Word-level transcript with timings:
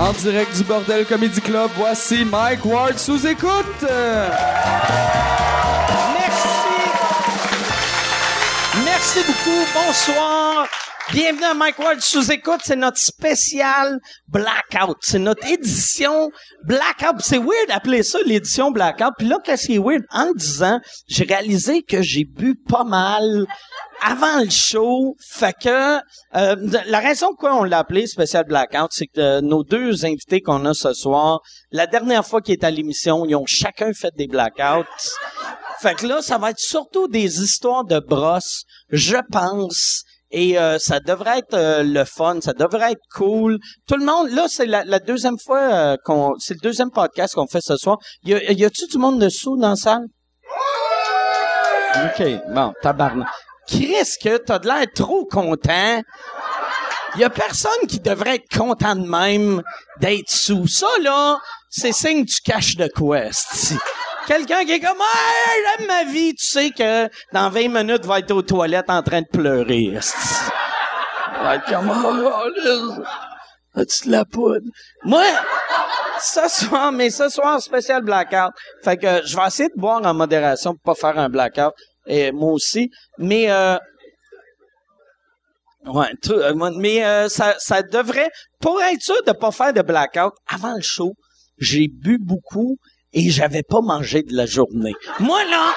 En 0.00 0.14
direct 0.14 0.56
du 0.56 0.64
Bordel 0.64 1.04
Comedy 1.04 1.42
Club, 1.42 1.70
voici 1.76 2.24
Mike 2.24 2.64
Ward 2.64 2.98
sous 2.98 3.26
écoute. 3.26 3.84
Merci. 6.14 6.48
Merci 8.82 9.18
beaucoup. 9.26 9.66
Bonsoir. 9.74 10.66
Bienvenue 11.12 11.44
à 11.44 11.52
Mike 11.52 11.78
Ward 11.78 12.00
sous 12.00 12.32
écoute. 12.32 12.60
C'est 12.64 12.76
notre 12.76 12.96
spécial 12.96 13.98
Blackout. 14.28 14.96
C'est 15.02 15.18
notre 15.18 15.46
édition 15.46 16.30
Blackout. 16.64 17.20
C'est 17.20 17.36
weird 17.36 17.68
d'appeler 17.68 18.02
ça 18.02 18.20
l'édition 18.24 18.70
Blackout. 18.70 19.12
Puis 19.18 19.28
là, 19.28 19.36
qu'est-ce 19.44 19.66
qui 19.66 19.74
est 19.74 19.78
weird? 19.78 20.04
En 20.12 20.32
disant, 20.32 20.80
j'ai 21.08 21.24
réalisé 21.24 21.82
que 21.82 22.00
j'ai 22.00 22.24
bu 22.24 22.54
pas 22.54 22.84
mal 22.84 23.44
avant 24.00 24.40
le 24.40 24.50
show. 24.50 25.14
Fait 25.20 25.52
que 25.52 25.98
euh, 26.36 26.56
la 26.86 27.00
raison 27.00 27.28
pourquoi 27.28 27.56
on 27.56 27.64
l'a 27.64 27.78
appelé 27.78 28.06
spécial 28.06 28.44
Blackout, 28.44 28.90
c'est 28.90 29.06
que 29.06 29.20
euh, 29.20 29.40
nos 29.40 29.64
deux 29.64 30.04
invités 30.04 30.40
qu'on 30.40 30.64
a 30.64 30.74
ce 30.74 30.92
soir, 30.92 31.40
la 31.70 31.86
dernière 31.86 32.26
fois 32.26 32.40
qu'ils 32.40 32.54
étaient 32.54 32.66
à 32.66 32.70
l'émission, 32.70 33.24
ils 33.26 33.34
ont 33.34 33.46
chacun 33.46 33.92
fait 33.92 34.14
des 34.16 34.26
blackouts. 34.26 34.84
Fait 35.80 35.94
que 35.94 36.06
là, 36.06 36.20
ça 36.20 36.36
va 36.36 36.50
être 36.50 36.58
surtout 36.58 37.08
des 37.08 37.42
histoires 37.42 37.84
de 37.84 37.98
brosses, 37.98 38.64
je 38.90 39.16
pense. 39.30 40.04
Et 40.30 40.58
euh, 40.58 40.78
ça 40.78 41.00
devrait 41.00 41.38
être 41.38 41.54
euh, 41.54 41.82
le 41.82 42.04
fun, 42.04 42.40
ça 42.40 42.52
devrait 42.52 42.92
être 42.92 43.02
cool. 43.14 43.58
Tout 43.88 43.96
le 43.96 44.04
monde, 44.04 44.30
là, 44.30 44.46
c'est 44.48 44.66
la, 44.66 44.98
deuxième 45.00 45.38
fois 45.38 45.58
euh, 45.58 45.96
qu'on, 46.04 46.34
c'est 46.38 46.54
le 46.54 46.60
deuxième 46.60 46.90
podcast 46.90 47.34
qu'on 47.34 47.48
fait 47.48 47.60
ce 47.60 47.76
soir. 47.76 47.98
Y, 48.24 48.34
a, 48.34 48.52
y 48.52 48.64
a-tu 48.64 48.86
du 48.86 48.98
monde 48.98 49.20
dessous 49.20 49.56
dans 49.56 49.70
la 49.70 49.76
salle? 49.76 50.06
Ok, 51.96 52.24
bon, 52.54 52.72
tabarnak. 52.82 53.26
Chris, 53.70 54.16
que 54.22 54.36
t'as 54.38 54.58
de 54.58 54.66
l'air 54.66 54.86
trop 54.94 55.24
content. 55.24 56.02
Y 57.16 57.24
a 57.24 57.30
personne 57.30 57.86
qui 57.88 58.00
devrait 58.00 58.36
être 58.36 58.56
content 58.56 58.96
de 58.96 59.06
même 59.06 59.62
d'être 60.00 60.30
sous. 60.30 60.66
Ça, 60.66 60.86
là, 61.02 61.38
c'est 61.68 61.92
signe 61.92 62.24
que 62.24 62.30
tu 62.30 62.42
caches 62.42 62.76
de 62.76 62.88
quoi. 62.88 63.20
Quelqu'un 64.26 64.64
qui 64.64 64.72
est 64.72 64.80
comme, 64.80 64.98
hey, 64.98 65.62
j'aime 65.78 65.86
ma 65.86 66.04
vie, 66.04 66.34
tu 66.34 66.44
sais 66.44 66.70
que 66.70 67.08
dans 67.32 67.48
20 67.50 67.68
minutes, 67.68 68.04
va 68.04 68.18
être 68.18 68.30
aux 68.32 68.42
toilettes 68.42 68.90
en 68.90 69.02
train 69.02 69.22
de 69.22 69.26
pleurer, 69.26 69.98
comme, 71.68 71.90
oh, 71.90 73.02
as-tu 73.74 74.08
la 74.08 74.24
poudre? 74.24 74.66
Moi, 75.04 75.24
ce 76.20 76.48
soir, 76.48 76.92
mais 76.92 77.10
ce 77.10 77.28
soir, 77.28 77.60
spécial 77.60 78.02
blackout. 78.02 78.52
Fait 78.84 78.96
que 78.96 79.26
je 79.26 79.36
vais 79.36 79.46
essayer 79.46 79.68
de 79.68 79.80
boire 79.80 80.04
en 80.04 80.14
modération 80.14 80.74
pour 80.74 80.94
pas 80.94 81.00
faire 81.00 81.18
un 81.18 81.28
blackout. 81.28 81.72
Et 82.06 82.32
moi 82.32 82.52
aussi. 82.52 82.90
Mais, 83.18 83.50
euh, 83.50 83.76
Ouais, 85.86 86.08
euh, 86.28 86.70
mais 86.76 87.04
euh, 87.04 87.28
ça, 87.28 87.54
ça 87.58 87.82
devrait, 87.82 88.28
pour 88.60 88.82
être 88.82 89.00
sûr 89.00 89.22
de 89.26 89.32
pas 89.32 89.50
faire 89.50 89.72
de 89.72 89.80
blackout, 89.80 90.34
avant 90.46 90.74
le 90.74 90.82
show, 90.82 91.14
j'ai 91.58 91.88
bu 91.88 92.18
beaucoup 92.18 92.76
et 93.14 93.30
j'avais 93.30 93.62
pas 93.62 93.80
mangé 93.80 94.22
de 94.22 94.34
la 94.36 94.44
journée. 94.44 94.92
Moi, 95.20 95.42
là, 95.44 95.74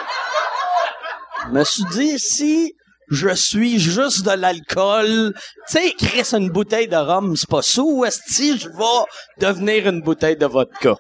je 1.46 1.52
me 1.52 1.64
suis 1.64 1.86
dit, 1.94 2.20
si 2.20 2.74
je 3.10 3.30
suis 3.30 3.80
juste 3.80 4.26
de 4.26 4.32
l'alcool, 4.32 5.34
tu 5.70 5.74
sais, 5.74 5.94
Chris, 5.98 6.34
une 6.34 6.50
bouteille 6.50 6.90
de 6.90 6.98
rhum, 6.98 7.38
c'est 7.38 7.50
pas 7.50 7.62
sous, 7.62 8.06
si 8.28 8.58
je 8.58 8.68
vais 8.68 9.06
devenir 9.40 9.88
une 9.88 10.02
bouteille 10.02 10.38
de 10.38 10.46
vodka? 10.46 10.96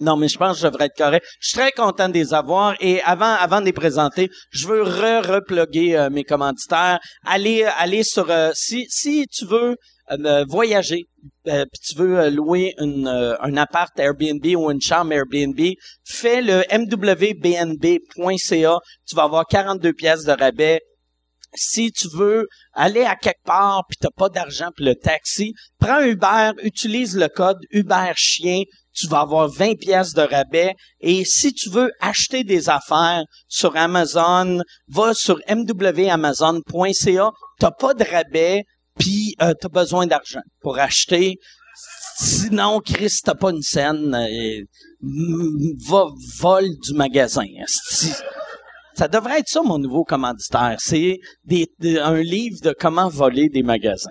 Non, 0.00 0.16
mais 0.16 0.28
je 0.28 0.36
pense 0.36 0.56
que 0.56 0.62
je 0.62 0.66
devrais 0.66 0.86
être 0.86 0.96
correct. 0.96 1.24
Je 1.40 1.48
suis 1.48 1.58
très 1.58 1.72
content 1.72 2.08
de 2.08 2.14
les 2.14 2.34
avoir. 2.34 2.74
Et 2.80 3.00
avant, 3.02 3.34
avant 3.34 3.60
de 3.60 3.66
les 3.66 3.72
présenter, 3.72 4.28
je 4.50 4.66
veux 4.66 4.82
re-repluguer 4.82 5.96
euh, 5.96 6.10
mes 6.10 6.24
commanditaires. 6.24 6.98
Allez, 7.24 7.64
allez 7.78 8.02
sur... 8.04 8.30
euh, 8.30 8.50
si, 8.54 8.86
si 8.88 9.26
tu 9.28 9.46
veux 9.46 9.76
euh, 10.10 10.44
voyager, 10.48 11.04
euh, 11.48 11.64
puis 11.72 11.80
tu 11.82 11.96
veux 11.98 12.18
euh, 12.18 12.30
louer 12.30 12.74
une, 12.78 13.08
euh, 13.08 13.34
un 13.40 13.56
appart 13.56 13.90
Airbnb 13.98 14.44
ou 14.56 14.70
une 14.70 14.80
chambre 14.80 15.12
Airbnb, 15.12 15.58
fais 16.04 16.42
le 16.42 16.62
mwbnb.ca. 16.70 18.78
Tu 19.08 19.16
vas 19.16 19.22
avoir 19.22 19.46
42 19.46 19.92
pièces 19.92 20.24
de 20.24 20.32
rabais 20.32 20.80
si 21.56 21.92
tu 21.92 22.08
veux 22.08 22.46
aller 22.72 23.04
à 23.04 23.16
quelque 23.16 23.44
part 23.44 23.84
puis 23.88 23.96
t'as 24.00 24.10
pas 24.16 24.28
d'argent 24.28 24.68
pour 24.76 24.86
le 24.86 24.94
taxi, 24.94 25.54
prends 25.78 26.00
Uber, 26.00 26.52
utilise 26.62 27.16
le 27.16 27.28
code 27.28 27.58
Uber 27.70 28.12
chien, 28.16 28.62
tu 28.94 29.06
vas 29.08 29.20
avoir 29.20 29.48
20 29.48 29.78
pièces 29.78 30.14
de 30.14 30.22
rabais 30.22 30.74
et 31.00 31.24
si 31.24 31.52
tu 31.52 31.70
veux 31.70 31.92
acheter 32.00 32.44
des 32.44 32.68
affaires 32.68 33.24
sur 33.48 33.76
Amazon, 33.76 34.60
va 34.88 35.14
sur 35.14 35.38
mwamazon.ca, 35.48 37.30
t'as 37.58 37.70
pas 37.70 37.94
de 37.94 38.04
rabais 38.04 38.64
puis 38.98 39.34
euh, 39.42 39.52
t'as 39.60 39.68
besoin 39.68 40.06
d'argent 40.06 40.40
pour 40.60 40.78
acheter. 40.78 41.38
Sinon, 42.18 42.80
Chris, 42.80 43.12
t'as 43.22 43.34
pas 43.34 43.50
une 43.50 43.60
scène, 43.60 44.14
euh, 44.14 44.62
va 45.86 46.06
vol 46.38 46.64
du 46.82 46.94
magasin. 46.94 47.44
Ça 48.96 49.08
devrait 49.08 49.40
être 49.40 49.48
ça, 49.48 49.60
mon 49.62 49.78
nouveau 49.78 50.04
commanditaire. 50.04 50.76
C'est 50.78 51.18
des, 51.44 51.68
un 52.00 52.16
livre 52.16 52.56
de 52.62 52.74
comment 52.78 53.08
voler 53.08 53.50
des 53.50 53.62
magasins. 53.62 54.10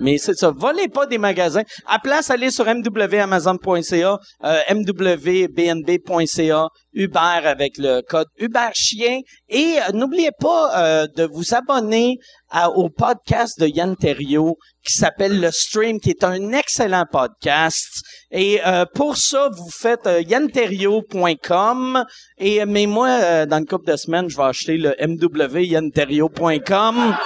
Mais 0.00 0.18
c'est 0.18 0.34
ça. 0.34 0.52
Volez 0.56 0.88
pas 0.88 1.06
des 1.06 1.18
magasins. 1.18 1.62
À 1.86 1.98
place, 1.98 2.30
allez 2.30 2.50
sur 2.50 2.64
mwamazon.ca, 2.66 4.18
euh, 4.44 4.60
mwbnb.ca, 4.74 6.68
Uber 6.92 7.18
avec 7.44 7.78
le 7.78 8.00
code 8.02 8.26
Uber 8.38 8.68
Chien. 8.74 9.20
Et 9.48 9.76
euh, 9.78 9.92
n'oubliez 9.92 10.30
pas 10.38 10.82
euh, 10.82 11.06
de 11.16 11.24
vous 11.24 11.54
abonner 11.54 12.16
à- 12.50 12.70
au 12.70 12.88
podcast 12.88 13.60
de 13.60 13.66
Yann 13.66 13.96
Terriot 13.96 14.56
qui 14.84 14.94
s'appelle 14.94 15.38
Le 15.40 15.50
Stream, 15.50 15.98
qui 16.00 16.10
est 16.10 16.24
un 16.24 16.52
excellent 16.52 17.04
podcast. 17.10 18.00
Et 18.30 18.60
euh, 18.66 18.84
pour 18.94 19.16
ça, 19.18 19.50
vous 19.54 19.68
faites 19.70 20.06
euh, 20.06 20.22
yanterrio.com. 20.22 22.04
Et 22.38 22.64
mais 22.64 22.86
moi, 22.86 23.08
euh, 23.08 23.46
dans 23.46 23.58
une 23.58 23.66
couple 23.66 23.90
de 23.92 23.96
semaines, 23.96 24.28
je 24.30 24.36
vais 24.36 24.44
acheter 24.44 24.78
le 24.78 24.94
mwyanterrio.com. 25.06 27.16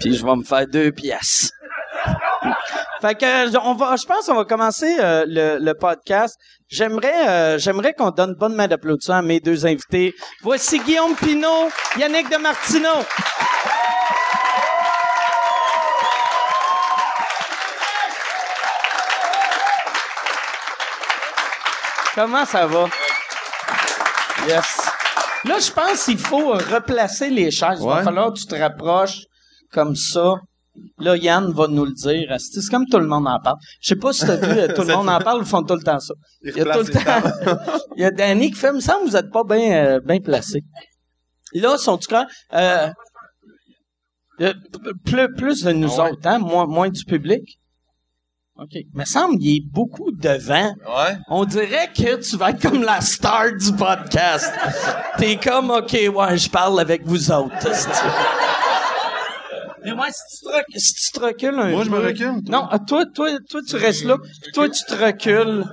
Puis 0.00 0.14
je 0.14 0.24
vais 0.24 0.36
me 0.36 0.44
faire 0.44 0.66
deux 0.66 0.90
pièces. 0.92 1.50
Fait 3.00 3.14
que 3.16 3.24
euh, 3.24 3.58
on 3.64 3.74
va, 3.74 3.96
je 3.96 4.06
pense 4.06 4.26
qu'on 4.26 4.36
va 4.36 4.44
commencer 4.44 4.96
euh, 5.00 5.24
le, 5.26 5.58
le 5.58 5.74
podcast. 5.74 6.36
J'aimerais, 6.68 7.28
euh, 7.28 7.58
j'aimerais 7.58 7.92
qu'on 7.94 8.10
donne 8.10 8.34
bonne 8.34 8.54
main 8.54 8.68
d'applaudissement 8.68 9.16
à 9.16 9.22
mes 9.22 9.40
deux 9.40 9.66
invités. 9.66 10.14
Voici 10.42 10.78
Guillaume 10.78 11.16
Pinot, 11.16 11.70
Yannick 11.98 12.30
de 12.30 12.36
Martino. 12.36 12.88
Comment 22.14 22.44
ça 22.44 22.66
va? 22.66 22.88
Yes. 24.46 24.80
Là, 25.44 25.58
je 25.58 25.70
pense 25.72 26.04
qu'il 26.04 26.18
faut 26.18 26.52
replacer 26.52 27.30
les 27.30 27.50
chaises. 27.50 27.78
Il 27.80 27.86
va 27.86 28.02
falloir 28.02 28.32
que 28.32 28.38
tu 28.38 28.46
te 28.46 28.54
rapproches 28.54 29.22
comme 29.72 29.96
ça. 29.96 30.34
Là, 30.98 31.16
Yann 31.16 31.52
va 31.52 31.66
nous 31.68 31.84
le 31.84 31.92
dire. 31.92 32.34
C'est 32.38 32.70
comme 32.70 32.86
tout 32.86 32.98
le 32.98 33.06
monde 33.06 33.26
en 33.28 33.38
parle. 33.40 33.58
Je 33.80 33.88
sais 33.88 33.96
pas 33.96 34.12
si 34.12 34.24
t'as 34.24 34.36
vu, 34.36 34.72
tout 34.74 34.82
le 34.82 34.94
monde 34.94 35.08
en 35.08 35.18
parle, 35.18 35.40
ils 35.42 35.46
font 35.46 35.62
tout 35.62 35.74
le 35.74 35.82
temps 35.82 36.00
ça. 36.00 36.14
Il 36.42 36.56
y 36.56 36.60
a 36.60 36.64
tout 36.72 36.86
le 36.86 36.90
temps. 36.90 37.76
Il 37.96 38.02
y 38.02 38.04
a 38.04 38.10
Danny 38.10 38.50
qui 38.50 38.56
fait, 38.56 38.68
il 38.68 38.74
me 38.74 38.80
semble 38.80 39.04
que 39.04 39.10
vous 39.10 39.16
êtes 39.16 39.30
pas 39.30 39.44
bien 39.44 39.84
euh, 39.84 40.00
bien 40.00 40.18
placé. 40.20 40.62
Là, 41.52 41.76
son 41.76 41.98
tout 41.98 42.08
cas, 42.08 42.26
euh, 42.54 42.88
euh, 44.40 44.54
plus, 45.04 45.34
plus 45.34 45.62
de 45.62 45.72
nous 45.72 46.00
Ah 46.00 46.04
ouais? 46.04 46.12
autres, 46.12 46.26
hein, 46.26 46.38
moins, 46.38 46.66
moins 46.66 46.88
du 46.88 47.04
public. 47.04 47.58
OK. 48.56 48.78
Mais 48.94 49.04
semble 49.04 49.38
qu'il 49.38 49.48
y 49.48 49.56
ait 49.56 49.64
beaucoup 49.70 50.10
de 50.10 50.28
vent. 50.28 50.74
Ouais. 50.86 51.16
On 51.28 51.44
dirait 51.44 51.90
que 51.94 52.16
tu 52.22 52.36
vas 52.36 52.50
être 52.50 52.62
comme 52.62 52.82
la 52.82 53.00
star 53.00 53.52
du 53.52 53.72
podcast. 53.72 54.52
T'es 55.18 55.36
comme, 55.36 55.70
OK, 55.70 55.92
ouais, 55.92 56.36
je 56.38 56.48
parle 56.48 56.80
avec 56.80 57.04
vous 57.04 57.30
autres. 57.30 57.68
Mais 59.84 59.94
moi, 59.94 60.06
si 60.10 60.38
tu 60.38 60.44
te, 60.46 60.52
rec- 60.52 60.64
si 60.76 60.94
tu 60.94 61.12
te 61.12 61.20
recules 61.24 61.58
un 61.58 61.68
Moi, 61.70 61.84
je 61.84 61.90
me 61.90 61.98
recule, 61.98 62.42
toi. 62.46 62.68
Non, 62.70 62.78
toi, 62.86 63.04
toi, 63.14 63.28
toi, 63.50 63.60
tu 63.68 63.76
restes 63.76 64.04
là. 64.04 64.16
puis 64.18 64.52
Toi, 64.52 64.68
tu 64.68 64.84
te 64.84 64.94
recules. 64.94 65.64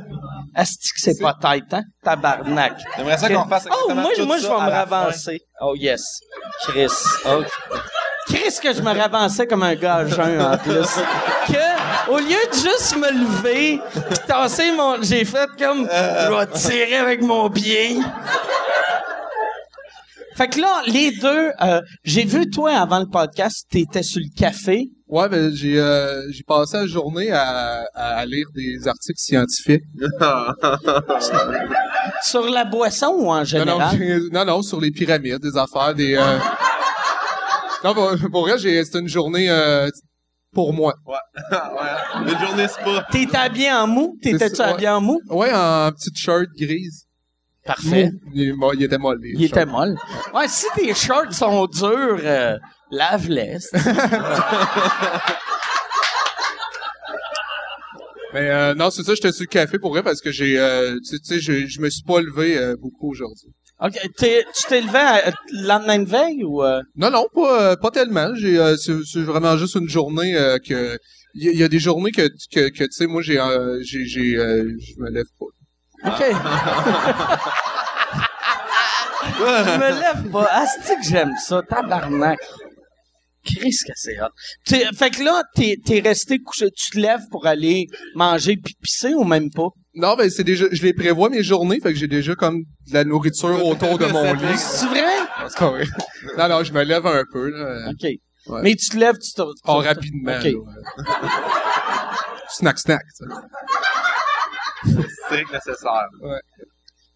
Est-ce 0.56 0.74
que 0.94 1.00
c'est 1.00 1.20
pas 1.20 1.36
tête, 1.40 1.72
hein? 1.74 1.84
Tabarnak. 2.04 2.74
J'aimerais 2.98 3.18
ça 3.18 3.30
qu'on 3.30 3.48
fasse 3.48 3.68
Oh, 3.72 3.94
moi, 3.94 4.12
tout 4.16 4.26
moi 4.26 4.38
je 4.38 4.44
vais 4.48 4.50
me 4.50 4.58
ravancer. 4.58 5.42
Oh, 5.62 5.76
yes. 5.76 6.04
Chris. 6.64 6.92
Oh. 7.26 7.44
Chris, 8.28 8.58
que 8.62 8.74
je 8.74 8.82
me 8.82 8.92
ravançais 8.98 9.48
comme 9.48 9.64
un 9.64 9.76
gars 9.76 10.06
jeune, 10.08 10.42
en 10.42 10.58
plus. 10.58 10.88
Que, 11.48 12.12
au 12.12 12.18
lieu 12.18 12.38
de 12.52 12.54
juste 12.54 12.96
me 12.98 13.10
lever 13.12 13.80
pis 14.10 14.20
tasser 14.28 14.72
mon... 14.72 15.02
J'ai 15.02 15.24
fait 15.26 15.50
comme... 15.58 15.88
Je 15.88 16.38
vais 16.38 16.48
tirer 16.60 16.98
avec 16.98 17.22
mon 17.22 17.50
pied. 17.50 18.00
Fait 20.40 20.48
que 20.48 20.62
là, 20.62 20.82
les 20.88 21.12
deux... 21.12 21.52
euh, 21.62 21.82
J'ai 22.06 22.24
vu, 22.24 22.50
toi, 22.50 22.72
avant 22.72 23.00
le 23.00 23.08
podcast, 23.08 23.68
t'étais 23.70 24.04
sur 24.04 24.22
le 24.22 24.34
café. 24.40 24.86
Ouais, 25.10 25.28
ben 25.28 25.54
j'ai 25.54 25.78
euh, 25.78 26.22
j'ai 26.32 26.44
passé 26.44 26.78
la 26.78 26.86
journée 26.88 27.30
à, 27.32 27.84
à 27.94 28.26
lire 28.26 28.46
des 28.56 28.88
articles 28.88 29.20
scientifiques. 29.20 29.84
Sur 32.24 32.50
la 32.50 32.64
boisson 32.64 33.08
ou 33.18 33.28
en 33.30 33.34
Non, 33.34 33.40
non, 33.40 33.44
général? 33.44 33.98
j'ai- 33.98 34.30
non, 34.32 34.46
non, 34.46 34.62
sur 34.62 34.80
les 34.80 34.92
pyramides, 34.92 35.40
des 35.42 35.58
affaires, 35.58 35.94
des. 35.94 36.16
euh, 36.16 36.38
Non, 37.84 37.94
pour, 37.94 38.12
pour 38.32 38.42
vrai, 38.48 38.58
j'ai 38.60 38.82
c'était 38.86 39.00
une 39.00 39.08
journée. 39.10 39.50
euh, 39.50 39.90
pour 40.54 40.74
moi. 40.74 40.94
ouais. 41.06 41.52
Une 42.32 42.40
journée 42.40 42.68
spa. 42.68 43.06
T'étais 43.12 43.38
habillé 43.38 43.72
en 43.72 43.88
mou? 43.88 44.18
T'étais-tu 44.22 44.62
ouais. 44.62 44.68
habillé 44.68 44.90
en 44.90 45.02
mou? 45.02 45.20
Ouais, 45.30 45.52
en 45.54 45.92
petite 45.92 46.18
shirt 46.18 46.48
grise. 46.58 47.06
Parfait. 47.66 48.12
Il, 48.34 48.56
mo- 48.56 48.74
il 48.74 48.84
était 48.84 48.98
molle. 48.98 49.20
les 49.22 49.32
Il 49.36 49.44
était 49.46 49.66
molle. 49.66 49.96
Ouais, 50.34 50.48
si 50.48 50.66
tes 50.76 50.94
shorts 50.94 51.34
sont 51.34 51.66
durs, 51.68 52.20
euh, 52.24 52.58
lave-les. 52.92 53.58
Mais 58.34 58.50
euh, 58.52 58.76
non, 58.76 58.92
c'est 58.92 59.02
ça, 59.04 59.16
j'étais 59.16 59.32
sur 59.32 59.42
le 59.44 59.48
café 59.48 59.80
pour 59.80 59.90
vrai 59.92 60.04
parce 60.04 60.22
que 60.22 60.32
j'ai, 60.32 60.60
euh, 60.60 60.98
tu 61.08 61.18
sais- 61.24 61.40
je, 61.40 61.66
je 61.66 61.82
me 61.82 61.90
suis 61.90 62.04
pas 62.04 62.22
levé 62.22 62.58
euh, 62.58 62.76
beaucoup 62.80 63.10
aujourd'hui. 63.12 63.50
OK. 63.82 63.98
T'es- 64.18 64.46
tu 64.54 64.64
t'es 64.68 64.82
levé 64.82 65.00
à- 65.00 65.32
le 65.52 65.68
lendemain 65.68 65.98
de 66.00 66.08
veille 66.08 66.44
ou... 66.44 66.62
Non, 66.96 67.10
non, 67.10 67.26
pas, 67.34 67.76
pas 67.78 67.90
tellement. 67.92 68.36
J'ai, 68.36 68.58
c'est, 68.78 69.22
vraiment 69.22 69.58
juste 69.58 69.76
une 69.76 69.90
journée 69.90 70.34
que. 70.68 70.98
Il 71.36 71.44
y, 71.44 71.50
a- 71.50 71.52
il 71.52 71.60
y 71.60 71.64
a 71.64 71.68
des 71.68 71.80
journées 71.80 72.12
que, 72.12 72.28
que, 72.52 72.70
que 72.70 72.84
tu 72.84 72.92
sais, 72.92 73.06
moi, 73.08 73.22
j'ai, 73.22 73.40
j'ai, 73.82 74.06
j'ai, 74.06 74.32
je 74.34 75.00
me 75.02 75.10
lève 75.12 75.26
pas. 75.40 75.46
OK. 76.06 76.24
Je 79.38 79.78
me 79.78 80.00
lève 80.02 80.32
pas. 80.32 80.46
Asti 80.52 80.96
que 81.02 81.04
j'aime 81.10 81.34
ça? 81.46 81.62
Tabarnak. 81.68 82.40
Qu'est-ce 83.46 83.86
que 83.86 83.94
c'est 83.96 84.20
hot. 84.22 84.28
T'es- 84.66 84.86
Fait 84.96 85.10
que 85.12 85.24
là, 85.24 85.44
t'es, 85.56 85.78
t'es 85.84 86.02
resté 86.02 86.40
couché. 86.40 86.70
Tu 86.72 86.92
te 86.92 87.00
lèves 87.00 87.22
pour 87.32 87.48
aller 87.48 87.88
manger 88.16 88.58
puis 88.58 88.76
pisser 88.82 89.14
ou 89.14 89.24
même 89.24 89.50
pas? 89.50 89.70
Non, 89.96 90.16
ben 90.16 90.30
c'est 90.30 90.44
déjà, 90.44 90.66
je 90.72 90.82
les 90.84 90.94
prévois 90.94 91.30
mes 91.30 91.42
journées, 91.42 91.80
fait 91.82 91.92
que 91.94 91.98
j'ai 92.00 92.08
déjà 92.08 92.36
comme 92.36 92.60
de 92.60 92.94
la 92.94 93.04
nourriture 93.06 93.66
autour 93.66 93.98
de 93.98 94.06
mon 94.08 94.34
lit. 94.34 94.58
C'est 94.58 94.86
vrai? 94.88 95.04
C'est 95.48 95.58
pas 95.58 95.70
vrai. 95.72 95.86
Non, 96.38 96.48
non, 96.50 96.64
je 96.64 96.74
me 96.74 96.84
lève 96.84 97.08
un 97.08 97.24
peu 97.32 97.50
là. 97.50 97.90
OK. 97.92 98.08
Mais 98.62 98.76
tu 98.76 98.90
te 98.90 98.98
lèves, 98.98 99.18
tu 99.18 99.32
te... 99.34 99.42
tu- 99.42 99.72
rapidement. 99.88 100.34
OK. 100.38 100.44
là, 100.44 100.52
ouais. 101.24 101.30
snack, 102.50 102.78
snack. 102.80 103.02
Strict 105.30 105.52
nécessaire. 105.52 106.08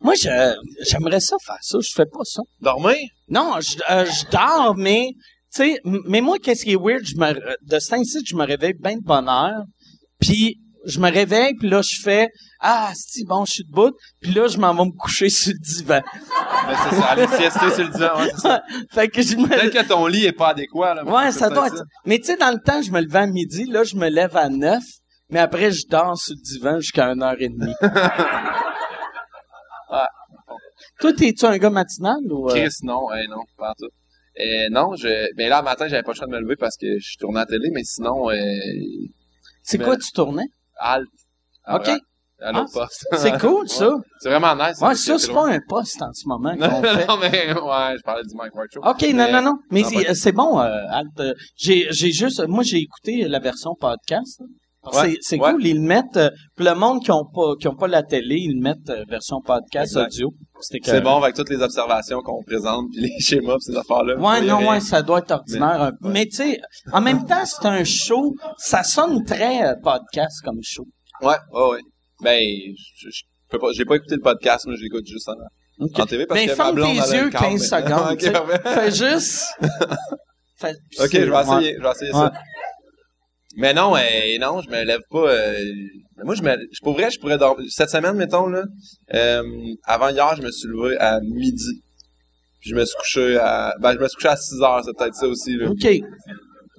Moi, 0.02 0.16
je, 0.16 0.56
j'aimerais 0.90 1.22
ça 1.22 1.38
faire 1.46 1.58
ça. 1.62 1.78
Je 1.82 1.92
fais 1.96 2.06
pas 2.06 2.24
ça. 2.24 2.42
Dormir? 2.60 2.98
Non, 3.30 3.56
je, 3.62 3.78
euh, 3.90 4.06
je 4.06 4.30
dors, 4.30 4.76
mais... 4.76 5.12
Tu 5.56 5.64
sais, 5.64 5.80
mais 5.84 6.20
moi, 6.20 6.40
qu'est-ce 6.40 6.66
qui 6.66 6.72
est 6.72 6.80
weird? 6.80 7.06
Je 7.06 7.16
me, 7.16 7.34
de 7.34 7.80
ce 7.80 7.90
temps-ci, 7.90 8.20
je 8.26 8.36
me 8.36 8.46
réveille 8.46 8.74
bien 8.74 8.98
de 8.98 9.04
bonne 9.04 9.30
heure. 9.30 9.64
Puis 10.20 10.58
je 10.86 11.00
me 11.00 11.10
réveille, 11.10 11.54
puis 11.58 11.70
là, 11.70 11.82
je 11.82 12.02
fais... 12.02 12.28
Ah, 12.60 12.92
si 12.96 13.24
bon, 13.24 13.46
je 13.46 13.54
suis 13.54 13.64
debout. 13.64 13.92
Puis 14.22 14.34
là, 14.34 14.48
je 14.48 14.58
m'en 14.58 14.74
vais 14.74 14.86
me 14.86 14.98
coucher 14.98 15.30
sur 15.30 15.54
le 15.54 15.60
divan. 15.60 16.02
Mais 16.68 16.74
c'est 16.84 16.96
ça, 16.96 17.06
aller 17.06 17.28
siester 17.28 17.72
sur 17.72 17.84
le 17.84 17.92
divan. 17.92 18.20
Ouais, 18.20 18.30
c'est 18.32 18.42
ça. 18.42 18.64
fait 18.92 19.08
que 19.08 19.22
je 19.22 19.36
me... 19.38 19.48
Peut-être 19.48 19.74
que 19.74 19.88
ton 19.88 20.08
lit 20.08 20.26
est 20.26 20.34
pas 20.34 20.50
adéquat, 20.50 20.96
là. 20.96 21.06
Ouais, 21.06 21.32
ça 21.32 21.50
doit 21.50 21.68
être... 21.68 21.84
Mais 22.06 22.20
tu 22.20 22.26
sais, 22.26 22.36
dans 22.36 22.52
le 22.52 22.60
temps, 22.60 22.82
je 22.82 22.92
me 22.92 23.00
levais 23.00 23.20
à 23.20 23.28
midi. 23.28 23.66
Là, 23.66 23.84
je 23.84 23.96
me 23.96 24.10
lève 24.10 24.36
à 24.36 24.50
9. 24.50 24.82
Mais 25.30 25.40
après, 25.40 25.72
je 25.72 25.88
dors 25.88 26.18
sur 26.18 26.36
le 26.36 26.42
divan 26.42 26.80
jusqu'à 26.80 27.14
1h30. 27.14 27.74
Toi, 31.00 31.14
t'es-tu 31.14 31.46
un 31.46 31.58
gars 31.58 31.70
matinal 31.70 32.18
ou... 32.32 32.50
euh? 32.50 32.54
Chris, 32.54 32.74
non, 32.84 33.08
eh, 33.14 33.28
non, 33.28 33.42
pas 33.58 33.74
tout. 33.78 33.90
Euh, 34.40 34.68
non, 34.72 34.96
je, 34.96 35.28
mais 35.38 35.48
là, 35.50 35.60
le 35.60 35.64
matin, 35.66 35.88
j'avais 35.88 36.04
pas 36.04 36.12
le 36.12 36.16
choix 36.18 36.28
de 36.28 36.32
me 36.32 36.40
lever 36.40 36.56
parce 36.56 36.76
que 36.78 36.88
je 37.00 37.18
tournais 37.18 37.40
à 37.40 37.42
la 37.42 37.46
télé, 37.48 37.70
mais 37.74 37.84
sinon, 37.84 38.30
euh, 38.32 38.36
C'est 39.64 39.78
mais- 39.78 39.84
quoi 39.86 39.98
tu 39.98 40.12
tournais? 40.12 40.48
halt. 40.80 41.08
À- 41.66 41.76
OK. 41.78 41.88
À 41.88 42.52
Ah, 42.54 42.66
poste. 42.74 43.06
C'est 43.18 43.40
cool, 43.40 43.70
ça. 43.70 43.90
Ouais. 43.90 44.02
C'est 44.20 44.30
vraiment 44.30 44.56
nice. 44.56 44.80
Ouais, 44.82 44.88
hein, 44.90 44.96
ça, 44.96 45.18
c'est 45.18 45.32
pas 45.32 45.48
un 45.50 45.60
poste 45.68 46.02
en 46.02 46.12
ce 46.14 46.28
moment 46.28 46.54
Non, 46.58 46.70
qu'on 46.70 46.82
fait. 46.84 47.08
non, 47.08 47.18
mais, 47.18 47.54
ouais, 47.54 47.98
je 47.98 48.02
parlais 48.04 48.24
du 48.24 48.36
Mike 48.36 48.54
Ward 48.56 48.68
Show. 48.74 48.82
OK, 48.84 49.02
non, 49.04 49.14
Mais- 49.14 49.32
non, 49.32 49.42
non. 49.42 49.54
Mais 49.72 49.82
Non, 49.82 50.14
c'est- 50.14 50.32
bon, 50.34 50.60
euh, 50.60 50.84
Alt. 50.90 51.36
J'ai, 51.56 51.88
j'ai 51.92 52.12
juste, 52.12 52.46
moi, 52.48 52.64
j'ai 52.64 52.80
écouté 52.80 53.28
la 53.30 53.40
version 53.40 53.76
podcast. 53.80 54.42
Ouais, 54.92 55.16
C'est, 55.22 55.40
ouais. 55.40 55.52
cool. 55.52 55.66
Ils 55.66 55.76
le 55.76 55.82
mettent, 55.88 56.18
euh, 56.18 56.30
pour 56.56 56.66
le 56.66 56.76
monde 56.76 57.02
qui 57.04 57.12
ont 57.12 57.24
pas, 57.26 57.54
qui 57.60 57.68
ont 57.70 57.76
pas 57.76 57.88
la 57.88 58.04
télé, 58.04 58.36
ils 58.38 58.56
le 58.56 58.62
mettent 58.62 58.90
euh, 58.90 59.04
version 59.08 59.40
podcast 59.42 59.94
Exact. 59.96 60.06
audio. 60.08 60.30
C'est 60.60 61.02
bon 61.02 61.22
avec 61.22 61.36
toutes 61.36 61.50
les 61.50 61.62
observations 61.62 62.22
qu'on 62.22 62.42
présente 62.44 62.86
puis 62.92 63.02
les 63.02 63.20
schémas 63.20 63.56
pis 63.56 63.72
ces 63.72 63.78
affaires-là. 63.78 64.16
Ouais, 64.18 64.42
non, 64.42 64.68
ouais, 64.68 64.80
ça 64.80 65.02
doit 65.02 65.20
être 65.20 65.32
ordinaire 65.32 65.82
un 65.82 65.92
peu. 65.92 66.10
Mais 66.10 66.26
tu 66.26 66.36
sais, 66.38 66.60
en 66.92 67.02
même 67.02 67.26
temps, 67.26 67.46
c'est 67.46 67.66
un 67.66 67.84
show, 67.84 68.34
ça 68.58 68.84
sonne 68.84 69.24
très 69.26 69.64
euh, 69.66 69.76
podcast 69.82 70.42
comme 70.44 70.60
show. 70.62 70.86
Ouais, 71.22 71.36
ouais, 71.54 71.70
ouais. 71.70 71.80
Ben, 72.22 72.42
je, 72.98 73.10
je 73.10 73.22
peux 73.50 73.60
pas, 73.60 73.68
j'ai 73.74 73.86
pas 73.86 73.96
écouté 73.96 74.16
le 74.16 74.22
podcast, 74.22 74.66
mais 74.68 74.76
je 74.78 74.84
l'écoute 74.84 75.06
juste 75.06 75.30
en, 75.30 75.34
Ok. 75.86 76.00
en 76.00 76.06
TV 76.06 76.26
parce 76.26 76.40
Ben, 76.40 76.48
que 76.50 76.56
ferme 76.56 76.76
tes 76.76 77.16
yeux 77.16 77.24
le 77.26 77.30
câble, 77.30 77.46
15 77.46 77.52
mais- 77.54 77.58
secondes. 78.28 78.74
Fais 78.74 78.92
juste... 78.92 79.46
Fais- 80.58 80.76
Ok, 81.00 81.10
je 81.12 81.18
vais 81.30 81.42
essayer, 81.42 81.76
je 81.78 81.84
vais 81.84 81.92
essayer 81.92 82.12
ça. 82.12 82.32
Mais 83.56 83.74
non, 83.74 83.96
euh, 83.96 84.00
non, 84.40 84.62
je 84.62 84.70
me 84.70 84.84
lève 84.84 85.02
pas. 85.12 85.30
Euh, 85.30 85.60
moi, 86.24 86.36
je 86.36 86.42
me, 86.42 86.56
je, 86.72 86.80
pour 86.82 86.94
vrai, 86.94 87.12
je 87.12 87.20
pourrais 87.20 87.38
dormir. 87.38 87.66
Cette 87.70 87.90
semaine, 87.90 88.16
mettons 88.16 88.48
là, 88.48 88.64
euh, 89.14 89.44
avant 89.86 90.10
hier, 90.10 90.36
je 90.36 90.42
me 90.42 90.52
suis 90.52 90.68
levé 90.68 90.98
à 90.98 91.20
midi. 91.22 91.82
Puis 92.60 92.72
je 92.72 92.76
me 92.76 92.86
suis 92.86 92.96
couché 92.98 93.38
à, 93.38 93.76
ben, 93.80 93.94
je 93.94 94.00
me 94.00 94.08
suis 94.08 94.16
couché 94.16 94.30
à 94.30 94.38
6 94.38 94.62
heures, 94.62 94.82
c'est 94.84 94.98
peut-être 94.98 95.16
ça 95.16 95.28
aussi 95.28 95.56
là. 95.56 95.70
OK. 95.70 95.88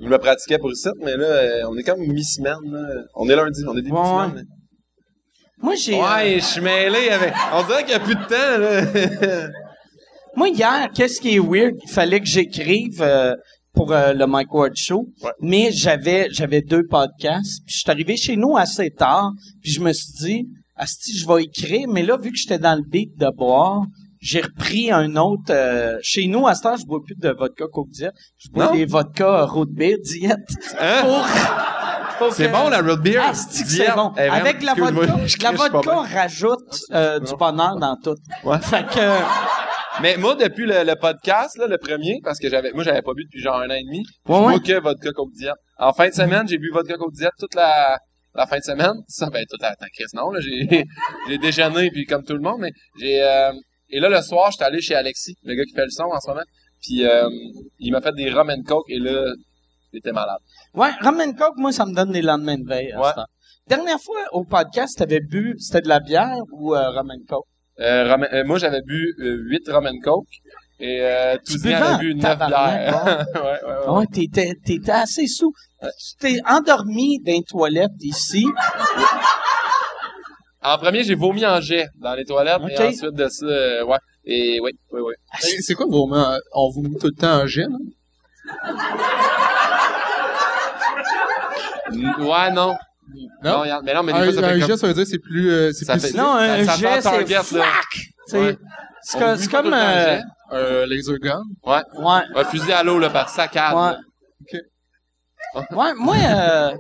Je 0.00 0.08
me 0.08 0.18
pratiquais 0.18 0.58
pour 0.58 0.72
ici, 0.72 0.88
mais 1.02 1.16
là, 1.16 1.26
euh, 1.26 1.68
on 1.68 1.76
est 1.76 1.84
comme 1.84 2.00
mi-semaine. 2.00 2.56
Là. 2.64 3.04
On 3.14 3.28
est 3.28 3.36
lundi, 3.36 3.62
on 3.66 3.76
est 3.76 3.82
début 3.82 3.94
Ouais, 3.94 4.28
semaine. 4.28 4.46
Moi, 5.58 5.74
j'ai... 5.76 5.94
Ouais, 5.94 6.40
je 6.40 6.44
suis 6.44 6.60
mêlé 6.60 7.10
avec. 7.10 7.32
On 7.52 7.62
dirait 7.64 7.84
qu'il 7.84 7.92
y 7.92 7.94
a 7.94 8.00
plus 8.00 8.16
de 8.16 8.24
temps 8.24 8.58
là. 8.58 9.48
Moi, 10.36 10.48
hier, 10.48 10.90
qu'est-ce 10.92 11.20
qui 11.20 11.36
est 11.36 11.38
weird? 11.38 11.76
Il 11.84 11.90
fallait 11.90 12.18
que 12.18 12.26
j'écrive 12.26 13.00
euh, 13.00 13.34
pour 13.74 13.92
euh, 13.92 14.12
le 14.12 14.26
Mike 14.26 14.52
Ward 14.54 14.72
Show. 14.76 15.08
Ouais. 15.22 15.30
Mais 15.40 15.70
j'avais 15.72 16.28
j'avais 16.30 16.62
deux 16.62 16.84
podcasts. 16.86 17.62
Puis 17.66 17.74
je 17.74 17.78
suis 17.80 17.90
arrivé 17.90 18.16
chez 18.16 18.36
nous 18.36 18.56
assez 18.56 18.90
tard. 18.90 19.32
Puis 19.62 19.72
je 19.72 19.80
me 19.80 19.92
suis 19.92 20.12
dit, 20.20 20.46
Asti, 20.76 21.16
je 21.18 21.26
vais 21.26 21.44
écrire. 21.44 21.88
Mais 21.88 22.02
là, 22.02 22.16
vu 22.16 22.30
que 22.30 22.36
j'étais 22.36 22.58
dans 22.58 22.74
le 22.76 22.82
beat 22.88 23.16
de 23.18 23.28
boire, 23.36 23.82
j'ai 24.20 24.40
repris 24.40 24.90
un 24.90 25.16
autre... 25.16 25.50
euh, 25.50 25.98
chez 26.02 26.26
nous, 26.28 26.46
à 26.46 26.54
ce 26.54 26.62
temps, 26.62 26.76
je 26.76 26.86
bois 26.86 27.00
plus 27.04 27.14
de 27.16 27.28
vodka 27.28 27.66
Coke 27.70 27.90
Diet. 27.90 28.10
Je 28.38 28.48
bois 28.50 28.66
Non? 28.66 28.72
des 28.72 28.86
vodka 28.86 29.44
root 29.44 29.66
beer 29.70 29.98
diète. 30.02 30.38
Hein? 30.80 31.02
C'est 32.30 32.48
bon 32.48 32.68
la 32.70 32.80
root 32.80 32.96
beer. 33.02 33.18
Asti 33.18 33.64
c'est 33.66 33.92
bon. 33.94 34.12
Eh, 34.16 34.20
Avec 34.22 34.62
la 34.62 34.74
vodka, 34.74 35.16
la 35.42 35.50
vodka 35.52 35.96
rajoute 36.02 36.78
euh, 36.92 37.18
du 37.20 37.34
bonheur 37.36 37.76
dans 37.76 37.96
tout. 38.02 38.14
Ouais. 38.44 38.58
Fait 38.60 38.86
que... 38.86 39.43
Mais 40.02 40.16
moi, 40.16 40.34
depuis 40.34 40.66
le, 40.66 40.84
le 40.84 40.94
podcast, 40.96 41.56
là, 41.58 41.66
le 41.66 41.78
premier, 41.78 42.20
parce 42.24 42.38
que 42.38 42.48
j'avais, 42.48 42.72
moi, 42.72 42.82
j'avais 42.82 43.02
pas 43.02 43.12
bu 43.14 43.24
depuis 43.24 43.40
genre 43.40 43.60
un 43.60 43.70
an 43.70 43.74
et 43.74 43.84
demi, 43.84 43.98
Ouais, 43.98 44.04
je 44.26 44.32
ouais. 44.32 44.40
bois 44.52 44.60
que 44.60 44.80
vodka 44.80 45.10
Coke 45.12 45.32
Diet. 45.32 45.52
En 45.78 45.92
fin 45.92 46.08
de 46.08 46.14
semaine, 46.14 46.46
j'ai 46.48 46.58
bu 46.58 46.70
vodka 46.72 46.96
Coke 46.96 47.12
Diet 47.14 47.30
toute 47.38 47.54
la, 47.54 47.98
la 48.34 48.46
fin 48.46 48.58
de 48.58 48.62
semaine. 48.64 48.94
Ça, 49.08 49.30
ben, 49.30 49.44
toute 49.48 49.62
la, 49.62 49.68
attends, 49.70 49.86
Chris, 49.94 50.04
non, 50.14 50.30
là, 50.30 50.40
j'ai, 50.40 50.84
j'ai 51.28 51.38
déjeuné, 51.38 51.90
puis 51.90 52.06
comme 52.06 52.24
tout 52.24 52.34
le 52.34 52.40
monde, 52.40 52.58
mais 52.60 52.70
j'ai, 52.98 53.22
euh, 53.22 53.52
et 53.88 54.00
là, 54.00 54.08
le 54.08 54.20
soir, 54.22 54.50
j'étais 54.50 54.64
allé 54.64 54.80
chez 54.80 54.94
Alexis, 54.96 55.36
le 55.44 55.54
gars 55.54 55.64
qui 55.64 55.72
fait 55.74 55.84
le 55.84 55.90
son 55.90 56.04
en 56.04 56.20
ce 56.20 56.28
moment, 56.28 56.42
puis 56.82 57.04
euh, 57.06 57.28
il 57.78 57.92
m'a 57.92 58.00
fait 58.00 58.12
des 58.16 58.30
rum 58.30 58.50
and 58.50 58.62
coke, 58.66 58.86
et 58.88 58.98
là, 58.98 59.24
j'étais 59.92 60.10
malade. 60.12 60.38
Ouais, 60.74 60.90
rum 61.02 61.20
and 61.20 61.34
coke, 61.34 61.56
moi, 61.56 61.70
ça 61.70 61.86
me 61.86 61.94
donne 61.94 62.10
des 62.10 62.22
lendemains 62.22 62.58
de 62.58 62.66
veille. 62.68 62.90
à 62.92 63.00
Ouais. 63.00 63.10
ce 63.10 63.14
temps. 63.14 63.26
Dernière 63.68 64.00
fois, 64.00 64.18
au 64.32 64.44
podcast, 64.44 64.98
t'avais 64.98 65.20
bu, 65.20 65.54
c'était 65.58 65.82
de 65.82 65.88
la 65.88 66.00
bière 66.00 66.36
ou 66.52 66.74
euh, 66.74 66.90
rum 66.90 67.10
and 67.12 67.22
coke? 67.28 67.46
Euh, 67.80 68.16
euh, 68.32 68.44
moi, 68.44 68.58
j'avais 68.58 68.82
bu 68.82 69.14
euh, 69.20 69.36
8 69.50 69.68
rum 69.68 69.86
and 69.86 69.98
coke, 70.02 70.26
et 70.78 71.00
euh, 71.02 71.36
Tu 71.44 71.54
Touzy 71.54 71.62
buvais 71.64 71.74
avait 71.74 71.94
en 71.94 71.98
bu 71.98 72.14
9 72.14 72.22
tabarnak, 72.22 72.80
bières. 72.80 73.26
ouais, 73.34 73.40
ouais, 73.42 73.86
ouais. 73.88 73.96
Ouais, 73.98 74.06
t'étais, 74.06 74.54
t'étais 74.64 74.92
assez 74.92 75.26
sous. 75.26 75.52
Tu 75.82 76.16
t'es 76.20 76.40
endormi 76.48 77.18
dans 77.20 77.32
les 77.32 77.42
toilettes 77.42 77.90
ici. 78.00 78.46
En 80.62 80.78
premier, 80.78 81.02
j'ai 81.04 81.14
vomi 81.14 81.44
en 81.44 81.60
jet 81.60 81.88
dans 81.96 82.14
les 82.14 82.24
toilettes, 82.24 82.62
et 82.70 82.78
ensuite 82.88 83.12
de 83.14 83.28
ça, 83.28 83.44
euh, 83.46 83.84
ouais. 83.84 83.98
Et 84.24 84.60
oui, 84.60 84.70
oui, 84.92 85.00
oui. 85.04 85.14
Hey, 85.42 85.60
C'est 85.60 85.74
quoi 85.74 85.86
vos 85.86 86.06
mains? 86.06 86.38
On 86.54 86.70
vous 86.70 86.82
met 86.82 86.96
tout 86.98 87.08
le 87.08 87.12
temps 87.12 87.26
un 87.28 87.46
gin? 87.46 87.68
hein? 87.74 88.74
N- 91.92 92.14
Ouais, 92.20 92.50
non. 92.52 92.76
Non? 93.42 93.64
Non, 93.64 93.80
mais 93.82 93.94
non, 93.94 94.02
mais 94.02 94.12
des 94.12 94.18
Un, 94.18 94.24
fois, 94.24 94.32
ça 94.32 94.40
fait 94.40 94.46
un 94.46 94.58
comme... 94.60 94.68
jet, 94.68 94.76
ça 94.76 94.86
veut 94.88 94.94
dire 94.94 95.06
c'est 95.06 95.18
plus, 95.18 95.50
euh, 95.50 95.72
c'est 95.72 95.84
Ça 95.84 95.94
plus 95.94 96.02
fait-. 96.08 96.16
Non, 96.16 96.34
un 96.36 96.64
ça 96.64 96.76
jet, 96.76 97.00
c'est 97.00 97.42
flac! 97.42 98.58
C'est 99.02 99.50
comme, 99.50 99.72
euh. 99.74 100.20
Un 100.50 100.86
laser 100.86 101.18
gun? 101.18 101.42
Ouais. 101.64 101.82
ouais, 101.98 102.22
Un 102.34 102.44
fusil 102.44 102.72
à 102.72 102.82
l'eau, 102.82 102.98
là, 102.98 103.10
par 103.10 103.28
saccade. 103.28 103.74
ouais. 103.74 103.80
là. 104.52 104.60
Ouais, 105.70 105.94
moi, 105.96 106.16
euh, 106.16 106.72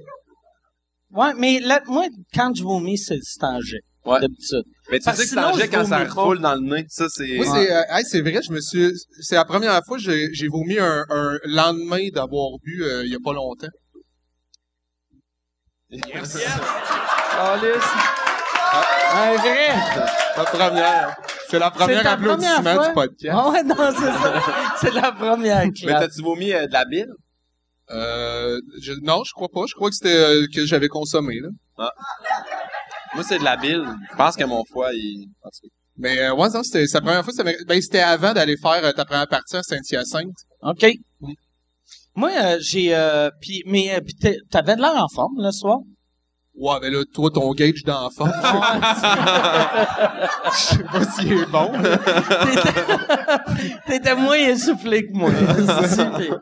ouais, 1.12 1.32
mais 1.38 1.60
là, 1.60 1.80
moi, 1.86 2.06
quand 2.34 2.52
je 2.56 2.62
vomis, 2.64 2.98
c'est, 2.98 3.20
en 3.42 3.60
jet. 3.60 3.78
Ouais. 4.04 4.20
D'habitude. 4.20 4.64
Mais 4.90 4.98
tu 4.98 5.04
Parce 5.04 5.16
sais 5.16 5.22
que 5.24 5.28
c'est 5.30 5.38
un 5.38 5.52
jet 5.52 5.68
quand 5.68 5.84
ça 5.84 5.98
refoule 6.04 6.40
dans 6.40 6.54
le 6.56 6.60
nez. 6.60 6.84
Ça, 6.88 7.06
c'est... 7.08 7.36
Moi, 7.36 7.46
c'est, 7.46 7.72
euh, 7.72 7.82
hey, 7.90 8.04
c'est 8.04 8.20
vrai, 8.20 8.40
je 8.46 8.52
me 8.52 8.60
suis, 8.60 8.90
c'est 9.20 9.36
la 9.36 9.44
première 9.44 9.80
fois 9.86 9.96
que 9.96 10.02
j'ai, 10.02 10.28
j'ai 10.34 10.48
vomi 10.48 10.78
un, 10.78 11.04
un 11.08 11.38
lendemain 11.44 12.08
d'avoir 12.12 12.50
bu, 12.62 12.82
euh, 12.82 13.04
il 13.04 13.12
y 13.12 13.14
a 13.14 13.18
pas 13.24 13.32
longtemps. 13.32 13.68
Un 19.16 19.36
vrai! 19.36 19.68
La 20.36 20.44
première. 20.44 21.16
C'est 21.48 21.58
la 21.58 21.70
première 21.70 22.02
ta 22.02 22.12
applaudissement 22.12 22.54
première 22.56 22.74
fois? 22.76 22.88
du 22.88 22.94
podcast. 22.94 23.36
Ah 23.38 23.50
ouais, 23.50 23.62
non, 23.62 23.76
c'est 23.78 24.12
ça. 24.12 24.42
C'est 24.80 24.90
la 24.94 25.12
première 25.12 25.64
Mais 25.86 25.92
t'as-tu 25.92 26.22
vomi 26.22 26.52
euh, 26.52 26.66
de 26.66 26.72
la 26.72 26.84
bile? 26.84 27.08
Euh, 27.90 28.58
je- 28.80 28.92
non, 29.02 29.22
je 29.24 29.32
crois 29.32 29.48
pas. 29.52 29.62
Je 29.68 29.74
crois 29.74 29.90
que 29.90 29.94
c'était 29.96 30.16
euh, 30.16 30.46
que 30.52 30.64
j'avais 30.66 30.88
consommé, 30.88 31.38
là. 31.40 31.90
Moi, 33.14 33.22
c'est 33.22 33.38
de 33.38 33.44
la 33.44 33.56
bile. 33.56 33.84
Je 34.10 34.16
pense 34.16 34.34
que 34.36 34.44
mon 34.44 34.64
foie, 34.64 34.92
il... 34.92 35.28
en 35.42 35.48
tout 35.50 35.60
cas. 35.68 35.68
Mais 35.96 36.18
euh, 36.20 36.34
ouais, 36.34 36.48
non, 36.48 36.64
c'était 36.64 36.86
sa 36.88 37.00
première 37.00 37.22
fois. 37.22 37.32
ça 37.32 37.44
m'est- 37.44 37.64
Ben, 37.68 37.80
c'était 37.80 38.00
avant 38.00 38.32
d'aller 38.32 38.56
faire 38.56 38.84
euh, 38.84 38.90
ta 38.92 39.04
première 39.04 39.28
partie 39.28 39.56
à 39.56 39.62
Saint-Hyacinthe. 39.62 40.34
OK. 40.62 40.86
Moi, 42.16 42.30
euh, 42.30 42.58
j'ai... 42.60 42.94
Euh, 42.94 43.30
puis, 43.40 43.62
mais 43.66 43.94
euh, 43.94 44.00
puis 44.00 44.14
t'es- 44.14 44.38
t'avais 44.50 44.76
de 44.76 44.80
l'air 44.80 44.94
en 44.96 45.08
forme 45.08 45.34
le 45.38 45.50
soir? 45.50 45.78
Ouais, 46.56 46.78
ben 46.80 46.92
là, 46.92 47.02
toi, 47.12 47.30
ton 47.32 47.52
gauge 47.52 47.82
d'enfant, 47.84 48.26
je 50.52 50.56
sais 50.56 50.84
pas 50.84 51.04
s'il 51.10 51.32
est 51.32 51.46
bon. 51.50 51.72
T'étais- 52.44 53.74
T'étais 53.86 54.14
moins 54.14 54.36
essoufflé 54.36 55.04
que 55.06 55.12
moi. 55.12 55.30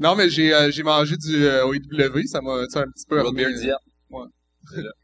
Non, 0.00 0.14
mais 0.14 0.30
j'ai 0.30 0.54
euh, 0.54 0.70
j'ai 0.70 0.84
mangé 0.84 1.16
du 1.16 1.44
euh, 1.44 1.66
OIW, 1.66 2.22
ça 2.26 2.40
m'a 2.40 2.64
tu 2.66 2.70
sais, 2.70 2.78
un 2.78 2.84
petit 2.84 3.04
peu 3.08 3.20
remis. 3.20 3.42
diet. 3.60 3.74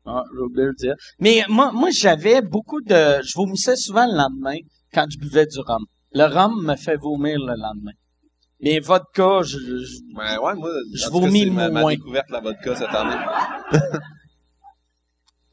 Ah, 0.06 0.22
Robert 0.38 0.72
dire. 0.78 0.94
Mais 1.18 1.42
moi, 1.48 1.72
moi 1.72 1.88
j'avais 1.90 2.40
beaucoup 2.42 2.80
de... 2.80 3.20
Je 3.24 3.32
vomissais 3.34 3.74
souvent 3.74 4.06
le 4.06 4.16
lendemain 4.16 4.58
quand 4.92 5.06
je 5.10 5.18
buvais 5.18 5.46
du 5.46 5.58
rhum. 5.58 5.84
Le 6.12 6.26
rhum 6.26 6.64
me 6.64 6.76
fait 6.76 6.94
vomir 6.96 7.38
le 7.40 7.56
lendemain. 7.60 7.90
Mais 8.60 8.78
vodka, 8.80 9.42
je, 9.42 9.58
je- 9.58 10.16
Ouais, 10.16 10.36
ouais, 10.38 10.54
moi, 10.54 10.70
Je 10.94 11.08
vomis 11.10 11.40
c'est 11.44 11.50
ma, 11.50 11.68
ma 11.68 11.80
moins. 11.82 11.92
découverte, 11.92 12.30
la 12.30 12.40
vodka, 12.40 12.74
cette 12.76 12.88
année. 12.88 13.16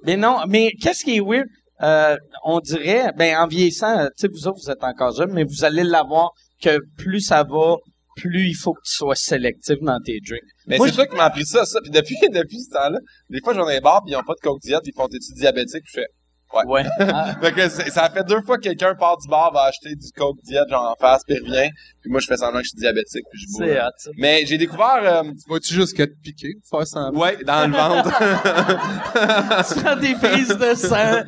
Mais 0.04 0.18
non, 0.18 0.40
mais 0.48 0.72
qu'est-ce 0.82 1.04
qui 1.04 1.18
est 1.18 1.20
weird? 1.20 1.46
Euh, 1.84 2.18
on 2.44 2.60
dirait, 2.60 3.12
ben 3.18 3.38
en 3.38 3.48
vieillissant, 3.48 4.06
tu 4.08 4.12
sais, 4.18 4.28
vous 4.28 4.48
autres, 4.48 4.60
vous 4.64 4.72
êtes 4.72 4.84
encore 4.84 5.16
jeunes, 5.16 5.32
mais 5.32 5.44
vous 5.44 5.64
allez 5.64 5.84
l'avoir 5.84 6.32
que 6.62 6.80
plus 6.98 7.22
ça 7.22 7.44
va, 7.44 7.76
plus 8.16 8.50
il 8.50 8.56
faut 8.56 8.74
que 8.74 8.82
tu 8.84 8.94
sois 8.94 9.16
sélectif 9.16 9.78
dans 9.82 10.00
tes 10.00 10.20
drinks. 10.28 10.42
Mais 10.68 10.78
c'est 10.80 10.92
toi 10.92 11.06
qui 11.08 11.16
m'as 11.16 11.26
appris 11.26 11.46
ça, 11.46 11.66
ça. 11.66 11.80
Puis 11.82 11.92
depuis, 11.92 12.16
depuis 12.34 12.62
ce 12.62 12.72
temps-là, 12.72 12.98
des 13.30 13.40
fois, 13.44 13.54
j'en 13.54 13.68
ai 13.70 13.78
un 13.78 13.82
bar, 13.82 14.02
puis 14.04 14.14
ils 14.14 14.16
ont 14.16 14.24
pas 14.24 14.34
de 14.34 14.40
coke 14.42 14.60
diète, 14.62 14.82
ils 14.86 14.94
font 14.96 15.08
t'es-tu 15.08 15.34
diabétique, 15.34 15.84
puis 15.84 15.92
je 15.96 16.00
fais. 16.02 16.08
Ouais. 16.54 16.66
Ouais. 16.66 16.84
Ah, 17.00 17.34
Fait 17.42 17.52
que 17.54 17.70
ça 17.70 18.10
fait 18.10 18.24
deux 18.24 18.42
fois 18.42 18.58
que 18.58 18.64
quelqu'un 18.64 18.94
part 18.96 19.18
du 19.18 19.28
bar, 19.28 19.54
va 19.54 19.64
acheter 19.64 19.96
du 19.96 20.12
coke 20.16 20.38
diète, 20.44 20.68
genre 20.70 20.92
en 20.92 20.96
face, 21.00 21.24
puis 21.26 21.38
revient. 21.38 21.70
Puis 22.02 22.12
moi, 22.12 22.20
je 22.20 22.28
fais 22.28 22.38
semblant 22.38 22.60
que 22.60 22.66
je 22.66 22.70
suis 22.70 22.80
diabétique, 22.80 23.24
puis 23.32 23.40
je 23.42 23.58
bois. 23.58 23.68
c'est 23.68 24.10
hot. 24.10 24.14
Mais 24.18 24.46
j'ai 24.46 24.58
découvert, 24.58 25.00
euh, 25.04 25.24
Vas-tu 25.48 25.74
jusqu'à 25.74 26.08
te 26.08 26.14
piquer, 26.24 26.54
faire 26.70 26.86
semblant? 26.86 27.20
ouais, 27.22 27.38
dans 27.46 27.68
le 27.70 27.74
ventre. 27.78 28.10
tu 29.74 29.80
prends 29.82 29.96
des 29.96 30.14
prises 30.16 30.58
de 30.58 30.74
sang, 30.76 31.24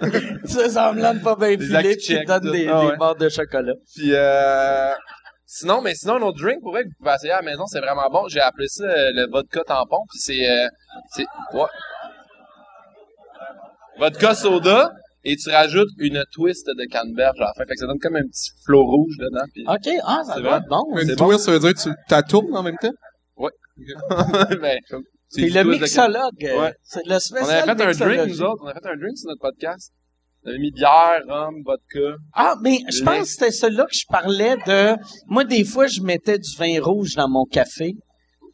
tu 0.45 0.53
fais 0.53 0.69
semblant 0.69 1.13
de 1.13 1.19
pas 1.19 1.35
bien 1.35 1.57
filer, 1.57 1.95
puis 1.95 2.05
tu 2.17 2.25
donnes 2.25 2.51
des. 2.51 2.67
Ah 2.67 2.89
des 2.91 2.97
barres 2.97 3.15
de 3.15 3.29
chocolat. 3.29 3.73
Puis 3.95 4.11
euh, 4.13 4.91
sinon, 5.45 5.81
mais 5.81 5.95
sinon, 5.95 6.15
un 6.15 6.21
autre 6.23 6.41
drink, 6.41 6.61
pour 6.61 6.71
vrai, 6.71 6.83
que 6.83 6.87
vous 6.89 6.95
pouvez 6.99 7.13
essayer 7.15 7.31
à 7.31 7.37
la 7.37 7.43
maison, 7.43 7.65
c'est 7.67 7.79
vraiment 7.79 8.09
bon. 8.09 8.27
J'ai 8.27 8.41
appelé 8.41 8.67
ça 8.67 8.83
euh, 8.83 9.11
le 9.13 9.27
vodka 9.31 9.61
tampon. 9.65 9.99
Puis 10.09 10.19
c'est, 10.19 10.49
euh, 10.49 10.67
c'est, 11.11 11.25
ouais. 11.53 11.65
Vodka 13.99 14.33
soda, 14.33 14.91
et 15.23 15.35
tu 15.35 15.49
rajoutes 15.49 15.89
une 15.97 16.23
twist 16.31 16.67
de 16.67 16.85
canneberge 16.85 17.39
à 17.39 17.45
la 17.45 17.53
fin. 17.53 17.65
Fait 17.65 17.73
que 17.73 17.79
ça 17.79 17.87
donne 17.87 17.99
comme 17.99 18.15
un 18.15 18.23
petit 18.23 18.51
flot 18.65 18.83
rouge 18.83 19.17
dedans. 19.17 19.45
Puis, 19.53 19.63
OK, 19.67 20.01
ah, 20.05 20.21
ça 20.25 20.33
C'est 20.35 20.41
doit 20.41 20.49
vrai. 20.49 20.59
être 20.59 20.69
bon. 20.69 20.97
Une 20.99 21.15
bon. 21.15 21.27
twist, 21.27 21.45
ça 21.45 21.51
veut 21.51 21.59
dire 21.59 21.73
que 21.73 21.81
tu 21.81 21.89
la 22.09 22.23
tournes 22.23 22.55
en 22.55 22.63
même 22.63 22.77
temps? 22.81 22.91
ben, 24.61 24.77
C'est 25.29 25.41
le 25.41 25.63
de 25.63 25.69
mixologue. 25.69 26.31
Ouais. 26.41 26.73
C'est 26.83 27.05
le 27.05 27.17
On 27.41 27.45
avait 27.45 27.93
fait 27.93 28.03
un 28.03 28.07
drink, 28.07 28.27
nous 28.29 28.41
autres. 28.41 28.61
On 28.63 28.67
avait 28.67 28.79
fait 28.79 28.89
un 28.89 28.97
drink 28.97 29.17
sur 29.17 29.29
notre 29.29 29.41
podcast. 29.41 29.91
On 30.45 30.49
avait 30.49 30.59
mis 30.59 30.71
bière, 30.71 31.21
rhum, 31.27 31.63
vodka. 31.65 32.17
Ah, 32.33 32.55
mais 32.61 32.79
je 32.91 33.03
pense 33.03 33.21
que 33.21 33.25
c'était 33.27 33.51
celui-là 33.51 33.85
que 33.85 33.95
je 33.95 34.05
parlais 34.09 34.57
de... 34.67 34.95
Moi, 35.27 35.45
des 35.45 35.63
fois, 35.63 35.87
je 35.87 36.01
mettais 36.01 36.37
du 36.37 36.55
vin 36.57 36.81
rouge 36.81 37.15
dans 37.15 37.29
mon 37.29 37.45
café. 37.45 37.95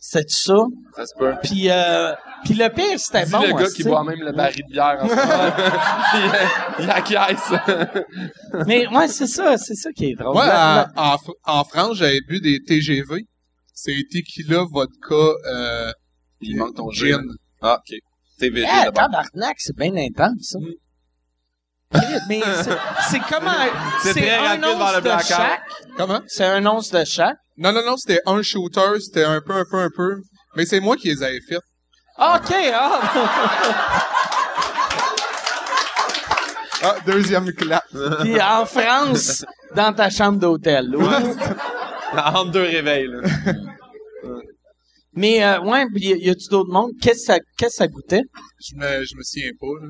C'est 0.01 0.29
ça. 0.29 0.55
Ça 0.95 1.05
se 1.05 1.13
peut. 1.17 1.33
Puis, 1.43 1.69
euh, 1.69 2.13
puis 2.45 2.53
le 2.53 2.69
pire, 2.69 2.97
c'était 2.97 3.25
Dis 3.25 3.31
bon. 3.31 3.41
le 3.41 3.47
gars 3.49 3.63
hostie. 3.63 3.83
qui 3.83 3.89
boit 3.89 4.03
même 4.05 4.19
le 4.21 4.31
baril 4.31 4.63
de 4.65 4.71
bière 4.71 4.97
en 5.01 5.09
ce 5.09 5.13
moment. 5.13 6.79
il, 6.79 6.89
acquiesce. 6.89 8.05
Mais 8.67 8.87
ouais, 8.87 9.07
c'est 9.09 9.27
ça, 9.27 9.57
c'est 9.57 9.75
ça 9.75 9.91
qui 9.91 10.11
est 10.11 10.15
drôle. 10.15 10.33
Moi, 10.35 10.45
en, 10.45 10.85
en, 11.01 11.15
Fr- 11.15 11.33
en 11.45 11.63
France, 11.65 11.97
j'avais 11.97 12.21
bu 12.21 12.39
des 12.39 12.59
TGV. 12.65 13.25
C'est 13.73 13.95
tequila, 14.11 14.63
vodka, 14.71 15.15
euh, 15.47 15.91
Il 16.41 16.57
manque 16.57 16.75
ton 16.75 16.89
gin. 16.91 17.21
Ah, 17.61 17.77
ok. 17.79 17.97
TVG 18.39 18.65
Eh, 18.87 18.91
tabarnak, 18.93 19.57
c'est 19.57 19.75
bien 19.75 19.93
intense, 19.97 20.39
ça. 20.53 20.59
Mais 22.27 22.41
c'est- 22.63 22.77
c'est 23.09 23.19
comme 23.21 23.47
un... 23.47 23.67
C'est 24.03 24.13
très 24.13 24.37
un 24.37 24.63
once 24.63 24.95
le 24.95 25.01
de 25.01 25.09
chaque. 25.27 25.61
Comment? 25.97 26.19
C'est 26.27 26.45
un 26.45 26.65
once 26.65 26.91
de 26.91 27.03
chaque. 27.03 27.37
Non, 27.57 27.71
non, 27.71 27.83
non, 27.85 27.97
c'était 27.97 28.21
un 28.25 28.41
shooter, 28.43 28.99
c'était 28.99 29.23
un 29.23 29.41
peu, 29.41 29.53
un 29.53 29.65
peu, 29.69 29.77
un 29.79 29.89
peu. 29.95 30.17
Mais 30.55 30.65
c'est 30.65 30.79
moi 30.79 30.95
qui 30.95 31.07
les 31.09 31.23
avais 31.23 31.41
fait. 31.41 31.57
OK, 32.17 32.55
ah! 32.73 33.01
Ah, 36.81 36.95
deuxième 37.05 37.51
clap. 37.51 37.83
Puis 38.21 38.39
en 38.41 38.65
France, 38.65 39.43
dans 39.75 39.91
ta 39.93 40.09
chambre 40.09 40.39
d'hôtel. 40.39 40.95
ouais. 40.95 41.05
Entre 42.13 42.51
deux 42.51 42.61
réveils, 42.63 43.07
là. 43.07 43.19
Mais 45.13 45.43
euh, 45.43 45.59
ouais, 45.59 45.85
puis 45.93 46.05
y, 46.05 46.25
y 46.25 46.29
a-tu 46.29 46.47
d'autres 46.49 46.71
mondes? 46.71 46.91
Qu'est-ce 47.01 47.19
que 47.27 47.33
ça, 47.33 47.39
qu'est-ce 47.57 47.71
que 47.71 47.75
ça 47.75 47.87
goûtait? 47.87 48.23
Je 48.61 48.75
me, 48.75 49.03
je 49.03 49.15
me 49.17 49.23
souviens 49.23 49.51
pas, 49.59 49.67
là. 49.81 49.89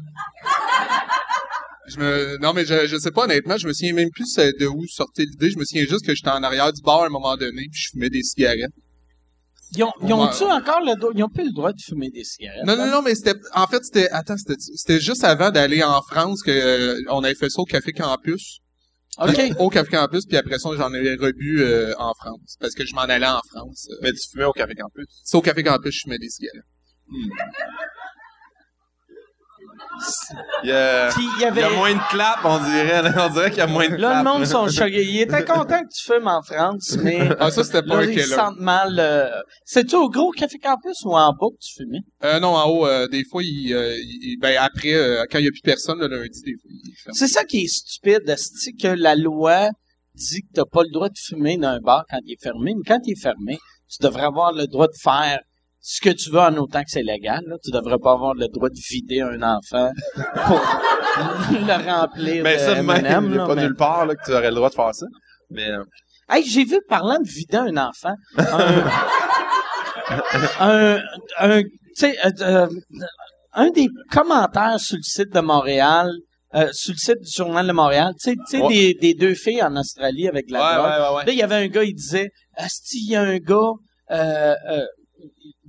Je 1.89 1.97
me, 1.99 2.37
non, 2.41 2.53
mais 2.53 2.65
je, 2.65 2.85
je 2.87 2.97
sais 2.97 3.11
pas, 3.11 3.23
honnêtement, 3.25 3.57
je 3.57 3.67
me 3.67 3.73
souviens 3.73 3.93
même 3.93 4.09
plus 4.11 4.35
de 4.35 4.65
où 4.67 4.85
sortait 4.87 5.23
l'idée. 5.25 5.49
Je 5.51 5.57
me 5.57 5.65
souviens 5.65 5.85
juste 5.85 6.05
que 6.05 6.13
j'étais 6.15 6.29
en 6.29 6.43
arrière 6.43 6.71
du 6.71 6.81
bar 6.81 7.01
à 7.03 7.05
un 7.07 7.09
moment 7.09 7.35
donné, 7.37 7.67
puis 7.71 7.81
je 7.81 7.89
fumais 7.91 8.09
des 8.09 8.23
cigarettes. 8.23 8.71
Ils 9.75 9.83
ont, 9.83 9.91
ils 10.01 10.11
ont-tu 10.13 10.43
Ouais. 10.45 10.51
encore 10.51 10.81
le 10.81 10.95
droit? 10.99 11.11
Ils 11.15 11.23
ont 11.23 11.29
plus 11.29 11.45
le 11.45 11.51
droit 11.53 11.71
de 11.73 11.79
fumer 11.81 12.09
des 12.09 12.23
cigarettes. 12.23 12.65
Non, 12.65 12.75
non, 12.75 12.87
non, 12.87 13.01
mais 13.03 13.13
c'était, 13.13 13.35
en 13.53 13.67
fait, 13.67 13.83
c'était, 13.83 14.09
attends, 14.09 14.35
c'était, 14.37 14.55
c'était 14.57 14.99
juste 14.99 15.23
avant 15.23 15.51
d'aller 15.51 15.83
en 15.83 16.01
France 16.01 16.41
que 16.41 16.49
euh, 16.49 16.99
on 17.09 17.23
avait 17.23 17.35
fait 17.35 17.49
ça 17.49 17.61
au 17.61 17.65
Café 17.65 17.91
Campus. 17.93 18.61
OK. 19.19 19.39
Au 19.59 19.69
Café 19.69 19.91
Campus, 19.91 20.25
puis 20.25 20.37
après 20.37 20.57
ça, 20.57 20.69
j'en 20.75 20.91
avais 20.93 21.13
rebu 21.15 21.61
euh, 21.61 21.93
en 21.99 22.13
France. 22.15 22.55
Parce 22.59 22.73
que 22.73 22.83
je 22.85 22.95
m'en 22.95 23.01
allais 23.01 23.27
en 23.27 23.41
France. 23.51 23.87
euh. 23.91 23.95
Mais 24.01 24.11
tu 24.13 24.27
fumais 24.31 24.45
au 24.45 24.53
Café 24.53 24.73
Campus? 24.73 25.05
C'est 25.23 25.37
au 25.37 25.41
Café 25.41 25.61
Campus, 25.61 25.93
je 25.93 25.99
fumais 26.03 26.17
des 26.17 26.29
cigarettes. 26.29 26.63
Il 30.63 30.69
y 30.69 30.71
a, 30.71 31.09
Puis 31.09 31.23
il 31.23 31.29
y 31.29 31.35
il 31.37 31.41
y 31.41 31.45
avait... 31.45 31.63
a 31.63 31.69
moins 31.69 31.93
de 31.93 32.09
clap, 32.09 32.39
on 32.43 32.57
dirait. 32.59 33.01
là. 33.01 33.27
On 33.29 33.33
dirait 33.33 33.49
qu'il 33.49 33.59
y 33.59 33.61
a 33.61 33.67
moins 33.67 33.87
de 33.87 33.95
Là, 33.95 33.97
clap. 33.97 34.17
le 34.25 34.29
monde 34.31 34.45
sont 34.45 34.67
choqués. 34.67 35.03
Ils 35.05 35.21
étaient 35.21 35.43
contents 35.45 35.81
que 35.83 35.89
tu 35.93 36.03
fumes 36.05 36.27
en 36.27 36.41
France, 36.41 36.97
mais 37.03 37.29
Ah, 37.39 37.51
ça, 37.51 37.63
c'était 37.63 37.81
pas 37.81 38.01
là, 38.01 38.07
un 38.07 38.11
ils 38.11 38.21
se 38.21 38.29
sentent 38.35 38.59
mal. 38.59 38.95
euh. 38.99 39.29
C'est-tu 39.65 39.95
au 39.95 40.09
gros 40.09 40.31
Café 40.31 40.57
Campus 40.59 40.97
ou 41.05 41.15
en 41.15 41.31
bas 41.31 41.47
que 41.51 41.65
tu 41.65 41.73
fumais? 41.83 41.99
Euh, 42.23 42.39
non, 42.39 42.49
en 42.55 42.69
haut, 42.69 42.85
euh, 42.87 43.07
des 43.07 43.23
fois, 43.29 43.41
il, 43.43 43.73
euh, 43.73 43.95
il- 43.97 44.37
ben 44.41 44.55
après, 44.59 44.93
euh, 44.93 45.23
quand 45.31 45.39
il 45.39 45.45
y 45.45 45.47
a 45.47 45.51
plus 45.51 45.61
personne 45.61 45.99
le 45.99 46.07
lundi, 46.07 46.41
des 46.45 46.53
fois, 46.53 46.69
il 46.71 46.93
ferme. 47.03 47.13
C'est 47.15 47.27
ça 47.27 47.43
qui 47.43 47.63
est 47.63 47.67
stupide, 47.67 48.35
c'est 48.37 48.73
que 48.73 48.87
la 48.87 49.15
loi 49.15 49.69
dit 50.15 50.41
que 50.41 50.47
t'as 50.53 50.65
pas 50.65 50.83
le 50.83 50.91
droit 50.91 51.09
de 51.09 51.17
fumer 51.17 51.57
dans 51.57 51.69
un 51.69 51.79
bar 51.79 52.03
quand 52.09 52.17
il 52.25 52.33
est 52.33 52.43
fermé, 52.43 52.73
mais 52.75 52.83
quand 52.85 52.99
il 53.05 53.13
est 53.13 53.21
fermé, 53.21 53.57
tu 53.89 54.03
devrais 54.03 54.23
avoir 54.25 54.51
le 54.53 54.67
droit 54.67 54.87
de 54.87 54.97
faire 55.01 55.39
ce 55.81 56.01
que 56.01 56.09
tu 56.09 56.29
veux 56.29 56.39
en 56.39 56.55
autant 56.57 56.81
que 56.81 56.89
c'est 56.89 57.03
légal. 57.03 57.41
Là. 57.47 57.55
Tu 57.63 57.71
devrais 57.71 57.97
pas 57.97 58.11
avoir 58.13 58.33
le 58.33 58.47
droit 58.47 58.69
de 58.69 58.79
vider 58.89 59.21
un 59.21 59.41
enfant 59.41 59.91
pour 60.45 60.59
le 61.51 61.89
remplir 61.91 62.43
Mais 62.43 62.55
de 62.55 62.59
ça, 62.59 62.81
même, 62.81 62.89
M&M, 63.05 63.23
il 63.25 63.29
n'y 63.31 63.35
a 63.35 63.41
là, 63.41 63.47
pas 63.47 63.55
mais- 63.55 63.61
nulle 63.63 63.75
part 63.75 64.05
là, 64.05 64.15
que 64.15 64.23
tu 64.25 64.31
aurais 64.31 64.49
le 64.49 64.55
droit 64.55 64.69
de 64.69 64.75
faire 64.75 64.93
ça. 64.93 65.05
Mais 65.51 65.69
euh, 65.69 65.83
Hey, 66.31 66.43
j'ai 66.45 66.63
vu, 66.63 66.79
parlant 66.87 67.17
de 67.19 67.27
vider 67.27 67.57
un 67.57 67.75
enfant, 67.77 68.13
un, 68.37 68.83
un, 70.59 71.01
un, 71.39 71.49
euh, 71.59 71.63
euh, 72.41 72.67
un 73.53 73.69
des 73.71 73.87
commentaires 74.11 74.79
sur 74.79 74.97
le 74.97 75.01
site 75.03 75.33
de 75.33 75.39
Montréal, 75.39 76.11
euh, 76.55 76.69
sur 76.71 76.93
le 76.93 76.97
site 76.97 77.19
du 77.21 77.31
Journal 77.35 77.65
de 77.67 77.71
Montréal, 77.71 78.13
tu 78.23 78.35
sais, 78.47 78.61
Ouais. 78.61 78.67
des, 78.69 78.93
des 78.95 79.13
deux 79.15 79.33
filles 79.33 79.63
en 79.63 79.75
Australie 79.75 80.27
avec 80.27 80.51
la 80.51 80.59
ouais, 80.59 80.75
drogue. 80.75 81.17
ouais. 81.17 81.25
Là, 81.25 81.31
il 81.31 81.37
y 81.37 81.43
avait 81.43 81.55
un 81.55 81.67
gars, 81.67 81.83
il 81.83 81.95
disait, 81.95 82.29
Asti, 82.55 82.99
il 83.05 83.11
y 83.11 83.15
a 83.15 83.21
un 83.21 83.37
gars, 83.37 83.71
euh, 84.11 84.55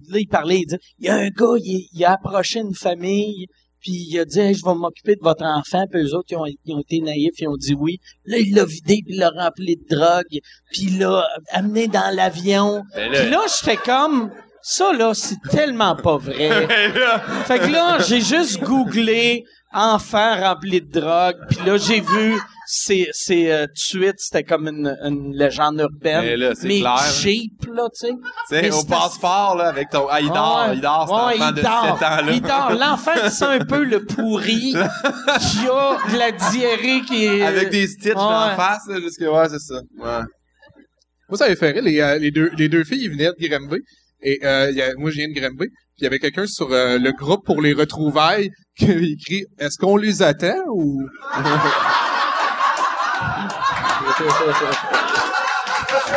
là, 0.09 0.19
il 0.19 0.29
parlait, 0.29 0.61
il 0.61 0.67
disait, 0.67 0.81
il 0.99 1.07
y 1.07 1.09
a 1.09 1.17
un 1.17 1.29
gars, 1.29 1.57
il, 1.59 1.89
il 1.93 2.05
a 2.05 2.13
approché 2.13 2.61
une 2.61 2.75
famille, 2.75 3.47
puis 3.81 3.93
il 4.11 4.19
a 4.19 4.25
dit, 4.25 4.39
Hey, 4.39 4.55
je 4.55 4.65
vais 4.65 4.75
m'occuper 4.75 5.15
de 5.15 5.23
votre 5.23 5.45
enfant, 5.45 5.85
puis 5.91 6.03
eux 6.03 6.15
autres, 6.15 6.29
ils 6.31 6.37
ont, 6.37 6.47
ils 6.47 6.75
ont 6.75 6.81
été 6.81 7.01
naïfs, 7.01 7.39
ils 7.39 7.49
ont 7.49 7.57
dit 7.57 7.75
oui. 7.75 7.99
Là, 8.27 8.39
il 8.39 8.55
l'a 8.55 8.65
vidé, 8.65 9.01
puis 9.05 9.15
il 9.15 9.19
l'a 9.19 9.31
rempli 9.31 9.77
de 9.77 9.97
drogue, 9.97 10.41
puis 10.71 10.83
il 10.83 10.99
l'a 10.99 11.27
amené 11.51 11.89
dans 11.89 12.15
l'avion. 12.15 12.83
Ben 12.95 13.11
Puis 13.11 13.25
là, 13.25 13.31
là, 13.31 13.41
j'étais 13.49 13.79
comme, 13.79 14.31
ça, 14.63 14.93
là, 14.93 15.15
c'est 15.15 15.41
tellement 15.51 15.97
pas 15.97 16.19
vrai. 16.19 16.67
ben 16.67 16.95
là, 16.95 17.21
Fait 17.47 17.59
que 17.59 17.73
là, 17.73 17.99
j'ai 18.01 18.21
juste 18.21 18.61
googlé 18.61 19.45
enfant 19.73 20.41
rempli 20.41 20.81
de 20.81 21.01
drogue, 21.01 21.37
puis 21.49 21.59
là, 21.65 21.77
j'ai 21.77 22.01
vu, 22.01 22.35
c'est, 22.67 23.09
c'est, 23.13 23.53
euh, 23.53 23.67
suite, 23.75 24.17
c'était 24.19 24.43
comme 24.45 24.67
une, 24.69 24.97
une 25.05 25.33
légende 25.37 25.79
urbaine. 25.81 26.23
Mais 26.23 26.37
là, 26.37 26.55
c'est 26.55 26.69
clair, 26.69 26.97
hein. 26.99 27.11
cheap, 27.21 27.67
là, 27.73 27.89
tu 27.95 28.07
sais. 28.09 28.13
tu 28.15 28.55
sais, 28.57 28.63
Mais 28.63 28.71
au 28.73 28.81
c'est- 28.81 28.89
passeport, 28.89 29.57
là, 29.57 29.69
avec 29.69 29.91
ton. 29.91 30.07
Ah, 30.11 30.21
il 30.21 30.29
dort, 30.29 30.67
Ouais. 30.69 30.75
il 30.75 30.81
dort, 30.81 31.07
cet 31.09 31.17
Ouais, 31.17 31.43
enfant 31.45 31.49
il 31.51 31.55
de 31.55 31.63
dort. 31.63 31.99
7 31.99 32.09
ans, 32.09 32.27
là. 32.27 32.33
Il 32.33 32.41
dort. 32.43 32.73
L'enfant 32.73 33.13
qui 33.25 33.31
sent 33.31 33.45
un 33.45 33.65
peu 33.65 33.85
le 33.85 34.05
pourri, 34.05 34.73
qui 34.75 35.69
a 35.69 35.99
de 36.13 36.19
la 36.19 36.33
diarrhée 36.33 37.03
qui 37.07 37.25
est... 37.27 37.43
Avec 37.43 37.71
des 37.71 37.87
stitches 37.87 38.15
Ouais. 38.15 38.21
en 38.21 38.57
face, 38.57 38.87
là, 38.89 39.01
jusque, 39.01 39.21
ouais, 39.21 39.49
c'est 39.49 39.59
ça. 39.61 39.81
Ouais. 39.99 40.25
Moi, 41.29 41.39
ça 41.39 41.45
avait 41.45 41.55
fait 41.57 41.71
rire. 41.71 41.83
Les, 41.83 42.01
euh, 42.01 42.19
les, 42.19 42.31
deux, 42.33 42.51
les 42.59 42.69
deux 42.69 42.83
filles, 42.85 43.05
ils 43.05 43.11
venaient 43.11 43.31
de 43.39 43.47
Granby. 43.49 43.79
Et 44.23 44.41
euh, 44.45 44.69
il 44.71 44.77
y 44.77 44.83
a- 44.83 44.95
moi, 44.97 45.11
je 45.11 45.17
viens 45.17 45.29
de 45.29 45.33
Granby. 45.41 45.69
Puis 45.69 45.99
il 46.01 46.05
y 46.05 46.07
avait 46.07 46.19
quelqu'un 46.19 46.47
sur 46.47 46.73
euh, 46.73 46.99
le 46.99 47.13
groupe 47.13 47.45
pour 47.47 47.63
les 47.63 47.73
retrouvailles 47.73 48.51
qui 48.81 48.91
avait 48.91 49.11
écrit 49.11 49.45
«Est-ce 49.59 49.79
qu'on 49.79 49.97
les 49.97 50.23
attend 50.23 50.57
ou... 50.69 51.01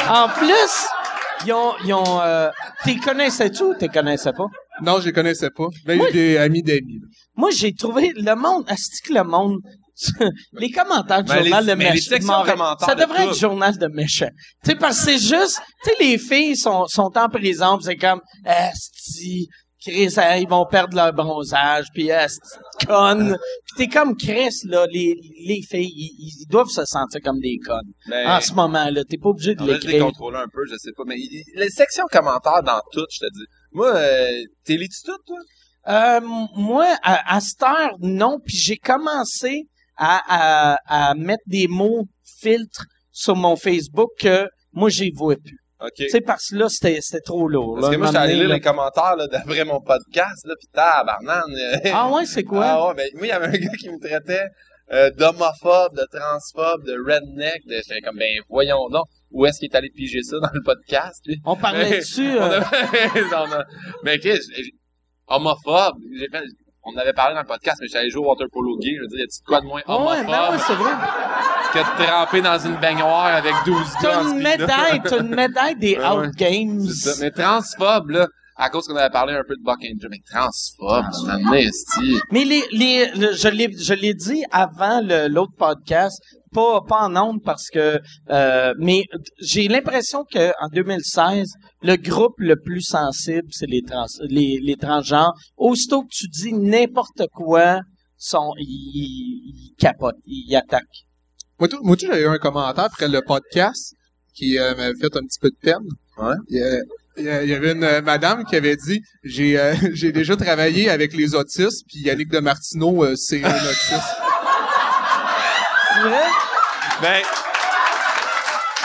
En 0.10 0.28
plus, 0.30 0.88
ils 1.46 1.54
ont, 1.54 1.74
ils 1.86 1.94
ont, 1.94 2.22
euh, 2.22 2.50
t'es 2.84 2.96
connaissais-tu 2.98 3.64
ou 3.64 3.74
t'es 3.74 3.88
connaissais 3.88 4.34
pas?» 4.34 4.46
Non, 4.82 5.00
je 5.00 5.06
les 5.06 5.14
connaissais 5.14 5.50
pas. 5.56 5.68
Mais 5.86 5.96
Moi- 5.96 6.12
des 6.12 6.38
amis 6.38 6.64
d'amis. 6.64 7.00
Moi, 7.36 7.50
j'ai 7.52 7.74
trouvé 7.74 8.12
le 8.16 8.36
monde, 8.36 8.66
est 8.70 8.76
que 9.08 9.14
le 9.14 9.24
monde, 9.24 9.58
les 10.54 10.72
commentaires 10.72 11.24
du 11.24 11.32
Ben, 11.32 11.42
journal 11.44 11.66
les- 11.66 11.72
de 11.72 11.76
commentaires 12.52 12.88
Ça 12.90 12.96
de 12.96 13.02
devrait 13.02 13.24
tout. 13.26 13.30
être 13.32 13.38
journal 13.40 13.78
de 13.78 13.88
méchants. 13.88 14.30
Tu 14.64 14.72
sais, 14.72 14.76
parce 14.76 14.98
que 15.00 15.06
c'est 15.12 15.18
juste, 15.20 15.62
tu 15.84 15.90
sais, 15.92 15.96
les 16.00 16.18
filles 16.18 16.58
sont, 16.58 16.86
sont 16.88 17.12
en 17.16 17.30
prison, 17.30 17.78
pis 17.78 17.86
c'est 17.86 17.96
comme, 17.98 18.20
esti, 18.46 19.48
Chris, 19.86 20.14
hein, 20.18 20.38
ils 20.38 20.48
vont 20.48 20.66
perdre 20.66 20.96
leur 20.96 21.12
bronzage, 21.14 21.88
puis 21.94 22.08
esti, 22.10 22.40
conne. 22.88 23.38
Puis 23.66 23.76
t'es 23.78 23.88
comme 23.88 24.16
Chris, 24.16 24.54
là, 24.66 24.86
les, 24.90 25.14
les 25.46 25.62
filles, 25.62 25.92
ils, 25.94 26.16
ils 26.42 26.48
doivent 26.50 26.70
se 26.70 26.86
sentir 26.86 27.20
comme 27.22 27.40
des 27.40 27.58
connes. 27.66 27.92
Ben, 28.08 28.30
En 28.38 28.40
ce 28.42 28.54
moment-là, 28.54 29.04
t'es 29.04 29.18
pas 29.18 29.30
obligé 29.30 29.56
de 29.56 29.64
les 29.66 29.74
l'écrire. 29.74 30.06
contrôler 30.06 30.38
un 30.38 30.48
peu, 30.48 30.62
je 30.70 30.76
sais 30.78 30.92
pas. 30.96 31.04
Mais 31.06 31.18
il- 31.18 31.44
les 31.56 31.70
sections 31.70 32.06
commentaires 32.10 32.64
dans 32.64 32.80
tout, 32.94 33.06
je 33.12 33.20
te 33.20 33.26
dis. 33.34 33.46
Moi, 33.74 33.94
euh, 33.94 34.42
t'es 34.64 34.78
lis-tu 34.78 35.04
tout, 35.06 35.18
toi? 35.28 35.38
Euh, 35.90 36.22
moi, 36.56 36.88
à, 37.04 37.36
à 37.36 37.42
cette 37.42 37.62
heure, 37.64 37.96
non. 38.00 38.38
Puis 38.46 38.56
j'ai 38.58 38.78
commencé 38.78 39.64
à, 39.98 40.76
à, 40.78 41.10
à 41.10 41.14
mettre 41.16 41.44
des 41.46 41.68
mots 41.68 42.06
filtres 42.40 42.86
sur 43.12 43.36
mon 43.36 43.56
Facebook 43.58 44.10
que 44.18 44.48
moi, 44.72 44.90
j'y 44.90 45.12
vois 45.12 45.36
plus. 45.36 45.58
OK. 45.84 45.92
Tu 45.98 46.10
sais, 46.10 46.22
parce 46.22 46.50
que 46.50 46.56
là, 46.56 46.70
c'était, 46.70 47.00
c'était 47.02 47.22
trop 47.22 47.48
lourd. 47.48 47.76
Parce 47.76 47.88
là, 47.88 47.94
que 47.94 47.98
moi, 47.98 48.08
j'étais 48.08 48.20
allé 48.20 48.36
lire 48.36 48.48
les 48.50 48.62
commentaires, 48.62 49.16
là, 49.18 49.28
d'après 49.28 49.66
mon 49.66 49.82
podcast, 49.82 50.48
là, 50.48 50.56
pis 50.60 50.68
tabarnane. 50.72 51.44
là. 51.52 51.80
Ah 51.94 52.10
ouais, 52.10 52.26
c'est 52.26 52.44
quoi? 52.44 52.66
Ah 52.66 52.88
ouais, 52.88 52.94
ben, 52.96 53.10
moi, 53.16 53.26
il 53.26 53.30
y 53.30 53.32
avait 53.32 53.48
un 53.48 53.52
gars 53.60 53.76
qui 53.78 53.90
me 53.90 54.00
traitait 54.00 54.48
euh, 54.94 55.10
d'homophobe, 55.12 55.96
de 55.96 56.06
transphobe, 56.12 56.86
de 56.86 56.94
redneck. 56.94 57.66
De... 57.68 57.76
J'étais 57.76 58.00
comme, 58.02 58.18
ben, 58.18 58.30
voyons 58.50 58.88
donc. 58.90 59.06
Où 59.32 59.46
est-ce 59.46 59.60
qu'il 59.60 59.70
est 59.72 59.76
allé 59.76 59.90
piger 59.90 60.22
ça 60.22 60.38
dans 60.40 60.52
le 60.54 60.62
podcast, 60.64 61.20
lui? 61.26 61.38
On 61.44 61.56
parlait 61.56 61.90
dessus. 62.00 62.38
Euh, 62.40 62.60
non. 63.32 63.46
Mais 64.04 64.20
qu'est-ce 64.20 64.48
j'ai- 64.56 64.72
homophobe. 65.28 65.96
J'ai 66.18 66.28
fait, 66.30 66.44
on 66.86 66.96
avait 66.98 67.14
parlé 67.14 67.34
dans 67.36 67.42
le 67.42 67.48
podcast, 67.48 67.78
mais 67.82 67.88
j'allais 67.88 68.10
jouer 68.10 68.24
au 68.26 68.30
water 68.30 68.48
polo 68.52 68.78
gay. 68.78 68.92
Je 68.98 69.02
veux 69.02 69.08
dire, 69.08 69.20
y 69.20 69.24
a-tu 69.24 69.40
de 69.42 69.46
quoi 69.46 69.62
de 69.62 69.66
moins 69.66 69.80
ouais, 69.80 69.84
homophobe 69.88 70.26
ben 70.28 70.52
ouais, 70.52 70.58
c'est 70.68 70.74
vrai. 70.76 70.92
que 71.74 71.80
de 71.80 72.06
tremper 72.06 72.42
dans 72.42 72.60
une 72.60 72.76
baignoire 72.78 73.26
avec 73.28 73.54
12 73.66 73.78
gars 73.94 74.00
T'as 74.02 74.24
une 74.24 74.38
médaille, 74.42 75.02
t'as 75.04 75.20
une 75.20 75.36
médaille 75.36 75.76
des 75.78 75.98
Ouais, 75.98 76.04
ouais. 76.04 76.28
Out 76.28 76.36
Games. 76.36 76.88
C'est 76.90 77.12
ça. 77.14 77.22
Mais 77.22 77.32
transphobe, 77.32 78.10
là, 78.10 78.28
à 78.58 78.70
cause 78.70 78.88
qu'on 78.88 78.96
avait 78.96 79.10
parlé 79.10 79.34
un 79.34 79.44
peu 79.48 79.56
de 79.56 79.64
Buck 79.64 79.80
Angel. 79.80 80.10
Mais 80.12 80.20
transphobe, 80.30 81.06
amené, 81.30 81.64
esti. 81.66 82.20
Mais 82.32 82.44
les, 82.44 82.64
les, 82.72 83.08
le- 83.16 83.34
je 83.34 83.48
l'ai, 83.48 83.72
je 83.78 83.94
l'ai 83.94 84.14
dit 84.14 84.44
avant 84.52 85.02
l'autre 85.30 85.54
podcast, 85.58 86.22
pas, 86.54 86.82
pas 86.82 87.08
en 87.08 87.16
ondes 87.16 87.42
parce 87.44 87.70
que, 87.70 88.00
euh, 88.30 88.74
mais 88.78 89.04
j'ai 89.40 89.68
l'impression 89.68 90.24
que 90.24 90.52
en 90.62 90.70
2016, 90.72 91.54
le 91.82 91.96
groupe 91.96 92.36
le 92.38 92.56
plus 92.56 92.82
sensible, 92.82 93.48
c'est 93.52 93.68
les 93.68 93.82
trans, 93.82 94.06
les, 94.22 94.60
les 94.62 94.76
transgenres. 94.76 95.34
Aussitôt 95.58 96.04
que 96.04 96.10
tu 96.12 96.28
dis 96.28 96.54
n'importe 96.54 97.24
quoi, 97.34 97.82
sont, 98.18 98.54
ils, 98.58 99.74
capotent, 99.78 100.16
ils 100.26 100.56
attaquent. 100.56 101.06
Moi, 101.60 101.68
tout, 101.68 101.80
moi, 101.84 101.96
j'avais 102.00 102.22
eu 102.22 102.28
un 102.28 102.38
commentaire 102.38 102.86
après 102.86 103.08
le 103.08 103.22
podcast 103.22 103.96
qui 104.34 104.58
euh, 104.58 104.76
m'avait 104.76 104.96
fait 105.00 105.16
un 105.16 105.22
petit 105.22 105.40
peu 105.40 105.50
de 105.50 105.58
peine. 105.62 105.88
Ouais. 106.18 106.36
Il 106.50 106.58
y 106.58 106.62
il 107.18 107.54
avait 107.54 107.74
une 107.74 107.84
euh, 107.84 108.02
madame 108.02 108.44
qui 108.44 108.56
avait 108.56 108.76
dit 108.76 109.02
j'ai 109.24 109.60
euh, 109.60 109.76
j'ai 109.94 110.12
déjà 110.12 110.36
travaillé 110.36 110.90
avec 110.90 111.14
les 111.14 111.36
autistes 111.36 111.86
puis 111.88 112.00
Yannick 112.00 112.30
de 112.30 112.40
Martineau 112.40 113.04
euh, 113.04 113.16
c'est 113.16 113.44
un 113.44 113.56
autiste. 113.56 113.92
C'est 115.94 116.02
vrai? 116.02 116.43
Ben, 117.02 117.22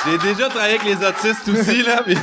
j'ai 0.05 0.19
déjà 0.19 0.49
travaillé 0.49 0.79
avec 0.79 0.85
les 0.87 0.97
autistes 1.07 1.49
aussi, 1.49 1.83
là, 1.83 2.03
pis... 2.07 2.15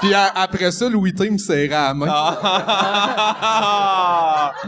Puis 0.00 0.14
a- 0.14 0.32
après 0.34 0.72
ça 0.72 0.88
Louis 0.88 1.14
T 1.14 1.30
me 1.30 1.38
serrait 1.38 1.72
à 1.72 1.88
la 1.88 1.94
main. 1.94 2.06
Ah. 2.10 4.52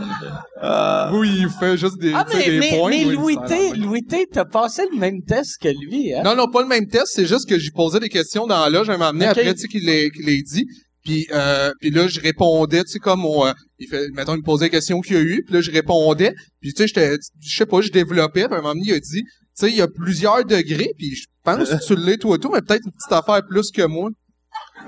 Oui, 1.12 1.30
il 1.40 1.48
fait 1.50 1.76
juste 1.76 1.98
des, 1.98 2.12
Ah, 2.14 2.24
mais, 2.32 2.44
des 2.46 2.58
mais, 2.58 2.70
points. 2.78 2.90
mais 2.90 3.04
oui, 3.04 3.14
Louis 3.14 3.34
la 3.36 3.42
T. 3.48 3.74
Louis 3.74 4.02
T, 4.04 4.26
t'as 4.32 4.44
passé 4.46 4.82
le 4.90 4.96
même 4.98 5.20
test 5.22 5.58
que 5.60 5.68
lui, 5.68 6.14
hein? 6.14 6.22
Non, 6.24 6.34
non, 6.34 6.48
pas 6.48 6.62
le 6.62 6.68
même 6.68 6.86
test, 6.86 7.08
c'est 7.14 7.26
juste 7.26 7.46
que 7.48 7.58
j'y 7.58 7.70
posais 7.70 8.00
des 8.00 8.08
questions 8.08 8.46
dans 8.46 8.66
là, 8.70 8.82
je 8.84 8.92
m'en 8.92 9.06
amené 9.08 9.26
Ok. 9.26 9.32
après, 9.38 9.52
tu 9.54 9.60
sais, 9.62 9.68
qu'il 9.68 9.84
l'ait 9.84 10.10
dit. 10.42 10.64
Puis, 11.04 11.26
euh, 11.32 11.70
puis 11.80 11.90
là, 11.90 12.08
je 12.08 12.18
répondais, 12.18 12.82
tu 12.84 12.92
sais, 12.92 12.98
comme 12.98 13.26
on, 13.26 13.46
euh, 13.46 13.52
il 13.78 13.88
fait, 13.88 14.06
mettons, 14.14 14.32
il 14.34 14.38
me 14.38 14.42
posait 14.42 14.66
des 14.66 14.70
questions 14.70 15.02
qu'il 15.02 15.16
y 15.16 15.18
a 15.18 15.22
eu, 15.22 15.42
puis 15.44 15.54
là, 15.54 15.60
je 15.60 15.70
répondais. 15.70 16.32
Puis, 16.62 16.72
tu 16.72 16.82
sais, 16.82 16.86
j'étais, 16.88 17.18
je 17.42 17.56
sais 17.56 17.66
pas, 17.66 17.82
je 17.82 17.90
développais, 17.90 18.46
puis 18.46 18.54
à 18.54 18.58
un 18.58 18.62
moment 18.62 18.74
donné, 18.74 18.86
il 18.86 18.94
a 18.94 19.00
dit, 19.00 19.22
sais, 19.54 19.70
il 19.70 19.76
y 19.76 19.82
a 19.82 19.88
plusieurs 19.88 20.44
degrés, 20.44 20.92
puis 20.98 21.14
je 21.14 21.26
pense 21.42 21.68
que 21.70 21.86
tu 21.86 21.96
l'es 21.96 22.18
toi 22.18 22.38
tout, 22.38 22.50
mais 22.50 22.60
peut-être 22.62 22.84
une 22.86 22.92
petite 22.92 23.12
affaire 23.12 23.42
plus 23.48 23.70
que 23.70 23.82
moi. 23.82 24.10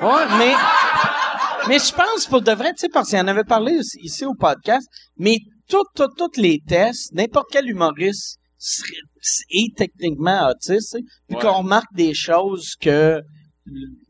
Ouais, 0.01 0.27
mais, 0.39 0.53
mais 1.69 1.79
je 1.79 1.93
pense 1.93 2.27
pour 2.27 2.43
de 2.43 2.53
vrai, 2.53 2.71
tu 2.73 2.81
sais, 2.81 2.89
parce 2.89 3.11
qu'il 3.11 3.19
en 3.19 3.27
avait 3.29 3.45
parlé 3.45 3.79
ici 4.01 4.25
au 4.25 4.35
podcast, 4.35 4.87
mais 5.17 5.39
tous 5.69 5.83
tout, 5.95 6.09
toutes 6.17 6.37
les 6.37 6.61
tests, 6.67 7.13
n'importe 7.13 7.49
quel 7.51 7.69
humoriste 7.69 8.39
serait- 8.59 8.93
est 9.51 9.77
techniquement 9.77 10.49
autiste, 10.51 10.97
puis 11.29 11.37
Ouais. 11.37 11.43
qu'on 11.43 11.59
remarque 11.59 11.93
des 11.95 12.15
choses 12.15 12.75
que 12.81 13.21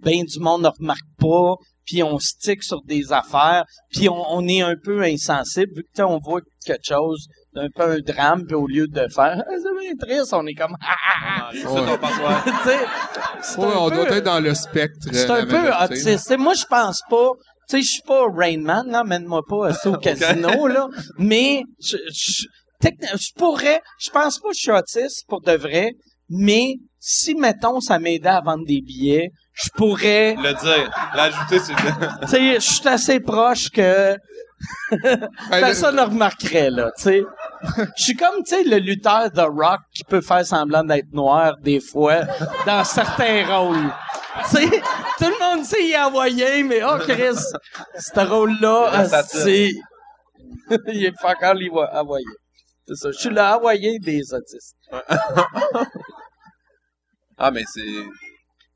ben 0.01 0.23
du 0.25 0.38
monde 0.38 0.62
ne 0.64 0.69
remarque 0.69 1.01
pas, 1.19 1.55
puis 1.87 2.03
on 2.03 2.19
stick 2.19 2.62
sur 2.62 2.83
des 2.83 3.11
affaires, 3.11 3.64
puis 3.90 4.09
on, 4.11 4.23
on 4.35 4.47
est 4.47 4.61
un 4.61 4.75
peu 4.77 5.03
insensible, 5.03 5.73
vu 5.77 5.83
que 5.95 6.03
on 6.03 6.19
voit 6.19 6.42
quelque 6.66 6.85
chose 6.87 7.27
d'un 7.57 7.69
peu 7.75 7.83
un 7.92 7.99
drame, 8.01 8.45
puis 8.47 8.55
au 8.55 8.66
lieu 8.66 8.87
de 8.87 9.09
faire 9.09 9.42
Ah, 9.49 9.51
c'est 9.51 9.81
bien 9.81 9.95
triste, 9.99 10.33
on 10.35 10.47
est 10.47 10.55
comme 10.55 10.77
ah, 10.81 10.95
ah, 11.27 11.51
C'est 11.53 11.64
ah. 11.66 13.59
Ouais, 13.59 13.64
un 13.66 13.77
on 13.79 13.88
peu- 13.88 13.97
doit 13.97 14.11
être 14.16 14.25
dans 14.25 14.40
le 14.40 14.55
spectre. 14.55 15.09
c'est 15.11 15.31
un 15.31 15.47
peu 15.47 15.71
autiste. 15.83 16.37
Moi, 16.38 16.55
je 16.55 16.64
pense 16.66 17.01
pas. 17.09 17.31
Tu 17.69 17.79
sais, 17.79 17.83
je 17.83 17.90
suis 17.90 18.03
pas 18.03 18.23
Rain 18.33 18.59
Man, 18.61 18.87
là. 18.90 19.03
Mène-moi 19.05 19.42
pas 19.49 19.73
ça 19.73 19.90
au 19.90 19.97
casino, 19.99 20.66
là. 20.69 20.87
Mais, 21.19 21.62
je, 21.83 21.97
je, 22.12 22.45
je 22.83 23.33
pourrais, 23.37 23.81
je 23.99 24.11
pense 24.11 24.38
pas 24.38 24.49
que 24.51 24.55
je 24.55 24.61
suis 24.61 24.71
autiste 24.71 25.25
pour 25.29 25.40
de 25.40 25.53
vrai. 25.53 25.92
Mais, 26.29 26.75
si, 26.99 27.35
mettons, 27.35 27.81
ça 27.81 27.99
m'aidait 27.99 28.29
à 28.29 28.40
vendre 28.40 28.64
des 28.66 28.81
billets, 28.83 29.31
je 29.55 29.71
pourrais, 29.75 30.35
Le 30.35 30.53
dire. 30.61 30.90
L'ajouter, 31.14 31.59
c'est 31.59 31.75
tu 31.75 32.29
sais, 32.29 32.55
je 32.57 32.61
suis 32.61 32.88
assez 32.88 33.21
proche 33.21 33.71
que 33.71 34.16
personne 35.51 35.97
ne 35.97 36.03
remarquerait, 36.03 36.71
là, 36.71 36.90
tu 36.97 37.03
sais. 37.03 37.23
Je 37.97 38.03
suis 38.03 38.16
comme, 38.16 38.42
tu 38.45 38.55
sais, 38.55 38.64
le 38.64 38.79
lutteur 38.79 39.31
The 39.33 39.47
Rock 39.49 39.81
qui 39.95 40.05
peut 40.05 40.21
faire 40.21 40.45
semblant 40.45 40.85
d'être 40.85 41.12
noir 41.12 41.57
des 41.59 41.81
fois 41.81 42.23
dans 42.66 42.85
certains 42.85 43.45
rôles. 43.47 43.92
Tu 44.51 44.57
sais, 44.57 44.69
tout 45.19 45.25
le 45.25 45.57
monde 45.57 45.64
sait 45.64 45.88
est 45.88 45.95
hawaïen, 45.95 46.66
mais 46.66 46.83
oh 46.85 46.99
Chris, 47.01 47.38
ce 47.99 48.21
rôle-là, 48.21 49.07
c'est... 49.29 49.73
il 50.88 51.05
est 51.05 51.12
pas 51.21 51.35
encore 51.35 51.88
hawaïen. 51.92 52.25
C'est 52.87 52.95
ça. 52.95 53.11
Je 53.11 53.19
suis 53.19 53.31
le 53.31 53.40
hawaïen 53.40 53.99
des 54.01 54.23
autistes. 54.33 54.77
Ah, 57.38 57.51
mais 57.51 57.64
c'est... 57.71 57.83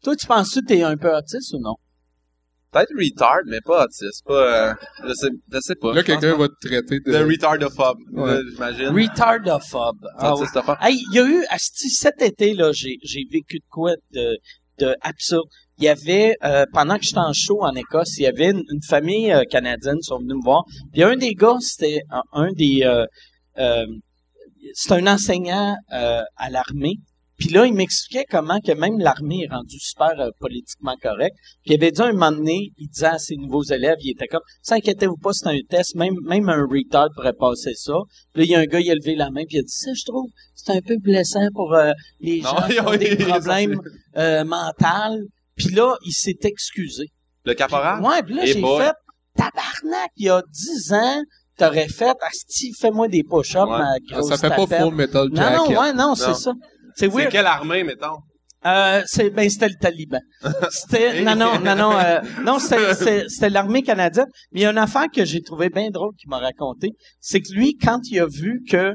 Toi, 0.02 0.14
tu 0.16 0.26
penses 0.26 0.54
que 0.54 0.60
t'es 0.60 0.82
un 0.82 0.94
peu 0.96 1.16
autiste 1.16 1.54
ou 1.54 1.60
non? 1.60 1.76
Peut-être 2.72 2.90
retard, 2.96 3.40
mais 3.46 3.60
pas 3.60 3.84
autiste. 3.84 4.22
Pas, 4.24 4.70
euh, 4.70 4.74
je 5.08 5.12
sais, 5.14 5.28
je 5.52 5.58
sais 5.60 5.74
pas. 5.74 5.92
Là, 5.92 6.02
quelqu'un 6.02 6.36
va 6.36 6.48
te 6.48 6.66
traiter 6.68 7.00
de... 7.00 7.10
De 7.12 7.24
retardophobe, 7.24 7.98
Ouais. 8.12 8.38
j'imagine. 8.52 8.88
Retardophobe. 8.88 9.98
Ah. 10.18 10.34
Autistophobe. 10.34 10.76
Hey, 10.80 11.02
il 11.10 11.16
y 11.16 11.18
a 11.18 11.26
eu, 11.26 11.44
asti, 11.50 11.90
cet 11.90 12.22
été, 12.22 12.54
là, 12.54 12.70
j'ai, 12.72 12.98
j'ai 13.02 13.24
vécu 13.30 13.58
de 13.58 13.64
quoi 13.68 13.92
de, 14.12 14.36
de 14.78 14.94
absurde. 15.00 15.46
Il 15.78 15.84
y 15.84 15.88
avait, 15.88 16.36
euh, 16.44 16.64
pendant 16.72 16.96
que 16.98 17.04
j'étais 17.04 17.18
en 17.18 17.32
show 17.32 17.62
en 17.62 17.74
Écosse, 17.74 18.18
il 18.18 18.22
y 18.22 18.26
avait 18.26 18.50
une, 18.50 18.62
une 18.70 18.82
famille 18.86 19.32
euh, 19.32 19.44
canadienne 19.50 19.96
qui 19.96 20.04
sont 20.06 20.18
venus 20.18 20.36
me 20.36 20.44
voir. 20.44 20.62
Puis 20.92 21.02
un 21.02 21.16
des 21.16 21.32
gars, 21.34 21.56
c'était 21.60 22.00
un, 22.10 22.22
un 22.32 22.52
des, 22.52 22.82
euh, 22.84 23.06
euh, 23.58 23.86
c'est 24.74 24.92
un 24.92 25.06
enseignant 25.06 25.74
euh, 25.92 26.20
à 26.36 26.50
l'armée. 26.50 26.96
Puis 27.40 27.48
là, 27.48 27.64
il 27.66 27.72
m'expliquait 27.74 28.26
comment 28.30 28.60
que 28.60 28.70
même 28.72 28.98
l'armée 28.98 29.44
est 29.48 29.52
rendue 29.52 29.80
super 29.80 30.12
euh, 30.20 30.28
politiquement 30.38 30.94
correct. 31.02 31.34
Puis 31.64 31.72
il 31.72 31.74
avait 31.74 31.90
dit 31.90 32.02
un 32.02 32.12
moment 32.12 32.30
donné, 32.30 32.70
il 32.76 32.88
disait 32.88 33.06
à 33.06 33.18
ses 33.18 33.34
nouveaux 33.36 33.62
élèves, 33.64 33.96
il 34.02 34.10
était 34.10 34.26
comme, 34.28 34.42
s'inquiétez-vous 34.62 35.16
pas, 35.16 35.32
c'est 35.32 35.48
un 35.48 35.58
test, 35.68 35.94
même 35.96 36.14
même 36.26 36.48
un 36.50 36.66
retard 36.70 37.08
pourrait 37.16 37.32
passer 37.32 37.72
ça. 37.74 37.94
Puis 38.34 38.42
là, 38.42 38.44
il 38.44 38.50
y 38.50 38.54
a 38.54 38.58
un 38.60 38.64
gars, 38.66 38.78
il 38.80 38.90
a 38.90 38.94
levé 38.94 39.14
la 39.16 39.30
main, 39.30 39.42
puis 39.48 39.56
il 39.56 39.60
a 39.60 39.62
dit, 39.62 39.68
ça, 39.72 39.90
je 39.94 40.04
trouve, 40.04 40.28
c'est 40.54 40.72
un 40.72 40.80
peu 40.82 40.96
blessant 40.98 41.48
pour 41.54 41.72
euh, 41.74 41.92
les 42.20 42.42
Non, 42.42 42.50
gens 42.50 42.68
qui 42.68 42.80
ont 42.80 42.90
oui, 42.90 42.98
des 42.98 43.16
oui, 43.16 43.24
problèmes 43.24 43.80
euh, 44.18 44.44
mentaux. 44.44 45.24
Puis 45.56 45.70
là, 45.74 45.96
il 46.04 46.12
s'est 46.12 46.38
excusé. 46.44 47.06
Le 47.46 47.54
caporal? 47.54 48.02
Ouais, 48.04 48.22
puis 48.22 48.34
là, 48.34 48.42
Eh 48.44 48.52
j'ai 48.52 48.60
boy. 48.60 48.82
fait, 48.84 48.92
tabarnak, 49.34 50.10
il 50.16 50.26
y 50.26 50.28
a 50.28 50.42
10 50.52 50.92
ans, 50.92 51.22
t'aurais 51.56 51.88
fait, 51.88 52.14
asti, 52.28 52.72
fais-moi 52.78 53.08
des 53.08 53.22
push-ups, 53.22 53.56
Ouais. 53.64 53.78
ma 53.78 53.94
grosse 54.10 54.28
Ça 54.28 54.36
fait 54.36 54.66
pas. 54.66 54.66
Full 54.84 54.94
Metal 54.94 55.28
Non, 55.30 55.36
Jacket. 55.36 55.56
non, 55.56 55.80
ouais, 55.80 55.92
non, 55.94 56.14
c'est 56.14 56.28
Non. 56.28 56.34
ça. 56.34 56.52
C'est 57.08 57.28
quelle 57.28 57.46
armée, 57.46 57.84
mettons? 57.84 58.18
Euh, 58.66 59.02
c'est 59.06 59.30
ben 59.30 59.48
c'était 59.48 59.68
le 59.68 59.76
Taliban. 59.80 60.20
C'était 60.70 61.22
non 61.22 61.34
non 61.34 61.58
non 61.60 61.74
non 61.74 61.92
euh, 61.98 62.20
non 62.44 62.58
c'était 63.28 63.48
l'armée 63.48 63.82
canadienne. 63.82 64.26
Mais 64.52 64.60
il 64.60 64.62
y 64.64 64.66
a 64.66 64.70
une 64.70 64.76
affaire 64.76 65.06
que 65.10 65.24
j'ai 65.24 65.40
trouvé 65.40 65.70
bien 65.70 65.88
drôle 65.90 66.14
qu'il 66.18 66.28
m'a 66.28 66.38
raconté, 66.38 66.90
c'est 67.20 67.40
que 67.40 67.52
lui 67.54 67.78
quand 67.78 68.00
il 68.10 68.20
a 68.20 68.26
vu 68.26 68.62
que 68.68 68.92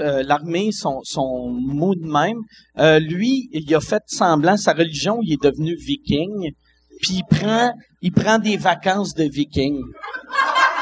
euh, 0.00 0.22
l'armée 0.24 0.72
sont 0.72 1.00
sont 1.04 1.48
mou 1.48 1.94
de 1.94 2.10
même, 2.10 2.38
euh, 2.78 2.98
lui 2.98 3.48
il 3.52 3.72
a 3.72 3.80
fait 3.80 4.02
semblant 4.06 4.56
sa 4.56 4.72
religion, 4.72 5.20
il 5.22 5.34
est 5.34 5.42
devenu 5.42 5.76
viking, 5.76 6.50
puis 7.00 7.18
il 7.18 7.24
prend 7.24 7.72
il 8.02 8.10
prend 8.10 8.40
des 8.40 8.56
vacances 8.56 9.14
de 9.14 9.24
viking. 9.24 9.80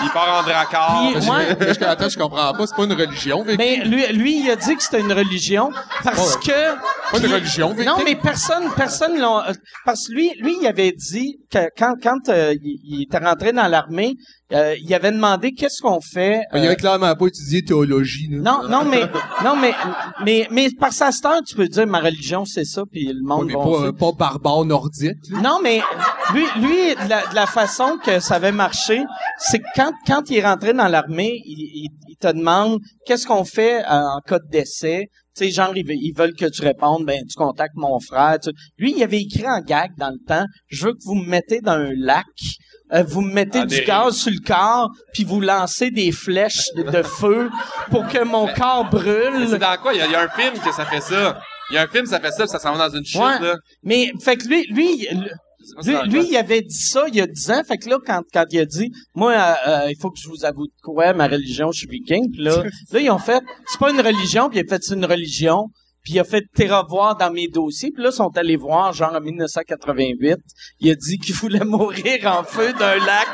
Il 0.02 0.10
part 0.10 0.40
en 0.40 0.42
dracard. 0.42 1.02
Puis- 1.12 1.22
Je- 1.22 1.30
Ouais. 1.30 1.74
je- 1.80 1.84
attends, 1.84 2.08
je 2.08 2.18
comprends 2.18 2.52
pas. 2.52 2.66
C'est 2.66 2.76
pas 2.76 2.84
une 2.84 2.92
religion, 2.92 3.42
viking. 3.42 3.56
Mais 3.58 3.76
lui 3.84 4.06
lui 4.12 4.40
il 4.44 4.50
a 4.50 4.56
dit 4.56 4.76
que 4.76 4.82
c'était 4.82 5.00
une 5.00 5.12
religion 5.12 5.70
parce 6.04 6.34
Ouais. 6.34 6.40
que 6.46 7.12
Pas 7.12 7.18
une 7.26 7.32
religion, 7.32 7.70
viking. 7.70 7.86
Non, 7.86 7.96
mais 8.04 8.14
personne, 8.16 8.64
personne 8.76 9.18
l'ont. 9.20 9.38
euh, 9.40 9.52
Parce 9.84 10.08
que 10.08 10.12
lui, 10.12 10.30
lui, 10.40 10.56
il 10.60 10.66
avait 10.66 10.92
dit 10.92 11.38
que 11.50 11.68
quand, 11.78 11.94
quand 12.02 12.28
euh, 12.28 12.54
il, 12.62 12.80
il 12.84 13.02
était 13.02 13.18
rentré 13.24 13.52
dans 13.52 13.68
l'armée, 13.68 14.14
euh, 14.52 14.74
il 14.80 14.92
avait 14.94 15.12
demandé 15.12 15.52
qu'est-ce 15.52 15.80
qu'on 15.82 16.00
fait. 16.00 16.40
Il 16.54 16.64
avait 16.64 16.76
clairement 16.76 17.14
pas 17.14 17.26
étudié 17.26 17.62
théologie, 17.64 18.28
là. 18.30 18.38
non, 18.38 18.68
non, 18.68 18.84
mais, 18.84 19.02
non, 19.44 19.56
mais, 19.56 19.72
mais, 20.24 20.46
mais 20.50 20.68
par 20.78 20.92
sa 20.92 21.10
star, 21.12 21.40
tu 21.46 21.54
peux 21.56 21.66
dire 21.68 21.86
ma 21.86 22.00
religion, 22.00 22.44
c'est 22.44 22.64
ça, 22.64 22.82
puis 22.90 23.04
le 23.06 23.14
Ouais, 23.14 23.20
monde 23.22 23.46
mais 23.46 23.54
va 23.54 23.92
pas, 23.92 24.10
pas 24.12 24.12
barbare 24.18 24.64
nordique. 24.64 25.16
là. 25.30 25.40
Non, 25.40 25.58
mais 25.62 25.80
lui, 26.34 26.44
lui 26.58 26.94
de, 26.94 27.08
la, 27.08 27.22
la 27.34 27.46
façon 27.46 27.98
que 28.04 28.18
ça 28.20 28.36
avait 28.36 28.52
marché, 28.52 29.02
c'est 29.38 29.58
que 29.60 29.64
quand, 29.74 29.85
quand 30.06 30.30
il 30.30 30.36
est 30.38 30.44
rentré 30.46 30.72
dans 30.72 30.88
l'armée, 30.88 31.40
il, 31.44 31.58
il, 31.58 31.88
il 32.08 32.16
te 32.16 32.28
demande 32.28 32.78
qu'est-ce 33.06 33.26
qu'on 33.26 33.44
fait 33.44 33.82
euh, 33.84 33.88
en 33.90 34.20
cas 34.26 34.38
de 34.38 34.48
décès? 34.50 35.06
Tu 35.36 35.44
sais, 35.44 35.50
genre, 35.50 35.76
ils, 35.76 35.84
ve- 35.84 35.92
ils 36.00 36.14
veulent 36.16 36.34
que 36.34 36.46
tu 36.46 36.62
répondes, 36.62 37.04
ben, 37.04 37.18
tu 37.28 37.34
contactes 37.36 37.74
mon 37.76 37.98
frère. 38.00 38.38
tu- 38.42 38.50
Lui, 38.78 38.94
il 38.96 39.02
avait 39.02 39.20
écrit 39.20 39.46
en 39.46 39.60
gag 39.60 39.90
dans 39.98 40.08
le 40.10 40.18
temps, 40.26 40.46
je 40.68 40.86
veux 40.86 40.92
que 40.92 41.04
vous 41.04 41.14
me 41.14 41.26
mettez 41.28 41.60
dans 41.60 41.72
un 41.72 41.92
lac, 41.94 42.24
euh, 42.94 43.02
vous 43.02 43.20
me 43.20 43.32
mettez 43.34 43.58
Ah, 43.60 43.66
du 43.66 43.80
gaz 43.82 44.16
sur 44.16 44.30
le 44.32 44.38
corps, 44.46 44.90
puis 45.12 45.24
vous 45.24 45.40
lancez 45.40 45.90
des 45.90 46.10
flèches 46.12 46.68
de, 46.76 46.84
de 46.84 47.02
feu 47.02 47.50
pour 47.90 48.06
que 48.08 48.24
mon 48.24 48.46
corps 48.54 48.84
Mais 48.84 48.98
brûle. 48.98 49.46
C'est 49.50 49.58
dans 49.58 49.76
quoi? 49.76 49.92
Il 49.92 49.98
y, 49.98 50.00
a, 50.02 50.06
il 50.06 50.12
y 50.12 50.14
a 50.14 50.22
un 50.22 50.28
film 50.28 50.54
que 50.58 50.72
ça 50.72 50.86
fait 50.86 51.00
ça. 51.02 51.38
Il 51.70 51.74
y 51.74 51.78
a 51.78 51.82
un 51.82 51.88
film, 51.88 52.06
ça 52.06 52.20
fait 52.20 52.30
ça, 52.30 52.46
ça 52.46 52.58
s'en 52.60 52.72
va 52.74 52.88
dans 52.88 52.96
une 52.96 53.04
chute, 53.04 53.20
Ouais. 53.20 53.40
là. 53.40 53.56
Mais, 53.82 54.12
fait 54.22 54.36
que 54.36 54.46
lui, 54.48 54.64
lui, 54.68 55.06
Lui, 56.06 56.28
il 56.30 56.36
avait 56.36 56.62
dit 56.62 56.74
ça 56.74 57.04
il 57.08 57.16
y 57.16 57.20
a 57.20 57.26
10 57.26 57.50
ans. 57.50 57.62
Fait 57.66 57.78
que 57.78 57.88
là, 57.88 57.98
quand, 58.04 58.22
quand 58.32 58.44
il 58.50 58.60
a 58.60 58.64
dit, 58.64 58.90
moi, 59.14 59.32
euh, 59.32 59.54
euh, 59.68 59.90
il 59.90 59.96
faut 60.00 60.10
que 60.10 60.18
je 60.18 60.28
vous 60.28 60.44
avoue 60.44 60.66
de 60.66 60.72
quoi, 60.82 61.12
ma 61.12 61.26
religion, 61.26 61.70
je 61.72 61.80
suis 61.80 61.88
viking. 61.88 62.30
Puis 62.32 62.42
là, 62.42 62.62
là, 62.92 63.00
ils 63.00 63.10
ont 63.10 63.18
fait, 63.18 63.42
c'est 63.66 63.78
pas 63.78 63.90
une 63.90 64.00
religion. 64.00 64.48
Puis 64.48 64.58
il 64.60 64.64
a 64.66 64.68
fait, 64.68 64.82
c'est 64.82 64.94
une 64.94 65.04
religion. 65.04 65.66
Puis 66.02 66.14
il 66.14 66.20
a 66.20 66.24
fait 66.24 66.44
tes 66.54 66.68
revoir 66.68 67.16
dans 67.16 67.32
mes 67.32 67.48
dossiers. 67.48 67.90
Puis 67.92 68.02
là, 68.02 68.10
ils 68.12 68.16
sont 68.16 68.36
allés 68.36 68.56
voir, 68.56 68.92
genre 68.92 69.14
en 69.14 69.20
1988. 69.20 70.36
Il 70.80 70.90
a 70.90 70.94
dit 70.94 71.18
qu'il 71.18 71.34
voulait 71.34 71.58
mourir 71.64 72.26
en 72.26 72.44
feu 72.44 72.72
d'un 72.72 72.96
lac. 72.98 73.26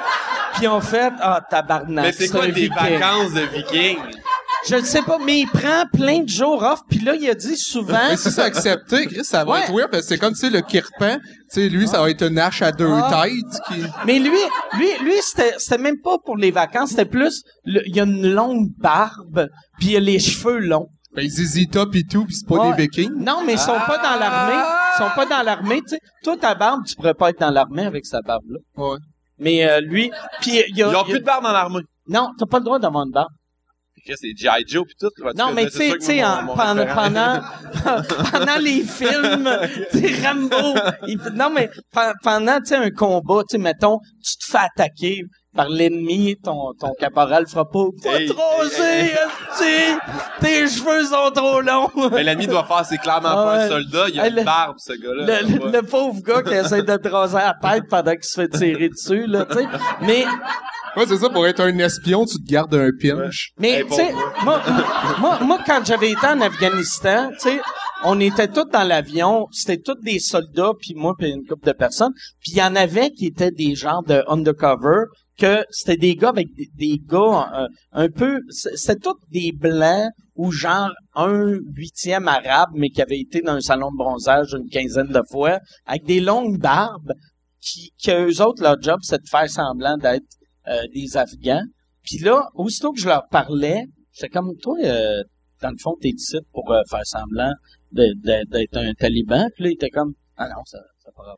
Puis 0.54 0.64
ils 0.64 0.68
ont 0.68 0.80
fait, 0.80 1.12
ah, 1.20 1.40
tabarnak. 1.48 2.04
Mais 2.04 2.12
c'est 2.12 2.28
quoi 2.28 2.46
des 2.46 2.52
viking. 2.52 2.74
vacances 2.74 3.34
de 3.34 3.42
vikings? 3.42 3.98
Je 4.68 4.76
ne 4.76 4.82
sais 4.82 5.02
pas, 5.02 5.18
mais 5.18 5.40
il 5.40 5.46
prend 5.48 5.84
plein 5.92 6.20
de 6.20 6.28
jours 6.28 6.62
off. 6.62 6.80
Puis 6.88 7.00
là, 7.00 7.14
il 7.16 7.28
a 7.28 7.34
dit 7.34 7.56
souvent... 7.56 7.98
Mais 8.10 8.16
si 8.16 8.30
c'est 8.30 8.42
accepté, 8.42 9.06
Chris, 9.06 9.24
ça 9.24 9.44
va 9.44 9.52
Ouais. 9.52 9.60
être 9.62 9.72
weird, 9.72 9.90
parce 9.90 10.02
que 10.04 10.08
c'est 10.10 10.18
comme, 10.18 10.34
tu 10.34 10.40
sais, 10.40 10.50
le 10.50 10.60
kirpan, 10.60 11.18
tu 11.18 11.24
sais, 11.48 11.68
lui, 11.68 11.88
ça 11.88 12.00
va 12.00 12.10
être 12.10 12.22
une 12.22 12.38
hache 12.38 12.62
à 12.62 12.70
deux 12.70 12.88
Ah. 12.90 13.24
têtes, 13.24 13.60
qui... 13.68 13.82
Mais 14.06 14.18
lui, 14.20 14.30
lui, 14.78 14.88
lui, 15.02 15.14
c'était, 15.20 15.54
c'était 15.58 15.78
même 15.82 16.00
pas 16.00 16.18
pour 16.24 16.36
les 16.36 16.50
vacances, 16.52 16.90
c'était 16.90 17.04
plus, 17.06 17.42
le- 17.64 17.82
il 17.86 17.96
y 17.96 18.00
a 18.00 18.04
une 18.04 18.32
longue 18.32 18.68
barbe, 18.78 19.48
puis 19.78 19.88
il 19.90 19.96
a 19.96 20.00
les 20.00 20.18
cheveux 20.20 20.58
longs. 20.58 20.88
Ben, 21.14 21.28
Zizi 21.28 21.68
Top 21.68 21.94
et 21.96 22.04
tout, 22.04 22.24
pis 22.24 22.34
c'est 22.36 22.46
pas 22.48 22.54
Ouais. 22.70 22.74
des 22.76 22.82
vikings. 22.84 23.12
Non, 23.16 23.42
mais 23.44 23.54
ils 23.54 23.58
sont 23.58 23.76
pas 23.86 23.98
dans 23.98 24.18
l'armée. 24.18 24.62
Ils 24.94 24.98
sont 24.98 25.10
pas 25.14 25.26
dans 25.26 25.42
l'armée, 25.42 25.80
tu 25.82 25.88
sais. 25.88 25.98
Toi, 26.24 26.36
ta 26.38 26.54
barbe, 26.54 26.84
tu 26.86 26.94
pourrais 26.94 27.12
pas 27.14 27.30
être 27.30 27.40
dans 27.40 27.50
l'armée 27.50 27.84
avec 27.84 28.06
sa 28.06 28.20
barbe-là. 28.22 28.58
Ouais. 28.76 28.96
Mais 29.38 29.68
euh, 29.68 29.80
lui, 29.80 30.10
puis 30.40 30.52
il 30.70 30.76
y 30.76 30.82
a... 30.82 30.86
Ils 30.86 30.86
ont 30.86 30.90
il 30.90 30.94
y 30.94 30.96
a- 31.00 31.04
plus 31.04 31.20
de 31.20 31.24
barbe 31.24 31.44
dans 31.44 31.52
l'armée. 31.52 31.82
Non, 32.08 32.30
t'as 32.38 32.46
pas 32.46 32.58
le 32.60 32.64
droit 32.64 32.78
d'avoir 32.78 33.04
une 33.04 33.12
barbe. 33.12 33.28
Chris, 34.04 34.14
c'est 34.16 34.36
G.I. 34.36 34.64
Joe 34.66 34.84
pis 34.86 34.94
tout. 34.98 35.10
Non, 35.36 35.52
mais 35.54 35.66
tu 35.66 35.78
sais, 35.78 35.92
tu 35.98 36.04
sais, 36.06 36.24
en- 36.24 36.46
pendant, 36.56 36.86
pendant, 36.94 37.40
pendant 38.32 38.58
les 38.60 38.82
films, 38.82 39.48
tu 39.92 39.98
sais, 40.00 40.26
Rambo, 40.28 40.56
il- 41.06 41.18
non, 41.34 41.50
mais 41.50 41.68
pe- 41.92 42.12
pendant, 42.22 42.58
tu 42.58 42.66
sais, 42.66 42.76
un 42.76 42.90
combat, 42.90 43.42
tu 43.48 43.52
sais, 43.52 43.58
mettons, 43.58 43.98
tu 44.24 44.36
te 44.38 44.44
fais 44.50 44.58
attaquer 44.58 45.22
par 45.54 45.68
l'ennemi, 45.68 46.36
ton, 46.42 46.72
ton 46.78 46.92
caporal 46.98 47.46
fera 47.46 47.68
pas, 47.68 47.84
pas 48.02 48.18
Hey, 48.20 48.28
trop 48.28 48.62
hey, 48.62 49.10
esti, 49.10 49.98
tes 50.40 50.66
cheveux 50.66 51.04
sont 51.04 51.30
trop 51.34 51.60
longs. 51.60 51.90
Mais 52.10 52.22
l'ennemi 52.24 52.46
doit 52.46 52.64
faire, 52.64 52.84
c'est 52.86 52.98
clairement 52.98 53.28
Ah 53.32 53.44
pas 53.44 53.64
un 53.64 53.68
soldat, 53.68 54.04
il 54.12 54.20
a 54.20 54.24
Hey, 54.24 54.30
une 54.30 54.36
le- 54.36 54.44
barbe, 54.44 54.76
ce 54.78 54.92
gars-là. 54.92 55.42
Le, 55.42 55.48
le- 55.66 55.72
le 55.72 55.82
pauvre 55.82 56.20
gars 56.22 56.42
qui 56.42 56.54
essaie 56.54 56.82
de 56.82 56.96
te 56.96 57.08
raser 57.08 57.36
la 57.38 57.54
tête 57.60 57.84
pendant 57.88 58.12
qu'il 58.12 58.24
se 58.24 58.40
fait 58.40 58.48
tirer 58.48 58.88
dessus, 58.88 59.26
là, 59.26 59.44
tu 59.44 59.58
sais. 59.58 59.66
Mais, 60.02 60.24
Ouais, 60.94 61.04
c'est 61.08 61.16
ça, 61.16 61.30
pour 61.30 61.46
être 61.46 61.60
un 61.60 61.78
espion, 61.78 62.26
tu 62.26 62.36
te 62.36 62.46
gardes 62.52 62.74
un 62.74 62.90
pinch. 63.00 63.52
Mais, 63.58 63.78
Hey, 63.80 63.86
tu 63.86 63.94
sais, 63.94 64.12
moi, 64.44 64.60
moi, 65.20 65.38
moi, 65.40 65.58
quand 65.66 65.80
j'avais 65.86 66.10
été 66.10 66.26
en 66.26 66.38
Afghanistan, 66.42 67.30
tu 67.32 67.48
sais, 67.48 67.60
on 68.04 68.20
était 68.20 68.48
tous 68.48 68.66
dans 68.70 68.82
l'avion, 68.86 69.46
c'était 69.52 69.78
tous 69.80 69.96
des 70.02 70.18
soldats, 70.18 70.72
puis 70.78 70.92
moi, 70.94 71.14
puis 71.18 71.30
une 71.30 71.46
couple 71.46 71.66
de 71.66 71.72
personnes, 71.72 72.12
puis 72.42 72.52
il 72.52 72.58
y 72.58 72.62
en 72.62 72.76
avait 72.76 73.10
qui 73.10 73.26
étaient 73.26 73.50
des 73.52 73.74
genres 73.74 74.02
de 74.02 74.22
undercover, 74.28 75.04
que 75.38 75.64
c'était 75.70 75.96
des 75.96 76.14
gars 76.14 76.28
avec 76.28 76.48
des, 76.76 76.98
gars 76.98 77.50
euh, 77.54 77.68
un 77.92 78.08
peu, 78.08 78.40
c'était 78.50 78.96
tous 78.96 79.16
des 79.30 79.52
blancs 79.52 80.10
ou 80.36 80.50
genre 80.50 80.90
un 81.14 81.58
huitième 81.74 82.28
arabe, 82.28 82.70
mais 82.74 82.90
qui 82.90 83.02
avait 83.02 83.20
été 83.20 83.40
dans 83.40 83.54
un 83.54 83.60
salon 83.60 83.90
de 83.90 83.96
bronzage 83.96 84.54
une 84.54 84.68
quinzaine 84.68 85.08
de 85.08 85.22
fois, 85.30 85.58
avec 85.86 86.04
des 86.04 86.20
longues 86.20 86.58
barbes, 86.58 87.12
qui, 87.60 87.92
que 88.02 88.28
eux 88.28 88.42
autres, 88.42 88.62
leur 88.62 88.80
job, 88.80 88.98
c'est 89.02 89.22
de 89.22 89.28
faire 89.28 89.48
semblant 89.48 89.96
d'être 89.96 90.26
euh, 90.68 90.82
des 90.94 91.16
Afghans. 91.16 91.64
Puis 92.02 92.18
là, 92.18 92.48
aussitôt 92.54 92.92
que 92.92 93.00
je 93.00 93.08
leur 93.08 93.26
parlais, 93.30 93.84
j'étais 94.12 94.28
comme, 94.28 94.56
toi, 94.60 94.76
euh, 94.84 95.22
dans 95.60 95.70
le 95.70 95.78
fond, 95.80 95.96
t'es 96.00 96.10
ici 96.10 96.38
pour 96.52 96.70
euh, 96.72 96.82
faire 96.90 97.06
semblant 97.06 97.52
d'être 97.92 98.76
un 98.76 98.94
taliban. 98.94 99.48
Puis 99.54 99.64
là, 99.64 99.70
il 99.70 99.74
était 99.74 99.90
comme, 99.90 100.14
ah 100.36 100.48
non, 100.48 100.64
ça 100.64 100.78
ça 101.04 101.10
pas. 101.12 101.36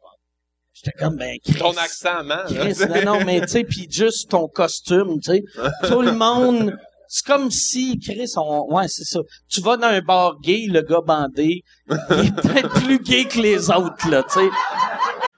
J'étais 0.75 0.93
comme, 0.99 1.17
ben, 1.17 1.39
Chris. 1.45 1.55
Ton 1.55 1.77
accent, 1.77 2.25
man. 2.25 2.45
Chris, 2.49 2.77
non, 2.89 3.19
non, 3.19 3.25
mais 3.25 3.41
tu 3.43 3.49
sais, 3.49 3.65
puis 3.65 3.87
juste 3.89 4.31
ton 4.31 4.49
costume, 4.49 5.21
tu 5.21 5.31
sais. 5.31 5.45
Tout 5.89 6.03
le 6.03 6.13
monde, 6.13 6.77
c'est 7.09 7.25
comme 7.25 7.49
si, 7.51 7.99
Chris, 8.01 8.33
on, 8.37 8.67
ouais, 8.75 8.89
c'est 8.89 9.05
ça. 9.05 9.21
Tu 9.49 9.61
vas 9.61 9.77
dans 9.77 9.87
un 9.87 10.01
bar 10.01 10.41
gay, 10.41 10.67
le 10.69 10.83
gars 10.83 11.01
bandé, 11.01 11.63
il 11.89 11.95
est 11.95 12.35
peut-être 12.35 12.71
plus 12.83 12.99
gay 12.99 13.27
que 13.27 13.39
les 13.39 13.71
autres, 13.71 14.11
là, 14.11 14.25
tu 14.25 14.41
sais. 14.41 14.51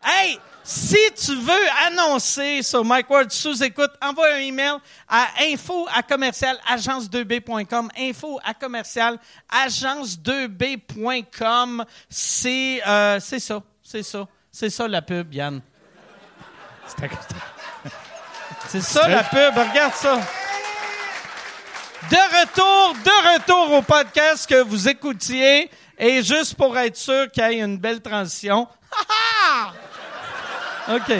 Hey! 0.02 0.38
Si 0.68 0.98
tu 1.14 1.32
veux 1.36 1.54
annoncer 1.86 2.60
sur 2.60 2.84
Mike 2.84 3.08
Ward 3.08 3.30
sous 3.30 3.62
écoute, 3.62 3.92
envoie 4.02 4.32
un 4.32 4.38
email 4.38 4.78
à 5.06 5.28
info 5.42 5.86
à 5.94 6.02
commercial 6.02 6.58
agence2b.com. 6.68 7.88
Info 7.96 8.40
à 8.44 8.52
commercial 8.52 9.16
agence2b.com. 9.48 11.84
C'est, 12.08 12.82
euh, 12.84 13.20
c'est 13.20 13.38
ça. 13.38 13.62
C'est 13.80 14.02
ça. 14.02 14.26
C'est 14.58 14.70
ça 14.70 14.88
la 14.88 15.02
pub, 15.02 15.34
Yann. 15.34 15.60
C'est 18.68 18.80
ça 18.80 19.06
la 19.06 19.22
pub. 19.22 19.54
Regarde 19.54 19.92
ça. 19.92 20.18
De 22.10 22.16
retour, 22.16 22.94
de 23.04 23.34
retour 23.34 23.76
au 23.76 23.82
podcast 23.82 24.48
que 24.48 24.62
vous 24.62 24.88
écoutiez. 24.88 25.70
Et 25.98 26.22
juste 26.22 26.54
pour 26.54 26.74
être 26.78 26.96
sûr 26.96 27.30
qu'il 27.30 27.42
y 27.44 27.46
ait 27.46 27.60
une 27.60 27.76
belle 27.76 28.00
transition. 28.00 28.66
Ha, 28.92 29.04
ha! 30.88 30.94
OK. 30.94 31.12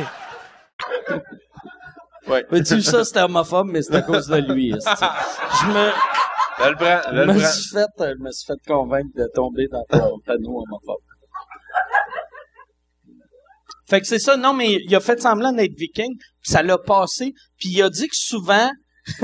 Ouais. 2.29 2.47
tu 2.65 2.81
ça, 2.81 3.05
c'était 3.05 3.21
homophobe, 3.21 3.69
mais 3.71 3.83
c'est 3.83 3.97
à 3.97 4.01
cause 4.01 4.29
de 4.29 4.37
lui. 4.51 4.71
Je 4.71 5.67
me, 5.67 5.93
Là, 6.59 6.71
le 6.71 6.77
prend, 6.77 7.01
je 7.13 7.23
me 7.23 7.39
suis 7.45 7.69
fait, 7.69 7.87
je 7.99 8.23
me 8.23 8.33
suis 8.33 8.47
fait 8.47 8.67
convaincre 8.67 9.11
de 9.15 9.29
tomber 9.35 9.69
dans 9.69 9.85
ton 9.91 10.21
panneau 10.25 10.63
homophobe. 10.63 11.03
Fait 13.89 14.01
que 14.01 14.07
c'est 14.07 14.19
ça, 14.19 14.37
non, 14.37 14.53
mais 14.53 14.81
il 14.85 14.95
a 14.97 15.01
fait 15.01 15.21
semblant 15.21 15.53
d'être 15.53 15.77
viking, 15.77 16.17
puis 16.19 16.51
ça 16.53 16.63
l'a 16.63 16.79
passé, 16.79 17.33
puis 17.59 17.69
il 17.71 17.83
a 17.83 17.89
dit 17.91 18.09
que 18.09 18.17
souvent, 18.17 18.71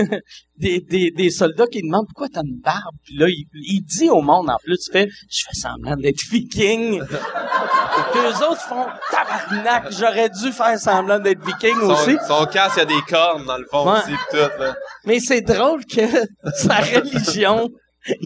des, 0.57 0.79
des, 0.81 1.11
des 1.11 1.31
soldats 1.31 1.67
qui 1.67 1.83
demandent 1.83 2.07
pourquoi 2.07 2.29
t'as 2.33 2.43
une 2.45 2.61
barbe, 2.61 2.95
puis 3.05 3.17
là, 3.17 3.27
il, 3.29 3.47
il 3.55 3.83
dit 3.83 4.09
au 4.09 4.23
monde, 4.23 4.49
en 4.49 4.57
plus, 4.63 4.79
il 4.89 4.93
fait, 4.93 5.09
je 5.29 5.43
fais 5.45 5.61
semblant 5.61 5.97
d'être 5.97 6.23
viking. 6.31 7.03
puis 7.03 8.21
eux 8.21 8.47
autres 8.49 8.61
font, 8.61 8.87
tabarnak, 9.11 9.91
j'aurais 9.91 10.29
dû 10.31 10.53
faire 10.53 10.79
semblant 10.79 11.19
d'être 11.19 11.45
viking 11.45 11.77
aussi. 11.81 12.17
Son, 12.29 12.39
son 12.41 12.47
casque, 12.47 12.77
il 12.77 12.79
y 12.79 12.83
a 12.83 12.85
des 12.85 13.03
cornes 13.09 13.45
dans 13.45 13.59
le 13.59 13.67
fond 13.69 13.91
Ouais. 13.91 13.99
aussi, 13.99 14.11
pis 14.13 14.17
tout, 14.31 14.37
là. 14.63 14.77
Mais 15.07 15.19
c'est 15.19 15.41
drôle 15.41 15.85
que 15.85 16.03
sa 16.55 16.77
religion, 16.77 17.69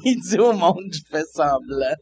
il 0.04 0.20
dit 0.20 0.38
au 0.38 0.52
monde, 0.52 0.84
je 0.92 1.00
fais 1.10 1.24
semblant. 1.34 1.94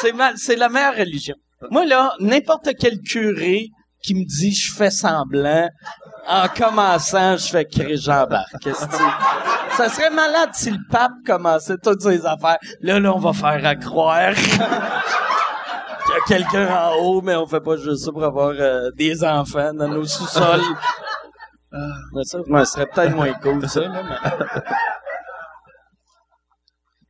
c'est 0.00 0.12
mal, 0.12 0.34
c'est 0.36 0.56
la 0.56 0.68
meilleure 0.68 0.96
religion. 0.96 1.36
Moi, 1.70 1.84
là, 1.86 2.14
n'importe 2.20 2.70
quel 2.78 3.00
curé 3.00 3.68
qui 4.02 4.14
me 4.14 4.24
dit 4.24 4.52
je 4.54 4.72
fais 4.72 4.90
semblant, 4.90 5.68
en 6.26 6.48
commençant, 6.48 7.36
je 7.36 7.48
fais 7.48 7.64
crier 7.66 7.96
j'embarque. 7.96 8.54
Qu'est-ce 8.62 8.86
que 8.86 8.96
tu- 8.96 9.76
Ça 9.76 9.88
serait 9.88 10.10
malade 10.10 10.50
si 10.54 10.70
le 10.70 10.78
pape 10.90 11.12
commençait 11.26 11.76
toutes 11.82 12.02
ses 12.02 12.24
affaires. 12.24 12.58
Là, 12.80 12.98
là, 12.98 13.14
on 13.14 13.18
va 13.18 13.32
faire 13.32 13.64
à 13.66 13.76
croire. 13.76 14.32
qu'il 16.06 16.14
y 16.14 16.38
a 16.38 16.42
quelqu'un 16.42 16.74
en 16.74 16.94
haut, 17.02 17.20
mais 17.22 17.36
on 17.36 17.46
fait 17.46 17.60
pas 17.60 17.76
juste 17.76 18.04
ça 18.04 18.10
pour 18.12 18.24
avoir 18.24 18.54
euh, 18.58 18.90
des 18.96 19.22
enfants 19.22 19.72
dans 19.74 19.88
nos 19.88 20.04
sous-sols. 20.04 20.60
Ah, 21.72 21.78
mais 22.14 22.24
ça, 22.24 22.38
serait 22.64 22.86
peut-être 22.86 23.14
moins 23.14 23.32
cool, 23.34 23.68
ça. 23.68 23.80
Là, 23.80 24.02
mais... 24.02 24.30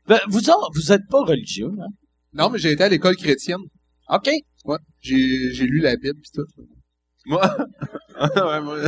Ben, 0.06 0.20
vous 0.28 0.50
autres, 0.50 0.70
vous 0.74 0.92
êtes 0.92 1.06
pas 1.08 1.20
religieux, 1.22 1.70
hein? 1.80 1.88
Non, 2.32 2.50
mais 2.50 2.58
j'ai 2.58 2.72
été 2.72 2.84
à 2.84 2.88
l'école 2.88 3.16
chrétienne. 3.16 3.60
OK. 4.10 4.28
Ouais. 4.64 4.78
J'ai, 5.00 5.52
j'ai 5.52 5.64
lu 5.66 5.80
la 5.80 5.96
Bible 5.96 6.20
pis 6.20 6.30
tout. 6.32 6.44
Moi, 7.26 7.42
ouais, 8.20 8.60
moi, 8.60 8.78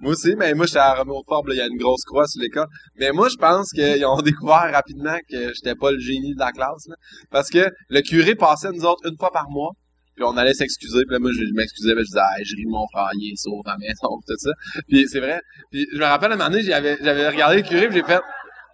moi 0.00 0.12
aussi, 0.12 0.34
mais 0.36 0.54
moi, 0.54 0.66
j'étais 0.66 0.80
à 0.80 0.94
Romeo 0.94 1.22
Forble, 1.26 1.52
il 1.54 1.58
y 1.58 1.60
a 1.60 1.66
une 1.66 1.78
grosse 1.78 2.04
croix 2.04 2.26
sur 2.26 2.42
l'école. 2.42 2.66
Mais 2.98 3.12
moi, 3.12 3.28
je 3.28 3.36
pense 3.36 3.70
qu'ils 3.72 4.04
ont 4.04 4.20
découvert 4.22 4.70
rapidement 4.72 5.16
que 5.28 5.52
j'étais 5.54 5.74
pas 5.74 5.92
le 5.92 5.98
génie 5.98 6.34
de 6.34 6.38
la 6.40 6.52
classe, 6.52 6.86
là. 6.88 6.96
Parce 7.30 7.48
que 7.48 7.70
le 7.88 8.00
curé 8.02 8.34
passait 8.34 8.70
nous 8.72 8.84
autres 8.84 9.08
une 9.08 9.16
fois 9.16 9.30
par 9.30 9.48
mois. 9.50 9.72
Puis 10.16 10.24
on 10.24 10.36
allait 10.36 10.52
s'excuser, 10.52 11.04
puis 11.06 11.14
là, 11.14 11.18
moi, 11.20 11.30
je, 11.32 11.54
m'excusais, 11.54 11.94
puis 11.94 12.04
je 12.04 12.08
disais, 12.08 12.20
hey, 12.20 12.44
je 12.44 12.56
ris 12.56 12.66
mon 12.66 12.86
frère, 12.92 13.08
il 13.14 13.32
est 13.32 13.36
sourd 13.36 13.62
à 13.66 13.78
maison, 13.78 14.20
tout 14.26 14.34
ça. 14.36 14.50
Puis 14.88 15.08
c'est 15.08 15.20
vrai. 15.20 15.40
Puis 15.70 15.86
je 15.92 15.98
me 15.98 16.04
rappelle, 16.04 16.32
un 16.32 16.36
moment 16.36 16.50
donné, 16.50 16.62
j'avais, 16.62 16.98
j'avais 17.00 17.28
regardé 17.28 17.56
le 17.56 17.62
curé, 17.62 17.86
puis 17.86 17.96
j'ai 17.96 18.04
fait, 18.04 18.20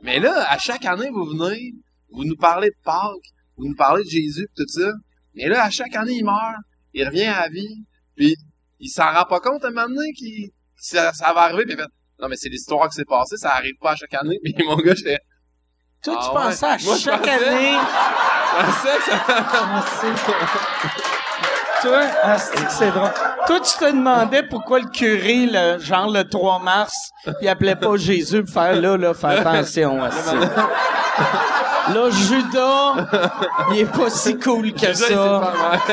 mais 0.02 0.18
là, 0.18 0.44
à 0.50 0.58
chaque 0.58 0.84
année, 0.84 1.08
vous 1.12 1.24
venez, 1.26 1.72
vous 2.10 2.24
nous 2.24 2.34
parlez 2.36 2.70
de 2.70 2.76
Pâques, 2.82 3.30
vous 3.56 3.68
nous 3.68 3.76
parlez 3.76 4.02
de 4.02 4.08
Jésus, 4.08 4.48
pis 4.56 4.64
tout 4.64 4.80
ça. 4.80 4.90
Mais 5.36 5.48
là, 5.48 5.64
à 5.64 5.70
chaque 5.70 5.94
année, 5.94 6.14
il 6.14 6.24
meurt, 6.24 6.56
il 6.94 7.06
revient 7.06 7.26
à 7.26 7.42
la 7.42 7.48
vie, 7.48 7.84
puis 8.16 8.34
il 8.80 8.88
s'en 8.88 9.12
rend 9.12 9.24
pas 9.24 9.40
compte 9.40 9.64
à 9.64 9.68
un 9.68 9.70
moment 9.70 9.88
donné 9.88 10.12
qu'il, 10.12 10.50
ça, 10.76 11.12
ça 11.12 11.32
va 11.32 11.42
arriver, 11.42 11.64
puis 11.64 11.74
il 11.74 11.78
fait, 11.80 11.88
non, 12.20 12.28
mais 12.28 12.36
c'est 12.36 12.48
l'histoire 12.48 12.88
qui 12.88 12.94
s'est 12.96 13.04
passée, 13.04 13.36
ça 13.36 13.50
arrive 13.54 13.74
pas 13.80 13.90
à 13.92 13.96
chaque 13.96 14.14
année. 14.14 14.38
Puis 14.44 14.54
mon 14.66 14.76
gars, 14.76 14.94
j'étais, 14.94 15.18
Toi, 16.02 16.14
tu 16.16 16.28
Ah 16.28 16.32
pensais 16.32 16.64
à 16.66 16.76
Moi, 16.82 16.94
je 16.96 17.00
chaque 17.02 17.20
pensais- 17.20 17.48
année... 17.48 17.72
je 18.50 18.64
pensais 18.64 18.96
que 18.96 19.04
ça... 19.04 19.84
C'est- 21.82 21.88
Toi, 21.88 22.00
ah, 22.22 22.36
drôle. 22.90 23.10
Toi, 23.46 23.60
tu 23.60 23.78
te 23.78 23.84
demandais 23.92 24.42
pourquoi 24.44 24.80
le 24.80 24.88
curé, 24.88 25.46
le, 25.46 25.78
genre 25.78 26.10
le 26.10 26.24
3 26.24 26.60
mars, 26.60 27.10
il 27.42 27.48
appelait 27.48 27.76
pas 27.76 27.96
Jésus 27.98 28.42
pour 28.44 28.54
faire 28.54 28.80
là, 28.80 28.96
là, 28.96 29.12
fais 29.12 29.26
attention 29.26 30.02
à 30.02 30.10
ça. 30.10 30.34
Là, 31.94 32.10
Judas, 32.10 33.06
il 33.72 33.80
est 33.80 33.92
pas 33.92 34.10
si 34.10 34.36
cool 34.38 34.72
que 34.72 34.92
ça. 34.92 35.52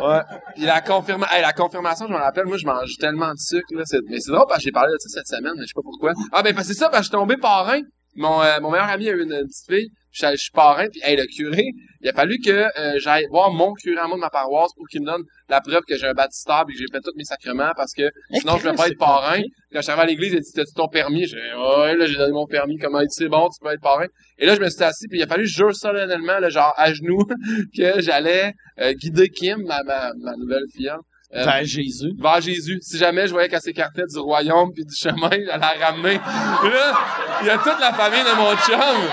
ouais. 0.00 0.20
Puis 0.54 0.64
la, 0.64 0.80
confirma... 0.80 1.26
hey, 1.30 1.42
la 1.42 1.52
confirmation, 1.52 2.06
je 2.08 2.12
me 2.12 2.18
rappelle, 2.18 2.46
moi, 2.46 2.56
je 2.56 2.66
mange 2.66 2.96
tellement 2.98 3.32
de 3.32 3.38
sucre, 3.38 3.66
là. 3.74 3.82
c'est- 3.84 4.00
Mais 4.08 4.20
c'est 4.20 4.32
drôle 4.32 4.46
parce 4.48 4.58
que 4.58 4.64
j'ai 4.64 4.72
parlé 4.72 4.92
de 4.92 4.98
ça 4.98 5.08
cette 5.20 5.28
semaine, 5.28 5.52
mais 5.56 5.62
je 5.62 5.68
sais 5.68 5.74
pas 5.74 5.82
pourquoi. 5.82 6.12
Ah, 6.32 6.42
ben, 6.42 6.54
parce 6.54 6.66
que 6.68 6.74
c'est 6.74 6.78
ça, 6.78 6.86
parce 6.88 7.00
que 7.00 7.04
je 7.04 7.08
suis 7.10 7.16
tombé 7.18 7.36
parrain. 7.36 7.80
Mon, 8.16 8.42
euh, 8.42 8.60
mon 8.60 8.70
meilleur 8.70 8.88
ami 8.88 9.08
a 9.08 9.12
eu 9.12 9.22
une, 9.22 9.32
une 9.32 9.46
petite 9.46 9.66
fille. 9.68 9.88
Je 10.18 10.36
suis 10.36 10.50
parrain, 10.50 10.86
puis 10.90 11.00
hey, 11.04 11.16
le 11.16 11.26
curé, 11.26 11.64
il 12.00 12.08
a 12.08 12.12
fallu 12.12 12.38
que 12.38 12.50
euh, 12.50 12.98
j'aille 13.00 13.26
voir 13.30 13.50
mon 13.52 13.74
curé 13.74 14.00
en 14.00 14.08
moi 14.08 14.16
de 14.16 14.20
ma 14.22 14.30
paroisse 14.30 14.72
pour 14.76 14.86
qu'il 14.88 15.02
me 15.02 15.06
donne 15.06 15.22
la 15.48 15.60
preuve 15.60 15.82
que 15.86 15.96
j'ai 15.98 16.06
un 16.06 16.14
baptistère 16.14 16.64
et 16.68 16.72
que 16.72 16.78
j'ai 16.78 16.86
fait 16.90 17.00
tous 17.00 17.12
mes 17.16 17.24
sacrements 17.24 17.72
parce 17.76 17.92
que 17.92 18.08
sinon 18.32 18.56
je 18.58 18.64
vais 18.68 18.74
pas 18.74 18.88
être 18.88 18.98
parrain. 18.98 19.40
Quand 19.72 19.78
je 19.78 19.82
suis 19.82 19.90
arrivé 19.90 20.02
à 20.02 20.06
l'église, 20.06 20.32
il 20.32 20.36
a 20.38 20.40
dit 20.40 20.52
T'as-tu 20.54 20.72
ton 20.74 20.88
permis? 20.88 21.26
J'ai 21.26 21.36
Ouais, 21.36 21.94
là 21.96 22.06
j'ai 22.06 22.16
donné 22.16 22.32
mon 22.32 22.46
permis, 22.46 22.78
comment 22.78 23.00
il 23.00 23.08
dit 23.08 23.14
c'est 23.14 23.28
bon, 23.28 23.48
tu 23.48 23.58
peux 23.62 23.72
être 23.72 23.80
parrain. 23.80 24.06
Et 24.38 24.46
là 24.46 24.54
je 24.54 24.60
me 24.60 24.68
suis 24.70 24.82
assis, 24.82 25.06
puis 25.08 25.18
il 25.18 25.22
a 25.22 25.26
fallu 25.26 25.42
que 25.44 25.48
je 25.50 25.54
jure 25.56 25.74
solennellement, 25.76 26.38
là, 26.38 26.48
genre 26.48 26.72
à 26.76 26.92
genoux, 26.94 27.24
que 27.76 28.00
j'allais 28.00 28.52
euh, 28.80 28.92
guider 28.94 29.28
Kim, 29.28 29.62
ma, 29.66 29.82
ma, 29.82 30.12
ma 30.16 30.34
nouvelle 30.36 30.64
fiole. 30.74 31.00
euh, 31.34 31.44
Vers 31.44 31.64
Jésus. 31.64 32.12
vers 32.18 32.40
Jésus. 32.40 32.78
Si 32.82 32.96
jamais 32.98 33.26
je 33.26 33.32
voyais 33.32 33.48
qu'elle 33.48 33.60
s'écartait 33.60 34.04
du 34.08 34.18
royaume 34.18 34.70
puis 34.72 34.84
du 34.84 34.94
chemin, 34.94 35.28
j'allais 35.30 35.46
la 35.58 35.86
ramener. 35.86 36.14
Là, 36.62 36.98
il 37.42 37.46
y 37.48 37.50
a 37.50 37.58
toute 37.58 37.80
la 37.80 37.92
famille 37.92 38.22
de 38.22 38.36
mon 38.36 38.54
chum. 38.56 39.10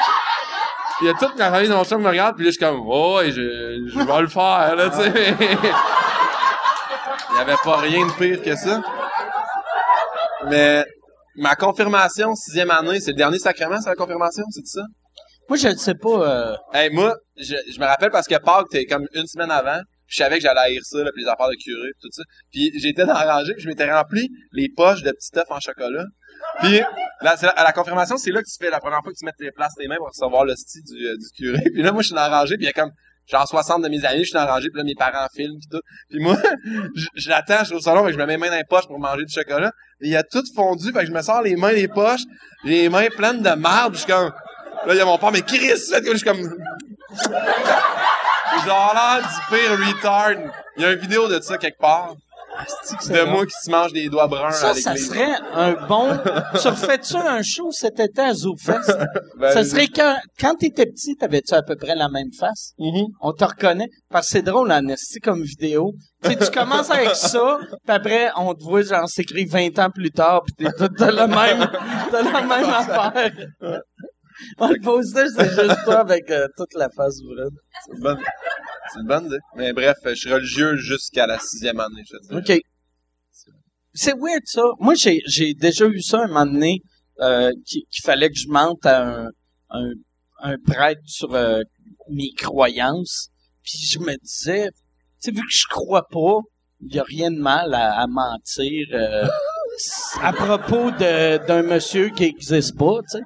Il 1.04 1.08
y 1.08 1.10
a 1.10 1.14
toute 1.16 1.38
la 1.38 1.52
famille 1.52 1.68
de 1.68 1.74
mon 1.74 1.84
chum 1.84 1.98
qui 2.00 2.06
me 2.06 2.10
regarde, 2.10 2.38
puis 2.38 2.46
là, 2.46 2.52
je 2.52 2.56
suis 2.56 2.66
comme, 2.66 2.80
oh, 2.88 3.18
ouais, 3.18 3.30
je, 3.32 3.42
je 3.88 4.00
vais 4.00 4.22
le 4.22 4.28
faire, 4.30 4.74
là, 4.78 4.90
tu 4.90 4.96
sais. 4.98 5.36
Il 7.32 7.38
y 7.38 7.40
avait 7.42 7.56
pas 7.62 7.76
rien 7.78 8.08
de 8.08 8.12
pire 8.14 8.42
que 8.42 8.56
ça. 8.56 8.82
Mais 10.48 10.86
ma 11.36 11.56
confirmation, 11.56 12.34
sixième 12.36 12.72
année, 12.72 13.00
c'est 13.02 13.12
le 13.12 13.18
dernier 13.18 13.40
sacrement, 13.40 13.82
c'est 13.82 13.90
la 13.90 13.96
confirmation, 13.96 14.44
c'est 14.52 14.66
ça? 14.66 14.82
Moi, 15.50 15.58
je 15.58 15.68
ne 15.68 15.76
sais 15.76 15.96
pas. 15.96 16.10
euh, 16.10 16.56
Hey, 16.74 16.90
moi, 16.92 17.16
je, 17.38 17.56
je 17.70 17.80
me 17.80 17.86
rappelle 17.86 18.12
parce 18.12 18.28
que 18.28 18.36
Pâques, 18.38 18.68
t'es 18.72 18.86
comme 18.86 19.06
une 19.14 19.28
semaine 19.28 19.52
avant, 19.52 19.80
puis 20.08 20.16
je 20.16 20.24
savais 20.24 20.38
que 20.38 20.42
j'allais 20.44 20.62
haïr 20.62 20.82
ça, 20.84 21.00
là, 21.00 21.10
puis 21.14 21.24
les 21.24 21.30
affaires 21.30 21.50
de 21.50 21.56
curé, 21.62 21.90
puis 22.00 22.02
tout 22.02 22.10
ça. 22.14 22.24
Puis 22.52 22.72
j'étais 22.80 23.06
dans 23.06 23.14
la 23.14 23.34
rangée, 23.40 23.54
puis 23.56 23.64
je 23.64 23.68
m'étais 23.68 23.92
rempli 23.92 24.30
les 24.54 24.70
poches 24.74 25.02
de 25.04 25.12
petits 25.12 25.38
œufs 25.38 25.44
en 25.50 25.60
chocolat. 25.60 26.06
Puis 26.60 26.80
là, 27.22 27.36
là- 27.42 27.50
à 27.50 27.64
la 27.64 27.72
confirmation, 27.72 28.18
c'est 28.18 28.32
là 28.32 28.42
que 28.42 28.48
tu 28.48 28.56
fais 28.60 28.70
la 28.70 28.80
première 28.80 29.02
fois 29.02 29.12
que 29.12 29.18
tu 29.18 29.26
mets 29.26 29.32
tes 29.38 29.52
places 29.52 29.74
tes 29.78 29.88
mains 29.88 29.98
pour 29.98 30.08
recevoir 30.08 30.46
style 30.56 30.84
du, 30.84 31.06
euh, 31.06 31.16
du 31.18 31.30
curé. 31.36 31.64
Puis 31.74 31.82
là, 31.82 31.92
moi, 31.92 32.02
je 32.02 32.08
suis 32.08 32.16
dans 32.16 32.28
la 32.28 32.40
rangée, 32.40 32.56
puis 32.58 32.66
il 32.66 32.68
y 32.68 32.70
a 32.70 32.74
comme 32.74 32.92
genre 33.26 33.48
60 33.48 33.84
de 33.84 33.90
mes 33.90 34.04
amis, 34.06 34.20
je 34.20 34.26
suis 34.26 34.34
dans 34.34 34.46
la 34.46 34.54
rangée, 34.54 34.70
puis 34.70 34.78
là, 34.78 34.84
mes 34.84 34.96
parents 34.96 35.28
filment, 35.34 35.58
puis 35.58 35.68
tout. 35.72 35.82
Puis 36.10 36.20
moi, 36.20 36.36
je, 36.96 37.06
je 37.16 37.30
l'attends, 37.30 37.60
je 37.60 37.66
suis 37.66 37.76
au 37.76 37.80
salon, 37.80 38.08
et 38.08 38.14
je 38.14 38.18
me 38.18 38.26
mets 38.26 38.34
les 38.34 38.38
mains 38.38 38.50
dans 38.50 38.58
les 38.58 38.66
poches 38.70 38.88
pour 38.88 39.00
manger 39.00 39.26
du 39.26 39.34
chocolat. 39.34 39.72
Et 40.02 40.10
il 40.10 40.16
a 40.16 40.24
tout 40.24 40.44
fondu, 40.56 40.92
fait 40.92 41.00
que 41.02 41.06
je 41.06 41.12
me 41.12 41.22
sors 41.22 41.42
les 41.42 41.56
mains 41.56 41.74
des 41.74 41.88
poches, 41.88 42.24
les 42.64 42.90
mains 42.90 43.08
pleines 43.16 43.42
de 43.42 43.50
puis 43.50 43.94
je 43.94 43.98
suis 44.00 44.12
comme... 44.12 44.32
Là, 44.86 44.94
il 44.94 44.98
y 44.98 45.02
a 45.02 45.06
mon 45.06 45.18
père, 45.18 45.32
mais 45.32 45.42
Chris, 45.42 45.70
je 45.70 46.16
suis 46.18 46.26
comme... 46.26 46.42
Genre 48.66 48.94
l'air 48.94 49.22
du 49.22 49.56
pire 49.56 49.72
retard. 49.72 50.32
Il 50.78 50.84
y 50.84 50.86
a 50.86 50.92
une 50.94 51.00
vidéo 51.00 51.28
de 51.28 51.40
ça 51.42 51.58
quelque 51.58 51.80
part. 51.80 52.16
C'est 53.00 53.14
De 53.14 53.24
moi 53.30 53.46
qui 53.46 53.54
se 53.64 53.72
mange 53.72 53.94
des 53.94 54.10
doigts 54.10 54.28
bruns 54.28 54.52
Ça, 54.52 54.74
ça 54.74 54.96
serait 54.96 55.36
un 55.54 55.74
bon. 55.88 56.18
tu 56.62 56.68
refais-tu 56.68 57.16
un 57.16 57.42
show 57.42 57.72
cet 57.72 58.00
été 58.00 58.22
à 58.22 58.34
ZooFest? 58.34 58.98
Ben, 59.38 59.52
ça 59.52 59.64
serait 59.64 59.88
quand, 59.88 60.18
quand 60.40 60.56
t'étais 60.56 60.86
petit, 60.86 61.16
t'avais-tu 61.16 61.54
à 61.54 61.62
peu 61.62 61.76
près 61.76 61.96
la 61.96 62.10
même 62.10 62.32
face? 62.38 62.74
Mhm. 62.80 63.06
On 63.22 63.34
te 63.34 63.44
reconnaît. 63.44 63.90
Parce 64.10 64.28
que 64.28 64.34
c'est 64.34 64.42
drôle, 64.42 64.72
en 64.72 64.88
esti, 64.88 65.20
comme 65.20 65.44
vidéo. 65.44 65.94
Tu 66.24 66.30
sais, 66.30 66.38
tu 66.38 66.52
commences 66.52 66.90
avec 66.90 67.16
ça, 67.16 67.58
puis 67.86 67.96
après, 67.96 68.30
on 68.38 68.54
te 68.54 68.64
voit, 68.64 68.82
genre, 68.82 69.10
s'écrit 69.10 69.46
20 69.46 69.78
ans 69.80 69.90
plus 69.90 70.12
tard, 70.12 70.44
pis 70.46 70.54
t'es 70.54 70.72
t'as 70.98 71.12
le 71.12 71.28
même, 71.28 71.70
t'as 72.12 72.22
la 72.22 72.42
même 72.42 72.70
affaire. 72.70 73.32
Ouais, 74.60 74.68
le 74.70 74.82
poster, 74.84 75.26
c'est 75.36 75.50
juste 75.50 75.84
toi 75.84 76.00
avec 76.00 76.30
euh, 76.32 76.48
toute 76.58 76.74
la 76.76 76.90
face 76.90 77.20
ouverte. 77.22 77.52
C'est 78.92 79.00
une 79.00 79.08
bonne, 79.08 79.26
idée. 79.28 79.40
Mais 79.56 79.74
bref, 79.74 79.98
je 80.06 80.14
suis 80.14 80.32
religieux 80.32 80.76
jusqu'à 80.76 81.28
la 81.28 81.40
sixième 81.40 81.80
année, 81.80 82.04
je 82.06 82.18
te 82.18 82.42
dis. 82.42 82.54
OK. 82.54 82.62
C'est 83.94 84.14
weird, 84.14 84.42
ça. 84.46 84.64
Moi, 84.80 84.96
j'ai, 84.96 85.22
j'ai 85.28 85.54
déjà 85.54 85.86
eu 85.86 86.02
ça 86.02 86.22
un 86.24 86.28
moment 86.28 86.46
donné, 86.46 86.82
euh, 87.20 87.52
qu'il, 87.66 87.84
qu'il 87.90 88.04
fallait 88.04 88.30
que 88.30 88.38
je 88.38 88.48
mente 88.50 88.86
à 88.86 89.04
un, 89.04 89.30
un, 89.70 89.92
un 90.40 90.58
prêtre 90.58 91.02
sur 91.06 91.34
euh, 91.34 91.62
mes 92.10 92.32
croyances. 92.36 93.30
Puis 93.64 93.78
je 93.88 94.00
me 94.00 94.16
disais, 94.18 94.70
tu 94.72 94.78
sais, 95.20 95.32
vu 95.32 95.42
que 95.42 95.52
je 95.52 95.68
crois 95.70 96.08
pas, 96.10 96.40
il 96.82 96.96
y 96.96 97.00
a 97.00 97.04
rien 97.04 97.32
de 97.32 97.40
mal 97.40 97.74
à, 97.74 98.02
à 98.02 98.08
mentir 98.08 98.88
euh, 98.94 99.28
à 100.22 100.34
propos 100.34 100.92
de, 100.92 101.46
d'un 101.46 101.64
monsieur 101.64 102.10
qui 102.10 102.26
existe 102.26 102.78
pas, 102.78 103.00
tu 103.10 103.20
sais. 103.20 103.24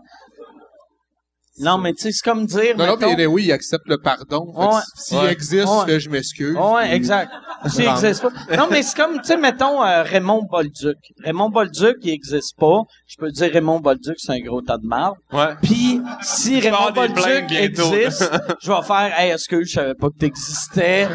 Non, 1.60 1.78
mais 1.78 1.94
tu 1.94 2.04
sais, 2.04 2.12
c'est 2.12 2.24
comme 2.30 2.46
dire, 2.46 2.78
Non, 2.78 2.98
non, 2.98 3.16
mais 3.18 3.26
oui, 3.26 3.46
il 3.46 3.52
accepte 3.52 3.88
le 3.88 3.98
pardon. 3.98 4.46
Ouais. 4.56 4.80
S'il 4.96 5.18
Ouais. 5.18 5.32
existe, 5.32 5.68
Ouais. 5.68 5.86
que 5.88 6.00
je 6.00 6.10
m'excuse. 6.10 6.56
Ouais, 6.56 6.84
puis- 6.86 6.94
exact. 6.94 7.32
S'il 7.68 7.86
existe 7.86 8.22
pas. 8.22 8.56
Non, 8.58 8.68
mais 8.70 8.84
c'est 8.84 8.96
comme, 8.96 9.16
tu 9.20 9.26
sais, 9.26 9.38
mettons 9.38 9.82
euh, 9.84 10.04
Raymond 10.04 10.44
Bolduc. 10.50 10.98
Raymond 11.24 11.50
Bolduc, 11.50 11.96
il 12.04 12.12
existe 12.12 12.56
pas. 12.58 12.82
Je 13.08 13.16
peux 13.18 13.32
dire 13.32 13.52
Raymond 13.52 13.80
Bolduc, 13.80 14.16
c'est 14.18 14.34
un 14.34 14.40
gros 14.40 14.62
tas 14.62 14.78
de 14.78 14.86
marde. 14.86 15.16
Ouais. 15.34 15.56
Puis, 15.64 16.00
si 16.22 16.60
Raymond 16.60 16.92
Bolduc 16.94 17.52
existe, 17.52 18.30
je 18.62 18.72
vais 18.72 18.82
faire, 18.84 19.14
hey, 19.20 19.32
est-ce 19.32 19.48
que 19.48 19.64
je 19.64 19.72
savais 19.74 19.96
pas 19.96 20.10
que 20.10 20.18
t'existais? 20.20 21.08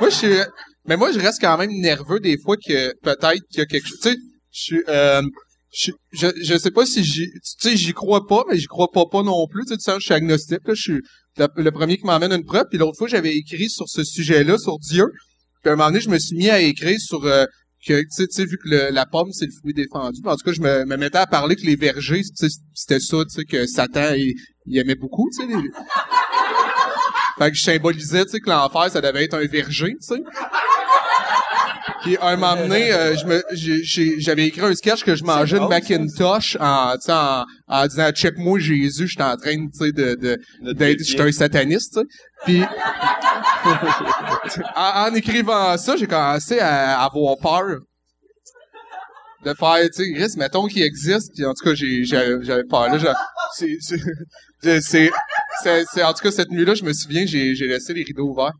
Moi, 0.00 0.08
je 0.08 0.14
suis, 0.14 0.34
mais 0.86 0.96
moi, 0.96 1.12
je 1.12 1.18
reste 1.20 1.40
quand 1.40 1.58
même 1.58 1.70
nerveux 1.70 2.20
des 2.20 2.38
fois 2.42 2.56
que 2.56 2.94
peut-être 3.02 3.42
qu'il 3.50 3.58
y 3.58 3.60
a 3.60 3.66
quelque 3.66 3.86
chose. 3.86 3.98
Tu 4.02 4.10
sais, 4.10 4.16
je 4.52 4.60
suis, 4.62 4.82
euh, 4.88 5.20
je, 5.72 5.92
je, 6.12 6.26
je 6.42 6.58
sais 6.58 6.70
pas 6.70 6.84
si 6.86 7.04
j'y, 7.04 7.30
tu 7.30 7.40
sais, 7.58 7.76
j'y 7.76 7.92
crois 7.92 8.26
pas, 8.26 8.44
mais 8.48 8.58
j'y 8.58 8.66
crois 8.66 8.90
pas 8.92 9.04
pas 9.10 9.22
non 9.22 9.46
plus. 9.48 9.62
Tu 9.64 9.68
sais, 9.70 9.76
tu 9.76 9.82
sais, 9.84 9.92
je 9.98 10.04
suis 10.04 10.14
agnostique. 10.14 10.58
Là, 10.66 10.74
je 10.74 10.80
suis 10.82 11.00
le, 11.38 11.46
le 11.56 11.70
premier 11.70 11.96
qui 11.96 12.04
m'emmène 12.06 12.32
une 12.32 12.44
preuve. 12.44 12.64
Puis 12.70 12.78
l'autre 12.78 12.98
fois, 12.98 13.08
j'avais 13.08 13.34
écrit 13.36 13.68
sur 13.70 13.88
ce 13.88 14.02
sujet-là, 14.04 14.58
sur 14.58 14.78
Dieu. 14.78 15.06
Puis 15.62 15.70
à 15.70 15.74
un 15.74 15.76
moment 15.76 15.88
donné, 15.90 16.00
je 16.00 16.08
me 16.10 16.18
suis 16.18 16.36
mis 16.36 16.50
à 16.50 16.60
écrire 16.60 16.98
sur 16.98 17.24
euh, 17.24 17.44
que, 17.86 18.00
tu 18.00 18.06
sais, 18.10 18.26
tu 18.26 18.34
sais, 18.34 18.44
vu 18.46 18.56
que 18.58 18.68
le- 18.68 18.90
la 18.90 19.06
pomme 19.06 19.30
c'est 19.32 19.46
le 19.46 19.52
fruit 19.60 19.72
défendu. 19.74 20.20
En 20.24 20.36
tout 20.36 20.44
cas, 20.44 20.52
je 20.52 20.60
me, 20.60 20.84
me 20.86 20.96
mettais 20.96 21.18
à 21.18 21.26
parler 21.26 21.54
que 21.56 21.62
les 21.66 21.76
vergers, 21.76 22.22
tu 22.22 22.48
sais, 22.48 22.48
c'était 22.74 23.00
ça, 23.00 23.18
tu 23.24 23.30
sais, 23.36 23.44
que 23.44 23.66
Satan 23.66 24.12
il, 24.14 24.34
il 24.66 24.78
aimait 24.78 24.96
beaucoup, 24.96 25.28
tu 25.32 25.42
sais. 25.42 25.46
les- 25.48 25.68
Fait 27.38 27.50
que 27.50 27.56
je 27.56 27.62
symbolisais, 27.62 28.24
tu 28.26 28.32
sais, 28.32 28.40
que 28.40 28.50
l'enfer, 28.50 28.90
ça 28.90 29.00
devait 29.00 29.24
être 29.24 29.34
un 29.34 29.46
verger, 29.46 29.92
tu 30.00 30.14
sais. 30.14 30.20
Puis 32.02 32.16
un 32.20 32.36
moment 32.36 32.56
donné, 32.62 32.92
euh, 32.92 33.14
j'avais 34.18 34.46
écrit 34.46 34.60
un 34.62 34.74
sketch 34.74 35.04
que 35.04 35.14
je 35.14 35.24
mangeais 35.24 35.58
une. 35.58 35.68
Macintosh 35.68 36.56
en, 36.60 36.94
en, 37.08 37.44
en 37.68 37.86
disant 37.86 38.10
check-moi 38.12 38.58
Jésus, 38.58 39.06
j'étais 39.08 39.22
en 39.22 39.36
train, 39.36 39.54
tu 39.56 39.70
sais, 39.86 39.92
de, 39.92 40.14
de, 40.14 40.72
d'être, 40.72 41.02
j'étais 41.04 41.22
un 41.22 41.32
sataniste. 41.32 42.00
Puis 42.44 42.62
en, 44.76 45.08
en 45.10 45.14
écrivant 45.14 45.76
ça, 45.76 45.96
j'ai 45.96 46.06
commencé 46.06 46.58
à 46.58 47.00
avoir 47.02 47.36
peur 47.38 47.76
de 49.44 49.54
faire, 49.54 49.78
tu 49.94 50.14
sais, 50.20 50.36
mettons 50.38 50.66
qu'il 50.66 50.82
existe, 50.82 51.32
puis 51.34 51.46
en 51.46 51.54
tout 51.54 51.64
cas, 51.64 51.74
j'ai, 51.74 52.04
j'avais, 52.04 52.64
peur. 52.68 52.88
Là, 52.94 53.14
c'est- 53.56 54.80
c'est- 54.82 56.02
en 56.02 56.12
tout 56.12 56.22
cas, 56.22 56.30
cette 56.30 56.50
nuit-là, 56.50 56.74
je 56.74 56.84
me 56.84 56.92
souviens, 56.92 57.24
j'ai, 57.26 57.54
j'ai 57.54 57.66
laissé 57.66 57.94
les 57.94 58.02
rideaux 58.02 58.28
ouverts. 58.30 58.52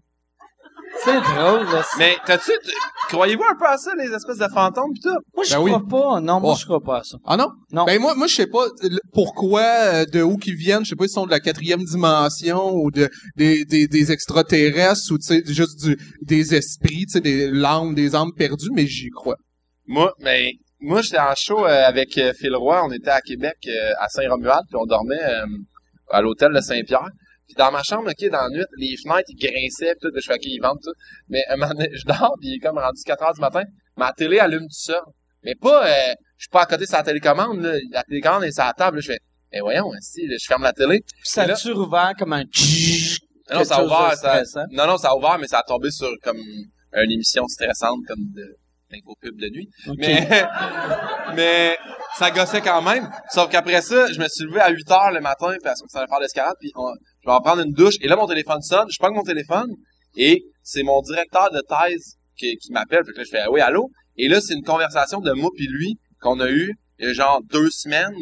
C'est 1.05 1.21
drôle, 1.21 1.65
là. 1.73 1.83
Mais 1.99 2.17
t'as-tu, 2.27 2.51
croyez-vous 3.09 3.43
un 3.43 3.55
peu 3.59 3.67
à 3.67 3.77
ça, 3.79 3.93
les 3.97 4.13
espèces 4.13 4.39
de 4.39 4.47
fantômes 4.53 4.93
pis 4.95 5.01
tout? 5.01 5.17
Moi, 5.35 5.45
je 5.47 5.55
Ben 5.55 5.61
oui. 5.61 5.71
crois 5.71 5.87
pas. 6.15 6.21
Non, 6.21 6.41
moi, 6.41 6.53
Oh. 6.55 6.59
je 6.59 6.65
crois 6.65 6.81
pas 6.81 6.99
à 6.99 7.03
ça. 7.05 7.17
Ah 7.27 7.37
non? 7.37 7.49
Non. 7.73 7.85
Ben 7.85 8.01
moi, 8.01 8.15
moi 8.15 8.27
je 8.27 8.35
sais 8.35 8.47
pas 8.47 8.67
le- 8.83 8.99
pourquoi, 9.13 9.63
euh, 9.63 10.05
de 10.05 10.23
où 10.23 10.37
qu'ils 10.37 10.57
viennent. 10.57 10.85
Je 10.85 10.91
sais 10.91 10.97
pas 10.97 11.05
s'ils 11.05 11.15
sont 11.15 11.27
de 11.27 11.31
la 11.31 11.41
quatrième 11.41 11.83
dimension 11.85 12.71
ou 12.75 12.91
de 12.91 13.09
des, 13.37 13.65
des, 13.65 13.87
des 13.89 14.13
extraterrestres 14.13 15.11
ou 15.13 15.19
tu 15.19 15.25
sais 15.27 15.43
juste 15.47 15.81
du, 15.85 15.97
des 16.23 16.55
esprits, 16.55 17.07
tu 17.07 17.13
sais 17.13 17.21
des 17.21 17.51
l'âme, 17.51 17.95
des 17.95 18.15
âmes 18.15 18.33
perdues, 18.37 18.71
mais 18.73 18.87
j'y 18.87 19.09
crois. 19.09 19.37
Moi, 19.87 20.13
ben, 20.23 20.51
moi, 20.81 21.03
j'étais 21.03 21.19
en 21.19 21.35
show 21.37 21.65
euh, 21.67 21.85
avec 21.87 22.17
euh, 22.19 22.33
Phil 22.39 22.55
Roy. 22.55 22.83
On 22.85 22.93
était 22.93 23.11
à 23.11 23.21
Québec, 23.21 23.57
euh, 23.69 23.93
à 23.99 24.09
Saint-Romuald, 24.09 24.63
puis 24.69 24.77
on 24.79 24.87
dormait 24.87 25.23
euh, 25.23 25.47
à 26.11 26.21
l'hôtel 26.21 26.53
de 26.53 26.61
Saint-Pierre. 26.61 27.09
Puis 27.51 27.57
dans 27.59 27.73
ma 27.73 27.83
chambre, 27.83 28.09
OK, 28.11 28.31
dans 28.31 28.43
la 28.43 28.49
nuit, 28.49 28.65
les 28.79 28.97
fenêtres, 28.97 29.29
ils 29.29 29.37
grinçaient, 29.37 29.95
puis 30.01 30.09
tout, 30.09 30.17
je 30.17 30.25
fais 30.25 30.35
OK, 30.35 30.45
ils 30.45 30.61
vendent 30.61 30.79
tout. 30.81 30.93
Mais 31.29 31.43
un 31.49 31.57
moment 31.57 31.73
donné, 31.75 31.89
je 31.95 32.05
dors, 32.07 32.37
puis 32.41 32.51
il 32.51 32.55
est 32.55 32.59
comme 32.61 32.79
rendu 32.79 33.03
4 33.05 33.23
heures 33.25 33.35
du 33.35 33.41
matin. 33.41 33.65
Ma 33.97 34.13
télé 34.13 34.39
allume 34.39 34.63
tout 34.63 34.69
seul. 34.71 35.01
Mais 35.43 35.55
pas, 35.61 35.85
euh, 35.87 36.13
je 36.37 36.45
suis 36.45 36.51
pas 36.51 36.63
à 36.63 36.67
côté 36.67 36.85
de 36.85 36.89
sa 36.89 37.03
télécommande, 37.03 37.61
là. 37.61 37.73
La 37.91 38.05
télécommande 38.05 38.45
est 38.45 38.53
sur 38.53 38.63
la 38.65 38.73
table, 38.73 38.99
là. 38.99 39.01
Je 39.03 39.13
fais, 39.13 39.19
eh 39.53 39.61
voyons, 39.61 39.91
si, 40.01 40.29
je 40.31 40.47
ferme 40.47 40.63
la 40.63 40.73
télé. 40.73 41.01
Puis 41.01 41.13
ça 41.25 41.45
là- 41.47 41.55
a-tu 41.55 41.73
rouvert 41.73 42.13
comme 42.17 42.33
un 42.35 42.45
Non, 43.53 43.65
ça 43.65 43.77
a 43.77 43.85
ouvert, 43.85 44.15
ça, 44.17 44.43
non, 44.71 44.87
non, 44.87 44.97
ça 44.97 45.09
a 45.09 45.17
ouvert, 45.17 45.39
mais 45.41 45.49
ça 45.49 45.59
a 45.59 45.63
tombé 45.65 45.91
sur 45.91 46.09
comme 46.23 46.39
une 46.39 47.11
émission 47.11 47.47
stressante, 47.49 47.99
comme 48.07 48.23
de 48.35 48.57
d'infopub 48.93 49.39
de 49.41 49.49
nuit. 49.51 49.69
Mais, 49.99 50.27
mais 51.37 51.77
ça 52.19 52.31
gossait 52.33 52.61
quand 52.61 52.83
même. 52.83 53.09
Sauf 53.31 53.49
qu'après 53.49 53.83
ça, 53.83 54.11
je 54.13 54.19
me 54.21 54.27
suis 54.29 54.45
levé 54.45 54.61
à 54.61 54.69
8 54.71 54.91
heures 54.91 55.13
le 55.13 55.21
matin 55.21 55.55
parce 55.63 55.81
que 55.81 55.89
ça 55.89 56.01
allait 56.01 56.09
faire 56.09 56.19
l'escalade, 56.21 56.55
puis 56.59 56.73
on- 56.75 56.93
je 57.23 57.29
vais 57.29 57.33
en 57.33 57.41
prendre 57.41 57.63
une 57.63 57.73
douche. 57.73 57.97
Et 58.01 58.09
là, 58.09 58.17
mon 58.17 58.27
téléphone 58.27 58.63
sonne. 58.63 58.89
Je 58.91 58.99
prends 58.99 59.13
mon 59.13 59.23
téléphone 59.23 59.71
et 60.17 60.45
c'est 60.63 60.83
mon 60.83 61.01
directeur 61.03 61.51
de 61.51 61.61
thèse 61.61 62.17
qui, 62.37 62.57
qui 62.57 62.73
m'appelle. 62.73 63.05
Fait 63.05 63.13
que 63.13 63.19
là, 63.19 63.25
je 63.25 63.31
fais 63.31 63.41
ah 63.41 63.51
oui, 63.51 63.61
allô? 63.61 63.91
Et 64.17 64.29
là, 64.29 64.41
c'est 64.41 64.55
une 64.55 64.65
conversation 64.65 65.21
de 65.21 65.33
moi 65.33 65.51
puis 65.55 65.67
lui 65.67 65.99
qu'on 66.21 66.41
a 66.41 66.51
eu 66.51 66.75
il 66.99 67.07
y 67.07 67.11
a 67.11 67.13
genre 67.15 67.41
deux 67.45 67.71
semaines 67.71 68.15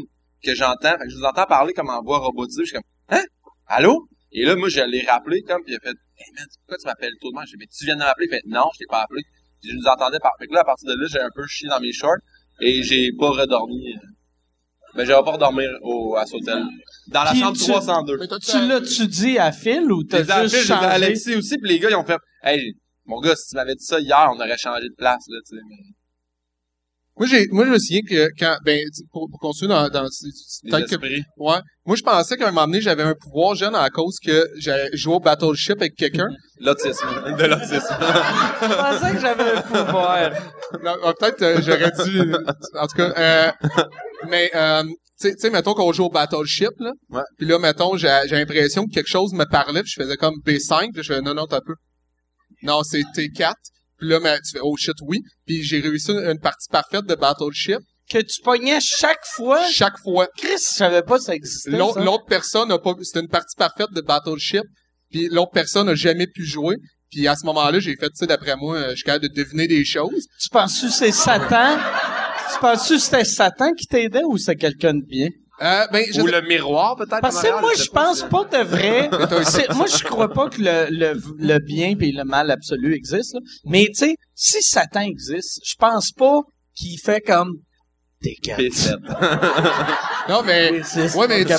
que 0.42 0.54
j'entends. 0.54 0.92
Fait 0.98 1.04
que 1.04 1.10
je 1.10 1.16
vous 1.16 1.24
entends 1.24 1.46
parler 1.46 1.72
comme 1.72 1.90
en 1.90 2.02
voix 2.02 2.18
robotisée. 2.18 2.62
Je 2.62 2.66
suis 2.66 2.74
comme 2.74 3.18
Hein? 3.18 3.24
Allô? 3.66 4.08
Et 4.30 4.44
là, 4.44 4.54
moi, 4.56 4.68
je 4.68 4.80
l'ai 4.80 5.04
rappelé 5.04 5.40
comme, 5.42 5.62
puis 5.64 5.72
il 5.72 5.76
a 5.76 5.80
fait 5.80 5.96
Hey 6.18 6.32
man, 6.34 6.46
pourquoi 6.58 6.78
tu 6.78 6.86
m'appelles 6.86 7.14
tout 7.20 7.30
de 7.30 7.36
même? 7.36 7.46
Je 7.46 7.52
dis, 7.52 7.56
mais 7.58 7.66
tu 7.66 7.84
viens 7.84 7.94
de 7.94 8.00
m'appeler? 8.00 8.26
Il 8.26 8.34
fait 8.34 8.42
Non, 8.46 8.68
je 8.74 8.78
t'ai 8.78 8.86
pas 8.88 9.02
appelé. 9.02 9.22
Puis 9.60 9.70
je 9.70 9.76
nous 9.76 9.86
entendais 9.86 10.18
par. 10.20 10.32
Fait 10.38 10.46
que 10.46 10.54
là, 10.54 10.60
à 10.60 10.64
partir 10.64 10.88
de 10.88 10.94
là, 10.94 11.06
j'ai 11.10 11.20
un 11.20 11.30
peu 11.34 11.46
chié 11.46 11.68
dans 11.68 11.80
mes 11.80 11.92
shorts 11.92 12.22
et 12.60 12.82
j'ai 12.82 13.10
pas 13.18 13.30
redormi. 13.30 13.94
Euh, 14.88 14.96
Ben, 14.96 15.04
j'avais 15.06 15.22
pas 15.24 15.32
redormir 15.32 15.68
au, 15.82 16.16
à 16.16 16.26
Sautel. 16.26 16.62
Dans 17.08 17.24
la 17.24 17.30
Puis 17.30 17.40
chambre 17.40 17.56
tu- 17.56 17.64
302. 17.70 18.18
Tu 18.40 18.66
l'as-tu 18.68 19.06
dit 19.06 19.38
à 19.38 19.52
Phil 19.52 19.90
ou 19.92 20.04
t'as 20.04 20.18
juste 20.18 20.32
Phil, 20.32 20.48
j'ai 20.48 20.64
dit 20.66 20.72
à 20.72 20.76
changé? 20.76 20.86
Alexis 20.86 21.34
aussi, 21.36 21.56
puis 21.58 21.70
les 21.70 21.78
gars, 21.78 21.90
ils 21.90 21.96
ont 21.96 22.04
fait 22.04 22.18
Hey, 22.42 22.74
mon 23.06 23.20
gars, 23.20 23.34
si 23.36 23.48
tu 23.50 23.56
m'avais 23.56 23.74
dit 23.74 23.84
ça 23.84 23.98
hier, 24.00 24.30
on 24.32 24.36
aurait 24.38 24.58
changé 24.58 24.88
de 24.88 24.94
place, 24.96 25.24
là, 25.28 25.38
tu 25.48 25.56
sais. 25.56 25.62
mais 25.68 25.76
Moi 27.18 27.26
j'ai 27.26 27.46
moi 27.50 27.64
je 27.66 27.70
me 27.70 27.78
souviens 27.78 28.00
que 28.08 28.28
quand 28.38 28.56
ben 28.64 28.80
pour, 29.12 29.28
pour 29.30 29.40
continuer 29.40 29.68
dans 29.70 29.88
dans 29.88 30.06
peut-être 30.70 30.88
que 30.88 30.96
ouais, 31.06 31.58
moi 31.84 31.96
je 31.96 32.02
pensais 32.02 32.36
qu'à 32.36 32.48
un 32.48 32.52
moment 32.52 32.66
donné 32.66 32.80
j'avais 32.80 33.02
un 33.02 33.14
pouvoir 33.14 33.54
jeune 33.56 33.74
à 33.74 33.88
cause 33.90 34.18
que 34.24 34.46
j'avais 34.58 34.88
joué 34.94 35.14
au 35.14 35.20
battleship 35.20 35.76
avec 35.80 35.94
quelqu'un. 35.96 36.28
L'autisme. 36.60 37.06
De 37.36 37.44
l'autisme. 37.44 37.96
Je 37.98 38.74
pensais 38.74 39.14
que 39.14 39.20
j'avais 39.20 39.50
un 39.56 39.62
pouvoir. 39.62 40.30
Non, 40.84 40.96
euh, 41.04 41.12
peut-être 41.18 41.42
euh, 41.42 41.60
j'aurais 41.60 41.90
dû 42.04 42.20
en 42.74 42.86
tout 42.86 42.96
cas 42.96 43.12
euh, 43.16 43.50
mais 44.28 44.50
euh, 44.54 44.82
tu 44.84 44.90
sais- 45.28 45.34
tu 45.34 45.40
sais 45.40 45.50
mettons 45.50 45.74
qu'on 45.74 45.92
joue 45.92 46.04
au 46.04 46.10
battleship 46.10 46.70
là. 46.78 46.92
Ouais. 47.10 47.22
Puis 47.36 47.46
là 47.46 47.58
mettons 47.58 47.96
j'ai 47.96 48.16
j'ai 48.28 48.36
l'impression 48.36 48.84
que 48.86 48.92
quelque 48.92 49.08
chose 49.08 49.32
me 49.32 49.44
parlait, 49.44 49.82
puis 49.82 49.90
je 49.94 50.02
faisais 50.02 50.16
comme 50.16 50.34
B5, 50.46 50.92
puis 50.92 51.02
je 51.02 51.08
faisais 51.12 51.20
non 51.22 51.34
non 51.34 51.46
t'as 51.46 51.60
peu. 51.60 51.74
Non, 52.62 52.82
c'est 52.82 53.02
T4. 53.14 53.52
Puis 53.98 54.08
là 54.08 54.20
mais 54.20 54.38
tu 54.40 54.52
fais 54.52 54.60
oh 54.62 54.76
shit 54.76 54.94
oui, 55.02 55.18
puis 55.46 55.62
j'ai 55.62 55.80
réussi 55.80 56.12
une, 56.12 56.18
une 56.30 56.40
partie 56.40 56.68
parfaite 56.70 57.04
de 57.04 57.14
battleship 57.14 57.78
Que 58.10 58.18
tu 58.18 58.40
pognais 58.42 58.78
chaque 58.80 59.24
fois? 59.34 59.66
chaque 59.70 59.98
fois. 59.98 60.28
Chris, 60.36 60.52
je 60.70 60.74
savais 60.74 61.02
pas 61.02 61.18
que 61.18 61.24
ça 61.24 61.34
existait. 61.34 61.70
L'autre 61.72 62.24
personne 62.28 62.70
a 62.72 62.78
pas 62.78 62.94
c'était 63.02 63.20
une 63.20 63.28
partie 63.28 63.56
parfaite 63.56 63.90
de 63.92 64.00
Battleship 64.00 64.64
puis 65.10 65.28
l'autre 65.30 65.52
personne 65.52 65.88
a 65.88 65.94
jamais 65.94 66.26
pu 66.26 66.44
jouer 66.44 66.76
puis 67.10 67.26
à 67.26 67.34
ce 67.36 67.44
moment-là 67.46 67.80
j'ai 67.80 67.96
fait 67.96 68.08
tu 68.08 68.16
sais 68.16 68.26
d'après 68.26 68.56
moi 68.56 68.76
euh, 68.76 68.90
je 68.90 68.96
suis 68.96 69.04
capable 69.04 69.28
de 69.28 69.34
deviner 69.34 69.66
des 69.66 69.84
choses 69.84 70.26
Tu 70.40 70.48
penses 70.50 70.80
que 70.80 70.88
c'est 70.90 71.12
Satan? 71.12 71.78
Tu 72.52 72.58
penses 72.60 72.88
que 72.88 72.98
c'était 72.98 73.24
Satan 73.24 73.72
qui 73.74 73.86
t'aidait 73.86 74.24
ou 74.24 74.36
c'est 74.38 74.56
quelqu'un 74.56 74.94
de 74.94 75.04
bien? 75.06 75.28
Euh, 75.62 75.86
ben 75.92 76.04
je 76.12 76.20
Ou 76.20 76.26
sais- 76.28 76.40
le 76.40 76.48
miroir, 76.48 76.96
peut-être. 76.96 77.20
Parce 77.20 77.42
que 77.42 77.60
moi, 77.60 77.72
je 77.76 77.88
pas 77.90 78.04
pense 78.06 78.22
pas 78.24 78.44
de 78.44 78.62
vrai. 78.64 79.08
moi, 79.74 79.86
je 79.86 80.04
crois 80.04 80.28
pas 80.32 80.48
que 80.48 80.60
le, 80.60 80.86
le, 80.90 81.20
le 81.38 81.58
bien 81.58 81.94
et 82.00 82.12
le 82.12 82.24
mal 82.24 82.50
absolu 82.50 82.94
existent. 82.94 83.38
là. 83.38 83.50
Mais 83.64 83.86
tu 83.86 83.94
sais, 84.06 84.16
si 84.34 84.62
Satan 84.62 85.00
existe, 85.00 85.60
je 85.64 85.74
pense 85.78 86.12
pas 86.12 86.40
qu'il 86.76 86.98
fait 86.98 87.20
comme 87.20 87.54
des 88.22 88.36
gars. 88.42 88.56
P7. 88.56 88.96
non 90.28 90.42
mais 90.44 90.72
ouais 90.72 91.28
mais 91.28 91.44
tu, 91.44 91.52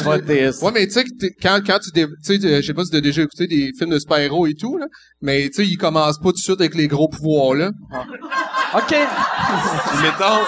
ouais 0.65 0.71
mais 0.73 0.85
tu 0.87 0.91
sais 0.93 1.03
que 1.05 1.09
t'es- 1.17 1.31
quand 1.41 1.59
quand 1.65 1.79
tu 1.79 1.89
tu 1.93 2.05
sais 2.21 2.45
euh, 2.45 2.61
je 2.61 2.67
sais 2.67 2.73
pas 2.73 2.83
si 2.83 2.91
t'as 2.91 2.99
déjà 2.99 3.21
écouté 3.21 3.47
des 3.47 3.71
films 3.77 3.91
de 3.91 3.97
super-héros 3.97 4.45
et 4.45 4.53
tout 4.55 4.77
là 4.77 4.85
mais 5.21 5.47
tu 5.47 5.53
sais 5.63 5.65
ils 5.65 5.77
commencent 5.77 6.17
pas 6.19 6.29
tout 6.31 6.33
de 6.33 6.37
suite 6.37 6.59
avec 6.59 6.75
les 6.75 6.89
gros 6.89 7.07
pouvoirs 7.07 7.53
là 7.55 7.71
OK. 8.75 8.91
Mettons. 10.01 10.43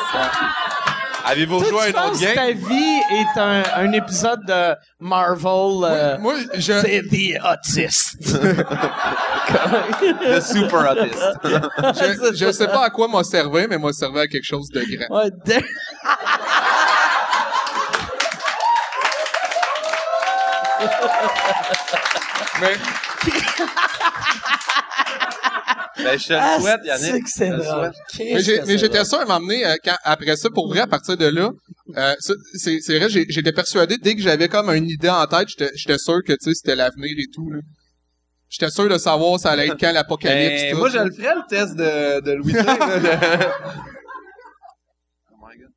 Avez-vous 1.32 1.64
joué 1.64 1.94
un 1.96 2.08
autre 2.08 2.20
game? 2.20 2.36
ta 2.36 2.52
vie 2.52 3.00
est 3.12 3.40
un, 3.40 3.64
un 3.76 3.92
épisode 3.94 4.46
de 4.46 4.76
Marvel. 5.00 5.84
euh, 5.84 6.18
moi 6.20 6.34
je 6.56 6.74
c'est 6.82 7.02
des 7.04 7.38
autistes. 7.44 8.18
Le 10.22 10.40
super 10.40 10.92
autiste. 10.92 11.40
je, 11.44 12.36
je 12.36 12.52
sais 12.52 12.68
pas 12.68 12.86
à 12.86 12.90
quoi 12.90 13.08
m'a 13.08 13.24
servi 13.24 13.66
mais 13.70 13.78
m'a 13.78 13.94
servi 13.94 14.20
à 14.20 14.28
quelque 14.28 14.46
chose 14.46 14.70
de 14.70 14.82
grand 14.82 15.16
Ouais, 15.24 15.30
de- 15.46 15.64
mais 22.62 22.76
Ben, 26.04 26.18
je 26.18 26.28
te 26.28 26.34
le 26.34 26.40
Ah, 26.42 26.60
souhaite, 26.60 26.80
Yannick. 26.86 27.06
c'est 27.06 27.22
que 27.22 27.30
c'est 27.30 27.46
Je 27.48 27.52
te 27.52 27.58
le 27.58 27.64
drôle. 27.64 27.80
souhaite. 27.80 27.94
Qu'est-ce 28.44 28.66
Mais 28.66 28.78
j'étais 28.78 29.06
sûr 29.06 29.20
à 29.20 29.26
m'emmener 29.26 29.66
euh, 29.66 29.76
après 30.04 30.36
ça 30.36 30.50
pour 30.50 30.68
vrai 30.68 30.80
à 30.80 30.88
partir 30.88 31.16
de 31.18 31.26
là 31.28 31.52
euh, 31.98 32.16
c'est 32.56 32.98
vrai 32.98 33.08
j'étais 33.10 33.52
persuadé 33.52 33.98
dès 33.98 34.16
que 34.16 34.22
j'avais 34.22 34.48
comme 34.48 34.70
une 34.70 34.90
idée 34.90 35.10
en 35.10 35.26
tête 35.28 35.50
j'étais 35.50 35.98
sûr 35.98 36.20
que 36.26 36.34
tu 36.34 36.38
sais 36.42 36.54
c'était 36.56 36.76
l'avenir 36.76 37.14
et 37.18 37.28
tout 37.34 37.50
là 37.52 37.60
j'étais 38.50 38.72
sûr 38.72 38.88
de 38.90 38.98
savoir 38.98 39.40
ça 39.40 39.52
allait 39.52 39.68
être 39.68 39.80
quand 39.80 39.92
l'apocalypse 40.00 40.62
Ben, 40.64 40.72
tout, 40.72 40.78
moi, 40.80 40.90
je 40.90 40.98
le 40.98 41.12
ferais, 41.12 41.36
le 41.36 41.42
test 41.50 41.76
de, 41.76 42.20
de 42.22 42.32
Louis 42.32 42.54
XVI, 42.54 42.66
là, 42.66 42.98
de- 43.00 43.48
Oh 45.32 45.36
my 45.40 45.58
God. 45.58 45.72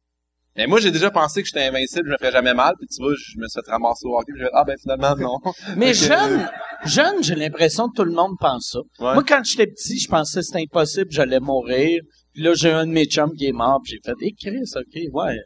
Mais 0.57 0.67
moi, 0.69 0.79
j'ai 0.81 0.93
déjà 0.93 1.11
pensé 1.11 1.43
que 1.43 1.49
j'étais 1.49 1.67
invincible, 1.67 2.07
je 2.07 2.13
me 2.13 2.17
ferais 2.17 2.31
jamais 2.31 2.55
mal, 2.55 2.75
puis 2.79 2.87
tu 2.87 3.03
vois, 3.03 3.13
je 3.17 3.39
me 3.39 3.49
suis 3.49 3.61
fait 3.65 3.71
ramasser 3.71 4.07
au 4.07 4.17
hockey, 4.17 4.33
puis 4.33 4.41
j'ai 4.41 4.47
fait, 4.47 4.53
ah 4.55 4.65
ben 4.65 4.77
finalement, 4.81 5.17
non. 5.17 5.53
Mais 5.77 5.93
jeune, 5.95 6.49
jeune, 6.85 7.23
j'ai 7.23 7.35
l'impression 7.35 7.89
que 7.89 7.97
tout 7.97 8.05
le 8.05 8.13
monde 8.13 8.37
pense 8.39 8.71
ça. 8.73 8.79
Ouais. 9.05 9.15
Moi, 9.15 9.25
quand 9.27 9.43
j'étais 9.45 9.67
petit, 9.67 9.99
je 9.99 10.09
pensais 10.09 10.41
que 10.41 10.47
c'était 10.47 10.63
impossible, 10.63 11.11
j'allais 11.11 11.41
mourir. 11.41 12.01
Puis 12.33 12.43
là, 12.43 12.55
j'ai 12.55 12.71
un 12.71 12.87
de 12.87 12.93
mes 12.93 13.05
chums 13.07 13.33
qui 13.37 13.47
est 13.47 13.53
mort, 13.53 13.81
puis 13.83 13.93
j'ai 13.95 14.01
fait, 14.05 14.17
eh, 14.21 14.33
Chris, 14.41 14.63
OK, 14.77 14.95
ouais, 15.13 15.39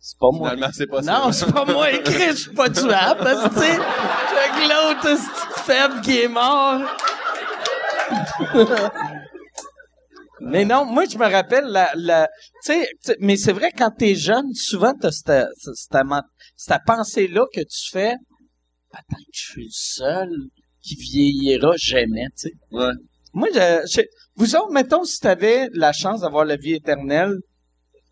c'est 0.00 0.18
pas 0.18 0.30
moi. 0.32 0.50
Finalement, 0.50 0.72
c'est 0.72 0.86
pas 0.86 1.00
Non, 1.00 1.32
ça. 1.32 1.46
c'est 1.46 1.52
pas 1.52 1.64
moi, 1.64 1.86
Chris, 2.04 2.30
je 2.30 2.34
suis 2.34 2.54
pas 2.54 2.68
tuable, 2.68 3.20
parce 3.22 3.48
que, 3.48 3.54
tu 3.54 3.60
sais, 3.60 3.78
l'autre, 4.68 5.20
c'est 5.20 5.60
faible 5.62 6.00
qui 6.00 6.18
est 6.22 6.28
mort. 6.28 6.80
Mais 10.40 10.64
non, 10.64 10.84
moi, 10.84 11.04
je 11.06 11.16
me 11.16 11.24
rappelle, 11.30 11.64
la, 11.66 11.90
la, 11.96 12.28
tu 12.64 12.72
sais, 12.72 12.88
mais 13.20 13.36
c'est 13.36 13.52
vrai, 13.52 13.70
quand 13.76 13.90
t'es 13.90 14.14
jeune, 14.14 14.52
souvent, 14.54 14.92
t'as 15.00 15.10
cette, 15.10 15.32
cette, 15.54 16.00
cette 16.56 16.80
pensée-là 16.86 17.44
que 17.54 17.60
tu 17.60 17.90
fais, 17.90 18.14
peut-être 18.90 19.18
que 19.18 19.32
je 19.32 19.50
suis 19.52 19.64
le 19.64 19.70
seul 19.72 20.30
qui 20.82 20.94
vieillira 20.96 21.72
jamais, 21.76 22.26
tu 22.38 22.48
sais. 22.48 22.52
Ouais. 22.70 22.92
Moi, 23.32 23.48
je, 23.54 23.86
je- 23.90 24.06
vous 24.36 24.54
autres, 24.56 24.72
mettons, 24.72 25.04
si 25.04 25.18
t'avais 25.20 25.68
la 25.72 25.92
chance 25.92 26.20
d'avoir 26.20 26.44
la 26.44 26.56
vie 26.56 26.74
éternelle, 26.74 27.32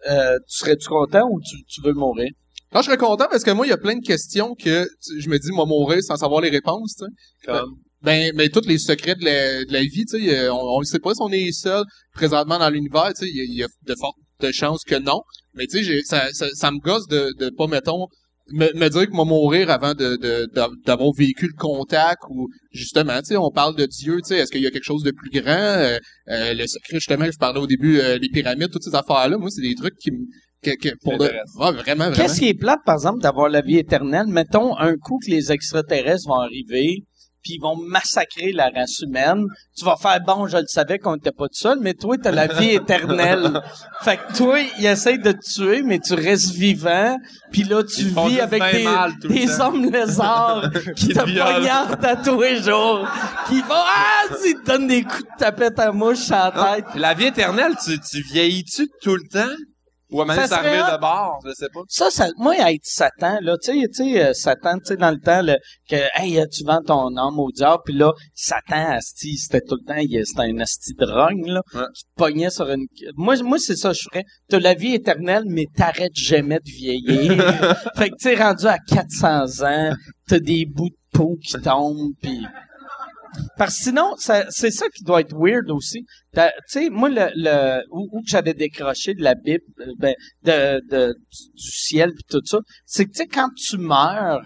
euh, 0.09 0.37
tu 0.49 0.57
serais-tu 0.59 0.89
content 0.89 1.29
ou 1.31 1.41
tu, 1.41 1.63
tu 1.65 1.81
veux 1.83 1.93
mourir? 1.93 2.31
Là, 2.73 2.81
je 2.81 2.87
serais 2.87 2.97
content 2.97 3.27
parce 3.31 3.45
que 3.45 3.53
moi 3.53 3.67
il 3.67 3.71
y 3.71 3.73
a 3.73 3.77
plein 3.79 3.95
de 3.97 4.05
questions 4.05 4.55
que 4.57 4.85
tu- 5.01 5.21
je 5.21 5.29
me 5.29 5.39
dis 5.39 5.53
moi 5.53 5.65
mourir 5.65 6.03
sans 6.03 6.17
savoir 6.17 6.41
les 6.41 6.51
réponses 6.51 6.97
tu 6.99 7.05
sais 7.05 7.47
Comme, 7.47 7.77
ben 8.05 8.33
mais 8.35 8.49
tous 8.49 8.67
les 8.67 8.79
secrets 8.79 9.15
de 9.15 9.25
la, 9.25 9.65
de 9.65 9.73
la 9.73 9.81
vie 9.81 10.05
tu 10.05 10.19
sais 10.21 10.39
euh, 10.39 10.53
on, 10.53 10.77
on 10.77 10.81
le 10.81 10.85
sait 10.85 10.99
pas 10.99 11.15
si 11.15 11.21
on 11.23 11.31
est 11.31 11.53
seul 11.53 11.83
présentement 12.13 12.59
dans 12.59 12.71
l'univers 12.71 13.13
tu 13.15 13.25
sais 13.25 13.31
il 13.31 13.37
y, 13.37 13.41
a- 13.41 13.45
il 13.45 13.55
y 13.55 13.63
a 13.63 13.67
de 13.87 13.95
fortes 13.99 14.17
de 14.41 14.51
chances 14.53 14.83
que 14.85 14.97
non 14.97 15.21
mais 15.55 15.67
tu 15.67 15.79
sais 15.79 15.85
j'ai- 15.85 16.03
ça, 16.03 16.29
ça, 16.33 16.47
ça 16.55 16.71
me 16.71 16.79
gosse 16.79 17.07
de, 17.09 17.31
de 17.39 17.51
pas 17.51 17.67
mettons 17.67 18.07
me, 18.53 18.67
me 18.79 18.89
dire 18.91 19.07
que 19.07 19.13
moi 19.13 19.25
mourir 19.25 19.71
avant 19.71 19.95
de 19.95 20.17
de- 20.17 20.47
d'a- 20.55 20.69
d'avoir 20.85 21.13
vécu 21.17 21.47
le 21.47 21.57
contact 21.57 22.21
ou 22.29 22.49
justement 22.73 23.19
tu 23.21 23.29
sais 23.29 23.37
on 23.39 23.51
parle 23.51 23.75
de 23.77 23.87
Dieu 23.87 24.17
tu 24.23 24.29
sais 24.29 24.39
est-ce 24.41 24.51
qu'il 24.53 24.63
y 24.63 24.67
a 24.67 24.71
quelque 24.71 24.85
chose 24.85 25.03
de 25.03 25.13
plus 25.13 25.31
grand? 25.41 25.53
Euh, 25.53 25.99
euh, 26.29 26.53
le 26.55 26.67
secret 26.67 26.97
justement 26.97 27.25
je 27.31 27.39
parlais 27.39 27.61
au 27.61 27.67
début 27.67 28.01
euh, 28.01 28.19
les 28.19 28.29
pyramides 28.29 28.71
toutes 28.71 28.83
ces 28.85 28.95
affaires 28.95 29.29
là 29.29 29.39
moi 29.39 29.49
c'est 29.51 29.63
des 29.63 29.75
trucs 29.75 29.97
qui 29.99 30.11
me 30.11 30.19
que, 30.63 30.71
que 30.77 30.95
pour 31.03 31.19
de, 31.19 31.25
ouais, 31.25 31.33
vraiment, 31.59 31.75
vraiment. 31.83 32.13
Qu'est-ce 32.15 32.39
qui 32.39 32.49
est 32.49 32.55
plate, 32.55 32.79
par 32.87 32.95
exemple, 32.95 33.21
d'avoir 33.21 33.51
la 33.51 33.61
vie 33.61 33.77
éternelle? 33.77 34.29
Mettons, 34.29 34.75
un 34.79 34.97
coup 34.97 35.19
que 35.23 35.31
les 35.31 35.53
extraterrestres 35.53 36.27
vont 36.27 36.41
arriver, 36.41 37.03
puis 37.45 37.55
ils 37.55 37.61
vont 37.61 37.77
massacrer 37.77 38.53
la 38.53 38.71
race 38.75 39.01
humaine. 39.01 39.45
Tu 39.77 39.85
vas 39.85 39.97
faire, 39.97 40.19
bon, 40.21 40.49
je 40.49 40.57
le 40.57 40.67
savais 40.67 40.99
qu'on 40.99 41.17
était 41.17 41.31
pas 41.31 41.47
tout 41.47 41.59
seul, 41.59 41.79
mais 41.81 41.95
toi, 41.95 42.17
t'as 42.21 42.31
la 42.31 42.47
vie 42.47 42.71
éternelle. 42.71 43.61
fait 44.03 44.17
que 44.17 44.37
toi, 44.37 44.59
ils 44.79 44.87
essayent 44.87 45.19
de 45.19 45.33
te 45.33 45.55
tuer, 45.55 45.83
mais 45.83 45.99
tu 45.99 46.15
restes 46.15 46.53
vivant, 46.53 47.19
puis 47.53 47.65
là, 47.65 47.83
tu 47.85 48.03
Ils 48.03 48.09
vis 48.09 48.41
avec 48.41 48.63
des, 48.73 48.85
mal 48.85 49.13
tout 49.21 49.29
le 49.29 49.35
des 49.35 49.61
hommes 49.61 49.91
lézards 49.91 50.71
qui 50.97 51.09
te 51.09 51.21
poignardent 51.21 52.05
à 52.05 52.17
tous 52.17 52.41
les 52.41 52.63
jours, 52.63 53.07
qui 53.49 53.61
vont, 53.61 53.75
ah, 53.75 54.35
ils 54.45 54.55
te 54.55 54.67
donnent 54.67 54.89
des 54.89 55.03
coups 55.03 55.23
de 55.23 55.39
tapette 55.39 55.79
à 55.79 55.93
mouche 55.93 56.19
sur 56.19 56.37
la 56.37 56.77
tête. 56.77 56.87
La 56.95 57.13
vie 57.13 57.27
éternelle, 57.27 57.75
tu, 57.85 57.99
tu 58.01 58.23
vieillis-tu 58.23 58.89
tout 59.03 59.17
le 59.17 59.29
temps? 59.31 59.55
Ou 60.15 60.23
à 60.23 60.35
Ça 60.35 60.47
ça 60.47 60.63
de 60.63 61.01
bord? 61.01 61.41
Je 61.45 61.53
sais 61.55 61.69
pas. 61.75 61.81
Ça, 61.89 62.09
ça, 62.11 62.29
moi, 62.39 62.55
être 62.71 62.85
Satan, 62.85 63.39
là, 63.43 63.57
tu 63.63 63.73
sais, 63.73 63.89
tu 63.89 63.95
sais, 64.13 64.25
euh, 64.25 64.33
Satan, 64.33 64.79
tu 64.79 64.85
sais, 64.87 64.97
dans 64.97 65.11
le 65.11 65.19
temps, 65.19 65.43
là, 65.43 65.57
que, 65.91 65.97
hey, 66.15 66.39
euh, 66.39 66.47
tu 66.47 66.63
vends 66.65 66.81
ton 66.87 67.17
âme 67.17 67.39
au 67.39 67.51
diable, 67.51 67.83
puis 67.85 67.95
là, 67.95 68.13
Satan, 68.33 68.93
asti, 68.93 69.37
c'était 69.37 69.61
tout 69.61 69.75
le 69.81 69.85
temps, 69.85 69.99
il- 70.01 70.25
c'était 70.25 70.43
un 70.43 70.59
asti 70.61 70.93
de 70.95 71.05
rogne, 71.05 71.47
là, 71.53 71.61
Ouais. 71.75 71.87
qui 71.95 72.05
te 72.05 72.11
pognait 72.17 72.51
sur 72.51 72.71
une... 72.71 72.87
Moi, 73.17 73.35
moi, 73.43 73.59
c'est 73.59 73.77
ça, 73.77 73.93
je 73.93 74.03
ferais. 74.11 74.25
T'as 74.49 74.61
la 74.61 74.75
vie 74.75 74.95
éternelle, 74.95 75.45
mais 75.47 75.67
t'arrêtes 75.77 76.15
jamais 76.15 76.61
de 76.61 76.71
vieillir. 76.71 77.33
fait 77.97 78.11
que, 78.11 78.15
tu 78.17 78.29
sais, 78.29 78.37
rendu 78.37 78.67
à 78.67 78.79
400 78.79 79.65
ans, 79.67 79.93
t'as 80.29 80.39
des 80.39 80.65
bouts 80.65 80.91
de 80.91 81.19
peau 81.19 81.37
qui 81.43 81.55
tombent, 81.61 82.13
puis... 82.23 82.41
Parce 83.57 83.77
que 83.79 83.85
sinon, 83.85 84.15
c'est 84.19 84.71
ça 84.71 84.87
qui 84.95 85.05
doit 85.05 85.21
être 85.21 85.35
weird 85.37 85.71
aussi. 85.71 86.05
Tu 86.35 86.41
sais, 86.67 86.91
moi, 86.91 87.09
le, 87.09 87.29
le 87.35 87.83
où, 87.91 88.21
j'avais 88.27 88.55
décroché 88.55 89.15
de 89.15 89.23
la 89.23 89.35
Bible, 89.35 89.65
euh, 89.81 89.93
ben, 89.99 90.15
de, 90.43 90.81
de, 90.91 91.15
du 91.15 91.71
ciel 91.71 92.13
puis 92.15 92.25
tout 92.29 92.45
ça, 92.45 92.59
c'est 92.85 93.05
que, 93.07 93.11
tu 93.11 93.19
sais, 93.19 93.27
quand 93.27 93.49
tu 93.57 93.79
meurs, 93.79 94.43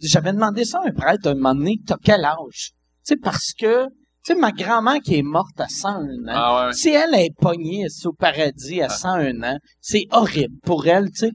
j'avais 0.00 0.32
demandé 0.32 0.64
ça 0.64 0.80
à 0.80 0.88
un 0.88 0.92
prêtre 0.92 1.28
un 1.28 1.34
moment 1.34 1.54
donné, 1.54 1.76
t'as 1.86 1.96
quel 2.02 2.24
âge? 2.24 2.70
Tu 3.04 3.14
sais, 3.14 3.16
parce 3.16 3.52
que, 3.52 3.86
tu 3.86 4.32
sais, 4.32 4.34
ma 4.34 4.52
grand-mère 4.52 5.00
qui 5.04 5.16
est 5.16 5.22
morte 5.22 5.58
à 5.60 5.68
101 5.68 5.98
ans, 6.00 6.06
Ah 6.28 6.66
ouais. 6.66 6.72
si 6.72 6.90
elle 6.90 7.14
est 7.14 7.34
pognée 7.40 7.86
au 8.04 8.12
paradis 8.12 8.80
à 8.82 8.88
101 8.88 9.42
ans, 9.42 9.58
c'est 9.80 10.06
horrible 10.10 10.56
pour 10.62 10.86
elle, 10.86 11.06
tu 11.10 11.26
sais. 11.26 11.30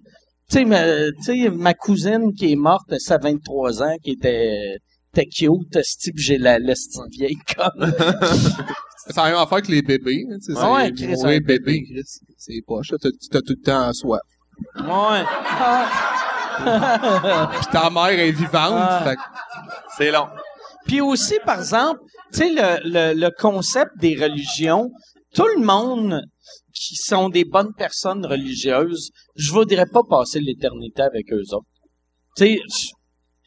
Tu 0.50 0.60
sais, 0.60 0.66
ma, 0.66 1.52
ma 1.52 1.74
cousine 1.74 2.32
qui 2.34 2.54
est 2.54 2.56
morte 2.56 2.94
à 2.94 3.00
sa 3.00 3.18
23 3.18 3.84
ans, 3.84 3.96
qui 4.02 4.12
était, 4.12 4.78
était 5.14 5.26
cute, 5.28 5.84
ce 5.84 5.98
type, 5.98 6.18
j'ai 6.18 6.38
la, 6.38 6.60
petite 6.60 7.02
vieille 7.12 7.38
conne. 7.56 7.94
C'est 9.08 9.16
la 9.16 9.24
même 9.26 9.36
affaire 9.38 9.62
que 9.62 9.72
les 9.72 9.82
bébés, 9.82 10.26
hein, 10.30 10.36
tu 10.44 10.54
sais. 10.54 10.60
Ah 10.62 10.74
ouais, 10.74 10.92
c'est- 10.96 11.06
Chris, 11.06 11.16
mourir 11.16 11.38
un 11.42 11.46
bébé. 11.46 11.84
Chris, 11.84 12.04
c'est 12.38 12.62
poche. 12.66 12.90
T'as, 13.02 13.10
t'as 13.32 13.40
tout 13.40 13.54
le 13.58 13.64
temps 13.64 13.94
soif. 13.94 14.20
Ouais. 14.80 15.24
Puis 16.58 17.68
ta 17.72 17.90
mère 17.90 18.08
est 18.20 18.32
vivante, 18.32 18.74
Ah. 18.74 19.04
fait 19.06 19.18
C'est 19.98 20.12
long. 20.12 20.28
Puis 20.86 21.02
aussi, 21.02 21.36
par 21.46 21.60
exemple, 21.60 22.00
tu 22.34 22.40
sais, 22.40 22.50
le, 22.50 22.80
le, 23.14 23.14
le 23.20 23.30
concept 23.38 23.92
des 24.00 24.16
religions, 24.16 24.90
tout 25.36 25.48
le 25.58 25.64
monde 25.64 26.22
qui 26.74 26.96
sont 26.96 27.30
des 27.30 27.44
bonnes 27.46 27.74
personnes 27.78 28.26
religieuses, 28.26 29.12
je 29.36 29.52
voudrais 29.52 29.86
pas 29.86 30.02
passer 30.10 30.40
l'éternité 30.40 31.02
avec 31.02 31.32
eux 31.34 31.44
autres. 31.54 31.68
Tu 32.38 32.46
sais, 32.46 32.60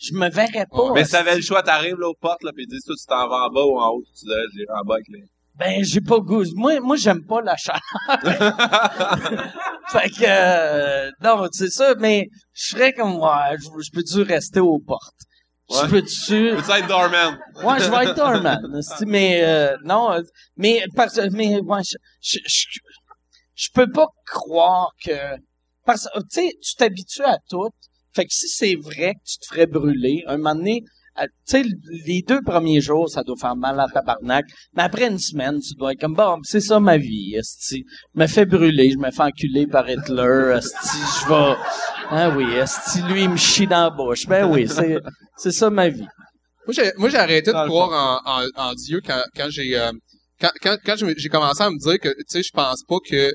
je, 0.01 0.15
me 0.15 0.29
verrais 0.31 0.67
pas. 0.71 0.93
Mais 0.95 1.05
si 1.05 1.13
t'avais 1.13 1.37
le 1.37 1.43
choix, 1.43 1.63
t'arrives 1.63 1.99
là 1.99 2.09
aux 2.09 2.15
portes, 2.15 2.43
là, 2.43 2.53
pis 2.55 2.67
disent, 2.67 2.85
toi, 2.85 2.95
tu 2.99 3.07
t'en 3.07 3.29
vas 3.29 3.47
en 3.47 3.51
bas 3.51 3.65
ou 3.65 3.79
en 3.79 3.89
haut, 3.89 4.03
tu 4.19 4.25
dirais, 4.25 4.43
j'irai 4.55 4.73
en 4.81 4.85
bas 4.85 4.95
avec 4.95 5.07
les... 5.09 5.25
Ben, 5.57 5.85
j'ai 5.85 6.01
pas 6.01 6.19
goût. 6.21 6.45
Moi, 6.55 6.81
moi, 6.81 6.97
j'aime 6.97 7.25
pas 7.27 7.43
la 7.43 7.55
chaleur. 7.57 7.81
fait 9.93 10.09
que, 10.11 10.25
euh, 10.27 11.11
non, 11.23 11.47
c'est 11.53 11.69
ça, 11.69 11.95
mais 11.99 12.29
je 12.55 12.69
serais 12.69 12.93
comme, 12.95 13.17
ouais, 13.17 13.57
je, 13.59 13.69
je 13.85 13.91
peux-tu 13.93 14.23
rester 14.23 14.61
aux 14.61 14.79
portes? 14.79 15.15
Je 15.71 15.77
Ouais. 15.77 15.89
peux-tu... 15.89 16.57
Peux-tu 16.57 16.71
être 16.79 16.89
doorman? 16.89 17.39
Ouais, 17.63 17.79
je 17.79 17.91
vais 17.91 18.05
être 18.05 18.17
doorman. 18.17 18.75
esti, 18.79 19.05
mais 19.07 19.41
euh, 19.45 19.77
non, 19.85 20.13
euh, 20.13 20.23
mais 20.57 20.83
parce 20.97 21.19
mais 21.33 21.61
ouais, 21.61 21.83
je, 21.85 21.97
je, 22.21 22.39
je, 22.45 22.79
je 23.55 23.69
peux 23.73 23.91
pas 23.91 24.09
croire 24.27 24.91
que 25.05 25.13
parce 25.85 26.09
que 26.13 26.21
tu 26.21 26.27
sais, 26.31 26.55
tu 26.63 26.75
t'habitues 26.75 27.23
à 27.23 27.37
tout. 27.49 27.69
Fait 28.15 28.25
que 28.25 28.33
si 28.33 28.49
c'est 28.49 28.77
vrai 28.77 29.15
que 29.15 29.21
tu 29.25 29.39
te 29.39 29.47
ferais 29.47 29.67
brûler, 29.67 30.23
un 30.27 30.37
moment 30.37 30.55
donné, 30.55 30.83
tu 31.19 31.29
sais, 31.45 31.65
les 32.07 32.23
deux 32.23 32.41
premiers 32.43 32.81
jours, 32.81 33.09
ça 33.11 33.23
doit 33.23 33.37
faire 33.37 33.57
mal 33.57 33.79
à 33.79 33.87
tabarnak. 33.89 34.47
Mais 34.75 34.83
après 34.83 35.09
une 35.09 35.19
semaine, 35.19 35.61
tu 35.61 35.75
dois 35.75 35.93
être 35.93 36.01
comme, 36.01 36.15
bon, 36.15 36.39
c'est 36.43 36.61
ça 36.61 36.81
ma 36.81 36.97
vie, 36.97 37.35
esti. 37.35 37.85
Je 38.15 38.21
me 38.21 38.27
fais 38.27 38.47
brûler, 38.47 38.91
je 38.91 38.99
me 38.99 39.11
fais 39.11 39.23
enculer 39.23 39.67
par 39.67 39.89
Hitler, 39.89 40.57
esti, 40.57 40.99
je 41.23 41.29
vais... 41.29 41.57
Ah 42.11 42.35
oui, 42.37 42.45
esti, 42.55 43.03
lui, 43.03 43.25
il 43.25 43.31
me 43.31 43.37
chie 43.37 43.67
dans 43.67 43.85
la 43.85 43.91
bouche. 43.91 44.27
Ben 44.27 44.51
oui, 44.51 44.67
c'est, 44.69 44.99
c'est 45.37 45.53
ça 45.53 45.71
ma 45.71 45.89
vie. 45.89 46.07
Moi, 46.97 47.09
j'ai, 47.11 47.19
arrêté 47.19 47.53
Dans 47.53 47.65
de 47.65 47.69
croire 47.69 48.23
en, 48.25 48.43
en, 48.43 48.69
en 48.71 48.75
Dieu 48.75 49.01
quand, 49.05 49.23
quand 49.37 49.49
j'ai, 49.51 49.77
euh, 49.77 49.93
quand, 50.41 50.51
quand, 50.63 50.77
quand 50.85 50.95
j'ai 50.97 51.29
commencé 51.29 51.63
à 51.63 51.71
me 51.71 51.79
dire 51.79 51.99
que, 51.99 52.09
tu 52.09 52.25
sais, 52.29 52.43
je 52.43 52.53
pense 52.53 52.83
pas 52.87 52.99
que, 53.09 53.33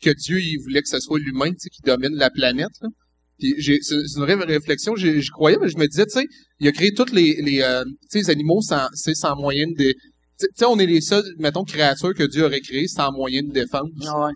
que 0.00 0.10
Dieu, 0.10 0.40
il 0.40 0.58
voulait 0.62 0.82
que 0.82 0.88
ce 0.88 1.00
soit 1.00 1.18
l'humain, 1.18 1.50
tu 1.50 1.58
sais, 1.58 1.68
qui 1.70 1.82
domine 1.82 2.14
la 2.14 2.30
planète, 2.30 2.70
là. 2.80 2.88
Puis 3.38 3.54
c'est, 3.82 3.94
une 4.16 4.22
vraie 4.22 4.34
réflexion, 4.34 4.96
j'y 4.96 5.20
croyais, 5.28 5.58
mais 5.60 5.68
je 5.68 5.76
me 5.76 5.86
disais, 5.86 6.06
tu 6.06 6.18
sais, 6.20 6.26
il 6.60 6.68
a 6.68 6.72
créé 6.72 6.92
tous 6.94 7.12
les, 7.12 7.40
les, 7.42 7.60
euh, 7.62 7.84
tu 7.84 7.92
sais, 8.10 8.18
les 8.20 8.30
animaux 8.30 8.60
sans, 8.62 8.86
sans 8.94 9.36
moyen 9.36 9.66
de, 9.68 9.74
tu 9.74 9.94
sais- 10.36 10.46
tu 10.48 10.52
sais, 10.56 10.64
on 10.64 10.78
est 10.78 10.86
les 10.86 11.00
seules, 11.00 11.24
mettons, 11.38 11.64
créatures 11.64 12.14
que 12.14 12.24
Dieu 12.24 12.44
aurait 12.44 12.60
créées 12.60 12.88
sans 12.88 13.12
moyen 13.12 13.42
de 13.42 13.52
défense. 13.52 13.88
Ah 14.06 14.26
ouais. 14.26 14.32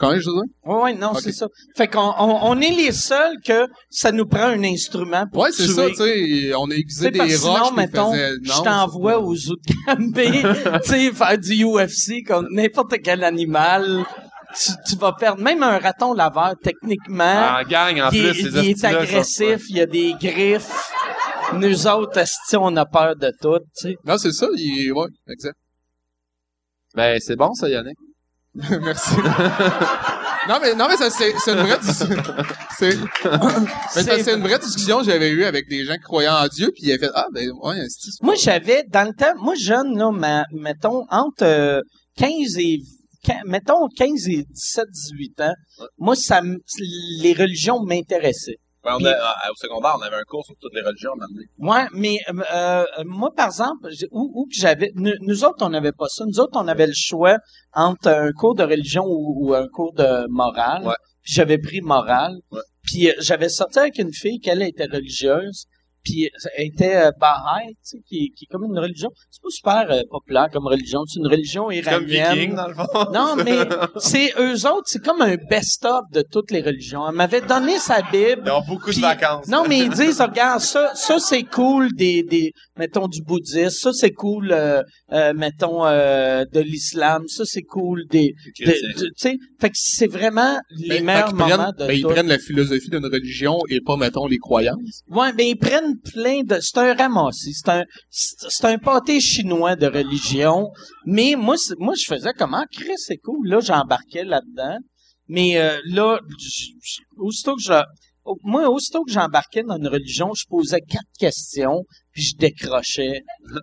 Tu 0.00 0.06
connais, 0.06 0.20
je 0.20 0.28
veux 0.28 0.34
dire? 0.36 0.42
Ouais, 0.64 0.82
ouais, 0.82 0.94
non, 0.94 1.12
c'est 1.14 1.32
ça. 1.32 1.48
Fait 1.76 1.88
qu'on 1.88 2.12
on, 2.18 2.38
on 2.50 2.60
est 2.60 2.70
les 2.70 2.92
seuls 2.92 3.34
que 3.44 3.66
ça 3.90 4.12
nous 4.12 4.26
prend 4.26 4.44
un 4.44 4.62
instrument 4.62 5.24
pour 5.32 5.42
Ouais, 5.42 5.50
c'est 5.50 5.66
ça, 5.66 5.88
tu 5.88 5.96
sais, 5.96 6.54
on 6.54 6.70
a 6.70 6.74
aiguisé 6.74 7.10
des 7.10 7.20
roches, 7.20 7.30
sinon, 7.32 7.72
mettons, 7.72 8.12
faisait- 8.12 8.34
je 8.42 8.62
t'envoie 8.62 9.18
aux 9.18 9.34
Zootcambé, 9.34 10.30
tu 10.84 10.88
sais, 10.90 11.12
faire 11.12 11.38
du 11.38 11.64
UFC 11.64 12.22
comme 12.24 12.46
n'importe 12.52 12.94
quel 13.02 13.24
animal. 13.24 14.04
Tu, 14.54 14.72
tu 14.88 14.96
vas 14.96 15.12
perdre. 15.12 15.42
Même 15.42 15.62
un 15.62 15.78
raton 15.78 16.14
laveur, 16.14 16.54
techniquement, 16.62 17.58
En 17.60 17.62
gang, 17.68 18.00
en 18.00 18.10
il, 18.10 18.30
plus, 18.32 18.40
il 18.42 18.70
est 18.70 18.84
agressif, 18.84 19.64
il 19.68 19.76
y 19.76 19.80
a 19.80 19.86
des 19.86 20.14
griffes. 20.20 20.90
Nous 21.54 21.86
autres, 21.86 22.18
esti, 22.18 22.56
on 22.56 22.74
a 22.76 22.84
peur 22.86 23.14
de 23.16 23.32
tout, 23.40 23.58
tu 23.78 23.90
sais. 23.90 23.96
Non, 24.04 24.18
c'est 24.18 24.32
ça, 24.32 24.46
il 24.56 24.86
est, 24.88 24.90
ouais, 24.90 25.08
exact. 25.28 25.56
Ben, 26.94 27.18
c'est 27.20 27.36
bon, 27.36 27.52
ça, 27.54 27.68
Yannick. 27.68 27.96
Merci. 28.54 29.14
non, 30.48 30.58
mais, 30.60 30.74
non, 30.74 30.86
mais 30.88 30.96
ça, 30.96 31.10
c'est, 31.10 31.32
c'est 31.38 31.52
une 31.52 31.60
vraie 31.60 31.78
discussion. 31.78 32.22
C'est, 32.78 32.96
mais 33.96 34.02
ça, 34.04 34.22
c'est 34.22 34.34
une 34.34 34.42
vraie 34.42 34.58
discussion 34.60 34.98
que 35.00 35.06
j'avais 35.06 35.30
eue 35.30 35.42
avec 35.44 35.68
des 35.68 35.84
gens 35.84 35.94
qui 35.94 36.02
croyaient 36.02 36.28
en 36.28 36.46
Dieu, 36.46 36.70
puis 36.72 36.84
ils 36.84 36.92
avaient 36.92 37.06
fait, 37.06 37.12
ah, 37.12 37.26
ben, 37.34 37.50
ouais, 37.64 37.74
c'est 37.88 38.10
Moi, 38.22 38.36
j'avais, 38.36 38.84
dans 38.88 39.04
le 39.08 39.12
temps, 39.14 39.34
moi, 39.42 39.54
jeune, 39.60 39.98
là, 39.98 40.12
ma- 40.12 40.44
mettons, 40.52 41.04
entre 41.10 41.42
euh, 41.42 41.80
15 42.18 42.30
et, 42.58 42.78
quin- 42.78 42.82
mettons, 43.46 43.88
15 43.96 44.28
et 44.28 44.44
17, 44.44 44.86
18 44.90 45.40
ans, 45.40 45.54
moi, 45.98 46.14
ça, 46.16 46.40
les 47.20 47.32
religions 47.32 47.80
m'intéressaient. 47.82 48.58
Ouais, 48.84 48.92
on 48.94 48.98
Puis- 48.98 49.06
a- 49.08 49.30
à- 49.30 49.50
au 49.50 49.54
secondaire, 49.56 49.96
on 49.98 50.02
avait 50.02 50.16
un 50.16 50.22
cours 50.22 50.44
sur 50.44 50.54
toutes 50.60 50.72
les 50.74 50.82
religions. 50.82 51.10
Ouais, 51.58 51.86
mais 51.92 52.16
euh, 52.30 52.42
euh, 52.54 53.04
moi, 53.04 53.30
par 53.36 53.46
exemple, 53.46 53.88
où, 54.12 54.30
où 54.34 54.44
que 54.46 54.54
j'avais, 54.58 54.92
nous, 54.94 55.10
nous 55.20 55.44
autres, 55.44 55.66
on 55.66 55.70
n'avait 55.70 55.92
pas 55.92 56.06
ça. 56.08 56.24
Nous 56.26 56.38
autres, 56.38 56.58
on 56.60 56.68
avait 56.68 56.86
le 56.86 56.92
choix 56.94 57.38
entre 57.74 58.08
un 58.08 58.30
cours 58.32 58.54
de 58.54 58.62
religion 58.62 59.04
ou, 59.04 59.48
ou 59.48 59.54
un 59.54 59.66
cours 59.66 59.92
de 59.94 60.26
morale. 60.28 60.86
Ouais. 60.86 60.94
Puis 61.22 61.32
j'avais 61.34 61.58
pris 61.58 61.80
morale. 61.80 62.36
Puis 62.84 63.10
euh, 63.10 63.14
j'avais 63.18 63.48
sorti 63.48 63.80
avec 63.80 63.98
une 63.98 64.12
fille 64.12 64.38
qui 64.38 64.48
elle 64.48 64.62
était 64.62 64.86
religieuse. 64.86 65.64
Puis 66.08 66.30
elle 66.56 66.66
était 66.66 66.96
euh, 66.96 67.10
Baha'i, 67.20 67.68
tu 67.68 67.74
sais, 67.82 67.98
qui, 68.06 68.30
qui 68.36 68.44
est 68.44 68.48
comme 68.50 68.64
une 68.64 68.78
religion. 68.78 69.10
C'est 69.30 69.42
pas 69.42 69.48
super 69.50 69.90
euh, 69.96 70.02
populaire 70.10 70.48
comme 70.52 70.66
religion. 70.66 71.00
C'est 71.06 71.18
une 71.20 71.26
religion 71.26 71.64
Comme 71.64 71.72
iranienne. 71.74 72.34
viking, 72.34 72.54
dans 72.54 72.68
le 72.68 72.74
fond. 72.74 72.84
Non, 73.12 73.36
mais 73.44 73.58
c'est 73.98 74.32
eux 74.38 74.66
autres, 74.66 74.86
c'est 74.86 75.02
comme 75.04 75.20
un 75.22 75.36
best-of 75.50 76.04
de 76.12 76.22
toutes 76.22 76.50
les 76.50 76.62
religions. 76.62 77.02
Elle 77.08 77.14
m'avait 77.16 77.40
donné 77.40 77.78
sa 77.78 78.00
Bible. 78.02 78.42
Ils 78.46 78.50
ont 78.50 78.62
beaucoup 78.66 78.90
de 78.92 79.00
vacances. 79.00 79.46
Non, 79.48 79.64
mais 79.68 79.78
ils 79.80 79.90
disent, 80.02 80.20
regarde, 80.20 80.60
ça, 80.60 80.92
ça 80.94 81.18
c'est 81.18 81.42
cool 81.44 81.88
des, 81.94 82.22
des, 82.22 82.52
mettons 82.78 83.08
du 83.08 83.22
bouddhisme, 83.22 83.70
ça 83.70 83.92
c'est 83.92 84.12
cool, 84.12 84.52
euh, 84.52 84.82
euh, 85.12 85.32
mettons 85.34 85.84
euh, 85.86 86.44
de 86.52 86.60
l'islam, 86.60 87.24
ça 87.28 87.44
c'est 87.44 87.62
cool 87.62 88.04
des, 88.10 88.32
de- 88.58 88.64
Chrétien. 88.64 88.88
de- 88.96 89.04
tu 89.04 89.12
sais, 89.16 89.36
fait 89.60 89.68
que 89.70 89.76
c'est 89.76 90.06
vraiment 90.06 90.58
les 90.78 90.88
Ben, 91.00 91.04
meilleurs 91.04 91.34
moments 91.34 91.48
prennent, 91.56 91.72
de 91.78 91.86
ben, 91.86 91.92
ils 91.92 92.02
tout. 92.02 92.08
prennent 92.08 92.28
la 92.28 92.38
philosophie 92.38 92.88
d'une 92.90 93.04
religion 93.06 93.58
et 93.68 93.80
pas, 93.84 93.96
mettons, 93.96 94.26
les 94.26 94.38
croyances. 94.38 95.02
Ouais, 95.10 95.32
mais 95.36 95.50
ils 95.50 95.56
prennent 95.56 95.97
plein 96.12 96.42
de, 96.42 96.58
c'est 96.60 96.78
un 96.78 96.94
ramassis, 96.94 97.54
c'est 97.54 97.70
un, 97.70 97.84
c'est 98.10 98.64
un 98.64 98.78
pâté 98.78 99.20
chinois 99.20 99.76
de 99.76 99.86
religion. 99.86 100.68
Mais 101.06 101.34
moi, 101.36 101.56
moi 101.78 101.94
je 101.94 102.04
faisais 102.04 102.32
comment, 102.36 102.64
Chris, 102.72 102.96
c'est 102.96 103.18
cool. 103.18 103.48
Là, 103.48 103.60
j'embarquais 103.60 104.24
là-dedans. 104.24 104.78
Mais 105.28 105.58
euh, 105.58 105.78
là, 105.84 106.18
aussitôt 107.18 107.54
que 107.56 107.62
je, 107.62 107.82
moi, 108.42 108.68
aussitôt 108.68 109.04
que 109.04 109.12
j'embarquais 109.12 109.62
dans 109.62 109.76
une 109.76 109.88
religion, 109.88 110.32
je 110.34 110.44
posais 110.48 110.80
quatre 110.80 111.10
questions, 111.18 111.84
puis 112.12 112.22
je 112.22 112.36
décrochais 112.36 113.22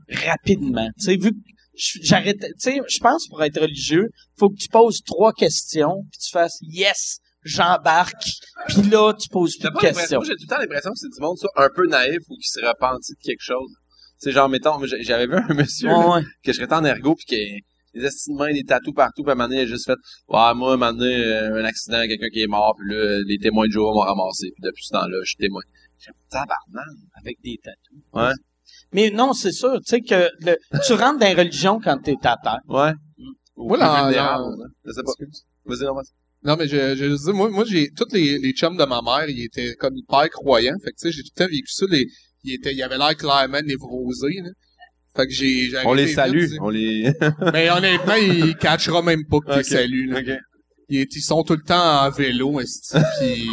rapidement. 0.10 0.88
Tu 1.00 1.06
sais, 1.06 1.18
vu 1.18 1.32
que 1.32 1.38
j'arrêtais, 2.02 2.50
tu 2.50 2.72
sais, 2.72 2.80
je 2.88 3.00
pense 3.00 3.28
pour 3.28 3.44
être 3.44 3.62
religieux, 3.62 4.10
faut 4.38 4.50
que 4.50 4.58
tu 4.58 4.70
poses 4.70 5.02
trois 5.06 5.34
questions, 5.34 6.04
puis 6.12 6.20
tu 6.20 6.32
fasses 6.32 6.58
yes. 6.62 7.20
J'embarque, 7.46 8.24
puis 8.68 8.82
là, 8.90 9.14
tu 9.14 9.30
poses 9.30 9.56
plus 9.58 9.70
de 9.70 9.78
questions. 9.80 10.20
Moi, 10.20 10.26
j'ai 10.26 10.36
tout 10.36 10.44
le 10.44 10.48
temps 10.48 10.60
l'impression 10.60 10.92
que 10.92 10.98
c'est 11.00 11.10
du 11.14 11.22
monde, 11.22 11.38
ça, 11.38 11.48
un 11.56 11.70
peu 11.74 11.88
naïf 11.88 12.20
ou 12.30 12.36
qui 12.38 12.50
se 12.50 12.60
repentit 12.66 13.14
de 13.14 13.20
quelque 13.24 13.42
chose. 13.42 13.72
C'est 14.18 14.32
genre, 14.32 14.50
mettons, 14.50 14.78
j'avais 15.02 15.28
vu 15.28 15.36
un 15.36 15.54
monsieur, 15.54 15.88
là, 15.90 16.00
Ouais, 16.00 16.16
ouais. 16.16 16.24
que 16.44 16.52
je 16.52 16.58
serais 16.60 16.74
en 16.74 16.84
ergo 16.84 17.16
pis 17.16 17.26
que 17.26 17.36
des 17.98 18.06
estimes 18.06 18.38
des 18.52 18.64
tatous 18.64 18.94
partout, 18.94 19.24
puis 19.24 19.30
à 19.30 19.34
un 19.34 19.36
moment 19.36 19.48
donné, 19.48 19.62
il 19.62 19.64
a 19.64 19.68
juste 19.68 19.86
fait, 19.86 19.94
ouais, 20.28 20.54
moi, 20.56 20.74
un 20.74 20.78
moment 20.78 20.92
donné, 20.94 21.16
euh, 21.16 21.62
un 21.62 21.66
accident, 21.66 22.02
quelqu'un 22.08 22.28
qui 22.30 22.42
est 22.42 22.48
mort, 22.48 22.74
puis 22.78 22.94
là, 22.94 23.20
les 23.26 23.38
témoins 23.38 23.68
de 23.68 23.72
jour 23.72 23.94
m'ont 23.94 24.02
ramassé, 24.02 24.50
puis 24.54 24.62
depuis 24.64 24.84
ce 24.86 24.92
temps-là, 24.94 25.18
je 25.24 25.28
suis 25.30 25.38
témoin. 25.38 25.62
J'ai 26.00 26.12
tabarnak. 26.30 26.86
Avec 27.22 27.38
des 27.42 27.58
tatous. 27.64 27.78
Ouais. 28.14 28.34
Mais 28.92 29.12
non, 29.12 29.32
c'est 29.34 29.52
sûr, 29.54 29.76
tu 29.78 29.84
sais 29.86 30.02
que 30.02 30.30
le, 30.42 30.58
tu 30.86 30.94
rentres 30.94 31.20
dans 31.20 31.26
les 31.28 31.34
religions 31.36 31.80
quand 31.84 31.98
t'es 32.00 32.16
à 32.24 32.36
terre. 32.42 32.60
Ouais. 32.68 32.92
Ou 33.56 33.68
Moi, 33.70 33.78
plus 33.78 33.84
là, 33.86 34.04
vulnérable, 34.04 34.44
là- 34.58 34.66
hein. 34.66 34.70
Je 34.86 34.92
sais 34.92 35.02
pas. 35.04 35.12
Vas-y, 35.66 35.84
non, 35.86 35.94
vas-y. 35.96 36.12
Non, 36.46 36.56
mais 36.58 36.68
je, 36.68 36.96
je, 36.96 37.06
dis, 37.06 37.34
moi, 37.38 37.50
moi, 37.50 37.66
j'ai, 37.68 37.90
tous 37.90 38.06
les, 38.14 38.38
les 38.38 38.52
chums 38.54 38.78
de 38.78 38.86
ma 38.86 39.02
mère, 39.02 39.28
ils 39.28 39.44
étaient 39.46 39.74
comme 39.76 39.96
hyper 39.98 40.30
croyants. 40.30 40.76
Fait 40.84 40.92
que, 40.92 40.96
tu 41.02 41.08
sais, 41.08 41.12
j'ai 41.12 41.24
tout 41.24 41.32
le 41.36 41.44
temps 41.46 41.50
vécu 41.50 41.68
ça, 41.68 41.86
les, 41.90 42.06
ils 42.44 42.54
étaient, 42.54 42.74
ils 42.74 42.84
avaient 42.84 42.98
l'air 43.00 43.16
clairement 43.18 43.62
névrosés, 43.64 44.42
là. 44.44 44.50
Fait 45.16 45.26
que 45.28 45.34
j'ai, 45.34 45.72
On 45.86 45.94
les 45.94 46.08
salue. 46.08 46.42
vite, 46.42 46.52
tu. 46.52 46.58
On 46.62 46.70
les... 46.70 47.12
Mais 47.54 47.70
honnêtement, 47.72 48.16
ils 48.16 48.56
catchera 48.58 49.02
même 49.02 49.24
pas 49.26 49.40
que 49.40 49.52
Ok. 49.52 49.58
t'es 49.58 49.64
salues, 49.64 50.08
là. 50.08 50.20
ok. 50.20 50.38
Ils, 50.90 51.08
ils 51.10 51.22
sont 51.22 51.42
tout 51.44 51.56
le 51.56 51.64
temps 51.64 52.04
en 52.06 52.10
vélo, 52.12 52.60
esti, 52.60 52.96
pis... 53.20 53.50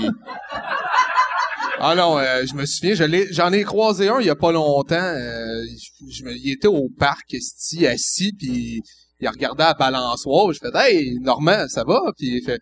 Ah 1.84 1.94
non, 1.96 2.18
euh, 2.18 2.44
je 2.46 2.54
me 2.54 2.64
souviens, 2.64 2.94
je 2.94 3.26
j'en 3.32 3.52
ai 3.52 3.64
croisé 3.64 4.08
un 4.08 4.20
il 4.20 4.26
y 4.26 4.30
a 4.30 4.36
pas 4.36 4.52
longtemps. 4.52 4.94
euh, 4.94 5.62
je, 5.64 6.16
je 6.18 6.24
me- 6.24 6.36
il 6.36 6.52
était 6.52 6.68
au 6.68 6.88
parc, 6.96 7.32
esti, 7.34 7.86
assis, 7.86 8.32
puis 8.38 8.80
il 9.20 9.26
a 9.26 9.30
regardé 9.30 9.62
à 9.64 9.68
la 9.68 9.74
balançoire. 9.74 10.52
Je 10.52 10.58
fais 10.60 10.70
Hey, 10.74 11.18
Normand, 11.20 11.66
ça 11.68 11.82
va? 11.84 11.98
Puis 12.16 12.36
il 12.36 12.42
fait 12.44 12.60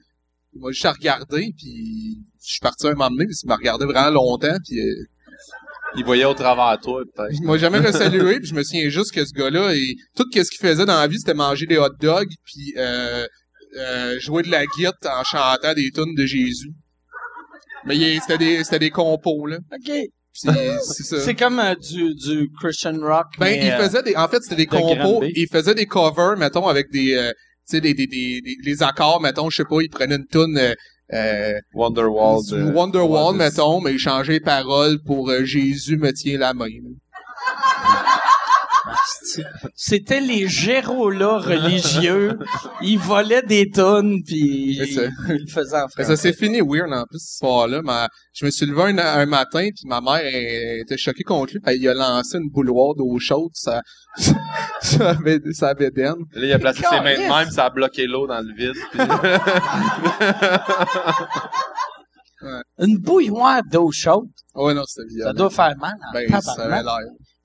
il 0.54 0.60
m'a 0.60 0.70
juste 0.70 0.86
regardé, 0.86 1.52
puis 1.56 2.18
je 2.44 2.50
suis 2.52 2.60
parti 2.60 2.86
un 2.86 2.92
moment 2.92 3.10
donné, 3.10 3.26
puis 3.26 3.36
il 3.42 3.46
m'a 3.46 3.56
regardé 3.56 3.84
vraiment 3.86 4.10
longtemps, 4.10 4.56
puis 4.66 4.80
euh, 4.80 4.94
Ils 5.96 6.04
voyaient 6.04 6.24
au 6.24 6.34
travers 6.34 6.76
de 6.78 6.82
toi, 6.82 7.02
peut-être. 7.14 7.32
il 7.34 7.42
m'a 7.46 7.56
jamais 7.58 7.78
resalué, 7.78 8.38
puis 8.40 8.48
je 8.48 8.54
me 8.54 8.62
souviens 8.62 8.88
juste 8.88 9.12
que 9.12 9.24
ce 9.24 9.32
gars-là, 9.32 9.74
il- 9.74 9.96
tout 10.16 10.24
ce 10.32 10.40
qu'il 10.50 10.60
faisait 10.60 10.86
dans 10.86 10.98
la 11.00 11.06
vie, 11.08 11.18
c'était 11.18 11.34
manger 11.34 11.66
des 11.66 11.78
hot 11.78 11.88
dogs, 12.00 12.28
puis 12.44 12.74
euh, 12.76 13.26
euh, 13.78 14.18
jouer 14.20 14.42
de 14.42 14.50
la 14.50 14.66
guitare 14.66 15.20
en 15.20 15.24
chantant 15.24 15.74
des 15.74 15.90
tunes 15.90 16.14
de 16.16 16.26
Jésus. 16.26 16.70
Mais 17.86 17.96
il- 17.96 18.20
c'était 18.20 18.38
des 18.38 18.64
c'était 18.64 18.78
des 18.78 18.90
compos 18.90 19.46
là. 19.46 19.58
OK. 19.72 19.92
C'est 20.32 21.02
ça. 21.02 21.20
C'est 21.20 21.34
comme 21.34 21.58
euh, 21.58 21.74
du, 21.74 22.14
du 22.14 22.48
Christian 22.60 22.96
rock. 23.00 23.26
Ben 23.38 23.46
mais, 23.46 23.66
il 23.66 23.72
faisait 23.72 24.02
des 24.02 24.14
en 24.14 24.28
fait 24.28 24.40
c'était 24.42 24.56
des 24.56 24.66
de 24.66 24.70
compos, 24.70 25.22
il 25.24 25.48
faisait 25.50 25.74
des 25.74 25.86
covers 25.86 26.36
mettons 26.36 26.68
avec 26.68 26.90
des 26.92 27.14
euh, 27.14 27.32
sais 27.70 27.80
des, 27.80 27.94
des, 27.94 28.06
des, 28.06 28.40
des- 28.40 28.56
les 28.62 28.82
accords 28.82 29.20
mettons, 29.20 29.48
je 29.50 29.56
sais 29.56 29.64
pas, 29.64 29.76
il 29.82 29.88
prenait 29.90 30.16
une 30.16 30.26
tune 30.26 30.58
euh, 30.58 30.74
euh, 31.12 31.58
Wonderwall. 31.74 32.40
Wonderwall 32.74 33.36
mettons, 33.36 33.80
mais 33.80 33.92
il 33.94 33.98
changeait 33.98 34.34
les 34.34 34.40
paroles 34.40 34.98
pour 35.04 35.30
euh, 35.30 35.44
Jésus 35.44 35.96
me 35.96 36.12
tient 36.12 36.38
la 36.38 36.54
main. 36.54 36.66
C'était 39.74 40.20
les 40.20 40.48
gérolas 40.48 41.38
religieux. 41.38 42.38
Ils 42.82 42.98
volaient 42.98 43.42
des 43.42 43.70
tonnes, 43.70 44.22
puis 44.26 44.36
ils, 44.38 44.82
ils 45.28 45.28
le 45.28 45.46
faisaient 45.46 45.76
en 45.82 45.88
français. 45.88 46.04
ça 46.04 46.16
s'est 46.16 46.32
fini 46.32 46.60
weird 46.60 46.92
en 46.92 47.04
plus 47.04 47.18
ce 47.18 47.38
soir-là. 47.38 47.82
Ma- 47.82 48.08
Je 48.32 48.44
me 48.46 48.50
suis 48.50 48.66
levé 48.66 48.82
un, 48.82 48.98
un 48.98 49.26
matin 49.26 49.68
puis 49.74 49.86
ma 49.86 50.00
mère 50.00 50.20
elle, 50.24 50.80
était 50.80 50.96
choquée 50.96 51.24
contre 51.24 51.52
lui. 51.52 51.60
Puis 51.60 51.76
il 51.76 51.88
a 51.88 51.94
lancé 51.94 52.38
une 52.38 52.48
bouilloire 52.50 52.94
d'eau 52.94 53.18
chaude 53.18 53.50
ça 53.54 53.82
ça 54.82 55.10
avait 55.10 55.40
ça 55.52 55.74
bédaine. 55.74 56.14
Là, 56.34 56.46
il 56.46 56.52
a 56.52 56.58
placé 56.58 56.82
ses 56.82 57.00
mains 57.00 57.14
de 57.16 57.28
même, 57.44 57.50
ça 57.50 57.66
a 57.66 57.70
bloqué 57.70 58.06
l'eau 58.06 58.26
dans 58.26 58.40
le 58.40 58.54
vide. 58.54 58.74
puis- 58.92 59.00
Une 62.78 62.96
bouilloire 62.98 63.60
d'eau 63.70 63.90
chaude, 63.92 64.28
Ouais 64.54 64.72
non 64.72 64.82
c'était 64.86 65.08
violent. 65.14 65.30
ça 65.30 65.34
doit 65.34 65.50
faire 65.50 65.76
mal 65.76 65.92
en 66.08 66.12
ben 66.14 66.40
ça 66.40 66.52
avait 66.62 66.82
l'air. 66.82 66.96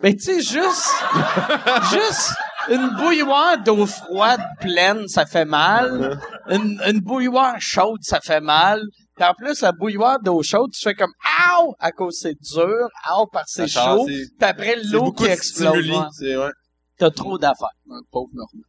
Ben, 0.02 0.14
tu 0.16 0.24
sais, 0.24 0.41
juste, 0.41 0.91
juste 1.91 2.34
une 2.70 2.89
bouilloire 2.98 3.58
d'eau 3.64 3.86
froide 3.86 4.41
pleine, 4.60 5.08
ça 5.08 5.26
fait 5.26 5.46
mal. 5.46 6.20
Une, 6.50 6.82
une 6.86 7.00
bouilloire 7.00 7.56
chaude, 7.60 8.00
ça 8.02 8.20
fait 8.20 8.41
mal. 8.41 8.82
Puis 9.16 9.26
en 9.26 9.34
plus, 9.34 9.62
la 9.62 9.72
bouilloire 9.72 10.20
d'eau 10.22 10.43
chaude, 10.43 10.72
tu 10.74 10.82
fais 10.84 10.93
comme 10.96 11.14
«Ow!» 11.62 11.74
à 11.80 11.91
cause 11.91 12.18
c'est 12.22 12.36
dur, 12.41 12.89
«Ow!» 13.18 13.28
parce 13.32 13.54
que 13.54 13.66
c'est 13.68 13.68
chaud. 13.68 14.06
Puis 14.06 14.28
après, 14.41 14.76
l'eau 14.84 15.12
qui 15.14 15.24
explose. 15.26 15.89
ouais. 16.22 16.52
T'as 16.98 17.12
trop 17.12 17.38
d'affaires. 17.38 17.70
Pauvre 18.12 18.30
Normand. 18.34 18.64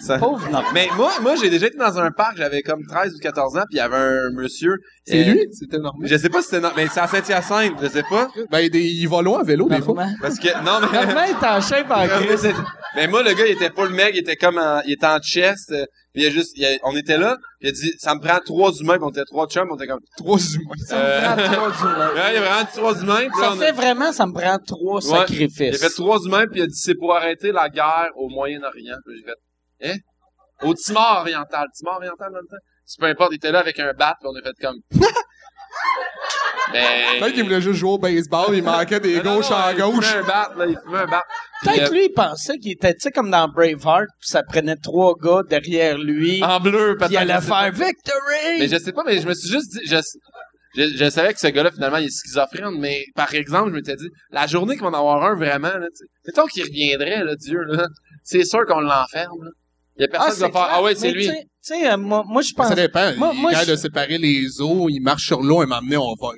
Ça- 0.00 0.18
Pauvre 0.18 0.48
non. 0.50 0.62
Mais 0.74 0.88
moi, 0.96 1.10
moi, 1.22 1.34
j'ai 1.36 1.50
déjà 1.50 1.66
été 1.66 1.76
dans 1.78 1.98
un 1.98 2.10
parc, 2.10 2.36
j'avais 2.36 2.62
comme 2.62 2.84
13 2.86 3.14
ou 3.14 3.18
14 3.18 3.56
ans, 3.56 3.62
puis 3.68 3.76
il 3.76 3.78
y 3.78 3.80
avait 3.80 3.96
un 3.96 4.30
monsieur. 4.32 4.74
C'est 5.04 5.26
euh, 5.28 5.32
lui, 5.32 5.46
c'était 5.52 5.78
normal. 5.78 6.08
Je 6.08 6.16
sais 6.16 6.28
pas 6.28 6.40
si 6.42 6.48
c'était, 6.50 6.60
non- 6.60 6.72
mais 6.76 6.86
c'est 6.88 7.00
à 7.00 7.06
Saint-Hyacinthe, 7.06 7.74
je 7.82 7.88
sais 7.88 8.02
pas. 8.08 8.28
Ben 8.50 8.60
il 8.72 9.08
va 9.08 9.22
loin 9.22 9.40
en 9.40 9.44
vélo 9.44 9.68
des 9.68 9.80
fois. 9.80 9.94
Parce 10.20 10.38
que, 10.38 10.48
non, 10.64 10.78
mais. 10.80 11.04
Normand 11.06 11.24
est 11.24 11.44
en 11.44 11.58
en 11.58 12.20
crise. 12.22 12.54
Mais 12.96 13.06
moi, 13.06 13.22
le 13.22 13.32
gars, 13.34 13.46
il 13.46 13.52
était 13.52 13.70
pas 13.70 13.84
le 13.84 13.90
mec, 13.94 14.10
il 14.14 14.18
était 14.20 14.36
comme 14.36 14.58
en, 14.58 14.80
il 14.86 14.92
était 14.92 15.06
en 15.06 15.18
chest, 15.20 15.70
euh, 15.72 15.84
il 16.14 16.26
a 16.26 16.30
juste, 16.30 16.52
il 16.56 16.64
a- 16.64 16.78
on 16.84 16.96
était 16.96 17.18
là, 17.18 17.36
il 17.60 17.68
a 17.68 17.72
dit, 17.72 17.92
ça 17.98 18.14
me 18.14 18.20
prend 18.20 18.38
trois 18.44 18.72
humains, 18.72 18.94
puis 18.94 19.04
on 19.04 19.10
était 19.10 19.24
trois 19.24 19.46
chums, 19.46 19.68
on 19.70 19.76
était 19.76 19.86
comme, 19.86 20.00
Trois 20.16 20.38
humains. 20.38 20.74
Ça 20.86 20.96
me 20.96 21.44
prend 21.44 21.52
trois 21.70 21.90
humains. 21.92 22.08
ouais, 22.14 22.30
il 22.30 22.34
y 22.34 22.36
a 22.36 22.40
vraiment 22.40 22.68
trois 22.74 23.00
humains, 23.02 23.28
puis 23.30 23.40
là, 23.40 23.46
Ça 23.48 23.52
a- 23.52 23.56
fait 23.56 23.72
vraiment, 23.72 24.12
ça 24.12 24.26
me 24.26 24.32
prend 24.32 24.58
trois 24.66 24.94
Ouais. 24.96 25.18
sacrifices. 25.18 25.58
il 25.60 25.74
a 25.74 25.78
fait 25.78 25.94
trois 25.94 26.18
humains, 26.24 26.46
puis 26.50 26.60
il 26.60 26.62
a 26.64 26.66
dit, 26.66 26.76
c'est 26.76 26.94
pour 26.94 27.14
arrêter 27.14 27.52
la 27.52 27.68
guerre 27.68 28.10
au 28.16 28.28
Moyen-Orient. 28.30 28.96
Puis 29.06 29.16
j'ai 29.18 29.24
fait, 29.24 29.36
hein? 29.82 29.96
Au 30.62 30.74
Timor 30.74 31.18
oriental. 31.20 31.66
Timor 31.74 31.96
oriental, 31.96 32.32
dans 32.32 32.38
le 32.38 32.46
temps? 32.46 32.56
C'est 32.84 33.00
peu 33.00 33.06
importe, 33.06 33.32
il 33.32 33.36
était 33.36 33.52
là 33.52 33.60
avec 33.60 33.78
un 33.78 33.92
bat, 33.92 34.16
puis 34.20 34.28
on 34.32 34.36
a 34.38 34.42
fait 34.42 34.54
comme, 34.60 34.76
mais... 36.72 37.04
Peut-être 37.20 37.34
qu'il 37.34 37.44
voulait 37.44 37.60
juste 37.60 37.78
jouer 37.78 37.90
au 37.92 37.98
baseball, 37.98 38.54
il 38.54 38.62
manquait 38.62 39.00
des 39.00 39.22
Non, 39.22 39.36
gauches 39.36 39.50
non, 39.50 39.56
à 39.56 39.72
Il 39.72 39.78
gauche. 39.78 40.06
fumait 40.06 40.22
un 40.22 40.26
bat, 40.26 40.52
là, 40.56 40.66
il 40.66 40.78
fumait 40.84 40.98
un 40.98 41.06
bat. 41.06 41.22
Peut-être 41.62 41.90
euh, 41.90 41.94
lui, 41.94 42.04
il 42.06 42.12
pensait 42.12 42.58
qu'il 42.58 42.72
était, 42.72 42.92
tu 42.94 43.00
sais, 43.00 43.10
comme 43.10 43.30
dans 43.30 43.48
Braveheart, 43.48 44.08
puis 44.20 44.28
ça 44.28 44.42
prenait 44.42 44.76
trois 44.76 45.14
gars 45.20 45.42
derrière 45.48 45.98
lui, 45.98 46.42
en 46.42 46.60
bleu, 46.60 46.96
puis 46.98 47.08
il 47.10 47.16
allait 47.16 47.34
pas. 47.34 47.40
faire 47.40 47.72
Victory! 47.72 48.58
Mais 48.58 48.68
je 48.68 48.78
sais 48.78 48.92
pas, 48.92 49.02
mais 49.04 49.20
je 49.20 49.26
me 49.26 49.34
suis 49.34 49.48
juste 49.50 49.72
dit, 49.72 49.80
je, 49.86 49.96
je, 50.76 50.96
je 50.96 51.10
savais 51.10 51.32
que 51.34 51.40
ce 51.40 51.48
gars-là, 51.48 51.70
finalement, 51.70 51.98
il 51.98 52.06
est 52.06 52.10
schizophrène, 52.16 52.78
mais 52.78 53.04
par 53.14 53.32
exemple, 53.34 53.70
je 53.70 53.74
m'étais 53.74 53.96
dit, 53.96 54.08
la 54.30 54.46
journée 54.46 54.74
qu'il 54.74 54.82
va 54.82 54.88
en 54.90 54.94
avoir 54.94 55.22
un 55.24 55.34
vraiment, 55.34 55.68
là, 55.68 55.86
tu 55.88 55.96
sais, 55.96 56.04
mettons 56.26 56.46
qu'il 56.46 56.64
reviendrait, 56.64 57.24
là, 57.24 57.34
Dieu, 57.36 57.60
là, 57.62 57.86
c'est 58.22 58.44
sûr 58.44 58.64
qu'on 58.66 58.80
l'enferme, 58.80 59.44
là. 59.44 59.50
Il 59.98 60.02
y 60.02 60.04
a 60.04 60.08
personne 60.08 60.34
qui 60.34 60.40
va 60.40 60.46
faire, 60.46 60.52
clair. 60.52 60.66
ah 60.70 60.82
ouais, 60.82 60.94
c'est 60.94 61.10
lui. 61.10 61.26
Tu 61.26 61.32
sais- 61.60 61.90
euh, 61.90 61.96
moi, 61.96 62.22
moi, 62.26 62.40
je 62.42 62.52
pense... 62.54 62.68
Ça 62.68 62.74
dépend. 62.74 63.14
Moi- 63.16 63.32
il 63.34 63.40
moi, 63.40 63.50
est 63.50 63.54
capable 63.54 63.66
je- 63.66 63.72
de 63.72 63.76
séparer 63.76 64.18
les 64.18 64.60
eaux, 64.60 64.88
il 64.88 65.00
marche 65.00 65.26
sur 65.26 65.42
l'eau, 65.42 65.58
moment 65.66 65.80
donné, 65.80 65.96
on 65.96 66.14
va. 66.20 66.28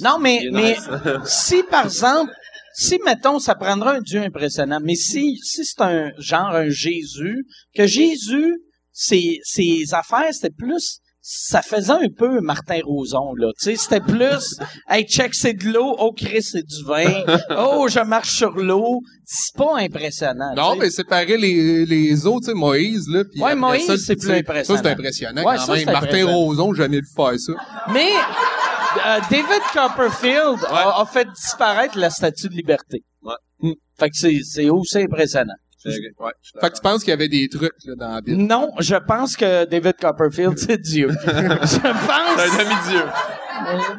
Non, 0.00 0.18
mais, 0.18 0.40
Il 0.42 0.48
est 0.48 0.50
mais 0.50 0.70
nice. 0.74 0.88
si, 1.26 1.62
par 1.62 1.84
exemple, 1.84 2.32
si, 2.74 2.98
mettons, 3.04 3.38
ça 3.38 3.54
prendrait 3.54 3.96
un 3.98 4.00
Dieu 4.00 4.20
impressionnant, 4.20 4.80
mais 4.82 4.96
si, 4.96 5.36
si 5.42 5.64
c'est 5.64 5.80
un 5.80 6.10
genre 6.18 6.50
un 6.54 6.68
Jésus, 6.68 7.44
que 7.74 7.86
Jésus, 7.86 8.52
ses, 8.92 9.38
ses 9.44 9.84
affaires, 9.94 10.32
c'était 10.32 10.50
plus, 10.50 10.98
ça 11.26 11.62
faisait 11.62 11.90
un 11.90 12.08
peu 12.14 12.42
Martin 12.42 12.80
Roson, 12.84 13.32
là. 13.36 13.48
Tu 13.58 13.70
sais, 13.70 13.76
c'était 13.76 14.00
plus, 14.00 14.60
hey, 14.90 15.06
check, 15.06 15.34
c'est 15.34 15.54
de 15.54 15.70
l'eau, 15.72 15.96
oh, 15.98 16.12
Chris, 16.12 16.42
c'est 16.42 16.66
du 16.66 16.84
vin, 16.84 17.24
oh, 17.56 17.88
je 17.88 18.00
marche 18.00 18.36
sur 18.36 18.50
l'eau. 18.50 19.00
C'est 19.24 19.56
pas 19.56 19.78
impressionnant. 19.78 20.54
Non, 20.54 20.76
mais 20.76 20.90
séparer 20.90 21.38
les, 21.38 21.86
les 21.86 22.26
eaux, 22.26 22.40
tu 22.40 22.48
sais, 22.48 22.54
Moïse, 22.54 23.08
là. 23.08 23.22
Ouais, 23.38 23.54
Moïse, 23.54 24.04
c'est 24.04 24.16
plus 24.16 24.32
impressionnant. 24.32 24.76
Ça, 24.76 24.84
c'est 24.84 24.92
impressionnant 24.92 25.42
Ouais, 25.44 25.56
quand 25.56 25.64
ça, 25.64 25.72
même. 25.72 25.86
Martin. 25.86 26.26
Roson, 26.26 26.74
j'ai 26.74 26.82
jamais 26.82 26.98
vu 26.98 27.08
faire 27.16 27.38
ça. 27.38 27.52
Mais 27.90 28.10
euh, 29.06 29.20
David 29.30 29.62
Copperfield 29.72 30.58
a, 30.68 31.00
a 31.00 31.06
fait 31.06 31.26
disparaître 31.34 31.96
la 31.96 32.10
statue 32.10 32.50
de 32.50 32.54
liberté. 32.54 33.02
Ouais. 33.22 33.32
Hmm. 33.60 33.72
Fait 33.98 34.10
que 34.10 34.16
c'est, 34.16 34.40
c'est 34.44 34.68
aussi 34.68 34.98
impressionnant. 34.98 35.54
Ouais, 35.86 36.32
Fait 36.60 36.70
que 36.70 36.74
tu 36.76 36.80
penses 36.82 37.00
qu'il 37.02 37.10
y 37.10 37.12
avait 37.12 37.28
des 37.28 37.48
trucs, 37.48 37.72
là, 37.84 37.94
dans 37.96 38.14
la 38.14 38.20
Bible. 38.20 38.42
Non, 38.42 38.72
je 38.80 38.96
pense 38.96 39.36
que 39.36 39.64
David 39.66 39.94
Copperfield, 40.00 40.58
c'est 40.58 40.78
Dieu. 40.80 41.08
je 41.24 41.66
C'est 41.66 41.86
un 41.86 41.94
pense. 41.94 42.58
demi-dieu. 42.58 43.02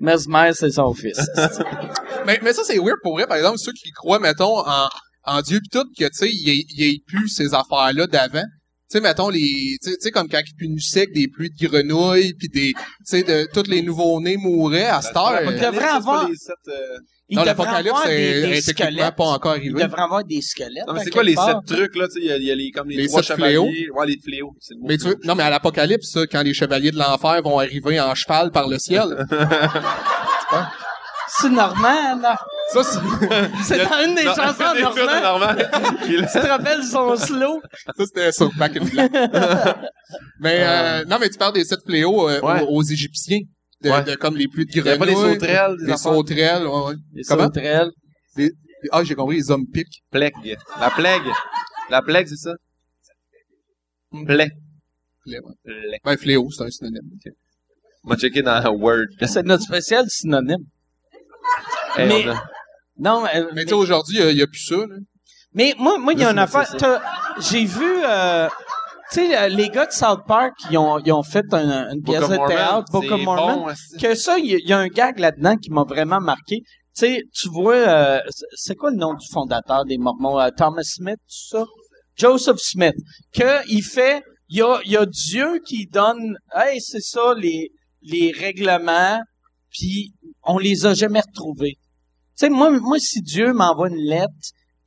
Mesmer, 0.00 0.50
c'est 0.54 0.70
son 0.70 0.94
fils. 0.94 1.18
Mais, 2.26 2.38
mais 2.42 2.52
ça, 2.52 2.62
c'est 2.62 2.76
weird 2.78 2.98
pour 3.02 3.14
vrai. 3.14 3.26
Par 3.26 3.36
exemple, 3.38 3.56
ceux 3.58 3.72
qui 3.72 3.90
croient, 3.90 4.18
mettons, 4.18 4.58
en, 4.58 4.88
en 5.24 5.40
Dieu 5.40 5.60
pis 5.60 5.68
tout, 5.70 5.84
que, 5.98 6.04
tu 6.04 6.10
sais, 6.12 6.30
il 6.30 6.48
ait- 6.50 6.64
il 6.68 6.80
y 6.84 6.90
ait 6.90 6.98
plus 7.06 7.28
ces 7.28 7.54
affaires-là 7.54 8.06
d'avant. 8.06 8.42
Tu 8.42 8.98
sais, 8.98 9.00
mettons, 9.00 9.30
les, 9.30 9.76
tu 9.82 9.94
sais- 9.98 10.10
comme 10.10 10.28
quand 10.28 10.40
il 10.46 10.54
punissait 10.54 11.00
avec 11.02 11.14
des 11.14 11.28
pluies 11.28 11.48
de 11.50 11.66
grenouilles 11.66 12.34
puis 12.34 12.48
des, 12.48 12.72
tu 12.74 12.82
sais, 13.04 13.22
de, 13.22 13.48
tous 13.54 13.68
les 13.70 13.80
nouveaux-nés 13.82 14.36
mouraient 14.36 14.86
à 14.86 15.00
cette 15.00 15.16
heure. 15.16 15.40
Il 15.42 15.58
devrait 15.58 15.84
avoir- 15.88 16.28
Les 16.28 16.36
sept, 16.36 16.54
euh, 16.68 16.98
Il 17.30 17.36
Non, 17.36 17.42
devrait 17.42 17.50
l'apocalypse 17.56 17.90
avoir 17.92 18.06
des, 18.06 18.14
est, 18.14 18.40
des 18.42 18.56
est 18.58 18.66
techniquement 18.66 18.86
squelettes. 18.96 19.16
pas 19.16 19.24
encore 19.24 19.56
Il 19.56 19.58
arrivé. 19.70 19.82
devrait 19.84 20.02
avoir 20.02 20.24
des 20.24 20.40
squelettes. 20.40 20.86
Non, 20.86 20.94
mais 20.94 21.00
c'est 21.04 21.10
quoi 21.10 21.22
les 21.22 21.36
sept 21.36 21.56
trucs, 21.66 21.94
là, 21.96 22.06
tu 22.08 22.14
sais, 22.14 22.20
il 22.20 22.26
y 22.26 22.32
a, 22.32 22.36
il 22.38 22.44
y 22.44 22.50
a 22.50 22.54
les, 22.54 22.70
comme 22.70 22.88
les, 22.88 22.96
Les 22.96 23.06
trois 23.08 23.22
sept 23.22 23.36
chevaliers. 23.36 23.88
Ouais, 23.94 24.06
les 24.06 24.18
fléaux. 24.18 24.54
C'est 24.60 24.72
le 24.74 24.80
mot. 24.80 24.86
Mais 24.88 24.96
tu 24.96 25.04
veux, 25.08 25.16
non, 25.24 25.34
mais 25.34 25.42
à 25.42 25.50
l'apocalypse, 25.50 26.16
quand 26.32 26.42
les 26.42 26.54
chevaliers 26.54 26.90
de 26.90 26.98
l'enfer 26.98 27.42
vont 27.42 27.58
arriver 27.58 28.00
en 28.00 28.14
cheval 28.14 28.50
par 28.50 28.66
le 28.66 28.78
ciel. 28.78 29.26
C'est 31.40 31.50
Normand, 31.50 32.16
non? 32.16 32.34
Ça, 32.72 32.82
c'est, 32.82 32.98
C'est 33.62 33.84
dans 33.84 34.02
une 34.04 34.14
des 34.14 34.24
Non, 34.24 34.34
chansons 34.34 34.72
des 34.74 34.80
de 34.80 35.22
Normand. 35.22 35.52
Normand. 35.54 35.62
Il- 36.08 36.26
Tu 36.26 36.40
te 36.40 36.46
rappelles 36.46 36.82
son 36.82 37.16
slow? 37.16 37.60
ça, 37.96 38.04
c'était 38.06 38.32
sur 38.32 38.50
Back 38.56 38.76
in 38.78 38.84
Black. 38.86 39.12
mais, 40.40 40.58
euh, 40.62 41.04
non, 41.04 41.18
mais 41.20 41.28
tu 41.28 41.36
parles 41.38 41.52
des 41.52 41.64
sept 41.64 41.80
fléaux 41.86 42.28
euh, 42.30 42.40
Ouais. 42.40 42.62
aux, 42.62 42.76
aux 42.78 42.82
Égyptiens. 42.82 43.40
De, 43.80 43.90
Ouais. 43.90 44.02
de 44.02 44.14
comme 44.16 44.36
les 44.36 44.48
pluies 44.48 44.66
de 44.66 44.70
Il 44.72 44.76
y 44.76 44.80
avait 44.80 44.98
pas 44.98 45.06
des 45.06 45.12
grenouilles. 45.12 45.34
sauterelles, 45.34 45.76
des 45.78 45.86
Des 45.86 45.96
sauterelles, 45.96 46.66
ouais, 46.66 46.82
ouais. 46.86 46.94
Les 47.14 47.22
Comment? 47.22 47.44
sauterelles. 47.44 47.90
Des- 48.36 48.52
ah, 48.90 49.04
j'ai 49.04 49.14
compris, 49.14 49.36
les 49.36 49.50
hommes 49.50 49.66
piques. 49.72 50.02
Plague. 50.10 50.34
La 50.80 50.90
plague. 50.90 51.22
La 51.90 52.02
plague, 52.02 52.26
c'est 52.26 52.36
ça? 52.36 52.52
Plague. 54.26 54.52
Fléaux, 55.22 55.42
ouais. 55.46 55.54
Plague. 55.64 56.00
Ben, 56.04 56.16
fléau, 56.16 56.48
c'est 56.50 56.64
un 56.64 56.70
synonyme. 56.70 57.02
On 58.04 58.10
va 58.10 58.16
checker 58.16 58.42
dans 58.42 58.68
Word. 58.72 59.04
C'est 59.22 59.44
notre 59.44 59.62
spécial 59.64 60.04
synonyme. 60.08 60.64
Hey, 61.96 62.08
Mais- 62.08 62.28
a- 62.28 62.42
Non, 63.00 63.24
euh, 63.26 63.46
Mais 63.54 63.62
tu 63.62 63.68
sais, 63.68 63.74
aujourd'hui, 63.74 64.18
il 64.18 64.36
y 64.36 64.42
a 64.42 64.46
plus 64.48 64.58
ça, 64.64 64.76
là. 64.76 64.96
Mais 65.54 65.74
moi, 65.78 65.98
moi, 65.98 66.12
il 66.14 66.18
y 66.20 66.24
a 66.24 66.30
une 66.32 66.38
affaire. 66.38 66.66
J'ai 67.38 67.64
vu, 67.64 67.84
euh, 68.04 68.48
tu 69.12 69.26
sais, 69.26 69.48
les 69.48 69.68
gars 69.68 69.86
de 69.86 69.92
South 69.92 70.20
Park, 70.26 70.52
ils 70.70 70.78
ont, 70.78 70.98
ils 70.98 71.12
ont 71.12 71.22
fait 71.22 71.44
un- 71.52 71.90
une 71.94 72.02
pièce 72.02 72.20
de 72.28 72.36
théâtre, 72.48 72.84
Book 72.92 73.04
of 73.10 73.20
Mormon. 73.24 73.66
bon, 73.66 73.72
que 74.00 74.14
ça, 74.14 74.38
il 74.38 74.46
y, 74.46 74.68
y 74.68 74.72
a 74.72 74.78
un 74.78 74.88
gag 74.88 75.18
là-dedans 75.18 75.56
qui 75.56 75.70
m'a 75.70 75.84
vraiment 75.84 76.20
marqué. 76.20 76.60
Tu 76.96 77.06
sais, 77.06 77.22
tu 77.32 77.48
vois, 77.48 77.74
euh, 77.76 78.20
c'est- 78.54 78.74
quoi 78.74 78.90
le 78.90 78.96
nom 78.96 79.14
du 79.14 79.26
fondateur 79.32 79.84
des 79.84 79.98
Mormons? 79.98 80.38
Euh, 80.40 80.50
Thomas 80.56 80.82
Smith, 80.82 81.16
tout 81.18 81.56
ça? 81.58 81.64
Joseph 82.16 82.58
Smith. 82.58 82.96
Que 83.32 83.66
il 83.70 83.82
fait, 83.82 84.22
il 84.48 84.58
y 84.58 84.62
a, 84.62 84.80
y 84.84 84.96
a 84.96 85.06
Dieu 85.06 85.60
qui 85.64 85.86
donne, 85.86 86.36
hey, 86.54 86.80
c'est 86.80 87.00
ça, 87.02 87.34
les, 87.36 87.70
les 88.02 88.32
règlements, 88.32 89.20
puis 89.70 90.12
on 90.42 90.58
les 90.58 90.86
a 90.86 90.94
jamais 90.94 91.20
retrouvés. 91.20 91.76
Tu 92.36 92.46
sais, 92.46 92.48
moi, 92.50 92.70
moi, 92.70 92.98
si 92.98 93.20
Dieu 93.22 93.52
m'envoie 93.52 93.88
une 93.88 93.96
lettre, 94.04 94.32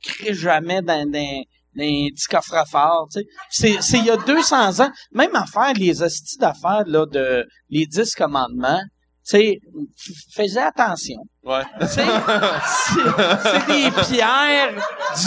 crée 0.02 0.34
jamais 0.34 0.82
dans, 0.82 1.08
dans 1.10 1.42
un 1.78 2.08
petit 2.10 2.26
coffre-fort, 2.28 3.08
tu 3.12 3.20
sais. 3.20 3.26
C'est, 3.50 3.82
c'est 3.82 3.98
il 3.98 4.06
y 4.06 4.10
a 4.10 4.16
200 4.16 4.80
ans. 4.80 4.90
Même 5.12 5.34
affaire, 5.34 5.72
les 5.74 6.02
hosties 6.02 6.38
d'affaires, 6.38 6.84
là, 6.86 7.06
de, 7.06 7.46
les 7.70 7.86
10 7.86 8.14
commandements, 8.14 8.82
tu 9.24 9.36
sais, 9.36 9.58
faisais 10.34 10.60
attention. 10.60 11.18
Ouais. 11.44 11.62
C'est, 11.82 12.02
c'est 13.42 13.66
des 13.66 13.90
pierres. 14.02 14.74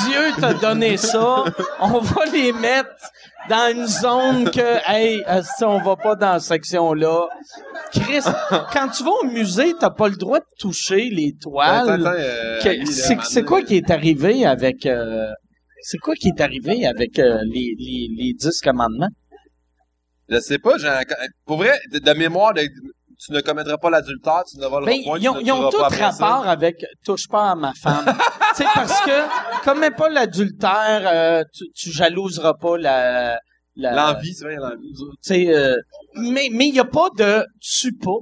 Dieu 0.03 0.33
t'a 0.39 0.53
donné 0.53 0.97
ça. 0.97 1.45
On 1.79 1.99
va 1.99 2.25
les 2.25 2.51
mettre 2.51 2.89
dans 3.49 3.73
une 3.73 3.87
zone 3.87 4.51
que, 4.51 4.91
hey, 4.91 5.23
asti, 5.25 5.63
on 5.63 5.81
va 5.81 5.95
pas 5.95 6.15
dans 6.15 6.39
cette 6.39 6.65
section-là. 6.65 7.27
Chris, 7.93 8.23
quand 8.73 8.89
tu 8.89 9.03
vas 9.03 9.11
au 9.23 9.25
musée, 9.27 9.73
t'as 9.79 9.91
pas 9.91 10.09
le 10.09 10.15
droit 10.15 10.39
de 10.39 10.45
toucher 10.59 11.09
les 11.09 11.33
toiles. 11.41 12.05
Euh, 12.05 12.59
c'est 12.85 13.43
quoi 13.43 13.61
qui 13.61 13.77
est 13.77 13.91
arrivé 13.91 14.45
avec 14.45 14.85
euh, 14.85 15.31
c'est 15.87 15.97
quoi 15.99 16.15
qui 16.15 16.29
est 16.29 16.41
arrivé 16.41 16.85
avec 16.87 17.19
euh, 17.19 17.39
les, 17.45 17.75
les, 17.77 18.07
les 18.17 18.33
10 18.33 18.59
commandements? 18.61 19.09
Je 20.29 20.39
sais 20.39 20.57
pas, 20.57 20.77
j'ai 20.79 20.87
un- 20.87 21.03
pour 21.45 21.57
vrai, 21.57 21.77
de, 21.91 21.99
de 21.99 22.11
mémoire, 22.13 22.53
de- 22.55 22.67
tu 23.19 23.31
ne 23.31 23.39
commettras 23.41 23.77
pas 23.77 23.89
l'adultère, 23.91 24.43
tu 24.49 24.57
ne 24.57 24.65
voleras 24.65 24.87
Ben, 24.91 25.03
point, 25.03 25.19
ils 25.19 25.29
ont, 25.29 25.33
tu 25.33 25.39
ne 25.39 25.45
ils 25.45 25.51
ont 25.51 25.57
tueras 25.57 25.71
tout 25.71 25.77
pas 25.77 25.85
après 25.87 25.97
ça. 25.99 26.25
rapport 26.25 26.47
avec 26.47 26.75
touche 27.05 27.27
pas 27.27 27.51
à 27.51 27.55
ma 27.55 27.73
femme. 27.73 28.05
tu 28.57 28.63
sais, 28.63 28.69
parce 28.73 28.99
que, 29.01 29.63
comme 29.63 29.85
pas 29.95 30.09
l'adultère, 30.09 31.01
euh, 31.05 31.43
tu, 31.53 31.65
tu 31.75 31.91
jalouseras 31.91 32.55
pas 32.55 32.77
la, 32.77 33.39
la 33.75 33.93
L'envie, 34.13 34.33
c'est 34.33 34.45
vrai, 34.45 34.55
l'envie. 34.55 34.91
Tu 34.91 35.05
sais, 35.21 35.55
euh, 35.55 35.75
mais, 36.15 36.49
mais 36.51 36.67
il 36.69 36.75
y 36.75 36.79
a 36.79 36.85
pas 36.85 37.09
de 37.17 37.45
tue 37.61 37.95
pas. 37.95 38.17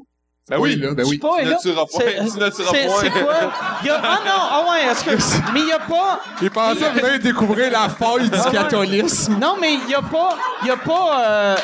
Ben 0.49 0.57
Oui, 0.59 0.71
oui, 0.75 0.81
là, 0.81 0.93
ben 0.93 1.05
oui. 1.07 1.17
pas, 1.19 1.37
tu 1.39 1.45
point, 1.45 1.53
C'est- 1.55 2.17
tu 2.25 2.29
c'est- 2.31 2.85
point. 2.87 2.99
C'est 3.01 3.09
quoi? 3.11 3.33
Il 3.81 3.87
y 3.87 3.89
a, 3.89 4.01
ah 4.03 4.19
non, 4.25 4.31
ah 4.51 4.65
ouais, 4.71 4.91
est-ce 4.91 5.03
que, 5.05 5.11
mais 5.53 5.61
il 5.61 5.67
y 5.67 5.71
a 5.71 5.79
pas, 5.79 6.19
Il 6.41 6.51
pensait 6.51 6.89
venir 6.91 7.19
découvrir 7.19 7.71
la 7.71 7.87
faille 7.87 8.29
du 8.29 8.37
Ah 8.37 8.51
catholisme. 8.51 9.37
Non, 9.39 9.55
mais 9.59 9.75
il 9.75 9.89
y 9.89 9.95
a 9.95 10.01
pas, 10.01 10.37
il 10.63 10.67
y 10.67 10.71
a 10.71 10.75
pas, 10.77 11.25
euh, 11.29 11.55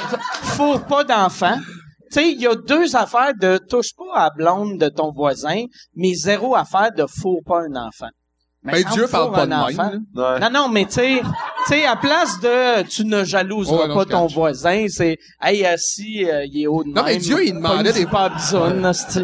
fourre 0.55 0.85
pas 0.85 1.03
d'enfants. 1.03 1.57
Tu 2.11 2.21
sais, 2.21 2.31
il 2.31 2.41
y 2.41 2.47
a 2.47 2.55
deux 2.55 2.95
affaires 2.95 3.33
de 3.39 3.57
touche 3.69 3.93
pas 3.97 4.15
à 4.15 4.23
la 4.23 4.29
blonde 4.29 4.79
de 4.79 4.87
ton 4.87 5.11
voisin, 5.11 5.65
mais 5.95 6.13
zéro 6.13 6.55
affaire 6.55 6.91
de 6.95 7.05
fourre 7.05 7.41
pas 7.45 7.59
un 7.69 7.75
enfant. 7.75 8.09
Mais 8.61 8.83
Ben, 8.83 8.91
Dieu 8.91 9.07
parle 9.09 9.31
pas 9.31 9.45
de 9.45 9.51
même. 9.51 10.03
Ouais. 10.15 10.39
Non, 10.41 10.49
non, 10.51 10.67
mais 10.67 10.83
tu 10.83 10.91
sais, 10.95 11.21
tu 11.21 11.73
sais, 11.73 11.85
à 11.85 11.95
place 11.95 12.41
de 12.41 12.81
tu 12.83 13.05
ne 13.05 13.23
jalouseras 13.23 13.83
Ouais, 13.83 13.87
non, 13.87 13.95
pas 13.95 14.03
ton 14.05 14.25
catch. 14.27 14.35
voisin, 14.35 14.85
c'est 14.89 15.17
hey 15.41 15.65
assis, 15.65 16.25
euh, 16.29 16.43
il 16.45 16.63
est 16.63 16.67
haut 16.67 16.83
de 16.83 16.89
Non, 16.89 17.03
mais 17.05 17.15
Dieu, 17.15 17.37
il 17.45 17.53
demandait 17.53 17.93
des- 17.93 18.05
pas. 18.05 18.29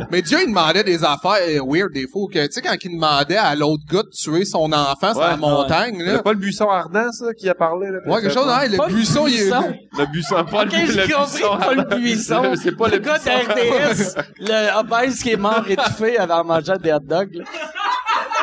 Mais 0.10 0.22
Dieu, 0.22 0.38
il 0.42 0.48
demandait 0.48 0.86
des 0.86 1.04
affaires 1.04 1.36
euh, 1.50 1.60
weird 1.68 1.92
des 1.94 2.08
fois. 2.08 2.28
que, 2.32 2.46
Tu 2.48 2.54
sais, 2.54 2.62
quand 2.62 2.76
il 2.82 2.92
demandait 2.96 3.36
à 3.36 3.56
l'autre 3.56 3.84
gars 3.92 4.04
de 4.04 4.10
tuer 4.10 4.46
son 4.46 4.72
enfant 4.72 5.12
sur 5.14 5.18
Ouais, 5.22 5.28
la 5.32 5.36
montagne, 5.38 5.96
C'est 5.98 6.14
là. 6.14 6.24
pas 6.24 6.32
le 6.32 6.40
buisson 6.40 6.70
ardent, 6.70 7.12
ça, 7.12 7.34
qui 7.34 7.50
a 7.50 7.56
parlé, 7.56 7.90
là? 7.92 8.00
Ouais, 8.08 8.22
quelque 8.22 8.34
chose, 8.34 8.48
hein, 8.50 8.62
le 8.70 8.78
Pas 8.78 8.88
le 8.88 8.94
buisson, 8.94 9.28
il 9.28 9.34
est... 9.36 9.38
buisson. 9.44 9.74
Le 9.98 10.06
buisson, 10.06 10.46
pas 10.50 10.64
Ok, 10.64 10.72
le, 10.72 10.80
le 10.80 10.86
j'ai 10.86 11.12
compris, 11.12 11.32
buisson 11.34 11.58
pas 11.58 11.74
le 11.74 11.84
buisson. 11.98 12.44
C'est 12.64 12.78
pas 12.78 12.88
le, 12.88 12.94
Le 12.94 13.00
gars 13.00 13.18
buisson. 13.18 13.40
d'RDS, 13.54 14.16
le 14.40 14.80
obèse 14.80 15.20
qui 15.22 15.32
est 15.32 15.36
mort 15.38 15.64
étouffé 15.68 16.18
avant 16.18 16.46
manger 16.46 16.78
des 16.82 16.94
hot 16.94 17.00
dogs, 17.00 17.34
là. 17.34 17.44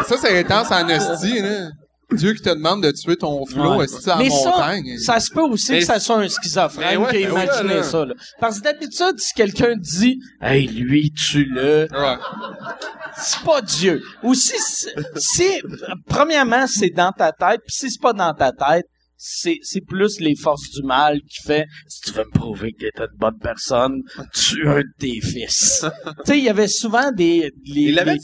Ça, 0.06 0.16
c'est 0.20 0.38
intense 0.40 0.70
en 0.70 0.88
esti, 0.88 1.40
là. 1.40 1.70
Dieu 2.12 2.34
qui 2.34 2.42
te 2.42 2.50
demande 2.50 2.82
de 2.82 2.90
tuer 2.90 3.16
ton 3.16 3.46
flot, 3.46 3.76
Ouais. 3.78 3.86
à 4.06 4.16
Mais 4.18 4.28
ça, 4.28 4.50
montagne. 4.50 4.98
ça 4.98 5.18
se 5.18 5.30
peut 5.32 5.40
aussi 5.40 5.72
Mais 5.72 5.78
que 5.78 5.86
ça 5.86 5.98
soit 5.98 6.16
un 6.18 6.28
schizophrène 6.28 6.98
ouais, 6.98 7.10
qui 7.10 7.16
a 7.24 7.30
imaginé 7.30 7.82
ça. 7.82 8.04
Là. 8.04 8.12
Parce 8.38 8.58
que 8.58 8.64
d'habitude, 8.64 9.14
si 9.18 9.32
quelqu'un 9.32 9.76
dit 9.78 10.18
«Hey, 10.42 10.66
lui, 10.66 11.10
tue-le 11.12 11.88
Ouais.», 11.90 12.16
c'est 13.16 13.40
pas 13.42 13.62
Dieu. 13.62 14.02
Ou 14.22 14.34
si, 14.34 14.52
si 15.16 15.62
premièrement, 16.06 16.66
c'est 16.66 16.90
dans 16.90 17.12
ta 17.12 17.32
tête, 17.32 17.60
puis 17.66 17.74
si 17.74 17.90
c'est 17.90 18.02
pas 18.02 18.12
dans 18.12 18.34
ta 18.34 18.52
tête, 18.52 18.84
c'est, 19.16 19.58
c'est 19.62 19.80
plus 19.80 20.20
les 20.20 20.34
forces 20.36 20.68
du 20.68 20.82
mal 20.82 21.18
qui 21.20 21.40
fait 21.46 21.64
«Si 21.88 22.00
tu 22.02 22.10
veux 22.12 22.24
me 22.24 22.38
prouver 22.38 22.72
que 22.72 22.80
t'es 22.94 23.04
une 23.04 23.18
bonne 23.18 23.38
personne, 23.40 24.02
tue 24.34 24.68
un 24.68 24.80
de 24.80 24.84
tes 24.98 25.18
fils.» 25.22 25.86
Tu 26.26 26.32
sais, 26.32 26.38
il 26.38 26.44
y 26.44 26.50
avait 26.50 26.68
souvent 26.68 27.10
des... 27.10 27.52
Les, 27.64 27.80
Il 27.84 27.94
l'avait 27.94 28.14
les-? 28.14 28.18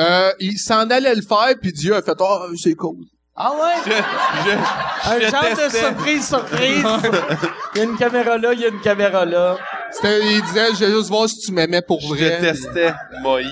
Euh, 0.00 0.32
il 0.40 0.58
s'en 0.58 0.88
allait 0.90 1.14
le 1.14 1.22
faire, 1.22 1.54
puis 1.60 1.72
Dieu 1.72 1.94
a 1.94 2.02
fait 2.02 2.16
«Oh, 2.20 2.46
c'est 2.56 2.74
cool. 2.74 3.04
Ah 3.36 3.52
ouais? 3.52 3.82
Je, 3.86 3.90
je, 4.50 5.10
Un 5.10 5.20
je 5.20 5.30
genre 5.30 5.42
de 5.50 5.56
testais. 5.56 5.78
surprise, 5.80 6.26
surprise. 6.28 6.84
Il 7.74 7.78
y 7.78 7.80
a 7.80 7.84
une 7.84 7.96
caméra 7.96 8.36
là, 8.38 8.52
il 8.52 8.60
y 8.60 8.64
a 8.64 8.68
une 8.68 8.80
caméra 8.80 9.24
là.» 9.24 9.56
C'était, 9.92 10.20
il 10.24 10.42
disait 10.42 10.68
«Je 10.74 10.84
vais 10.84 10.90
juste 10.92 11.08
voir 11.08 11.28
si 11.28 11.38
tu 11.40 11.52
m'aimais 11.52 11.82
pour 11.82 12.00
Je 12.00 12.08
vrai.» 12.08 12.38
testais 12.40 12.92
Moïse. 13.22 13.48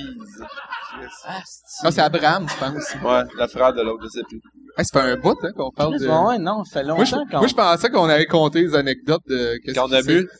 Ah, 1.84 1.90
c'est 1.90 2.00
Abraham, 2.00 2.46
je 2.48 2.54
pense. 2.56 2.94
Ouais, 3.04 3.22
le 3.38 3.46
frère 3.46 3.72
de 3.72 3.82
l'autre, 3.82 4.04
je 4.04 4.08
sais 4.18 4.22
plus. 4.28 4.40
Hey, 4.76 4.84
ça 4.84 5.00
fait 5.00 5.10
un 5.10 5.16
bout, 5.16 5.36
hein, 5.42 5.50
qu'on 5.56 5.70
parle 5.70 5.98
de... 5.98 6.06
Ouais, 6.06 6.38
non, 6.38 6.64
ça 6.64 6.80
fait 6.80 6.86
Moi, 6.86 7.04
je, 7.04 7.14
longtemps 7.14 7.26
qu'on... 7.30 7.38
moi, 7.38 7.46
je 7.48 7.54
pensais 7.54 7.90
qu'on 7.90 8.08
avait 8.08 8.26
compté 8.26 8.62
les 8.62 8.74
anecdotes 8.74 9.22
de... 9.26 9.58
qu'est-ce 9.64 9.74
Quand 9.74 9.88
on 9.88 9.92
a 9.92 10.02
bu, 10.02 10.20
C'était 10.20 10.32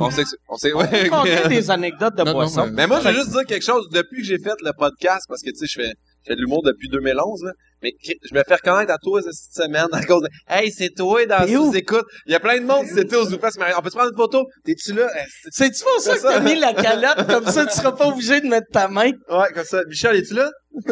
on 0.00 0.10
fini. 0.10 0.24
sait, 0.26 0.36
on 0.48 0.56
sait, 0.56 0.72
ouais. 0.72 1.08
raconter 1.08 1.48
des 1.48 1.70
anecdotes 1.70 2.14
de 2.14 2.20
Non, 2.22 2.26
non, 2.26 2.32
boissons. 2.32 2.66
mais- 2.66 2.72
Mais 2.72 2.86
moi, 2.86 3.00
je 3.00 3.08
veux 3.08 3.14
juste 3.14 3.30
dire 3.30 3.44
quelque 3.46 3.64
chose. 3.64 3.88
Depuis 3.90 4.18
que 4.22 4.26
j'ai 4.26 4.38
fait 4.38 4.54
le 4.62 4.72
podcast, 4.76 5.24
parce 5.28 5.42
que, 5.42 5.50
tu 5.50 5.56
sais, 5.56 5.66
je 5.68 5.80
fais, 5.82 5.88
je 6.24 6.28
fais 6.28 6.36
de 6.36 6.40
l'humour 6.40 6.62
depuis 6.62 6.88
2011, 6.88 7.42
là, 7.44 7.52
mais 7.82 7.92
je 8.02 8.34
me 8.34 8.42
fais 8.48 8.54
reconnaître 8.54 8.92
à 8.92 8.96
toi 8.98 9.20
cette 9.22 9.64
semaine 9.64 9.86
à 9.92 10.02
cause 10.04 10.22
de 10.22 10.28
«Hey, 10.48 10.70
c'est 10.72 10.88
toi 10.90 11.26
dans 11.26 11.46
sous-écoute.» 11.46 12.06
Il 12.26 12.32
y 12.32 12.34
a 12.34 12.40
plein 12.40 12.58
de 12.58 12.64
monde 12.64 12.86
qui 12.86 12.98
était 12.98 13.16
aux 13.16 13.26
Zoufest. 13.26 13.58
On 13.76 13.82
peut 13.82 13.90
se 13.90 13.94
prendre 13.96 14.10
une 14.10 14.16
photo? 14.16 14.46
T'es-tu 14.64 14.94
là? 14.94 15.06
C'est- 15.42 15.50
C'est-tu 15.70 15.84
pour 15.84 16.00
ça 16.00 16.16
que 16.16 16.22
t'as 16.22 16.40
mis 16.40 16.54
la 16.58 16.72
calotte? 16.72 17.26
Comme 17.28 17.46
ça, 17.46 17.66
tu 17.66 17.76
seras 17.76 17.92
pas 17.92 18.06
obligé 18.08 18.40
de 18.40 18.46
mettre 18.46 18.68
ta 18.72 18.88
main. 18.88 19.10
Ouais, 19.28 19.52
comme 19.54 19.64
ça. 19.64 19.80
Michel, 19.88 20.16
es-tu 20.16 20.32
là? 20.34 20.50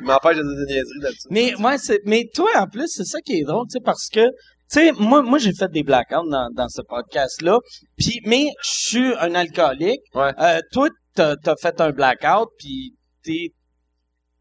Il 0.00 0.06
m'empêche 0.06 0.36
de 0.36 0.42
dire 0.42 0.66
des 0.66 0.72
niaiseries 0.74 1.00
là-dessus. 1.00 1.28
Mais, 1.30 1.54
moi, 1.58 1.78
c'est, 1.78 2.00
mais 2.04 2.28
toi, 2.34 2.50
en 2.56 2.66
plus, 2.66 2.88
c'est 2.88 3.04
ça 3.04 3.20
qui 3.20 3.38
est 3.40 3.44
drôle, 3.44 3.66
tu 3.68 3.74
sais, 3.74 3.80
parce 3.84 4.08
que, 4.12 4.20
sais, 4.68 4.92
moi, 4.92 5.22
moi, 5.22 5.38
j'ai 5.38 5.52
fait 5.52 5.70
des 5.70 5.82
blackouts 5.82 6.28
dans, 6.30 6.48
dans 6.52 6.68
ce 6.68 6.82
podcast-là. 6.82 7.58
Puis, 7.96 8.20
mais, 8.24 8.50
je 8.62 8.70
suis 8.70 9.14
un 9.18 9.34
alcoolique. 9.34 10.00
Ouais. 10.14 10.32
Euh, 10.40 10.60
toi, 10.72 10.88
t'as, 11.14 11.36
t'as 11.36 11.56
fait 11.56 11.80
un 11.80 11.90
blackout, 11.90 12.48
puis 12.58 12.94
t'es 13.22 13.52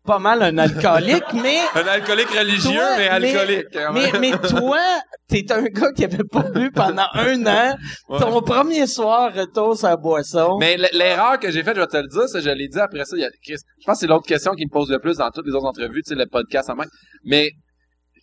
pas 0.06 0.20
mal 0.20 0.42
un 0.44 0.58
alcoolique, 0.58 1.34
mais, 1.34 1.58
Un 1.74 1.88
alcoolique 1.88 2.30
religieux, 2.30 2.74
Toi, 2.74 2.98
mais 2.98 3.08
alcoolique. 3.08 3.66
quand 3.74 3.94
mais, 3.94 4.12
mais 4.20 4.32
toi, 4.50 4.80
t'es 5.28 5.52
un 5.52 5.64
gars 5.64 5.92
qui 5.94 6.04
avait 6.04 6.24
pas 6.24 6.44
bu 6.44 6.72
pendant 6.72 7.08
un 7.14 7.46
an. 7.48 7.76
Ouais. 8.08 8.20
Ton 8.20 8.42
premier 8.42 8.86
soir, 8.86 9.34
retour 9.34 9.76
sur 9.76 9.88
la 9.88 9.98
boisson. 9.98 10.58
Mais 10.60 10.78
l'erreur 10.94 11.40
que 11.40 11.50
j'ai 11.50 11.64
faite, 11.64 11.76
je 11.76 11.82
vais 11.82 11.88
te 11.88 11.98
le 11.98 12.08
dire, 12.08 12.28
ça, 12.28 12.40
je 12.40 12.50
l'ai 12.52 12.68
dit 12.68 12.80
après 12.80 13.04
ça, 13.06 13.18
il 13.18 13.22
y 13.22 13.26
a 13.26 13.30
Chris. 13.44 13.56
Je 13.80 13.86
pense 13.86 13.96
que 13.96 14.00
c'est 14.02 14.08
l'autre 14.08 14.28
question 14.28 14.54
qui 14.54 14.66
me 14.66 14.72
pose 14.72 14.92
le 14.92 15.00
plus 15.00 15.18
dans 15.18 15.32
toutes 15.32 15.48
les 15.48 15.54
autres 15.54 15.66
entrevues, 15.66 16.04
tu 16.04 16.10
sais, 16.10 16.16
le 16.16 16.28
podcast 16.28 16.70
en 16.70 16.76
même. 16.76 16.90
Mais, 17.24 17.50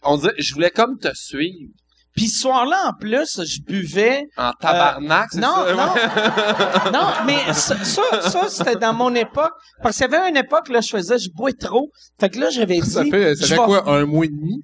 on 0.04 0.16
dirait, 0.16 0.34
je 0.38 0.54
voulais 0.54 0.70
comme 0.70 0.98
te 0.98 1.08
suivre 1.14 1.72
Puis 2.14 2.28
ce 2.28 2.40
soir-là, 2.42 2.88
en 2.88 2.92
plus, 2.98 3.40
je 3.42 3.62
buvais. 3.62 4.24
en 4.36 4.52
tabarnak, 4.52 5.28
c'est 5.32 5.38
Euh, 5.38 5.40
Non, 5.40 5.54
ça? 5.66 5.74
non, 5.74 6.92
non, 6.92 7.06
mais 7.26 7.52
ça, 7.54 7.76
ça, 7.82 8.02
ça, 8.20 8.48
c'était 8.48 8.76
dans 8.76 8.92
mon 8.92 9.14
époque. 9.14 9.52
Parce 9.82 9.96
qu'il 9.96 10.10
y 10.10 10.14
avait 10.14 10.28
une 10.28 10.36
époque, 10.36 10.68
là, 10.68 10.80
je 10.80 10.90
faisais, 10.90 11.18
je 11.18 11.30
bois 11.34 11.52
trop. 11.58 11.88
Fait 12.20 12.28
que 12.28 12.38
là, 12.38 12.50
j'avais 12.50 12.80
dit. 12.80 12.90
Ça 12.90 13.04
fait, 13.04 13.34
ça 13.36 13.56
quoi, 13.56 13.88
un 13.88 14.04
mois 14.04 14.26
et 14.26 14.28
demi? 14.28 14.62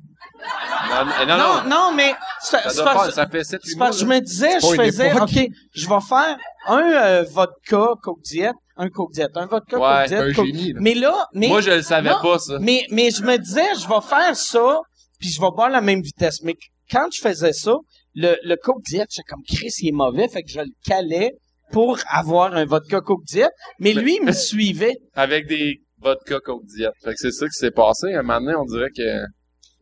Non, 0.90 1.26
non, 1.26 1.36
Non, 1.36 1.68
non, 1.68 1.92
mais 1.94 2.14
c'est 2.40 2.58
Ça, 2.58 2.68
c'est 2.70 2.76
doit 2.76 2.84
parce- 2.84 3.04
faire- 3.06 3.14
ça 3.14 3.26
fait 3.26 3.44
7 3.44 3.60
c'est 3.64 3.76
mois. 3.76 3.86
parce 3.86 3.96
que 3.98 4.02
je 4.02 4.08
me 4.08 4.20
disais, 4.20 4.60
C'est 4.60 4.70
je 4.70 4.76
pas 4.76 4.84
faisais. 4.84 5.12
OK, 5.20 5.48
je 5.74 5.88
vais 5.88 6.00
faire 6.08 6.36
un 6.68 6.82
euh, 6.82 7.24
vodka 7.30 7.86
Coke 8.02 8.20
Diet, 8.22 8.52
un 8.76 8.88
Coke 8.88 9.12
Diet, 9.12 9.28
un 9.34 9.46
vodka 9.46 9.78
Ouais, 9.78 9.98
Coke 10.00 10.08
Diet. 10.08 10.18
un 10.18 10.32
Coke- 10.32 10.46
génie, 10.46 10.72
là. 10.74 10.78
Mais 10.82 10.94
là, 10.94 11.26
mais, 11.34 11.48
Moi, 11.48 11.60
je 11.60 11.70
le 11.70 11.82
savais 11.82 12.10
Non, 12.10 12.20
pas, 12.22 12.38
ça. 12.38 12.58
mais, 12.60 12.84
mais 12.90 13.10
je 13.10 13.22
me 13.22 13.36
disais, 13.36 13.66
je 13.80 13.88
vais 13.88 14.00
faire 14.08 14.36
ça, 14.36 14.78
puis 15.18 15.28
je 15.30 15.40
vais 15.40 15.48
boire 15.54 15.70
la 15.70 15.80
même 15.80 16.00
vitesse. 16.02 16.38
Mais 16.44 16.54
quand 16.90 17.08
je 17.12 17.20
faisais 17.20 17.52
ça, 17.52 17.74
le, 18.14 18.36
le 18.42 18.56
Coke 18.56 18.82
Diet, 18.84 19.06
j'étais 19.10 19.26
comme, 19.28 19.42
Chris, 19.46 19.70
il 19.82 19.88
est 19.88 19.92
mauvais, 19.92 20.28
fait 20.28 20.42
que 20.42 20.50
je 20.50 20.60
le 20.60 20.70
calais 20.84 21.32
pour 21.70 21.98
avoir 22.10 22.54
un 22.54 22.64
vodka 22.64 23.00
Coke 23.00 23.24
Diet. 23.24 23.50
Mais 23.78 23.92
lui, 23.92 24.16
il 24.20 24.24
me 24.24 24.32
suivait. 24.50 24.96
Avec 25.14 25.46
des 25.46 25.82
vodka 25.98 26.40
Coke 26.40 26.64
Diet. 26.64 26.90
Fait 27.04 27.10
que 27.12 27.18
c'est 27.18 27.30
ça 27.32 27.46
qui 27.46 27.52
s'est 27.58 27.70
passé. 27.70 28.12
Un 28.14 28.22
moment 28.22 28.40
donné, 28.40 28.54
on 28.56 28.64
dirait 28.64 28.90
que... 28.96 29.02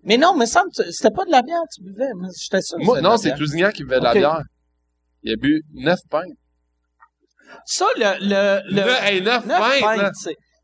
Mais 0.02 0.16
non, 0.18 0.36
mais 0.36 0.46
ça, 0.46 0.62
c'était 0.90 1.10
pas 1.14 1.24
de 1.24 1.30
la 1.30 1.42
bière, 1.42 1.62
tu 1.74 1.82
buvais. 1.82 2.04
J'étais 2.40 2.62
sûr. 2.62 2.78
Moi, 2.78 3.00
non, 3.00 3.16
c'est. 3.16 3.34
Tousignan 3.34 3.70
qui 3.70 3.82
buvait 3.82 3.98
de 3.98 4.04
la 4.04 4.12
bière. 4.14 4.40
Il 5.22 5.32
a 5.32 5.36
bu 5.36 5.62
9 5.74 5.98
pintes. 6.10 6.32
Ça, 7.64 7.86
le, 7.96 8.14
le, 8.20 8.60
le, 8.70 8.74
Neuf- 8.82 9.02
hey, 9.02 9.22
9 9.22 9.46
neuf 9.46 9.80
pintes, 9.80 10.12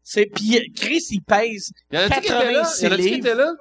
c'est, 0.05 0.26
pis 0.26 0.61
Chris, 0.76 1.03
il 1.11 1.22
pèse. 1.22 1.70
Il 1.90 1.99
y 1.99 2.03
en 2.03 2.07
a-tu 2.11 2.20
qui 2.20 2.28
là? 2.28 2.45
Il 2.51 2.53
y 2.53 2.59
en 2.59 2.62
86 2.62 2.84
a-tu 2.86 3.03
qui 3.03 3.14
étaient 3.14 3.34
là? 3.34 3.53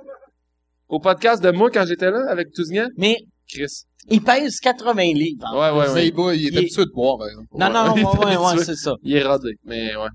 Au 0.92 1.00
podcast 1.00 1.42
de 1.44 1.50
moi, 1.52 1.72
quand 1.72 1.86
j'étais 1.88 2.12
là, 2.12 2.26
avec 2.30 2.52
Tousignan? 2.54 2.88
Mais 2.98 3.18
Chris. 3.50 3.86
il 4.10 4.22
pèse 4.22 4.60
80 4.60 4.94
livres. 5.14 5.48
Ouais, 5.54 5.72
ouais, 5.80 5.88
Mais 5.96 6.22
ouais. 6.22 6.38
il, 6.38 6.48
est 6.48 6.52
Il- 6.52 6.58
habitué 6.58 6.84
de 6.86 6.92
boire, 6.94 7.18
par 7.18 7.28
exemple. 7.30 7.48
Non, 7.58 7.70
non, 7.72 7.96
Il 7.96 8.04
ouais, 8.06 8.38
ouais, 8.58 8.64
c'est 8.66 8.76
ça. 8.76 8.94
Il 9.04 9.16
est 9.16 9.24
rodé, 9.24 9.54
mais 9.64 9.96
ouais. 9.96 10.10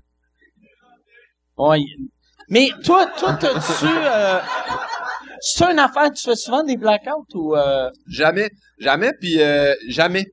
Ouais. 1.57 1.79
Mais 2.49 2.69
toi, 2.83 3.07
toi, 3.17 3.33
t'as-tu, 3.33 3.85
euh, 3.87 4.39
c'est 5.41 5.65
une 5.65 5.79
affaire, 5.79 6.11
tu 6.13 6.23
fais 6.29 6.35
souvent 6.35 6.63
des 6.63 6.77
blackouts 6.77 7.25
ou, 7.33 7.55
euh, 7.55 7.89
Jamais, 8.07 8.49
jamais, 8.79 9.11
puis 9.19 9.41
euh, 9.41 9.73
jamais. 9.89 10.25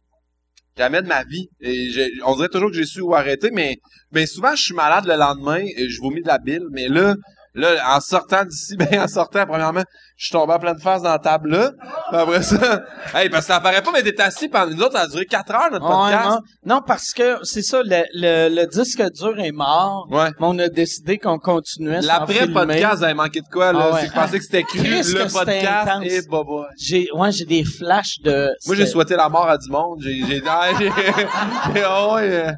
Jamais 0.77 1.01
de 1.03 1.07
ma 1.07 1.23
vie. 1.25 1.49
Et 1.61 1.89
j'ai- 1.91 2.11
on 2.27 2.35
dirait 2.37 2.49
toujours 2.49 2.69
que 2.71 2.77
j'ai 2.77 2.85
su 2.85 3.01
où 3.01 3.15
arrêter, 3.15 3.51
mais, 3.53 3.79
mais 4.13 4.27
souvent, 4.27 4.55
je 4.57 4.63
suis 4.63 4.75
malade 4.75 5.07
le 5.07 5.15
lendemain 5.17 5.61
et 5.65 5.89
je 5.89 6.01
vomis 6.01 6.21
de 6.21 6.27
la 6.27 6.39
bile. 6.39 6.65
Mais 6.73 6.89
là, 6.89 7.15
là, 7.55 7.97
en 7.97 8.01
sortant 8.01 8.45
d'ici, 8.45 8.77
ben, 8.79 9.01
en 9.01 9.09
sortant, 9.09 9.47
premièrement, 9.47 9.83
je 10.17 10.27
suis 10.27 10.33
tombé 10.33 10.53
en 10.53 10.59
pleine 10.59 10.79
face 10.79 11.03
dans 11.03 11.11
la 11.11 11.19
table 11.19 11.51
là. 11.51 11.71
Puis 12.11 12.19
après 12.21 12.43
ça, 12.43 12.85
hey, 13.15 13.29
parce 13.31 13.43
que 13.43 13.47
ça 13.49 13.57
apparaît 13.57 13.83
pas, 13.83 13.91
mais 13.93 14.03
t'es 14.03 14.21
assis 14.21 14.49
pendant 14.49 14.73
nous 14.73 14.83
autres, 14.83 14.93
ça 14.93 15.03
a 15.03 15.07
duré 15.09 15.25
4 15.27 15.55
heures, 15.55 15.71
notre 15.73 15.85
ouais, 15.85 16.13
podcast. 16.13 16.29
non, 16.65 16.77
non, 16.77 16.81
parce 16.87 17.13
que 17.13 17.39
c'est 17.43 17.63
ça, 17.63 17.83
le, 17.83 18.05
le, 18.15 18.55
le 18.55 18.67
disque 18.67 19.03
dur 19.13 19.39
est 19.41 19.53
mort. 19.53 20.07
Ouais. 20.11 20.31
Mais 20.39 20.47
on 20.47 20.59
a 20.59 20.69
décidé 20.69 21.19
qu'on 21.19 21.39
continuait 21.39 22.03
sans 22.03 22.27
filmer. 22.27 22.47
L'après-podcast, 22.53 22.99
vous 22.99 23.05
avez 23.05 23.15
manqué 23.15 23.41
de 23.41 23.49
quoi, 23.51 23.73
là? 23.73 23.89
Ah 23.91 23.95
ouais. 23.95 24.01
C'est 24.03 24.07
que 24.09 24.15
je 24.15 24.21
pensais 24.21 24.39
que 24.39 24.45
c'était 24.45 24.63
cru, 24.63 24.79
le 24.79 25.33
podcast 25.33 26.03
et 26.05 26.21
bobo. 26.29 26.65
J'ai, 26.79 27.09
ouais, 27.13 27.33
j'ai 27.33 27.45
des 27.45 27.65
flashs 27.65 28.21
de. 28.23 28.51
Moi, 28.67 28.77
j'ai 28.77 28.87
souhaité 28.87 29.17
la 29.17 29.29
mort 29.29 29.49
à 29.49 29.59
du 29.59 29.69
monde. 29.71 30.01
J'ai, 30.03 30.19
j'ai, 30.27 30.43
j'ai, 30.43 30.43
j'ai- 31.75 31.81
ouais, 31.81 32.47
euh, 32.47 32.53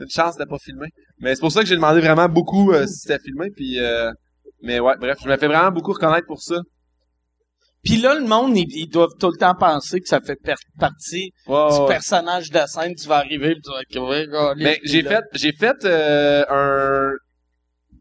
une 0.00 0.10
chance 0.10 0.36
d'être 0.36 0.48
pas 0.48 0.58
filmé. 0.58 0.86
Mais 1.18 1.34
c'est 1.34 1.40
pour 1.40 1.52
ça 1.52 1.60
que 1.60 1.66
j'ai 1.66 1.76
demandé 1.76 2.00
vraiment 2.00 2.28
beaucoup 2.28 2.72
euh, 2.72 2.86
si 2.86 3.00
c'était 3.00 3.18
filmé. 3.18 3.48
Puis, 3.54 3.78
euh, 3.78 4.10
mais 4.62 4.80
ouais, 4.80 4.96
bref, 4.98 5.18
je 5.22 5.28
me 5.28 5.36
fais 5.36 5.46
vraiment 5.46 5.70
beaucoup 5.70 5.92
reconnaître 5.92 6.26
pour 6.26 6.42
ça. 6.42 6.56
Puis 7.84 7.96
là, 7.96 8.14
le 8.14 8.24
monde, 8.24 8.56
ils, 8.56 8.66
ils 8.70 8.88
doivent 8.88 9.16
tout 9.18 9.30
le 9.30 9.36
temps 9.36 9.54
penser 9.56 10.00
que 10.00 10.06
ça 10.06 10.20
fait 10.20 10.36
per- 10.36 10.54
partie 10.78 11.32
du 11.46 11.52
ouais. 11.52 11.86
personnage 11.88 12.50
de 12.50 12.60
scène. 12.66 12.94
Tu 12.94 13.08
vas 13.08 13.16
arriver, 13.16 13.54
puis 13.54 13.62
tu 13.90 13.98
vas 13.98 14.26
gars, 14.26 14.54
Mais 14.56 14.78
j'ai 14.84 15.02
fait, 15.02 15.24
j'ai 15.32 15.52
fait 15.52 15.84
euh, 15.84 16.44
un 16.48 17.12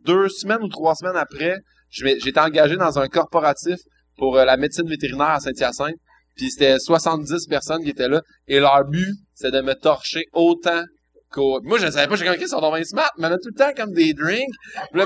deux 0.05 0.29
semaines 0.29 0.61
ou 0.61 0.67
trois 0.67 0.95
semaines 0.95 1.17
après, 1.17 1.57
j'étais 1.89 2.39
engagé 2.39 2.75
dans 2.75 2.99
un 2.99 3.07
corporatif 3.07 3.77
pour 4.17 4.37
euh, 4.37 4.45
la 4.45 4.57
médecine 4.57 4.87
vétérinaire 4.87 5.29
à 5.29 5.39
Saint-Hyacinthe. 5.39 5.95
Puis 6.35 6.51
c'était 6.51 6.79
70 6.79 7.47
personnes 7.47 7.83
qui 7.83 7.89
étaient 7.89 8.07
là. 8.07 8.21
Et 8.47 8.59
leur 8.59 8.85
but, 8.85 9.15
c'est 9.33 9.51
de 9.51 9.61
me 9.61 9.73
torcher 9.73 10.25
autant 10.33 10.83
Moi, 11.63 11.79
je 11.79 11.85
ne 11.85 11.91
savais 11.91 12.07
pas, 12.07 12.15
j'ai 12.15 12.25
comme, 12.25 12.33
OK, 12.35 12.41
ils 12.41 12.47
sont 12.47 12.59
dans 12.59 12.83
smart. 12.83 13.11
Ils 13.17 13.21
m'en 13.21 13.29
tout 13.29 13.49
le 13.53 13.53
temps 13.57 13.71
comme 13.75 13.91
des 13.93 14.13
drinks. 14.13 14.47
Puis 14.91 14.99
là, 14.99 15.05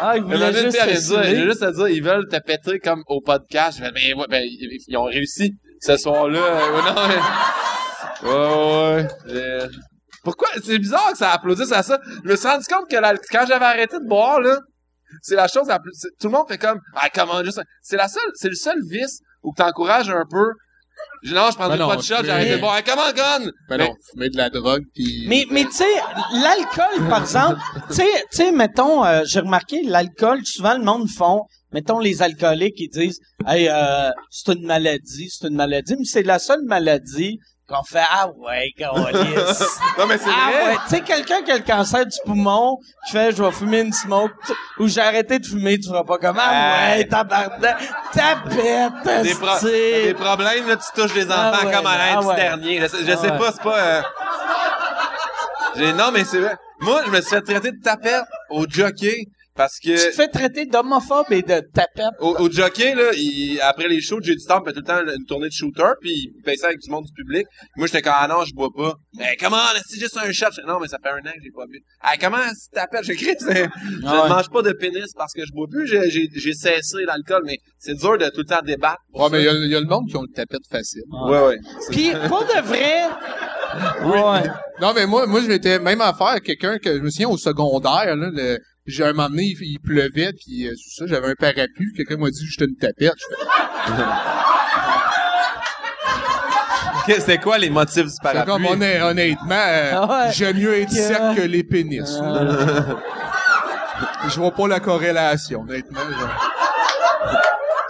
Ah, 0.00 0.16
ils 0.16 0.22
voulaient 0.22 0.52
juste 0.52 0.66
de 0.86 1.30
dire, 1.32 1.44
juste 1.46 1.62
à 1.62 1.72
dire, 1.72 1.88
ils 1.88 2.02
veulent 2.02 2.28
te 2.28 2.38
péter 2.40 2.78
comme 2.78 3.02
au 3.06 3.20
podcast. 3.20 3.78
Je 3.78 3.84
fais, 3.84 3.90
ben, 3.92 4.18
ouais, 4.18 4.26
ben, 4.28 4.42
ils, 4.44 4.96
ont 4.96 5.04
réussi 5.04 5.54
ce 5.80 5.96
soir-là. 5.96 6.38
Euh, 6.40 6.76
ouais, 6.76 6.82
non, 6.88 7.08
mais- 7.08 8.28
Ouais, 8.28 9.68
Pourquoi? 10.24 10.48
C'est 10.64 10.78
bizarre 10.78 11.10
que 11.12 11.18
ça 11.18 11.32
applaudisse 11.32 11.72
à 11.72 11.82
ça. 11.82 11.98
Je 12.24 12.28
me 12.30 12.36
suis 12.36 12.46
rendu 12.46 12.64
compte 12.66 12.88
que 12.88 12.96
la- 12.96 13.16
quand 13.30 13.44
j'avais 13.46 13.64
arrêté 13.64 13.98
de 13.98 14.06
boire, 14.08 14.40
là, 14.40 14.58
c'est 15.20 15.34
la 15.34 15.48
chose 15.48 15.66
la 15.68 15.78
plus, 15.80 15.90
tout 16.20 16.28
le 16.28 16.30
monde 16.30 16.46
fait 16.48 16.58
comme, 16.58 16.78
ah, 16.94 17.08
comment, 17.12 17.42
juste, 17.44 17.60
c'est 17.82 17.96
la 17.96 18.08
seule, 18.08 18.30
c'est 18.34 18.48
le 18.48 18.54
seul 18.54 18.78
vice 18.88 19.18
où 19.42 19.52
t'encourages 19.56 20.08
un 20.08 20.24
peu. 20.30 20.50
Je- 21.22 21.34
Non, 21.34 21.50
je 21.50 21.56
prendrais 21.56 21.78
Ben 21.78 21.86
pas 21.86 21.96
de 21.96 22.02
shot, 22.02 22.14
arrêté 22.14 22.56
de 22.56 22.60
boire. 22.60 22.76
Hey, 22.76 22.82
comment, 22.84 23.12
gun? 23.12 23.50
Ben 23.68 23.76
non, 23.78 23.94
fumer 24.10 24.28
de 24.30 24.36
la 24.36 24.50
drogue, 24.50 24.82
puis... 24.94 25.24
Mais, 25.28 25.46
mais 25.50 25.64
tu 25.64 25.72
sais, 25.72 25.84
l'alcool, 26.34 27.08
par 27.08 27.22
exemple, 27.22 27.60
tu 27.88 27.94
sais, 27.94 28.06
tu 28.30 28.36
sais, 28.38 28.52
mettons, 28.52 29.04
euh, 29.04 29.22
j'ai 29.24 29.40
remarqué, 29.40 29.82
l'alcool, 29.84 30.44
souvent, 30.44 30.76
le 30.76 30.82
monde 30.84 31.08
font, 31.08 31.42
mettons, 31.72 31.98
les 32.00 32.22
alcooliques, 32.22 32.78
ils 32.78 32.88
disent, 32.88 33.20
hey, 33.46 33.68
euh, 33.68 34.10
c'est 34.30 34.52
une 34.54 34.66
maladie, 34.66 35.28
c'est 35.30 35.46
une 35.48 35.54
maladie, 35.56 35.94
mais 35.98 36.04
c'est 36.04 36.22
la 36.24 36.38
seule 36.38 36.62
maladie 36.64 37.38
qu'on 37.72 37.82
fait, 37.84 38.04
ah 38.10 38.28
ouais, 38.36 38.72
câlisse. 38.76 39.64
Non, 39.98 40.06
mais 40.06 40.18
c'est 40.18 40.30
Ah 40.30 40.50
vrai. 40.50 40.64
ouais, 40.72 40.76
tu 40.88 40.94
sais, 40.96 41.00
quelqu'un 41.00 41.42
qui 41.42 41.50
a 41.52 41.56
le 41.56 41.62
cancer 41.62 42.04
du 42.04 42.16
poumon, 42.24 42.78
qui 43.06 43.12
fait, 43.12 43.34
je 43.34 43.42
vais 43.42 43.50
fumer 43.52 43.80
une 43.80 43.92
smoke, 43.92 44.32
ou 44.78 44.88
j'ai 44.88 45.00
arrêté 45.00 45.38
de 45.38 45.46
fumer, 45.46 45.78
tu 45.78 45.88
feras 45.88 46.04
pas 46.04 46.18
comme, 46.18 46.38
ah 46.40 46.50
ouais, 46.90 46.98
Hey. 47.00 47.08
tabarnak, 47.08 47.60
tapette, 48.12 49.22
des, 49.22 49.34
pro- 49.34 49.68
des 49.68 50.14
problèmes, 50.14 50.68
là, 50.68 50.76
tu 50.76 51.00
touches 51.00 51.14
les 51.14 51.26
enfants 51.26 51.50
Ah 51.62 51.66
ouais, 51.66 51.72
comme 51.72 51.86
à 51.86 51.96
ah 52.14 52.20
ouais. 52.22 52.36
dernier. 52.36 52.80
Je, 52.80 52.86
sais- 52.88 53.04
je 53.06 53.12
Ah 53.12 53.16
sais 53.16 53.30
ouais. 53.30 53.38
pas, 53.38 53.52
c'est 53.52 53.62
pas... 53.62 53.78
euh, 53.78 54.02
j'ai- 55.76 55.92
Non, 55.92 56.10
mais 56.12 56.24
c'est 56.24 56.40
vrai. 56.40 56.56
Moi, 56.80 57.02
je 57.06 57.10
me 57.10 57.20
suis 57.20 57.30
fait 57.30 57.42
traiter 57.42 57.72
de 57.72 57.80
tapette 57.82 58.24
au 58.50 58.66
jockey 58.68 59.24
parce 59.54 59.78
que... 59.78 59.88
Tu 59.90 60.10
te 60.10 60.14
fais 60.14 60.28
traiter 60.28 60.66
d'homophobe 60.66 61.26
et 61.30 61.42
de 61.42 61.60
tapette. 61.74 62.14
Au, 62.20 62.36
au 62.38 62.50
jockey, 62.50 62.94
là, 62.94 63.10
il- 63.14 63.60
après 63.62 63.88
les 63.88 64.00
shows, 64.00 64.20
j'ai 64.22 64.34
du 64.34 64.44
temps, 64.44 64.60
on 64.62 64.64
fait 64.64 64.72
tout 64.72 64.80
le 64.80 64.84
temps 64.86 65.00
une 65.00 65.24
tournée 65.26 65.48
de 65.48 65.52
shooter, 65.52 65.92
puis 66.00 66.30
il 66.46 66.58
ça 66.58 66.66
avec 66.68 66.78
du 66.80 66.90
monde 66.90 67.04
du 67.04 67.12
public. 67.12 67.46
Moi, 67.76 67.86
j'étais 67.86 68.02
comme, 68.02 68.14
ah 68.16 68.28
non, 68.28 68.44
je 68.44 68.54
bois 68.54 68.68
pas. 68.76 68.94
Mais 69.18 69.36
comment, 69.40 69.56
là, 69.56 69.80
c'est 69.86 69.98
juste 69.98 70.16
un 70.16 70.30
shot? 70.32 70.46
Je 70.56 70.66
non, 70.66 70.78
mais 70.80 70.88
ça 70.88 70.98
fait 71.02 71.10
un 71.10 71.18
an 71.18 71.32
que 71.34 71.40
j'ai 71.42 71.50
pas 71.50 71.66
bu. 71.66 71.80
Ah, 72.00 72.12
comment, 72.20 72.38
si 72.54 72.68
t'appelles? 72.70 73.04
J'écris, 73.04 73.34
c'est, 73.38 73.64
je 73.64 74.06
Ah 74.06 74.22
ouais. 74.22 74.28
ne 74.28 74.34
mange 74.34 74.48
pas 74.50 74.62
de 74.62 74.72
pénis 74.72 75.12
parce 75.16 75.32
que 75.32 75.42
je 75.44 75.52
bois 75.52 75.66
plus, 75.70 75.86
j'ai, 75.86 76.08
j'ai, 76.10 76.28
j'ai 76.34 76.52
cessé 76.54 77.04
l'alcool, 77.06 77.42
mais 77.44 77.58
c'est 77.78 77.94
dur 77.94 78.18
de 78.18 78.26
tout 78.26 78.40
le 78.40 78.44
temps 78.44 78.62
débattre. 78.64 79.00
Ouais, 79.14 79.24
ça. 79.24 79.28
mais 79.30 79.42
il 79.42 79.66
y 79.66 79.68
y, 79.72 79.76
a 79.76 79.80
le 79.80 79.86
monde 79.86 80.08
qui 80.08 80.16
ont 80.16 80.22
le 80.22 80.32
tapette 80.34 80.66
facile. 80.70 81.02
Ouais, 81.28 81.40
ouais. 81.46 81.58
Puis, 81.90 82.10
pour 82.28 82.40
de 82.44 82.60
vrai... 82.66 83.08
Ouais. 84.04 84.48
Non, 84.80 84.92
mais 84.94 85.06
moi, 85.06 85.26
moi, 85.26 85.40
je 85.40 85.46
m'étais 85.48 85.78
même 85.78 86.00
affaire 86.00 86.26
à 86.26 86.40
quelqu'un 86.40 86.78
que 86.78 86.94
je 86.96 87.00
me 87.00 87.10
souviens 87.10 87.28
au 87.28 87.38
secondaire, 87.38 88.16
là, 88.16 88.30
le, 88.32 88.58
j'ai 88.86 89.04
un 89.04 89.12
moment 89.12 89.28
donné, 89.30 89.44
il, 89.44 89.56
il 89.62 89.78
pleuvait, 89.80 90.32
puis 90.32 90.66
euh, 90.68 90.72
ça, 90.96 91.06
j'avais 91.06 91.28
un 91.28 91.34
parapluie, 91.34 91.92
quelqu'un 91.96 92.16
m'a 92.16 92.30
dit 92.30 92.44
que 92.44 92.50
j'étais 92.50 92.64
une 92.66 92.76
tapette. 92.76 93.12
C'était 97.06 97.38
quoi 97.38 97.58
les 97.58 97.68
motifs 97.70 98.04
du 98.06 98.12
parapluie? 98.22 98.52
comme 98.52 98.64
honnêt- 98.66 99.00
honnêtement, 99.02 99.54
euh, 99.54 99.90
Ah 99.94 100.26
ouais. 100.26 100.32
j'aime 100.32 100.56
mieux 100.56 100.74
être 100.74 100.88
Que- 100.90 100.94
sec 100.94 101.18
que 101.36 101.42
les 101.42 101.64
pénis. 101.64 102.08
je 104.28 104.36
vois 104.40 104.52
pas 104.52 104.68
la 104.68 104.78
corrélation, 104.80 105.60
honnêtement. 105.62 106.00
genre. 106.00 106.50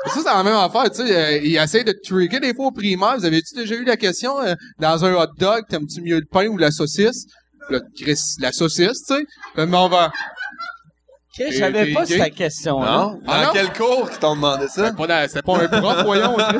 Ça, 0.06 0.12
c'est 0.16 0.24
la 0.24 0.42
même 0.42 0.56
affaire, 0.56 0.90
tu 0.90 1.06
sais, 1.06 1.16
euh, 1.16 1.38
il 1.44 1.56
essaie 1.56 1.84
de 1.84 1.92
te 1.92 2.00
tricker 2.08 2.40
des 2.40 2.54
fois 2.54 2.66
au 2.66 2.72
primaire. 2.72 3.16
Vous 3.18 3.24
avez-tu 3.24 3.54
déjà 3.54 3.74
eu 3.76 3.84
la 3.84 3.96
question, 3.96 4.40
euh, 4.40 4.54
dans 4.80 5.04
un 5.04 5.14
hot 5.14 5.28
dog, 5.38 5.62
t'aimes-tu 5.68 6.00
mieux 6.00 6.16
le 6.18 6.26
pain 6.30 6.46
ou 6.48 6.56
la 6.58 6.70
saucisse? 6.70 7.26
Là, 7.70 7.78
Chris, 8.00 8.18
la 8.40 8.50
saucisse, 8.50 9.04
tu 9.06 9.14
sais. 9.14 9.24
Mais 9.56 9.76
on 9.76 9.88
va... 9.88 10.10
Ok, 11.40 11.46
J'avais 11.50 11.86
t'es 11.86 11.92
pas 11.94 12.04
gay? 12.04 12.18
cette 12.18 12.34
question-là. 12.34 12.90
Non? 12.90 13.20
Dans 13.24 13.32
Ah 13.32 13.44
non? 13.46 13.50
quel 13.54 13.72
cours 13.72 14.10
qu'ils 14.10 14.18
t'ont 14.18 14.34
demandé 14.34 14.66
ça? 14.68 14.92
C'était 15.28 15.42
pas, 15.42 15.58
pas 15.58 15.64
un 15.64 15.80
prof, 15.80 16.02
voyons, 16.04 16.34
Chris. 16.36 16.58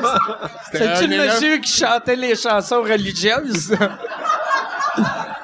C'était 0.71 0.77
C'est-tu 0.97 1.03
un 1.03 1.07
le 1.07 1.25
monsieur 1.27 1.57
qui 1.59 1.71
chantait 1.71 2.15
les 2.15 2.35
chansons 2.35 2.81
religieuses? 2.81 3.75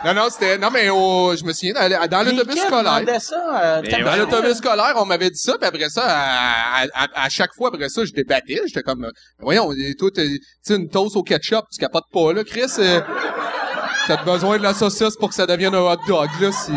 Non, 0.05 0.13
non, 0.13 0.27
c'était... 0.29 0.57
Non, 0.57 0.69
mais 0.71 0.89
au, 0.89 1.35
je 1.35 1.43
me 1.43 1.51
souviens, 1.51 1.73
dans, 1.73 2.07
dans 2.07 2.23
l'autobus 2.23 2.55
scolaire... 2.57 3.19
ça? 3.21 3.61
euh, 3.61 3.81
t'as- 3.81 4.01
Dans 4.03 4.15
l'autobus 4.15 4.53
scolaire, 4.57 4.93
on 4.95 5.03
m'avait 5.05 5.29
dit 5.29 5.37
ça, 5.39 5.57
puis 5.59 5.67
après 5.67 5.89
ça, 5.89 6.03
à, 6.05 6.83
à- 6.83 7.03
à- 7.03 7.23
à 7.25 7.29
chaque 7.29 7.53
fois 7.53 7.67
après 7.73 7.89
ça, 7.89 8.05
je 8.05 8.13
débattais. 8.13 8.61
J'étais 8.65 8.81
comme, 8.83 9.03
euh, 9.05 9.11
voyons, 9.39 9.71
toi, 9.97 10.09
t'es- 10.13 10.27
tu 10.29 10.39
sais, 10.61 10.75
une 10.75 10.87
toast 10.87 11.17
au 11.17 11.23
ketchup, 11.23 11.65
tu 11.69 11.79
capotes 11.79 12.05
pas, 12.13 12.31
là, 12.31 12.43
Chris. 12.45 12.71
euh, 12.79 13.01
T'as 14.07 14.23
besoin 14.23 14.57
de 14.57 14.63
la 14.63 14.73
saucisse 14.73 15.17
pour 15.17 15.29
que 15.29 15.35
ça 15.35 15.45
devienne 15.45 15.75
un 15.75 15.81
hot 15.81 15.97
dog, 16.07 16.29
là. 16.39 16.51
Si, 16.53 16.71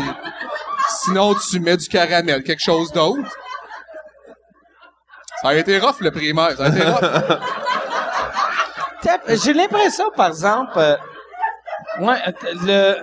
sinon, 1.03 1.33
tu 1.35 1.59
mets 1.59 1.77
du 1.77 1.87
caramel, 1.87 2.43
quelque 2.43 2.61
chose 2.63 2.91
d'autre. 2.91 3.21
Ça 5.41 5.49
a 5.49 5.53
été 5.55 5.77
rough, 5.79 5.99
le 5.99 6.11
primaire. 6.11 6.55
Ça 6.57 6.65
a 6.65 6.69
été 6.69 6.83
rough. 6.83 7.39
J'ai 9.43 9.53
l'impression, 9.53 10.05
par 10.15 10.27
exemple, 10.29 10.71
euh, 10.77 10.95
ouais, 11.99 12.17
euh, 12.27 12.31
le, 12.65 12.95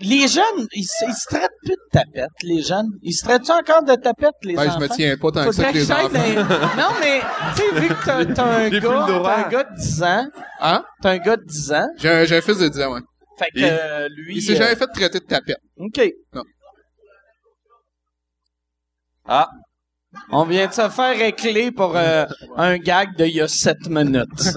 les 0.00 0.26
jeunes, 0.28 0.66
ils, 0.72 0.84
se- 0.84 1.04
ils 1.08 1.14
se 1.14 1.26
traitent 1.28 1.50
plus 1.64 1.74
de 1.74 1.88
tapettes, 1.92 2.28
les 2.42 2.62
jeunes. 2.62 2.88
Ils 3.02 3.12
se 3.12 3.24
traitent 3.24 3.48
encore 3.50 3.82
de 3.84 3.94
tapettes, 3.94 4.34
les 4.42 4.54
Ben, 4.56 4.68
enfants? 4.68 4.78
je 4.80 4.84
me 4.84 4.88
tiens 4.88 5.16
pas 5.16 5.30
tant 5.30 5.44
que 5.44 5.52
ça 5.52 5.64
Faudrait 5.64 5.72
que 5.72 5.72
que 5.72 5.78
les 5.78 5.92
enfants. 5.92 6.76
Non, 6.76 6.88
mais, 7.00 7.20
tu 7.56 7.62
sais, 7.62 7.80
vu 7.80 7.88
que 7.88 8.04
t'as, 8.04 8.16
un 8.56 8.68
gars, 8.68 8.80
t'as 9.22 9.36
un 9.46 9.48
gars 9.48 9.64
de 9.64 9.74
10 9.76 10.02
ans, 10.02 10.26
Hein? 10.60 10.84
t'as 11.02 11.10
un 11.10 11.18
gars 11.18 11.36
de 11.36 11.44
10 11.44 11.72
ans, 11.72 11.86
J'ai 11.98 12.10
un, 12.10 12.24
j'ai 12.24 12.36
un 12.38 12.40
fils 12.40 12.58
de 12.58 12.68
10 12.68 12.80
ans, 12.82 12.92
ouais. 12.94 13.00
Fait 13.38 13.50
que, 13.54 13.60
euh, 13.62 14.08
lui... 14.08 14.36
Il 14.36 14.42
s'est 14.42 14.52
euh, 14.54 14.56
jamais 14.56 14.76
fait 14.76 14.86
traiter 14.88 15.20
de 15.20 15.24
tapette. 15.24 15.58
OK. 15.76 16.00
Ah, 19.26 19.48
On 20.30 20.44
vient 20.44 20.66
de 20.66 20.72
se 20.72 20.88
faire 20.88 21.20
écler 21.20 21.70
pour 21.70 21.96
euh, 21.96 22.24
un 22.56 22.78
gag 22.78 23.14
de 23.16 23.26
il 23.26 23.36
y 23.36 23.40
a 23.40 23.48
7 23.48 23.88
minutes. 23.88 24.48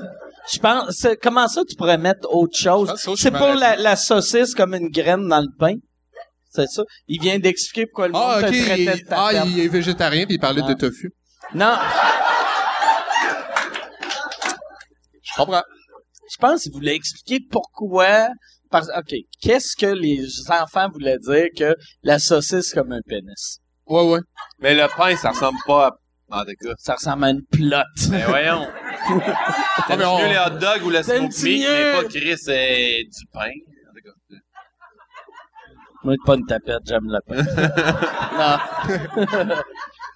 Je 0.51 0.59
pense, 0.59 1.05
comment 1.21 1.47
ça 1.47 1.63
tu 1.67 1.75
pourrais 1.75 1.97
mettre 1.97 2.27
autre 2.34 2.57
chose? 2.57 2.93
C'est 3.17 3.32
pour 3.32 3.53
la, 3.53 3.95
saucisse 3.95 4.55
comme 4.55 4.73
une 4.73 4.89
graine 4.89 5.27
dans 5.27 5.41
le 5.41 5.49
pain? 5.59 5.75
C'est 6.49 6.67
ça? 6.67 6.84
Il 7.07 7.21
vient 7.21 7.39
d'expliquer 7.39 7.86
pourquoi 7.86 8.07
le 8.09 8.13
Ah, 8.15 8.39
monde 8.41 8.43
ok. 8.49 8.51
te 8.57 8.63
traitait 8.65 8.86
de 8.86 8.97
il, 8.99 9.05
ah, 9.11 9.29
tapette. 9.34 9.43
il 9.47 9.59
est 9.59 9.67
végétarien 9.69 10.25
puis 10.25 10.36
il 10.36 10.39
parlait 10.39 10.61
Ah. 10.65 10.69
de 10.69 10.73
tofu. 10.73 11.11
Non, 11.53 11.77
Je 15.21 15.34
comprends. 15.36 15.63
je 16.29 16.38
pense 16.38 16.63
qu'il 16.63 16.71
voulait 16.73 16.95
expliquer 16.95 17.39
pourquoi... 17.49 18.29
Parce, 18.72 18.88
OK, 18.97 19.13
qu'est-ce 19.41 19.76
que 19.76 19.86
les 19.88 20.26
enfants 20.49 20.88
voulaient 20.91 21.19
dire 21.19 21.47
que 21.57 21.76
la 22.03 22.17
saucisse 22.19 22.74
comme 22.74 22.93
un 22.93 23.01
pénis? 23.05 23.59
Ouais, 23.86 24.03
ouais. 24.09 24.19
mais 24.59 24.74
le 24.74 24.88
pain, 24.95 25.13
ça 25.17 25.32
ressemble 25.32 25.57
pas 25.67 25.88
à... 25.88 25.91
En 26.34 26.45
tout 26.45 26.53
cas. 26.61 26.74
Ça 26.78 26.93
ressemble 26.95 27.26
à 27.26 27.30
une 27.32 27.41
plotte. 27.51 27.86
Mais 28.09 28.24
voyons. 28.24 28.65
T'aimes 29.88 30.01
on- 30.05 30.17
mieux 30.19 30.28
les 30.30 30.38
hot 30.38 30.57
dogs 30.59 30.84
ou 30.86 30.89
le 30.89 31.03
T'aimes-tu 31.03 31.34
smoke 31.34 31.49
meat, 31.49 31.67
mais 31.67 31.91
pas 32.01 32.07
Chris 32.07 32.39
et 32.47 33.03
du 33.03 33.26
pain? 33.34 33.49
En 33.49 33.91
tout 33.93 34.01
cas. 34.05 34.13
Moi, 36.05 36.15
pas 36.26 36.36
une 36.36 36.45
tapette, 36.45 36.84
j'aime 36.86 37.03
le 37.03 37.19
pain. 37.28 37.43
non. 39.49 39.55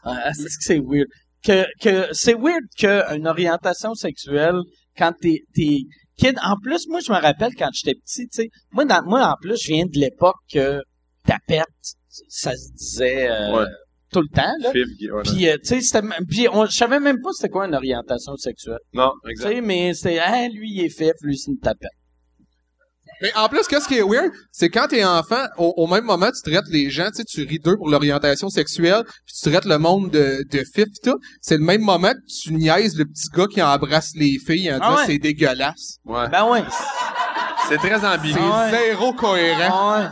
Ah, 0.08 0.32
c'est 0.34 0.44
que 0.44 0.50
c'est 0.62 0.80
weird? 0.80 1.08
Que, 1.44 1.66
que, 1.82 2.08
c'est 2.14 2.36
weird 2.36 2.62
qu'une 2.78 3.28
orientation 3.28 3.96
sexuelle, 3.96 4.60
quand 4.96 5.14
t'es, 5.20 5.42
t'es 5.54 5.80
kid, 6.18 6.38
en 6.44 6.56
plus, 6.62 6.88
moi, 6.88 7.00
je 7.06 7.12
me 7.12 7.18
rappelle 7.18 7.54
quand 7.58 7.70
j'étais 7.74 7.96
petit, 7.96 8.28
tu 8.28 8.44
sais, 8.44 8.50
moi, 8.72 8.86
dans, 8.86 9.04
moi, 9.06 9.28
en 9.28 9.36
plus, 9.42 9.58
je 9.62 9.68
viens 9.74 9.86
de 9.86 9.98
l'époque 10.00 10.36
que 10.52 10.82
tapette, 11.26 11.66
ça 12.30 12.52
se 12.56 12.72
disait, 12.74 13.30
euh, 13.30 13.58
Ouais. 13.60 13.66
tout 14.12 14.22
le 14.22 14.28
temps, 14.34 14.54
là. 14.62 14.72
Puis, 15.24 15.48
euh, 15.50 15.58
tu 15.64 15.82
sais, 15.82 16.02
puis 16.30 16.48
on, 16.52 16.66
je 16.66 16.72
savais 16.76 17.00
même 17.00 17.22
pas 17.22 17.32
c'était 17.34 17.50
quoi 17.50 17.66
une 17.68 17.76
orientation 17.76 18.36
sexuelle. 18.38 18.80
Non, 18.94 19.12
Tu 19.26 19.32
exact. 19.32 19.50
sais, 19.50 19.62
mais 19.62 19.94
c'était, 19.94 20.20
ah, 20.20 20.48
lui, 20.48 20.72
il 20.72 20.86
est 20.86 20.90
fif, 20.90 21.14
lui, 21.22 21.38
c'est 21.38 21.52
une 21.52 21.60
tapette. 21.60 21.90
Mais 23.22 23.32
en 23.36 23.48
plus, 23.50 23.66
qu'est-ce 23.68 23.88
qui 23.88 23.96
est 23.96 24.02
weird, 24.04 24.32
c'est 24.52 24.70
quand 24.70 24.88
t'es 24.88 25.04
enfant, 25.06 25.46
au, 25.58 25.74
au 25.78 25.88
même 25.88 26.04
moment, 26.04 26.30
tu 26.32 26.52
traites 26.52 26.68
les 26.70 26.90
gens, 26.90 27.08
tu 27.12 27.18
sais, 27.18 27.24
tu 27.24 27.44
ris 27.44 27.60
d'eux 27.60 27.78
pour 27.78 27.90
l'orientation 27.90 28.50
sexuelle, 28.50 29.04
puis 29.26 29.36
tu 29.42 29.50
traites 29.50 29.66
le 29.66 29.78
monde 29.78 30.12
de, 30.12 30.44
de 30.52 30.64
fif 30.74 30.86
tout. 31.04 31.18
C'est 31.42 31.58
le 31.58 31.64
même 31.64 31.82
moment 31.82 32.12
que 32.12 32.26
tu 32.44 32.54
niaises 32.54 32.98
le 32.98 33.06
petit 33.06 33.30
gars 33.34 33.48
qui 33.48 33.62
embrasse 33.62 34.12
les 34.16 34.38
filles 34.46 34.72
en 34.72 34.80
Ah 34.82 34.90
disant 34.90 34.96
ouais. 34.98 35.06
c'est 35.08 35.18
dégueulasse. 35.20 35.98
Ouais. 36.06 36.28
Ben 36.30 36.50
ouais. 36.50 36.64
C'est 37.70 37.78
très 37.78 38.06
ambigu. 38.06 38.34
C'est 38.34 38.40
Ah 38.42 38.66
ouais. 38.72 38.78
zéro 38.78 39.14
cohérent. 39.14 39.70
Ah 39.72 40.00
ouais. 40.02 40.08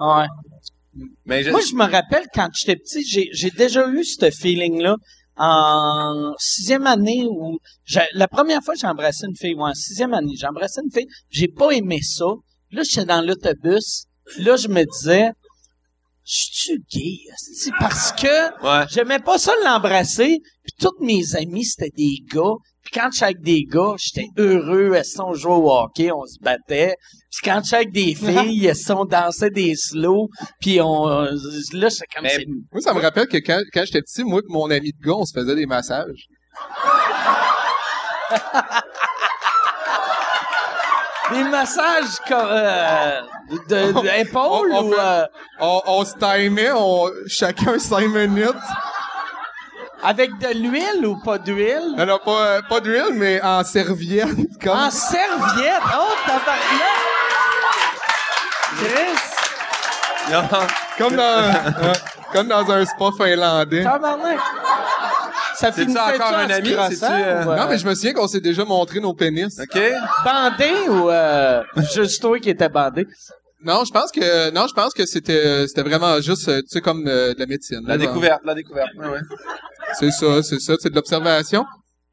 Ah 0.00 0.18
ouais. 0.20 0.26
Mais 1.26 1.42
je... 1.42 1.50
Moi, 1.50 1.60
je 1.68 1.74
me 1.74 1.82
rappelle 1.84 2.24
quand 2.34 2.48
j'étais 2.54 2.76
petit, 2.76 3.04
j'ai, 3.06 3.28
j'ai 3.32 3.50
déjà 3.50 3.86
eu 3.88 4.04
ce 4.04 4.30
feeling-là 4.30 4.96
en 5.38 6.34
sixième 6.38 6.86
année 6.86 7.24
où 7.30 7.58
la 8.14 8.28
première 8.28 8.62
fois 8.62 8.74
que 8.74 8.80
j'ai 8.80 8.86
embrassé 8.86 9.26
une 9.26 9.36
fille, 9.36 9.54
ou 9.54 9.62
en 9.62 9.74
sixième 9.74 10.12
année, 10.14 10.34
j'ai 10.36 10.46
embrassé 10.46 10.80
une 10.84 10.90
fille, 10.90 11.06
j'ai 11.30 11.48
pas 11.48 11.70
aimé 11.70 12.00
ça. 12.02 12.26
Là, 12.70 12.82
j'étais 12.82 13.06
dans 13.06 13.22
l'autobus. 13.24 14.04
Là, 14.38 14.56
je 14.56 14.68
me 14.68 14.84
disais, 14.84 15.30
je 16.24 16.46
suis 16.52 16.78
gay, 16.92 17.16
esti? 17.32 17.70
parce 17.78 18.12
que 18.12 18.62
Ouais. 18.62 18.86
j'aimais 18.90 19.20
pas 19.20 19.38
ça 19.38 19.52
l'embrasser. 19.64 20.40
Puis 20.62 20.72
tous 20.78 21.02
mes 21.02 21.34
amis, 21.36 21.64
c'était 21.64 21.90
des 21.96 22.18
gars. 22.30 22.54
Puis 22.90 22.98
quand 23.00 23.10
j'étais 23.12 23.24
avec 23.26 23.42
des 23.42 23.64
gars, 23.64 23.94
j'étais 23.98 24.28
heureux. 24.38 24.94
Elles 24.94 25.04
on 25.18 25.34
jouait 25.34 25.52
au 25.52 25.70
hockey, 25.70 26.10
on 26.10 26.24
se 26.24 26.38
battait. 26.40 26.96
Puis 27.30 27.40
quand 27.44 27.60
j'étais 27.62 27.76
avec 27.76 27.92
des 27.92 28.14
filles, 28.14 28.64
elles 28.66 28.92
on 28.92 29.04
dansait 29.04 29.50
des 29.50 29.74
slows. 29.76 30.30
Puis 30.58 30.80
on, 30.80 31.06
euh, 31.06 31.30
là, 31.74 31.90
c'est 31.90 32.06
comme 32.06 32.22
Mais- 32.22 32.30
c'est- 32.30 32.46
Moi, 32.72 32.80
ça 32.80 32.94
me 32.94 33.00
rappelle 33.02 33.28
que 33.28 33.36
quand, 33.36 33.60
quand 33.74 33.82
j'étais 33.84 34.00
petit, 34.00 34.24
moi 34.24 34.40
et 34.40 34.44
mon 34.48 34.70
ami 34.70 34.92
de 34.92 35.06
gars, 35.06 35.16
on 35.16 35.26
se 35.26 35.38
faisait 35.38 35.54
des 35.54 35.66
massages. 35.66 36.28
des 41.30 41.44
massages 41.44 42.16
comme, 42.26 42.38
euh, 42.50 43.20
de, 43.68 43.92
de 43.92 44.20
épaules 44.20 44.72
On- 44.72 44.78
on 44.78 44.88
ou 44.88 44.92
fait- 44.92 44.98
euh, 44.98 45.26
On, 45.60 45.82
on 45.86 46.04
se 46.06 46.14
timait, 46.14 46.70
on, 46.74 47.10
chacun 47.26 47.78
cinq 47.78 48.08
minutes. 48.08 48.54
Avec 50.02 50.38
de 50.38 50.48
l'huile 50.48 51.06
ou 51.06 51.16
pas 51.22 51.38
d'huile? 51.38 51.94
Non, 51.96 52.06
non, 52.06 52.18
pas, 52.24 52.62
pas 52.68 52.80
d'huile, 52.80 53.12
mais 53.14 53.40
en 53.42 53.64
serviette. 53.64 54.28
Comme... 54.62 54.78
En 54.78 54.90
serviette? 54.90 55.82
Oh, 55.94 56.12
tabarnak! 56.26 56.98
Chris! 58.78 59.18
Non. 60.30 60.42
Comme 60.98 61.16
dans, 61.16 61.22
euh, 61.22 61.92
comme 62.32 62.48
dans 62.48 62.70
un 62.70 62.84
spa 62.84 63.10
finlandais. 63.16 63.82
Tabarnak! 63.82 64.38
Ça 65.54 65.72
finissait 65.72 65.98
encore 65.98 66.34
un 66.34 66.50
ami? 66.50 66.72
euh, 66.72 67.44
ou, 67.44 67.50
euh, 67.50 67.56
Non, 67.56 67.66
mais 67.68 67.78
je 67.78 67.86
me 67.86 67.94
souviens 67.94 68.12
qu'on 68.12 68.28
s'est 68.28 68.40
déjà 68.40 68.64
montré 68.64 69.00
nos 69.00 69.12
pénis. 69.14 69.58
OK? 69.58 69.80
bandé 70.24 70.70
ou 70.88 71.10
euh, 71.10 71.62
juste 71.92 72.22
toi 72.22 72.38
qui 72.38 72.50
étais 72.50 72.68
bandé? 72.68 73.08
Non, 73.64 73.84
je 73.84 73.90
pense 73.92 74.12
que 74.12 74.50
non, 74.50 74.66
je 74.68 74.74
pense 74.74 74.94
que 74.94 75.04
c'était 75.06 75.66
c'était 75.66 75.82
vraiment 75.82 76.20
juste 76.20 76.48
euh, 76.48 76.60
tu 76.60 76.68
sais 76.68 76.80
comme 76.80 77.06
euh, 77.08 77.34
de 77.34 77.40
la 77.40 77.46
médecine. 77.46 77.80
La 77.86 77.96
là, 77.96 78.04
genre. 78.04 78.12
découverte, 78.12 78.40
la 78.44 78.54
découverte. 78.54 78.90
Ouais, 78.96 79.08
ouais. 79.08 79.20
C'est 79.98 80.10
ça, 80.12 80.42
c'est 80.42 80.60
ça, 80.60 80.74
c'est 80.78 80.90
de 80.90 80.94
l'observation. 80.94 81.64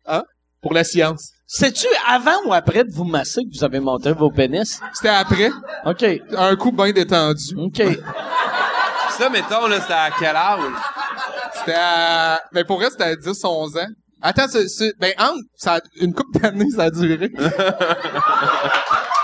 Hein? 0.07 0.23
Pour 0.61 0.73
la 0.73 0.83
science. 0.83 1.29
C'est-tu 1.45 1.85
avant 2.07 2.37
ou 2.47 2.53
après 2.53 2.83
de 2.83 2.91
vous 2.91 3.03
masser 3.03 3.41
que 3.43 3.55
vous 3.55 3.63
avez 3.63 3.79
montré 3.79 4.13
vos 4.13 4.31
pénis? 4.31 4.79
C'était 4.93 5.09
après, 5.09 5.51
OK. 5.85 6.03
un 6.35 6.55
coup 6.55 6.71
bien 6.71 6.91
détendu. 6.91 7.55
OK. 7.57 7.81
Ça, 9.11 9.29
mettons, 9.29 9.67
là, 9.67 9.79
c'était 9.79 9.93
à 9.93 10.09
quel 10.17 10.35
âge? 10.35 10.59
C'était 11.59 11.75
à 11.77 12.39
mais 12.51 12.63
pour 12.63 12.81
elle 12.83 12.89
c'était 12.91 13.03
à 13.03 13.15
10 13.15 13.43
11 13.43 13.77
ans. 13.77 13.87
Attends, 14.21 14.47
c'est, 14.49 14.67
c'est- 14.67 14.93
ben 14.99 15.13
entre, 15.19 15.41
ça 15.55 15.75
a- 15.75 15.81
une 16.01 16.13
couple 16.15 16.39
d'années 16.39 16.69
ça 16.75 16.83
a 16.85 16.89
duré. 16.89 17.31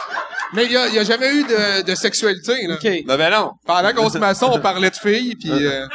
Mais 0.54 0.66
il 0.66 0.72
y 0.72 0.78
a, 0.78 0.88
y 0.90 1.00
a 1.00 1.04
jamais 1.04 1.34
eu 1.34 1.44
de, 1.44 1.84
de 1.84 1.96
sexualité 1.96 2.68
là. 2.68 2.76
OK. 2.76 2.84
Ben, 2.84 3.18
ben 3.18 3.30
non. 3.32 3.52
Pendant 3.66 3.94
qu'on 3.94 4.10
se 4.10 4.18
massait, 4.18 4.46
on 4.46 4.60
parlait 4.60 4.90
de 4.90 4.96
filles 4.96 5.36
puis 5.36 5.50
euh, 5.52 5.86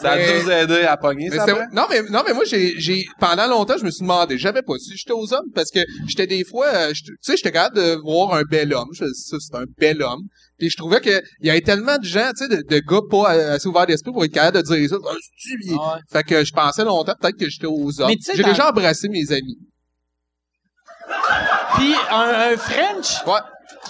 Ça 0.00 0.12
a 0.12 0.16
Mais- 0.16 0.32
dû 0.38 0.44
vous 0.44 0.50
aider 0.50 0.82
à 0.84 0.96
pogner, 0.96 1.28
Mais 1.30 1.36
ça, 1.36 1.42
après? 1.42 1.66
non 1.72 1.84
mais 1.90 2.00
non 2.08 2.22
mais 2.26 2.32
moi 2.32 2.44
j'ai 2.46 2.72
j'ai 2.80 3.04
pendant 3.18 3.46
longtemps 3.46 3.76
je 3.76 3.84
me 3.84 3.90
suis 3.90 4.00
demandé 4.02 4.38
j'avais 4.38 4.62
pas 4.62 4.78
su 4.78 4.96
j'étais 4.96 5.12
aux 5.12 5.34
hommes 5.34 5.50
parce 5.54 5.70
que 5.70 5.80
j'étais 6.08 6.26
des 6.26 6.42
fois 6.42 6.68
euh, 6.68 6.92
tu 6.92 7.12
sais 7.20 7.36
j'étais 7.36 7.52
capable 7.52 7.76
de 7.76 7.96
voir 8.02 8.32
un 8.32 8.42
bel 8.44 8.72
homme 8.72 8.88
je 8.94 9.04
ça 9.12 9.36
c'est 9.38 9.56
un 9.58 9.64
bel 9.78 10.00
homme 10.02 10.22
puis 10.58 10.70
je 10.70 10.76
trouvais 10.78 11.00
que 11.02 11.20
il 11.42 11.48
y 11.48 11.50
avait 11.50 11.60
tellement 11.60 11.98
de 11.98 12.04
gens 12.04 12.30
tu 12.34 12.44
sais 12.44 12.48
de, 12.48 12.62
de 12.66 12.78
gars 12.78 13.00
pas 13.10 13.34
euh, 13.34 13.56
assez 13.56 13.68
ouverts 13.68 13.84
d'esprit 13.86 14.10
pour 14.12 14.24
être 14.24 14.32
capable 14.32 14.56
de 14.56 14.74
dire 14.74 14.88
ça? 14.88 14.96
Ah 15.04 15.94
ouais. 15.96 16.00
fait 16.10 16.22
que 16.22 16.44
je 16.46 16.52
pensais 16.52 16.84
longtemps 16.84 17.14
peut-être 17.20 17.36
que 17.36 17.50
j'étais 17.50 17.66
aux 17.66 18.00
hommes 18.00 18.08
Mais 18.08 18.16
tu 18.16 18.22
sais, 18.22 18.36
j'ai 18.36 18.42
déjà 18.44 18.70
embrassé 18.70 19.06
mes 19.10 19.30
amis 19.32 19.58
Puis 21.76 21.94
un, 22.10 22.52
un 22.52 22.56
French? 22.56 23.24
ouais 23.26 23.40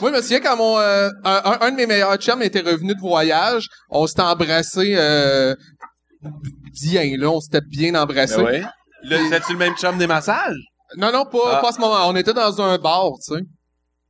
moi, 0.00 0.10
je 0.12 0.16
me 0.16 0.22
souviens 0.22 0.40
quand 0.40 0.56
mon 0.56 0.78
euh, 0.78 1.10
un, 1.24 1.58
un- 1.60 1.70
de 1.72 1.76
mes 1.76 1.86
meilleurs 1.86 2.16
chums 2.16 2.42
était 2.42 2.60
revenu 2.60 2.94
de 2.94 3.00
voyage, 3.00 3.66
on 3.90 4.06
s'était 4.06 4.22
embrassé 4.22 4.94
euh, 4.96 5.54
bien 6.82 7.16
là, 7.18 7.28
on 7.30 7.40
s'était 7.40 7.60
bien 7.60 7.94
embrassé. 7.94 8.36
Ben 8.36 8.44
oui. 8.44 8.60
Là, 9.10 9.16
c'est-tu 9.28 9.52
le 9.52 9.58
même 9.58 9.74
chum 9.74 9.98
des 9.98 10.06
massages? 10.06 10.56
Non, 10.96 11.12
non, 11.12 11.24
pas, 11.24 11.38
Ah. 11.54 11.56
pas 11.60 11.68
à 11.68 11.72
ce 11.72 11.80
moment. 11.80 12.06
On 12.08 12.16
était 12.16 12.32
dans 12.32 12.60
un 12.60 12.78
bar, 12.78 13.10
tu 13.26 13.34
sais. 13.34 13.40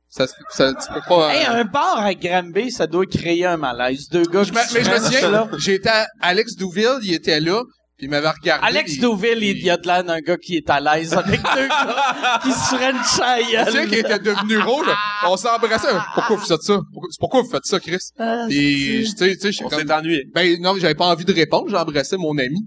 Ça, 0.09 0.27
se- 0.27 0.33
ça, 0.49 0.73
tu 0.73 0.93
peux 0.93 0.99
pas... 1.07 1.33
Hey, 1.33 1.45
euh, 1.47 1.61
un 1.61 1.63
bar 1.63 1.99
à 1.99 2.13
Granby, 2.13 2.69
ça 2.71 2.85
doit 2.85 3.05
créer 3.05 3.45
un 3.45 3.55
malaise. 3.57 4.07
Deux 4.09 4.23
gars 4.25 4.43
je 4.43 4.51
qui 4.51 4.57
mais 4.73 4.83
je 4.83 4.89
me 4.91 4.97
souviens, 4.99 5.49
j'étais 5.57 5.89
à 5.89 6.07
Alex 6.21 6.55
Douville, 6.55 6.99
il 7.03 7.13
était 7.13 7.39
là, 7.39 7.63
puis 8.01 8.07
il 8.07 8.09
m'avait 8.09 8.29
regardé. 8.31 8.65
Alex 8.65 8.95
il- 8.95 8.99
Douville, 9.01 9.43
il 9.43 9.63
y 9.63 9.69
a 9.69 9.77
de 9.77 9.85
l'air 9.85 10.03
d'un 10.03 10.21
gars 10.21 10.35
qui 10.35 10.57
est 10.57 10.67
à 10.71 10.79
l'aise 10.79 11.13
avec 11.13 11.39
deux 11.39 11.67
gars 11.67 12.39
qui 12.41 12.51
se 12.51 12.73
à 12.75 13.59
la 13.59 13.65
me 13.65 13.69
souviens 13.69 13.85
qu'il 13.85 13.97
était 13.99 14.17
devenu 14.17 14.57
rouge. 14.57 14.87
On 15.27 15.37
s'est 15.37 15.47
embrassé. 15.47 15.87
Pourquoi 16.15 16.35
vous 16.37 16.45
faites 16.47 16.63
ça? 16.63 16.79
Pourquoi, 16.91 17.09
c'est 17.11 17.19
pourquoi 17.19 17.41
vous 17.43 17.49
faites 17.51 17.65
ça, 17.65 17.79
Chris? 17.79 17.99
Ah, 18.17 18.45
Puis, 18.49 19.05
tu 19.05 19.17
sais, 19.17 19.35
tu 19.35 19.39
sais, 19.41 19.51
j'étais 19.51 19.65
On 19.65 19.69
comme... 19.69 19.87
s'est 19.87 19.93
ennuyé. 19.93 20.23
Ben, 20.33 20.59
non, 20.59 20.73
j'avais 20.79 20.95
pas 20.95 21.05
envie 21.05 21.25
de 21.25 21.31
répondre, 21.31 21.69
j'embrassais 21.69 22.17
mon 22.17 22.35
ami. 22.39 22.57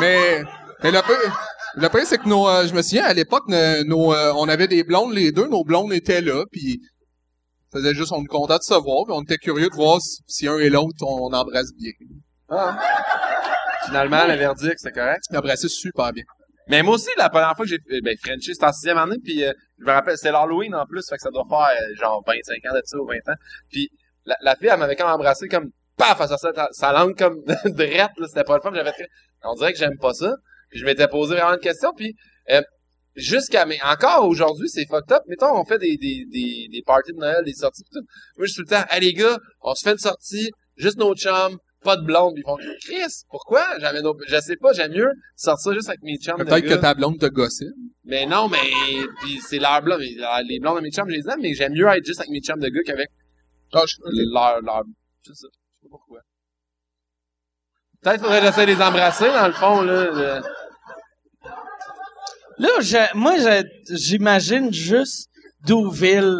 mais, 0.00 0.42
mais 0.82 0.90
le 0.92 1.02
peu, 1.02 1.16
le 1.76 1.88
pire, 1.90 2.06
c'est 2.06 2.16
que 2.18 2.28
nos, 2.28 2.48
euh, 2.48 2.66
je 2.66 2.72
me 2.72 2.80
souviens, 2.80 3.04
à 3.04 3.12
l'époque, 3.12 3.44
nos, 3.48 3.84
nos, 3.84 4.14
euh, 4.14 4.32
on 4.36 4.48
avait 4.48 4.66
des 4.68 4.82
blondes, 4.82 5.12
les 5.12 5.30
deux, 5.30 5.46
nos 5.46 5.62
blondes 5.62 5.92
étaient 5.92 6.22
là, 6.22 6.44
puis 6.50 6.80
faisait 7.70 7.94
juste, 7.94 8.12
on 8.12 8.20
était 8.20 8.28
content 8.28 8.56
de 8.56 8.62
se 8.62 8.72
voir, 8.74 9.04
puis 9.04 9.14
on 9.14 9.22
était 9.22 9.36
curieux 9.36 9.68
de 9.68 9.74
voir 9.74 10.00
si, 10.00 10.22
si 10.26 10.48
un 10.48 10.56
et 10.58 10.70
l'autre, 10.70 10.96
on, 11.02 11.32
embrasse 11.34 11.72
bien. 11.78 11.92
Finalement, 13.86 14.26
le 14.26 14.34
verdict, 14.34 14.78
c'était 14.78 14.92
correct. 14.92 15.24
On 15.30 15.38
embrassait 15.38 15.68
super 15.68 16.12
bien. 16.12 16.24
Mais 16.68 16.82
moi 16.82 16.94
aussi, 16.94 17.10
la 17.16 17.28
première 17.28 17.54
fois 17.56 17.64
que 17.64 17.70
j'ai 17.70 18.00
ben, 18.00 18.16
Frenché, 18.22 18.54
c'était 18.54 18.66
en 18.66 18.72
sixième 18.72 18.98
année, 18.98 19.16
puis 19.22 19.44
euh, 19.44 19.52
je 19.78 19.84
me 19.84 19.90
rappelle, 19.90 20.16
c'était 20.16 20.30
l'Halloween 20.32 20.74
en 20.74 20.86
plus, 20.86 21.02
fait 21.08 21.16
que 21.16 21.22
ça 21.22 21.30
doit 21.30 21.44
faire 21.48 21.76
euh, 21.76 21.94
genre 22.00 22.22
25 22.26 22.70
ans 22.70 22.74
de 22.74 22.80
ça 22.84 22.98
ou 22.98 23.06
20 23.06 23.14
ans. 23.32 23.36
Puis 23.68 23.90
la, 24.24 24.36
la 24.42 24.54
fille, 24.54 24.68
elle 24.68 24.78
m'avait 24.78 24.94
comme 24.94 25.10
embrassé 25.10 25.48
comme 25.48 25.70
paf, 25.96 26.20
elle 26.20 26.28
sortait 26.28 26.54
sa, 26.54 26.68
sa 26.70 26.92
langue 26.92 27.18
comme 27.18 27.42
drette, 27.64 28.12
là, 28.16 28.26
c'était 28.28 28.44
pas 28.44 28.56
le 28.56 28.62
fun, 28.62 28.72
j'avais 28.72 28.92
fait, 28.92 29.08
on 29.42 29.54
dirait 29.54 29.72
que 29.72 29.78
j'aime 29.78 29.98
pas 30.00 30.14
ça. 30.14 30.32
Puis 30.70 30.78
je 30.78 30.84
m'étais 30.84 31.08
posé 31.08 31.34
vraiment 31.34 31.54
une 31.54 31.60
question, 31.60 31.92
puis 31.94 32.14
euh, 32.50 32.62
jusqu'à 33.16 33.66
mais 33.66 33.78
encore 33.82 34.26
aujourd'hui, 34.26 34.68
c'est 34.68 34.86
fucked 34.86 35.12
up. 35.12 35.22
Mettons, 35.26 35.54
on 35.54 35.64
fait 35.64 35.78
des, 35.78 35.96
des, 35.96 36.24
des, 36.30 36.68
des 36.70 36.82
parties 36.86 37.12
de 37.12 37.18
Noël, 37.18 37.44
des 37.44 37.52
sorties, 37.52 37.82
pis 37.82 37.90
tout. 37.90 38.06
Moi, 38.36 38.46
je 38.46 38.52
suis 38.52 38.62
tout 38.62 38.70
le 38.70 38.76
temps, 38.76 38.84
hey 38.90 39.00
les 39.00 39.12
gars, 39.12 39.36
on 39.60 39.74
se 39.74 39.82
fait 39.82 39.92
une 39.92 39.98
sortie, 39.98 40.50
juste 40.76 40.96
nos 40.96 41.14
chums, 41.14 41.58
pas 41.82 41.96
de 41.96 42.04
blonde. 42.04 42.34
Ils 42.36 42.42
font, 42.44 42.56
Chris, 42.80 43.24
pourquoi? 43.30 43.64
J'avais 43.80 44.02
nos, 44.02 44.16
je 44.26 44.40
sais 44.40 44.56
pas, 44.56 44.72
j'aime 44.72 44.92
mieux 44.92 45.10
sortir 45.36 45.72
juste 45.74 45.88
avec 45.88 46.02
mes 46.02 46.16
chums 46.18 46.38
de 46.38 46.44
Peut-être 46.44 46.64
que 46.64 46.68
gars. 46.70 46.78
ta 46.78 46.94
blonde 46.94 47.18
te 47.18 47.26
gossait. 47.26 47.66
Mais 48.04 48.26
non, 48.26 48.48
mais, 48.48 48.58
pis 49.22 49.40
c'est 49.40 49.58
leur 49.58 49.82
blonde, 49.82 50.00
mais 50.00 50.14
leur- 50.16 50.40
les 50.46 50.58
blondes 50.60 50.76
de 50.78 50.82
mes 50.82 50.90
chums, 50.90 51.08
je 51.08 51.14
les 51.16 51.28
aime, 51.28 51.40
mais 51.40 51.54
j'aime 51.54 51.72
mieux 51.72 51.86
être 51.88 52.04
juste 52.04 52.20
avec 52.20 52.30
mes 52.30 52.40
chums 52.40 52.60
de 52.60 52.68
gars 52.68 52.82
qu'avec 52.84 53.08
Ah, 53.74 53.84
je- 53.86 53.96
leur, 54.32 54.60
leur, 54.62 54.82
c'est 55.24 55.34
ça. 55.34 55.46
Je 55.52 55.86
sais 55.86 55.90
pas 55.90 55.96
pourquoi. 55.96 56.20
Peut-être 58.02 58.20
faudrait 58.20 58.40
que 58.40 58.46
j'essaie 58.46 58.66
de 58.66 58.72
les 58.72 58.82
embrasser, 58.82 59.28
dans 59.28 59.46
le 59.46 59.52
fond, 59.52 59.80
là. 59.82 60.10
le- 60.10 60.42
Là, 62.58 62.68
je- 62.80 63.16
moi, 63.16 63.36
je- 63.38 63.94
j'imagine 63.96 64.72
juste 64.72 65.28
Douville. 65.66 66.38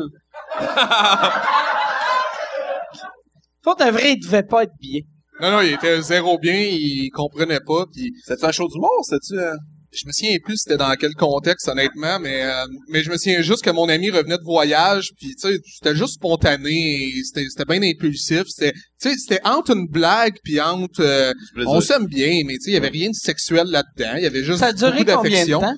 Pour 3.62 3.76
de 3.76 3.84
vrai, 3.84 4.12
il 4.14 4.20
devait 4.20 4.42
pas 4.42 4.64
être 4.64 4.74
bien. 4.80 5.00
Non, 5.42 5.50
non, 5.50 5.60
il 5.60 5.72
était 5.74 6.00
zéro 6.00 6.38
bien, 6.38 6.54
il 6.54 7.10
comprenait 7.12 7.60
pas, 7.66 7.84
puis 7.92 8.12
C'est-tu 8.24 8.44
un 8.44 8.52
show 8.52 8.68
d'humour, 8.68 9.02
c'est-tu? 9.02 9.38
euh? 9.38 9.52
je 9.94 10.06
me 10.06 10.12
souviens 10.12 10.38
plus 10.42 10.56
c'était 10.56 10.78
dans 10.78 10.94
quel 10.94 11.12
contexte 11.14 11.68
honnêtement, 11.68 12.18
mais 12.18 12.44
euh, 12.44 12.64
mais 12.88 13.02
je 13.02 13.10
me 13.10 13.18
souviens 13.18 13.42
juste 13.42 13.62
que 13.62 13.68
mon 13.68 13.88
ami 13.90 14.10
revenait 14.10 14.38
de 14.38 14.42
voyage, 14.42 15.10
puis 15.18 15.34
tu 15.34 15.48
sais, 15.48 15.58
c'était 15.66 15.94
juste 15.94 16.14
spontané, 16.14 17.12
c'était 17.24 17.46
c'était 17.50 17.66
bien 17.66 17.82
impulsif, 17.82 18.44
c'était 18.46 18.72
tu 18.72 19.10
sais, 19.10 19.16
c'était 19.18 19.40
entre 19.46 19.72
une 19.76 19.86
blague 19.88 20.36
puis 20.42 20.60
entre 20.62 21.02
euh, 21.02 21.32
on 21.66 21.82
s'aime 21.82 22.06
bien, 22.06 22.40
mais 22.46 22.54
tu 22.54 22.62
sais, 22.62 22.70
il 22.70 22.74
y 22.74 22.76
avait 22.78 22.88
rien 22.88 23.10
de 23.10 23.14
sexuel 23.14 23.66
là-dedans, 23.66 24.14
il 24.16 24.22
y 24.22 24.26
avait 24.26 24.44
juste 24.44 24.60
Ça 24.60 24.68
a 24.68 24.72
duré 24.72 25.04
beaucoup 25.04 25.16
combien 25.24 25.44
de 25.44 25.50
d'affection. 25.50 25.60
temps? 25.60 25.74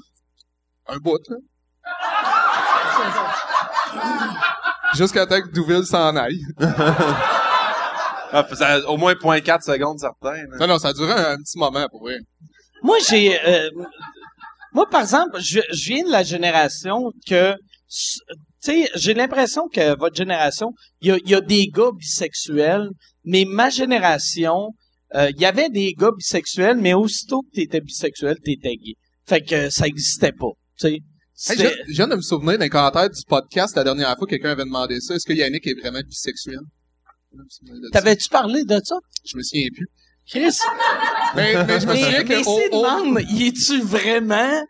Un 0.87 0.99
bout, 0.99 1.19
là. 1.29 1.37
Jusqu'à 4.97 5.27
temps 5.27 5.41
que 5.43 5.49
Douville 5.49 5.85
s'en 5.87 6.15
aille. 6.15 6.41
Ah, 8.35 8.47
ça 8.55 8.91
au 8.91 8.97
moins 8.97 9.15
0.4 9.15 9.63
secondes, 9.63 9.99
certains. 9.99 10.35
là. 10.35 10.57
Non, 10.61 10.67
non, 10.67 10.79
ça 10.79 10.89
a 10.89 10.93
duré 10.93 11.13
un, 11.13 11.33
un 11.33 11.37
petit 11.39 11.57
moment, 11.59 11.87
pour 11.91 12.03
vrai. 12.03 12.19
Moi, 12.83 12.99
j'ai... 13.09 13.39
euh, 13.47 13.71
moi, 14.73 14.89
par 14.91 15.03
exemple, 15.03 15.39
je, 15.41 15.61
je 15.73 15.89
viens 15.89 16.05
de 16.05 16.11
la 16.11 16.23
génération 16.25 17.13
que... 17.29 17.55
Tu 17.89 18.19
sais, 18.61 18.91
j'ai 18.97 19.15
l'impression 19.15 19.69
que 19.73 19.97
votre 19.97 20.17
génération, 20.17 20.73
il 21.01 21.09
y 21.09 21.13
a, 21.13 21.17
il 21.25 21.31
y 21.31 21.35
a 21.35 21.41
des 21.41 21.67
gars 21.69 21.91
bisexuels, 21.97 22.89
mais 23.25 23.45
ma 23.47 23.71
génération, 23.71 24.71
euh, 25.15 25.31
il 25.31 25.41
y 25.41 25.45
avait 25.47 25.69
des 25.69 25.93
gars 25.93 26.11
bisexuels, 26.17 26.79
mais 26.79 26.93
aussitôt 26.95 27.43
que 27.43 27.51
t'étais 27.55 27.81
bisexuel, 27.81 28.37
t'étais 28.45 28.75
gay. 28.77 28.95
Fait 29.27 29.43
que 29.43 29.71
ça 29.71 29.87
existait 29.87 30.33
pas, 30.33 30.51
tu 30.79 30.89
sais. 30.89 31.53
Hey, 31.53 31.59
je, 31.59 31.69
je 31.89 31.93
viens 31.95 32.09
de 32.09 32.17
me 32.17 32.21
souvenir 32.23 32.59
d'un 32.59 32.69
commentaire 32.69 33.09
du 33.11 33.23
podcast 33.29 33.77
la 33.77 33.85
dernière 33.85 34.17
fois, 34.17 34.27
quelqu'un 34.27 34.51
avait 34.53 34.65
demandé 34.65 35.01
ça. 35.01 35.15
Est-ce 35.15 35.27
que 35.27 35.33
Yannick 35.33 35.67
est 35.67 35.79
vraiment 35.81 36.01
bisexuel? 36.07 36.61
T'avais-tu 37.93 38.29
parlé 38.29 38.65
de 38.65 38.81
ça? 38.83 38.97
Je 39.25 39.37
me 39.37 39.43
souviens 39.43 39.69
plus. 39.75 39.87
Chris? 40.27 40.57
Mais, 41.37 41.65
mais 41.67 41.81
je 41.81 41.87
me 41.87 41.93
Mais, 41.93 42.03
souviens 42.03 42.25
mais 42.25 42.25
que... 42.25 42.43
oh, 42.47 42.61
demande, 42.73 43.21
y 43.31 43.49
es-tu 43.49 43.81
vraiment? 43.83 44.63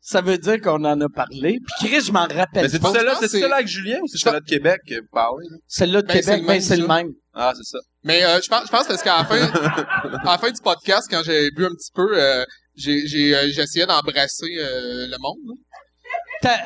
Ça 0.00 0.20
veut 0.20 0.38
dire 0.38 0.60
qu'on 0.60 0.84
en 0.84 1.00
a 1.00 1.08
parlé. 1.08 1.58
Puis 1.78 1.88
Chris, 1.88 2.00
je 2.06 2.12
m'en 2.12 2.26
rappelle 2.26 2.62
Mais 2.62 2.68
c'est 2.68 2.82
celle-là, 2.82 3.14
c'est 3.20 3.28
celle-là 3.28 3.56
avec 3.56 3.68
Julien 3.68 3.98
ou 4.02 4.08
c'est 4.08 4.18
celle-là 4.18 4.40
de 4.40 4.46
Québec? 4.46 4.80
que 4.88 5.00
vous 5.00 5.06
parlez? 5.12 5.46
là? 5.48 5.56
Celle-là 5.68 6.02
de 6.02 6.06
Ben, 6.08 6.14
Québec, 6.20 6.40
ben 6.40 6.46
même, 6.46 6.60
c'est 6.60 6.76
le 6.76 6.86
même. 6.88 7.08
Ah, 7.34 7.52
c'est 7.54 7.62
ça. 7.64 7.78
Mais 8.02 8.24
euh, 8.24 8.40
je 8.42 8.48
pense, 8.48 8.66
je 8.66 8.70
pense 8.70 8.86
parce 8.88 9.02
qu'à 9.02 9.18
la 9.18 9.24
fin, 9.24 9.36
à 10.24 10.32
la 10.32 10.38
fin 10.38 10.50
du 10.50 10.60
podcast, 10.60 11.06
quand 11.08 11.22
j'ai 11.24 11.50
bu 11.52 11.66
un 11.66 11.70
petit 11.74 11.92
peu, 11.94 12.18
euh, 12.20 12.44
j'ai, 12.74 13.06
j'ai, 13.06 13.36
euh, 13.36 13.48
j'essayais 13.50 13.86
d'embrasser 13.86 14.56
euh, 14.58 15.06
le 15.06 15.16
monde. 15.20 15.56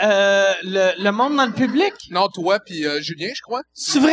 Euh, 0.02 0.52
le, 0.62 1.02
le 1.02 1.10
monde 1.12 1.36
dans 1.36 1.46
le 1.46 1.52
public? 1.52 1.92
Non, 2.10 2.28
toi 2.28 2.58
puis 2.64 2.86
euh, 2.86 3.00
Julien, 3.00 3.28
je 3.34 3.40
crois. 3.42 3.62
C'est 3.74 3.98
vrai? 4.00 4.12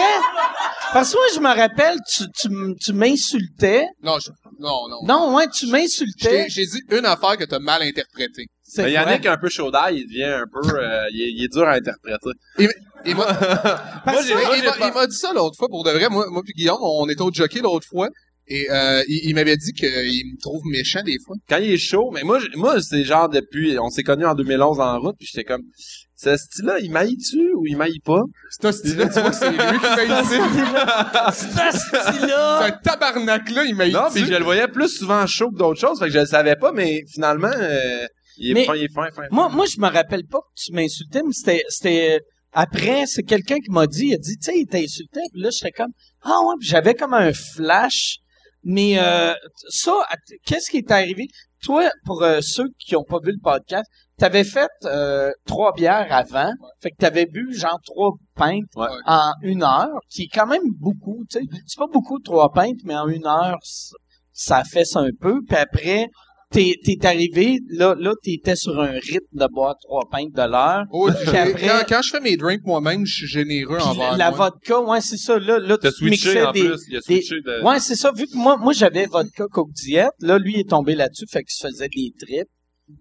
Parce 0.94 1.12
que 1.12 1.18
moi, 1.18 1.26
je 1.36 1.40
me 1.40 1.60
rappelle, 1.62 1.98
tu, 2.08 2.24
tu, 2.40 2.50
tu 2.80 2.94
m'insultais. 2.94 3.86
Non, 4.04 4.20
je, 4.20 4.30
non, 4.60 4.88
non. 4.90 4.98
Non, 5.04 5.36
ouais, 5.36 5.48
tu 5.48 5.68
m'insultais. 5.68 6.46
t'ai- 6.46 6.50
J'ai 6.50 6.66
dit 6.66 6.82
une 6.92 7.06
affaire 7.06 7.38
que 7.38 7.46
t'as 7.46 7.60
mal 7.60 7.82
interprétée. 7.82 8.46
Quoi? 8.76 8.90
Yannick, 8.90 9.26
un 9.26 9.38
peu 9.38 9.50
chaud 9.50 9.70
d'ail, 9.72 10.00
il 10.00 10.08
devient 10.08 10.24
un 10.42 10.46
peu, 10.52 10.68
euh, 10.80 11.06
il, 11.12 11.22
est, 11.22 11.32
il 11.32 11.44
est 11.46 11.48
dur 11.54 11.68
à 11.68 11.74
interpréter. 11.74 12.30
Il 12.58 12.70
il 13.06 13.16
m'a 14.94 15.08
dit 15.08 15.16
ça 15.18 15.34
l'autre 15.34 15.58
fois 15.58 15.68
pour 15.68 15.84
de 15.84 15.92
vrai. 15.92 16.08
Moi, 16.10 16.26
moi 16.30 16.42
puis 16.44 16.54
Guillaume, 16.54 16.78
on 16.82 17.08
était 17.10 17.22
au 17.22 17.32
jockey 17.34 17.60
l'autre 17.60 17.86
fois. 17.88 18.08
Et 18.48 18.70
euh, 18.70 19.04
il, 19.08 19.30
il 19.30 19.36
m'avait 19.36 19.56
dit 19.58 19.72
qu'il 19.74 19.88
me 19.90 20.42
trouve 20.42 20.62
méchant 20.66 21.02
des 21.04 21.18
fois. 21.26 21.36
Quand 21.48 21.58
il 21.58 21.72
est 21.72 21.78
chaud, 21.78 22.12
mais 22.14 22.24
moi, 22.24 22.40
moi, 22.56 22.82
c'est 22.82 23.04
genre 23.04 23.30
depuis, 23.30 23.78
on 23.80 23.90
s'est 23.90 24.04
connus 24.04 24.26
en 24.26 24.36
2011 24.36 24.80
en 24.80 25.00
route, 25.00 25.16
puis 25.18 25.28
j'étais 25.32 25.46
comme, 25.46 25.62
ce 26.16 26.36
style-là, 26.38 26.80
il 26.80 26.92
maille-tu 26.92 27.54
ou 27.56 27.66
il 27.68 27.76
maille 27.78 28.00
pas? 28.04 28.22
C'est 28.50 28.66
un 28.66 28.72
style-là, 28.72 29.08
tu 29.10 29.20
vois 29.20 29.32
c'est 29.34 29.50
lui 29.50 29.58
qui 29.58 29.64
m'a 29.64 30.22
dit. 30.22 31.34
C'est 31.34 31.72
ce 31.72 31.80
style-là. 32.12 32.60
C'est 32.62 32.68
un 32.68 32.72
tabarnak-là, 32.84 33.64
il 33.66 33.76
m'a 33.76 33.86
dit. 33.88 33.92
Non, 33.94 34.08
puis 34.14 34.26
je 34.26 34.34
le 34.34 34.44
voyais 34.44 34.68
plus 34.68 34.90
souvent 34.90 35.26
chaud 35.28 35.50
que 35.52 35.58
d'autres 35.58 35.80
choses, 35.80 36.00
fait 36.00 36.06
que 36.08 36.12
je 36.14 36.20
le 36.20 36.26
savais 36.26 36.56
pas, 36.56 36.72
mais 36.72 37.02
finalement, 37.14 37.52
euh, 37.54 38.06
il 38.38 38.52
est 38.52 38.54
Mais- 38.54 38.66
fin, 38.66 38.76
il 38.76 38.84
est 38.84 38.94
fin, 38.94 39.06
fin. 39.14 39.24
fin. 39.24 39.28
Moi, 39.32 39.50
moi, 39.50 39.66
je 39.66 39.80
me 39.80 39.88
rappelle 39.88 40.26
pas 40.26 40.40
que 40.40 40.62
tu 40.62 40.72
m'insultais, 40.74 41.22
mais 41.26 41.34
c'était, 41.34 41.64
c'était, 41.70 42.20
après, 42.52 43.04
c'est 43.08 43.24
quelqu'un 43.24 43.58
qui 43.60 43.70
m'a 43.72 43.88
dit, 43.88 44.08
il 44.08 44.14
a 44.16 44.18
dit, 44.18 44.38
tu 44.38 44.52
sais, 44.52 44.58
il 44.60 44.66
t'insultait, 44.68 45.22
puis 45.32 45.42
là, 45.42 45.50
j'étais 45.52 45.72
comme, 45.72 45.92
ah 46.22 46.40
ouais, 46.46 46.56
puis 46.60 46.68
j'avais 46.70 46.94
comme 46.94 47.14
un 47.14 47.32
flash, 47.34 48.18
mais 48.64 48.98
euh, 49.00 49.34
ça, 49.70 49.94
qu'est-ce 50.46 50.70
qui 50.72 50.78
est 50.78 50.92
arrivé? 50.92 51.28
Toi, 51.64 51.90
pour 52.06 52.24
euh, 52.24 52.40
ceux 52.42 52.68
qui 52.80 52.96
ont 52.96 53.04
pas 53.04 53.20
vu 53.24 53.32
le 53.32 53.40
podcast, 53.42 53.86
t'avais 54.18 54.44
fait 54.44 54.70
euh, 54.86 55.32
trois 55.46 55.72
bières 55.74 56.08
avant, 56.12 56.52
fait 56.82 56.92
que 56.92 56.98
t'avais 56.98 57.26
bu 57.26 57.54
genre 57.56 57.80
trois 57.86 58.12
pintes 58.36 58.64
Ouais. 58.76 58.88
en 59.06 59.32
une 59.42 59.64
heure, 59.64 60.00
qui 60.10 60.24
est 60.24 60.34
quand 60.34 60.48
même 60.48 60.64
beaucoup, 60.80 61.24
tu 61.30 61.40
sais. 61.40 61.46
C'est 61.66 61.80
pas 61.80 61.88
beaucoup 61.92 62.20
trois 62.20 62.52
pintes, 62.52 62.80
mais 62.84 62.96
en 62.96 63.08
une 63.08 63.26
heure, 63.26 63.58
ça 64.34 64.64
fesse 64.64 64.96
un 64.96 65.10
peu, 65.20 65.40
puis 65.48 65.56
après, 65.58 66.08
t'es, 66.54 66.76
t'es 66.84 67.06
arrivé, 67.06 67.60
là, 67.70 67.96
là, 68.00 68.14
t'étais 68.24 68.56
sur 68.56 68.80
un 68.80 68.92
rythme 68.92 69.26
de 69.34 69.48
boire 69.52 69.76
trois 69.82 70.08
pintes 70.10 70.32
de 70.34 70.42
l'heure. 70.50 70.86
Oh, 70.92 71.10
après- 71.10 71.54
quand, 71.60 71.82
quand 71.90 72.02
je 72.02 72.10
fais 72.12 72.20
mes 72.22 72.38
drinks 72.38 72.62
moi-même, 72.66 73.06
je 73.06 73.14
suis 73.14 73.28
généreux 73.28 73.78
Puis 73.78 73.86
envers 73.88 74.16
la 74.16 74.30
moi. 74.32 74.50
vodka, 74.50 74.80
ouais, 74.82 75.02
c'est 75.02 75.18
ça. 75.18 75.38
Là, 75.40 75.60
là 75.60 75.78
T'as 75.78 75.90
tu 75.92 75.98
switché 75.98 76.10
mixais 76.30 76.44
en 76.46 76.52
des, 76.52 76.60
plus, 76.70 76.80
il 76.90 76.96
a 76.96 77.00
des- 77.00 77.22
switché 77.22 77.42
de... 77.42 77.64
Ouais, 77.64 77.80
c'est 77.80 77.96
ça. 77.96 78.12
Vu 78.16 78.28
que 78.28 78.38
moi, 78.38 78.58
moi 78.58 78.72
j'avais 78.74 79.06
vodka 79.08 79.46
coke 79.52 79.72
diète, 79.74 80.12
là, 80.20 80.38
lui 80.38 80.54
il 80.54 80.60
est 80.62 80.70
tombé 80.70 80.96
là-dessus, 80.96 81.26
fait 81.30 81.44
qu'il 81.44 81.56
se 81.56 81.68
faisait 81.68 81.90
des 81.90 82.12
trips. 82.20 82.48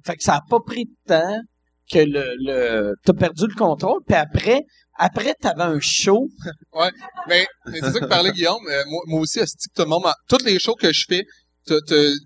Fait 0.05 0.17
que 0.17 0.23
ça 0.23 0.35
a 0.37 0.41
pas 0.49 0.61
pris 0.65 0.85
de 0.87 0.95
temps 1.07 1.41
que 1.93 1.99
le, 1.99 2.25
le 2.39 2.95
t'as 3.05 3.13
perdu 3.13 3.45
le 3.47 3.55
contrôle. 3.55 4.01
Puis 4.07 4.17
après, 4.17 4.63
après 4.99 5.35
t'avais 5.41 5.63
un 5.65 5.79
show. 5.81 6.29
Mais, 7.29 7.47
mais 7.67 7.81
c'est 7.81 7.93
ça 7.93 8.01
que 8.01 8.07
parlait 8.07 8.31
Guillaume. 8.33 8.65
euh, 8.71 8.83
moi, 8.89 9.03
moi 9.07 9.21
aussi, 9.21 9.41
que 9.41 9.45
tout 9.75 9.83
le 9.83 9.87
monde, 9.87 10.05
toutes 10.29 10.45
les 10.45 10.59
shows 10.59 10.75
que 10.77 10.93
je 10.93 11.05
fais, 11.09 11.25
tu 11.67 11.75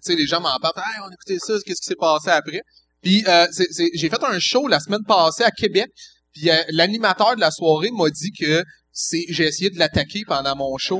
sais, 0.02 0.14
les 0.14 0.26
gens 0.26 0.40
m'en 0.40 0.56
parlent. 0.58 0.74
Hey, 0.76 1.00
on 1.00 1.08
a 1.08 1.12
écouté 1.12 1.38
ça, 1.38 1.54
qu'est-ce 1.64 1.80
qui 1.80 1.86
s'est 1.86 1.96
passé 1.96 2.30
après? 2.30 2.62
Puis, 3.02 3.24
euh, 3.26 3.46
j'ai 3.94 4.08
fait 4.08 4.24
un 4.24 4.38
show 4.38 4.66
la 4.66 4.80
semaine 4.80 5.04
passée 5.06 5.44
à 5.44 5.50
Québec. 5.50 5.88
Puis, 6.32 6.50
euh, 6.50 6.62
l'animateur 6.70 7.36
de 7.36 7.40
la 7.40 7.50
soirée 7.50 7.90
m'a 7.92 8.10
dit 8.10 8.32
que 8.32 8.64
c'est, 8.92 9.24
j'ai 9.28 9.44
essayé 9.44 9.70
de 9.70 9.78
l'attaquer 9.78 10.22
pendant 10.26 10.56
mon 10.56 10.76
show. 10.78 10.98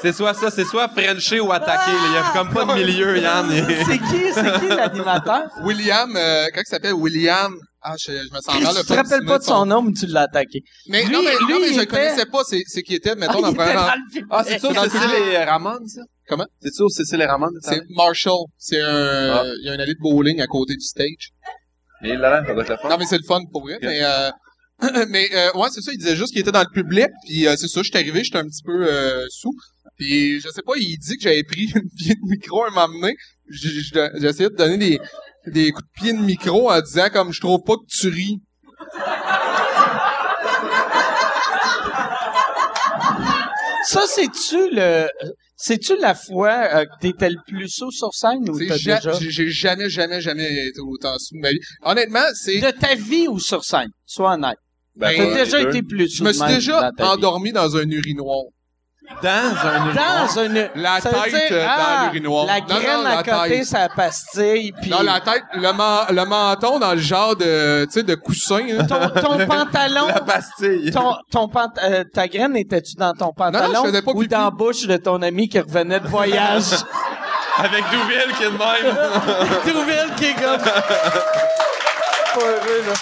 C'est 0.00 0.12
soit 0.12 0.34
ça, 0.34 0.50
c'est 0.50 0.64
soit 0.64 0.88
Frencher 0.88 1.40
ou 1.40 1.50
attaquer, 1.52 1.90
là. 1.90 1.98
Il 2.08 2.12
y 2.14 2.16
a 2.16 2.30
comme 2.32 2.52
pas 2.52 2.64
de 2.64 2.72
milieu, 2.84 3.18
Yann. 3.18 3.48
C'est 3.86 3.98
qui, 3.98 4.32
c'est 4.32 4.60
qui 4.60 4.68
l'animateur? 4.68 5.42
William, 5.64 6.14
euh, 6.16 6.46
comment 6.52 6.62
il 6.64 6.68
s'appelle? 6.70 6.94
William. 6.94 7.54
Ah, 7.82 7.94
je, 7.98 8.12
je 8.12 8.32
me 8.34 8.40
sens 8.40 8.60
mal. 8.60 8.74
tu 8.80 8.86
te 8.86 8.92
rappelles 8.92 9.24
pas 9.24 9.38
de 9.38 9.44
son 9.44 9.64
nom, 9.66 9.82
mais 9.82 9.92
tu 9.92 10.06
l'as 10.06 10.22
attaqué. 10.22 10.60
Mais, 10.88 11.04
Lui- 11.04 11.12
non, 11.12 11.22
mais, 11.22 11.36
lui, 11.38 11.52
non, 11.54 11.60
mais 11.60 11.68
je 11.68 11.76
le 11.76 11.82
était- 11.82 11.86
connaissais 11.86 12.26
pas. 12.26 12.42
C'est, 12.44 12.62
c'est 12.66 12.82
qui 12.82 12.94
était, 12.94 13.14
mettons, 13.16 13.38
Ah, 13.38 13.42
dans 13.42 13.48
il 13.48 13.52
le 13.52 13.56
premier 13.56 13.70
était 13.70 13.78
rang. 13.78 13.86
dans 13.86 13.94
le. 13.94 14.26
Ah, 14.30 14.44
c'est 14.44 14.58
ça, 14.58 14.88
Cécile 14.88 15.14
et 15.32 15.44
Ramon, 15.44 15.78
ça? 15.86 16.00
Comment? 16.28 16.46
C'est 16.60 16.74
ça, 16.74 16.84
Cécile 16.90 17.20
et 17.22 17.26
Ramon? 17.26 17.48
C'est 17.62 17.80
Marshall. 17.90 18.44
C'est 18.56 18.80
un, 18.80 19.32
Ah. 19.36 19.42
il 19.62 19.66
y 19.66 19.68
a 19.70 19.72
un 19.72 19.78
allée 19.80 19.94
de 19.94 20.00
bowling 20.00 20.40
à 20.40 20.46
côté 20.46 20.74
du 20.74 20.84
stage. 20.84 21.30
Et 22.04 22.16
là, 22.16 22.42
ça 22.46 22.52
doit 22.52 22.62
être 22.62 22.68
le 22.70 22.76
fun. 22.76 22.88
Non, 22.88 22.96
mais 22.98 23.06
c'est 23.06 23.18
le 23.18 23.24
fun 23.26 23.40
pour 23.52 23.62
vrai. 23.62 23.78
Mais, 23.82 24.00
euh, 24.02 24.30
mais 25.08 25.26
euh, 25.34 25.50
ouais, 25.54 25.68
c'est 25.72 25.80
ça. 25.80 25.90
Il 25.92 25.98
disait 25.98 26.14
juste 26.16 26.32
qu'il 26.32 26.40
était 26.40 26.52
dans 26.52 26.60
le 26.60 26.72
public. 26.72 27.08
Puis 27.26 27.46
euh, 27.48 27.54
c'est 27.56 27.68
ça, 27.68 27.82
j'étais 27.82 27.98
arrivé, 27.98 28.22
j'étais 28.24 28.38
un 28.38 28.44
petit 28.46 28.62
peu 28.64 28.86
euh, 28.88 29.24
sous. 29.30 29.52
Puis 29.98 30.40
je 30.40 30.48
sais 30.48 30.62
pas, 30.62 30.74
il 30.76 30.96
dit 30.96 31.16
que 31.16 31.22
j'avais 31.22 31.42
pris 31.42 31.64
une 31.74 31.90
pied 31.96 32.14
de 32.14 32.20
micro 32.30 32.64
à 32.64 32.70
j'ai 33.50 34.26
essayé 34.26 34.50
de 34.50 34.54
donner 34.54 34.76
des, 34.78 35.00
des 35.46 35.70
coups 35.72 35.86
de 35.88 36.00
pied 36.00 36.12
de 36.12 36.18
micro 36.18 36.70
en 36.70 36.80
disant 36.80 37.08
comme 37.12 37.32
je 37.32 37.40
trouve 37.40 37.62
pas 37.64 37.74
que 37.76 37.86
tu 37.88 38.08
ris. 38.08 38.40
Ça, 43.84 44.02
c'est-tu 44.06 44.68
le... 44.72 45.08
C'est-tu 45.60 45.96
la 45.96 46.14
fois 46.14 46.52
euh, 46.72 46.84
que 46.84 47.00
t'étais 47.00 47.30
le 47.30 47.38
plus 47.46 47.68
sous 47.68 47.90
sur 47.90 48.14
scène 48.14 48.48
ou 48.48 48.58
t'as 48.58 48.76
ja- 48.76 48.96
déjà... 48.96 49.12
J'ai 49.18 49.50
jamais, 49.50 49.88
jamais, 49.90 50.20
jamais 50.20 50.68
été 50.68 50.78
autant 50.80 51.18
sous 51.18 51.34
de 51.34 51.40
ma 51.40 51.50
vie. 51.50 51.58
Honnêtement, 51.82 52.22
c'est... 52.34 52.60
De 52.60 52.70
ta 52.70 52.94
vie 52.94 53.26
ou 53.26 53.40
sur 53.40 53.64
scène? 53.64 53.88
Sois 54.06 54.34
honnête. 54.34 54.58
Ben, 54.94 55.12
T'as 55.16 55.24
ouais, 55.26 55.44
déjà 55.44 55.60
été 55.62 55.82
plus 55.82 56.14
Je 56.14 56.22
me 56.22 56.32
suis 56.32 56.46
déjà 56.46 56.90
dans 56.90 56.92
ta 56.96 57.04
vie. 57.04 57.10
endormi 57.10 57.52
dans 57.52 57.76
un 57.76 57.88
urinoir. 57.90 58.44
Dans 59.22 59.28
un 59.30 59.94
Dans 59.94 60.42
une... 60.44 60.70
La 60.76 61.00
ça 61.00 61.08
veut 61.10 61.22
tête 61.30 61.32
dire, 61.48 61.58
euh, 61.58 61.66
ah, 61.68 61.96
dans 62.06 62.12
l'urinoir. 62.12 62.46
La 62.46 62.60
Non, 62.60 62.66
graine 62.66 63.00
non, 63.02 63.06
à 63.06 63.14
la 63.16 63.22
côté, 63.24 63.56
tête. 63.58 63.64
ça 63.64 63.88
pastille, 63.88 64.72
puis... 64.80 64.90
Dans 64.90 65.02
la 65.02 65.20
tête, 65.20 65.42
le, 65.54 65.72
men- 65.72 66.06
le 66.10 66.24
menton 66.24 66.78
dans 66.78 66.92
le 66.92 66.98
genre 67.00 67.34
de, 67.34 67.84
tu 67.86 67.92
sais, 67.92 68.02
de 68.04 68.14
coussin. 68.14 68.60
hein. 68.78 68.84
Ton, 68.86 69.08
ton 69.20 69.46
pantalon... 69.46 70.06
La 70.08 70.20
pastille. 70.20 70.90
Ton, 70.92 71.16
ton 71.32 71.48
pant- 71.48 71.72
euh, 71.82 72.04
ta 72.12 72.28
graine 72.28 72.56
était-tu 72.56 72.94
dans 72.96 73.12
ton 73.12 73.32
pantalon 73.32 73.72
Non, 73.72 73.90
non, 73.92 74.02
pas 74.02 74.10
ou 74.12 74.20
pipi. 74.20 74.28
dans 74.28 74.44
la 74.44 74.50
bouche 74.50 74.82
de 74.86 74.96
ton 74.98 75.20
ami 75.22 75.48
qui 75.48 75.58
revenait 75.58 76.00
de 76.00 76.06
voyage? 76.08 76.64
Avec 77.58 77.84
Douville 77.90 78.32
qui 78.36 78.44
est 78.44 78.50
de 78.50 78.56
même. 78.56 78.96
Trouville 79.74 80.14
qui 80.16 80.26
est 80.26 80.34
comme... 80.34 80.58
Pas 80.60 82.40
heureux, 82.40 82.84
là. 82.86 82.94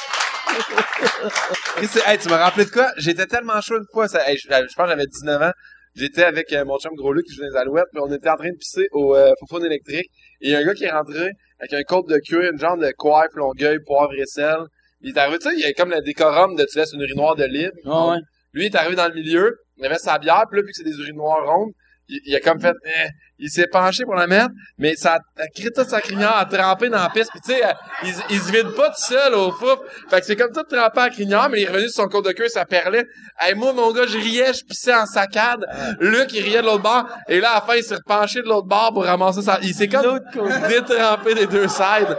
Chris, 1.76 1.88
c'est- 1.92 2.02
hey, 2.08 2.16
tu 2.18 2.28
m'as 2.30 2.38
rappelé 2.38 2.64
de 2.64 2.70
quoi? 2.70 2.86
J'étais 2.96 3.26
tellement 3.26 3.60
chaud 3.60 3.76
une 3.76 3.84
fois, 3.92 4.08
ça, 4.08 4.26
hey, 4.30 4.38
je, 4.38 4.44
je 4.48 4.74
pense 4.74 4.84
que 4.86 4.88
j'avais 4.90 5.06
19 5.06 5.42
ans. 5.42 5.50
J'étais 5.96 6.24
avec 6.24 6.52
euh, 6.52 6.62
mon 6.66 6.78
chum 6.78 6.94
Gros 6.94 7.14
Luc 7.14 7.24
qui 7.24 7.34
jouait 7.34 7.46
dans 7.46 7.54
les 7.54 7.60
Alouettes, 7.60 7.88
puis 7.90 8.02
on 8.04 8.12
était 8.12 8.28
en 8.28 8.36
train 8.36 8.50
de 8.50 8.56
pisser 8.56 8.86
au 8.92 9.16
euh, 9.16 9.32
Foufoune 9.40 9.64
électrique. 9.64 10.10
Et 10.42 10.48
il 10.48 10.50
y 10.50 10.54
a 10.54 10.58
un 10.58 10.64
gars 10.64 10.74
qui 10.74 10.84
est 10.84 10.90
rentré 10.90 11.30
avec 11.58 11.72
un 11.72 11.82
côte 11.84 12.06
de 12.08 12.18
cuir, 12.18 12.52
une 12.52 12.58
genre 12.58 12.76
de 12.76 12.92
coiffe, 12.98 13.34
longueuil, 13.34 13.78
poivre 13.86 14.12
et 14.12 14.26
sel. 14.26 14.58
Il 15.00 15.10
est 15.10 15.18
arrivé, 15.18 15.38
tu 15.38 15.48
sais, 15.48 15.54
il 15.54 15.60
y 15.60 15.64
a 15.64 15.72
comme 15.72 15.90
le 15.90 16.02
décorum 16.02 16.54
de 16.54 16.66
tu 16.70 16.76
laisses 16.76 16.92
une 16.92 17.00
urinoir 17.00 17.34
de 17.34 17.44
libre. 17.44 17.76
Ah 17.86 18.10
ouais. 18.10 18.18
Lui, 18.52 18.66
il 18.66 18.66
est 18.66 18.76
arrivé 18.76 18.94
dans 18.94 19.08
le 19.08 19.14
milieu, 19.14 19.58
il 19.78 19.86
avait 19.86 19.96
sa 19.96 20.18
bière, 20.18 20.44
puis 20.50 20.60
là, 20.60 20.66
vu 20.66 20.72
que 20.72 20.76
c'est 20.76 20.84
des 20.84 20.98
urinoirs 20.98 21.46
rondes, 21.46 21.72
il, 22.08 22.20
il 22.26 22.34
a 22.36 22.40
comme 22.40 22.60
fait, 22.60 22.74
eh, 22.84 23.08
il 23.38 23.50
s'est 23.50 23.66
penché 23.66 24.04
pour 24.04 24.14
la 24.14 24.26
mettre, 24.26 24.48
mais 24.78 24.94
ça 24.96 25.18
a 25.38 25.46
créé 25.54 25.70
toute 25.70 25.88
sa 25.88 26.00
crinière 26.00 26.36
à 26.36 26.44
tremper 26.46 26.88
dans 26.88 27.02
la 27.02 27.10
piste, 27.10 27.30
puis 27.32 27.40
tu 27.40 27.52
sais, 27.52 27.64
euh, 27.64 27.72
il, 28.04 28.14
se- 28.14 28.22
il 28.30 28.40
se 28.40 28.50
vide 28.52 28.74
pas 28.74 28.88
tout 28.90 29.02
seul 29.02 29.34
au 29.34 29.52
fouf. 29.52 29.78
Fait 30.08 30.20
que 30.20 30.26
c'est 30.26 30.36
comme 30.36 30.52
tout 30.52 30.62
trempé 30.62 31.00
à 31.00 31.04
la 31.04 31.10
crinière, 31.10 31.48
mais 31.50 31.60
il 31.60 31.64
est 31.64 31.68
revenu 31.70 31.88
sur 31.88 32.02
son 32.02 32.08
côte 32.08 32.24
de 32.26 32.32
queue, 32.32 32.48
ça 32.48 32.64
perlait. 32.64 33.04
Hey, 33.38 33.54
moi, 33.54 33.72
mon 33.74 33.92
gars, 33.92 34.06
je 34.06 34.16
riais, 34.16 34.52
je 34.54 34.64
pissais 34.64 34.94
en 34.94 35.04
saccade. 35.06 35.66
Luc, 36.00 36.32
il 36.32 36.42
riait 36.42 36.62
de 36.62 36.66
l'autre 36.66 36.82
bord, 36.82 37.06
et 37.28 37.40
là, 37.40 37.50
à 37.50 37.54
la 37.56 37.60
fin, 37.60 37.74
il 37.74 37.82
s'est 37.84 37.96
repenché 37.96 38.40
de 38.42 38.46
l'autre 38.48 38.68
bord 38.68 38.92
pour 38.94 39.04
ramasser 39.04 39.42
sa... 39.42 39.58
Il 39.62 39.74
s'est 39.74 39.88
comme 39.88 40.20
détrempé 40.68 41.34
des 41.34 41.46
deux 41.46 41.68
sides. 41.68 42.16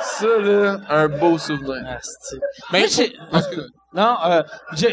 Ça, 0.00 0.26
là, 0.40 0.78
un 0.88 1.08
beau 1.08 1.38
souvenir. 1.38 1.84
Asti. 1.88 2.36
Mais 2.72 2.80
Moi, 2.80 2.88
j'ai- 2.88 3.16
Parce 3.32 3.48
que- 3.48 3.66
Non, 3.94 4.16
euh, 4.26 4.42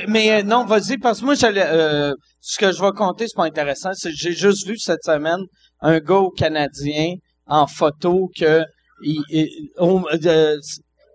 mais 0.07 0.31
euh, 0.31 0.43
non, 0.43 0.63
vas-y, 0.65 0.97
parce 0.97 1.19
que 1.19 1.25
moi, 1.25 1.35
j'allais, 1.35 1.65
euh, 1.65 2.13
ce 2.39 2.57
que 2.57 2.71
je 2.71 2.81
vais 2.81 2.91
compter, 2.91 3.27
c'est 3.27 3.35
pas 3.35 3.43
intéressant. 3.45 3.91
J'ai 4.05 4.31
juste 4.33 4.65
vu 4.67 4.77
cette 4.77 5.03
semaine 5.03 5.41
un 5.81 5.99
gars 5.99 6.15
au 6.19 6.29
Canadien 6.31 7.15
en 7.45 7.67
photo 7.67 8.29
que 8.37 8.63
il, 9.03 9.21
il, 9.29 9.69
euh, 9.79 10.57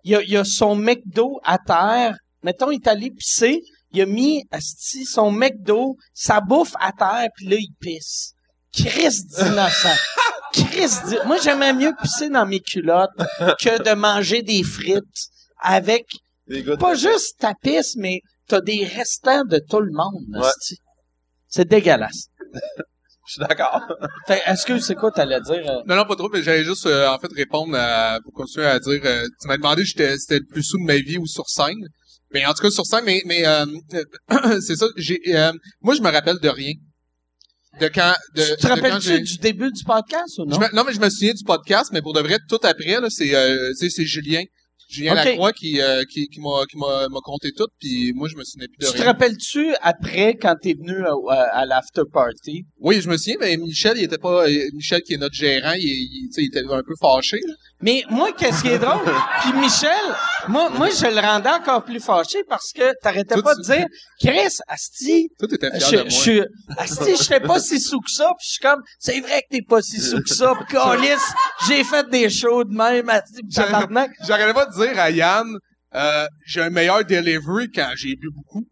il 0.04 0.14
a, 0.14 0.20
il 0.22 0.36
a 0.36 0.44
son 0.44 0.76
McDo 0.76 1.40
à 1.44 1.56
terre. 1.58 2.16
Mettons, 2.42 2.70
il 2.70 2.76
est 2.76 2.86
allé 2.88 3.10
pisser. 3.10 3.60
Il 3.92 4.00
a 4.02 4.06
mis 4.06 4.44
asti, 4.52 5.04
son 5.04 5.32
McDo, 5.32 5.96
sa 6.12 6.40
bouffe 6.40 6.74
à 6.78 6.92
terre, 6.92 7.28
puis 7.34 7.46
là, 7.46 7.56
il 7.58 7.72
pisse. 7.80 8.34
Chris 8.72 9.16
d'innocent. 9.36 9.96
Chris 10.52 10.90
d'in- 11.10 11.24
Moi, 11.24 11.38
j'aimais 11.42 11.72
mieux 11.72 11.92
pisser 12.00 12.28
dans 12.28 12.46
mes 12.46 12.60
culottes 12.60 13.10
que 13.60 13.82
de 13.82 13.94
manger 13.94 14.42
des 14.42 14.62
frites 14.62 15.02
avec 15.62 16.04
Des 16.50 16.62
gars 16.62 16.76
de- 16.76 16.80
pas 16.80 16.94
juste 16.94 17.38
ta 17.38 17.54
pisse, 17.62 17.96
mais 17.96 18.20
t'as 18.48 18.60
des 18.60 18.84
restants 18.84 19.44
de 19.44 19.58
tout 19.70 19.80
le 19.80 19.92
monde. 19.92 20.26
Ouais. 20.34 20.46
esti. 20.48 20.76
C'est 21.48 21.66
dégueulasse. 21.68 22.26
Je 23.26 23.34
suis 23.34 23.40
d'accord. 23.48 23.80
Est-ce 24.46 24.66
que 24.66 24.80
c'est 24.80 24.96
quoi 24.96 25.12
t'allais 25.12 25.40
dire? 25.40 25.62
euh? 25.70 25.82
Non, 25.86 25.94
non, 25.94 26.04
pas 26.04 26.16
trop, 26.16 26.28
mais 26.32 26.42
j'allais 26.42 26.64
juste, 26.64 26.86
euh, 26.86 27.06
en 27.08 27.16
fait, 27.20 27.32
répondre 27.32 27.76
à, 27.78 28.18
pour 28.24 28.32
continuer 28.32 28.66
à 28.66 28.80
dire, 28.80 29.00
euh, 29.04 29.24
tu 29.40 29.46
m'as 29.46 29.56
demandé 29.56 29.84
si 29.84 29.90
j'étais- 29.92 30.18
c'était 30.18 30.40
le 30.40 30.46
plus 30.46 30.64
sous 30.64 30.78
de 30.78 30.82
ma 30.84 30.96
vie 30.96 31.16
ou 31.16 31.26
sur 31.26 31.48
scène. 31.48 31.76
Mais 32.32 32.44
en 32.44 32.52
tout 32.54 32.62
cas, 32.62 32.70
sur 32.70 32.84
scène, 32.84 33.04
mais, 33.04 33.22
mais, 33.26 33.46
euh, 33.46 33.66
euh, 33.94 34.60
c'est 34.60 34.74
ça, 34.74 34.86
j'ai, 34.96 35.20
euh, 35.28 35.52
moi, 35.80 35.94
je 35.94 36.00
me 36.02 36.10
rappelle 36.10 36.38
de 36.40 36.48
rien. 36.48 36.72
De 37.80 37.86
quand, 37.86 38.14
de, 38.34 38.42
tu 38.42 38.48
te 38.48 38.56
de 38.56 38.62
quand 38.62 38.74
rappelles-tu 38.74 39.06
j'ai- 39.08 39.20
du 39.20 39.36
début 39.36 39.70
du 39.70 39.84
podcast 39.84 40.38
ou 40.40 40.44
non? 40.46 40.56
Je 40.56 40.60
me- 40.60 40.74
non, 40.74 40.82
mais 40.84 40.92
je 40.92 40.98
me 41.00 41.08
souviens 41.08 41.32
du 41.34 41.44
podcast, 41.44 41.90
mais 41.92 42.02
pour 42.02 42.14
de 42.14 42.20
vrai, 42.20 42.38
tout 42.48 42.58
après, 42.64 43.00
là, 43.00 43.06
c'est, 43.10 43.32
euh, 43.32 43.70
tu 43.78 43.88
sais, 43.88 43.90
c'est 43.90 44.06
Julien. 44.06 44.42
Julien 44.90 45.12
Ok. 45.12 45.24
Lacroix 45.24 45.52
qui, 45.52 45.80
euh, 45.80 46.02
qui, 46.10 46.26
qui 46.28 46.40
m'a, 46.40 46.64
qui 46.70 46.76
m'a, 46.76 47.08
m'a 47.08 47.20
conté 47.22 47.52
tout, 47.56 47.66
puis 47.78 48.12
moi, 48.14 48.28
je 48.28 48.36
me 48.36 48.44
souvenais 48.44 48.66
plus 48.68 48.78
de 48.78 48.86
Tu 48.86 48.92
te 48.92 48.96
rien. 48.98 49.06
rappelles-tu 49.12 49.74
après 49.80 50.34
quand 50.34 50.56
t'es 50.60 50.74
venu 50.74 51.04
à, 51.06 51.12
à, 51.28 51.40
à 51.60 51.66
l'after 51.66 52.02
party? 52.12 52.64
Oui, 52.80 53.00
je 53.00 53.08
me 53.08 53.16
souviens, 53.16 53.36
mais 53.40 53.56
Michel, 53.56 53.96
il 53.98 54.04
était 54.04 54.18
pas, 54.18 54.46
euh, 54.48 54.68
Michel 54.74 55.00
qui 55.02 55.14
est 55.14 55.18
notre 55.18 55.34
gérant, 55.34 55.72
il, 55.74 55.84
il, 55.84 56.28
tu 56.28 56.32
sais, 56.34 56.42
il 56.42 56.46
était 56.48 56.60
un 56.68 56.82
peu 56.82 56.94
fâché. 57.00 57.38
Mais 57.82 58.04
moi, 58.10 58.32
qu'est-ce 58.32 58.62
qui 58.62 58.68
est 58.68 58.78
drôle? 58.78 59.00
Puis 59.40 59.52
Michel, 59.54 59.90
moi, 60.48 60.68
moi, 60.70 60.88
je 60.90 61.06
le 61.06 61.20
rendais 61.20 61.48
encore 61.50 61.82
plus 61.84 62.00
fâché 62.00 62.44
parce 62.48 62.72
que 62.72 62.92
t'arrêtais 63.00 63.40
pas 63.40 63.54
de 63.54 63.62
dire, 63.62 63.86
Chris, 64.20 64.58
Asti, 64.68 65.28
Toi, 65.38 65.48
t'étais 65.48 65.70
fier 65.78 65.88
je, 65.88 65.96
de 65.96 66.00
moi. 66.00 66.08
je 66.10 66.14
suis, 66.14 66.42
Asti, 66.76 67.16
je 67.16 67.22
serais 67.22 67.40
pas 67.40 67.58
si 67.58 67.80
sous 67.80 68.00
que 68.00 68.10
ça, 68.10 68.26
puis 68.38 68.46
je 68.46 68.52
suis 68.52 68.60
comme, 68.60 68.82
c'est 68.98 69.20
vrai 69.20 69.42
que 69.42 69.56
t'es 69.56 69.62
pas 69.62 69.80
si 69.80 70.00
sous 70.00 70.22
que 70.22 70.28
ça, 70.28 70.54
pis 70.68 70.74
câlisse, 70.74 71.32
j'ai 71.66 71.82
fait 71.84 72.08
des 72.10 72.28
shows 72.28 72.64
de 72.64 72.74
même, 72.74 73.08
Asti, 73.08 73.42
pis 73.42 73.54
tabarnak. 73.54 74.10
Pas 74.26 74.66
de 74.66 74.74
dire 74.74 74.98
à 74.98 75.10
Yann, 75.10 75.46
euh, 75.94 76.26
j'ai 76.46 76.60
un 76.60 76.70
meilleur 76.70 77.04
delivery 77.04 77.70
quand 77.74 77.90
j'ai 77.96 78.14
bu 78.14 78.28
beaucoup. 78.30 78.66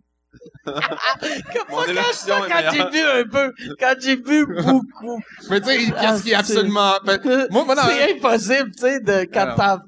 Mon 1.71 1.77
quand, 1.79 1.87
est 1.87 2.49
quand 2.49 2.71
j'ai 2.73 2.85
bu 2.91 3.01
un 3.01 3.25
peu, 3.25 3.53
quand 3.79 3.95
j'ai 4.01 4.17
bu 4.17 4.47
beaucoup. 4.63 5.21
Mais 5.51 5.61
tu 5.61 5.69
sais, 5.69 5.77
qu'est-ce 5.79 6.23
qui 6.23 6.31
est 6.31 6.35
Ah, 6.35 6.39
absolument... 6.41 6.95
ben, 7.05 7.19
moi. 7.51 7.65
C'est 7.89 8.13
impossible, 8.17 8.71
tu 8.77 8.83
sais, 8.83 9.01
de 9.01 9.27
quand 9.33 9.55
t'as... 9.57 9.79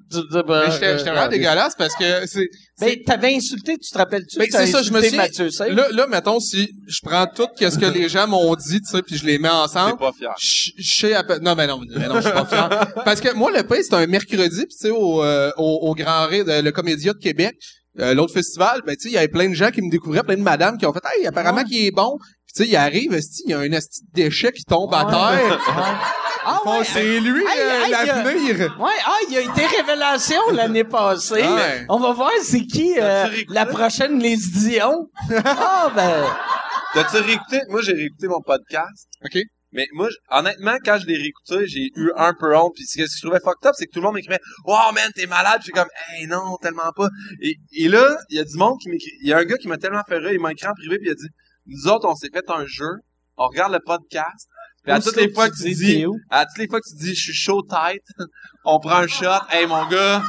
ben, 0.42 0.64
Mais 0.66 0.72
j'étais 0.72 0.98
j'étais 0.98 1.10
euh, 1.10 1.12
vraiment 1.12 1.28
dégueulasse 1.28 1.74
parce 1.76 1.94
que 1.94 2.26
c'est... 2.26 2.48
Ben, 2.80 2.96
t'avais 3.04 3.34
insulté, 3.34 3.76
tu 3.76 3.90
te 3.90 3.98
rappelles-tu? 3.98 4.38
Ben, 4.38 4.46
que 4.46 4.52
t'as 4.52 4.64
c'est 4.66 4.72
ça, 4.72 4.82
je 4.82 4.90
me 4.90 4.98
insulté 4.98 5.08
suis... 5.08 5.16
Mathieu? 5.16 5.74
Là, 5.74 5.88
là, 5.92 6.06
mettons, 6.06 6.40
si 6.40 6.70
je 6.88 6.98
prends 7.02 7.26
tout 7.26 7.46
ce 7.58 7.78
que 7.78 7.86
les 7.86 8.08
gens 8.08 8.26
m'ont 8.26 8.54
dit, 8.54 8.80
tu 8.80 8.88
sais, 8.90 9.02
puis 9.02 9.16
je 9.18 9.26
les 9.26 9.38
mets 9.38 9.48
T'es 9.48 9.54
ensemble, 9.54 9.98
pas 9.98 10.12
fier. 10.12 10.32
je 10.38 10.70
sais 10.78 11.14
à 11.14 11.22
peu... 11.22 11.38
Non, 11.40 11.54
mais 11.54 11.66
non, 11.66 11.80
mais 11.96 12.08
non, 12.08 12.16
je 12.16 12.20
suis 12.22 12.32
pas 12.32 12.46
fier. 12.46 12.68
Parce 13.04 13.20
que 13.20 13.34
moi, 13.34 13.50
le 13.54 13.62
pays, 13.64 13.82
c'était 13.84 13.96
un 13.96 14.06
mercredi, 14.06 14.60
puis 14.66 14.68
tu 14.68 14.76
sais, 14.86 14.90
au, 14.90 15.22
euh, 15.22 15.50
au, 15.58 15.80
au 15.90 15.94
Grand 15.94 16.26
Ré, 16.26 16.42
de- 16.44 16.62
le 16.62 16.72
Comédia 16.72 17.12
de 17.12 17.18
Québec, 17.18 17.54
euh, 17.98 18.14
l'autre 18.14 18.32
festival, 18.32 18.82
ben 18.86 18.94
tu 18.96 19.02
sais, 19.02 19.08
il 19.08 19.14
y 19.14 19.18
avait 19.18 19.28
plein 19.28 19.48
de 19.48 19.54
gens 19.54 19.70
qui 19.70 19.82
me 19.82 19.90
découvraient, 19.90 20.22
plein 20.22 20.36
de 20.36 20.42
madames 20.42 20.78
qui 20.78 20.86
ont 20.86 20.92
fait 20.92 21.00
«Hey, 21.18 21.26
apparemment 21.26 21.58
Ouais. 21.58 21.64
qu'il 21.64 21.84
est 21.86 21.90
bon.» 21.90 22.18
Puis 22.46 22.54
tu 22.54 22.62
sais, 22.64 22.68
il 22.68 22.76
arrive, 22.76 23.18
il 23.46 23.50
y 23.50 23.54
a 23.54 23.58
un 23.58 23.72
esti 23.72 24.02
de 24.04 24.22
déchet 24.22 24.52
qui 24.52 24.64
tombe 24.64 24.92
à 24.94 25.04
Ouais. 25.04 25.38
terre. 25.38 25.60
Ah 26.44 26.60
ouais, 26.66 26.84
c'est 26.84 27.20
lui, 27.20 27.42
Hey, 27.42 27.60
euh, 27.60 27.84
hey, 27.84 27.90
l'avenir. 27.90 28.76
Ouais, 28.80 28.90
ah, 29.04 29.16
il 29.28 29.36
a 29.36 29.40
été 29.40 29.66
révélation 29.76 30.40
l'année 30.52 30.84
passée. 30.84 31.42
Ouais. 31.42 31.84
On 31.88 31.98
va 31.98 32.12
voir 32.12 32.30
c'est 32.42 32.64
qui 32.66 32.94
euh, 32.98 33.24
T'as-tu 33.24 33.34
réécouté? 33.34 33.54
la 33.54 33.66
prochaine 33.66 34.18
Les 34.18 34.36
Dion. 34.36 35.10
ah, 35.44 35.92
ben... 35.94 36.24
T'as-tu 36.94 37.18
réécouté? 37.18 37.60
Moi, 37.68 37.82
j'ai 37.82 37.92
réécouté 37.92 38.26
mon 38.26 38.40
podcast. 38.40 39.06
OK. 39.24 39.38
Mais 39.72 39.86
moi, 39.92 40.08
honnêtement, 40.30 40.76
quand 40.84 40.98
je 40.98 41.06
l'ai 41.06 41.16
réécouté, 41.16 41.66
j'ai 41.68 41.90
eu 41.94 42.10
un 42.16 42.34
peu 42.34 42.56
honte. 42.56 42.72
Puis 42.74 42.84
ce 42.86 42.98
que 42.98 43.06
je 43.06 43.20
trouvais 43.20 43.38
fucked 43.38 43.64
up, 43.66 43.74
c'est 43.76 43.86
que 43.86 43.92
tout 43.92 44.00
le 44.00 44.06
monde 44.06 44.16
m'écrivait 44.16 44.40
«Wow, 44.64 44.92
man, 44.92 45.12
t'es 45.14 45.26
malade!» 45.26 45.62
suis 45.62 45.70
comme 45.70 45.88
«Hey, 46.08 46.26
non, 46.26 46.56
tellement 46.60 46.90
pas.» 46.96 47.08
Et, 47.40 47.56
et 47.76 47.88
là, 47.88 48.18
il 48.30 48.36
y 48.36 48.40
a 48.40 48.44
du 48.44 48.56
monde 48.56 48.78
qui 48.82 48.88
m'écrit... 48.88 49.12
Il 49.22 49.28
y 49.28 49.32
a 49.32 49.38
un 49.38 49.44
gars 49.44 49.56
qui 49.56 49.68
m'a 49.68 49.78
tellement 49.78 50.02
fait 50.08 50.18
rire, 50.18 50.32
il 50.32 50.40
m'a 50.40 50.50
écrit 50.50 50.66
en 50.66 50.74
privé, 50.74 50.98
puis 50.98 51.06
il 51.06 51.12
a 51.12 51.14
dit 51.14 51.28
«Nous 51.66 51.86
autres, 51.86 52.08
on 52.08 52.16
s'est 52.16 52.30
fait 52.32 52.50
un 52.50 52.66
jeu. 52.66 52.90
On 53.36 53.46
regarde 53.46 53.72
le 53.72 53.78
podcast. 53.78 54.48
Puis 54.82 54.92
à 54.92 55.00
toutes 55.00 55.14
les 55.16 55.32
fois 55.32 55.48
que 55.48 55.56
tu 55.56 55.70
dis... 55.70 56.04
À 56.30 56.46
toutes 56.46 56.58
les 56.58 56.66
fois 56.66 56.80
que 56.80 56.88
tu 56.88 56.96
dis 56.96 57.14
«Je 57.16 57.22
suis 57.22 57.32
chaud 57.32 57.62
tête.» 57.62 58.02
On 58.64 58.80
prend 58.80 58.96
un 58.96 59.06
shot. 59.06 59.26
«Hey, 59.50 59.68
mon 59.68 59.86
gars...» 59.86 60.22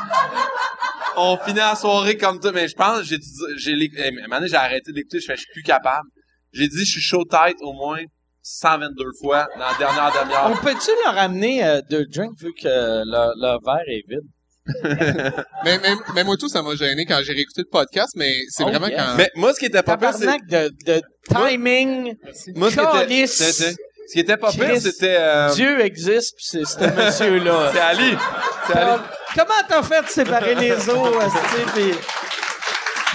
On 1.17 1.37
finit 1.37 1.57
la 1.57 1.75
soirée 1.75 2.15
comme 2.15 2.39
ça. 2.39 2.51
Mais 2.51 2.67
je 2.67 2.75
pense, 2.75 3.05
j'ai 3.05 3.17
dit... 3.17 3.27
J'ai, 3.57 3.75
j'ai 3.75 4.55
arrêté 4.55 4.91
d'écouter. 4.91 5.19
Je 5.19 5.25
fais 5.25 5.35
«Je 5.35 5.41
suis 5.41 5.51
plus 5.51 5.63
capable.» 5.63 6.07
J'ai 6.53 6.67
dit 6.67 6.79
«Je 6.85 6.91
suis 6.91 7.01
chaud 7.01 7.25
tête 7.25 7.57
au 7.61 7.73
moins 7.73 8.03
122 8.43 9.03
fois 9.21 9.47
dans 9.57 9.65
la 9.65 9.77
dernière 9.77 10.11
On 10.15 10.23
demi-heure. 10.23 10.61
peut-tu 10.61 10.91
leur 11.05 11.17
amener 11.17 11.63
euh, 11.65 11.81
deux 11.89 12.05
drinks 12.05 12.37
vu 12.39 12.51
que 12.53 12.67
leur, 13.09 13.31
leur 13.37 13.59
verre 13.63 13.83
est 13.87 14.03
vide? 14.07 14.27
Mais, 15.65 15.79
mais, 15.79 15.95
mais 16.15 16.23
moi, 16.23 16.37
tout, 16.37 16.47
ça 16.47 16.61
m'a 16.61 16.75
gêné 16.75 17.05
quand 17.05 17.19
j'ai 17.23 17.33
réécouté 17.33 17.61
le 17.61 17.69
podcast, 17.69 18.13
mais 18.15 18.35
c'est 18.49 18.63
Oh, 18.63 18.67
vraiment 18.67 18.87
yes. 18.87 18.97
quand... 18.97 19.15
Mais 19.17 19.29
moi, 19.35 19.53
ce 19.53 19.59
qui 19.59 19.65
était 19.65 19.81
pas 19.83 19.97
pire, 19.97 20.13
c'est... 20.13 20.25
De, 20.25 20.69
de 20.85 21.01
timing. 21.27 22.15
Moi, 22.55 22.69
ce 22.69 22.75
qui 22.75 23.21
était... 23.21 23.75
Ce 24.07 24.13
qui 24.13 24.19
était 24.19 24.37
pas 24.37 24.51
pire, 24.51 24.79
c'était... 24.79 25.17
euh, 25.19 25.51
Dieu 25.53 25.81
existe, 25.81 26.37
pis 26.37 26.45
c'est 26.45 26.65
ce 26.65 26.79
monsieur-là. 26.79 27.71
C'est 27.73 27.79
Ali. 27.79 28.17
C'est 28.67 28.73
Ali. 28.77 28.91
Comme- 28.91 29.01
Comment 29.35 29.61
t'as 29.67 29.83
fait 29.83 30.01
de 30.03 30.07
séparer 30.09 30.55
les 30.55 30.89
eaux, 30.89 31.11
pis... 31.75 31.93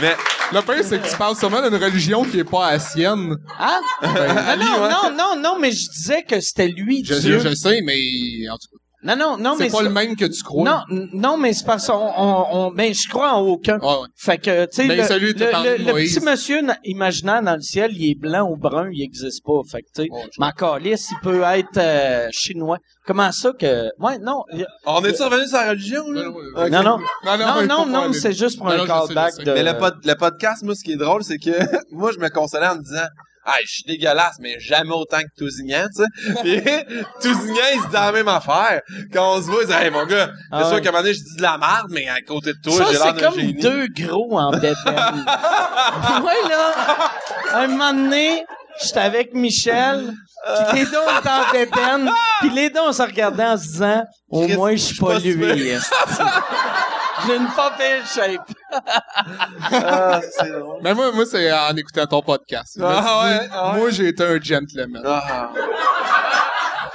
Mais 0.01 0.17
Le 0.53 0.61
pire, 0.63 0.85
c'est 0.85 1.01
que 1.03 1.09
tu 1.09 1.17
parles 1.17 1.37
sûrement 1.37 1.61
d'une 1.69 1.83
religion 1.83 2.23
qui 2.25 2.39
est 2.39 2.45
pas 2.45 2.71
la 2.73 2.79
sienne. 2.79 3.37
Hein? 3.59 3.81
Ali, 4.03 4.65
non, 4.65 4.83
ouais. 4.83 4.89
non, 4.91 5.17
non, 5.17 5.41
non, 5.43 5.59
mais 5.59 5.73
je 5.73 5.91
disais 5.91 6.23
que 6.23 6.41
c'était 6.41 6.69
lui, 6.69 7.05
Je, 7.05 7.15
Dieu. 7.15 7.39
je 7.41 7.55
sais, 7.55 7.81
mais 7.83 8.49
en 8.49 8.57
tout 8.57 8.69
cas. 8.71 8.83
Non, 9.03 9.15
non, 9.15 9.37
non, 9.39 9.57
mais 9.57 9.69
C'est 9.69 9.77
pas 9.77 9.83
le 9.83 9.91
même 9.91 10.17
que 10.17 10.25
tu 10.25 10.43
crois. 10.43 10.85
Non, 11.13 11.37
mais 11.37 11.53
c'est 11.53 11.65
parce 11.67 11.87
qu'on, 11.87 11.95
on, 12.17 12.47
on- 12.51 12.71
ben, 12.73 12.93
je 12.93 13.09
crois 13.09 13.33
en 13.35 13.41
aucun. 13.43 13.79
Ouais, 13.79 13.87
ouais. 13.87 14.09
Fait 14.17 14.39
que, 14.39 14.65
tu 14.67 14.77
sais, 14.77 14.87
Mais 14.87 14.97
le, 14.97 15.05
celui 15.05 15.35
petit 15.35 16.21
monsieur 16.25 16.63
na- 16.63 16.79
imaginaire 16.85 17.43
dans 17.43 17.55
le 17.55 17.61
ciel, 17.61 17.93
il 17.95 18.11
est 18.11 18.15
blanc 18.19 18.49
ou 18.51 18.57
brun, 18.57 18.89
il 18.93 19.03
existe 19.03 19.45
pas. 19.45 19.61
Fait 19.71 19.83
que, 19.83 19.89
tu 19.95 20.03
sais, 20.05 20.09
ma 20.39 20.53
calice, 20.53 21.11
il 21.13 21.19
peut 21.23 21.43
être 21.43 21.77
euh, 21.77 22.29
chinois. 22.33 22.79
Comment 23.07 23.31
ça 23.31 23.53
que... 23.53 23.91
Ouais, 24.01 24.19
non, 24.19 24.43
y 24.53 24.65
On 24.87 25.05
est-tu 25.05 25.23
revenu 25.23 25.47
sur 25.47 25.59
la 25.59 25.71
religion, 25.71 26.11
là? 26.11 26.25
Non, 26.71 26.83
non, 26.83 26.99
non, 27.25 27.67
non, 27.67 27.87
Non, 27.87 28.13
c'est 28.13 28.33
juste 28.33 28.59
pour 28.59 28.67
Non, 28.67 28.83
un 28.83 28.87
callback 28.87 29.37
de... 29.45 29.53
Mais 29.53 29.63
le, 29.63 29.79
pod- 29.79 30.05
le 30.05 30.15
podcast, 30.15 30.63
moi, 30.65 30.75
ce 30.75 30.83
qui 30.83 30.93
est 30.93 30.97
drôle, 30.97 31.23
c'est 31.23 31.39
que 31.39 31.51
moi, 31.93 32.11
je 32.13 32.19
me 32.19 32.29
consolais 32.31 32.67
en 32.67 32.77
me 32.77 32.83
disant, 32.83 33.07
ah, 33.49 33.53
je 33.65 33.71
suis 33.71 33.83
dégueulasse, 33.85 34.37
mais 34.41 34.59
jamais 34.59 34.93
autant 34.93 35.19
que 35.21 35.29
Tousignan, 35.39 35.87
tu 35.95 36.03
sais. 36.03 36.05
Puis, 36.43 37.03
Tousignan, 37.23 37.63
il 37.75 37.81
se 37.83 37.87
dit 37.87 37.93
la 37.93 38.11
même 38.13 38.29
affaire. 38.29 38.83
Quand 39.13 39.37
on 39.37 39.41
se 39.41 39.47
voit, 39.47 39.63
il 39.63 39.69
dit, 39.69 39.73
hey, 39.73 39.91
mon 39.91 40.05
gars, 40.05 40.27
c'est 40.27 40.49
Ah 40.51 40.65
sûr 40.65 40.75
ouais. 40.75 40.81
qu'à 40.81 40.89
un 40.89 40.93
moment 40.93 41.03
donné, 41.03 41.15
je 41.15 41.21
dis 41.23 41.37
de 41.37 41.43
la 41.43 41.57
merde, 41.59 41.87
mais 41.91 42.09
à 42.09 42.21
côté 42.23 42.53
de 42.55 42.59
toi, 42.63 42.85
j'ai 42.87 42.93
l'air 42.93 43.03
c'est 43.03 43.13
d'un 43.13 43.29
comme 43.31 43.35
génie. 43.41 43.55
deux 43.55 43.87
gros 43.89 44.37
en 44.39 44.51
bédaine. 44.59 44.75
ouais, 44.85 46.49
là, 46.49 46.75
un 47.55 47.67
moment 47.69 47.93
donné, 47.95 48.45
j'étais 48.83 49.01
avec 49.01 49.33
Michel, 49.33 50.13
pis 50.71 50.77
les 50.77 50.85
deux 50.87 50.99
étaient 51.19 51.29
en 51.29 51.53
bédaine, 51.53 52.11
pis 52.41 52.51
les 52.51 52.71
deux, 52.71 52.81
on 52.81 52.93
se 52.93 53.03
regardait 53.03 53.45
en 53.47 53.57
se 53.57 53.63
disant, 53.63 54.05
au 54.29 54.49
moins, 54.49 54.73
je 54.73 54.77
suis 54.83 54.97
pas 54.97 55.15
je 55.15 55.31
suis 55.31 55.37
pas 55.39 55.53
lui. 55.55 55.71
J'ai 57.27 57.37
une 57.37 57.49
pas 57.49 57.75
belle 57.77 58.03
shape. 58.07 58.51
Ah, 59.73 60.21
c'est 60.39 60.51
drôle. 60.51 60.81
Mais 60.83 60.95
moi, 60.95 61.13
moi 61.13 61.25
c'est 61.27 61.53
en 61.53 61.77
écoutant 61.77 62.07
ton 62.07 62.23
podcast. 62.23 62.75
Je 62.79 62.83
Ah 62.85 63.01
dit, 63.01 63.07
ouais, 63.45 63.49
ah 63.53 63.73
ouais. 63.73 63.79
Moi, 63.79 63.91
j'ai 63.91 64.09
été 64.09 64.25
un 64.25 64.41
gentleman. 64.41 65.03
Ah. 65.05 65.51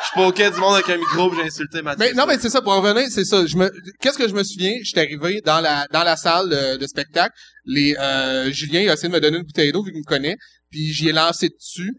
Je 0.01 0.05
suis 0.07 0.15
pas 0.15 0.27
au 0.27 0.31
quai 0.31 0.49
du 0.49 0.59
monde 0.59 0.73
avec 0.73 0.89
un 0.89 0.97
micro, 0.97 1.29
pis 1.29 1.37
j'ai 1.37 1.47
insulté 1.47 1.81
Mathieu. 1.81 2.05
Mais 2.05 2.13
non, 2.13 2.25
mais 2.27 2.37
c'est 2.37 2.49
ça, 2.49 2.61
pour 2.61 2.73
revenir, 2.73 3.07
c'est 3.09 3.23
ça. 3.23 3.45
Je 3.45 3.55
me, 3.55 3.71
qu'est-ce 4.01 4.17
que 4.17 4.27
je 4.27 4.33
me 4.33 4.43
souviens? 4.43 4.73
J'étais 4.83 5.01
arrivé 5.01 5.41
dans 5.45 5.61
la, 5.61 5.85
dans 5.91 6.03
la 6.03 6.15
salle 6.17 6.49
de, 6.49 6.77
de 6.77 6.87
spectacle. 6.87 7.33
Les, 7.65 7.95
euh, 7.97 8.51
Julien, 8.51 8.81
il 8.81 8.89
a 8.89 8.93
essayé 8.93 9.09
de 9.09 9.13
me 9.13 9.19
donner 9.21 9.37
une 9.37 9.43
bouteille 9.43 9.71
d'eau, 9.71 9.83
vu 9.83 9.91
qu'il 9.91 10.01
me 10.01 10.05
connaît. 10.05 10.37
Puis 10.71 10.91
j'y 10.91 11.09
ai 11.09 11.11
lancé 11.11 11.49
dessus. 11.49 11.93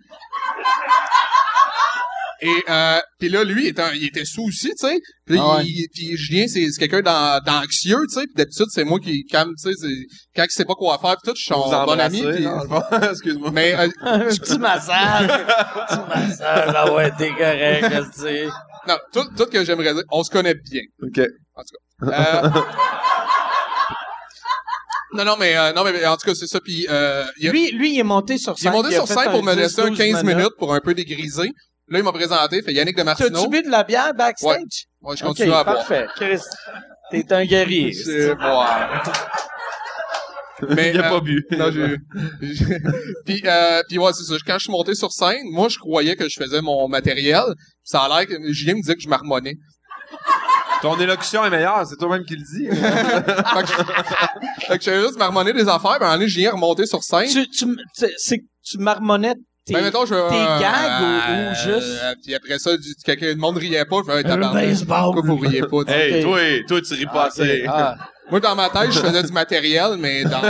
Et, 2.44 2.64
euh, 2.69 2.98
puis 3.20 3.28
là, 3.28 3.44
lui, 3.44 3.66
il 3.66 3.69
était, 3.69 3.82
il 3.94 4.05
était 4.05 4.24
sous 4.24 4.43
aussi, 4.43 4.70
tu 4.70 4.86
sais. 4.89 4.98
Puis, 5.27 5.36
là, 5.36 5.43
Ah 5.47 5.56
ouais. 5.59 5.64
il- 5.64 5.86
puis 5.94 6.16
Julien, 6.16 6.47
c'est, 6.48 6.66
quelqu'un 6.77 7.01
d'an- 7.01 7.39
d'anxieux, 7.47 8.01
tu 8.09 8.14
sais. 8.14 8.23
Puis 8.27 8.35
d'habitude, 8.36 8.66
c'est 8.70 8.82
moi 8.82 8.98
qui 8.98 9.24
calme, 9.27 9.52
tu 9.62 9.73
sais. 9.73 9.89
Quand 10.35 10.43
il 10.43 10.51
sait 10.51 10.64
pas 10.64 10.74
quoi 10.74 10.98
faire, 10.98 11.16
puis 11.23 11.31
tout, 11.31 11.36
je 11.39 11.43
suis 11.44 11.55
vous 11.55 11.70
son 11.70 11.85
bon 11.85 12.01
ami. 12.01 12.20
Excuse-moi. 13.10 13.51
mais 13.52 13.74
euh, 13.74 13.89
Un 14.02 14.19
petit 14.27 14.59
massage. 14.59 15.31
Un 15.31 15.86
petit 15.86 16.09
massage. 16.09 16.73
Ah 16.77 16.93
ouais, 16.93 17.12
t'es 17.16 17.31
correct, 17.31 17.85
esti. 17.93 18.51
non, 18.89 18.97
tout, 19.12 19.24
tout 19.36 19.47
que 19.47 19.64
j'aimerais 19.64 19.94
dire, 19.94 20.02
on 20.10 20.24
se 20.24 20.31
connaît 20.31 20.55
bien. 20.55 20.82
OK. 21.01 21.19
Euh, 21.19 21.28
non, 25.14 25.24
non, 25.27 25.36
mais, 25.39 25.56
euh, 25.56 25.73
non, 25.74 25.85
mais 25.85 26.05
en 26.06 26.16
tout 26.16 26.27
cas, 26.27 26.35
c'est 26.35 26.47
ça. 26.47 26.59
Puis, 26.60 26.86
euh, 26.89 27.24
il, 27.39 27.48
a, 27.48 27.52
Lui, 27.52 27.70
lui, 27.73 27.94
il 27.94 28.01
est 28.01 28.02
monté 28.02 28.39
sur 28.39 28.55
il 28.56 28.60
est 28.60 28.62
scène. 28.62 28.73
monté 28.73 28.89
il 28.90 28.94
sur 28.94 29.06
scène 29.06 29.31
pour 29.31 29.43
me 29.44 29.52
10, 29.55 29.59
laisser 29.60 29.82
un 29.82 29.89
12 29.90 29.98
15 29.98 30.24
minutes 30.24 30.55
pour 30.59 30.74
un 30.74 30.81
peu 30.81 30.94
dégriser. 30.94 31.51
Là, 31.89 31.99
il 31.99 32.05
m'a 32.05 32.13
présenté, 32.13 32.63
fait 32.63 32.73
Yannick 32.73 32.97
de 32.97 33.03
Martineau. 33.03 33.31
T'as-tu 33.31 33.49
bu 33.49 33.63
de 33.63 33.71
la 33.71 33.83
bière 33.85 34.15
backstage? 34.15 34.87
Ouais, 35.03 35.17
je 35.17 35.25
continue 35.25 35.49
à 35.53 35.65
boire. 35.65 35.77
parfait. 35.77 36.07
Chris, 36.17 36.41
t'es 37.11 37.33
un 37.33 37.45
guerrier. 37.45 37.93
C'est 38.05 38.35
boire. 38.35 39.03
Mais, 40.69 40.91
Il 40.95 41.01
a 41.01 41.07
euh, 41.07 41.11
pas 41.11 41.21
bu. 41.21 41.45
Non, 41.51 41.73
j'ai... 41.73 41.97
puis, 43.27 43.43
euh, 43.45 43.83
puis 43.89 43.99
ouais, 43.99 44.13
c'est 44.13 44.23
ça. 44.23 44.35
Quand 44.47 44.55
je 44.55 44.65
suis 44.65 44.71
monté 44.71 44.95
sur 44.95 45.11
scène, 45.11 45.43
moi, 45.51 45.69
je 45.69 45.77
croyais 45.77 46.15
que 46.15 46.29
je 46.29 46.37
faisais 46.41 46.61
mon 46.61 46.87
matériel. 46.89 47.43
Ça 47.83 48.03
a 48.03 48.09
l'air 48.09 48.29
que 48.29 48.35
Julien 48.53 48.75
me 48.75 48.81
disait 48.81 48.95
que 48.95 49.01
je 49.01 49.09
marmonnais. 49.09 49.57
Ton 50.81 50.99
élocution 51.01 51.45
est 51.45 51.51
meilleure, 51.51 51.85
c'est 51.87 51.97
toi-même 51.97 52.25
qui 52.25 52.37
le 52.37 52.43
dis. 52.45 52.67
fait 52.77 53.63
que 53.63 53.69
je- 53.69 54.67
fait 54.67 54.79
que 54.79 54.85
j'avais 54.85 55.01
juste 55.03 55.17
marmonné 55.19 55.53
des 55.53 55.69
affaires, 55.69 55.97
puis 55.97 56.03
un 56.03 56.07
moment 56.07 56.13
donné, 56.15 56.29
Julien 56.29 56.49
est 56.51 56.53
remonté 56.53 56.87
sur 56.87 57.03
scène. 57.03 57.29
Tu, 57.29 57.49
tu, 57.49 57.67
tu- 57.97 58.47
tu 58.65 58.79
marmonnais 58.79 59.35
tes, 59.64 59.74
Ben, 59.74 59.82
mettons, 59.84 60.05
je 60.06 60.14
tes 60.14 60.20
euh, 60.20 60.59
gags 60.60 61.02
ou, 61.02 61.05
ou 61.05 61.32
euh, 61.32 61.55
juste... 61.55 62.01
euh, 62.02 62.14
puis 62.22 62.34
après 62.34 62.59
ça, 62.59 62.76
du, 62.76 62.94
quelqu'un, 63.05 63.26
le 63.26 63.36
monde 63.36 63.56
riait 63.59 63.84
pas. 63.84 63.97
Je 64.06 64.12
fais, 64.12 64.18
hey, 64.20 64.26
Un 64.26 64.52
baseball. 64.52 64.98
Pourquoi 65.14 65.22
vous 65.22 65.36
riez 65.36 65.62
pas? 65.62 65.82
hey, 65.89 66.22
toi, 66.22 66.39
toi, 66.68 66.80
tu 66.82 66.94
ris 66.94 67.06
pas 67.06 67.26
assez. 67.26 67.64
Ah. 67.68 67.97
Moi, 68.30 68.40
dans 68.40 68.55
ma 68.55 68.70
tête, 68.70 68.93
je 68.93 68.98
faisais 69.01 69.22
du 69.24 69.32
matériel, 69.32 69.97
mais 69.98 70.24
dans, 70.24 70.40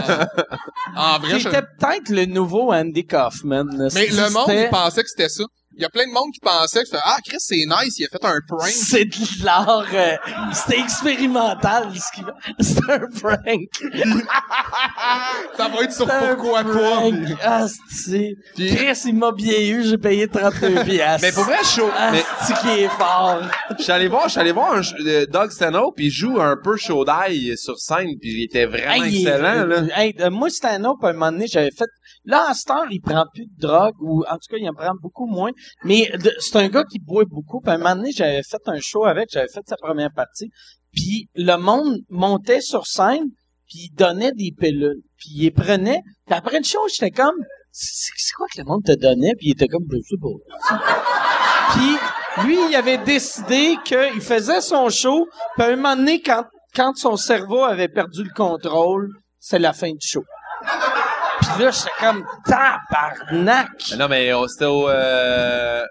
en 0.96 1.18
vrai, 1.18 1.40
je... 1.40 1.48
T'étais 1.48 1.62
peut-être 1.62 2.10
le 2.10 2.26
nouveau 2.26 2.72
Andy 2.72 3.04
Kaufman. 3.06 3.64
là. 3.76 3.88
mais 3.94 4.06
le 4.06 4.30
monde, 4.32 4.44
c'était- 4.46 4.64
il 4.64 4.68
pensait 4.70 5.02
que 5.02 5.08
c'était 5.08 5.28
ça. 5.28 5.44
Il 5.76 5.82
y 5.82 5.84
a 5.84 5.88
plein 5.88 6.06
de 6.06 6.12
monde 6.12 6.30
qui 6.32 6.40
pensait 6.40 6.80
que 6.80 6.86
c'était, 6.86 7.02
ah, 7.04 7.16
Chris, 7.24 7.36
c'est 7.38 7.56
nice, 7.66 7.98
il 7.98 8.04
a 8.04 8.08
fait 8.08 8.24
un 8.24 8.38
prank. 8.46 8.68
C'est 8.68 9.04
de 9.04 9.44
l'art... 9.44 9.86
euh, 9.92 10.16
c'était 10.52 10.80
expérimental, 10.80 11.88
ce 11.94 12.12
qu'il. 12.14 12.24
C'est 12.60 12.90
un 12.90 13.08
prank. 13.20 13.68
Ça 15.56 15.68
va 15.68 15.82
être 15.84 15.92
sur 15.92 16.06
pourquoi 16.06 16.62
pas. 16.64 17.02
Ah, 17.42 17.66
Chris, 18.56 19.00
il 19.06 19.14
m'a 19.16 19.32
bien 19.32 19.58
eu, 19.60 19.84
j'ai 19.84 19.98
payé 19.98 20.28
32 20.28 20.84
piastres. 20.84 21.26
Mais 21.26 21.32
pour 21.32 21.44
vrai, 21.44 21.56
mais 22.12 22.22
c'est 22.42 22.54
qui 22.58 22.68
est 22.68 22.88
fort. 22.88 23.42
je 23.78 23.82
suis 23.82 23.92
allé 23.92 24.08
voir, 24.08 24.24
je 24.24 24.30
suis 24.30 24.40
allé 24.40 24.52
voir 24.52 24.74
un, 24.74 24.82
euh, 25.06 25.26
Doug 25.26 25.50
Stanhope, 25.50 25.94
il 25.98 26.10
joue 26.10 26.40
un 26.40 26.56
peu 26.62 26.76
chaud 26.76 27.04
d'ail 27.04 27.56
sur 27.56 27.78
scène, 27.78 28.08
puis 28.20 28.30
il 28.32 28.44
était 28.44 28.66
vraiment 28.66 28.92
Hey, 29.04 29.12
il- 29.20 29.28
excellent, 29.28 29.66
là. 29.66 29.82
hey, 29.96 30.14
euh, 30.20 30.30
moi, 30.30 30.48
autre, 30.48 30.66
à 30.66 31.08
un 31.08 31.12
moment 31.12 31.32
donné, 31.32 31.46
j'avais 31.46 31.70
fait... 31.70 31.86
Là, 32.24 32.46
à 32.50 32.54
cette 32.54 32.70
heure, 32.70 32.86
il 32.90 33.00
prend 33.00 33.24
plus 33.34 33.46
de 33.46 33.60
drogue, 33.60 33.94
ou 34.00 34.22
en 34.28 34.34
tout 34.34 34.48
cas, 34.50 34.56
il 34.58 34.68
en 34.68 34.74
prend 34.74 34.92
beaucoup 35.00 35.26
moins. 35.26 35.50
Mais 35.84 36.10
c'est 36.38 36.56
un 36.56 36.68
gars 36.68 36.84
qui 36.84 36.98
boit 36.98 37.24
beaucoup. 37.24 37.60
Puis 37.60 37.70
à 37.70 37.74
un 37.74 37.78
moment 37.78 37.96
donné, 37.96 38.12
j'avais 38.12 38.42
fait 38.42 38.62
un 38.66 38.80
show 38.80 39.04
avec, 39.04 39.28
j'avais 39.32 39.48
fait 39.48 39.62
sa 39.66 39.76
première 39.76 40.12
partie. 40.12 40.50
Puis 40.92 41.28
le 41.34 41.56
monde 41.56 41.98
montait 42.10 42.60
sur 42.60 42.86
scène, 42.86 43.28
puis 43.66 43.88
il 43.90 43.94
donnait 43.94 44.32
des 44.32 44.52
pilules. 44.58 45.02
Puis 45.16 45.30
il 45.34 45.50
prenait. 45.52 46.02
Puis 46.26 46.34
après 46.34 46.58
le 46.58 46.64
show, 46.64 46.80
j'étais 46.88 47.10
comme... 47.10 47.36
C'est 47.70 48.34
quoi 48.36 48.46
que 48.54 48.60
le 48.60 48.66
monde 48.66 48.84
te 48.84 48.92
donnait? 48.92 49.34
Puis 49.38 49.48
il 49.48 49.52
était 49.52 49.68
comme... 49.68 49.84
Je 49.90 49.98
sais 49.98 50.16
pas. 50.20 50.82
Puis 51.72 52.44
lui, 52.46 52.58
il 52.68 52.74
avait 52.76 52.98
décidé 52.98 53.76
qu'il 53.84 54.20
faisait 54.20 54.60
son 54.60 54.90
show. 54.90 55.26
Puis 55.56 55.64
à 55.64 55.68
un 55.68 55.76
moment 55.76 55.96
donné, 55.96 56.20
quand, 56.20 56.44
quand 56.74 56.94
son 56.96 57.16
cerveau 57.16 57.64
avait 57.64 57.88
perdu 57.88 58.24
le 58.24 58.34
contrôle, 58.34 59.08
c'est 59.38 59.58
la 59.58 59.72
fin 59.72 59.90
du 59.90 60.06
show. 60.06 60.22
Là, 61.58 61.70
j'étais 61.70 61.90
comme 62.00 62.24
tabarnak. 62.46 63.68
Mais 63.90 63.96
Non, 63.96 64.08
mais 64.08 64.32
euh, 64.32 64.46
c'était 64.48 64.64
au, 64.66 64.88
euh, 64.88 65.84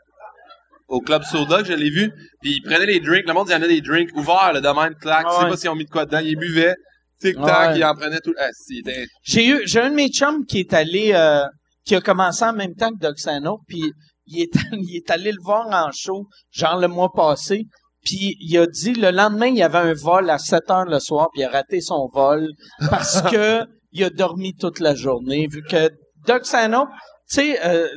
au 0.88 1.00
Club 1.02 1.24
Soda 1.24 1.60
que 1.62 1.66
je 1.70 1.74
l'ai 1.74 1.90
vu. 1.90 2.12
Puis 2.42 2.56
ils 2.58 2.62
prenaient 2.62 2.86
les 2.86 3.00
drinks. 3.00 3.26
Le 3.28 3.34
monde, 3.34 3.48
il 3.50 3.54
y 3.54 3.56
en 3.56 3.62
a 3.62 3.68
des 3.68 3.82
drinks 3.82 4.10
ouverts, 4.16 4.54
là, 4.54 4.62
de 4.62 4.68
même, 4.68 4.96
clac. 4.96 5.26
Ah 5.28 5.30
Tu 5.30 5.36
sais 5.38 5.44
ouais. 5.46 5.50
pas 5.52 5.58
s'ils 5.58 5.70
ont 5.70 5.76
mis 5.76 5.86
de 5.86 5.90
quoi 5.90 6.06
dedans. 6.06 6.20
Ils 6.20 6.38
buvaient. 6.38 6.76
Tic-tac, 7.20 7.72
Ouais. 7.72 7.78
ils 7.80 7.84
en 7.86 7.94
prenaient 7.96 8.20
tout. 8.20 8.34
Ah, 8.40 8.48
si. 8.52 8.82
J'ai 9.24 9.48
eu, 9.48 9.62
j'ai 9.66 9.80
un 9.82 9.90
de 9.92 9.96
mes 9.96 10.10
chums 10.10 10.46
qui 10.46 10.60
est 10.60 10.74
allé, 10.74 11.12
euh, 11.14 11.44
qui 11.86 11.96
a 11.96 12.02
commencé 12.02 12.44
en 12.44 12.54
même 12.54 12.74
temps 12.76 12.90
que 12.90 12.98
Doc 13.00 13.20
Sano, 13.20 13.60
puis 13.68 13.92
il 14.26 14.42
est, 14.42 14.50
il 14.74 14.96
est 14.98 15.12
allé 15.12 15.32
le 15.32 15.38
voir 15.44 15.68
en 15.68 15.92
show, 15.92 16.26
genre 16.52 16.80
le 16.80 16.88
mois 16.88 17.12
passé, 17.16 17.66
puis 18.04 18.36
il 18.40 18.58
a 18.58 18.66
dit, 18.66 18.94
le 18.96 19.12
lendemain, 19.12 19.46
il 19.48 19.58
y 19.58 19.62
avait 19.64 19.78
un 19.78 19.94
vol 19.94 20.32
à 20.32 20.40
7 20.40 20.72
heures 20.72 20.86
le 20.86 21.00
soir, 21.00 21.28
puis 21.32 21.42
il 21.44 21.46
a 21.46 21.50
raté 21.52 21.80
son 21.80 22.10
vol 22.12 22.48
parce 22.90 23.22
que 23.32 23.66
il 23.92 24.04
a 24.04 24.10
dormi 24.10 24.54
toute 24.56 24.80
la 24.80 24.96
journée, 24.96 25.48
vu 25.48 25.62
que 25.64 25.90
Doc 26.28 26.46
Sano, 26.46 26.86
tu 27.30 27.36
sais, 27.36 27.66
euh, 27.66 27.88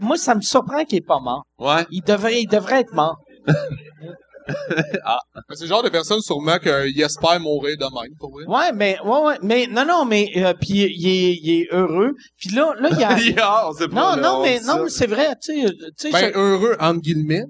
moi, 0.00 0.16
ça 0.16 0.34
me 0.34 0.40
surprend 0.42 0.84
qu'il 0.84 0.98
est 0.98 1.06
pas 1.06 1.20
mort. 1.20 1.44
Ouais. 1.58 1.86
Il 1.90 2.02
devrait, 2.02 2.40
il 2.42 2.46
devrait 2.48 2.80
être 2.80 2.92
mort. 2.94 3.16
Mais 4.48 5.54
C'est 5.54 5.64
le 5.64 5.68
genre 5.68 5.82
de 5.84 5.88
personne, 5.88 6.20
sûrement, 6.20 6.58
qu'il 6.58 7.00
espère 7.00 7.38
mourir 7.40 7.76
de 7.78 7.84
même, 7.84 8.12
pour 8.18 8.32
vrai. 8.32 8.44
Ouais, 8.46 8.72
mais, 8.72 8.98
ouais, 9.04 9.20
ouais, 9.20 9.38
mais, 9.42 9.66
non, 9.68 9.84
non, 9.86 10.04
mais, 10.04 10.32
euh, 10.36 10.52
puis 10.60 10.70
il 10.80 11.06
est, 11.08 11.34
il 11.40 11.60
est 11.60 11.68
heureux. 11.70 12.12
Puis 12.38 12.50
là, 12.50 12.74
là, 12.80 12.88
il 12.90 12.98
y 12.98 13.04
a, 13.04 13.18
Yeah, 13.20 13.68
on 13.68 13.72
sait 13.72 13.86
pas, 13.88 13.94
Non, 14.16 14.20
là, 14.20 14.28
non, 14.28 14.38
on 14.38 14.42
mais 14.42 14.60
non, 14.60 14.82
mais 14.84 14.90
c'est 14.90 15.06
vrai, 15.06 15.36
tu 15.40 15.54
sais, 15.60 15.66
euh, 15.66 15.70
tu 15.98 16.10
sais, 16.10 16.10
Ben, 16.10 16.32
je- 16.34 16.38
heureux, 16.38 16.76
entre 16.80 17.00
guillemets. 17.00 17.44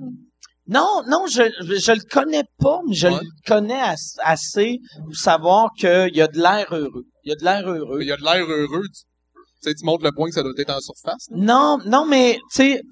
non, 0.68 1.02
non, 1.08 1.24
je, 1.26 1.42
je 1.60 1.92
le 1.92 2.08
connais 2.10 2.44
pas, 2.58 2.80
mais 2.86 2.94
je 2.94 3.08
Ouais. 3.08 3.14
le 3.14 3.26
connais 3.46 3.80
as- 3.80 4.18
assez 4.22 4.78
pour 5.04 5.16
savoir 5.16 5.70
qu'il 5.78 6.14
y 6.14 6.20
a 6.20 6.28
de 6.28 6.38
l'air 6.38 6.66
heureux. 6.72 7.04
Il 7.24 7.30
y 7.30 7.32
a 7.32 7.36
de 7.36 7.44
l'air 7.44 7.68
heureux. 7.68 8.02
Il 8.02 8.08
y 8.08 8.12
a 8.12 8.16
de 8.16 8.22
l'air 8.22 8.44
heureux. 8.44 8.86
Tu 8.92 9.68
sais, 9.68 9.74
tu 9.74 9.84
montres 9.84 10.04
le 10.04 10.12
point 10.12 10.28
que 10.28 10.34
ça 10.34 10.42
doit 10.42 10.52
être 10.56 10.70
en 10.70 10.80
surface. 10.80 11.26
là. 11.30 11.36
Non, 11.36 11.78
non, 11.86 12.06
mais 12.06 12.38
tu 12.52 12.56
sais, 12.56 12.82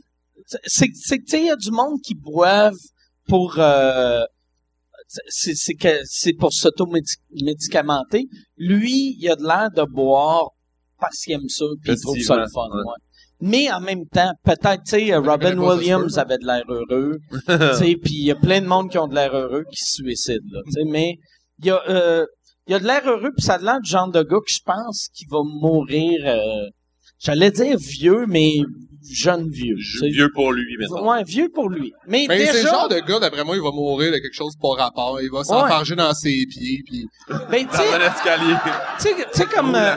c'est 0.65 0.89
que 0.89 0.93
tu 0.93 1.27
sais, 1.27 1.40
il 1.40 1.47
y 1.47 1.51
a 1.51 1.57
du 1.57 1.70
monde 1.70 2.01
qui 2.02 2.15
boivent 2.15 2.74
pour 3.28 3.59
euh, 3.59 4.23
c'est 5.28 5.55
c'est 5.55 5.74
que 5.74 6.01
c'est 6.05 6.35
pour 6.35 6.52
s'auto-médicamenter. 6.52 8.27
Lui, 8.57 9.16
il 9.19 9.28
a 9.28 9.36
de 9.36 9.43
l'air 9.43 9.70
de 9.70 9.82
boire 9.90 10.51
parce 10.98 11.19
qu'il 11.19 11.35
aime 11.35 11.48
ça 11.48 11.65
puis 11.82 11.93
il 11.93 12.01
trouve 12.01 12.19
ça 12.20 12.36
le 12.36 12.47
fun. 12.52 12.69
Ouais. 12.73 12.78
ouais. 12.78 12.94
Mais 13.43 13.73
en 13.73 13.81
même 13.81 14.07
temps, 14.07 14.32
peut-être, 14.44 14.82
tu 14.85 14.90
sais, 14.90 15.16
Robin 15.16 15.57
Williams 15.57 16.19
avait 16.19 16.36
de 16.36 16.44
l'air 16.44 16.65
heureux, 16.69 17.16
tu 17.31 17.52
sais, 17.78 17.97
puis 17.97 18.12
il 18.12 18.27
y 18.27 18.31
a 18.31 18.35
plein 18.35 18.61
de 18.61 18.66
monde 18.66 18.90
qui 18.90 18.98
ont 18.98 19.09
de 19.09 19.15
l'air 19.15 19.35
heureux 19.35 19.65
qui 19.70 19.82
se 19.82 20.02
suicident, 20.02 20.44
là, 20.52 20.61
tu 20.66 20.73
sais, 20.73 20.85
mais 20.85 21.16
il 21.61 21.66
y 21.66 21.70
a, 21.70 21.81
euh, 21.89 22.27
il 22.66 22.73
y 22.73 22.74
a 22.74 22.78
de 22.78 22.87
l'air 22.87 23.03
heureux 23.07 23.32
puis 23.37 23.45
ça 23.45 23.55
a 23.55 23.59
de 23.59 23.65
l'air 23.65 23.81
du 23.81 23.91
genre 23.91 24.11
de 24.11 24.23
gars 24.23 24.39
que 24.39 24.53
je 24.53 24.61
pense 24.65 25.09
qui 25.15 25.24
va 25.31 25.39
mourir, 25.43 26.20
euh, 26.27 26.69
j'allais 27.19 27.51
dire 27.51 27.77
vieux, 27.78 28.27
mais 28.27 28.61
jeune 29.09 29.49
vieux. 29.49 29.77
Vieux 30.03 30.31
pour 30.35 30.53
lui, 30.53 30.77
maintenant. 30.78 31.11
Ouais, 31.11 31.24
vieux 31.24 31.49
pour 31.53 31.69
lui. 31.69 31.93
Mais 32.07 32.27
Mais 32.28 32.47
c'est 32.47 32.62
le 32.62 32.69
genre 32.69 32.89
de 32.89 32.99
gars, 33.01 33.19
d'après 33.19 33.45
moi, 33.45 33.57
il 33.57 33.62
va 33.62 33.70
mourir 33.70 34.12
de 34.12 34.19
quelque 34.19 34.35
chose 34.35 34.55
pas 34.61 34.74
rapport. 34.85 35.20
Il 35.23 35.31
va 35.31 35.43
s'enfarger 35.45 35.97
dans 35.97 36.12
ses 36.12 36.45
pieds, 36.47 36.82
puis 36.85 37.07
ben, 37.28 37.66
tu 37.66 37.77
sais, 37.77 37.91
Dans 37.91 37.99
l'escalier. 37.99 38.55
tu 38.99 39.09
sais, 39.09 39.15
tu 39.15 39.39
sais 39.39 39.47
comme, 39.47 39.74
euh, 39.74 39.97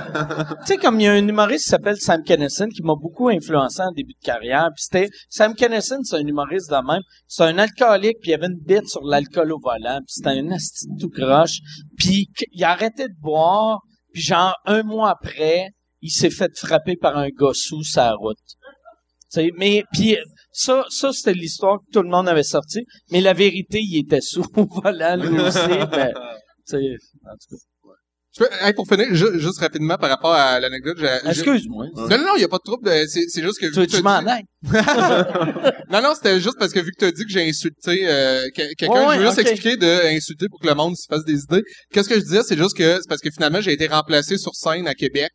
tu 0.65 0.65
sais 0.65 0.77
comme 0.77 0.99
il 0.99 1.03
y 1.03 1.07
a 1.07 1.13
un 1.13 1.27
humoriste 1.27 1.65
qui 1.65 1.69
s'appelle 1.69 1.97
Sam 1.97 2.23
Kinison 2.23 2.67
qui 2.69 2.81
m'a 2.81 2.95
beaucoup 2.95 3.29
influencé 3.29 3.81
en 3.81 3.91
début 3.91 4.13
de 4.13 4.25
carrière. 4.25 4.69
Puis 4.75 4.85
c'était 4.89 5.09
Sam 5.29 5.53
Kinison, 5.53 5.99
c'est 6.03 6.15
un 6.15 6.25
humoriste 6.25 6.69
de 6.69 6.75
même. 6.75 7.01
C'est 7.27 7.43
un 7.43 7.57
alcoolique, 7.57 8.17
puis 8.21 8.31
il 8.31 8.33
avait 8.35 8.47
une 8.47 8.59
bite 8.59 8.87
sur 8.87 9.03
l'alcool 9.03 9.51
au 9.51 9.59
volant. 9.59 9.99
Puis 9.99 10.15
c'était 10.15 10.29
un 10.29 10.49
asti 10.51 10.87
tout 10.99 11.09
croche. 11.09 11.59
Puis 12.03 12.27
il 12.51 12.63
a 12.63 12.71
arrêté 12.71 13.07
de 13.07 13.15
boire. 13.19 13.79
Puis 14.13 14.21
genre 14.21 14.55
un 14.65 14.83
mois 14.83 15.09
après, 15.09 15.69
il 16.01 16.11
s'est 16.11 16.29
fait 16.29 16.51
frapper 16.57 16.95
par 16.95 17.17
un 17.17 17.29
gars 17.29 17.53
sous 17.53 17.83
sa 17.83 18.13
route. 18.13 18.37
Tu 19.31 19.41
sais, 19.41 19.51
mais 19.57 19.83
puis 19.91 20.17
ça, 20.51 20.85
ça 20.89 21.11
c'était 21.11 21.33
l'histoire 21.33 21.79
que 21.79 21.91
tout 21.91 22.03
le 22.03 22.09
monde 22.09 22.27
avait 22.27 22.43
sorti. 22.43 22.85
Mais 23.09 23.21
la 23.21 23.33
vérité, 23.33 23.79
il 23.81 23.99
était 23.99 24.21
sous 24.21 24.45
au 24.55 24.65
volant 24.65 25.15
lui 25.15 25.39
aussi. 25.39 25.59
en 25.59 25.85
tout 25.85 25.89
cas. 25.89 27.72
Je 28.37 28.45
hey, 28.65 28.73
pour 28.73 28.87
finir, 28.87 29.13
ju- 29.13 29.39
juste 29.39 29.59
rapidement 29.59 29.95
par 29.97 30.09
rapport 30.09 30.33
à 30.33 30.59
l'anecdote, 30.59 30.97
Excuse-moi. 31.29 31.85
Non, 31.95 32.07
non, 32.17 32.17
non, 32.17 32.35
il 32.35 32.41
y 32.41 32.43
a 32.43 32.47
pas 32.47 32.57
de 32.57 32.63
trouble. 32.63 32.89
C'est, 33.07 33.41
juste 33.43 33.59
que... 33.59 33.67
Tu 33.67 33.87
t'as 33.87 34.01
m'en? 34.01 34.21
Non, 35.91 36.01
non, 36.01 36.13
c'était 36.15 36.39
juste 36.39 36.57
parce 36.57 36.71
que 36.73 36.79
vu 36.79 36.91
que 36.91 36.97
tu 36.99 37.05
as 37.05 37.11
dit 37.11 37.23
que 37.25 37.29
j'ai 37.31 37.47
insulté 37.47 38.07
euh, 38.07 38.47
que- 38.55 38.73
quelqu'un, 38.75 39.07
Ouais, 39.07 39.15
je 39.15 39.19
veux 39.19 39.25
juste 39.27 39.37
expliquer 39.51 39.77
de 39.77 40.15
insulter 40.15 40.47
pour 40.49 40.59
que 40.59 40.67
le 40.67 40.73
monde 40.73 40.95
se 40.97 41.05
fasse 41.07 41.23
des 41.25 41.41
idées. 41.43 41.61
Qu'est-ce 41.91 42.09
que 42.09 42.15
je 42.15 42.21
disais, 42.21 42.41
c'est 42.43 42.57
juste 42.57 42.75
que 42.75 42.95
c'est 42.95 43.07
parce 43.07 43.21
que 43.21 43.29
finalement 43.29 43.61
j'ai 43.61 43.73
été 43.73 43.85
remplacé 43.87 44.37
sur 44.37 44.55
scène 44.55 44.87
à 44.87 44.95
Québec. 44.95 45.29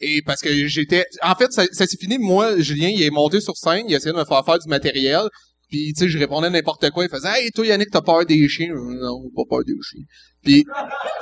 Et 0.00 0.22
parce 0.22 0.40
que 0.40 0.66
j'étais... 0.68 1.04
En 1.22 1.34
fait, 1.34 1.52
ça, 1.52 1.64
ça 1.72 1.84
s'est 1.84 1.96
fini. 2.00 2.18
Moi, 2.18 2.60
Julien, 2.60 2.88
il 2.88 3.02
est 3.02 3.10
monté 3.10 3.40
sur 3.40 3.56
scène, 3.56 3.84
il 3.88 3.94
essayait 3.94 4.12
de 4.12 4.18
me 4.18 4.24
faire 4.24 4.44
faire 4.44 4.58
du 4.60 4.68
matériel. 4.68 5.22
Puis, 5.68 5.92
tu 5.92 6.04
sais, 6.04 6.08
je 6.08 6.18
répondais 6.18 6.48
n'importe 6.50 6.88
quoi. 6.90 7.04
Il 7.04 7.10
faisait 7.10 7.28
«Hey, 7.44 7.50
toi, 7.50 7.66
Yannick, 7.66 7.90
t'as 7.90 8.00
peur 8.00 8.24
des 8.24 8.48
chiens?» 8.48 8.68
Non, 8.74 9.20
pas 9.36 9.42
peur 9.48 9.64
des 9.66 9.74
chiens. 9.82 10.02
Puis, 10.42 10.64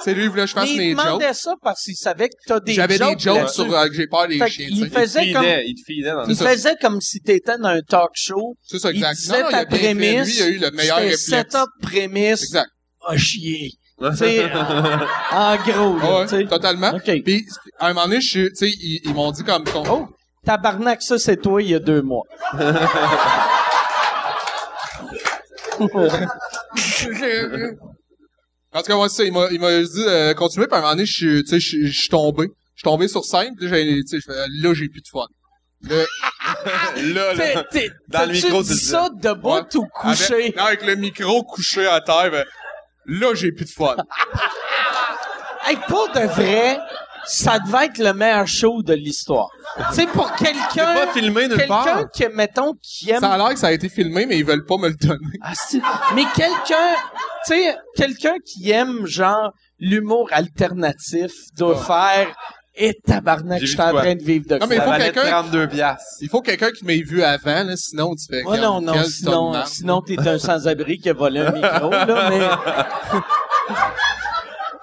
c'est 0.05 0.15
lui, 0.15 0.25
il 0.25 0.29
voulait 0.31 0.43
que 0.43 0.49
je 0.51 0.55
fasse 0.55 0.71
il 0.71 0.79
mes 0.79 0.91
jokes. 0.95 1.05
demandait 1.05 1.33
ça 1.35 1.55
parce 1.63 1.83
qu'il 1.83 1.97
savait 1.97 2.29
que 2.29 2.35
t'as 2.47 2.61
des 2.61 2.75
J'avais 2.75 2.97
jokes 2.99 3.17
des 3.17 3.23
jokes 3.25 3.49
sur 3.51 3.75
euh, 3.77 3.89
que 3.89 3.95
j'ai 3.95 4.07
peur 4.07 4.29
des 4.29 4.39
Fait 4.39 4.49
chiens. 4.49 4.69
sais. 4.69 4.89
faisait 4.89 5.25
il 5.27 5.29
te 5.29 5.33
comme, 5.35 5.43
filait, 5.45 5.65
il 5.67 5.75
te 5.75 5.81
filait 5.85 6.11
dans 6.13 6.25
il 6.29 6.37
faisait 6.37 6.77
comme 6.81 7.01
si 7.01 7.21
t'étais 7.21 7.59
dans 7.59 7.69
un 7.69 7.81
talk 7.81 8.11
show. 8.15 8.55
C'est 8.63 8.79
ça, 8.79 8.91
Il 8.93 8.97
exact. 8.99 9.17
disait 9.17 9.33
non, 9.33 9.41
non, 9.45 9.49
il 9.49 9.53
ta 9.53 9.59
a 9.59 9.65
bien 9.65 9.79
fait. 9.79 9.85
prémisse. 9.95 10.27
Lui, 10.29 10.37
il 10.37 10.43
a 10.43 10.49
eu 10.49 10.59
le 10.59 10.71
meilleur 10.71 10.97
C'était 10.99 11.11
réflexe. 11.11 11.25
setup, 11.53 11.69
prémisse, 11.83 12.43
Exact. 12.45 12.69
à 13.09 13.17
chier. 13.17 13.71
Tu 13.99 14.17
sais, 14.17 14.45
en 15.33 15.57
gros, 15.57 16.25
Ouais, 16.27 16.47
totalement. 16.47 16.93
OK. 16.95 17.23
Puis, 17.25 17.47
à 17.81 17.87
un 17.89 17.95
moment 17.95 18.07
donné, 18.07 18.21
je 18.21 18.29
suis, 18.29 18.49
tu 18.51 18.55
sais, 18.57 18.69
ils, 18.69 19.01
ils 19.07 19.15
m'ont 19.15 19.33
dit 19.33 19.43
comme, 19.43 19.65
qu'on- 19.65 19.85
Oh, 19.91 20.07
tabarnak, 20.45 21.01
ça, 21.03 21.19
c'est 21.19 21.39
toi 21.39 21.63
il 21.63 21.71
y 21.71 21.75
a 21.75 21.79
deux 21.81 22.03
mois. 22.03 22.23
En 28.73 28.81
tout 28.83 28.87
cas, 28.89 28.97
ouais, 28.97 29.09
c'est 29.09 29.17
ça, 29.17 29.25
il 29.25 29.33
m'a, 29.33 29.47
il 29.51 29.61
m'a 29.61 29.81
dit, 29.81 30.05
euh, 30.07 30.35
continuer, 30.35 30.67
puis 30.67 30.75
à 30.75 30.79
un 30.79 30.81
moment 30.83 30.93
donné, 30.95 31.07
je 31.07 31.13
suis, 31.13 31.43
tu 31.45 31.51
sais, 31.51 31.61
je 31.61 31.67
suis- 31.69 31.87
je 31.87 31.99
suis 32.01 32.09
tombé. 32.09 32.49
Je 32.75 32.81
suis 32.81 32.85
tombé 32.85 33.09
sur 33.09 33.25
scène, 33.25 33.55
puis 33.57 33.69
là, 33.71 33.77
j'ai, 33.77 34.03
tu 34.03 34.07
sais, 34.09 34.19
je 34.21 34.33
fais, 34.33 34.39
là, 34.61 34.75
j'ai 34.75 34.89
plus 34.89 35.01
de 35.01 35.09
fun. 35.11 35.25
Là, 35.83 36.05
là, 36.97 37.35
T'es- 37.37 37.55
là. 37.55 37.65
t'es- 37.71 37.91
Dans 38.09 38.27
le 38.27 38.33
micro, 38.33 38.63
tu 38.63 38.71
le 38.71 38.77
ça 38.77 39.09
debout 39.15 39.55
Ouais. 39.55 39.77
ou 39.77 39.87
couché? 39.87 40.35
Avec, 40.35 40.57
non, 40.57 40.65
avec 40.65 40.85
le 40.85 40.95
micro 40.97 41.43
couché 41.45 41.87
à 41.87 42.01
terre, 42.03 42.31
ben, 42.31 42.45
là, 43.07 43.35
j'ai 43.35 43.53
plus 43.53 43.65
de 43.65 43.71
fun. 43.71 43.97
Hey, 45.67 45.77
pour 45.89 46.09
de 46.13 46.21
vrai, 46.21 46.79
ça 47.27 47.59
devait 47.59 47.87
être 47.87 47.99
le 47.99 48.13
meilleur 48.13 48.47
show 48.47 48.83
de 48.83 48.95
l'histoire. 48.95 49.49
tu 49.91 49.95
sais, 49.95 50.07
pour 50.07 50.33
quelqu'un... 50.35 50.95
pas 50.95 51.07
filmé 51.13 51.49
nulle 51.49 51.57
Quelqu'un 51.59 51.67
part. 51.67 52.11
qui, 52.13 52.25
mettons, 52.35 52.73
qui 52.83 53.11
aime 53.11 53.21
Ça 53.21 53.33
a 53.33 53.39
l'air 53.39 53.49
que 53.51 53.59
ça 53.59 53.69
a 53.69 53.73
été 53.73 53.89
filmé, 53.89 54.27
mais 54.27 54.39
ils 54.39 54.45
veulent 54.45 54.65
pas 54.65 54.77
me 54.77 54.89
le 54.89 54.95
donner. 54.95 55.39
Ah. 55.43 55.53
Mais 56.15 56.25
quelqu'un, 56.35 56.95
tu 57.47 57.55
sais, 57.55 57.77
quelqu'un 57.97 58.35
qui 58.45 58.71
aime, 58.71 59.07
genre, 59.07 59.53
l'humour 59.79 60.29
alternatif 60.33 61.33
doit 61.57 61.77
faire, 61.77 62.29
et 62.79 62.93
tabarnak, 63.07 63.59
J'ai 63.61 63.67
je 63.67 63.73
suis 63.73 63.81
en 63.81 63.93
train 63.95 64.15
de 64.15 64.23
vivre 64.23 64.47
de 64.49 64.59
Non, 64.59 64.67
mais 64.67 64.77
il 64.77 64.83
faut 64.83 64.91
quelqu'un- 64.91 65.31
32 65.43 65.67
piastres. 65.69 66.05
Il 66.21 66.29
faut 66.29 66.43
quelqu'un 66.43 66.71
qui 66.71 66.85
m'ait 66.85 67.01
vu 67.01 67.23
avant, 67.23 67.65
là, 67.65 67.75
sinon 67.75 68.15
tu 68.15 68.27
fais, 68.29 68.43
quel- 68.45 68.61
non, 68.61 68.81
non, 68.83 69.03
sinon, 69.05 69.65
sinon 69.65 70.03
t'es 70.03 70.19
un 70.29 70.39
sans-abri 70.39 70.99
qui 70.99 71.09
a 71.09 71.15
volé 71.15 71.41
un 71.41 71.53
micro, 71.53 71.91
là, 71.91 72.31
mais... 72.31 72.41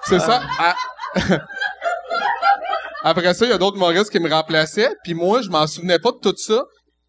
C'est 0.06 0.18
ça. 0.18 0.42
Ah. 0.58 0.74
Après 3.06 3.34
ça, 3.34 3.44
il 3.44 3.50
y 3.50 3.52
a 3.52 3.58
d'autres 3.58 3.76
humoristes 3.76 4.10
qui 4.10 4.18
me 4.18 4.30
remplaçaient, 4.30 4.90
puis 5.04 5.12
moi, 5.12 5.42
je 5.42 5.50
m'en 5.50 5.66
souvenais 5.66 5.98
pas 5.98 6.10
de 6.10 6.16
tout 6.16 6.34
ça. 6.38 6.62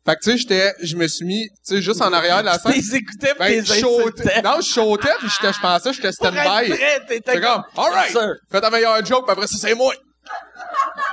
Fait 0.06 0.16
que, 0.16 0.20
tu 0.22 0.32
sais, 0.32 0.38
j'étais, 0.38 0.74
je 0.84 0.96
me 0.98 1.08
suis 1.08 1.26
mis, 1.26 1.48
tu 1.66 1.76
sais, 1.76 1.82
juste 1.82 2.02
en 2.02 2.12
arrière 2.12 2.42
de 2.42 2.46
la 2.46 2.60
scène. 2.60 2.74
T'es 2.74 2.98
écoutais 2.98 3.32
pis 3.32 3.40
Ben, 3.40 3.64
t'es 3.64 3.72
insultais. 3.72 4.42
Non, 4.44 4.58
je 4.58 4.68
sautais, 4.68 5.14
puis 5.20 5.30
j'étais, 5.30 5.54
je 5.54 5.60
pensais, 5.60 5.94
j'étais 5.94 6.12
stand-by. 6.12 6.74
C'est 7.08 7.42
comme, 7.42 7.64
alright, 7.78 8.16
fais 8.52 8.62
ta 8.62 8.70
meilleure 8.70 9.04
joke, 9.06 9.24
puis 9.26 9.32
après 9.32 9.48
ça, 9.48 9.56
c'est 9.58 9.74
moi. 9.74 9.94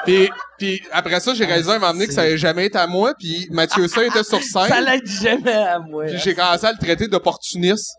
Puis, 0.05 0.31
puis 0.59 0.83
après 0.91 1.21
ça, 1.21 1.33
j'ai 1.33 1.45
réalisé 1.45 1.71
à 1.71 1.75
un 1.75 1.79
moment 1.79 1.93
donné 1.93 2.09
que 2.09 2.13
ça 2.13 2.23
allait 2.23 2.37
jamais 2.37 2.67
été 2.67 2.77
à 2.77 2.87
moi, 2.89 3.15
puis 3.19 3.47
Mathieu 3.51 3.87
Saint 3.87 4.03
était 4.03 4.25
sur 4.25 4.43
Ça 4.53 4.67
scène, 4.67 4.85
l'aide 4.85 5.07
jamais 5.07 5.53
à 5.53 5.79
moi. 5.79 6.05
puis 6.07 6.19
j'ai 6.19 6.35
commencé 6.35 6.67
à 6.67 6.73
le 6.73 6.79
traiter 6.79 7.07
d'opportuniste. 7.07 7.93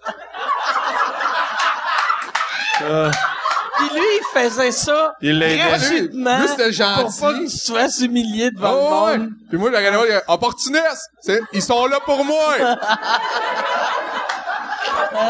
Puis 3.77 3.89
lui, 3.95 4.01
il 4.01 4.21
faisait 4.39 4.71
ça 4.71 5.13
Il 5.21 5.39
gratuitement 5.39 6.39
Lui, 6.41 6.47
c'était 6.47 6.71
gentil. 6.71 7.01
pour 7.01 7.19
pas 7.19 7.33
que 7.33 7.39
tu 7.49 7.57
te 7.57 7.71
fasses 7.73 7.99
humilier 8.01 8.51
devant 8.51 8.73
Oh, 8.73 9.07
le 9.15 9.21
ouais. 9.23 9.27
Puis 9.49 9.57
moi, 9.57 9.71
je 9.71 9.77
regardais, 9.77 10.07
disais, 10.07 10.21
opportuniste! 10.27 11.09
C'est, 11.21 11.39
ils 11.53 11.61
sont 11.61 11.85
là 11.87 11.99
pour 12.05 12.23
moi! 12.23 12.55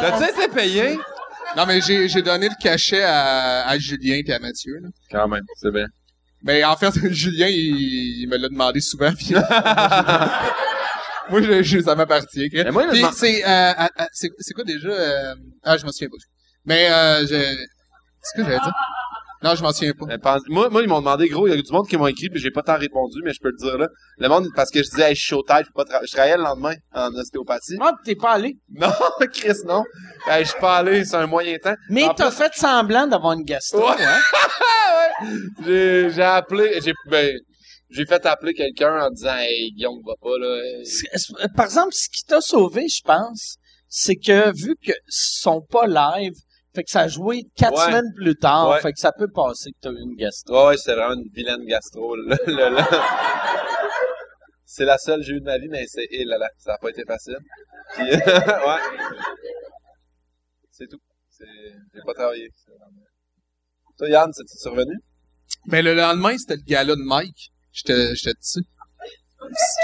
T'as-tu 0.02 0.24
été 0.30 0.48
payé? 0.50 0.98
non, 1.56 1.66
mais 1.68 1.82
j'ai, 1.82 2.08
j'ai 2.08 2.22
donné 2.22 2.50
le 2.50 2.56
cachet 2.62 3.04
à, 3.04 3.68
à 3.68 3.78
Julien 3.78 4.20
et 4.26 4.34
à 4.34 4.40
Mathieu, 4.40 4.74
là. 4.82 4.90
Quand 5.12 5.28
même, 5.28 5.44
c'est 5.62 5.72
bien. 5.72 5.86
Ben, 6.42 6.66
en 6.66 6.76
fait, 6.76 6.92
Julien, 7.12 7.48
il, 7.48 8.22
il 8.24 8.28
me 8.30 8.38
l'a 8.38 8.50
demandé 8.50 8.82
souvent, 8.82 9.12
puis... 9.14 9.34
moi, 11.30 11.42
je, 11.42 11.64
je- 11.64 11.80
ça 11.82 11.96
m'appartient. 11.96 12.50
Mais 12.52 12.64
il 12.66 12.72
me 12.72 12.92
Puis 12.92 13.06
c'est, 13.16 13.46
euh, 13.46 13.48
euh, 13.50 13.88
euh, 14.00 14.06
c'est, 14.12 14.30
c'est 14.40 14.54
quoi 14.54 14.64
déjà? 14.64 14.90
euh, 14.90 15.36
Ah, 15.64 15.78
je 15.78 15.86
m'en 15.86 15.92
souviens 15.92 16.10
pas. 16.10 16.18
Mais, 16.66 16.90
euh, 16.92 17.26
je... 17.28 17.56
C'est 18.24 18.36
quoi 18.42 18.46
j'allais 18.46 18.64
dire? 18.64 18.74
Non, 19.44 19.56
je 19.56 19.62
m'en 19.64 19.74
souviens 19.74 19.92
pas. 19.94 20.18
Pense- 20.20 20.44
Moi, 20.48 20.70
moi, 20.70 20.82
ils 20.82 20.88
m'ont 20.88 21.00
demandé, 21.02 21.28
gros, 21.28 21.46
il 21.48 21.54
y 21.54 21.60
a 21.60 21.62
du 21.62 21.72
monde 21.74 21.86
qui 21.86 21.98
m'ont 21.98 22.08
écrit, 22.08 22.30
puis 22.30 22.40
j'ai 22.40 22.50
pas 22.52 22.62
tant 22.62 22.78
répondu, 22.78 23.20
mais 23.26 23.34
je 23.34 23.40
peux 23.42 23.50
le 23.50 23.58
dire 23.58 23.78
là. 23.78 23.90
Le 24.18 24.30
monde, 24.30 24.48
parce 24.56 24.72
que 24.72 24.82
je 24.82 24.90
disais, 24.90 25.10
hey, 25.10 25.16
je 25.16 25.20
suis 25.20 25.30
chaud 25.32 25.44
tête, 25.44 25.66
je 25.66 25.72
peux 25.76 25.84
pas 25.84 26.00
tra- 26.00 26.08
je 26.08 26.12
travaillais 26.14 26.38
le 26.38 26.44
lendemain 26.44 26.76
en 26.94 27.14
ostéopathie. 27.14 27.76
Ah, 27.82 27.92
t'es 28.06 28.16
pas 28.16 28.32
allé. 28.36 28.58
Non, 28.70 28.90
Chris, 29.34 29.58
non. 29.66 29.84
Je 30.40 30.46
suis 30.46 30.60
pas 30.62 30.78
allé, 30.78 31.04
c'est 31.04 31.18
un 31.18 31.28
moyen 31.28 31.58
temps. 31.58 31.76
Mais 31.90 32.08
t'as 32.16 32.30
plus, 32.30 32.38
fait 32.38 32.54
semblant 32.56 33.06
d'avoir 33.06 33.34
une 33.34 33.44
gastro, 33.44 33.80
Ouais. 33.82 33.96
hein? 34.00 34.20
J'ai, 35.66 36.10
j'ai 36.10 36.22
appelé, 36.24 36.80
j'ai, 36.84 36.94
ben, 37.10 37.38
j'ai 37.90 38.06
fait 38.06 38.26
appeler 38.26 38.54
quelqu'un 38.54 38.98
en 39.06 39.10
disant, 39.12 39.36
hey, 39.38 39.72
Guillaume 39.74 40.00
va 40.06 40.14
pas, 40.22 40.38
là. 40.40 40.62
Par 41.56 41.66
exemple, 41.66 41.94
ce 41.94 42.08
qui 42.10 42.24
t'a 42.26 42.42
sauvé, 42.42 42.88
je 42.88 43.02
pense, 43.04 43.58
c'est 43.90 44.16
que 44.16 44.52
vu 44.56 44.76
que 44.84 44.92
sont 45.08 45.62
pas 45.70 45.86
live, 45.86 46.34
fait 46.76 46.84
que 46.84 46.90
ça 46.90 47.02
a 47.02 47.08
joué 47.08 47.44
quatre 47.56 47.78
Ouais. 47.78 47.86
semaines 47.86 48.14
plus 48.16 48.36
tard, 48.36 48.70
Ouais. 48.70 48.82
fait 48.82 48.92
que 48.94 49.00
ça 49.00 49.12
peut 49.12 49.28
passer 49.34 49.72
que 49.72 49.78
t'as 49.82 49.92
eu 49.92 50.02
une 50.02 50.16
gastro. 50.16 50.54
Ouais, 50.56 50.68
ouais, 50.70 50.78
c'est 50.78 50.94
vraiment 50.96 51.16
une 51.16 51.30
vilaine 51.34 51.64
gastro, 51.66 52.16
là. 52.16 52.36
là, 52.48 52.70
là. 52.70 52.88
C'est 54.66 54.86
la 54.86 54.98
seule 54.98 55.20
que 55.20 55.26
j'ai 55.28 55.34
eue 55.34 55.40
de 55.40 55.46
ma 55.46 55.58
vie, 55.60 55.68
mais 55.70 55.86
c'est, 55.88 56.08
eh 56.10 56.26
là 56.26 56.38
là, 56.40 56.50
ça 56.58 56.74
a 56.74 56.78
pas 56.80 56.90
été 56.90 57.04
facile. 57.06 57.38
Puis, 57.94 58.04
ouais. 58.12 58.82
C'est 60.72 60.88
tout. 60.88 60.98
C'est, 61.30 61.46
j'ai 61.94 62.02
pas 62.06 62.14
travaillé. 62.14 62.50
C'est 62.56 62.72
Toi, 64.00 64.10
Yann, 64.10 64.32
c'est-tu 64.34 64.58
survenu? 64.58 64.96
Ben, 65.68 65.86
le 65.86 65.94
lendemain, 65.94 66.36
c'était 66.38 66.56
le 66.56 66.64
gala 66.66 66.96
de 66.96 67.02
Mike. 67.04 67.52
J'étais, 67.72 68.16
j'étais 68.16 68.34
dessus. 68.34 68.64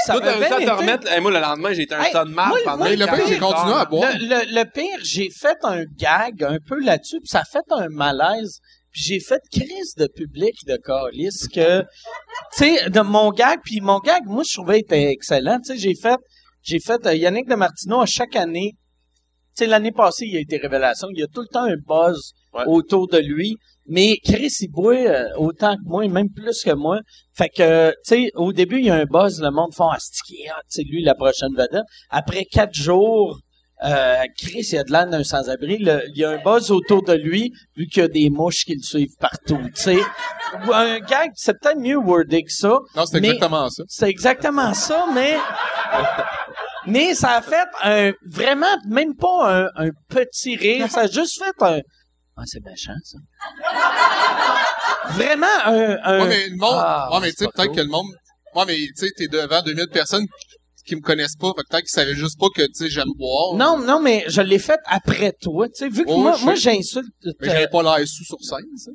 Ça 0.05 0.13
Toi, 0.13 0.21
t'as 0.21 0.31
avait 0.31 0.47
réussi 0.47 0.53
à 0.53 0.57
bien 0.57 0.57
te 0.57 0.63
été. 0.63 0.71
remettre, 0.81 1.11
hey, 1.11 1.21
moi, 1.21 1.31
le 1.31 1.39
lendemain, 1.39 1.73
j'ai 1.73 1.81
été 1.83 1.95
un 1.95 2.01
Hey, 2.01 2.13
de 2.13 2.19
marde 2.29 2.49
moi, 2.49 2.59
pendant 2.65 2.77
moi, 2.77 2.89
Mais 2.89 2.95
le 2.95 3.05
pire, 3.05 3.27
j'ai 3.27 3.37
continué 3.39 3.73
à 3.73 3.85
boire. 3.85 4.11
Le, 4.13 4.19
le, 4.25 4.55
le 4.59 4.65
pire, 4.71 4.99
j'ai 5.03 5.29
fait 5.29 5.57
un 5.63 5.83
gag 5.85 6.43
un 6.43 6.57
peu 6.65 6.79
là-dessus, 6.79 7.19
puis 7.19 7.27
ça 7.29 7.39
a 7.39 7.43
fait 7.43 7.63
un 7.71 7.87
malaise. 7.89 8.59
Puis 8.91 9.03
j'ai 9.03 9.19
fait 9.19 9.39
crise 9.51 9.93
de 9.97 10.07
public 10.07 10.55
de 10.65 10.75
calice 10.77 11.47
que, 11.47 11.81
tu 11.81 11.87
sais, 12.53 12.89
de 12.89 13.01
mon 13.01 13.31
gag, 13.31 13.59
puis 13.63 13.81
mon 13.81 13.99
gag, 13.99 14.23
moi, 14.25 14.43
je 14.47 14.53
trouvais 14.53 14.79
était 14.79 15.11
excellent. 15.11 15.59
Tu 15.59 15.73
sais, 15.73 15.77
j'ai 15.77 15.93
fait, 15.95 16.17
j'ai 16.63 16.79
fait 16.79 17.05
euh, 17.05 17.13
Yannick 17.13 17.47
de 17.47 17.55
Martino 17.55 18.01
à 18.01 18.05
chaque 18.07 18.35
année. 18.35 18.71
Tu 19.55 19.65
sais, 19.65 19.67
l'année 19.67 19.91
passée, 19.91 20.25
il 20.25 20.33
y 20.33 20.37
a 20.37 20.39
été 20.39 20.57
révélation. 20.57 21.07
Il 21.11 21.19
y 21.19 21.23
a 21.23 21.27
tout 21.27 21.41
le 21.41 21.47
temps 21.47 21.63
un 21.65 21.75
buzz 21.77 22.33
Ouais. 22.51 22.63
autour 22.65 23.07
de 23.07 23.19
lui. 23.19 23.57
Mais 23.91 24.17
Chris, 24.23 24.53
il 24.61 24.71
boit 24.71 24.93
euh, 24.93 25.25
autant 25.37 25.75
que 25.75 25.81
moi, 25.83 26.07
même 26.07 26.29
plus 26.29 26.61
que 26.63 26.73
moi. 26.73 26.99
Fait 27.35 27.49
que, 27.49 27.89
tu 27.89 27.95
sais, 28.03 28.31
au 28.35 28.53
début, 28.53 28.77
il 28.77 28.85
y 28.85 28.89
a 28.91 28.95
un 28.95 29.05
buzz, 29.05 29.41
le 29.41 29.49
monde 29.49 29.73
font 29.73 29.89
«Ah, 29.91 29.97
c'est 30.67 30.83
lui 30.83 31.03
la 31.03 31.15
prochaine 31.15 31.53
vedette.» 31.57 31.81
Après 32.11 32.45
quatre 32.45 32.75
jours, 32.75 33.39
euh, 33.83 34.23
Chris, 34.37 34.69
il 34.71 34.77
a 34.77 34.83
de 34.83 34.91
l'air 34.91 35.07
d'un 35.07 35.23
sans-abri. 35.23 35.77
Il 35.79 36.17
y 36.17 36.23
a 36.23 36.29
un 36.29 36.37
buzz 36.37 36.69
autour 36.69 37.03
de 37.03 37.13
lui, 37.13 37.51
vu 37.75 37.87
qu'il 37.87 38.03
y 38.03 38.05
a 38.05 38.07
des 38.07 38.29
mouches 38.29 38.63
qui 38.63 38.75
le 38.75 38.83
suivent 38.83 39.17
partout, 39.19 39.59
tu 39.75 39.81
sais. 39.81 39.99
Un 40.71 40.99
gag, 40.99 41.31
c'est 41.35 41.53
peut-être 41.59 41.79
mieux 41.79 41.97
wordé 41.97 42.43
que 42.43 42.51
ça. 42.51 42.77
Non, 42.95 43.05
c'est 43.05 43.17
exactement 43.17 43.69
ça. 43.69 43.83
C'est 43.87 44.09
exactement 44.09 44.73
ça, 44.73 45.07
mais... 45.13 45.37
Mais 46.85 47.13
ça 47.13 47.37
a 47.37 47.41
fait 47.41 47.67
un, 47.83 48.13
vraiment, 48.25 48.77
même 48.87 49.15
pas 49.15 49.63
un, 49.63 49.87
un 49.87 49.89
petit 50.07 50.55
rire, 50.55 50.89
ça 50.89 51.01
a 51.01 51.07
juste 51.07 51.43
fait 51.43 51.65
un... 51.65 51.81
Ah, 52.39 52.43
c'est 52.45 52.63
méchant, 52.63 52.93
ça. 53.03 53.17
Vraiment 55.13 55.45
un... 55.65 55.97
un 56.03 56.19
Ouais, 56.21 56.27
mais 56.29 56.47
le 56.49 56.55
monde, 56.55 56.69
Ah, 56.73 57.09
ouais, 57.13 57.19
mais 57.21 57.31
tu 57.31 57.43
sais, 57.43 57.47
peut-être 57.53 57.73
que 57.75 57.81
le 57.81 57.87
monde, 57.87 58.07
ouais, 58.55 58.63
mais 58.65 58.75
tu 58.75 58.93
sais, 58.95 59.11
t'es 59.15 59.27
devant 59.27 59.61
2000 59.61 59.87
personnes 59.91 60.25
qui 60.85 60.95
me 60.95 61.01
connaissent 61.01 61.35
pas, 61.35 61.47
fait 61.55 61.63
que 61.63 61.67
peut-être 61.69 61.83
qu'ils 61.83 61.89
savaient 61.89 62.15
juste 62.15 62.39
pas 62.39 62.47
que, 62.55 62.61
tu 62.63 62.73
sais, 62.73 62.89
j'aime 62.89 63.11
boire. 63.17 63.55
Non, 63.55 63.77
non, 63.77 63.99
mais 64.01 64.23
je 64.27 64.41
l'ai 64.41 64.59
fait 64.59 64.79
après 64.85 65.33
toi. 65.41 65.67
Tu 65.67 65.75
sais, 65.75 65.89
vu 65.89 66.05
que 66.05 66.09
Oh, 66.11 66.17
moi, 66.21 66.37
moi 66.41 66.55
j'insulte. 66.55 67.05
Mais 67.41 67.49
j'avais 67.49 67.67
pas 67.67 67.83
l'air 67.83 68.07
sous 68.07 68.23
sur 68.23 68.37
scène, 68.41 68.65
ça. 68.77 68.91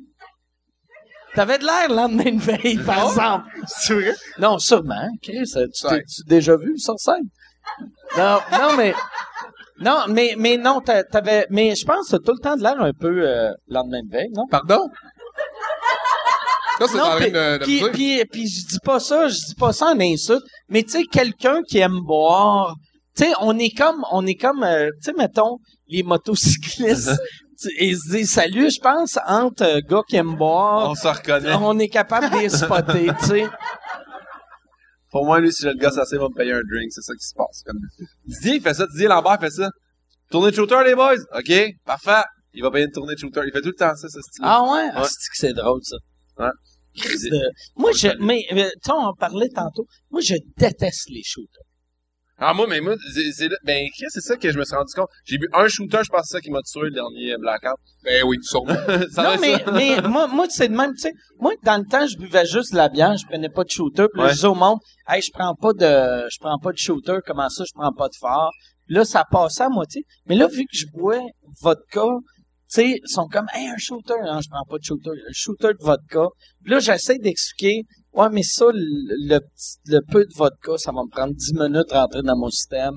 T'avais 1.35 1.59
de 1.59 1.65
l'air 1.65 1.89
le 1.89 1.97
lendemain 1.97 2.31
de 2.33 2.41
veille, 2.41 2.79
par 2.79 3.09
exemple. 3.11 3.49
C'est 3.67 3.95
vrai? 3.95 4.15
Non, 4.39 4.59
sûrement. 4.59 5.09
Chris, 5.23 5.43
tu 5.53 5.89
t'es 5.89 6.03
déjà 6.27 6.57
vu 6.57 6.79
sur 6.79 6.99
scène? 6.99 7.29
Non, 8.17 8.39
non, 8.53 8.77
mais. 8.77 8.95
Non, 9.81 10.05
mais, 10.09 10.35
mais 10.39 10.57
non, 10.57 10.81
t'a- 10.81 11.03
t'avais. 11.05 11.47
Mais 11.51 11.75
je 11.75 11.85
pense 11.85 12.07
que 12.09 12.17
t'as 12.17 12.23
tout 12.25 12.33
le 12.39 12.43
temps 12.43 12.57
de 12.57 12.63
l'air 12.63 12.81
un 12.81 12.93
peu 12.93 13.27
euh, 13.29 13.51
lendemain 13.69 14.03
de 14.05 14.11
veille, 14.11 14.31
non? 14.35 14.47
Pardon? 14.51 14.89
Ça, 16.79 16.87
c'est 16.89 16.99
Non, 16.99 17.17
puis, 17.19 17.31
puis, 17.81 17.91
puis, 17.93 18.25
puis 18.31 18.49
je 18.49 18.67
dis 18.67 18.79
pas 18.85 18.99
ça, 18.99 19.29
je 19.29 19.35
dis 19.35 19.55
pas 19.55 19.73
ça 19.73 19.87
en 19.87 20.01
insulte, 20.01 20.43
mais 20.69 20.83
tu 20.83 20.91
sais, 20.91 21.03
quelqu'un 21.05 21.61
qui 21.69 21.79
aime 21.79 22.01
boire, 22.05 22.75
tu 23.17 23.25
sais, 23.25 23.33
on 23.41 23.57
est 23.59 23.71
comme, 23.71 24.05
on 24.11 24.27
est 24.27 24.35
comme, 24.35 24.65
euh, 24.65 24.91
tu 25.03 25.05
sais, 25.05 25.13
mettons, 25.17 25.59
les 25.89 26.03
motocyclistes, 26.03 27.13
ils 27.81 27.97
se 27.97 28.11
disent 28.11 28.33
salut, 28.33 28.71
je 28.73 28.81
pense, 28.81 29.19
entre 29.29 29.63
euh, 29.63 29.81
gars 29.89 30.03
qui 30.09 30.17
aiment 30.17 30.35
boire, 30.35 30.91
On 30.91 30.95
se 30.97 31.07
reconnaît. 31.07 31.55
on 31.61 31.79
est 31.79 31.89
capable 31.89 32.31
de 32.31 32.39
les 32.39 32.49
spotter, 32.49 33.09
tu 33.21 33.27
sais. 33.27 33.47
Pour 35.15 35.25
moi, 35.27 35.39
lui, 35.39 35.53
si 35.53 35.63
j'ai 35.63 35.69
le 35.69 35.77
gars 35.79 35.91
assez, 35.97 36.17
il 36.17 36.19
va 36.19 36.29
me 36.29 36.35
payer 36.35 36.53
un 36.55 36.61
drink. 36.69 36.91
C'est 36.91 37.03
ça 37.03 37.13
qui 37.15 37.25
se 37.25 37.35
passe. 37.37 37.63
Comme... 37.65 37.79
Didier, 38.27 38.55
il 38.57 38.61
fait 38.61 38.75
ça. 38.75 38.85
Didier 38.89 39.07
Lambert 39.07 39.39
fait 39.39 39.51
ça. 39.51 39.71
Tournée 40.29 40.51
de 40.51 40.57
shooter, 40.57 40.83
les 40.85 40.97
boys? 40.97 41.15
OK, 41.39 41.53
parfait. 41.85 42.25
Il 42.53 42.63
va 42.65 42.73
payer 42.73 42.87
une 42.87 42.91
tournée 42.91 43.15
de 43.15 43.21
shooter. 43.21 43.43
Il 43.47 43.53
fait 43.53 43.61
tout 43.61 43.69
le 43.69 43.75
temps 43.75 43.95
ça, 43.95 44.09
ce 44.09 44.21
style. 44.21 44.43
Ah 44.43 44.61
ouais? 44.65 44.89
Ah, 44.93 45.03
Ouais. 45.03 45.09
c'est 45.09 45.29
que 45.31 45.37
c'est 45.37 45.53
drôle, 45.53 45.81
ça? 45.85 45.97
Ouais. 46.39 46.51
De- 47.31 47.51
Moi, 47.77 47.93
je, 47.93 48.09
mais, 48.19 48.41
euh, 48.53 48.65
tu 48.65 48.71
sais, 48.87 48.93
on 48.93 49.05
en 49.07 49.15
parlait 49.15 49.49
tantôt. 49.55 49.87
Moi, 50.11 50.21
je 50.21 50.35
déteste 50.57 51.09
les 51.11 51.23
shooters. 51.25 51.63
Ah, 52.39 52.53
moi, 52.53 52.67
mais 52.69 52.81
moi, 52.81 52.95
c'est, 53.15 53.31
c'est, 53.33 53.49
ben, 53.65 53.87
c'est 54.09 54.21
ça 54.21 54.37
que 54.37 54.51
je 54.51 54.59
me 54.59 54.65
suis 54.65 54.75
rendu 54.75 54.93
compte. 54.95 55.09
J'ai 55.25 55.39
bu 55.39 55.49
un 55.53 55.69
shooter, 55.69 55.99
je 56.05 56.11
pense 56.11 56.23
que 56.23 56.27
c'est 56.27 56.37
ça 56.37 56.41
qui 56.41 56.51
m'a 56.51 56.61
tué 56.63 56.81
le 56.83 56.91
dernier 56.91 57.37
blackout. 57.39 57.77
Ben 58.03 58.25
oui, 58.27 58.39
sûrement. 58.43 58.75
ça 59.13 59.23
non, 59.37 59.41
mais, 59.41 59.59
ça. 59.65 59.71
mais 59.73 60.01
moi, 60.03 60.27
moi 60.27 60.47
c'est 60.51 60.69
de 60.69 60.75
même, 60.77 60.93
tu 60.95 61.03
sais. 61.03 61.13
Moi, 61.39 61.53
dans 61.63 61.77
le 61.79 61.85
temps, 61.89 62.07
je 62.09 62.17
buvais 62.17 62.45
juste 62.45 62.73
de 62.73 62.77
la 62.77 62.89
bière, 62.89 63.17
je 63.17 63.25
prenais 63.27 63.49
pas 63.49 63.63
de 63.63 63.71
shooter. 63.71 64.07
Puis 64.13 64.21
Ouais. 64.23 64.29
je 64.31 64.35
disais 64.35 64.47
au 64.49 64.55
monde, 64.57 64.79
hey, 65.09 65.23
je 65.23 65.31
prends 65.33 65.55
pas 65.55 65.73
de, 65.75 66.29
je 66.29 66.39
prends 66.41 66.59
pas 66.59 66.73
de 66.73 66.79
shooter. 66.79 67.19
Comment 67.25 67.49
ça, 67.49 67.63
je 67.65 67.73
prends 67.73 67.93
pas 67.93 68.09
de 68.09 68.17
phare? 68.21 68.51
Là, 68.89 69.05
ça 69.05 69.23
passait 69.31 69.63
à 69.63 69.69
moitié. 69.69 70.03
Mais 70.27 70.35
là, 70.35 70.49
vu 70.49 70.63
que 70.65 70.77
je 70.77 70.87
bois 70.93 71.21
vodka, 71.63 72.03
tu 72.03 72.81
sais, 72.81 72.99
ils 73.03 73.09
sont 73.09 73.29
comme, 73.29 73.47
hey, 73.55 73.69
un 73.69 73.77
shooter. 73.79 74.15
Non, 74.25 74.41
je 74.41 74.49
prends 74.51 74.65
pas 74.69 74.79
de 74.79 74.85
shooter. 74.85 75.11
Un 75.11 75.33
shooter 75.33 75.69
de 75.69 75.85
vodka. 75.85 76.27
Puis 76.65 76.73
là, 76.73 76.81
j'essaie 76.81 77.19
d'expliquer, 77.19 77.83
ouais, 78.15 78.29
mais 78.33 78.43
ça, 78.43 78.67
le, 78.73 79.39
petit- 79.39 79.79
le 79.87 80.01
peu 80.11 80.25
de 80.25 80.35
vodka, 80.35 80.73
ça 80.79 80.93
va 80.93 81.03
me 81.05 81.11
prendre 81.11 81.35
10 81.35 81.55
minutes 81.55 81.93
à 81.93 82.03
rentrer 82.03 82.23
dans 82.23 82.37
mon 82.37 82.51
système. 82.51 82.95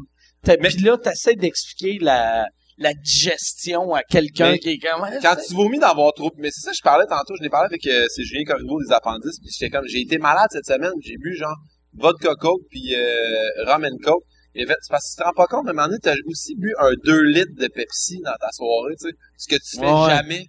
Mais- 0.48 0.58
Puis 0.58 0.78
là, 0.84 0.98
t'essaies 0.98 1.36
d'expliquer 1.36 1.98
la, 2.00 2.48
la 2.78 2.94
digestion 2.94 3.94
à 3.94 4.04
quelqu'un 4.04 4.58
qui 4.58 4.70
est 4.70 4.78
comme, 4.78 5.06
Quand 5.22 5.36
tu 5.46 5.54
vomis 5.56 5.80
d'avoir 5.80 6.14
trop, 6.14 6.32
mais 6.38 6.50
c'est 6.52 6.62
ça, 6.62 6.72
je 6.74 6.82
parlais 6.82 7.06
tantôt, 7.06 7.36
je 7.38 7.44
l'ai 7.44 7.50
parlé 7.50 7.66
avec, 7.68 7.86
euh, 7.88 8.06
c'est 8.10 8.24
Julien 8.24 8.44
Corriveau 8.46 8.80
des 8.82 8.92
appendices, 8.94 9.40
puis 9.40 9.50
j'étais 9.52 9.70
comme, 9.70 9.86
j'ai 9.88 10.02
été 10.02 10.18
malade 10.18 10.48
cette 10.52 10.66
semaine, 10.66 10.92
j'ai 11.02 11.18
bu 11.18 11.36
genre 11.36 11.56
vodka 11.94 12.34
coke 12.36 12.62
puis 12.70 12.96
euh, 12.96 13.66
rum 13.66 13.84
and 13.86 13.98
coke. 14.04 14.24
Et 14.60 14.66
fait, 14.66 14.76
c'est 14.82 14.90
parce 14.90 15.04
que 15.06 15.12
tu 15.16 15.22
te 15.22 15.24
rends 15.24 15.34
pas 15.34 15.46
compte, 15.48 15.66
mais 15.66 15.70
à 15.70 15.74
un 15.74 15.76
moment 15.76 15.88
donné, 15.88 16.00
t'as 16.02 16.16
aussi 16.28 16.56
bu 16.56 16.74
un 16.80 16.92
2 17.04 17.22
litres 17.24 17.54
de 17.60 17.68
Pepsi 17.68 18.20
dans 18.24 18.34
ta 18.40 18.50
soirée, 18.52 18.96
tu 19.00 19.08
sais. 19.10 19.14
Ce 19.38 19.48
que 19.48 19.56
tu 19.62 19.78
fais 19.80 19.86
Ouais. 19.92 20.10
jamais. 20.16 20.46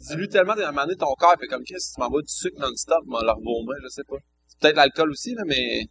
Tu 0.00 0.06
dilues 0.08 0.28
tellement, 0.28 0.54
moment 0.56 0.82
donné, 0.84 0.96
ton 0.96 1.12
corps 1.18 1.34
fait 1.38 1.46
comme, 1.46 1.62
qu'est-ce 1.64 1.90
que 1.90 1.94
tu 1.96 2.00
m'envoies 2.00 2.22
du 2.22 2.32
sucre 2.32 2.58
non-stop, 2.60 2.98
m'en 3.06 3.20
leur 3.20 3.36
vomir, 3.36 3.76
je 3.82 3.88
sais 3.88 4.02
pas. 4.08 4.16
C'est 4.48 4.58
peut-être 4.60 4.76
l'alcool 4.76 5.10
aussi, 5.10 5.34
là, 5.34 5.42
mais... 5.46 5.84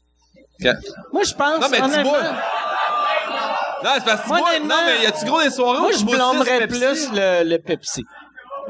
Quand- 0.61 0.75
Moi, 1.13 1.23
je 1.23 1.33
pense, 1.33 1.59
Non, 1.61 1.67
mais 1.69 1.77
tu 1.77 1.83
honnêtement, 1.83 2.11
bois. 2.11 2.21
Non, 3.83 3.89
c'est 3.95 4.05
parce 4.05 4.21
que 4.21 4.23
tu 4.23 4.29
Moi, 4.29 4.59
non, 4.59 4.75
mais 4.85 5.03
y 5.03 5.07
a-tu 5.07 5.25
gros 5.25 5.41
des 5.41 5.49
soirées 5.49 5.77
où 5.79 5.81
moi, 5.81 5.91
tu 5.91 5.99
je 5.99 6.05
blâmerais 6.05 6.67
plus 6.67 7.09
le, 7.13 7.43
le 7.49 7.57
Pepsi. 7.57 8.03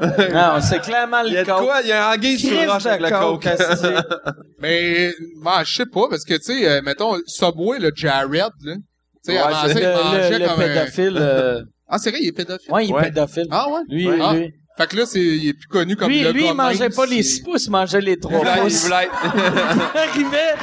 non, 0.00 0.60
c'est 0.62 0.80
clairement 0.80 1.20
Il 1.26 1.34
y 1.34 1.36
a 1.36 1.40
le 1.40 1.46
de 1.46 1.52
coke. 1.52 1.62
quoi? 1.64 1.80
Il 1.82 1.88
y 1.88 1.92
a 1.92 2.08
un 2.08 2.14
anguille 2.14 2.38
sur 2.38 2.48
Crise 2.48 2.68
roche 2.70 2.84
de 2.84 2.88
avec 2.88 3.02
le 3.02 3.10
coke. 3.10 3.46
Mais, 4.58 5.12
ben, 5.42 5.62
je 5.64 5.74
sais 5.74 5.86
pas, 5.86 6.08
parce 6.08 6.24
que, 6.24 6.34
tu 6.34 6.42
sais, 6.44 6.68
euh, 6.68 6.80
mettons, 6.82 7.18
Subway, 7.26 7.78
le 7.78 7.92
Jared, 7.94 8.52
là. 8.62 8.74
Tu 8.74 8.80
sais, 9.22 9.32
Ouais, 9.32 9.38
avant 9.38 9.54
ça, 9.54 9.66
le, 9.68 9.80
il 9.80 9.86
mangeait 9.86 10.30
le, 10.30 10.38
le 10.38 10.46
comme 10.48 10.56
pédophile. 10.58 11.16
euh, 11.20 11.62
Ah, 11.88 11.98
c'est 11.98 12.10
vrai, 12.10 12.20
il 12.22 12.28
est 12.28 12.32
pédophile. 12.32 12.72
ouais, 12.72 12.86
il 12.86 12.90
est 12.90 12.94
Ouais. 12.94 13.02
pédophile. 13.02 13.46
Ah 13.50 13.68
ouais? 13.68 13.80
Lui, 13.88 14.08
Ouais. 14.08 14.18
Ah. 14.20 14.32
Fait 14.78 14.86
que 14.86 14.96
là, 14.96 15.04
c'est, 15.04 15.20
il 15.20 15.48
est 15.50 15.52
plus 15.52 15.68
connu 15.68 15.96
comme 15.96 16.08
Lui, 16.08 16.22
le 16.22 16.30
lui, 16.32 16.44
gars 16.44 16.48
il 16.50 16.54
mangeait 16.56 16.88
pas 16.88 17.04
les 17.04 17.22
c'est- 17.22 17.34
6 17.34 17.40
pouces, 17.42 17.64
il 17.66 17.70
mangeait 17.72 18.00
les 18.00 18.18
3 18.18 18.32
Il 18.32 18.38
voulait- 18.38 18.52
il 18.56 18.62
pouces. 18.62 18.84
voulait- 18.84 19.10
Il 19.94 19.98
arrivait, 19.98 20.54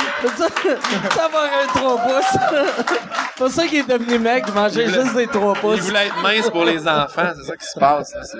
ça, 1.16 1.26
avoir 1.26 1.44
un 1.46 1.68
3 1.68 1.98
pouces. 1.98 2.40
C'est 3.38 3.38
pour 3.38 3.50
ça 3.52 3.68
qu'il 3.68 3.78
est 3.80 3.84
devenu 3.88 4.18
mec, 4.20 4.46
il 4.48 4.54
mangeait 4.54 4.84
Il 4.86 4.90
voulait- 4.90 5.04
juste 5.04 5.16
des 5.16 5.28
3 5.28 5.54
Il 5.56 5.62
pouces. 5.62 5.80
voulait 5.82 6.08
être 6.08 6.22
mince 6.24 6.50
pour 6.50 6.66
les 6.66 6.88
enfants, 6.88 7.32
c'est 7.38 7.46
ça 7.46 7.56
qui 7.56 7.66
se 7.66 7.80
passe. 7.80 8.14
là, 8.16 8.22
C'est 8.24 8.38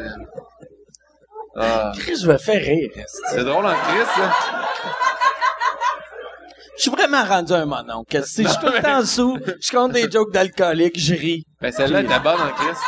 Ah. 1.56 1.92
Chris, 1.98 2.16
je 2.22 2.28
me 2.28 2.38
fais 2.38 2.58
rire. 2.58 2.90
C'est 3.32 3.44
drôle 3.44 3.66
en 3.66 3.74
Christ, 3.74 4.10
ça. 4.16 4.32
Je 6.78 6.84
suis 6.84 6.92
vraiment 6.92 7.24
rendu 7.26 7.52
un 7.54 7.66
mononcle. 7.66 8.24
Si 8.26 8.44
je 8.44 8.48
suis 8.48 8.58
tout 8.60 8.68
le 8.74 8.82
temps 8.82 9.04
sous, 9.06 9.38
je 9.62 9.70
compte 9.72 9.92
des 9.92 10.10
jokes 10.10 10.32
d'alcoolique, 10.32 10.98
je 10.98 11.14
ris. 11.14 11.44
Ben, 11.62 11.72
celle-là 11.74 12.02
était 12.02 12.20
bonne 12.20 12.40
en 12.40 12.52
Christ. 12.54 12.82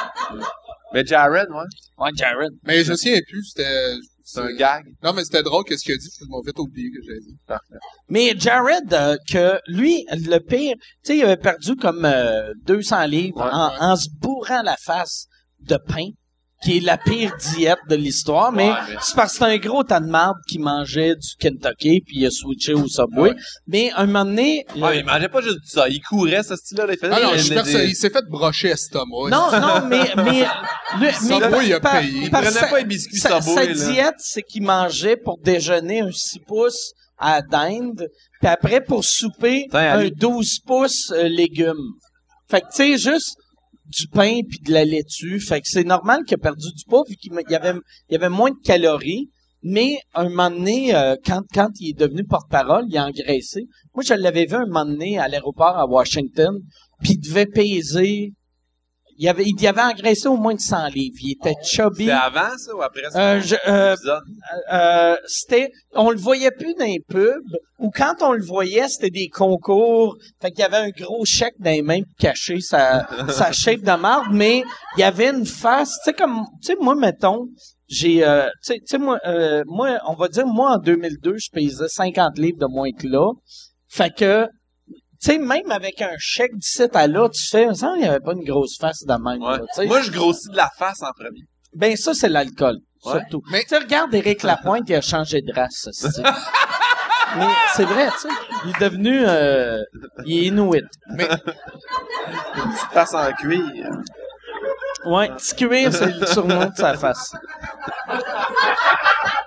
Mais 0.94 1.06
Jared, 1.06 1.50
ouais. 1.50 1.64
Ouais, 1.98 2.12
Jared. 2.16 2.52
Mais 2.64 2.84
je 2.84 2.92
me 2.92 2.96
souviens 2.98 3.20
plus, 3.28 3.44
c'était... 3.46 3.96
C'est 4.24 4.40
un 4.40 4.54
gag. 4.54 4.86
Non, 5.04 5.12
mais 5.12 5.26
c'était 5.26 5.44
drôle 5.44 5.66
qu'est-ce 5.66 5.84
qu'il 5.84 5.94
a 5.94 5.98
dit, 5.98 6.08
je 6.18 6.26
m'en 6.30 6.42
fait 6.42 6.58
oublier 6.58 6.90
que 6.90 7.00
j'avais 7.06 7.20
dit. 7.20 7.36
Parfait. 7.46 7.76
Mais 8.08 8.34
Jared, 8.38 8.94
euh, 8.94 9.18
que 9.30 9.60
lui, 9.68 10.06
le 10.10 10.38
pire, 10.38 10.76
tu 10.78 10.84
sais, 11.04 11.18
il 11.18 11.24
avait 11.24 11.36
perdu 11.36 11.76
comme 11.76 12.06
euh, 12.06 12.54
200 12.66 13.08
livres 13.08 13.38
Ouais, 13.44 13.50
en, 13.52 13.70
ouais. 13.72 13.76
en 13.80 13.96
se 13.98 14.08
bourrant 14.20 14.62
la 14.62 14.78
face 14.78 15.26
de 15.60 15.76
pain, 15.76 16.06
qui 16.64 16.78
est 16.78 16.80
la 16.82 16.98
pire 16.98 17.34
diète 17.56 17.80
de 17.90 17.96
l'histoire. 17.96 18.52
Mais 18.52 18.70
Ouais, 18.70 18.76
mais- 18.90 18.96
c'est 19.02 19.16
parce 19.16 19.32
que 19.34 19.40
c'est 19.40 19.46
un 19.46 19.58
gros 19.58 19.84
tas 19.84 20.00
de 20.00 20.06
marde 20.06 20.38
qui 20.48 20.60
mangeait 20.60 21.16
du 21.16 21.28
Kentucky, 21.40 22.02
puis 22.06 22.18
il 22.20 22.26
a 22.28 22.30
switché 22.32 22.74
au 22.74 22.88
Subway. 22.88 23.32
Ouais. 23.32 23.36
Mais 23.68 23.92
un 23.96 24.06
moment 24.06 24.26
donné... 24.26 24.66
Ouais, 24.76 24.84
euh, 24.84 24.96
il 24.96 25.06
mangeait 25.06 25.30
pas 25.30 25.42
juste 25.42 25.60
ça. 25.66 25.90
Il 25.90 26.02
courait, 26.02 26.44
ce 26.44 26.56
style-là. 26.56 26.86
Il 26.90 26.98
faisait 26.98 27.14
Ah 27.16 27.22
non, 27.24 27.32
des- 27.32 27.40
je 27.40 27.86
il 27.88 27.96
s'est 27.96 28.10
fait 28.12 28.26
brocher 28.30 28.70
estomac. 28.70 29.30
non, 29.30 29.50
non, 29.52 29.88
mais... 29.88 30.12
mais, 30.18 30.46
le, 31.00 31.12
Subway, 31.14 31.68
il 31.68 31.74
a 31.74 31.80
par- 31.80 32.00
payé. 32.00 32.22
Il 32.26 32.30
prenait 32.32 32.52
sa- 32.52 32.68
pas 32.68 32.78
les 32.80 32.86
biscuits 32.86 33.18
sa, 33.18 33.42
Subway, 33.42 33.74
sa 33.76 33.86
là. 33.88 33.92
diète, 33.94 34.16
c'est 34.20 34.44
qu'il 34.44 34.64
mangeait 34.64 35.18
pour 35.18 35.40
déjeuner 35.40 36.02
un 36.02 36.12
6 36.12 36.40
pouces 36.48 36.92
à 37.18 37.42
dinde, 37.42 38.08
puis 38.40 38.48
après, 38.50 38.82
pour 38.82 39.04
souper, 39.04 39.68
un 39.74 39.78
Ali. 39.78 40.12
12 40.12 40.60
pouces 40.66 41.12
euh, 41.12 41.28
légumes. 41.28 41.76
Fait 42.50 42.62
que, 42.62 42.66
tu 42.68 42.98
sais, 42.98 42.98
juste 42.98 43.36
du 43.92 44.08
pain 44.08 44.40
puis 44.50 44.60
de 44.60 44.72
la 44.72 44.86
laitue. 44.86 45.40
Fait 45.40 45.62
que 45.62 45.68
c'est 45.68 45.84
normal 45.84 46.24
qu'il 46.26 46.36
a 46.36 46.38
perdu 46.38 46.68
du 46.76 46.84
poids, 46.86 47.04
vu 47.08 47.16
qu'il 47.16 47.34
y 47.50 47.56
avait, 47.56 47.78
il 48.10 48.14
y 48.14 48.16
avait 48.16 48.30
moins 48.30 48.52
de 48.52 48.60
calories. 48.64 49.30
Mais 49.64 49.98
un 50.16 50.30
moment 50.30 50.50
donné, 50.50 50.96
euh, 50.96 51.16
quand, 51.24 51.44
quand 51.54 51.70
il 51.80 51.92
est 51.92 52.00
devenu 52.00 52.24
porte-parole, 52.24 52.86
il 52.90 52.98
a 52.98 53.06
engraissé. 53.06 53.68
Moi, 53.94 54.04
je 54.04 54.16
l'avais 54.16 54.46
vu 54.46 54.56
un 54.56 54.66
moment 54.66 54.86
donné 54.86 55.20
à 55.20 55.28
l'aéroport 55.28 55.78
à 55.78 55.86
Washington, 55.86 56.58
puis 57.02 57.14
il 57.14 57.20
devait 57.20 57.46
peser... 57.46 58.34
Il 59.24 59.28
avait, 59.30 59.44
il 59.46 59.62
y 59.62 59.68
avait 59.68 59.84
engraissé 59.84 60.28
au 60.28 60.36
moins 60.36 60.56
de 60.56 60.60
100 60.60 60.88
livres. 60.88 61.16
Il 61.22 61.34
était 61.34 61.54
chubby. 61.64 62.06
C'était 62.06 62.12
avant, 62.12 62.58
ça, 62.58 62.76
ou 62.76 62.82
après 62.82 63.04
ça? 63.12 63.34
Euh, 63.36 63.40
je- 63.40 63.56
euh, 63.68 63.94
Épisode? 63.94 64.24
euh, 64.74 65.16
c'était, 65.28 65.70
on 65.94 66.10
le 66.10 66.18
voyait 66.18 66.50
plus 66.50 66.74
dans 66.74 66.86
les 66.86 67.02
pubs, 67.08 67.56
ou 67.78 67.92
quand 67.92 68.16
on 68.22 68.32
le 68.32 68.44
voyait, 68.44 68.88
c'était 68.88 69.12
des 69.12 69.30
concours. 69.30 70.18
Fait 70.42 70.50
qu'il 70.50 70.62
y 70.62 70.64
avait 70.64 70.78
un 70.78 70.90
gros 70.90 71.24
chèque 71.24 71.54
dans 71.60 71.70
les 71.70 71.84
mains 71.84 72.02
pour 72.02 72.16
cacher 72.20 72.62
sa, 72.62 73.08
sa 73.30 73.52
shape 73.52 73.82
de 73.82 73.96
marde, 73.96 74.30
mais 74.32 74.64
il 74.98 75.02
y 75.02 75.04
avait 75.04 75.30
une 75.30 75.46
face, 75.46 75.92
tu 76.04 76.10
sais, 76.10 76.14
comme, 76.14 76.44
tu 76.60 76.74
sais, 76.74 76.76
moi, 76.82 76.96
mettons, 76.96 77.46
j'ai, 77.88 78.26
euh, 78.26 78.50
tu 78.66 78.74
sais- 78.84 78.98
moi, 78.98 79.20
euh, 79.28 79.62
moi, 79.68 80.00
on 80.08 80.16
va 80.16 80.30
dire, 80.30 80.48
moi, 80.48 80.78
en 80.78 80.78
2002, 80.80 81.36
je 81.38 81.50
pesais 81.54 81.88
50 81.88 82.40
livres 82.40 82.58
de 82.58 82.66
moins 82.68 82.90
que 82.92 83.06
là. 83.08 83.30
Fait 83.88 84.12
que, 84.12 84.48
sais, 85.28 85.38
même 85.38 85.70
avec 85.72 86.02
un 86.02 86.16
chèque 86.18 86.56
d'ici 86.56 86.84
à 86.94 87.08
là, 87.08 87.30
tu 87.30 87.46
fais, 87.48 87.74
ça, 87.74 87.94
il 87.96 88.02
n'y 88.02 88.08
avait 88.08 88.20
pas 88.20 88.34
une 88.34 88.44
grosse 88.44 88.78
face 88.78 89.04
de 89.04 89.14
même, 89.14 89.42
Ouais. 89.42 89.58
là, 89.58 89.64
tu 89.74 89.82
sais. 89.82 89.86
Moi, 89.88 90.02
je 90.02 90.12
grossis 90.12 90.50
de 90.50 90.58
la 90.58 90.70
face 90.78 91.02
en 91.02 91.12
premier. 91.14 91.42
Ben, 91.76 91.96
ça, 91.96 92.14
c'est 92.14 92.30
l'alcool. 92.30 92.78
Ouais. 93.06 93.14
Surtout. 93.14 93.42
Mais- 93.52 93.62
Tu 93.64 93.70
sais, 93.70 93.78
regarde 93.80 94.14
Éric 94.14 94.44
Lapointe, 94.44 94.84
il 94.88 94.96
a 94.96 95.02
changé 95.02 95.42
de 95.42 95.54
race, 95.54 95.88
Mais 97.38 97.48
c'est 97.76 97.86
vrai, 97.86 98.10
tu 98.12 98.28
sais. 98.28 98.36
Il 98.66 98.72
est 98.72 98.80
devenu... 98.90 99.24
Euh, 99.26 99.82
il 100.26 100.38
est 100.38 100.46
inuit. 100.48 100.84
Une 101.10 101.18
petite 101.18 102.92
face 102.92 103.14
en 103.14 103.32
cuir. 103.34 103.62
Ouais, 105.06 105.30
petit 105.30 105.56
cuir, 105.56 105.94
c'est 105.94 106.14
le 106.14 106.26
surnom 106.28 106.66
de 106.66 106.76
sa 106.76 106.94
face. 106.96 107.34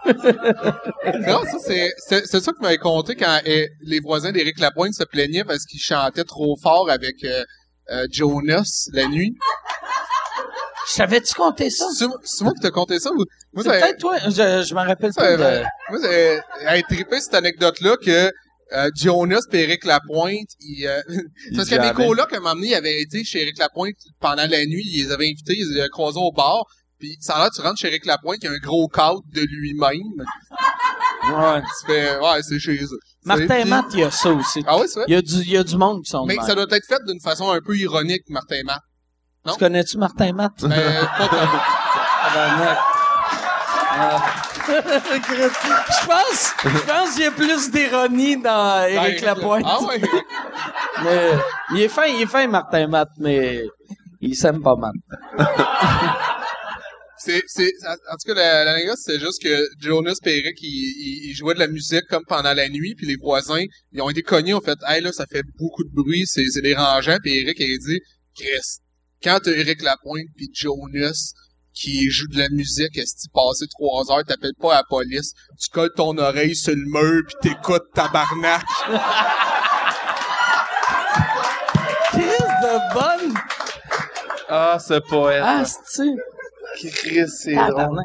Non, 0.06 1.42
ça, 1.44 1.58
c'est, 1.64 1.92
c'est, 1.98 2.26
c'est 2.26 2.40
ça 2.40 2.52
que 2.52 2.60
m'avait 2.60 2.78
conté 2.78 3.14
quand 3.16 3.40
euh, 3.46 3.66
les 3.82 4.00
voisins 4.00 4.32
d'Éric 4.32 4.58
Lapointe 4.60 4.94
se 4.94 5.04
plaignaient 5.04 5.44
parce 5.44 5.64
qu'il 5.64 5.80
chantait 5.80 6.24
trop 6.24 6.56
fort 6.62 6.90
avec 6.90 7.24
euh, 7.24 7.44
euh, 7.90 8.06
Jonas 8.10 8.88
la 8.92 9.06
nuit. 9.06 9.34
Savais-tu 10.86 11.34
compter 11.34 11.70
ça? 11.70 11.86
C'est, 11.96 12.04
c'est 12.24 12.44
moi 12.44 12.52
qui 12.52 12.60
t'ai 12.60 12.70
conté 12.70 13.00
ça 13.00 13.10
ou? 13.10 13.24
Moi, 13.54 13.62
C'est 13.64 13.70
ça- 13.70 13.86
peut-être 13.86 13.98
toi. 13.98 14.18
Je, 14.26 14.64
je 14.68 14.74
m'en 14.74 14.84
rappelle 14.84 15.12
ça, 15.12 15.22
pas 15.22 15.36
de... 15.36 15.62
moi, 15.90 15.98
j'ai 16.02 16.82
trippé 16.82 17.20
cette 17.20 17.34
anecdote-là 17.34 17.96
que 18.04 18.30
euh, 18.72 18.90
Jonas 18.94 19.40
et 19.52 19.62
Éric 19.62 19.84
Lapointe, 19.86 20.48
ils, 20.60 20.86
euh, 20.86 21.00
parce 21.56 21.68
que 21.70 21.76
mes 21.76 21.92
colocs, 21.94 22.32
à 22.32 22.36
un 22.36 22.40
moment 22.40 22.54
donné, 22.54 22.68
ils 22.68 22.74
avaient 22.74 23.00
été 23.00 23.24
chez 23.24 23.42
Éric 23.42 23.58
Lapointe 23.58 23.94
pendant 24.20 24.46
la 24.46 24.64
nuit, 24.66 24.82
ils 24.92 25.04
les 25.06 25.12
avaient 25.12 25.26
invités, 25.26 25.54
ils 25.56 25.72
les 25.72 25.80
avaient 25.80 25.88
croisés 25.88 26.20
au 26.20 26.32
bar, 26.32 26.64
puis 27.04 27.16
ça 27.20 27.34
a 27.34 27.40
l'air, 27.40 27.50
tu 27.50 27.60
rentres 27.60 27.78
chez 27.78 27.88
Éric 27.88 28.06
Lapointe, 28.06 28.38
il 28.42 28.46
y 28.46 28.48
a 28.48 28.52
un 28.52 28.58
gros 28.58 28.88
cadre 28.88 29.20
de 29.34 29.42
lui-même. 29.42 30.24
Ouais. 31.24 31.60
Tu 31.60 31.86
fais, 31.86 32.16
ouais, 32.18 32.42
c'est 32.42 32.58
chez 32.58 32.82
eux. 32.82 32.98
Martin 33.24 33.46
Puis- 33.46 33.70
Matt, 33.70 33.84
il 33.92 34.00
y 34.00 34.04
a 34.04 34.10
ça 34.10 34.30
aussi. 34.30 34.64
Ah 34.66 34.78
ouais, 34.78 34.86
c'est 34.86 35.00
vrai? 35.00 35.04
Il 35.08 35.14
y 35.14 35.16
a 35.16 35.22
du, 35.22 35.34
il 35.34 35.50
y 35.50 35.56
a 35.56 35.64
du 35.64 35.76
monde 35.76 36.02
qui 36.02 36.10
sont 36.10 36.24
Mais 36.24 36.36
ça 36.36 36.54
doit 36.54 36.66
être 36.70 36.86
fait 36.86 37.00
d'une 37.06 37.20
façon 37.20 37.50
un 37.50 37.60
peu 37.60 37.76
ironique, 37.76 38.22
Martin 38.28 38.60
Matt. 38.64 38.80
non? 39.44 39.52
Tu 39.52 39.58
connais-tu 39.58 39.98
Martin 39.98 40.32
Matt? 40.32 40.52
Mais 40.62 40.76
pas 41.18 41.28
vraiment. 42.32 42.76
Ah. 43.96 44.22
je 44.66 46.06
pense, 46.06 46.54
je 46.64 46.86
pense 46.86 47.10
qu'il 47.12 47.22
y 47.22 47.26
a 47.26 47.30
plus 47.30 47.70
d'ironie 47.70 48.40
dans 48.40 48.82
Éric 48.86 49.20
Ben, 49.20 49.26
Lapointe. 49.26 49.64
Ah 49.66 49.82
ouais. 49.82 50.00
Mais, 51.04 51.30
il 51.72 51.82
est 51.82 51.88
fin, 51.88 52.06
il 52.06 52.22
est 52.22 52.26
fin, 52.26 52.46
Martin 52.46 52.86
Matt, 52.86 53.08
mais 53.18 53.62
il 54.22 54.34
s'aime 54.34 54.62
pas 54.62 54.74
mal. 54.76 54.92
C'est, 57.24 57.42
c'est, 57.46 57.72
en 57.86 58.16
tout 58.16 58.26
cas, 58.26 58.34
la- 58.34 58.64
l'anecdote, 58.64 58.98
c'est 59.00 59.18
juste 59.18 59.42
que 59.42 59.66
Jonas 59.80 60.16
et 60.26 60.38
Eric, 60.40 60.58
ils, 60.60 60.68
ils, 60.68 61.30
ils 61.30 61.34
jouaient 61.34 61.54
de 61.54 61.58
la 61.58 61.68
musique 61.68 62.04
comme 62.10 62.24
pendant 62.28 62.52
la 62.52 62.68
nuit, 62.68 62.94
puis 62.94 63.06
les 63.06 63.16
voisins, 63.16 63.64
ils 63.92 64.02
ont 64.02 64.10
été 64.10 64.22
cognés, 64.22 64.52
ont 64.52 64.60
fait, 64.60 64.76
hey, 64.86 65.00
là, 65.02 65.10
ça 65.12 65.24
fait 65.30 65.42
beaucoup 65.58 65.84
de 65.84 65.90
bruit, 65.90 66.24
c'est, 66.26 66.44
c'est 66.52 66.60
dérangeant, 66.60 67.16
puis 67.22 67.38
Eric, 67.38 67.56
il 67.60 67.74
a 67.74 67.78
dit, 67.78 68.00
Chris, 68.36 68.80
quand 69.22 69.40
t'as 69.42 69.52
Eric 69.52 69.80
Lapointe 69.82 70.26
puis 70.36 70.50
Jonas, 70.52 71.32
qui 71.72 72.10
joue 72.10 72.28
de 72.28 72.36
la 72.38 72.48
musique, 72.50 72.96
est-ce 72.98 73.14
que 73.26 73.32
passé 73.32 73.64
trois 73.78 74.10
heures, 74.12 74.24
t'appelles 74.24 74.52
pas 74.60 74.74
la 74.74 74.84
police, 74.88 75.32
tu 75.58 75.70
colles 75.70 75.92
ton 75.96 76.16
oreille 76.18 76.54
sur 76.54 76.74
le 76.76 76.84
mur 76.84 77.22
pis 77.26 77.36
t'écoutes 77.48 77.90
tabarnak? 77.94 78.62
Qu'est-ce 82.12 82.62
de 82.62 82.94
bonne? 82.94 83.34
Ah, 84.48 84.78
ce 84.78 84.94
poète. 85.08 85.42
Ah, 85.44 85.64
c'est 85.86 86.02
Chris, 86.74 87.28
c'est 87.28 87.54
drôle. 87.54 88.00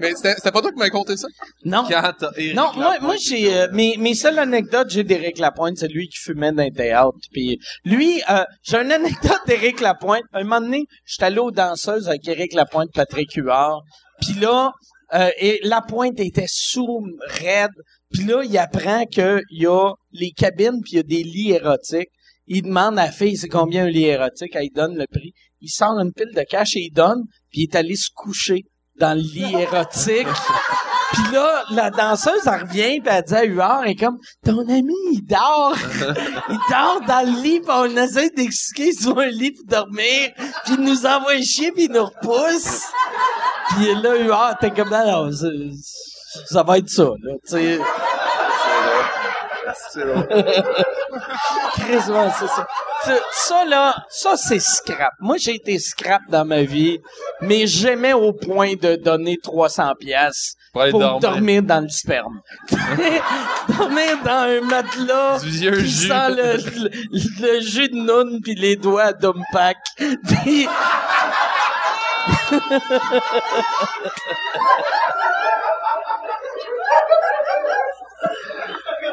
Mais 0.00 0.12
c'était, 0.14 0.52
pas 0.52 0.60
toi 0.60 0.70
qui 0.70 0.78
m'avais 0.78 0.90
conté 0.90 1.16
ça? 1.16 1.26
Non. 1.64 1.84
Quand 1.88 2.12
t'as 2.18 2.30
Éric 2.36 2.54
Non, 2.54 2.70
moi, 2.74 2.92
Lapointe 2.92 3.02
moi 3.02 3.16
j'ai 3.16 3.54
euh, 3.54 3.68
mes, 3.72 3.96
mes 3.96 4.14
seules 4.14 4.38
anecdotes, 4.38 4.90
j'ai 4.90 5.02
d'Éric 5.02 5.38
Lapointe, 5.38 5.76
c'est 5.78 5.88
lui 5.88 6.08
qui 6.08 6.18
fumait 6.18 6.52
dans 6.52 6.62
les 6.62 6.70
théâtres. 6.70 7.18
Puis 7.32 7.58
lui, 7.84 8.22
euh, 8.30 8.44
j'ai 8.62 8.78
une 8.78 8.92
anecdote 8.92 9.40
d'Éric 9.46 9.80
Lapointe. 9.80 10.22
Un 10.32 10.44
moment 10.44 10.60
donné, 10.60 10.84
j'étais 11.04 11.24
allé 11.24 11.38
aux 11.38 11.50
danseuses 11.50 12.08
avec 12.08 12.26
Éric 12.28 12.54
Lapointe, 12.54 12.90
Patrick 12.94 13.32
Huard. 13.34 13.82
Puis 14.20 14.38
là, 14.40 14.72
euh, 15.14 15.30
et 15.38 15.60
Lapointe 15.64 16.20
était 16.20 16.46
sous 16.48 17.04
raide. 17.26 17.70
Puis 18.12 18.24
là, 18.24 18.42
il 18.44 18.56
apprend 18.56 19.04
qu'il 19.04 19.42
y 19.50 19.66
a 19.66 19.92
les 20.12 20.30
cabines, 20.30 20.80
puis 20.82 20.92
il 20.92 20.96
y 20.96 21.00
a 21.00 21.02
des 21.02 21.22
lits 21.22 21.52
érotiques. 21.52 22.10
Il 22.46 22.62
demande 22.62 22.98
à 22.98 23.06
la 23.06 23.12
fille, 23.12 23.36
c'est 23.36 23.48
combien 23.48 23.84
un 23.84 23.88
lit 23.88 24.04
érotique? 24.04 24.52
Elle 24.54 24.62
lui 24.62 24.70
donne 24.70 24.96
le 24.96 25.04
prix. 25.10 25.32
Il 25.60 25.70
sort 25.70 25.98
une 25.98 26.12
pile 26.12 26.32
de 26.34 26.42
cash 26.42 26.76
et 26.76 26.86
il 26.86 26.92
donne, 26.92 27.24
puis 27.50 27.62
il 27.62 27.64
est 27.64 27.76
allé 27.76 27.96
se 27.96 28.10
coucher 28.14 28.64
dans 28.98 29.14
le 29.14 29.22
lit 29.22 29.54
érotique. 29.54 30.26
Puis 31.12 31.32
là, 31.32 31.64
la 31.70 31.90
danseuse, 31.90 32.42
elle 32.44 32.64
revient, 32.64 33.00
puis 33.00 33.10
elle 33.10 33.24
dit 33.24 33.34
à 33.34 33.44
Huard, 33.44 33.82
elle 33.84 33.92
est 33.92 33.96
comme, 33.96 34.18
ton 34.44 34.60
ami, 34.68 34.92
il 35.12 35.22
dort. 35.22 35.74
il 36.50 36.58
dort 36.70 37.00
dans 37.06 37.24
le 37.24 37.42
lit, 37.42 37.60
puis 37.60 37.70
on 37.70 37.96
essaie 37.96 38.28
d'expliquer 38.28 38.92
sur 38.92 39.18
un 39.18 39.28
lit 39.28 39.52
pour 39.52 39.64
dormir, 39.64 40.30
puis 40.64 40.74
il 40.74 40.80
nous 40.80 41.06
envoie 41.06 41.40
chier, 41.40 41.72
puis 41.72 41.84
il 41.84 41.92
nous 41.92 42.04
repousse. 42.04 42.82
Puis 43.70 43.94
là, 44.02 44.16
Huard, 44.18 44.58
t'es 44.60 44.70
comme, 44.70 44.90
non, 44.90 45.30
ça 46.46 46.62
va 46.62 46.76
être 46.76 46.90
ça, 46.90 47.04
là, 47.04 47.32
tu 47.42 47.52
sais. 47.52 47.80
C'est 49.90 50.00
drôle. 50.06 50.26
Chris, 51.74 52.10
ouais, 52.10 52.28
c'est 52.38 52.46
ça. 52.48 52.66
Ça, 53.04 53.12
ça, 53.32 53.64
là, 53.64 53.94
ça, 54.08 54.36
c'est 54.36 54.58
scrap. 54.60 55.12
Moi, 55.20 55.36
j'ai 55.38 55.54
été 55.54 55.78
scrap 55.78 56.22
dans 56.28 56.44
ma 56.44 56.62
vie, 56.62 56.98
mais 57.40 57.66
j'aimais 57.66 58.12
au 58.12 58.32
point 58.32 58.74
de 58.74 58.96
donner 58.96 59.36
300 59.42 59.92
pièces 60.00 60.54
Pour 60.72 60.82
aller 60.82 60.90
pour 60.90 61.00
dormir. 61.00 61.20
dormir 61.20 61.62
dans 61.62 61.80
le 61.80 61.88
sperme. 61.88 62.40
dormir 63.68 64.18
dans 64.24 64.30
un 64.48 64.60
matelas 64.62 65.38
Du 65.40 65.50
vieux 65.50 65.76
qui 65.76 65.88
jus. 65.88 66.08
sent 66.08 66.30
le, 66.30 66.56
le, 66.82 66.90
le 67.54 67.60
jus 67.60 67.88
de 67.88 67.96
noun 67.96 68.40
puis 68.42 68.54
les 68.54 68.76
doigts 68.76 69.04
à 69.04 69.12
Dumpack. 69.12 69.76
Puis... 78.22 79.08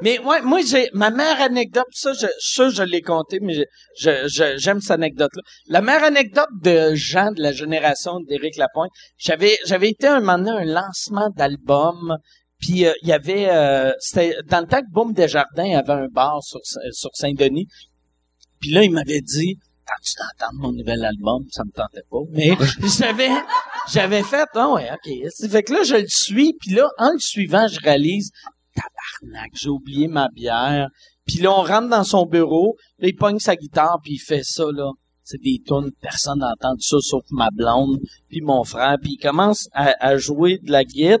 Mais 0.00 0.18
ouais, 0.20 0.42
moi 0.42 0.60
j'ai 0.64 0.88
ma 0.92 1.10
mère 1.10 1.40
anecdote, 1.40 1.86
ça 1.90 2.12
je 2.12 2.28
ça 2.38 2.68
je 2.70 2.84
l'ai 2.84 3.02
compté, 3.02 3.40
mais 3.40 3.54
je, 3.98 4.10
je- 4.28 4.56
j'aime 4.56 4.80
cette 4.80 4.92
anecdote 4.92 5.30
là. 5.34 5.42
La 5.66 5.80
mère 5.80 6.04
anecdote 6.04 6.46
de 6.62 6.94
Jean 6.94 7.32
de 7.32 7.42
la 7.42 7.50
génération 7.52 8.20
d'Éric 8.20 8.56
Lapointe, 8.58 8.90
j'avais 9.16 9.56
j'avais 9.66 9.90
été 9.90 10.06
un 10.06 10.20
moment 10.20 10.38
donné 10.38 10.50
à 10.50 10.54
un 10.60 10.64
lancement 10.64 11.30
d'album, 11.36 12.16
puis 12.60 12.86
euh, 12.86 12.92
il 13.02 13.08
y 13.08 13.12
avait 13.12 13.48
euh, 13.50 13.92
c'était 13.98 14.36
dans 14.46 14.60
le 14.60 14.66
temps 14.68 14.80
que 14.82 14.90
Boom 14.92 15.12
Desjardins 15.14 15.76
avait 15.76 15.92
un 16.04 16.08
bar 16.08 16.44
sur 16.44 16.60
sur 16.92 17.10
Saint-Denis. 17.14 17.66
Puis 18.60 18.70
là 18.70 18.84
il 18.84 18.92
m'avait 18.92 19.20
dit 19.20 19.58
T'as-tu 19.88 20.12
d'entendre 20.18 20.60
mon 20.60 20.72
nouvel 20.72 21.02
album? 21.02 21.46
Ça 21.50 21.64
me 21.64 21.70
tentait 21.70 22.04
pas. 22.10 22.18
Mais 22.30 22.50
j'avais, 22.98 23.30
j'avais 23.90 24.22
fait, 24.22 24.46
ah 24.54 24.70
ouais, 24.72 24.90
ok. 24.92 25.48
Fait 25.50 25.62
que 25.62 25.72
là, 25.72 25.82
je 25.82 25.94
le 25.94 26.08
suis, 26.08 26.52
puis 26.60 26.72
là, 26.72 26.90
en 26.98 27.12
le 27.12 27.18
suivant, 27.18 27.66
je 27.68 27.80
réalise, 27.80 28.30
tabarnak, 28.74 29.52
j'ai 29.54 29.70
oublié 29.70 30.06
ma 30.06 30.28
bière. 30.28 30.88
Puis 31.26 31.38
là, 31.38 31.52
on 31.52 31.62
rentre 31.62 31.88
dans 31.88 32.04
son 32.04 32.26
bureau, 32.26 32.76
là, 32.98 33.08
il 33.08 33.16
pogne 33.16 33.38
sa 33.38 33.56
guitare, 33.56 33.98
puis 34.02 34.14
il 34.14 34.18
fait 34.18 34.44
ça, 34.44 34.64
là. 34.70 34.90
C'est 35.30 35.42
des 35.42 35.60
tunes, 35.62 35.90
personne 36.00 36.38
n'a 36.38 36.52
entendu 36.52 36.80
ça, 36.80 36.96
sauf 37.02 37.22
ma 37.30 37.50
blonde, 37.52 37.98
puis 38.30 38.40
mon 38.40 38.64
frère. 38.64 38.96
Puis 38.98 39.18
il 39.18 39.22
commence 39.22 39.68
à, 39.74 39.92
à 40.00 40.16
jouer 40.16 40.58
de 40.62 40.72
la 40.72 40.84
guitare. 40.84 41.18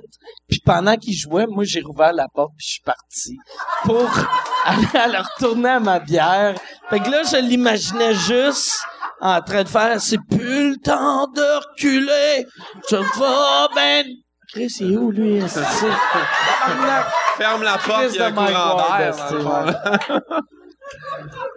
Puis 0.48 0.60
pendant 0.64 0.96
qu'il 0.96 1.12
jouait, 1.12 1.46
moi, 1.46 1.64
j'ai 1.66 1.82
rouvert 1.82 2.14
la 2.14 2.26
porte, 2.32 2.52
puis 2.56 2.66
je 2.66 2.72
suis 2.72 2.82
parti. 2.82 3.36
Pour 3.84 4.08
aller, 4.64 4.86
aller 4.94 5.18
retourner 5.18 5.68
à 5.68 5.80
ma 5.80 5.98
bière. 5.98 6.54
Fait 6.88 7.00
que 7.00 7.10
là, 7.10 7.22
je 7.22 7.36
l'imaginais 7.36 8.14
juste 8.14 8.78
en 9.20 9.42
train 9.42 9.62
de 9.64 9.68
faire 9.68 10.00
«C'est 10.00 10.24
plus 10.26 10.70
le 10.70 10.76
temps 10.78 11.26
de 11.26 11.58
reculer, 11.68 12.46
je 12.88 12.96
vais 12.96 13.74
ben...» 13.74 14.06
Chris, 14.50 14.74
il 14.80 14.94
est 14.94 14.96
où, 14.96 15.10
lui? 15.10 15.40
Ferme 17.36 17.62
la 17.62 17.76
porte, 17.76 18.06
il 18.14 18.16
y 18.16 18.20
a 18.20 18.28
un 18.28 18.32
courant 18.32 18.76
d'air. 18.98 20.40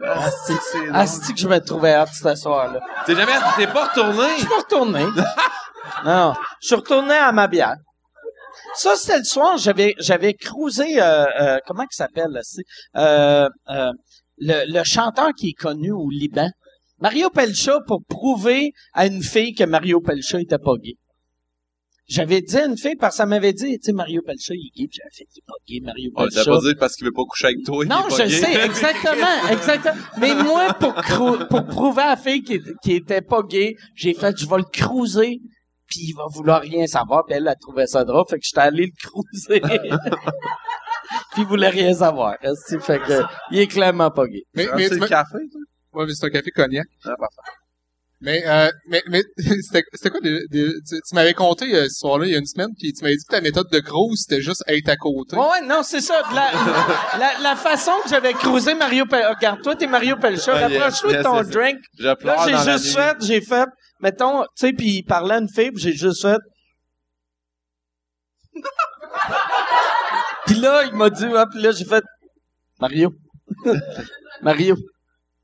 Asti 0.03 0.53
que. 0.53 0.93
Asti 0.93 1.33
je 1.35 1.47
me 1.47 1.59
trouvais 1.59 1.93
hâte 1.93 2.09
ce 2.13 2.35
soir-là. 2.35 2.79
T'es 3.05 3.15
jamais, 3.15 3.33
t'es 3.57 3.67
pas 3.67 3.85
retourné? 3.87 4.27
Je 4.37 4.45
suis 4.45 4.53
retourné. 4.53 5.03
non, 6.05 6.33
je 6.61 6.67
suis 6.67 6.75
retourné 6.75 7.15
à 7.15 7.31
ma 7.31 7.47
bière. 7.47 7.75
Ça, 8.75 8.95
c'était 8.95 9.19
le 9.19 9.23
soir, 9.23 9.57
j'avais, 9.57 9.95
j'avais 9.99 10.33
cruisé, 10.33 11.01
euh, 11.01 11.25
euh, 11.39 11.59
comment 11.65 11.83
il 11.83 11.95
s'appelle, 11.95 12.29
là, 12.31 12.41
c'est, 12.43 12.63
euh, 12.95 13.49
euh, 13.69 13.91
le, 14.37 14.71
le 14.71 14.83
chanteur 14.83 15.29
qui 15.37 15.49
est 15.49 15.61
connu 15.61 15.91
au 15.91 16.09
Liban. 16.09 16.49
Mario 16.99 17.29
Pelcha 17.29 17.79
pour 17.87 18.01
prouver 18.07 18.71
à 18.93 19.07
une 19.07 19.23
fille 19.23 19.53
que 19.53 19.63
Mario 19.63 19.99
Pelcha 20.01 20.39
était 20.39 20.59
pas 20.59 20.75
gay. 20.81 20.93
J'avais 22.13 22.41
dit 22.41 22.57
à 22.57 22.65
une 22.65 22.77
fille, 22.77 22.95
parce 22.97 23.13
que 23.13 23.17
ça 23.17 23.25
m'avait 23.25 23.53
dit, 23.53 23.77
tu 23.79 23.85
sais, 23.85 23.91
Mario 23.93 24.21
Pelcha, 24.21 24.53
il 24.53 24.67
est 24.67 24.77
gay, 24.81 24.87
puis 24.89 24.99
j'avais 25.01 25.15
fait, 25.15 25.27
il 25.33 25.39
est 25.39 25.47
pas 25.47 25.53
gay, 25.67 25.79
Mario 25.81 26.11
Pelcha. 26.15 26.43
t'as 26.43 26.51
pas 26.51 26.59
dit 26.59 26.75
parce 26.75 26.95
qu'il 26.95 27.05
veut 27.05 27.13
pas 27.13 27.23
coucher 27.23 27.45
avec 27.47 27.63
toi. 27.65 27.85
il 27.85 27.87
Non, 27.89 28.05
est 28.05 28.09
pas 28.09 28.15
je 28.27 28.29
gay. 28.29 28.29
sais, 28.41 28.65
exactement, 28.65 29.47
exactement. 29.51 29.95
Mais 30.19 30.35
moi, 30.35 30.73
pour, 30.73 30.93
crou- 30.95 31.47
pour 31.49 31.65
prouver 31.65 32.01
à 32.01 32.09
la 32.09 32.17
fille 32.17 32.43
qui, 32.43 32.59
qui 32.83 32.93
était 32.95 33.21
pas 33.21 33.43
gay, 33.43 33.75
j'ai 33.95 34.13
fait, 34.13 34.37
je 34.37 34.45
vais 34.47 34.57
le 34.57 34.63
cruiser, 34.71 35.39
puis 35.87 35.99
il 36.09 36.13
va 36.13 36.23
vouloir 36.33 36.61
rien 36.61 36.85
savoir, 36.85 37.23
puis 37.25 37.35
elle 37.37 37.47
a 37.47 37.55
trouvé 37.55 37.87
ça 37.87 38.03
drôle, 38.03 38.25
fait 38.29 38.39
que 38.39 38.45
j'étais 38.45 38.59
allé 38.59 38.87
le 38.87 39.09
cruiser. 39.09 39.61
puis 41.33 41.41
il 41.43 41.45
voulait 41.45 41.69
rien 41.69 41.93
savoir. 41.93 42.35
Fait 42.81 42.99
que, 42.99 43.21
il 43.51 43.59
est 43.59 43.67
clairement 43.67 44.11
pas 44.11 44.27
gay. 44.27 44.43
Mais, 44.53 44.67
mais 44.75 44.87
c'est 44.89 44.97
m'as- 44.97 45.07
café, 45.07 45.37
toi? 45.51 45.61
Ouais, 45.93 46.05
mais 46.07 46.13
c'est 46.13 46.25
un 46.25 46.29
café 46.29 46.51
cognac. 46.51 46.87
Ah, 47.05 47.15
parfait. 47.17 47.51
Mais, 48.23 48.43
euh, 48.45 48.69
mais, 48.87 49.01
mais 49.07 49.23
c'était 49.37 49.83
quoi 50.11 50.19
des- 50.21 50.45
des- 50.51 50.73
tu, 50.87 50.95
tu 51.07 51.15
m'avais 51.15 51.33
conté 51.33 51.73
euh, 51.73 51.85
ce 51.89 51.95
soir-là 51.99 52.27
il 52.27 52.31
y 52.31 52.35
a 52.35 52.37
une 52.37 52.45
semaine, 52.45 52.69
puis 52.77 52.93
tu 52.93 53.01
m'avais 53.03 53.15
dit 53.15 53.23
que 53.25 53.31
ta 53.35 53.41
méthode 53.41 53.67
de 53.71 53.79
Cruz 53.79 54.15
c'était 54.15 54.41
juste 54.41 54.63
être 54.67 54.89
à 54.89 54.95
côté. 54.95 55.35
Ouais, 55.35 55.41
ouais, 55.43 55.61
non, 55.65 55.81
c'est 55.81 56.01
ça. 56.01 56.21
La, 56.33 56.51
la, 57.19 57.39
la 57.41 57.55
façon 57.55 57.93
que 58.03 58.09
j'avais 58.09 58.33
cruisé 58.33 58.75
Mario 58.75 59.05
Pel... 59.07 59.25
Regarde, 59.25 59.61
toi, 59.63 59.75
t'es 59.75 59.87
Mario 59.87 60.17
Pelcha. 60.17 60.53
Ah, 60.55 60.69
yes, 60.69 60.79
Rapproche-toi 60.81 61.13
de 61.17 61.23
ton 61.23 61.41
drink. 61.49 61.79
Là, 61.97 62.15
j'ai 62.45 62.71
juste 62.71 62.95
fait, 62.95 63.17
j'ai 63.21 63.41
fait, 63.41 63.67
mettons, 64.01 64.43
tu 64.43 64.67
sais, 64.67 64.73
puis 64.73 64.97
il 64.97 65.03
parlait 65.03 65.35
à 65.35 65.39
une 65.39 65.49
fille, 65.49 65.71
j'ai 65.75 65.93
juste 65.93 66.21
fait. 66.21 66.37
puis 70.45 70.55
là, 70.55 70.83
il 70.85 70.93
m'a 70.93 71.09
dit, 71.09 71.25
ouais, 71.25 71.43
puis 71.51 71.61
là, 71.61 71.71
j'ai 71.71 71.85
fait, 71.85 72.03
Mario. 72.79 73.13
Mario. 74.41 74.75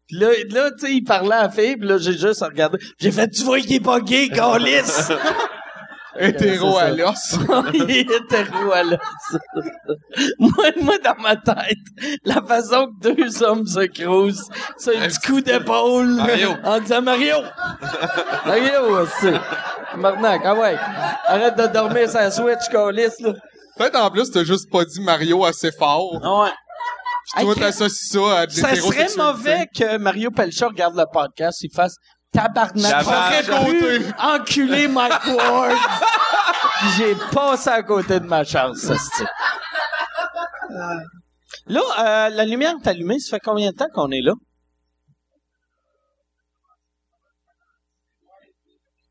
Puis 0.07 0.17
là, 0.17 0.29
là 0.49 0.71
tu 0.71 0.85
sais, 0.85 0.93
il 0.93 1.03
parlait 1.03 1.35
à 1.35 1.43
la 1.43 1.49
fille, 1.49 1.77
puis 1.77 1.87
là, 1.87 1.97
j'ai 1.97 2.17
juste 2.17 2.41
regardé. 2.43 2.77
J'ai 2.99 3.11
fait, 3.11 3.29
tu 3.29 3.43
vois, 3.43 3.59
il 3.59 3.73
est 3.73 3.79
pas 3.79 3.99
gay, 3.99 4.29
câlisse! 4.29 5.11
Hétéro 6.19 6.77
à 6.77 6.89
l'os. 6.89 7.37
il 7.73 7.91
est 7.91 8.01
hétéro 8.01 8.71
à 8.73 8.83
l'os. 8.83 8.99
moi, 10.39 10.65
moi, 10.81 10.97
dans 11.03 11.21
ma 11.21 11.35
tête, 11.35 11.77
la 12.25 12.41
façon 12.41 12.87
que 12.87 13.13
deux 13.13 13.43
hommes 13.43 13.67
se 13.67 13.85
crousent, 13.85 14.49
c'est 14.77 14.97
un 14.97 15.07
petit 15.07 15.19
coup 15.19 15.41
d'épaule. 15.41 16.15
Mario. 16.15 16.55
En 16.63 16.79
disant 16.79 17.01
Mario! 17.01 17.35
Mario, 18.45 19.05
c'est. 19.19 19.39
Marnac, 19.95 20.41
ah 20.43 20.55
ouais. 20.55 20.75
Arrête 21.27 21.57
de 21.57 21.67
dormir 21.67 22.09
sur 22.09 22.19
la 22.19 22.31
Switch, 22.31 22.69
câlisse, 22.71 23.19
là. 23.19 23.33
Peut-être 23.77 23.99
en 23.99 24.09
plus 24.09 24.31
t'as 24.31 24.43
juste 24.43 24.71
pas 24.71 24.83
dit 24.85 25.01
Mario 25.01 25.45
assez 25.45 25.71
fort. 25.71 26.19
Ah 26.23 26.41
ouais. 26.41 26.49
Puis 27.35 27.43
toi 27.43 27.55
t'associes 27.55 28.11
ça 28.11 28.39
à 28.39 28.45
de 28.45 28.51
Ça 28.51 28.75
serait 28.75 29.07
mauvais 29.17 29.67
que 29.67 29.97
Mario 29.97 30.31
Pelcha 30.31 30.67
regarde 30.67 30.95
le 30.95 31.05
podcast, 31.11 31.61
il 31.61 31.71
fasse 31.73 31.95
tabarnak. 32.31 33.03
J'aurais 33.45 33.65
pu 33.65 34.05
enculer 34.17 34.87
Mike 34.87 35.27
Ward. 35.27 35.77
Puis 36.79 36.89
j'ai 36.97 37.15
passé 37.33 37.69
à 37.69 37.83
côté 37.83 38.19
de 38.19 38.25
ma 38.25 38.43
chance, 38.43 38.79
ça 38.79 38.95
tient. 39.15 39.27
Là, 41.67 41.81
euh, 41.99 42.29
la 42.29 42.45
lumière 42.45 42.75
est 42.81 42.87
allumée. 42.87 43.19
Ça 43.19 43.37
fait 43.37 43.43
combien 43.43 43.71
de 43.71 43.75
temps 43.75 43.89
qu'on 43.93 44.11
est 44.11 44.21
là? 44.21 44.33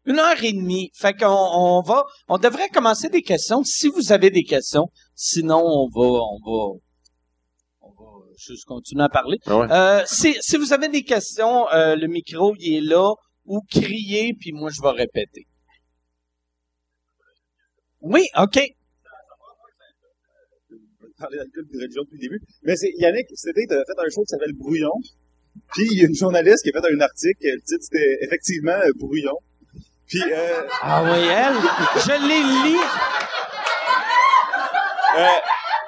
Une 0.07 0.19
heure 0.19 0.43
et 0.43 0.53
demie. 0.53 0.91
Fait 0.95 1.13
qu'on 1.13 1.27
on 1.27 1.83
va, 1.83 2.05
on 2.29 2.39
devrait 2.39 2.69
commencer 2.69 3.09
des 3.09 3.23
questions 3.23 3.63
si 3.65 3.89
vous 3.89 4.13
avez 4.13 4.31
des 4.31 4.45
questions. 4.45 4.87
Sinon, 5.15 5.63
on 5.65 5.89
va, 5.89 6.07
on 6.07 6.39
va, 6.45 6.79
juste 8.39 8.65
continuer 8.65 9.05
à 9.05 9.09
parler. 9.09 9.39
Ah 9.47 9.57
ouais. 9.59 9.67
Euh, 9.71 10.03
si, 10.07 10.37
si 10.41 10.57
vous 10.57 10.73
avez 10.73 10.89
des 10.89 11.03
questions, 11.03 11.69
euh, 11.73 11.97
le 11.97 12.07
micro, 12.07 12.55
il 12.59 12.77
est 12.77 12.81
là. 12.81 13.13
Ou 13.45 13.61
criez, 13.71 14.35
puis 14.41 14.53
moi, 14.53 14.71
je 14.75 14.83
vais 14.83 14.91
répéter. 14.91 15.47
Oui, 18.01 18.27
OK. 18.37 18.61
parler 21.19 21.39
d'alcool 21.39 21.65
et 21.65 21.77
de 21.77 21.83
religion 21.83 22.03
depuis 22.03 22.17
le 22.17 22.23
début. 22.23 22.41
Mais 22.63 22.77
c'est 22.77 22.91
Yannick, 22.99 23.27
été, 23.31 23.67
t'avais 23.67 23.85
fait 23.87 23.99
un 23.99 24.11
show 24.13 24.23
qui 24.23 24.29
s'appelle 24.29 24.53
Brouillon. 24.55 24.93
Puis 25.73 25.87
il 25.91 25.99
y 26.01 26.05
a 26.05 26.09
une 26.09 26.15
journaliste 26.15 26.63
qui 26.63 26.71
a 26.71 26.81
fait 26.81 26.87
un 26.93 27.01
article, 27.01 27.39
le 27.43 27.61
titre 27.63 27.83
c'était 27.83 28.19
effectivement 28.21 28.73
euh, 28.73 28.91
Brouillon. 28.97 29.37
Puis 30.07 30.23
euh, 30.23 30.63
Ah 30.83 31.03
oui, 31.05 31.19
elle? 31.25 31.55
Je 32.03 32.29
l'ai 32.29 32.43
lu. 32.71 32.79
euh, 35.19 35.41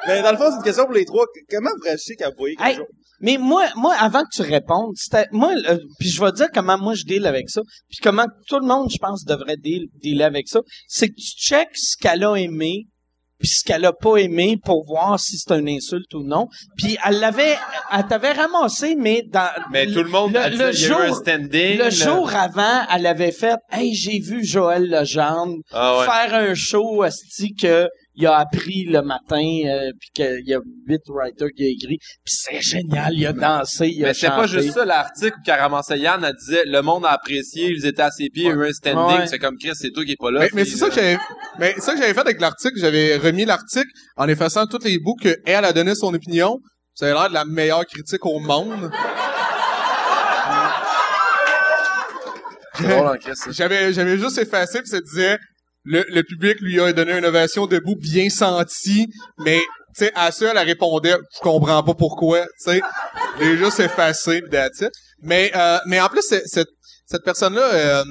ben, 0.08 0.22
dans 0.24 0.32
le 0.32 0.36
fond, 0.36 0.50
c'est 0.50 0.56
une 0.56 0.62
question 0.64 0.84
pour 0.84 0.94
les 0.94 1.04
trois. 1.04 1.24
Comment 1.50 1.70
vous 1.76 1.84
réagissez 1.84 2.16
quand 2.16 2.28
vous 2.30 2.36
voyez 2.38 2.56
quelque 2.56 2.68
Hey, 2.68 2.76
chose? 2.76 2.86
Mais 3.20 3.36
moi, 3.36 3.64
moi, 3.76 3.94
avant 3.98 4.22
que 4.22 4.28
tu 4.32 4.42
répondes, 4.42 4.92
c'était 4.96 5.26
moi, 5.32 5.52
euh, 5.68 5.78
puis 5.98 6.08
je 6.08 6.20
vais 6.22 6.30
te 6.30 6.36
dire 6.36 6.48
comment 6.54 6.78
moi 6.78 6.94
je 6.94 7.02
deal 7.04 7.26
avec 7.26 7.50
ça, 7.50 7.60
puis 7.88 7.98
comment 8.02 8.26
tout 8.46 8.60
le 8.60 8.66
monde, 8.66 8.88
je 8.92 8.98
pense, 8.98 9.24
devrait 9.24 9.56
deal, 9.56 9.86
dealer 10.02 10.22
avec 10.24 10.48
ça. 10.48 10.60
C'est 10.86 11.08
que 11.08 11.14
tu 11.14 11.32
checks 11.36 11.70
ce 11.74 11.96
qu'elle 12.00 12.22
a 12.22 12.36
aimé, 12.36 12.84
puis 13.40 13.48
ce 13.48 13.64
qu'elle 13.64 13.84
a 13.86 13.92
pas 13.92 14.18
aimé 14.18 14.56
pour 14.64 14.84
voir 14.86 15.18
si 15.18 15.36
c'est 15.36 15.52
une 15.58 15.68
insulte 15.68 16.14
ou 16.14 16.22
non. 16.22 16.46
Puis 16.76 16.96
elle 17.04 17.18
l'avait, 17.18 17.56
elle 17.92 18.06
t'avait 18.06 18.32
ramassé, 18.32 18.94
mais 18.96 19.22
dans 19.28 19.50
Mais 19.72 19.86
tout 19.86 20.02
le 20.04 20.10
monde 20.10 20.32
le, 20.34 20.38
a 20.38 20.50
dit, 20.50 20.56
le 20.56 20.72
il 20.74 20.80
y 20.80 20.84
a 20.84 20.88
eu 20.88 20.92
un 20.92 21.06
jour, 21.08 21.16
standing. 21.16 21.78
le 21.78 21.90
jour 21.90 22.32
avant, 22.36 22.86
elle 22.94 23.06
avait 23.06 23.32
fait, 23.32 23.56
hey, 23.72 23.94
j'ai 23.96 24.20
vu 24.20 24.44
Joël 24.44 24.88
Legendre 24.88 25.56
Ah 25.72 25.98
ouais. 25.98 26.04
faire 26.04 26.34
un 26.34 26.54
show, 26.54 27.02
asti, 27.02 27.52
que 27.54 27.88
il 28.18 28.26
a 28.26 28.36
appris 28.38 28.84
le 28.84 29.00
matin, 29.02 29.40
euh, 29.66 29.90
puis 29.98 30.10
qu'il 30.12 30.42
y 30.46 30.54
a 30.54 30.60
huit 30.86 31.02
writers 31.08 31.48
qui 31.56 31.64
a 31.64 31.68
écrit, 31.68 31.98
puis 31.98 32.34
c'est 32.34 32.60
génial, 32.60 33.14
il 33.14 33.24
a 33.26 33.32
dansé, 33.32 33.88
il 33.88 34.04
a 34.04 34.08
Mais 34.08 34.14
c'est 34.14 34.28
pas 34.28 34.46
juste 34.46 34.72
ça, 34.72 34.84
l'article 34.84 35.36
où 35.38 35.42
Caramasse 35.44 35.90
Yann, 35.90 36.24
elle 36.24 36.34
disait, 36.34 36.62
le 36.66 36.82
monde 36.82 37.06
a 37.06 37.10
apprécié, 37.10 37.70
ils 37.70 37.86
étaient 37.86 38.02
à 38.02 38.10
ses 38.10 38.28
pieds, 38.28 38.48
eu 38.48 38.66
un 38.66 38.72
standing, 38.72 39.20
Ouais. 39.20 39.26
c'est 39.28 39.38
comme 39.38 39.56
Chris, 39.56 39.70
c'est 39.74 39.90
toi 39.90 40.04
qui 40.04 40.12
est 40.12 40.16
pas 40.18 40.32
là. 40.32 40.48
Mais, 40.52 40.64
c'est 40.64 40.76
ça 40.76 40.88
que 40.88 40.94
j'avais, 40.96 41.16
mais 41.60 41.74
c'est 41.76 41.82
ça 41.82 41.92
que 41.92 42.00
j'avais 42.00 42.14
fait 42.14 42.20
avec 42.20 42.40
l'article. 42.40 42.74
J'avais 42.78 43.16
remis 43.16 43.44
l'article 43.44 43.88
en 44.16 44.26
effaçant 44.28 44.66
tous 44.66 44.84
les 44.84 44.98
bouts 44.98 45.14
que 45.22 45.36
elle 45.46 45.64
a 45.64 45.72
donné 45.72 45.94
son 45.94 46.12
opinion. 46.12 46.58
Ça 46.94 47.06
a 47.06 47.12
l'air 47.12 47.28
de 47.28 47.34
la 47.34 47.44
meilleure 47.44 47.86
critique 47.86 48.26
au 48.26 48.40
monde. 48.40 48.90
Chris, 52.74 53.36
ça. 53.36 53.50
J'avais, 53.50 53.92
j'avais 53.92 54.18
juste 54.18 54.38
effacé 54.38 54.80
puis 54.80 54.88
ça 54.88 55.00
disait 55.00 55.38
le, 55.88 56.22
public 56.22 56.60
lui 56.60 56.80
a 56.80 56.92
donné 56.92 57.12
une 57.18 57.24
ovation 57.24 57.66
debout 57.66 57.96
bien 57.96 58.28
sentie, 58.28 59.08
mais 59.38 59.60
tu 59.96 60.04
sais 60.04 60.12
à 60.14 60.30
ça 60.30 60.50
elle 60.50 60.58
répondait 60.58 61.16
je 61.34 61.40
comprends 61.40 61.82
pas 61.82 61.94
pourquoi, 61.94 62.42
tu 62.42 62.72
sais. 62.72 62.80
J'ai 63.40 63.56
juste 63.56 63.80
effacé 63.80 64.42
puis 64.42 64.50
that's 64.50 64.80
it. 64.80 64.90
Mais 65.22 65.50
euh, 65.54 65.78
mais 65.86 66.00
en 66.00 66.08
plus 66.08 66.22
cette 66.22 66.68
cette 67.06 67.24
personne 67.24 67.54
là 67.54 68.04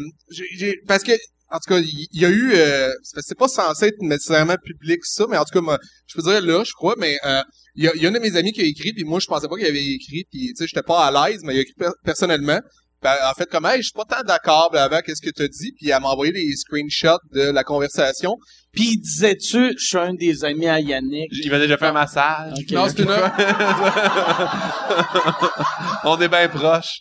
parce 0.88 1.04
que 1.04 1.14
en 1.50 1.60
tout 1.60 1.70
cas, 1.74 1.80
il 1.80 2.08
y, 2.12 2.26
a 2.26 2.30
eu, 2.30 2.52
euh, 2.56 2.92
c'est 3.04 3.38
pas 3.38 3.48
censé 3.48 3.86
être 3.88 4.02
nécessairement 4.02 4.58
public 4.62 5.00
ça, 5.04 5.26
mais 5.30 5.38
en 5.38 5.46
tout 5.46 5.54
cas, 5.54 5.62
moi, 5.62 5.80
je 6.06 6.16
peux 6.16 6.22
dire 6.22 6.42
là, 6.42 6.64
je 6.66 6.74
crois, 6.74 6.96
mais 6.98 7.18
euh, 7.26 7.42
il 7.76 7.86
y, 7.86 7.88
a, 7.88 7.96
y 7.96 8.06
a 8.06 8.10
un 8.10 8.12
de 8.12 8.20
mes 8.20 8.36
amis 8.36 8.52
qui 8.52 8.62
a 8.62 8.66
écrit, 8.66 8.92
puis 8.92 9.06
moi 9.06 9.20
je 9.20 9.28
pensais 9.28 9.48
pas 9.48 9.56
qu'il 9.56 9.66
avait 9.66 9.86
écrit, 9.86 10.26
puis 10.30 10.48
tu 10.50 10.56
sais, 10.56 10.68
j'étais 10.68 10.84
pas 10.84 11.06
à 11.06 11.30
l'aise, 11.30 11.42
mais 11.44 11.54
il 11.54 11.60
a 11.60 11.62
écrit 11.62 11.74
per- 11.78 11.96
personnellement. 12.04 12.60
Ben, 13.04 13.16
en 13.30 13.34
fait, 13.34 13.46
comme, 13.46 13.66
hey, 13.66 13.78
je 13.78 13.84
suis 13.84 13.94
pas 13.94 14.06
tant 14.06 14.24
d'accord 14.24 14.76
avec 14.76 15.06
qu'est-ce 15.06 15.22
que 15.22 15.30
t'as 15.30 15.48
dit, 15.48 15.72
puis 15.78 15.90
elle 15.90 16.02
m'a 16.02 16.10
envoyé 16.10 16.32
des 16.32 16.52
screenshots 16.56 17.20
de 17.32 17.52
la 17.52 17.64
conversation. 17.64 18.36
Puis 18.74 18.98
disais-tu, 18.98 19.74
je 19.78 19.86
suis 19.86 19.98
un 19.98 20.14
des 20.14 20.44
amis 20.44 20.68
à 20.68 20.80
Yannick? 20.80 21.30
Il 21.32 21.52
m'a 21.52 21.60
déjà 21.60 21.78
fait 21.78 21.88
un 21.88 21.94
massage. 21.94 22.54
Ok. 22.58 22.72
Non, 22.72 22.88
c'est 22.90 23.04
une... 23.04 23.10
On 26.04 26.20
est 26.20 26.28
bien 26.28 26.50
proches. 26.50 27.00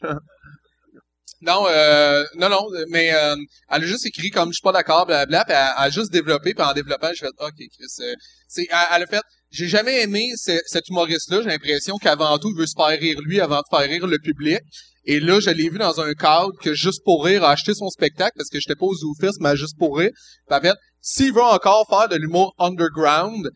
Non, 1.46 1.64
euh, 1.68 2.24
non, 2.36 2.48
non, 2.48 2.66
mais 2.88 3.12
euh, 3.14 3.36
elle 3.70 3.84
a 3.84 3.86
juste 3.86 4.04
écrit 4.06 4.30
comme 4.30 4.48
je 4.50 4.54
suis 4.54 4.62
pas 4.62 4.72
d'accord, 4.72 5.06
blablabla, 5.06 5.44
puis 5.44 5.54
elle, 5.54 5.84
a 5.84 5.90
juste 5.90 6.10
développé, 6.12 6.54
puis 6.54 6.64
en 6.64 6.72
développant, 6.72 7.08
j'ai 7.14 7.26
fait 7.26 7.32
OK, 7.38 7.54
Chris. 7.56 7.86
euh, 8.00 8.14
c'est, 8.48 8.66
elle, 8.94 9.02
a 9.02 9.06
fait. 9.06 9.22
J'ai 9.50 9.68
jamais 9.68 10.02
aimé 10.02 10.32
ce- 10.36 10.60
cet 10.66 10.88
humoriste-là. 10.88 11.42
J'ai 11.42 11.48
l'impression 11.48 11.98
qu'avant 11.98 12.36
tout, 12.38 12.50
il 12.50 12.58
veut 12.58 12.66
se 12.66 12.74
faire 12.76 12.98
rire 12.98 13.18
lui 13.24 13.40
avant 13.40 13.58
de 13.58 13.64
faire 13.70 13.88
rire 13.88 14.06
le 14.06 14.18
public. 14.18 14.58
Et 15.04 15.20
là, 15.20 15.38
je 15.38 15.50
l'ai 15.50 15.68
vu 15.68 15.78
dans 15.78 16.00
un 16.00 16.12
cadre 16.14 16.50
que 16.60 16.74
juste 16.74 17.02
pour 17.04 17.24
rire 17.24 17.44
a 17.44 17.52
acheté 17.52 17.72
son 17.74 17.88
spectacle 17.90 18.32
parce 18.36 18.48
que 18.50 18.58
j'étais 18.58 18.74
pas 18.74 18.86
au 18.86 18.94
ZooFest, 18.94 19.38
mais 19.40 19.56
juste 19.56 19.78
pour 19.78 19.98
rire. 19.98 20.10
Puis 20.48 20.58
en 20.58 20.60
fait, 20.60 20.74
s'il 21.00 21.32
veut 21.32 21.42
encore 21.42 21.86
faire 21.88 22.08
de 22.08 22.16
l'humour 22.16 22.54
underground, 22.58 23.48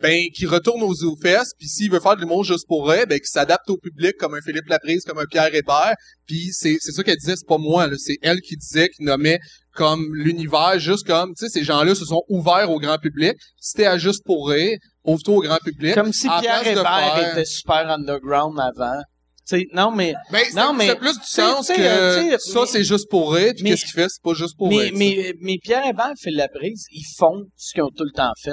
ben 0.00 0.28
qu'il 0.34 0.48
retourne 0.48 0.82
au 0.82 0.94
ZooFest, 0.94 1.54
puis 1.58 1.68
s'il 1.68 1.90
veut 1.90 2.00
faire 2.00 2.16
de 2.16 2.20
l'humour 2.20 2.44
juste 2.44 2.66
pour 2.68 2.88
rire, 2.88 3.06
ben 3.08 3.18
qu'il 3.18 3.28
s'adapte 3.28 3.68
au 3.70 3.76
public 3.76 4.14
comme 4.18 4.34
un 4.34 4.40
Philippe 4.40 4.68
Laprise, 4.68 5.04
comme 5.04 5.18
un 5.18 5.26
Pierre 5.30 5.54
Hébert. 5.54 5.94
Puis 6.26 6.50
c'est 6.52 6.76
c'est 6.80 6.92
ça 6.92 7.02
qu'elle 7.02 7.16
disait, 7.16 7.36
c'est 7.36 7.46
pas 7.48 7.58
moi, 7.58 7.86
là, 7.86 7.96
c'est 7.98 8.18
elle 8.22 8.40
qui 8.40 8.56
disait, 8.56 8.88
qui 8.88 9.02
nommait 9.02 9.38
comme 9.72 10.14
l'univers, 10.14 10.78
juste 10.78 11.06
comme, 11.06 11.34
tu 11.34 11.44
sais, 11.44 11.50
ces 11.50 11.62
gens-là 11.64 11.94
se 11.94 12.04
sont 12.06 12.22
ouverts 12.28 12.70
au 12.70 12.78
grand 12.80 12.98
public. 12.98 13.34
T'es 13.74 13.84
à 13.84 13.98
juste 13.98 14.24
pour 14.24 14.48
rire, 14.48 14.78
ouvre-toi 15.04 15.34
au 15.36 15.42
grand 15.42 15.58
public. 15.58 15.94
Comme 15.94 16.12
si 16.12 16.28
Pierre 16.40 16.66
Hébert 16.66 16.82
faire- 17.14 17.32
était 17.32 17.44
super 17.44 17.90
underground 17.90 18.58
avant. 18.58 19.00
Sais, 19.48 19.68
non, 19.72 19.92
mais, 19.92 20.12
Ben, 20.32 20.42
c'est- 20.44 20.56
Non, 20.56 20.72
mais- 20.72 20.88
c'est 20.88 20.96
plus 20.96 21.16
du 21.16 21.24
sens 21.24 21.68
que 21.68 21.80
euh, 21.80 22.36
ça, 22.38 22.60
mais- 22.60 22.66
c'est 22.66 22.82
juste 22.82 23.08
pour 23.08 23.32
rire, 23.32 23.52
puis 23.54 23.62
mais- 23.62 23.70
qu'est-ce 23.70 23.84
qu'il 23.84 23.92
fait? 23.94 24.08
C'est 24.08 24.20
pas 24.20 24.34
juste 24.34 24.56
pour 24.58 24.68
mais, 24.68 24.76
rire. 24.78 24.92
mais, 24.96 25.34
mais 25.40 25.58
Pierre 25.62 25.86
Hébert 25.86 26.14
fait 26.20 26.32
la 26.32 26.48
prise, 26.48 26.84
ils 26.90 27.06
font 27.16 27.44
ce 27.54 27.72
qu'ils 27.72 27.84
ont 27.84 27.90
tout 27.96 28.02
le 28.02 28.10
temps 28.10 28.32
fait. 28.42 28.50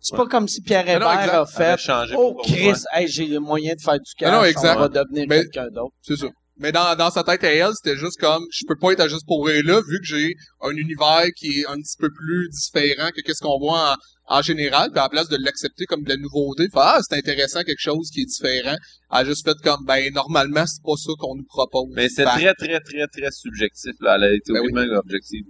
C'est 0.00 0.16
pas 0.16 0.26
comme 0.26 0.46
si 0.46 0.60
Pierre 0.62 0.88
Hébert 0.88 1.08
a 1.08 1.44
fait 1.44 1.76
Oh 2.16 2.36
Chris, 2.44 2.72
hey, 2.94 3.08
j'ai 3.08 3.26
le 3.26 3.40
moyen 3.40 3.74
de 3.74 3.80
faire 3.80 3.94
du 3.98 4.12
cash, 4.16 4.30
Non, 4.30 4.38
non, 4.38 4.44
exact. 4.44 4.76
on 4.76 4.80
va 4.80 4.88
devenir 4.88 5.26
Mais- 5.28 5.40
quelqu'un 5.40 5.66
d'autre. 5.72 5.94
C'est 6.02 6.16
ça. 6.16 6.26
Mais 6.58 6.72
dans, 6.72 6.96
dans 6.96 7.10
sa 7.10 7.22
tête 7.22 7.44
à 7.44 7.52
elle, 7.52 7.72
c'était 7.74 7.96
juste 7.96 8.18
comme, 8.20 8.44
je 8.50 8.64
peux 8.66 8.76
pas 8.76 8.92
être 8.92 9.00
à 9.00 9.08
juste 9.08 9.26
pour 9.26 9.46
rire 9.46 9.62
là, 9.64 9.80
vu 9.80 9.98
que 10.00 10.06
j'ai 10.06 10.34
un 10.60 10.70
univers 10.70 11.26
qui 11.36 11.60
est 11.60 11.66
un 11.66 11.76
petit 11.76 11.96
peu 11.98 12.10
plus 12.12 12.48
différent 12.48 13.10
que 13.14 13.20
qu'est-ce 13.20 13.40
qu'on 13.40 13.58
voit 13.58 13.92
en, 13.92 14.38
en 14.38 14.42
général, 14.42 14.90
puis 14.90 14.98
à 14.98 15.04
la 15.04 15.08
place 15.08 15.28
de 15.28 15.36
l'accepter 15.40 15.86
comme 15.86 16.02
de 16.02 16.10
la 16.10 16.16
nouveauté, 16.16 16.66
ah, 16.74 16.98
c'est 17.02 17.16
intéressant 17.16 17.62
quelque 17.62 17.80
chose 17.80 18.10
qui 18.10 18.22
est 18.22 18.26
différent, 18.26 18.76
elle 18.76 19.18
a 19.18 19.24
juste 19.24 19.44
fait 19.44 19.56
comme, 19.62 19.84
ben, 19.86 20.12
normalement, 20.12 20.66
c'est 20.66 20.82
pas 20.82 20.96
ça 20.96 21.12
qu'on 21.18 21.36
nous 21.36 21.46
propose. 21.46 21.94
Mais 21.94 22.08
c'est 22.08 22.24
très, 22.24 22.54
très, 22.54 22.80
très, 22.80 23.06
très 23.06 23.30
subjectif, 23.30 23.92
là. 24.00 24.16
Elle 24.16 24.24
a 24.24 24.34
été 24.34 24.52
Ben 24.52 24.60
oui. 24.62 24.96
objective. 24.96 25.44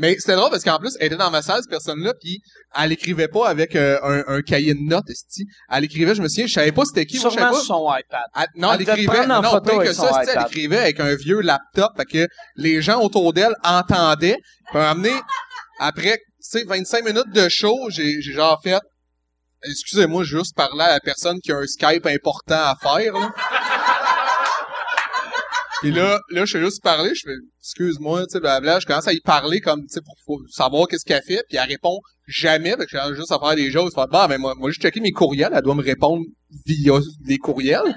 Mais 0.00 0.16
c'était 0.18 0.34
drôle 0.34 0.50
parce 0.50 0.64
qu'en 0.64 0.78
plus, 0.78 0.96
elle 0.98 1.08
était 1.08 1.16
dans 1.16 1.30
ma 1.30 1.42
salle, 1.42 1.60
cette 1.60 1.68
personne-là, 1.70 2.14
puis 2.18 2.40
elle 2.74 2.90
écrivait 2.90 3.28
pas 3.28 3.48
avec 3.48 3.76
euh, 3.76 3.98
un, 4.02 4.36
un 4.36 4.40
cahier 4.40 4.72
de 4.72 4.80
notes, 4.80 5.10
esti. 5.10 5.44
Elle 5.70 5.84
écrivait, 5.84 6.14
je 6.14 6.22
me 6.22 6.28
souviens, 6.28 6.46
je 6.46 6.54
savais 6.54 6.72
pas 6.72 6.84
c'était 6.86 7.04
qui, 7.04 7.18
moi, 7.20 7.28
je 7.28 7.34
savais 7.38 7.50
pas. 7.50 7.60
son 7.60 7.86
iPad. 7.86 8.22
Elle- 8.34 8.46
non, 8.60 8.72
elle, 8.72 8.80
écrivait, 8.80 9.26
non, 9.26 9.42
photo 9.42 9.76
pas 9.76 9.84
que 9.84 9.92
ça, 9.92 10.08
c'était, 10.20 10.32
elle 10.32 10.38
iPad. 10.38 10.46
écrivait 10.48 10.78
avec 10.78 11.00
un 11.00 11.14
vieux 11.14 11.40
laptop, 11.40 11.92
fait 11.98 12.06
que 12.06 12.28
les 12.56 12.80
gens 12.80 13.00
autour 13.02 13.34
d'elle 13.34 13.54
entendaient. 13.62 14.38
Puis 14.72 14.80
donné, 14.80 15.12
après, 15.78 16.16
tu 16.16 16.22
sais, 16.60 16.64
25 16.64 17.04
minutes 17.04 17.30
de 17.34 17.48
show, 17.50 17.90
j'ai, 17.90 18.22
j'ai 18.22 18.32
genre 18.32 18.58
fait, 18.62 18.80
excusez-moi, 19.62 20.24
juste 20.24 20.56
parler 20.56 20.82
à 20.84 20.92
la 20.92 21.00
personne 21.00 21.38
qui 21.40 21.52
a 21.52 21.56
un 21.58 21.66
Skype 21.66 22.06
important 22.06 22.54
à 22.54 22.74
faire, 22.80 23.12
là. 23.12 23.30
Puis 25.80 25.92
là, 25.92 26.20
là, 26.30 26.44
je 26.44 26.58
fais 26.58 26.64
juste 26.64 26.82
parler, 26.82 27.14
je 27.14 27.22
fais, 27.24 27.36
excuse-moi, 27.60 28.26
tu 28.26 28.32
sais, 28.32 28.40
blabla, 28.40 28.80
je 28.80 28.86
commence 28.86 29.08
à 29.08 29.12
y 29.12 29.20
parler 29.20 29.60
comme, 29.60 29.80
tu 29.82 29.88
sais, 29.94 30.00
pour, 30.02 30.14
pour 30.26 30.40
savoir 30.50 30.86
qu'est-ce 30.88 31.04
qu'elle 31.04 31.22
fait, 31.22 31.42
puis 31.48 31.56
elle 31.56 31.68
répond 31.68 32.00
jamais, 32.26 32.70
fait 32.72 32.86
que 32.86 32.90
j'ai 32.90 33.14
juste 33.14 33.32
à 33.32 33.38
faire 33.38 33.54
des 33.56 33.70
choses, 33.72 33.94
faire, 33.94 34.08
bah, 34.08 34.28
ben, 34.28 34.38
moi, 34.38 34.54
moi, 34.56 34.70
j'ai 34.70 34.80
checké 34.80 35.00
mes 35.00 35.10
courriels, 35.12 35.52
elle 35.54 35.62
doit 35.62 35.74
me 35.74 35.82
répondre 35.82 36.22
via 36.66 36.98
des 37.20 37.38
courriels. 37.38 37.94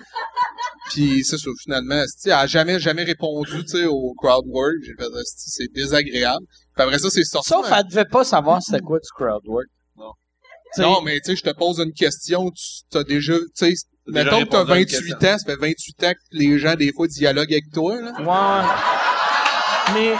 Puis 0.91 1.23
c'est 1.23 1.38
ça, 1.38 1.49
finalement, 1.61 2.03
elle 2.26 2.31
a 2.31 2.47
jamais, 2.47 2.80
jamais 2.80 3.03
répondu, 3.03 3.64
tu 3.64 3.68
sais, 3.68 3.85
au 3.85 4.14
crowd 4.18 4.45
work. 4.47 4.76
J'ai 4.84 4.93
fait, 4.97 5.10
esti, 5.22 5.49
c'est 5.49 5.72
désagréable. 5.73 6.45
Puis 6.76 6.84
après 6.84 6.99
ça, 6.99 7.10
c'est 7.10 7.23
sorti. 7.23 7.49
Sauf 7.49 7.69
mais- 7.69 7.77
elle 7.80 7.88
devait 7.88 8.05
pas 8.05 8.23
savoir 8.23 8.61
c'était 8.61 8.81
quoi 8.81 8.99
du 8.99 9.10
crowd 9.15 9.41
work. 9.45 9.68
Non. 9.97 10.11
T'sais, 10.73 10.81
Non, 10.84 11.01
mais 11.01 11.19
tu 11.19 11.31
sais, 11.31 11.35
je 11.35 11.43
te 11.43 11.55
pose 11.55 11.80
une 11.80 11.93
question, 11.93 12.51
tu 12.51 12.97
as 12.97 13.03
déjà, 13.03 13.38
tu 13.38 13.45
sais, 13.55 13.73
mettons 14.07 14.41
que 14.41 14.49
t'as 14.49 14.63
répondu 14.63 14.95
à 14.95 14.99
une 14.99 15.09
28 15.09 15.13
ans, 15.13 15.38
ça 15.38 15.45
fait 15.45 15.55
28 15.55 16.03
ans 16.03 16.11
que 16.11 16.38
les 16.38 16.59
gens, 16.59 16.75
des 16.75 16.91
fois, 16.93 17.07
dialoguent 17.07 17.53
avec 17.53 17.71
toi, 17.73 18.01
là. 18.01 18.11
Ouais. 18.19 19.93
Mais, 19.93 20.13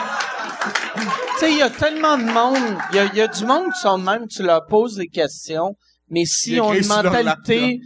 tu 1.06 1.40
sais, 1.40 1.52
il 1.52 1.58
y 1.58 1.62
a 1.62 1.70
tellement 1.70 2.18
de 2.18 2.24
monde, 2.24 2.78
il 2.92 2.96
y 2.96 3.00
a, 3.00 3.06
il 3.06 3.16
y 3.16 3.22
a 3.22 3.28
du 3.28 3.46
monde 3.46 3.72
qui 3.74 3.80
sont 3.80 3.98
de 3.98 4.04
même, 4.04 4.28
tu 4.28 4.44
leur 4.44 4.66
poses 4.68 4.96
des 4.96 5.08
questions, 5.08 5.76
mais 6.10 6.26
s'ils 6.26 6.56
Ils 6.56 6.62
ont 6.62 6.74
une 6.74 6.88
mentalité... 6.88 7.80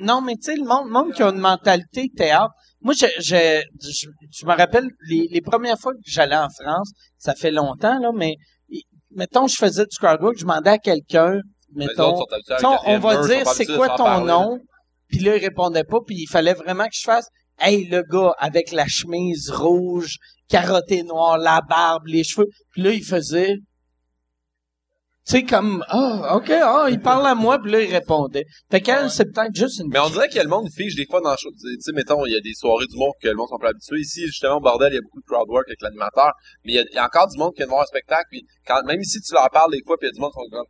Non, 0.00 0.20
mais 0.20 0.34
tu 0.34 0.50
sais, 0.50 0.56
le 0.56 0.64
monde, 0.64 0.90
monde 0.90 1.12
qui 1.12 1.22
a 1.22 1.28
une 1.28 1.38
mentalité 1.38 2.08
théâtre... 2.16 2.52
Moi, 2.80 2.94
je, 2.94 3.06
je, 3.18 3.62
je, 3.82 4.08
je 4.32 4.46
me 4.46 4.56
rappelle, 4.56 4.88
les, 5.08 5.28
les 5.30 5.40
premières 5.40 5.78
fois 5.78 5.92
que 5.92 6.00
j'allais 6.04 6.36
en 6.36 6.48
France, 6.48 6.90
ça 7.18 7.34
fait 7.34 7.50
longtemps, 7.50 7.98
là, 7.98 8.10
mais... 8.14 8.34
Mettons, 9.12 9.46
je 9.46 9.56
faisais 9.56 9.84
du 9.86 9.96
crowd 9.96 10.20
work, 10.20 10.36
je 10.36 10.42
demandais 10.42 10.70
à 10.70 10.78
quelqu'un, 10.78 11.40
mettons... 11.72 12.22
on, 12.62 12.78
on 12.84 12.98
va 12.98 13.26
dire 13.26 13.48
c'est 13.48 13.64
quoi 13.64 13.88
ton 13.90 14.04
parler, 14.04 14.26
nom 14.26 14.58
puis 15.08 15.20
là 15.20 15.36
il 15.36 15.40
répondait 15.40 15.84
pas 15.84 15.98
puis 16.06 16.16
il 16.18 16.26
fallait 16.26 16.54
vraiment 16.54 16.84
que 16.84 16.94
je 16.94 17.04
fasse 17.04 17.28
hey 17.58 17.86
le 17.86 18.02
gars 18.02 18.34
avec 18.38 18.72
la 18.72 18.86
chemise 18.86 19.50
rouge 19.50 20.16
carotté 20.48 21.02
noir 21.02 21.38
la 21.38 21.60
barbe 21.60 22.06
les 22.06 22.24
cheveux 22.24 22.48
puis 22.72 22.82
là 22.82 22.90
il 22.90 23.04
faisait 23.04 23.56
tu 25.26 25.32
sais 25.32 25.42
comme 25.42 25.84
ah 25.88 26.36
ok 26.36 26.50
ah 26.50 26.86
il 26.88 27.00
parle 27.00 27.26
à 27.26 27.34
moi 27.34 27.58
puis 27.60 27.72
là 27.72 27.82
il 27.82 27.92
répondait 27.92 28.44
fait 28.70 28.80
qu'elle 28.80 29.10
c'est 29.10 29.24
peut-être 29.24 29.54
juste 29.54 29.80
une 29.80 29.88
Mais 29.90 29.98
on 29.98 30.10
dirait 30.10 30.28
que 30.28 30.38
le 30.38 30.48
monde 30.48 30.68
fige 30.70 30.94
des 30.96 31.06
fois 31.06 31.20
dans 31.20 31.30
le 31.30 31.36
show. 31.36 31.50
Tu 31.50 31.76
sais, 31.80 31.92
mettons, 31.92 32.26
il 32.26 32.32
y 32.32 32.36
a 32.36 32.40
des 32.40 32.54
soirées 32.54 32.86
d'humour 32.86 33.14
que 33.22 33.28
le 33.28 33.34
monde 33.34 33.48
sont 33.48 33.58
pas 33.58 33.68
habitués. 33.68 34.00
Ici, 34.00 34.26
justement, 34.26 34.56
au 34.56 34.60
bordel, 34.60 34.92
il 34.92 34.96
y 34.96 34.98
a 34.98 35.02
beaucoup 35.02 35.20
de 35.20 35.26
crowd 35.26 35.48
work 35.48 35.64
avec 35.68 35.80
l'animateur. 35.82 36.32
Mais 36.64 36.72
il 36.72 36.74
y, 36.76 36.78
a, 36.78 36.84
il 36.90 36.94
y 36.94 36.98
a 36.98 37.04
encore 37.04 37.28
du 37.28 37.38
monde 37.38 37.52
qui 37.52 37.58
vient 37.58 37.66
de 37.66 37.70
voir 37.70 37.82
un 37.82 37.86
spectacle. 37.86 38.26
Puis 38.30 38.42
quand, 38.66 38.82
même 38.84 39.00
ici, 39.00 39.20
tu 39.20 39.32
leur 39.34 39.48
parles 39.50 39.72
des 39.72 39.82
fois, 39.86 39.96
puis 39.98 40.08
il 40.08 40.10
y 40.10 40.14
a 40.14 40.14
du 40.14 40.20
monde 40.20 40.32
qui 40.32 40.42
sont 40.42 40.50
comme, 40.50 40.66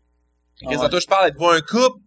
qu'est-ce 0.68 0.80
ouais. 0.80 0.86
que 0.86 0.90
toi, 0.90 1.00
je 1.00 1.06
parle, 1.06 1.28
êtes-vous 1.28 1.48
un 1.48 1.60
couple? 1.60 2.05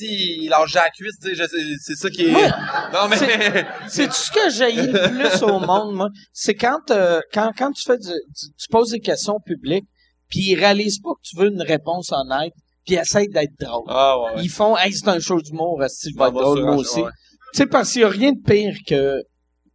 Il 0.00 0.48
lâche 0.48 0.74
la 0.74 0.88
cuisse, 0.90 1.18
tu 1.22 1.34
sais, 1.36 1.46
c'est 1.80 1.94
ça 1.94 2.10
qui 2.10 2.22
est... 2.26 2.34
Ouais. 2.34 2.50
Non, 2.92 3.08
mais... 3.08 3.64
c'est 3.88 4.06
tout 4.08 4.12
ce 4.12 4.30
que 4.32 4.50
j'ai 4.50 4.72
le 4.72 5.08
plus 5.30 5.42
au 5.42 5.60
monde 5.60 5.94
moi? 5.94 6.08
C'est 6.32 6.54
quand 6.54 6.90
euh, 6.90 7.20
quand 7.32 7.52
quand 7.56 7.70
tu 7.72 7.82
fais 7.82 7.98
du, 7.98 8.08
du- 8.08 8.52
tu 8.58 8.68
poses 8.70 8.90
des 8.90 9.00
questions 9.00 9.34
au 9.34 9.40
public 9.40 9.84
puis 10.28 10.40
ils 10.40 10.56
réalisent 10.58 10.98
pas 11.00 11.10
que 11.10 11.20
tu 11.28 11.36
veux 11.36 11.48
une 11.48 11.62
réponse 11.62 12.10
honnête 12.12 12.52
puis 12.84 12.94
ils 12.96 12.98
essayent 12.98 13.28
d'être 13.28 13.52
drôle 13.60 13.84
Ah, 13.88 14.18
ouais, 14.20 14.34
ouais. 14.36 14.42
Ils 14.44 14.50
font, 14.50 14.76
hey, 14.76 14.92
c'est 14.92 15.08
un 15.08 15.20
show 15.20 15.40
d'humour, 15.40 15.80
si 15.88 16.10
je 16.10 16.16
vais 16.18 16.24
On 16.24 16.26
être 16.28 16.34
drôle 16.34 16.62
moi 16.64 16.76
aussi. 16.76 17.00
ouais. 17.00 17.10
Tu 17.52 17.58
sais, 17.58 17.66
parce 17.66 17.92
qu'il 17.92 18.00
y 18.02 18.04
a 18.04 18.08
rien 18.08 18.32
de 18.32 18.42
pire 18.44 18.74
que 18.86 19.22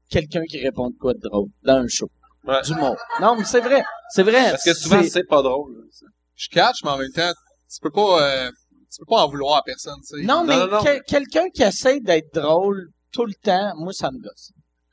quelqu'un 0.10 0.44
qui 0.44 0.60
répond 0.62 0.90
de 0.90 0.96
quoi 1.00 1.14
de 1.14 1.20
drôle 1.22 1.48
dans 1.64 1.78
un 1.78 1.88
show. 1.88 2.10
Ouais. 2.46 2.62
D'humour. 2.64 2.98
Non, 3.22 3.36
mais 3.38 3.46
c'est 3.46 3.62
vrai. 3.62 3.84
C'est 4.14 4.24
vrai. 4.24 4.52
Parce 4.52 4.64
que 4.66 4.74
souvent, 4.74 5.02
C'est- 5.04 5.10
c'est 5.10 5.24
pas 5.28 5.42
drôle. 5.42 5.72
là, 5.78 5.84
ça. 5.92 6.06
Je 6.36 6.48
catch, 6.50 6.78
mais 6.84 6.90
en 6.90 6.98
même 6.98 7.12
temps, 7.14 7.32
tu 7.72 7.80
peux 7.82 7.92
pas, 7.92 8.22
euh, 8.22 8.52
tu 8.92 9.00
peux 9.00 9.06
pas 9.10 9.24
en 9.24 9.30
vouloir 9.30 9.58
à 9.58 9.64
personne, 9.64 10.00
tu 10.02 10.20
sais. 10.20 10.26
Non, 10.26 10.44
mais 10.44 10.56
non, 10.56 10.82
quelqu'un 11.08 11.50
qui 11.54 11.64
essaie 11.64 12.00
d'être 12.00 12.34
drôle 12.34 12.90
tout 13.12 13.26
le 13.26 13.34
temps, 13.34 13.74
moi, 13.78 13.94
ça 13.94 14.12
me 14.12 14.20
gosse. 14.20 14.52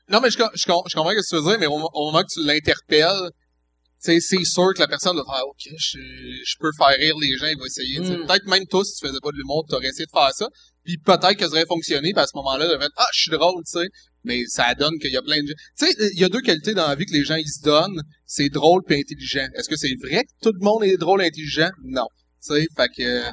Non, 0.09 0.21
mais 0.21 0.29
je, 0.29 0.37
com- 0.37 0.49
je, 0.53 0.65
com- 0.65 0.83
je 0.87 0.95
comprends 0.95 1.11
ce 1.11 1.15
que 1.15 1.27
tu 1.27 1.35
veux 1.35 1.49
dire, 1.51 1.59
mais 1.59 1.67
au, 1.67 1.73
au 1.93 2.05
moment 2.11 2.21
que 2.23 2.33
tu 2.33 2.45
l'interpelles, 2.45 3.29
tu 4.03 4.11
sais, 4.11 4.19
c'est 4.19 4.45
sûr 4.45 4.73
que 4.73 4.79
la 4.79 4.87
personne 4.87 5.17
va 5.17 5.23
faire, 5.23 5.45
OK, 5.47 5.73
je, 5.77 5.97
je 5.99 6.55
peux 6.59 6.71
faire 6.77 6.95
rire 6.97 7.15
les 7.19 7.35
gens, 7.37 7.47
il 7.47 7.57
va 7.57 7.65
essayer. 7.65 7.99
Mm. 7.99 8.25
Peut-être 8.27 8.45
même 8.45 8.65
toi, 8.67 8.83
si 8.85 8.95
tu 8.95 9.07
faisais 9.07 9.19
pas 9.21 9.31
de 9.31 9.37
l'humour, 9.37 9.65
tu 9.67 9.75
aurais 9.75 9.87
essayé 9.87 10.05
de 10.05 10.11
faire 10.11 10.31
ça. 10.33 10.47
Puis 10.83 10.97
peut-être 10.97 11.33
que 11.33 11.45
ça 11.45 11.51
aurait 11.51 11.65
fonctionné, 11.65 12.13
puis 12.13 12.21
à 12.21 12.27
ce 12.27 12.35
moment-là, 12.37 12.67
de 12.71 12.77
mettre, 12.77 12.93
ah, 12.95 13.07
je 13.13 13.21
suis 13.23 13.31
drôle, 13.31 13.63
tu 13.65 13.79
sais. 13.79 13.87
Mais 14.23 14.43
ça 14.47 14.73
donne 14.75 14.97
qu'il 14.99 15.11
y 15.11 15.17
a 15.17 15.21
plein 15.21 15.41
de 15.41 15.47
gens. 15.47 15.53
Tu 15.77 15.87
sais, 15.87 16.11
il 16.13 16.19
y 16.19 16.23
a 16.23 16.29
deux 16.29 16.41
qualités 16.41 16.73
dans 16.73 16.87
la 16.87 16.95
vie 16.95 17.05
que 17.05 17.13
les 17.13 17.23
gens, 17.23 17.35
ils 17.35 17.47
se 17.47 17.61
donnent. 17.63 18.01
C'est 18.25 18.49
drôle 18.49 18.83
puis 18.85 18.99
intelligent. 18.99 19.47
Est-ce 19.55 19.67
que 19.67 19.75
c'est 19.75 19.95
vrai 20.01 20.23
que 20.23 20.29
tout 20.41 20.53
le 20.53 20.63
monde 20.63 20.83
est 20.83 20.97
drôle 20.97 21.21
et 21.23 21.27
intelligent? 21.27 21.69
Non. 21.83 22.07
Tu 22.45 22.53
sais, 22.53 22.67
fait 22.75 22.89
que... 22.89 23.23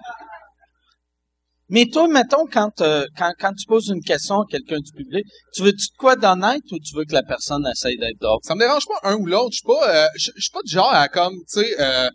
Mais 1.68 1.86
toi, 1.86 2.06
mettons, 2.08 2.44
quand, 2.52 2.80
euh, 2.82 3.06
quand, 3.16 3.32
quand 3.40 3.52
tu 3.54 3.64
poses 3.66 3.88
une 3.88 4.02
question 4.02 4.40
à 4.40 4.44
quelqu'un 4.50 4.78
du 4.80 4.92
public, 4.92 5.24
tu 5.54 5.62
veux-tu 5.62 5.86
de 5.86 5.96
quoi 5.98 6.14
d'honnête 6.16 6.62
ou 6.72 6.78
tu 6.78 6.94
veux 6.94 7.04
que 7.04 7.14
la 7.14 7.22
personne 7.22 7.66
essaye 7.72 7.96
d'être 7.98 8.20
drôle? 8.20 8.38
ça 8.42 8.54
me 8.54 8.60
dérange 8.60 8.84
pas 8.86 9.08
un 9.10 9.16
ou 9.16 9.26
l'autre. 9.26 9.52
Je 9.52 9.56
suis 9.56 9.66
pas, 9.66 10.04
euh, 10.04 10.08
je 10.16 10.30
suis 10.36 10.50
pas 10.52 10.60
du 10.64 10.72
genre 10.72 10.92
à 10.92 11.08
comme, 11.08 11.34
tu 11.50 11.60
sais, 11.60 11.80
euh, 11.80 12.08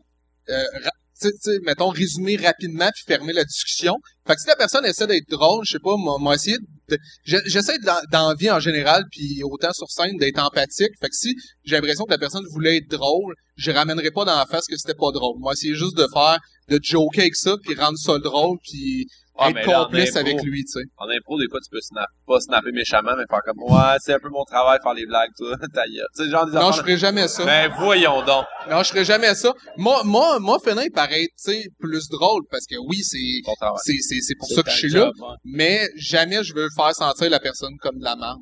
euh, 0.49 0.63
tu 1.21 1.30
sais, 1.41 1.57
mettons, 1.63 1.89
résumer 1.89 2.38
rapidement 2.38 2.89
puis 2.93 3.03
fermer 3.05 3.34
la 3.34 3.43
discussion. 3.43 3.95
Fait 4.26 4.35
que 4.35 4.41
si 4.41 4.47
la 4.47 4.55
personne 4.55 4.85
essaie 4.85 5.07
d'être 5.07 5.27
drôle, 5.30 5.65
je 5.65 5.73
sais 5.73 5.80
pas, 5.84 5.95
moi, 5.97 6.35
essayer 6.35 6.57
de, 6.88 6.97
je- 7.26 7.38
j'essaie 7.47 7.77
d'en- 7.80 7.99
d'envie 8.11 8.49
en 8.51 8.59
général 8.59 9.03
puis 9.11 9.41
autant 9.43 9.73
sur 9.73 9.89
scène 9.89 10.15
d'être 10.17 10.39
empathique. 10.39 10.91
Fait 11.01 11.09
que 11.09 11.15
si 11.15 11.34
j'ai 11.65 11.76
l'impression 11.76 12.05
que 12.05 12.11
la 12.11 12.17
personne 12.19 12.45
voulait 12.51 12.77
être 12.77 12.89
drôle, 12.89 13.34
je 13.57 13.71
ramènerai 13.71 14.11
pas 14.11 14.23
dans 14.26 14.38
la 14.38 14.45
face 14.45 14.65
que 14.67 14.77
c'était 14.77 14.93
pas 14.97 15.11
drôle. 15.11 15.39
Moi, 15.39 15.55
c'est 15.55 15.73
juste 15.73 15.97
de 15.97 16.07
faire, 16.13 16.39
de 16.69 16.80
joker 16.81 17.19
avec 17.21 17.35
ça 17.35 17.55
puis 17.63 17.76
rendre 17.76 17.97
ça 17.97 18.17
drôle 18.19 18.57
puis 18.63 19.07
Ah, 19.41 19.49
être 19.51 19.65
complice 19.65 20.15
impro, 20.15 20.19
avec 20.19 20.43
lui, 20.43 20.63
tu 20.63 20.71
sais. 20.71 20.85
En 20.97 21.07
impro, 21.09 21.37
des 21.39 21.47
fois, 21.49 21.59
tu 21.63 21.69
peux 21.71 21.81
snap, 21.81 22.07
pas 22.27 22.39
snapper 22.39 22.71
méchamment, 22.71 23.11
mais 23.17 23.23
faire 23.29 23.41
comme, 23.45 23.59
ouais, 23.63 23.95
c'est 23.99 24.13
un 24.13 24.19
peu 24.19 24.29
mon 24.29 24.43
travail, 24.43 24.79
faire 24.83 24.93
les 24.93 25.05
blagues, 25.05 25.29
toi, 25.37 25.55
ta 25.73 25.85
gueule. 25.87 26.07
Tu 26.15 26.29
genre 26.29 26.45
des 26.45 26.53
Non, 26.53 26.59
je 26.61 26.67
affaires- 26.69 26.83
ferai 26.83 26.97
jamais 26.97 27.27
ça. 27.27 27.45
Ben, 27.45 27.71
voyons 27.77 28.23
donc. 28.23 28.45
Non, 28.69 28.83
je 28.83 28.89
ferai 28.89 29.05
jamais 29.05 29.33
ça. 29.35 29.53
Moi, 29.77 30.01
moi, 30.03 30.39
moi, 30.39 30.57
Fenin 30.63 30.87
paraît, 30.93 31.27
tu 31.27 31.31
sais, 31.37 31.63
plus 31.79 32.07
drôle 32.09 32.43
parce 32.51 32.65
que 32.65 32.75
oui, 32.87 32.97
c'est, 33.03 33.17
c'est, 33.83 33.97
c'est, 34.01 34.19
c'est 34.21 34.35
pour 34.35 34.47
ça 34.49 34.63
que 34.63 34.71
je 34.71 34.75
suis 34.77 34.89
là. 34.89 35.05
ouais. 35.07 35.35
Mais 35.45 35.87
jamais 35.95 36.43
je 36.43 36.53
veux 36.53 36.67
faire 36.75 36.93
sentir 36.93 37.29
la 37.29 37.39
personne 37.39 37.75
comme 37.81 37.97
de 37.97 38.03
la 38.03 38.15
merde. 38.15 38.39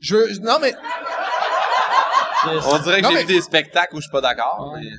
Je 0.00 0.14
veux, 0.16 0.28
non, 0.40 0.58
mais, 0.60 0.74
On 2.64 2.78
dirait 2.78 3.00
que 3.02 3.08
j'ai 3.08 3.14
mais- 3.14 3.20
vu 3.24 3.34
des 3.34 3.40
spectacles 3.40 3.94
où 3.96 3.98
je 3.98 4.02
suis 4.02 4.12
pas 4.12 4.20
d'accord. 4.20 4.74
mais- 4.76 4.90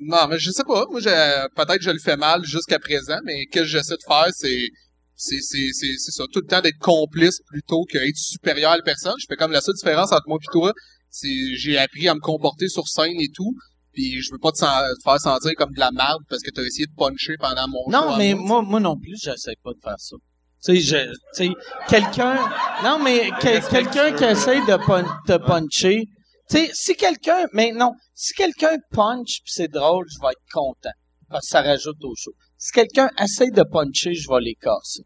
non, 0.00 0.26
mais 0.28 0.38
je 0.38 0.50
sais 0.50 0.64
pas. 0.64 0.84
Moi, 0.90 1.00
j'ai- 1.00 1.46
peut-être 1.54 1.82
je 1.82 1.90
le 1.90 1.98
fais 1.98 2.16
mal 2.16 2.44
jusqu'à 2.44 2.78
présent, 2.78 3.18
mais 3.24 3.44
ce 3.52 3.58
que 3.58 3.64
j'essaie 3.64 3.96
de 3.96 4.02
faire, 4.06 4.28
c'est, 4.32 4.68
c'est, 5.14 5.40
c'est, 5.40 5.68
c'est, 5.72 5.94
c'est 5.98 6.10
ça. 6.12 6.24
Tout 6.32 6.40
le 6.40 6.46
temps 6.46 6.60
d'être 6.60 6.78
complice 6.78 7.40
plutôt 7.46 7.84
qu'être 7.84 8.16
supérieur 8.16 8.70
à 8.72 8.76
la 8.76 8.82
personne. 8.82 9.14
Je 9.18 9.26
fais 9.28 9.36
comme 9.36 9.52
la 9.52 9.60
seule 9.60 9.74
différence 9.74 10.12
entre 10.12 10.28
moi 10.28 10.38
et 10.40 10.52
toi, 10.52 10.72
c'est, 11.10 11.56
j'ai 11.56 11.76
appris 11.78 12.08
à 12.08 12.14
me 12.14 12.20
comporter 12.20 12.68
sur 12.68 12.86
scène 12.88 13.18
et 13.20 13.28
tout. 13.34 13.52
Puis 13.92 14.20
je 14.22 14.30
veux 14.30 14.38
pas 14.38 14.52
te, 14.52 14.58
sen- 14.58 14.68
te 14.96 15.02
faire 15.02 15.18
sentir 15.20 15.52
comme 15.56 15.72
de 15.72 15.80
la 15.80 15.90
merde 15.90 16.22
parce 16.28 16.42
que 16.42 16.50
t'as 16.50 16.62
essayé 16.62 16.86
de 16.86 16.92
puncher 16.96 17.34
pendant 17.40 17.66
mon 17.66 17.84
show 17.86 17.90
Non, 17.90 18.16
mais 18.16 18.34
moi. 18.34 18.62
moi, 18.62 18.78
non 18.78 18.96
plus, 18.96 19.16
j'essaie 19.20 19.54
pas 19.64 19.72
de 19.72 19.80
faire 19.82 19.98
ça. 19.98 20.16
Tu 20.64 20.76
sais, 20.76 20.80
je, 20.80 21.12
tu 21.36 21.48
sais, 21.48 21.50
quelqu'un, 21.88 22.36
non, 22.84 22.98
mais 23.02 23.30
que- 23.40 23.70
quelqu'un 23.70 24.12
qui 24.12 24.24
essaie 24.24 24.60
de 24.60 24.76
pun- 24.86 25.04
te 25.26 25.36
puncher, 25.38 26.04
tu 26.50 26.56
sais, 26.56 26.70
si 26.72 26.96
quelqu'un, 26.96 27.46
mais 27.52 27.72
non, 27.72 27.92
si 28.14 28.32
quelqu'un 28.34 28.76
punch 28.90 29.40
pis 29.44 29.52
c'est 29.52 29.68
drôle, 29.68 30.06
je 30.08 30.20
vais 30.20 30.32
être 30.32 30.52
content. 30.52 30.90
Parce 31.28 31.44
que 31.46 31.50
ça 31.50 31.62
rajoute 31.62 32.02
au 32.02 32.14
show. 32.16 32.32
Si 32.56 32.72
quelqu'un 32.72 33.10
essaie 33.22 33.50
de 33.50 33.62
puncher, 33.62 34.14
je 34.14 34.28
vais 34.28 34.40
les 34.40 34.54
casser. 34.54 35.02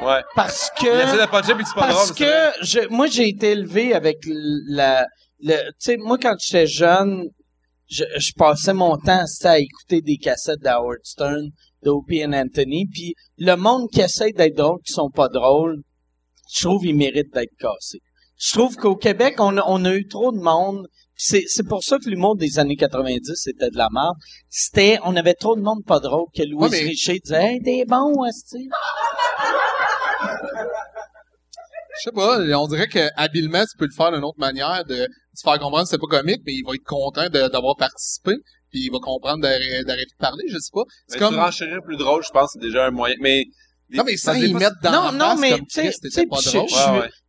Ouais. 0.00 0.22
Parce 0.34 0.70
Il 0.80 0.84
que, 0.84 1.22
de 1.22 1.30
puncher 1.30 1.54
puis 1.54 1.64
c'est 1.66 1.74
pas 1.74 1.88
parce 1.88 2.12
drôle. 2.12 2.28
vrai. 2.28 2.52
que 2.60 2.64
je, 2.66 2.88
moi, 2.88 3.06
j'ai 3.06 3.28
été 3.28 3.52
élevé 3.52 3.94
avec 3.94 4.18
la, 4.68 5.06
le, 5.40 5.56
tu 5.70 5.74
sais, 5.78 5.96
moi, 5.96 6.18
quand 6.18 6.36
j'étais 6.38 6.66
jeune, 6.66 7.24
je, 7.88 8.04
je 8.18 8.32
passais 8.36 8.74
mon 8.74 8.96
temps 8.98 9.24
à 9.44 9.58
écouter 9.58 10.02
des 10.02 10.18
cassettes 10.18 10.60
d'Howard 10.60 11.00
Stern, 11.02 11.50
d'Opie 11.82 12.24
and 12.24 12.32
Anthony, 12.32 12.86
puis 12.92 13.14
le 13.38 13.54
monde 13.56 13.88
qui 13.90 14.00
essaie 14.00 14.32
d'être 14.32 14.56
drôle, 14.56 14.80
qui 14.84 14.92
sont 14.92 15.10
pas 15.10 15.28
drôles, 15.28 15.82
je 16.54 16.64
trouve 16.64 16.86
ils 16.86 16.94
méritent 16.94 17.32
d'être 17.32 17.54
cassés. 17.58 18.00
Je 18.38 18.52
trouve 18.52 18.76
qu'au 18.76 18.96
Québec, 18.96 19.36
on 19.38 19.56
a, 19.56 19.64
on 19.66 19.84
a 19.84 19.94
eu 19.94 20.06
trop 20.06 20.30
de 20.32 20.38
monde. 20.38 20.86
puis 21.14 21.24
C'est, 21.26 21.44
c'est 21.48 21.66
pour 21.66 21.82
ça 21.82 21.98
que 21.98 22.08
l'humour 22.08 22.36
des 22.36 22.58
années 22.58 22.76
90, 22.76 23.32
c'était 23.34 23.70
de 23.70 23.76
la 23.78 23.88
merde. 23.90 24.16
C'était, 24.48 24.98
on 25.04 25.16
avait 25.16 25.34
trop 25.34 25.56
de 25.56 25.62
monde 25.62 25.84
pas 25.86 26.00
drôle 26.00 26.26
que 26.36 26.42
Louis 26.42 26.64
Ouais, 26.64 26.68
mais- 26.70 26.80
Richer 26.80 27.18
disait, 27.18 27.54
hey, 27.54 27.62
t'es 27.62 27.84
bon, 27.86 28.12
hostie. 28.22 28.68
Je 31.98 32.02
sais 32.02 32.12
pas, 32.12 32.38
on 32.58 32.66
dirait 32.68 32.88
que 32.88 33.08
habilement, 33.16 33.62
tu 33.64 33.76
peux 33.78 33.86
le 33.86 33.94
faire 33.96 34.12
d'une 34.12 34.22
autre 34.24 34.38
manière, 34.38 34.84
de, 34.84 34.94
de 34.94 35.06
te 35.06 35.40
faire 35.42 35.58
comprendre 35.58 35.84
que 35.84 35.88
c'est 35.88 35.98
pas 35.98 36.06
comique, 36.18 36.42
mais 36.44 36.52
il 36.52 36.62
va 36.66 36.74
être 36.74 36.84
content 36.84 37.28
d'avoir 37.30 37.74
participé, 37.76 38.32
puis 38.70 38.80
il 38.84 38.90
va 38.92 38.98
comprendre 38.98 39.40
d'arrêter 39.40 39.84
de 39.86 40.18
parler, 40.18 40.44
je 40.48 40.58
sais 40.58 40.70
pas. 40.74 40.82
C'est 41.08 41.18
comme... 41.18 41.40
tu 41.50 41.80
plus 41.86 41.96
drôle, 41.96 42.22
je 42.22 42.30
pense, 42.30 42.50
c'est 42.52 42.60
déjà 42.60 42.86
un 42.86 42.90
moyen. 42.90 43.14
Mais. 43.20 43.44
Non, 43.90 44.04
mais 44.04 44.16
ça, 44.16 44.34
fois, 44.34 44.58
mettre 44.58 44.80
dans 44.82 44.90
Non, 44.90 45.04
la 45.04 45.12
non, 45.12 45.18
face 45.18 45.40
mais, 45.40 45.50
comme 45.50 45.66
tu 45.66 46.10
sais. 46.10 46.26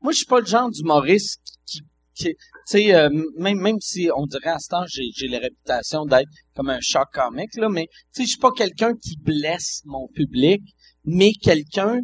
Moi, 0.01 0.11
je 0.11 0.17
suis 0.17 0.25
pas 0.25 0.39
le 0.39 0.45
genre 0.45 0.69
d'humoriste 0.71 1.39
qui, 1.65 1.81
qui 2.15 2.25
tu 2.25 2.35
sais, 2.65 2.93
euh, 2.93 3.09
même, 3.37 3.59
même 3.59 3.79
si 3.79 4.09
on 4.15 4.25
dirait 4.25 4.49
à 4.49 4.59
ce 4.59 4.67
temps, 4.67 4.83
j'ai, 4.87 5.03
j'ai 5.15 5.27
la 5.27 5.39
réputation 5.39 6.05
d'être 6.05 6.29
comme 6.55 6.69
un 6.69 6.79
choc 6.81 7.07
comique, 7.13 7.55
là, 7.55 7.69
mais, 7.69 7.87
tu 7.87 7.97
sais, 8.11 8.23
je 8.23 8.29
suis 8.29 8.39
pas 8.39 8.51
quelqu'un 8.51 8.93
qui 8.93 9.15
blesse 9.17 9.83
mon 9.85 10.07
public, 10.09 10.61
mais 11.05 11.31
quelqu'un 11.31 12.01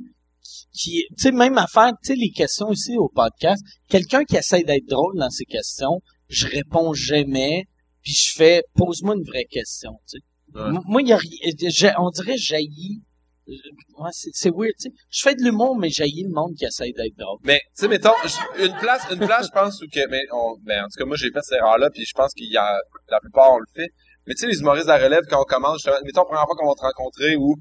qui, 0.71 1.05
tu 1.17 1.23
sais, 1.23 1.31
même 1.31 1.57
à 1.57 1.67
faire, 1.67 1.91
tu 2.03 2.13
sais, 2.13 2.15
les 2.15 2.31
questions 2.31 2.71
ici 2.71 2.95
au 2.97 3.09
podcast, 3.09 3.61
quelqu'un 3.89 4.23
qui 4.23 4.37
essaie 4.37 4.63
d'être 4.63 4.87
drôle 4.87 5.17
dans 5.17 5.29
ses 5.29 5.45
questions, 5.45 5.99
je 6.29 6.47
réponds 6.47 6.93
jamais, 6.93 7.65
puis 8.01 8.13
je 8.13 8.33
fais, 8.33 8.63
pose-moi 8.75 9.15
une 9.15 9.25
vraie 9.25 9.47
question, 9.49 9.91
tu 10.09 10.19
sais. 10.19 10.59
Ouais. 10.59 10.79
Moi, 10.85 11.01
il 11.01 11.07
y 11.07 11.13
a 11.13 11.99
on 11.99 12.09
dirait 12.11 12.37
jaillit, 12.37 13.01
ouais, 13.47 14.09
c'est, 14.11 14.49
weird, 14.49 14.73
tu 14.79 14.89
sais. 14.89 14.95
Je 15.09 15.21
fais 15.21 15.35
de 15.35 15.43
l'humour, 15.43 15.77
mais 15.77 15.89
jaillit 15.89 16.23
le 16.23 16.33
monde 16.33 16.53
qui 16.55 16.65
essaie 16.65 16.91
d'être 16.91 17.17
drôle. 17.17 17.39
Mais, 17.43 17.59
tu 17.75 17.81
sais, 17.81 17.87
mettons, 17.87 18.13
une 18.57 18.75
place, 18.77 19.01
une 19.11 19.19
place, 19.19 19.47
je 19.47 19.51
pense, 19.51 19.81
où 19.81 19.87
que, 19.87 20.07
mais 20.09 20.21
on, 20.31 20.55
ben, 20.63 20.83
en 20.83 20.87
tout 20.87 20.97
cas, 20.97 21.05
moi, 21.05 21.17
j'ai 21.17 21.31
fait 21.31 21.41
cette 21.41 21.59
erreur-là, 21.59 21.89
puis 21.89 22.05
je 22.05 22.13
pense 22.13 22.33
qu'il 22.33 22.51
y 22.51 22.57
a, 22.57 22.79
la 23.09 23.19
plupart, 23.19 23.51
on 23.53 23.59
le 23.59 23.65
fait. 23.73 23.89
Mais 24.25 24.33
tu 24.33 24.41
sais, 24.41 24.47
les 24.47 24.59
humoristes 24.59 24.87
la 24.87 24.97
relève, 24.97 25.23
quand 25.29 25.41
on 25.41 25.45
commence, 25.45 25.85
mettons, 26.05 26.23
première 26.23 26.45
fois 26.45 26.55
qu'on 26.55 26.67
va 26.67 26.75
te 26.75 26.81
rencontrer, 26.81 27.35
ou, 27.35 27.55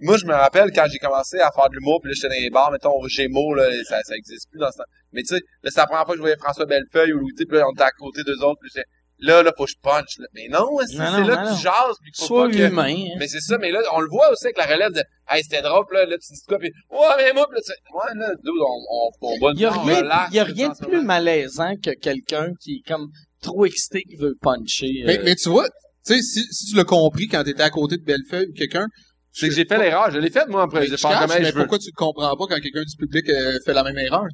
moi, 0.00 0.16
je 0.16 0.26
me 0.26 0.34
rappelle 0.34 0.70
quand 0.74 0.86
j'ai 0.90 0.98
commencé 0.98 1.38
à 1.38 1.50
faire 1.52 1.68
de 1.70 1.76
l'humour, 1.76 2.00
puis 2.02 2.10
là, 2.10 2.14
j'étais 2.16 2.34
dans 2.34 2.42
les 2.42 2.50
bars, 2.50 2.70
mettons, 2.72 2.98
au 2.98 3.08
Gémeaux, 3.08 3.54
là, 3.54 3.70
ça, 3.84 4.02
ça 4.02 4.16
existe 4.16 4.50
plus 4.50 4.58
dans 4.58 4.70
ce 4.72 4.78
temps. 4.78 4.90
Mais 5.12 5.22
tu 5.22 5.36
sais, 5.36 5.40
là, 5.62 5.70
c'est 5.70 5.80
la 5.80 5.86
première 5.86 6.04
fois 6.04 6.14
que 6.14 6.18
je 6.18 6.22
voyais 6.22 6.36
François 6.36 6.66
Bellefeuille 6.66 7.12
ou 7.12 7.18
Louis, 7.18 7.32
puis 7.36 7.46
là, 7.56 7.66
on 7.68 7.72
était 7.72 7.84
à 7.84 7.92
côté 7.92 8.24
d'eux 8.24 8.42
autres, 8.42 8.60
puis 8.60 8.70
là, 9.18 9.42
là, 9.42 9.52
faut 9.56 9.64
que 9.64 9.70
je 9.70 9.76
punch, 9.82 10.18
là. 10.18 10.26
Mais 10.34 10.48
non, 10.50 10.66
c'est 10.86 10.96
là 10.96 11.20
non, 11.20 11.26
que 11.26 11.32
non. 11.50 11.56
tu 11.56 11.62
jases, 11.62 11.96
puis 12.02 12.10
qu'il 12.12 12.20
faut 12.22 12.26
Sois 12.26 12.48
pas 12.48 12.54
que, 12.54 12.68
humain. 12.68 12.94
hein. 12.96 13.14
mais 13.18 13.28
c'est 13.28 13.40
ça, 13.40 13.58
mais 13.58 13.70
là, 13.70 13.80
on 13.92 14.00
le 14.00 14.08
voit 14.08 14.30
aussi 14.32 14.44
avec 14.46 14.58
la 14.58 14.66
relève 14.66 14.92
de 14.92 15.02
Hey, 15.28 15.42
c'était 15.42 15.62
drôle, 15.62 15.86
là, 15.92 16.04
là, 16.04 16.16
tu 16.18 16.32
dis 16.32 16.40
quoi, 16.46 16.58
puis 16.58 16.70
Ouais, 16.90 16.98
mais 17.18 17.32
moi, 17.32 17.46
puis 17.48 17.56
là, 17.56 17.60
tu 17.64 17.72
sais, 17.72 17.78
Ouais, 17.94 18.18
là, 18.20 18.28
dude, 18.34 18.52
on, 18.60 18.84
on, 18.90 19.10
on 19.22 19.38
va 19.46 19.52
Il 19.54 19.60
y 19.60 19.64
a 19.66 19.72
on 19.78 19.82
rien, 19.84 20.28
y 20.32 20.38
a 20.38 20.44
rien 20.44 20.68
de 20.68 20.76
plus 20.76 20.96
moment. 20.96 21.02
malaisant 21.04 21.74
que 21.82 21.90
quelqu'un 21.98 22.48
qui 22.60 22.82
est 22.84 22.88
comme 22.88 23.08
trop 23.42 23.64
excité 23.64 24.02
qui 24.02 24.16
veut 24.16 24.34
puncher. 24.40 25.02
Mais, 25.06 25.18
euh, 25.18 25.22
mais 25.24 25.34
tu 25.36 25.48
vois, 25.48 25.68
tu 26.06 26.14
sais, 26.14 26.20
si, 26.22 26.42
si 26.52 26.66
tu 26.70 26.76
l'as 26.76 26.84
compris 26.84 27.26
quand 27.28 27.42
t'étais 27.44 27.62
à 27.62 27.70
côté 27.70 27.96
de 27.96 28.02
Bellefeuille 28.04 28.48
ou 28.50 28.52
quelqu'un, 28.54 28.86
C'est 29.32 29.48
que 29.48 29.54
j'ai 29.54 29.64
fait 29.64 29.78
l'erreur, 29.78 30.10
je 30.10 30.18
l'ai 30.18 30.30
fait, 30.30 30.46
moi, 30.48 30.62
après, 30.64 30.80
mais 30.80 30.86
je 30.86 30.96
pas 31.00 31.20
comment 31.22 31.34
mais 31.34 31.44
je 31.44 31.52
veux. 31.52 31.60
pourquoi 31.60 31.78
tu 31.78 31.90
comprends 31.92 32.36
pas 32.36 32.46
quand 32.46 32.60
quelqu'un 32.60 32.82
du 32.82 32.96
public 32.98 33.28
euh, 33.30 33.58
fait 33.64 33.72
la 33.72 33.82
même 33.84 33.96
erreur? 33.98 34.26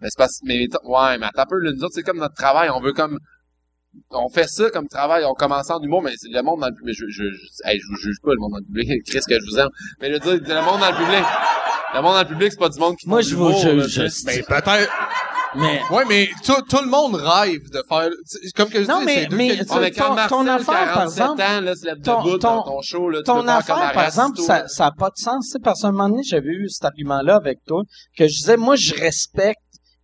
Mais 0.00 0.08
c'est 0.10 0.16
parce, 0.18 0.38
mais, 0.44 0.60
ouais, 0.84 1.18
mais 1.18 1.26
attends 1.26 1.42
un 1.42 1.46
peu, 1.46 1.58
là, 1.58 1.72
nous 1.72 1.82
autres, 1.82 1.94
c'est 1.94 2.02
comme 2.02 2.18
notre 2.18 2.34
travail, 2.34 2.70
on 2.70 2.80
veut 2.80 2.92
comme, 2.92 3.18
on 4.10 4.28
fait 4.28 4.48
ça 4.48 4.70
comme 4.70 4.88
travail, 4.88 5.24
on 5.24 5.34
commence 5.34 5.70
en 5.70 5.80
humour, 5.80 6.02
mais 6.02 6.12
c'est 6.16 6.28
le 6.30 6.42
monde 6.42 6.60
dans 6.60 6.68
le 6.68 6.74
public, 6.74 6.94
je, 6.98 7.06
je, 7.08 7.24
je, 7.24 7.68
hey, 7.70 7.78
je 7.80 7.86
vous 7.88 7.96
juge 7.96 8.16
pas, 8.22 8.30
le 8.32 8.38
monde 8.40 8.52
dans 8.52 8.58
le 8.58 8.64
public, 8.64 9.02
Chris, 9.06 9.20
que 9.28 9.34
je 9.40 9.44
vous 9.50 9.58
aime. 9.58 9.68
Mais 10.00 10.08
je 10.08 10.14
veux 10.14 10.40
dire, 10.40 10.54
le 10.56 10.62
monde 10.64 10.80
dans 10.80 10.90
le 10.90 10.96
public, 10.96 11.24
le 11.94 12.02
monde 12.02 12.14
dans 12.14 12.22
le 12.22 12.28
public, 12.28 12.52
c'est 12.52 12.58
pas 12.58 12.68
du 12.68 12.78
monde 12.78 12.96
qui 12.96 13.08
Moi, 13.08 13.20
je 13.22 13.30
de 13.30 13.34
vous 13.36 13.52
juge. 13.52 13.94
tu 14.04 14.08
sais. 14.10 14.24
Ben, 14.26 14.44
peut-être. 14.62 14.92
mais 15.56 15.80
Ouais, 15.90 16.04
mais 16.06 16.28
tout, 16.44 16.60
tout 16.68 16.82
le 16.82 16.88
monde 16.90 17.14
rêve 17.14 17.70
de 17.72 17.82
faire, 17.88 18.10
c'est- 18.24 18.52
comme 18.54 18.68
que 18.68 18.82
je 18.82 18.88
Non, 18.88 18.98
dis, 19.00 19.06
mais- 19.06 19.14
c'est 19.22 19.26
deux 19.28 19.36
mais. 19.36 19.50
Ouais, 19.52 19.80
mais 19.80 19.90
ton- 19.92 20.14
Marcel, 20.14 20.28
ton 20.28 20.46
affaire, 20.46 20.64
par 20.66 20.94
47 20.94 21.18
exemple, 21.22 21.42
ans, 21.42 21.60
là, 21.62 21.74
se 21.74 21.86
lève 21.86 22.00
ton- 22.02 22.22
debout 22.22 22.38
dans 22.38 22.62
ton- 22.62 22.70
ton 22.72 22.82
show, 22.82 23.08
là, 23.08 23.18
tu 23.20 23.24
ton 23.24 23.48
affaire, 23.48 23.92
par 23.94 24.04
exemple, 24.04 24.38
ça, 24.40 24.68
ça 24.68 24.86
a 24.86 24.90
pas 24.92 25.08
de 25.08 25.16
sens. 25.16 25.46
Tu 25.46 25.52
sais, 25.52 25.58
parce 25.64 25.80
qu'à 25.80 25.88
un 25.88 25.92
moment 25.92 26.10
donné, 26.10 26.22
j'avais 26.22 26.50
eu 26.50 26.68
cet 26.68 26.84
argument-là 26.84 27.36
avec 27.36 27.58
toi, 27.66 27.82
que 28.16 28.28
je 28.28 28.34
disais, 28.36 28.56
moi, 28.58 28.76
je 28.76 28.94
respecte, 28.94 29.58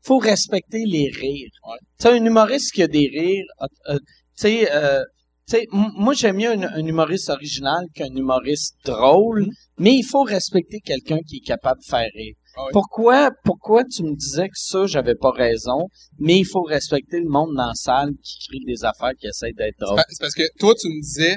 faut 0.05 0.19
respecter 0.19 0.85
les 0.87 1.11
rires. 1.11 1.51
Ouais. 1.67 1.79
Tu 1.99 2.07
un 2.07 2.25
humoriste 2.25 2.73
qui 2.73 2.83
a 2.83 2.89
des 2.89 3.09
rires, 3.09 3.45
euh, 3.63 3.95
euh, 3.95 3.99
tu 4.37 4.49
sais, 4.49 4.73
euh, 4.73 5.03
moi, 5.73 6.15
j'aime 6.15 6.37
mieux 6.37 6.51
un, 6.51 6.63
un 6.63 6.87
humoriste 6.87 7.29
original 7.29 7.85
qu'un 7.95 8.15
humoriste 8.15 8.77
drôle, 8.85 9.47
mais 9.79 9.95
il 9.95 10.03
faut 10.03 10.23
respecter 10.23 10.81
quelqu'un 10.81 11.19
qui 11.29 11.37
est 11.37 11.47
capable 11.47 11.81
de 11.81 11.87
faire 11.87 12.09
rire. 12.15 12.35
Ah 12.57 12.65
ouais. 12.65 12.71
Pourquoi, 12.73 13.31
pourquoi 13.45 13.85
tu 13.85 14.05
me 14.05 14.15
disais 14.15 14.49
que 14.49 14.57
ça, 14.57 14.87
j'avais 14.87 15.17
pas 15.17 15.33
raison, 15.33 15.89
mais 16.19 16.39
il 16.39 16.47
faut 16.47 16.63
respecter 16.63 17.19
le 17.19 17.29
monde 17.29 17.55
dans 17.57 17.67
la 17.67 17.75
salle 17.75 18.13
qui 18.23 18.49
crie 18.49 18.65
des 18.65 18.85
affaires, 18.85 19.13
qui 19.19 19.27
essaie 19.27 19.53
d'être 19.53 19.79
drôle. 19.81 20.01
C'est 20.09 20.21
parce 20.21 20.35
que 20.35 20.45
toi, 20.59 20.75
tu 20.81 20.89
me 20.89 21.01
disais, 21.01 21.37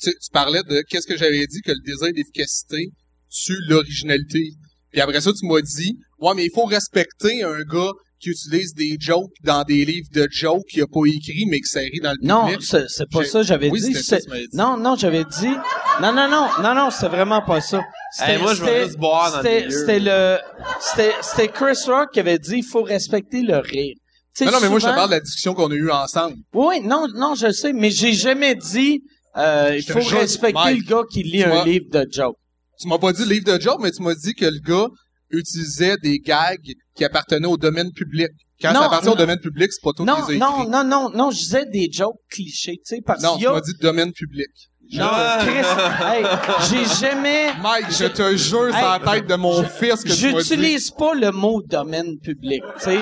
tu, 0.00 0.10
tu 0.10 0.30
parlais 0.32 0.62
de 0.68 0.82
qu'est-ce 0.88 1.06
que 1.06 1.16
j'avais 1.16 1.46
dit, 1.46 1.60
que 1.60 1.72
le 1.72 1.82
désir 1.84 2.12
d'efficacité 2.12 2.90
tue 3.30 3.60
l'originalité. 3.68 4.52
Puis 4.96 5.02
après 5.02 5.20
ça, 5.20 5.30
tu 5.38 5.44
m'as 5.46 5.60
dit, 5.60 5.98
ouais, 6.20 6.32
mais 6.34 6.46
il 6.46 6.50
faut 6.54 6.64
respecter 6.64 7.42
un 7.42 7.60
gars 7.70 7.90
qui 8.18 8.30
utilise 8.30 8.72
des 8.72 8.96
jokes 8.98 9.30
dans 9.44 9.62
des 9.62 9.84
livres 9.84 10.08
de 10.14 10.26
jokes 10.30 10.62
qu'il 10.70 10.80
a 10.80 10.86
pas 10.86 11.00
écrit, 11.06 11.44
mais 11.50 11.58
qui 11.60 11.66
s'arrive 11.68 12.00
dans 12.02 12.12
le 12.12 12.26
Non, 12.26 12.46
public. 12.46 12.62
c'est 12.66 12.88
c'est 12.88 13.04
pas 13.12 13.22
ça, 13.24 13.42
j'avais 13.42 13.68
Oui, 13.68 13.78
dit. 13.78 13.92
ça. 13.92 14.16
Non, 14.54 14.78
non, 14.78 14.96
j'avais 14.96 15.24
dit. 15.24 15.54
Non, 16.00 16.14
non, 16.14 16.30
non, 16.30 16.48
non, 16.62 16.74
non, 16.74 16.88
c'est 16.90 17.08
vraiment 17.08 17.42
pas 17.42 17.60
ça. 17.60 17.82
C'était- 18.10 18.32
Hey, 18.36 18.38
moi, 18.40 18.54
je 18.54 18.60
c'était- 18.64 18.84
juste 18.86 18.96
boire 18.98 19.32
dans 19.32 19.36
le 19.36 19.42
c'était- 19.44 19.66
milieu. 19.66 19.78
C'était 19.80 19.98
le, 20.00 20.38
c'était, 20.80 21.12
c'était 21.20 21.48
Chris 21.48 21.78
Rock 21.88 22.08
qui 22.14 22.20
avait 22.20 22.38
dit, 22.38 22.54
il 22.56 22.64
faut 22.64 22.82
respecter 22.82 23.42
le 23.42 23.58
rire. 23.58 23.96
Non, 24.40 24.50
non, 24.50 24.58
mais 24.62 24.68
moi, 24.70 24.78
je 24.78 24.86
te 24.86 24.90
parle 24.94 25.10
de 25.10 25.14
la 25.16 25.20
discussion 25.20 25.52
qu'on 25.52 25.70
a 25.70 25.74
eue 25.74 25.90
ensemble. 25.90 26.36
Oui, 26.54 26.80
non, 26.80 27.06
non, 27.14 27.34
je 27.34 27.52
sais, 27.52 27.74
mais 27.74 27.90
j'ai 27.90 28.14
jamais 28.14 28.54
dit, 28.54 29.02
euh, 29.36 29.74
il 29.76 29.82
faut 29.82 30.00
respecter 30.16 30.54
Mike, 30.54 30.78
le 30.78 30.88
gars 30.88 31.02
qui 31.12 31.22
lit 31.22 31.42
un 31.44 31.64
livre 31.66 31.84
de 31.92 32.06
joke. 32.10 32.36
Tu 32.80 32.88
m'as 32.88 32.98
pas 32.98 33.12
dit 33.12 33.24
livre 33.24 33.44
de 33.44 33.60
jokes, 33.60 33.80
mais 33.80 33.90
tu 33.90 34.02
m'as 34.02 34.14
dit 34.14 34.34
que 34.34 34.44
le 34.46 34.58
gars 34.60 34.86
utilisait 35.30 35.96
des 36.02 36.18
gags 36.18 36.72
qui 36.94 37.04
appartenaient 37.04 37.46
au 37.48 37.56
domaine 37.56 37.90
public. 37.92 38.28
Quand 38.60 38.72
Non, 38.72 38.80
ça 38.80 38.86
appartient 38.86 39.08
au 39.08 39.12
non. 39.12 39.16
domaine 39.16 39.38
public, 39.40 39.70
c'est 39.72 39.82
pas 39.82 39.90
toi 39.92 40.06
Non, 40.06 40.22
qui 40.24 40.32
les 40.32 40.38
non, 40.38 40.68
non, 40.68 40.84
non, 40.84 41.10
non, 41.10 41.30
je 41.30 41.38
disais 41.38 41.66
des 41.66 41.88
jokes 41.92 42.16
clichés, 42.30 42.76
tu 42.76 42.96
sais, 42.96 43.00
parce 43.04 43.22
Non, 43.22 43.32
qu'il 43.34 43.42
tu 43.42 43.48
a... 43.48 43.52
m'as 43.52 43.60
dit 43.60 43.72
domaine 43.80 44.12
public. 44.12 44.46
Non, 44.92 45.08
Chris, 45.40 45.66
hey, 46.06 46.24
j'ai 46.70 46.84
jamais... 47.06 47.48
Mike, 47.60 47.86
je 47.90 48.04
te 48.06 48.36
jure, 48.36 48.68
c'est 48.70 48.76
Hey, 48.78 49.00
la 49.04 49.12
tête 49.12 49.26
de 49.26 49.34
mon 49.34 49.64
fils 49.64 50.04
que. 50.04 50.12
J'utilise 50.14 50.92
pas 50.92 51.12
le 51.14 51.32
mot 51.32 51.60
domaine 51.60 52.18
public, 52.22 52.62
tu 52.78 52.84
sais. 52.84 52.98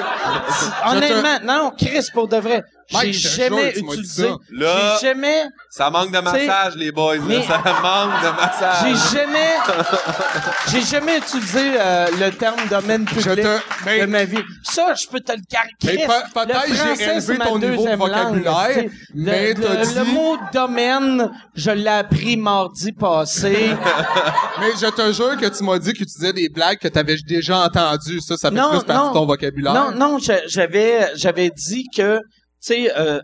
Honnêtement, 0.86 1.40
non, 1.44 1.70
Chris, 1.76 2.06
pour 2.12 2.26
de 2.28 2.36
vrai, 2.38 2.62
j'ai 3.02 3.12
jamais 3.12 3.72
tu 3.72 3.80
utilisé. 3.80 4.22
ça. 4.28 4.36
Là, 4.52 4.96
J'ai 5.00 5.08
jamais, 5.08 5.42
ça 5.70 5.90
manque 5.90 6.12
de 6.12 6.18
massage, 6.20 6.76
les 6.76 6.92
boys, 6.92 7.16
mais- 7.26 7.42
Ça 7.42 7.58
manque 7.58 8.22
de 8.22 8.36
massage. 8.36 8.86
j'ai 9.12 9.18
jamais, 9.18 9.50
j'ai 10.70 10.80
jamais 10.82 11.18
utilisé 11.18 11.72
euh, 11.78 12.06
le 12.20 12.30
terme 12.30 12.60
domaine 12.70 13.04
public 13.04 13.24
te, 13.24 14.00
de 14.00 14.06
ma 14.06 14.24
vie. 14.24 14.38
Ça, 14.62 14.94
je 14.94 15.06
peux 15.08 15.20
te 15.20 15.32
le 15.32 15.38
Mais 15.38 15.44
caractériser. 15.56 16.06
pe- 16.06 16.32
peut-être 16.32 16.96
j'ai 16.98 17.04
élevé 17.04 17.38
ton 17.38 17.58
niveau 17.58 17.86
de 17.86 17.96
vocabulaire, 17.96 18.84
mais 19.14 19.48
le, 19.48 19.54
dit- 19.54 19.94
le 19.94 20.04
mot 20.04 20.36
domaine, 20.52 21.30
je 21.54 21.70
l'ai 21.70 21.88
appris 21.88 22.36
mardi 22.36 22.92
passé. 22.92 23.70
mais 24.60 24.70
je 24.80 24.86
te 24.90 25.12
jure 25.12 25.36
que 25.36 25.46
tu 25.56 25.64
m'as 25.64 25.78
dit 25.78 25.92
que 25.92 25.98
tu 25.98 26.04
disais 26.04 26.32
des 26.32 26.48
blagues 26.48 26.78
que 26.78 26.88
t'avais 26.88 27.16
déjà 27.26 27.58
entendues. 27.58 28.20
Ça, 28.20 28.36
ça 28.36 28.50
fait 28.50 28.56
Non, 28.56 28.70
plus 28.70 28.84
partie 28.84 29.02
non. 29.02 29.08
de 29.08 29.14
ton 29.14 29.26
vocabulaire. 29.26 29.74
Non, 29.74 29.90
non, 29.92 30.18
j'avais, 30.46 31.10
j'avais 31.16 31.50
dit 31.50 31.86
que, 31.94 32.18
tu 32.18 32.24
sais, 32.66 32.96
euh, 32.96 33.20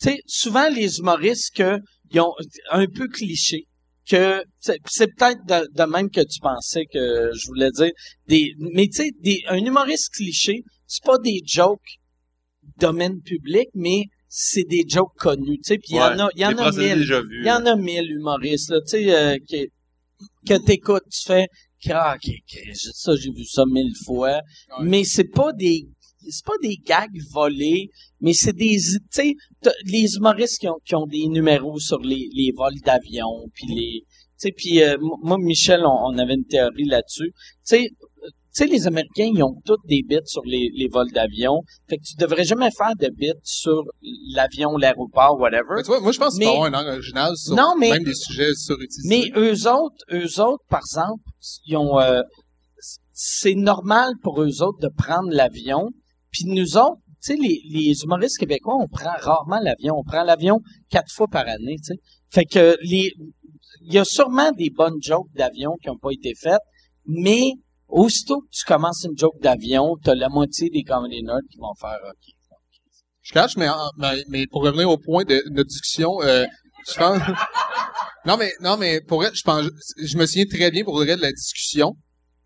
tu 0.00 0.10
sais, 0.10 0.20
souvent 0.26 0.68
les 0.68 0.98
humoristes 0.98 1.54
que 1.54 1.78
ils 2.12 2.20
ont 2.20 2.34
un 2.70 2.86
peu 2.86 3.08
cliché, 3.08 3.66
que 4.08 4.42
c'est 4.58 4.78
c'est 4.88 5.08
peut-être 5.14 5.44
de, 5.46 5.66
de 5.72 5.84
même 5.84 6.10
que 6.10 6.20
tu 6.20 6.40
pensais 6.40 6.84
que 6.92 7.30
je 7.32 7.46
voulais 7.46 7.70
dire 7.70 7.92
des, 8.26 8.54
mais 8.58 8.86
tu 8.86 9.02
sais, 9.02 9.10
des, 9.20 9.42
un 9.48 9.58
humoriste 9.58 10.12
cliché, 10.14 10.62
c'est 10.86 11.04
pas 11.04 11.18
des 11.18 11.40
jokes 11.44 12.00
domaine 12.78 13.20
public, 13.20 13.68
mais 13.74 14.04
c'est 14.28 14.64
des 14.64 14.84
jokes 14.88 15.14
connus, 15.16 15.58
tu 15.58 15.74
sais, 15.74 15.78
puis 15.78 15.90
il 15.90 15.96
y 15.96 16.00
en 16.00 16.18
a, 16.18 16.28
il 16.34 16.40
y 16.40 16.46
en 16.46 16.56
a 16.56 16.70
mille. 16.70 17.06
Il 17.42 17.46
y 17.46 17.50
en 17.50 17.66
a 17.66 17.76
mille 17.76 18.10
humoristes, 18.10 18.70
là, 18.70 18.80
tu 18.80 18.90
sais, 18.90 19.14
euh, 19.14 19.36
que, 19.48 19.66
que 20.46 20.64
t'écoutes, 20.64 21.04
tu 21.10 21.26
fais, 21.26 21.46
ah, 21.90 22.16
ok, 22.16 22.32
ok, 22.32 22.60
ça, 22.74 23.16
j'ai 23.16 23.30
vu 23.30 23.44
ça 23.44 23.64
mille 23.66 23.92
fois. 24.04 24.40
Mais 24.82 25.04
c'est 25.04 25.30
pas 25.30 25.52
des, 25.52 25.86
c'est 26.28 26.44
pas 26.44 26.52
des 26.62 26.76
gags 26.76 27.18
volés, 27.32 27.88
mais 28.20 28.32
c'est 28.32 28.52
des, 28.52 28.76
tu 28.76 28.98
sais, 29.10 29.34
les 29.86 30.14
humoristes 30.16 30.58
qui 30.60 30.68
ont, 30.68 30.78
qui 30.84 30.94
ont 30.94 31.06
des 31.06 31.26
numéros 31.28 31.78
sur 31.78 31.98
les, 32.00 32.28
les 32.32 32.52
vols 32.56 32.78
d'avion, 32.84 33.28
puis 33.54 33.66
les, 33.68 34.00
tu 34.02 34.06
sais, 34.48 34.52
puis 34.56 34.82
euh, 34.82 34.96
moi, 35.22 35.36
Michel, 35.38 35.82
on, 35.84 36.14
on 36.14 36.18
avait 36.18 36.34
une 36.34 36.44
théorie 36.46 36.84
là-dessus. 36.86 37.32
Tu 37.34 37.42
sais, 37.64 37.88
tu 38.52 38.64
sais, 38.64 38.66
les 38.66 38.86
Américains, 38.88 39.30
ils 39.32 39.42
ont 39.44 39.54
toutes 39.64 39.86
des 39.86 40.02
bits 40.02 40.16
sur 40.26 40.42
les, 40.44 40.70
les 40.74 40.88
vols 40.88 41.10
d'avion. 41.12 41.62
Fait 41.88 41.98
que 41.98 42.02
tu 42.02 42.16
devrais 42.16 42.42
jamais 42.42 42.70
faire 42.76 42.96
de 42.98 43.08
bits 43.08 43.30
sur 43.44 43.84
l'avion, 44.34 44.76
l'aéroport, 44.76 45.38
whatever. 45.38 45.74
Mais 45.76 45.82
tu 45.82 45.86
vois, 45.86 46.00
moi, 46.00 46.10
je 46.10 46.18
pense 46.18 46.36
Mais- 46.36 46.46
faut 46.46 46.50
avoir 46.50 46.66
un 46.66 46.74
angle 46.74 46.90
original 46.96 47.36
sur 47.36 47.54
Non, 47.54 47.74
mais- 47.78 47.90
même 47.90 48.02
des 48.02 48.14
sujets 48.14 48.52
surutilisés. 48.54 49.08
Mais 49.08 49.30
eux 49.40 49.68
autres, 49.68 50.04
eux 50.12 50.40
autres, 50.42 50.64
par 50.68 50.80
exemple, 50.80 51.22
ils 51.66 51.76
ont, 51.76 52.00
euh, 52.00 52.22
c'est 53.12 53.54
normal 53.54 54.14
pour 54.22 54.42
eux 54.42 54.62
autres 54.62 54.80
de 54.80 54.88
prendre 54.96 55.30
l'avion. 55.30 55.90
Puis 56.30 56.44
nous 56.46 56.76
autres, 56.76 57.00
tu 57.22 57.34
sais, 57.34 57.36
les, 57.36 58.02
humoristes 58.02 58.38
québécois, 58.38 58.76
on 58.80 58.88
prend 58.88 59.12
rarement 59.18 59.60
l'avion. 59.60 59.94
On 59.98 60.04
prend 60.04 60.22
l'avion 60.22 60.60
quatre 60.88 61.12
fois 61.12 61.28
par 61.28 61.46
année, 61.46 61.76
tu 61.78 61.94
sais. 61.94 62.00
Fait 62.30 62.44
que 62.44 62.76
les, 62.82 63.12
il 63.82 63.92
y 63.92 63.98
a 63.98 64.04
sûrement 64.04 64.52
des 64.52 64.70
bonnes 64.70 65.02
jokes 65.02 65.30
d'avion 65.34 65.76
qui 65.82 65.88
n'ont 65.88 65.98
pas 65.98 66.12
été 66.12 66.34
faites, 66.34 66.62
mais 67.06 67.54
Aussitôt 67.90 68.40
que 68.42 68.46
tu 68.52 68.64
commences 68.64 69.04
une 69.04 69.18
joke 69.18 69.40
d'avion, 69.40 69.96
t'as 70.02 70.14
la 70.14 70.28
moitié 70.28 70.70
des 70.70 70.84
comedy 70.84 71.22
nerds 71.22 71.40
qui 71.50 71.58
vont 71.58 71.74
faire 71.74 71.98
OK. 72.08 72.34
Je 73.22 73.32
cache, 73.32 73.56
mais, 73.56 74.46
pour 74.46 74.62
revenir 74.62 74.88
au 74.88 74.96
point 74.96 75.24
de 75.24 75.42
notre 75.50 75.68
discussion, 75.68 76.22
euh, 76.22 76.46
je 76.88 76.94
pense... 76.96 77.20
non, 78.26 78.36
mais, 78.36 78.52
non, 78.60 78.76
mais 78.76 79.00
pour 79.00 79.20
vrai, 79.20 79.30
je 79.34 79.42
pense, 79.42 79.66
je 79.98 80.16
me 80.16 80.26
souviens 80.26 80.46
très 80.46 80.70
bien 80.70 80.84
pour 80.84 80.98
le 80.98 81.04
vrai 81.04 81.16
de 81.16 81.22
la 81.22 81.32
discussion. 81.32 81.94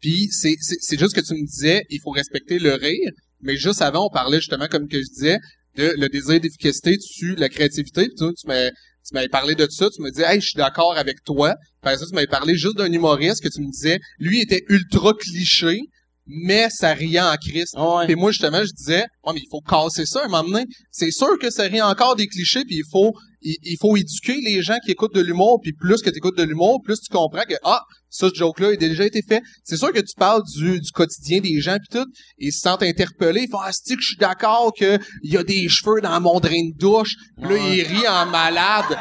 Puis 0.00 0.28
c'est 0.30 0.56
juste 0.98 1.14
que 1.14 1.20
tu 1.20 1.34
me 1.34 1.46
disais, 1.46 1.84
il 1.90 2.00
faut 2.02 2.10
respecter 2.10 2.58
le 2.58 2.74
rire. 2.74 3.10
Mais 3.40 3.56
juste 3.56 3.82
avant, 3.82 4.06
on 4.06 4.10
parlait 4.10 4.38
justement, 4.38 4.66
comme 4.68 4.88
que 4.88 4.98
je 4.98 5.08
disais, 5.08 5.38
de 5.76 5.94
le 5.98 6.08
désir 6.08 6.40
d'efficacité 6.40 6.96
dessus 6.96 7.34
la 7.36 7.48
créativité. 7.48 8.06
Puis 8.06 8.14
tu, 8.16 8.34
tu 8.34 8.46
m'as, 8.46 8.70
tu 8.70 9.12
m'avais 9.12 9.28
parlé 9.28 9.54
de 9.54 9.66
ça. 9.68 9.88
Tu 9.90 10.02
me 10.02 10.10
disais, 10.10 10.24
hey, 10.26 10.40
je 10.40 10.48
suis 10.48 10.56
d'accord 10.56 10.96
avec 10.96 11.22
toi. 11.24 11.54
Par 11.82 11.96
ça, 11.98 12.06
tu 12.06 12.14
m'avais 12.14 12.26
parlé 12.26 12.56
juste 12.56 12.76
d'un 12.76 12.90
humoriste 12.90 13.42
que 13.42 13.48
tu 13.48 13.60
me 13.60 13.70
disais, 13.70 13.98
lui 14.18 14.40
était 14.40 14.62
ultra 14.68 15.12
cliché, 15.12 15.80
mais 16.26 16.68
ça 16.70 16.94
riait 16.94 17.20
en 17.20 17.36
Christ. 17.36 17.74
Ouais. 17.76 18.06
Puis 18.06 18.14
moi, 18.14 18.30
justement, 18.30 18.64
je 18.64 18.72
disais, 18.72 19.04
ouais, 19.24 19.32
mais 19.34 19.40
il 19.40 19.48
faut 19.50 19.60
casser 19.60 20.06
ça 20.06 20.22
à 20.22 20.24
un 20.24 20.28
moment 20.28 20.48
donné. 20.48 20.64
C'est 20.90 21.10
sûr 21.10 21.38
que 21.38 21.50
ça 21.50 21.64
rit 21.64 21.82
encore 21.82 22.16
des 22.16 22.26
clichés, 22.26 22.64
puis 22.64 22.76
il 22.76 22.84
faut, 22.90 23.12
il, 23.44 23.56
il 23.62 23.76
faut 23.80 23.96
éduquer 23.96 24.40
les 24.40 24.62
gens 24.62 24.78
qui 24.84 24.90
écoutent 24.90 25.14
de 25.14 25.20
l'humour, 25.20 25.60
puis 25.62 25.72
plus 25.72 26.02
que 26.02 26.10
tu 26.10 26.16
écoutes 26.16 26.36
de 26.36 26.42
l'humour, 26.42 26.80
plus 26.82 26.98
tu 27.00 27.08
comprends 27.12 27.44
que, 27.48 27.54
ah, 27.62 27.80
ça, 28.10 28.28
ce 28.28 28.34
joke-là 28.34 28.68
a 28.68 28.76
déjà 28.76 29.04
été 29.04 29.22
fait. 29.22 29.42
C'est 29.64 29.76
sûr 29.76 29.92
que 29.92 30.00
tu 30.00 30.14
parles 30.16 30.42
du, 30.56 30.80
du 30.80 30.90
quotidien 30.92 31.40
des 31.40 31.60
gens, 31.60 31.76
puis 31.78 32.00
tout, 32.00 32.06
et 32.38 32.46
ils 32.46 32.52
se 32.52 32.60
sentent 32.60 32.82
interpellés, 32.82 33.42
ils 33.42 33.50
font, 33.50 33.58
ah, 33.62 33.70
c'est 33.72 33.94
que 33.96 34.00
je 34.02 34.06
suis 34.08 34.16
d'accord 34.16 34.72
que 34.78 34.98
il 35.22 35.32
y 35.32 35.36
a 35.36 35.42
des 35.44 35.68
cheveux 35.68 36.00
dans 36.00 36.20
mon 36.20 36.40
drain 36.40 36.50
de 36.72 36.76
douche, 36.78 37.14
puis 37.40 37.50
là, 37.50 37.56
ils 37.58 37.82
rient 37.82 38.08
en 38.08 38.26
malade. 38.26 38.96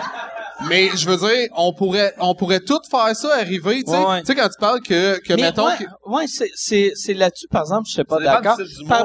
Mais 0.69 0.89
je 0.95 1.09
veux 1.09 1.17
dire, 1.17 1.49
on 1.57 1.73
pourrait, 1.73 2.13
on 2.19 2.35
pourrait 2.35 2.59
tout 2.61 2.79
faire 2.89 3.13
ça 3.15 3.35
arriver, 3.35 3.83
tu 3.83 3.91
sais. 3.91 3.97
Ouais, 3.97 4.05
ouais. 4.05 4.19
Tu 4.21 4.27
sais, 4.27 4.35
quand 4.35 4.47
tu 4.47 4.57
parles 4.59 4.81
que, 4.81 5.19
que 5.19 5.33
Mais 5.33 5.41
mettons, 5.43 5.67
ouais, 5.67 5.77
que- 5.77 6.09
ouais, 6.09 6.25
c'est, 6.27 6.51
c'est, 6.55 6.91
c'est 6.95 7.13
là-dessus, 7.13 7.47
par 7.49 7.63
exemple, 7.63 7.87
je 7.87 7.93
suis 7.93 8.03
pas 8.03 8.19
d'accord. 8.19 8.55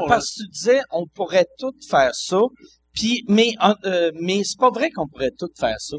parce 0.06 0.26
que 0.34 0.42
tu 0.42 0.48
disais, 0.50 0.80
on 0.92 1.06
pourrait 1.06 1.46
tout 1.58 1.72
faire 1.88 2.14
ça. 2.14 2.38
Puis, 2.98 3.22
mais, 3.28 3.52
euh, 3.84 4.10
mais 4.20 4.42
c'est 4.44 4.58
pas 4.58 4.70
vrai 4.70 4.90
qu'on 4.90 5.06
pourrait 5.06 5.30
tout 5.38 5.48
faire 5.58 5.76
ça. 5.78 5.96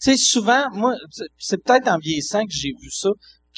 Tu 0.00 0.12
sais, 0.12 0.16
souvent, 0.16 0.66
moi, 0.72 0.94
c'est- 1.38 1.56
peut-être 1.64 1.88
en 1.88 1.98
vieillissant 1.98 2.42
que 2.44 2.52
j'ai 2.52 2.68
vu 2.80 2.90
ça, 2.90 3.08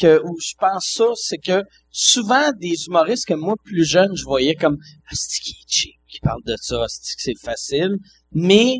que, 0.00 0.18
où 0.24 0.38
je 0.40 0.54
pense 0.58 0.86
ça, 0.96 1.04
c'est 1.14 1.36
que 1.36 1.62
souvent, 1.90 2.50
des 2.58 2.86
humoristes 2.86 3.26
que 3.26 3.34
moi, 3.34 3.54
plus 3.64 3.84
jeune, 3.84 4.16
je 4.16 4.24
voyais 4.24 4.54
comme, 4.54 4.78
ah, 4.80 5.12
c'est 5.12 5.40
qui 5.42 5.50
est 5.50 5.68
cheap, 5.68 5.94
qui 6.08 6.20
parle 6.20 6.40
de 6.46 6.54
ça, 6.58 6.86
c'est 6.88 7.16
que 7.16 7.22
c'est 7.22 7.38
facile? 7.38 7.96
Mais, 8.32 8.78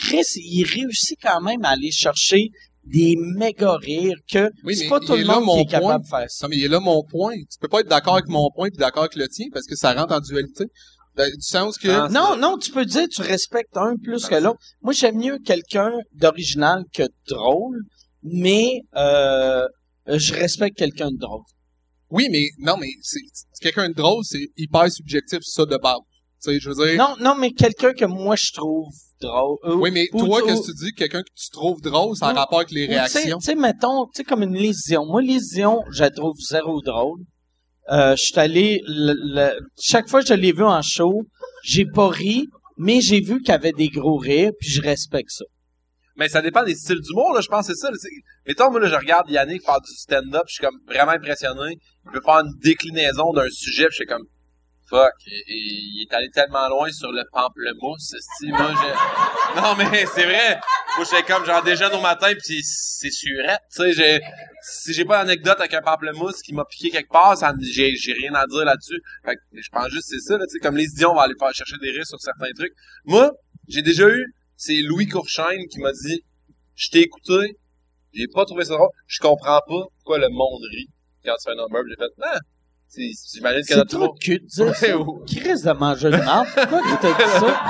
Chris, 0.00 0.24
il 0.36 0.64
réussit 0.64 1.18
quand 1.22 1.40
même 1.40 1.64
à 1.64 1.70
aller 1.70 1.90
chercher 1.90 2.50
des 2.84 3.14
méga 3.38 3.76
rires 3.76 4.18
que 4.30 4.50
Oui, 4.64 4.76
c'est 4.76 4.88
pas 4.88 5.00
tout 5.00 5.14
le 5.14 5.24
monde 5.24 5.44
mon 5.44 5.54
qui 5.54 5.60
est 5.62 5.70
capable 5.70 5.86
point. 5.86 5.98
de 6.00 6.06
faire 6.06 6.30
ça. 6.30 6.46
Non, 6.46 6.50
mais 6.50 6.56
il 6.58 6.64
est 6.64 6.68
là 6.68 6.80
mon 6.80 7.02
point. 7.04 7.34
Tu 7.36 7.58
peux 7.60 7.68
pas 7.68 7.80
être 7.80 7.88
d'accord 7.88 8.14
avec 8.14 8.28
mon 8.28 8.50
point 8.54 8.68
puis 8.68 8.76
d'accord 8.76 9.04
avec 9.04 9.14
le 9.16 9.28
tien 9.28 9.46
parce 9.52 9.66
que 9.66 9.76
ça 9.76 9.94
rentre 9.94 10.12
en 10.12 10.20
dualité. 10.20 10.64
Ben, 11.14 11.28
du 11.30 11.42
sens 11.42 11.76
que... 11.78 11.88
Ah, 11.88 12.08
Non, 12.10 12.36
non, 12.36 12.56
tu 12.56 12.70
peux 12.70 12.86
dire 12.86 13.06
tu 13.08 13.20
respectes 13.22 13.76
un 13.76 13.96
plus 13.96 14.24
que 14.26 14.34
l'autre. 14.36 14.58
Moi, 14.80 14.92
j'aime 14.94 15.18
mieux 15.18 15.38
quelqu'un 15.38 15.92
d'original 16.14 16.84
que 16.94 17.02
de 17.02 17.12
drôle, 17.28 17.80
mais 18.22 18.80
euh, 18.96 19.66
je 20.06 20.32
respecte 20.32 20.78
quelqu'un 20.78 21.10
de 21.10 21.18
drôle. 21.18 21.42
Oui, 22.10 22.28
mais 22.30 22.46
non, 22.58 22.76
mais 22.78 22.88
c'est 23.02 23.20
quelqu'un 23.60 23.88
de 23.88 23.94
drôle, 23.94 24.22
c'est 24.24 24.48
hyper 24.56 24.90
subjectif 24.90 25.40
ça 25.42 25.64
de 25.66 25.76
base. 25.76 25.98
Tu 26.42 26.50
sais, 26.52 26.60
je 26.60 26.70
veux 26.70 26.86
dire... 26.86 26.96
Non, 26.98 27.14
non, 27.20 27.34
mais 27.36 27.52
quelqu'un 27.52 27.92
que 27.92 28.04
moi 28.04 28.34
je 28.36 28.52
trouve 28.52 28.88
drôle. 29.20 29.58
euh, 29.64 29.76
Oui, 29.76 29.90
mais 29.92 30.08
ou- 30.12 30.26
toi, 30.26 30.42
ou- 30.42 30.46
qu'est-ce 30.46 30.60
que 30.62 30.66
tu 30.78 30.84
dis? 30.86 30.92
Quelqu'un 30.92 31.22
que 31.22 31.30
tu 31.36 31.50
trouves 31.50 31.80
drôle, 31.80 32.16
ça 32.16 32.28
a 32.28 32.32
rapport 32.32 32.58
avec 32.58 32.70
les 32.72 32.86
réactions? 32.86 33.38
Tu 33.38 33.44
sais, 33.46 33.54
mettons, 33.54 34.06
tu 34.06 34.10
sais, 34.16 34.24
comme 34.24 34.42
une 34.42 34.54
lésion. 34.56 35.06
Moi, 35.06 35.22
lésion, 35.22 35.82
je 35.92 36.00
la 36.00 36.10
trouve 36.10 36.36
zéro 36.40 36.80
drôle. 36.82 37.20
Euh, 37.90 38.14
je 38.16 38.22
suis 38.22 38.38
allé, 38.38 38.80
chaque 39.80 40.08
fois 40.08 40.22
que 40.22 40.28
je 40.28 40.34
l'ai 40.34 40.52
vu 40.52 40.62
en 40.62 40.82
show, 40.82 41.22
j'ai 41.64 41.84
pas 41.84 42.08
ri, 42.08 42.48
mais 42.76 43.00
j'ai 43.00 43.20
vu 43.20 43.40
qu'il 43.40 43.48
y 43.48 43.52
avait 43.52 43.72
des 43.72 43.88
gros 43.88 44.16
rires, 44.16 44.52
puis 44.58 44.70
je 44.70 44.80
respecte 44.80 45.30
ça. 45.30 45.44
Mais 46.16 46.28
ça 46.28 46.42
dépend 46.42 46.62
des 46.62 46.74
styles 46.74 47.00
d'humour, 47.00 47.32
là, 47.34 47.40
je 47.40 47.48
pense 47.48 47.66
que 47.66 47.74
c'est 47.74 47.80
ça. 47.80 47.90
Mettons, 48.46 48.70
moi, 48.70 48.80
là, 48.80 48.88
je 48.88 48.94
regarde 48.94 49.30
Yannick 49.30 49.64
faire 49.64 49.80
du 49.80 49.92
stand-up, 49.94 50.44
je 50.46 50.54
suis 50.54 50.62
comme 50.62 50.78
vraiment 50.86 51.12
impressionné. 51.12 51.78
Il 52.04 52.12
peut 52.12 52.20
faire 52.24 52.40
une 52.40 52.52
déclinaison 52.62 53.32
d'un 53.32 53.48
sujet, 53.50 53.86
puis 53.86 53.92
je 53.92 53.96
suis 53.96 54.06
comme, 54.06 54.26
et, 55.26 55.44
il 55.48 56.06
est 56.06 56.14
allé 56.14 56.28
tellement 56.30 56.68
loin 56.68 56.90
sur 56.90 57.10
le 57.12 57.24
pamplemousse, 57.32 58.14
moi. 58.48 58.72
Non, 59.56 59.74
mais 59.76 60.06
c'est 60.06 60.24
vrai. 60.24 60.60
Moi, 60.96 61.06
j'étais 61.10 61.22
comme, 61.22 61.44
genre, 61.44 61.62
déjeune 61.62 61.92
au 61.94 62.00
matin, 62.00 62.32
puis 62.34 62.62
c'est 62.62 63.10
surette, 63.10 63.60
tu 63.74 63.92
sais. 63.94 64.20
Si 64.62 64.92
j'ai 64.92 65.04
pas 65.04 65.24
d'anecdote 65.24 65.58
avec 65.58 65.74
un 65.74 65.82
pamplemousse 65.82 66.42
qui 66.42 66.54
m'a 66.54 66.64
piqué 66.64 66.90
quelque 66.90 67.10
part, 67.10 67.36
j'ai, 67.60 68.12
rien 68.12 68.34
à 68.34 68.46
dire 68.46 68.64
là-dessus. 68.64 69.00
Fait 69.24 69.36
que 69.36 69.40
je 69.52 69.68
pense 69.70 69.88
juste 69.88 70.10
que 70.10 70.18
c'est 70.18 70.32
ça, 70.32 70.38
tu 70.38 70.44
sais, 70.48 70.58
comme 70.58 70.76
les 70.76 70.84
idiots, 70.84 71.10
on 71.10 71.14
va 71.14 71.22
aller 71.22 71.34
faire 71.38 71.52
chercher 71.54 71.76
des 71.80 71.90
rires 71.90 72.06
sur 72.06 72.20
certains 72.20 72.52
trucs. 72.56 72.72
Moi, 73.04 73.30
j'ai 73.68 73.82
déjà 73.82 74.08
eu, 74.08 74.34
c'est 74.56 74.80
Louis 74.82 75.08
Courchaine 75.08 75.66
qui 75.70 75.80
m'a 75.80 75.92
dit, 75.92 76.22
je 76.74 76.90
t'ai 76.90 77.00
écouté, 77.00 77.56
j'ai 78.12 78.28
pas 78.28 78.44
trouvé 78.44 78.64
ça 78.64 78.74
drôle, 78.74 78.90
je 79.06 79.20
comprends 79.20 79.60
pas 79.66 79.84
pourquoi 79.96 80.18
le 80.18 80.28
monde 80.28 80.62
rit 80.70 80.88
quand 81.24 81.34
tu 81.36 81.44
fais 81.44 81.52
un 81.52 81.62
number. 81.62 81.82
J'ai 81.88 81.96
fait, 81.96 82.10
ah, 82.22 82.38
j'imagine 82.94 83.60
a 83.60 83.62
C'est 83.62 83.84
trop 83.86 84.08
de 84.12 84.18
cul 84.18 84.38
de 84.40 84.46
dire 84.46 84.74
ça. 84.74 84.86
Qui 85.26 85.40
risque 85.40 85.64
de 85.64 85.72
manger 85.72 86.10
de 86.10 86.16
marde? 86.16 86.46
Pourquoi 86.54 86.80
tu 86.82 86.96
t'as 87.00 87.12
dit 87.12 87.30
ça? 87.30 87.62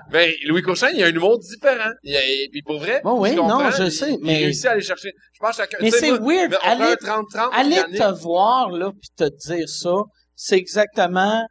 Ben, 0.10 0.30
Louis 0.46 0.62
Courchaine, 0.62 0.92
il 0.94 1.02
a 1.02 1.06
un 1.08 1.10
humour 1.10 1.38
différent. 1.38 1.90
Il 2.04 2.16
a, 2.16 2.20
et 2.24 2.48
puis 2.50 2.62
pour 2.62 2.78
vrai, 2.78 3.00
Bon, 3.02 3.20
oui, 3.20 3.30
je 3.32 3.34
non, 3.36 3.70
je 3.70 3.82
il- 3.84 3.90
sais, 3.92 4.12
il 4.12 4.18
mais- 4.22 4.36
réussit 4.38 4.66
à 4.66 4.70
aller 4.72 4.80
chercher. 4.82 5.12
Je 5.32 5.38
pense 5.40 5.50
que 5.50 5.56
chacun, 5.56 5.78
Mais 5.80 5.90
c'est 5.90 6.10
weird. 6.12 6.56
un 6.64 6.94
30-30. 6.94 7.50
Aller 7.52 7.74
Yannick. 7.76 7.98
te 7.98 8.12
voir, 8.22 8.70
là, 8.70 8.92
puis 8.92 9.10
te 9.16 9.28
dire 9.48 9.68
ça, 9.68 9.94
c'est 10.36 10.56
exactement 10.56 11.44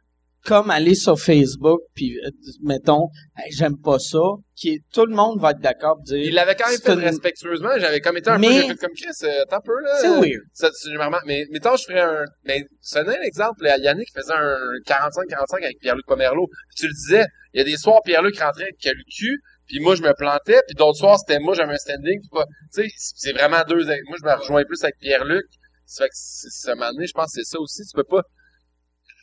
comme 0.46 0.70
aller 0.70 0.94
sur 0.94 1.18
Facebook, 1.18 1.80
puis 1.94 2.16
euh, 2.24 2.30
mettons, 2.62 3.08
Hey, 3.36 3.52
j'aime 3.52 3.76
pas 3.82 3.98
ça, 3.98 4.18
qui 4.54 4.70
est, 4.70 4.78
tout 4.94 5.04
le 5.04 5.14
monde 5.14 5.40
va 5.40 5.50
être 5.50 5.60
d'accord 5.60 5.98
dire... 6.02 6.16
Il 6.18 6.34
l'avait 6.34 6.54
quand 6.54 6.70
même 6.70 6.78
fait 6.80 6.92
une- 6.94 7.00
respectueusement. 7.00 7.70
J'avais 7.78 8.00
comme 8.00 8.16
été 8.16 8.30
un 8.30 8.38
Mais- 8.38 8.62
peu, 8.62 8.68
fait 8.68 8.76
comme 8.76 8.94
Chris, 8.96 9.08
euh, 9.24 9.42
attends 9.42 9.56
un 9.56 9.60
peu, 9.60 9.78
là. 9.82 9.98
C'est 10.00 10.08
weird. 10.08 10.42
Ça, 10.54 10.70
c'est 10.72 10.94
vraiment, 10.94 11.18
mais, 11.26 11.44
mettons, 11.50 11.76
je 11.76 11.84
ferais 11.84 12.00
un, 12.00 12.24
mais, 12.44 12.64
c'est 12.80 13.00
un 13.00 13.22
exemple, 13.22 13.62
là, 13.64 13.76
Yannick 13.78 14.08
faisait 14.14 14.32
un 14.32 14.56
45-45 14.86 15.64
avec 15.64 15.78
Pierre-Luc 15.80 16.06
Pomerleau. 16.06 16.46
Puis 16.46 16.76
tu 16.76 16.86
le 16.86 16.92
disais, 16.94 17.26
il 17.52 17.58
y 17.58 17.60
a 17.60 17.64
des 17.64 17.76
soirs, 17.76 18.00
Pierre-Luc 18.04 18.38
rentrait 18.38 18.62
avec 18.64 18.76
le 18.84 19.02
cul, 19.14 19.40
puis 19.66 19.80
moi, 19.80 19.94
je 19.96 20.02
me 20.02 20.12
plantais, 20.14 20.60
puis 20.66 20.74
d'autres 20.76 20.98
soirs, 20.98 21.18
c'était 21.18 21.40
moi, 21.40 21.54
j'avais 21.54 21.74
un 21.74 21.78
standing, 21.78 22.20
puis 22.20 22.40
tu 22.74 22.82
sais, 22.82 22.88
c'est 22.96 23.32
vraiment 23.32 23.62
deux, 23.68 23.84
moi, 23.84 24.16
je 24.20 24.24
me 24.26 24.34
rejoins 24.38 24.64
plus 24.64 24.82
avec 24.84 24.96
Pierre-Luc. 25.00 25.44
Ça 25.84 26.04
fait 26.04 26.08
que, 26.08 26.14
ça 26.16 26.74
m'a 26.74 26.90
donné, 26.92 27.06
je 27.06 27.12
pense 27.12 27.26
que 27.34 27.42
c'est 27.42 27.50
ça 27.50 27.60
aussi, 27.60 27.82
tu 27.82 27.94
peux 27.94 28.04
pas, 28.04 28.22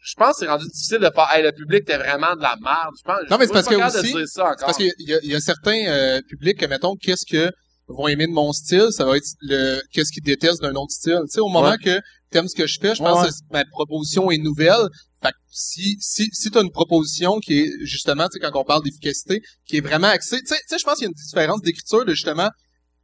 je 0.04 0.14
pense 0.16 0.34
que 0.34 0.40
c'est 0.40 0.48
rendu 0.48 0.66
difficile 0.68 1.00
de 1.00 1.10
faire, 1.16 1.30
hey, 1.34 1.44
le 1.44 1.52
public, 1.52 1.86
t'es 1.86 1.98
vraiment 1.98 2.36
de 2.36 2.42
la 2.42 2.56
merde. 2.62 2.94
Je 2.98 3.04
pense, 3.04 3.20
Non, 3.30 3.38
mais 3.38 3.46
c'est 3.46 3.50
je 3.50 3.54
parce 3.54 3.68
suis 3.68 4.14
que 4.14 4.20
aussi-. 4.20 4.40
Parce 4.60 4.78
qu'il 4.78 4.92
y 5.00 5.14
a, 5.14 5.20
il 5.24 5.32
y 5.32 5.36
a 5.36 5.40
certains 5.40 5.86
euh, 5.88 6.22
publics 6.28 6.60
que, 6.60 6.66
mettons, 6.66 6.96
qu'est-ce 6.96 7.26
que 7.26 7.52
vont 7.88 8.08
aimer 8.08 8.28
de 8.28 8.32
mon 8.32 8.52
style, 8.54 8.88
ça 8.92 9.06
va 9.06 9.18
être 9.18 9.28
le 9.42 9.82
qu'est-ce 9.92 10.12
qu'ils 10.12 10.24
détestent 10.24 10.62
d'un 10.62 10.74
autre 10.74 10.92
style. 10.92 11.20
Tu 11.26 11.32
sais, 11.34 11.40
au 11.42 11.50
moment 11.50 11.72
Ouais. 11.72 11.78
que 11.78 12.00
t'aimes 12.32 12.48
ce 12.48 12.56
que 12.56 12.66
je 12.66 12.80
fais, 12.80 12.96
je 12.96 13.04
pense 13.04 13.24
ouais. 13.26 13.30
que 13.30 13.36
ma 13.52 13.66
proposition 13.66 14.32
est 14.32 14.38
nouvelle. 14.38 14.88
Fait 15.22 15.32
que 15.32 15.38
si, 15.52 15.98
si, 16.00 16.30
si 16.34 16.50
t'as 16.50 16.64
une 16.64 16.72
proposition 16.72 17.40
qui 17.40 17.60
est, 17.60 17.72
justement, 17.82 18.28
tu 18.30 18.34
sais, 18.34 18.40
quand 18.40 18.58
on 18.60 18.64
parle 18.64 18.84
d'efficacité, 18.84 19.42
qui 19.68 19.78
est 19.78 19.82
vraiment 19.82 20.08
axée, 20.08 20.40
tu 20.40 20.48
sais, 20.48 20.56
tu 20.56 20.64
sais, 20.68 20.78
je 20.80 20.84
pense 20.84 20.96
qu'il 20.96 21.04
y 21.04 21.08
a 21.08 21.10
une 21.10 21.14
différence 21.14 21.62
d'écriture 21.62 22.06
de, 22.06 22.14
justement, 22.14 22.50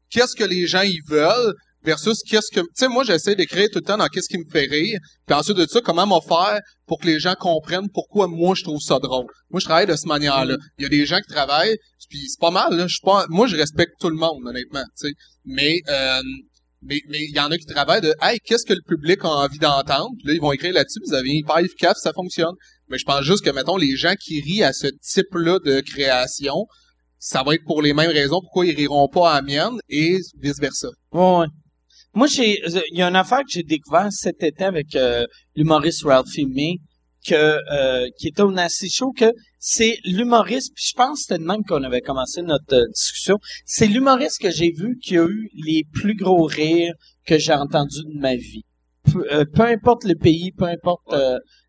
qu'est-ce 0.09 0.35
que 0.35 0.43
les 0.45 0.65
gens 0.65 0.81
ils 0.81 1.01
veulent 1.07 1.53
versus 1.83 2.21
qu'est-ce 2.23 2.51
que, 2.53 2.61
tu 2.61 2.67
sais, 2.75 2.87
moi, 2.87 3.03
j'essaie 3.03 3.35
d'écrire 3.35 3.67
tout 3.71 3.79
le 3.79 3.85
temps 3.85 3.97
dans 3.97 4.07
qu'est-ce 4.07 4.29
qui 4.29 4.37
me 4.37 4.49
fait 4.51 4.65
rire. 4.65 4.99
Puis 5.25 5.35
ensuite 5.35 5.57
de 5.57 5.65
ça, 5.65 5.81
comment 5.81 6.05
m'en 6.05 6.21
faire 6.21 6.59
pour 6.85 6.99
que 6.99 7.07
les 7.07 7.19
gens 7.19 7.35
comprennent 7.35 7.89
pourquoi 7.93 8.27
moi 8.27 8.55
je 8.55 8.63
trouve 8.63 8.81
ça 8.81 8.99
drôle. 8.99 9.25
Moi, 9.49 9.59
je 9.59 9.65
travaille 9.65 9.87
de 9.87 9.95
cette 9.95 10.07
manière-là. 10.07 10.57
Il 10.77 10.83
y 10.83 10.85
a 10.85 10.89
des 10.89 11.05
gens 11.05 11.19
qui 11.19 11.31
travaillent, 11.33 11.77
puis 12.09 12.27
c'est 12.27 12.39
pas 12.39 12.51
mal, 12.51 12.75
là. 12.75 12.87
Je 12.87 12.95
suis 12.95 13.03
pas, 13.03 13.25
moi, 13.29 13.47
je 13.47 13.55
respecte 13.55 13.93
tout 13.99 14.09
le 14.09 14.17
monde, 14.17 14.45
honnêtement, 14.45 14.83
tu 14.99 15.07
sais. 15.07 15.13
Mais, 15.45 15.79
euh, 15.87 16.21
mais, 16.81 17.01
mais 17.09 17.23
il 17.23 17.35
y 17.35 17.39
en 17.39 17.51
a 17.51 17.57
qui 17.57 17.65
travaillent 17.65 18.01
de, 18.01 18.13
hey, 18.21 18.39
qu'est-ce 18.39 18.65
que 18.65 18.73
le 18.73 18.81
public 18.87 19.19
a 19.23 19.29
envie 19.29 19.59
d'entendre? 19.59 20.11
Puis 20.17 20.27
là, 20.27 20.33
ils 20.33 20.41
vont 20.41 20.51
écrire 20.51 20.73
là-dessus, 20.73 20.99
vous 21.05 21.13
avez 21.13 21.29
hyper 21.29 21.59
efficace, 21.59 21.99
ça 22.01 22.13
fonctionne. 22.13 22.55
Mais 22.89 22.97
je 22.97 23.05
pense 23.05 23.23
juste 23.23 23.43
que, 23.43 23.51
mettons, 23.51 23.77
les 23.77 23.95
gens 23.95 24.15
qui 24.19 24.41
rient 24.41 24.63
à 24.63 24.73
ce 24.73 24.87
type-là 24.87 25.59
de 25.59 25.81
création, 25.81 26.65
ça 27.19 27.43
va 27.43 27.53
être 27.53 27.65
pour 27.65 27.81
les 27.81 27.93
mêmes 27.93 28.11
raisons 28.11 28.39
pourquoi 28.41 28.65
ils 28.65 28.75
riront 28.75 29.07
pas 29.09 29.31
à 29.31 29.35
la 29.35 29.41
mienne 29.41 29.79
et 29.89 30.17
vice-versa. 30.41 30.87
Ouais, 31.11 31.39
ouais. 31.39 31.45
Moi, 32.19 32.27
j'ai, 32.27 32.61
euh, 32.65 32.81
il 32.91 32.97
y 32.97 33.01
a 33.01 33.07
une 33.07 33.15
affaire 33.15 33.39
que 33.39 33.51
j'ai 33.51 33.63
découvert 33.63 34.11
cet 34.11 34.43
été 34.43 34.65
avec 34.65 34.93
euh, 34.93 35.25
l'humoriste 35.55 36.03
Ralphie 36.03 36.47
May, 36.47 36.79
que, 37.25 37.33
euh, 37.71 38.09
qui 38.17 38.27
était 38.27 38.41
au 38.41 38.51
Nasty 38.51 38.89
Show, 38.89 39.13
que 39.13 39.31
c'est 39.57 39.99
l'humoriste, 40.03 40.73
puis 40.75 40.83
je 40.89 40.93
pense 40.97 41.19
que 41.19 41.21
c'était 41.21 41.39
de 41.39 41.47
même 41.47 41.63
qu'on 41.63 41.81
avait 41.81 42.01
commencé 42.01 42.41
notre 42.41 42.75
euh, 42.75 42.87
discussion, 42.93 43.37
c'est 43.63 43.87
l'humoriste 43.87 44.41
que 44.41 44.51
j'ai 44.51 44.73
vu 44.73 44.97
qui 45.01 45.17
a 45.17 45.23
eu 45.23 45.49
les 45.65 45.85
plus 45.93 46.13
gros 46.13 46.43
rires 46.43 46.93
que 47.25 47.37
j'ai 47.37 47.53
entendus 47.53 48.03
de 48.03 48.19
ma 48.19 48.35
vie. 48.35 48.65
Peu, 49.09 49.45
peu 49.53 49.63
importe 49.63 50.03
le 50.03 50.15
pays, 50.15 50.51
peu 50.51 50.65
importe 50.65 51.15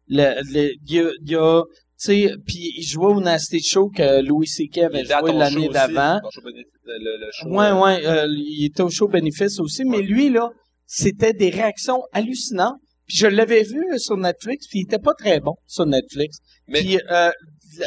le, 0.08 0.34
le, 0.52 0.72
y 0.84 0.98
a, 0.98 1.12
y 1.26 1.36
a 1.36 1.62
sais, 2.06 2.34
puis 2.46 2.72
il 2.76 2.82
jouait 2.82 3.12
au 3.12 3.20
Nasty 3.20 3.62
Show 3.62 3.90
que 3.90 4.22
Louis 4.22 4.46
C.K. 4.46 4.78
Avait 4.78 5.04
joué 5.04 5.32
l'année 5.32 5.68
d'avant. 5.68 6.20
Ouais, 7.46 7.66
euh, 7.66 7.80
ouais, 7.80 8.06
euh, 8.06 8.26
il 8.28 8.66
était 8.66 8.82
au 8.82 8.90
show 8.90 9.08
bénéfice 9.08 9.58
aussi, 9.60 9.84
mais 9.84 10.02
lui, 10.02 10.30
là, 10.30 10.50
c'était 10.86 11.32
des 11.32 11.50
réactions 11.50 12.02
hallucinantes. 12.12 12.78
Puis 13.06 13.18
je 13.18 13.26
l'avais 13.26 13.64
vu 13.64 13.84
sur 13.98 14.16
Netflix, 14.16 14.68
puis 14.68 14.80
il 14.80 14.82
était 14.84 14.98
pas 14.98 15.14
très 15.14 15.40
bon 15.40 15.54
sur 15.66 15.84
Netflix. 15.84 16.38
Mais 16.68 16.80
Puis, 16.80 17.00
euh, 17.10 17.30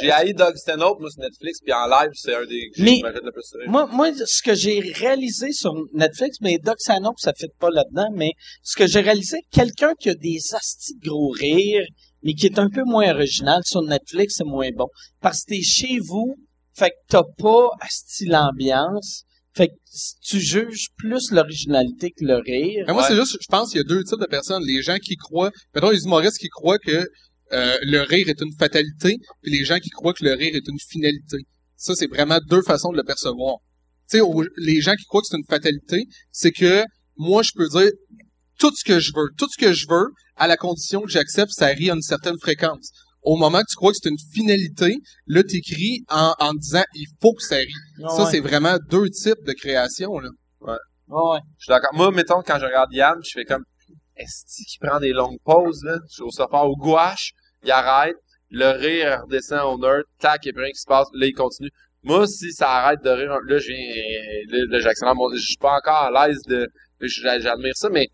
j'ai 0.01 0.11
haï 0.11 0.33
Doug 0.33 0.55
Stanhope, 0.55 0.99
moi, 0.99 1.09
sur 1.09 1.21
Netflix, 1.21 1.59
puis 1.63 1.73
en 1.73 1.87
live, 1.87 2.11
c'est 2.13 2.35
un 2.35 2.45
des 2.45 2.69
Mais- 2.77 2.99
le 3.03 3.31
plus 3.31 3.67
moi, 3.67 3.87
moi, 3.91 4.11
ce 4.13 4.41
que 4.41 4.53
j'ai 4.53 4.79
réalisé 4.79 5.51
sur 5.53 5.73
Netflix, 5.93 6.37
mais 6.41 6.57
Doc 6.57 6.75
Sanope, 6.79 7.19
ça 7.19 7.33
fait 7.33 7.51
pas 7.59 7.69
là-dedans, 7.69 8.09
mais 8.13 8.31
ce 8.63 8.75
que 8.75 8.87
j'ai 8.87 9.01
réalisé, 9.01 9.39
quelqu'un 9.51 9.93
qui 9.99 10.09
a 10.09 10.15
des 10.15 10.39
astis 10.53 10.95
de 10.95 11.07
gros 11.09 11.29
rires, 11.29 11.85
mais 12.23 12.33
qui 12.33 12.45
est 12.47 12.59
un 12.59 12.69
peu 12.69 12.83
moins 12.85 13.13
original, 13.13 13.61
sur 13.65 13.81
Netflix, 13.81 14.35
c'est 14.37 14.43
moins 14.45 14.69
bon. 14.75 14.87
Parce 15.21 15.43
que 15.43 15.55
t'es 15.55 15.61
chez 15.61 15.99
vous, 15.99 16.35
fait 16.75 16.89
que 16.89 16.95
t'as 17.09 17.23
pas 17.37 17.67
asti 17.81 18.25
l'ambiance, 18.25 19.23
fait 19.55 19.67
que 19.67 19.73
tu 20.25 20.39
juges 20.39 20.87
plus 20.97 21.31
l'originalité 21.31 22.09
que 22.11 22.25
le 22.25 22.37
rire. 22.37 22.85
Mais 22.87 22.93
moi, 22.93 23.03
Ouais. 23.03 23.07
c'est 23.09 23.15
juste, 23.15 23.37
je 23.39 23.47
pense 23.47 23.69
qu'il 23.69 23.77
y 23.77 23.81
a 23.81 23.83
deux 23.83 24.03
types 24.03 24.19
de 24.19 24.25
personnes. 24.25 24.63
Les 24.65 24.81
gens 24.81 24.97
qui 24.97 25.15
croient, 25.15 25.51
peut-être 25.71 25.91
les 25.91 26.03
humoristes 26.05 26.39
qui 26.39 26.49
croient 26.49 26.79
que 26.79 27.05
euh, 27.51 27.77
le 27.83 27.99
rire 28.01 28.29
est 28.29 28.41
une 28.41 28.53
fatalité, 28.57 29.17
puis 29.41 29.51
les 29.51 29.63
gens 29.63 29.77
qui 29.77 29.89
croient 29.89 30.13
que 30.13 30.23
le 30.23 30.33
rire 30.33 30.55
est 30.55 30.67
une 30.67 30.79
finalité. 30.89 31.37
Ça, 31.75 31.93
c'est 31.95 32.07
vraiment 32.07 32.39
deux 32.49 32.63
façons 32.63 32.91
de 32.91 32.97
le 32.97 33.03
percevoir. 33.03 33.57
Tu 34.09 34.17
sais, 34.17 34.23
les 34.57 34.81
gens 34.81 34.95
qui 34.95 35.03
croient 35.05 35.21
que 35.21 35.27
c'est 35.29 35.37
une 35.37 35.45
fatalité, 35.47 36.05
c'est 36.31 36.51
que 36.51 36.83
moi, 37.17 37.43
je 37.43 37.51
peux 37.53 37.67
dire 37.69 37.91
tout 38.57 38.71
ce 38.75 38.83
que 38.83 38.99
je 38.99 39.11
veux, 39.15 39.27
tout 39.37 39.47
ce 39.51 39.57
que 39.63 39.71
je 39.73 39.85
veux, 39.87 40.07
à 40.43 40.47
la 40.47 40.57
condition 40.57 41.01
que 41.01 41.09
j'accepte, 41.09 41.51
ça 41.51 41.67
rit 41.67 41.89
à 41.89 41.93
une 41.93 42.01
certaine 42.01 42.37
fréquence. 42.39 42.89
Au 43.21 43.37
moment 43.37 43.59
que 43.61 43.69
tu 43.69 43.75
crois 43.75 43.91
que 43.91 43.97
c'est 44.01 44.09
une 44.09 44.17
finalité, 44.33 44.97
là, 45.27 45.41
t'écris 45.43 46.03
en, 46.09 46.33
en 46.39 46.53
disant 46.53 46.83
il 46.93 47.07
faut 47.21 47.33
que 47.33 47.41
ça 47.43 47.55
rit. 47.55 47.67
Ça, 47.99 48.23
Ouais. 48.25 48.31
c'est 48.31 48.41
vraiment 48.41 48.77
deux 48.89 49.09
types 49.09 49.43
de 49.45 49.53
création, 49.53 50.19
là. 50.19 50.29
Ouais, 50.59 50.73
ouais. 51.07 51.39
Je 51.57 51.63
suis 51.63 51.69
d'accord. 51.69 51.91
Moi, 51.93 52.11
mettons, 52.11 52.41
quand 52.45 52.59
je 52.59 52.65
regarde 52.65 52.91
Yann, 52.91 53.17
je 53.23 53.31
fais 53.33 53.45
comme, 53.45 53.63
est-ce 54.17 54.43
qu'il 54.69 54.79
prend 54.85 54.99
des 54.99 55.13
longues 55.13 55.39
pauses, 55.45 55.81
là? 55.85 55.97
Je 56.09 56.13
suis 56.15 56.23
au 56.23 56.31
sofa 56.31 56.63
au 56.63 56.75
gouache, 56.75 57.31
il 57.63 57.71
arrête, 57.71 58.17
le 58.49 58.69
rire 58.71 59.21
redescend 59.23 59.61
au 59.73 59.77
nerd, 59.79 60.03
tac, 60.19 60.41
il 60.43 60.47
y 60.47 60.49
a 60.49 60.53
plus 60.53 60.63
rien 60.63 60.71
qui 60.71 60.79
se 60.79 60.85
passe, 60.87 61.07
là, 61.13 61.25
il 61.25 61.33
continue. 61.33 61.71
Moi, 62.03 62.27
si 62.27 62.51
ça 62.51 62.69
arrête 62.69 63.01
de 63.01 63.09
rire, 63.09 63.37
là, 63.47 63.57
je 63.57 63.67
viens, 63.71 64.67
là, 64.69 64.79
j'accélère 64.81 65.15
mon, 65.15 65.33
je 65.33 65.39
suis 65.39 65.57
pas 65.57 65.77
encore 65.77 66.13
à 66.13 66.27
l'aise 66.27 66.41
de, 66.47 66.67
j'admire 67.01 67.73
ça, 67.75 67.89
mais 67.89 68.07
ça, 68.07 68.09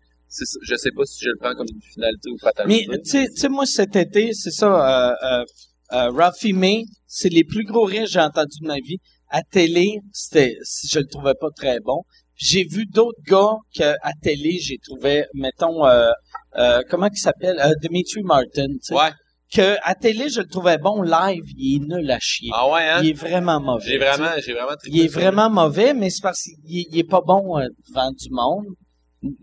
je 0.62 0.74
sais 0.76 0.90
pas 0.96 1.04
si 1.04 1.24
je 1.24 1.28
le 1.30 1.36
prends 1.40 1.54
comme 1.54 1.66
une 1.72 1.82
finalité 1.82 2.30
ou 2.30 2.34
Mais 2.34 2.38
fatalité. 2.40 2.86
tu 3.04 3.10
sais- 3.10 3.28
tu 3.28 3.36
sais, 3.40 3.48
moi 3.48 3.66
cet 3.66 3.96
été, 3.96 4.32
c'est 4.32 4.50
ça, 4.50 4.68
euh, 5.10 5.14
euh, 5.22 5.44
euh, 5.92 6.10
Ralphie 6.10 6.52
May, 6.52 6.84
c'est 7.06 7.28
les 7.28 7.44
plus 7.44 7.64
gros 7.64 7.84
rires 7.84 8.04
que 8.04 8.10
j'ai 8.10 8.20
entendus 8.20 8.60
de 8.62 8.66
ma 8.66 8.76
vie. 8.76 8.98
À 9.28 9.42
télé, 9.42 9.98
c'était, 10.12 10.56
je 10.88 10.98
le 10.98 11.06
trouvais 11.06 11.34
pas 11.34 11.50
très 11.54 11.80
bon. 11.80 12.02
J'ai 12.36 12.64
vu 12.64 12.86
d'autres 12.86 13.20
gars 13.26 13.56
que 13.76 13.94
à 14.02 14.12
télé, 14.22 14.58
j'ai 14.60 14.78
trouvé, 14.78 15.24
mettons, 15.34 15.84
euh, 15.86 16.10
euh, 16.56 16.80
comment 16.88 17.08
il 17.12 17.18
s'appelle, 17.18 17.60
Dimitri 17.82 18.22
Martin, 18.22 18.66
tu 18.68 18.78
sais, 18.82 18.94
Ouais. 18.94 19.10
que 19.52 19.76
à 19.82 19.94
télé, 19.94 20.28
je 20.30 20.40
le 20.40 20.46
trouvais 20.48 20.78
bon 20.78 21.02
live, 21.02 21.42
il 21.56 21.76
est 21.82 21.86
nul 21.86 22.10
à 22.10 22.18
chier. 22.20 22.50
Ah 22.54 22.68
ouais, 22.72 22.88
hein? 22.88 23.00
Il 23.02 23.10
est 23.10 23.12
vraiment 23.12 23.60
mauvais. 23.60 23.84
J'ai 23.84 23.98
vraiment, 23.98 24.30
j'ai 24.44 24.52
vraiment 24.54 24.72
Il 24.86 25.00
est 25.00 25.08
vraiment 25.08 25.50
mauvais, 25.50 25.92
mais 25.92 26.08
c'est 26.10 26.22
parce 26.22 26.42
qu'il 26.42 26.78
est- 26.78 26.86
il 26.90 26.98
est 26.98 27.04
pas 27.08 27.20
bon 27.20 27.58
euh, 27.58 27.66
devant 27.88 28.10
du 28.12 28.30
monde. 28.30 28.66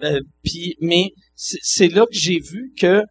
Euh, 0.04 0.22
mais 0.82 1.12
c'est 1.36 1.60
c'est 1.62 1.90
là 1.90 2.06
que 2.06 2.18
j'ai 2.18 2.40
vu 2.40 2.74
que 2.80 3.04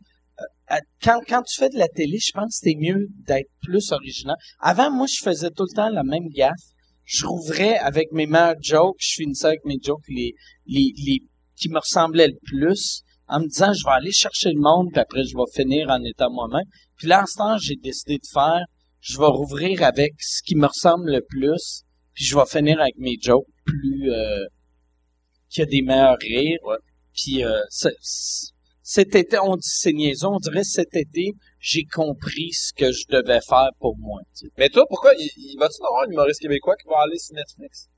euh, 0.70 0.76
quand, 1.02 1.20
quand 1.28 1.42
tu 1.42 1.60
fais 1.60 1.68
de 1.68 1.78
la 1.78 1.88
télé, 1.88 2.18
je 2.18 2.32
pense 2.32 2.46
que 2.46 2.68
c'était 2.68 2.78
mieux 2.78 3.06
d'être 3.26 3.50
plus 3.62 3.92
original. 3.92 4.36
Avant, 4.58 4.90
moi, 4.90 5.06
je 5.06 5.22
faisais 5.22 5.50
tout 5.50 5.64
le 5.70 5.74
temps 5.74 5.88
la 5.88 6.02
même 6.02 6.28
gaffe. 6.28 6.72
Je 7.04 7.24
rouvrais 7.24 7.78
avec 7.78 8.10
mes 8.10 8.26
meilleurs 8.26 8.56
jokes, 8.60 8.96
je 8.98 9.14
finissais 9.22 9.46
avec 9.46 9.64
mes 9.64 9.78
jokes 9.80 10.02
les, 10.08 10.34
les, 10.66 10.92
les 11.04 11.20
qui 11.56 11.68
me 11.68 11.78
ressemblaient 11.78 12.28
le 12.28 12.38
plus, 12.44 13.02
en 13.28 13.40
me 13.40 13.48
disant 13.48 13.72
je 13.72 13.84
vais 13.84 13.92
aller 13.92 14.12
chercher 14.12 14.50
le 14.52 14.60
monde, 14.60 14.88
puis 14.92 15.00
après 15.00 15.22
je 15.24 15.36
vais 15.36 15.44
finir 15.54 15.88
en 15.88 16.02
étant 16.02 16.30
moi-même. 16.30 16.66
Puis 16.96 17.06
là, 17.06 17.22
en 17.22 17.26
ce 17.26 17.36
temps, 17.36 17.58
j'ai 17.58 17.76
décidé 17.76 18.16
de 18.16 18.26
faire, 18.32 18.64
je 19.00 19.18
vais 19.18 19.26
rouvrir 19.26 19.84
avec 19.84 20.14
ce 20.18 20.42
qui 20.42 20.56
me 20.56 20.66
ressemble 20.66 21.12
le 21.12 21.20
plus, 21.28 21.82
puis 22.12 22.24
je 22.24 22.36
vais 22.36 22.46
finir 22.46 22.80
avec 22.80 22.96
mes 22.98 23.16
jokes 23.20 23.46
plus 23.64 24.10
euh, 24.10 24.44
qui 25.48 25.62
a 25.62 25.66
des 25.66 25.82
meilleurs 25.82 26.18
rires. 26.20 26.58
Ouais. 26.64 26.76
Puis 27.14 27.44
euh, 27.44 27.58
cet 28.82 29.14
été, 29.14 29.38
on 29.38 29.56
dit 29.56 29.68
c'est 29.68 29.92
niaiseux, 29.92 30.28
on 30.28 30.38
dirait 30.38 30.64
cet 30.64 30.94
été, 30.94 31.32
j'ai 31.58 31.84
compris 31.84 32.52
ce 32.52 32.72
que 32.72 32.92
je 32.92 33.04
devais 33.08 33.40
faire 33.40 33.70
pour 33.80 33.96
moi. 33.98 34.20
Mais 34.58 34.68
toi, 34.68 34.84
pourquoi, 34.88 35.12
il, 35.18 35.28
il 35.36 35.56
va-tu 35.58 35.76
avoir 35.82 36.04
un 36.06 36.10
humoriste 36.10 36.40
québécois 36.40 36.76
qui 36.76 36.88
va 36.88 36.96
aller 37.04 37.18
sur 37.18 37.34
Netflix? 37.34 37.88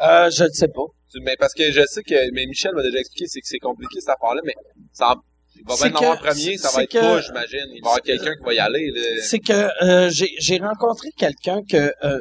Euh, 0.00 0.30
je 0.30 0.44
ne 0.44 0.50
sais 0.50 0.68
pas. 0.68 0.86
Mais 1.22 1.36
parce 1.38 1.54
que 1.54 1.70
je 1.72 1.84
sais 1.86 2.02
que, 2.02 2.30
mais 2.32 2.46
Michel 2.46 2.72
m'a 2.74 2.82
déjà 2.82 2.98
expliqué, 2.98 3.26
c'est 3.26 3.40
que 3.40 3.46
c'est 3.46 3.58
compliqué 3.58 4.00
cette 4.00 4.10
affaire-là, 4.10 4.42
mais 4.44 4.54
ça, 4.92 5.14
il 5.56 5.62
va 5.66 5.74
bien 5.76 5.92
en 5.94 5.98
avoir 5.98 6.18
premier, 6.20 6.56
ça 6.58 6.70
va 6.70 6.82
être 6.84 6.90
que- 6.90 6.98
pas, 6.98 7.20
j'imagine. 7.20 7.66
Il 7.72 7.80
va 7.82 7.88
y 7.88 7.90
avoir 7.90 8.02
quelqu'un 8.02 8.34
qui 8.36 8.44
va 8.44 8.54
y 8.54 8.58
aller. 8.58 8.92
C'est 9.22 9.38
que 9.40 9.84
euh, 9.84 10.10
j'ai 10.10 10.30
j'ai 10.38 10.58
rencontré 10.58 11.08
quelqu'un 11.16 11.62
que 11.68 11.92
euh, 12.04 12.20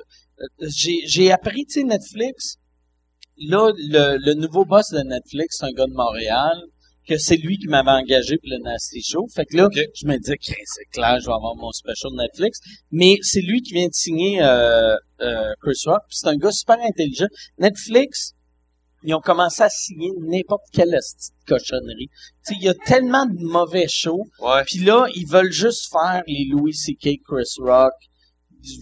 j'ai 0.61 1.01
j'ai 1.05 1.31
appris, 1.31 1.65
tu 1.65 1.81
sais, 1.81 1.83
Netflix. 1.83 2.55
Là, 3.39 3.71
le, 3.77 4.17
le 4.17 4.33
nouveau 4.33 4.65
boss 4.65 4.89
de 4.91 5.01
Netflix, 5.01 5.57
c'est 5.59 5.65
un 5.65 5.71
gars 5.71 5.85
de 5.85 5.93
Montréal, 5.93 6.57
que 7.07 7.17
c'est 7.17 7.37
lui 7.37 7.57
qui 7.57 7.67
m'avait 7.67 7.91
engagé 7.91 8.37
pour 8.37 8.49
le 8.49 8.57
Nasty 8.63 9.01
Show. 9.01 9.27
Fait 9.33 9.45
que 9.45 9.55
là, 9.55 9.69
je 9.71 10.05
me 10.05 10.17
disais, 10.17 10.37
Chris, 10.37 10.55
c'est 10.65 10.85
clair, 10.91 11.19
je 11.19 11.27
vais 11.27 11.33
avoir 11.33 11.55
mon 11.55 11.71
special 11.71 12.11
de 12.11 12.17
Netflix. 12.17 12.59
Mais 12.91 13.17
c'est 13.21 13.41
lui 13.41 13.61
qui 13.61 13.73
vient 13.73 13.87
de 13.87 13.93
signer 13.93 14.41
euh, 14.41 14.95
euh, 15.21 15.53
Chris 15.61 15.81
Rock. 15.85 16.01
C'est 16.09 16.27
un 16.27 16.35
gars 16.35 16.51
super 16.51 16.77
intelligent. 16.81 17.27
Netflix, 17.59 18.33
ils 19.03 19.13
ont 19.13 19.21
commencé 19.21 19.63
à 19.63 19.69
signer 19.69 20.11
n'importe 20.19 20.65
quelle 20.73 20.89
de 20.89 21.47
cochonnerie. 21.47 22.09
Il 22.51 22.63
y 22.63 22.69
a 22.69 22.73
tellement 22.85 23.25
de 23.25 23.39
mauvais 23.39 23.87
shows. 23.87 24.25
Puis 24.65 24.79
là, 24.79 25.07
ils 25.15 25.27
veulent 25.27 25.51
juste 25.51 25.89
faire 25.91 26.23
les 26.27 26.45
Louis 26.51 26.73
C.K., 26.73 27.21
Chris 27.25 27.55
Rock, 27.59 27.93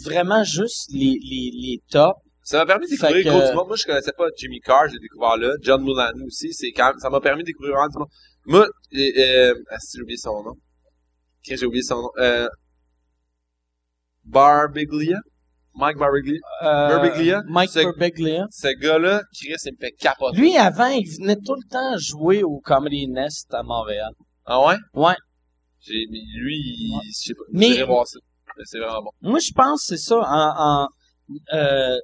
vraiment 0.03 0.43
juste 0.43 0.89
les, 0.91 1.19
les, 1.21 1.51
les 1.53 1.81
tops. 1.91 2.19
Ça 2.45 2.59
m'a 2.59 2.65
permis 2.67 2.85
de 2.85 2.91
découvrir 2.91 3.23
que- 3.23 3.29
gros 3.29 3.41
du 3.49 3.55
monde. 3.55 3.67
Moi, 3.67 3.75
je 3.75 3.85
connaissais 3.85 4.11
pas 4.15 4.25
Jimmy 4.37 4.59
Carr, 4.61 4.87
j'ai 4.87 4.99
découvert 4.99 5.35
là. 5.35 5.53
John 5.61 5.83
Mulaney 5.83 6.23
aussi, 6.25 6.53
c'est 6.53 6.71
quand 6.71 6.89
même, 6.89 6.99
ça 6.99 7.09
m'a 7.09 7.19
permis 7.19 7.41
de 7.41 7.47
découvrir 7.47 7.73
vraiment 7.73 7.89
du 7.89 7.97
monde. 7.97 8.07
Moi, 8.45 8.67
euh, 8.93 9.53
ah, 9.71 9.79
si 9.79 9.97
j'ai 9.97 10.03
oublié 10.03 10.17
son 10.17 10.43
nom. 10.43 10.53
Que 11.47 11.55
j'ai 11.57 11.65
oublié 11.65 11.81
son 11.83 12.01
nom? 12.03 12.09
Euh, 12.19 12.47
Barbiglia? 14.23 15.19
Mike 15.77 15.97
Barbiglia? 15.97 16.39
Euh, 16.63 16.87
Birbiglia, 16.99 17.43
Mike 17.47 17.73
Birbiglia. 17.73 18.45
Ce 18.51 18.67
gars-là, 18.79 19.21
Chris, 19.33 19.55
il 19.65 19.71
me 19.73 19.77
fait 19.77 19.91
capoter. 19.91 20.37
Lui, 20.37 20.55
avant, 20.55 20.87
il 20.87 21.05
venait 21.19 21.35
tout 21.35 21.55
le 21.55 21.67
temps 21.69 21.97
jouer 21.97 22.43
au 22.43 22.59
Comedy 22.59 23.07
Nest 23.07 23.53
à 23.53 23.61
Montréal. 23.63 24.11
Ah 24.45 24.65
ouais? 24.65 24.75
Ouais. 24.93 25.15
J'ai, 25.81 26.05
mais 26.11 26.19
lui, 26.37 26.55
il- 26.57 26.99
je 27.07 27.11
sais 27.11 27.33
pas. 27.33 27.43
Mais- 27.51 27.83
voir 27.83 28.07
ça. 28.07 28.19
Mais 28.57 28.63
c'est 28.65 28.79
vraiment 28.79 29.01
bon. 29.03 29.11
Moi, 29.21 29.39
je 29.39 29.51
pense 29.53 29.81
que 29.87 29.95
c'est 29.97 30.01
ça. 30.01 30.15
En, 30.17 30.85
en- 30.85 30.87
euh, 31.53 31.97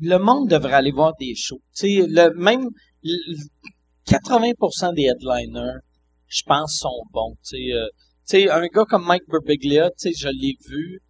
le 0.00 0.18
monde 0.18 0.48
devrait 0.48 0.74
aller 0.74 0.92
voir 0.92 1.12
des 1.18 1.34
shows. 1.34 1.60
Tu 1.74 2.00
sais, 2.00 2.06
le 2.06 2.34
même 2.34 2.68
le- 3.02 3.36
80% 4.06 4.94
des 4.94 5.04
headliners, 5.04 5.80
je 6.28 6.42
pense, 6.46 6.78
sont 6.78 7.02
bons. 7.12 7.34
Tu 7.44 7.56
sais, 7.56 7.72
euh, 7.72 7.86
tu 8.28 8.42
sais, 8.42 8.50
un 8.50 8.66
gars 8.66 8.84
comme 8.84 9.04
Mike 9.06 9.24
Birbiglia, 9.28 9.90
tu 9.90 10.10
sais, 10.10 10.12
je 10.16 10.28
l'ai 10.28 10.56
vu. 10.68 11.00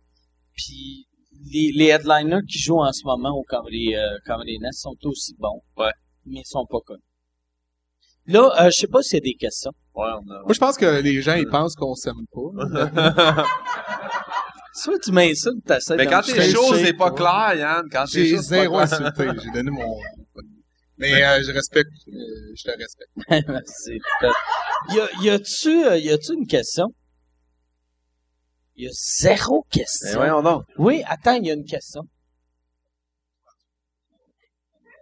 Puis 0.55 1.07
les, 1.53 1.73
les 1.73 1.87
headliners 1.87 2.43
qui 2.49 2.59
jouent 2.59 2.81
en 2.83 2.93
ce 2.93 3.05
moment 3.05 3.31
au 3.31 3.43
Comedy, 3.43 3.95
euh, 3.95 4.17
Comedy 4.25 4.59
Nest 4.59 4.81
sont 4.81 4.97
aussi 5.05 5.35
bons. 5.39 5.61
Ouais. 5.77 5.93
Mais 6.25 6.41
ils 6.41 6.47
sont 6.47 6.67
pas 6.67 6.81
connus. 6.85 7.03
Là, 8.27 8.51
euh, 8.61 8.71
je 8.71 8.77
sais 8.77 8.87
pas 8.89 9.03
s'il 9.03 9.19
y 9.19 9.19
a 9.19 9.21
des 9.21 9.35
questions. 9.35 9.71
Ouais, 9.95 10.09
on 10.09 10.31
a... 10.31 10.43
Moi, 10.43 10.53
je 10.53 10.59
pense 10.59 10.77
que 10.77 11.01
les 11.01 11.23
gens, 11.23 11.35
ils 11.35 11.47
pensent 11.47 11.77
qu'on 11.77 11.95
s'aime 11.95 12.25
pas. 12.33 13.45
Soit 14.79 14.99
tu 14.99 15.11
m'insultes, 15.11 15.65
t'essaies 15.65 15.97
Mais 15.97 16.07
quand 16.07 16.21
t'es 16.21 16.51
chaud, 16.53 16.63
chercher, 16.69 16.85
c'est 16.85 16.93
pas 16.93 17.11
clair, 17.11 17.55
Yann. 17.57 17.89
Quand 17.91 18.05
t'es 18.05 18.27
J'ai 18.27 18.37
chaud, 18.37 18.43
c'est 18.43 18.57
pas 18.57 18.61
zéro 18.61 18.75
clair. 18.77 18.93
insulté. 18.93 19.41
J'ai 19.45 19.51
donné 19.53 19.71
mon... 19.71 19.97
Mais 20.99 21.25
euh, 21.25 21.43
je 21.43 21.51
respecte. 21.53 21.91
euh, 22.09 22.13
je 22.55 22.63
te 22.63 22.71
respecte. 22.71 23.11
Merci. 23.49 23.99
Y, 24.91 25.01
a, 25.01 25.23
y 25.23 25.31
a-tu, 25.31 25.85
euh, 25.87 25.97
y 25.99 26.11
a-tu 26.11 26.35
une 26.35 26.47
question? 26.47 26.89
Y 28.77 28.87
a 28.87 28.91
zéro 28.93 29.65
Mais 29.75 29.81
question. 29.81 30.19
Voyons 30.19 30.43
donc. 30.43 30.65
Oui, 30.77 31.03
attends, 31.07 31.35
il 31.37 31.47
y 31.47 31.51
a 31.51 31.55
une 31.55 31.65
question. 31.65 32.03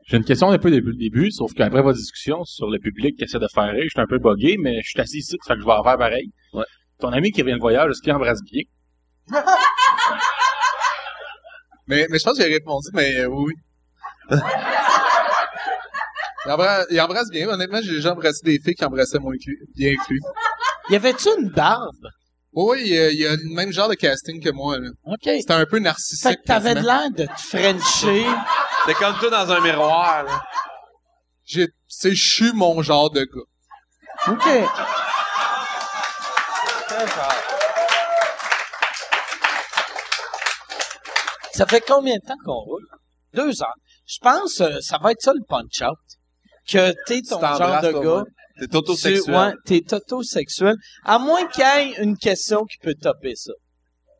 J'ai 0.07 0.19
une 0.19 0.25
question 0.25 0.51
un 0.51 0.59
peu 0.59 0.71
depuis 0.71 0.93
le 0.93 0.99
début, 0.99 1.31
sauf 1.33 1.53
qu'après 1.55 1.83
votre 1.83 1.99
discussion 1.99 2.45
sur 2.45 2.69
le 2.71 2.79
public 2.79 3.17
qui 3.17 3.25
essaie 3.25 3.39
de 3.41 3.49
faire 3.53 3.73
rire, 3.73 3.83
je 3.85 3.89
suis 3.89 4.01
un 4.01 4.07
peu 4.07 4.19
buggé, 4.19 4.57
mais 4.59 4.83
je 4.83 4.91
suis 4.91 5.01
assis 5.01 5.19
ici, 5.19 5.37
ça 5.43 5.55
fait 5.55 5.55
que 5.55 5.61
je 5.63 5.67
vais 5.67 5.73
en 5.73 5.83
faire 5.83 5.97
pareil. 5.99 6.31
Ouais. 6.53 6.65
Ton 7.01 7.09
ami 7.09 7.33
qui 7.33 7.43
revient 7.43 7.55
de 7.55 7.59
voyage, 7.61 7.91
est-ce 7.91 8.03
qu'il 8.03 8.13
embrasse 8.13 8.43
bien? 8.45 8.63
Mais, 11.87 12.07
mais 12.09 12.19
je 12.19 12.25
pense 12.25 12.39
que 12.39 12.43
j'ai 12.43 12.49
répondu, 12.51 12.89
mais 12.95 13.15
euh, 13.17 13.27
oui. 13.27 13.53
il, 14.31 14.41
embrasse, 16.51 16.87
il 16.91 16.99
embrasse 16.99 17.29
bien. 17.29 17.47
Honnêtement, 17.47 17.79
j'ai 17.83 17.97
déjà 17.97 18.13
embrassé 18.13 18.41
des 18.43 18.59
filles 18.59 18.75
qui 18.75 18.83
embrassaient 18.87 19.19
moins 19.19 19.35
que 19.37 19.51
bien 19.77 19.95
que 19.95 20.15
lui. 20.15 20.21
Y 20.89 20.97
avait-tu 20.97 21.29
une 21.39 21.51
barbe? 21.51 22.07
Oui, 22.55 22.65
oui, 22.71 22.83
il 22.87 22.95
y 22.95 22.99
a- 22.99 23.11
il 23.11 23.19
y 23.19 23.27
a 23.27 23.33
le 23.37 23.55
même 23.55 23.71
genre 23.71 23.91
de 23.91 23.97
casting 23.97 24.43
que 24.43 24.49
moi. 24.51 24.79
là. 24.79 24.89
OK. 25.05 25.25
C'était 25.25 25.53
un 25.53 25.67
peu 25.67 25.79
narcissique. 25.79 26.27
Fait 26.27 26.37
que 26.37 26.43
t'avais 26.45 26.75
de 26.75 26.81
l'air 26.81 27.11
de 27.11 27.27
te 27.27 27.39
frencher. 27.41 28.25
C'est 28.87 28.95
comme 28.95 29.19
toi 29.19 29.29
dans 29.29 29.53
un 29.53 29.61
miroir, 29.61 30.23
là. 30.25 30.41
J'ai- 31.45 31.69
C'est 31.87 32.15
je 32.15 32.31
suis 32.31 32.53
mon 32.55 32.81
genre 32.81 33.11
de 33.11 33.25
gars. 33.25 34.33
OK. 34.33 34.43
Très 36.89 37.07
fort. 37.09 37.35
Ça 41.55 41.67
fait 41.67 41.81
combien 41.87 42.15
de 42.17 42.27
temps 42.27 42.37
qu'on 42.45 42.61
roule? 42.61 42.87
Deux 43.33 43.63
heures. 43.63 43.75
Je 44.07 44.19
pense 44.21 44.61
euh, 44.61 44.79
ça 44.81 44.99
va 44.99 45.13
être 45.13 45.21
ça 45.23 45.33
le 45.33 45.45
punch-out. 45.49 45.97
Que 46.69 46.93
t'es 47.07 47.21
ton 47.23 47.41
genre 47.41 47.81
de 47.83 47.93
gars. 47.93 48.25
T'es 48.59 48.77
autosexuel. 48.77 49.35
Ouais, 49.37 49.53
t'es 49.67 49.95
autosexuel. 49.95 50.77
À 51.05 51.19
moins 51.19 51.47
qu'il 51.49 51.65
y 51.65 51.67
ait 51.67 52.03
une 52.03 52.17
question 52.17 52.65
qui 52.65 52.79
peut 52.79 52.95
topper 52.95 53.35
ça. 53.35 53.53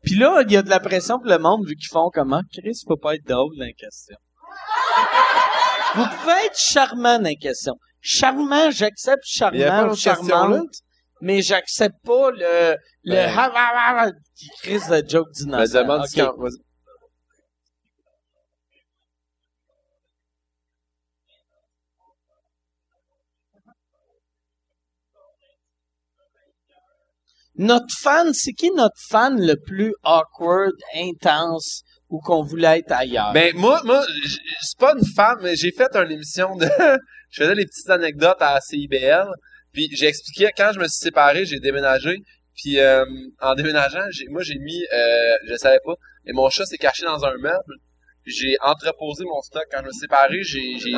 Puis 0.03 0.15
là, 0.15 0.41
il 0.45 0.51
y 0.51 0.57
a 0.57 0.61
de 0.61 0.69
la 0.69 0.79
pression 0.79 1.17
pour 1.17 1.27
le 1.29 1.39
monde 1.39 1.65
vu 1.67 1.75
qu'ils 1.75 1.87
font 1.89 2.09
comment? 2.13 2.41
Chris 2.53 2.79
peut 2.87 2.97
pas 2.97 3.15
être 3.15 3.25
drôle 3.25 3.55
dans 3.57 3.65
la 3.65 3.71
question. 3.73 4.15
Vous 5.95 6.05
pouvez 6.19 6.45
être 6.45 6.57
charmant 6.59 7.17
dans 7.17 7.23
la 7.23 7.35
question. 7.35 7.73
Charmant, 8.01 8.69
j'accepte 8.69 9.23
charmant 9.25 9.89
ou 9.89 9.95
charmante, 9.95 10.75
mais 11.21 11.41
j'accepte 11.41 11.95
pas 12.03 12.29
le, 12.31 12.75
le 13.03 13.15
Ben. 13.15 13.29
ha, 13.37 13.51
ha, 13.55 13.71
ha, 13.73 14.03
ha 14.07 14.11
qui 14.35 14.49
crise 14.61 14.87
de 14.89 15.01
joke 15.09 15.27
Ben, 15.39 15.45
d'innocent. 15.51 15.73
demande 15.81 16.01
Ok. 16.01 16.09
quand- 16.15 16.37
vas-y. 16.37 16.59
Notre 27.57 27.93
fan, 28.01 28.33
c'est 28.33 28.51
qui 28.51 28.71
notre 28.71 28.99
fan 29.09 29.39
le 29.39 29.55
plus 29.55 29.93
awkward, 30.03 30.73
intense 30.95 31.83
ou 32.09 32.19
qu'on 32.19 32.43
voulait 32.43 32.79
être 32.79 32.91
ailleurs? 32.91 33.31
Ben 33.33 33.55
moi, 33.55 33.81
moi, 33.85 34.05
c'est 34.61 34.77
pas 34.77 34.93
une 34.93 35.05
femme, 35.15 35.39
mais 35.41 35.55
j'ai 35.55 35.71
fait 35.71 35.95
une 35.95 36.11
émission 36.11 36.55
de. 36.55 36.67
je 37.29 37.43
faisais 37.43 37.55
des 37.55 37.65
petites 37.65 37.89
anecdotes 37.89 38.41
à 38.41 38.59
CIBL. 38.59 39.29
Puis 39.71 39.89
j'ai 39.93 40.07
expliqué 40.07 40.49
quand 40.55 40.71
je 40.73 40.79
me 40.79 40.87
suis 40.87 40.99
séparé, 40.99 41.45
j'ai 41.45 41.59
déménagé. 41.59 42.17
Puis 42.55 42.79
euh, 42.79 43.05
en 43.41 43.55
déménageant, 43.55 44.05
j'ai, 44.11 44.25
moi 44.29 44.41
j'ai 44.41 44.57
mis, 44.57 44.81
euh, 44.93 45.35
je 45.47 45.55
savais 45.55 45.79
pas, 45.83 45.95
et 46.25 46.33
mon 46.33 46.49
chat 46.49 46.65
s'est 46.65 46.77
caché 46.77 47.05
dans 47.05 47.23
un 47.25 47.37
meuble. 47.37 47.75
J'ai 48.25 48.55
entreposé 48.61 49.23
mon 49.23 49.41
stock 49.41 49.65
quand 49.69 49.79
je 49.81 49.85
me 49.85 49.91
suis 49.91 49.99
séparé. 49.99 50.43
J'ai, 50.43 50.77
j'ai. 50.79 50.93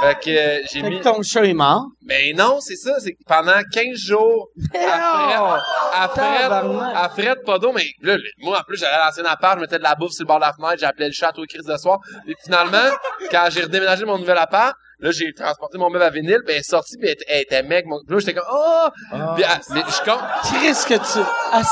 Fait 0.00 0.14
que 0.20 0.30
euh, 0.30 0.62
j'ai 0.70 0.82
mis. 0.82 1.00
ton 1.00 1.22
chat 1.22 1.44
est 1.44 1.54
mort. 1.54 1.86
Mais 2.02 2.32
non, 2.34 2.60
c'est 2.60 2.76
ça, 2.76 2.98
c'est 3.00 3.12
que 3.12 3.24
pendant 3.26 3.60
15 3.72 3.96
jours, 3.96 4.48
à 4.74 5.58
à 5.94 6.08
Fred, 6.08 6.52
à 6.94 7.08
Fred, 7.08 7.44
pas 7.44 7.58
d'eau, 7.58 7.72
mais 7.72 7.86
là, 8.02 8.16
moi, 8.38 8.60
en 8.60 8.62
plus, 8.62 8.78
j'allais 8.78 8.94
à 8.94 9.06
l'ancienne 9.06 9.26
appart, 9.26 9.56
je 9.56 9.62
mettais 9.62 9.78
de 9.78 9.82
la 9.82 9.94
bouffe 9.94 10.12
sur 10.12 10.24
le 10.24 10.28
bord 10.28 10.36
de 10.38 10.44
la 10.44 10.52
fenêtre, 10.52 10.78
j'appelais 10.78 11.06
le 11.06 11.12
chat 11.12 11.32
les 11.36 11.46
crises 11.46 11.66
de 11.66 11.76
soir. 11.76 11.98
Et 12.26 12.34
finalement, 12.42 12.90
quand 13.30 13.48
j'ai 13.50 13.62
redéménagé 13.62 14.04
mon 14.04 14.18
nouvel 14.18 14.38
appart, 14.38 14.74
là, 15.00 15.10
j'ai 15.10 15.32
transporté 15.32 15.78
mon 15.78 15.90
meuble 15.90 16.04
à 16.04 16.10
vinyle, 16.10 16.40
puis 16.44 16.54
elle 16.54 16.60
est 16.60 16.68
sortie, 16.68 16.96
puis 16.98 17.14
elle, 17.28 17.40
était- 17.42 17.62
mec, 17.62 17.86
mon, 17.86 18.00
là, 18.08 18.18
j'étais 18.18 18.34
comme, 18.34 18.48
oh! 18.52 18.88
Puis, 19.36 19.44
ah, 19.46 19.58
mais 19.70 19.80
je 19.80 20.04
compte, 20.04 20.20
Chris, 20.44 20.94
que 20.94 20.94
tu... 20.94 21.26
Ah, 21.52 21.62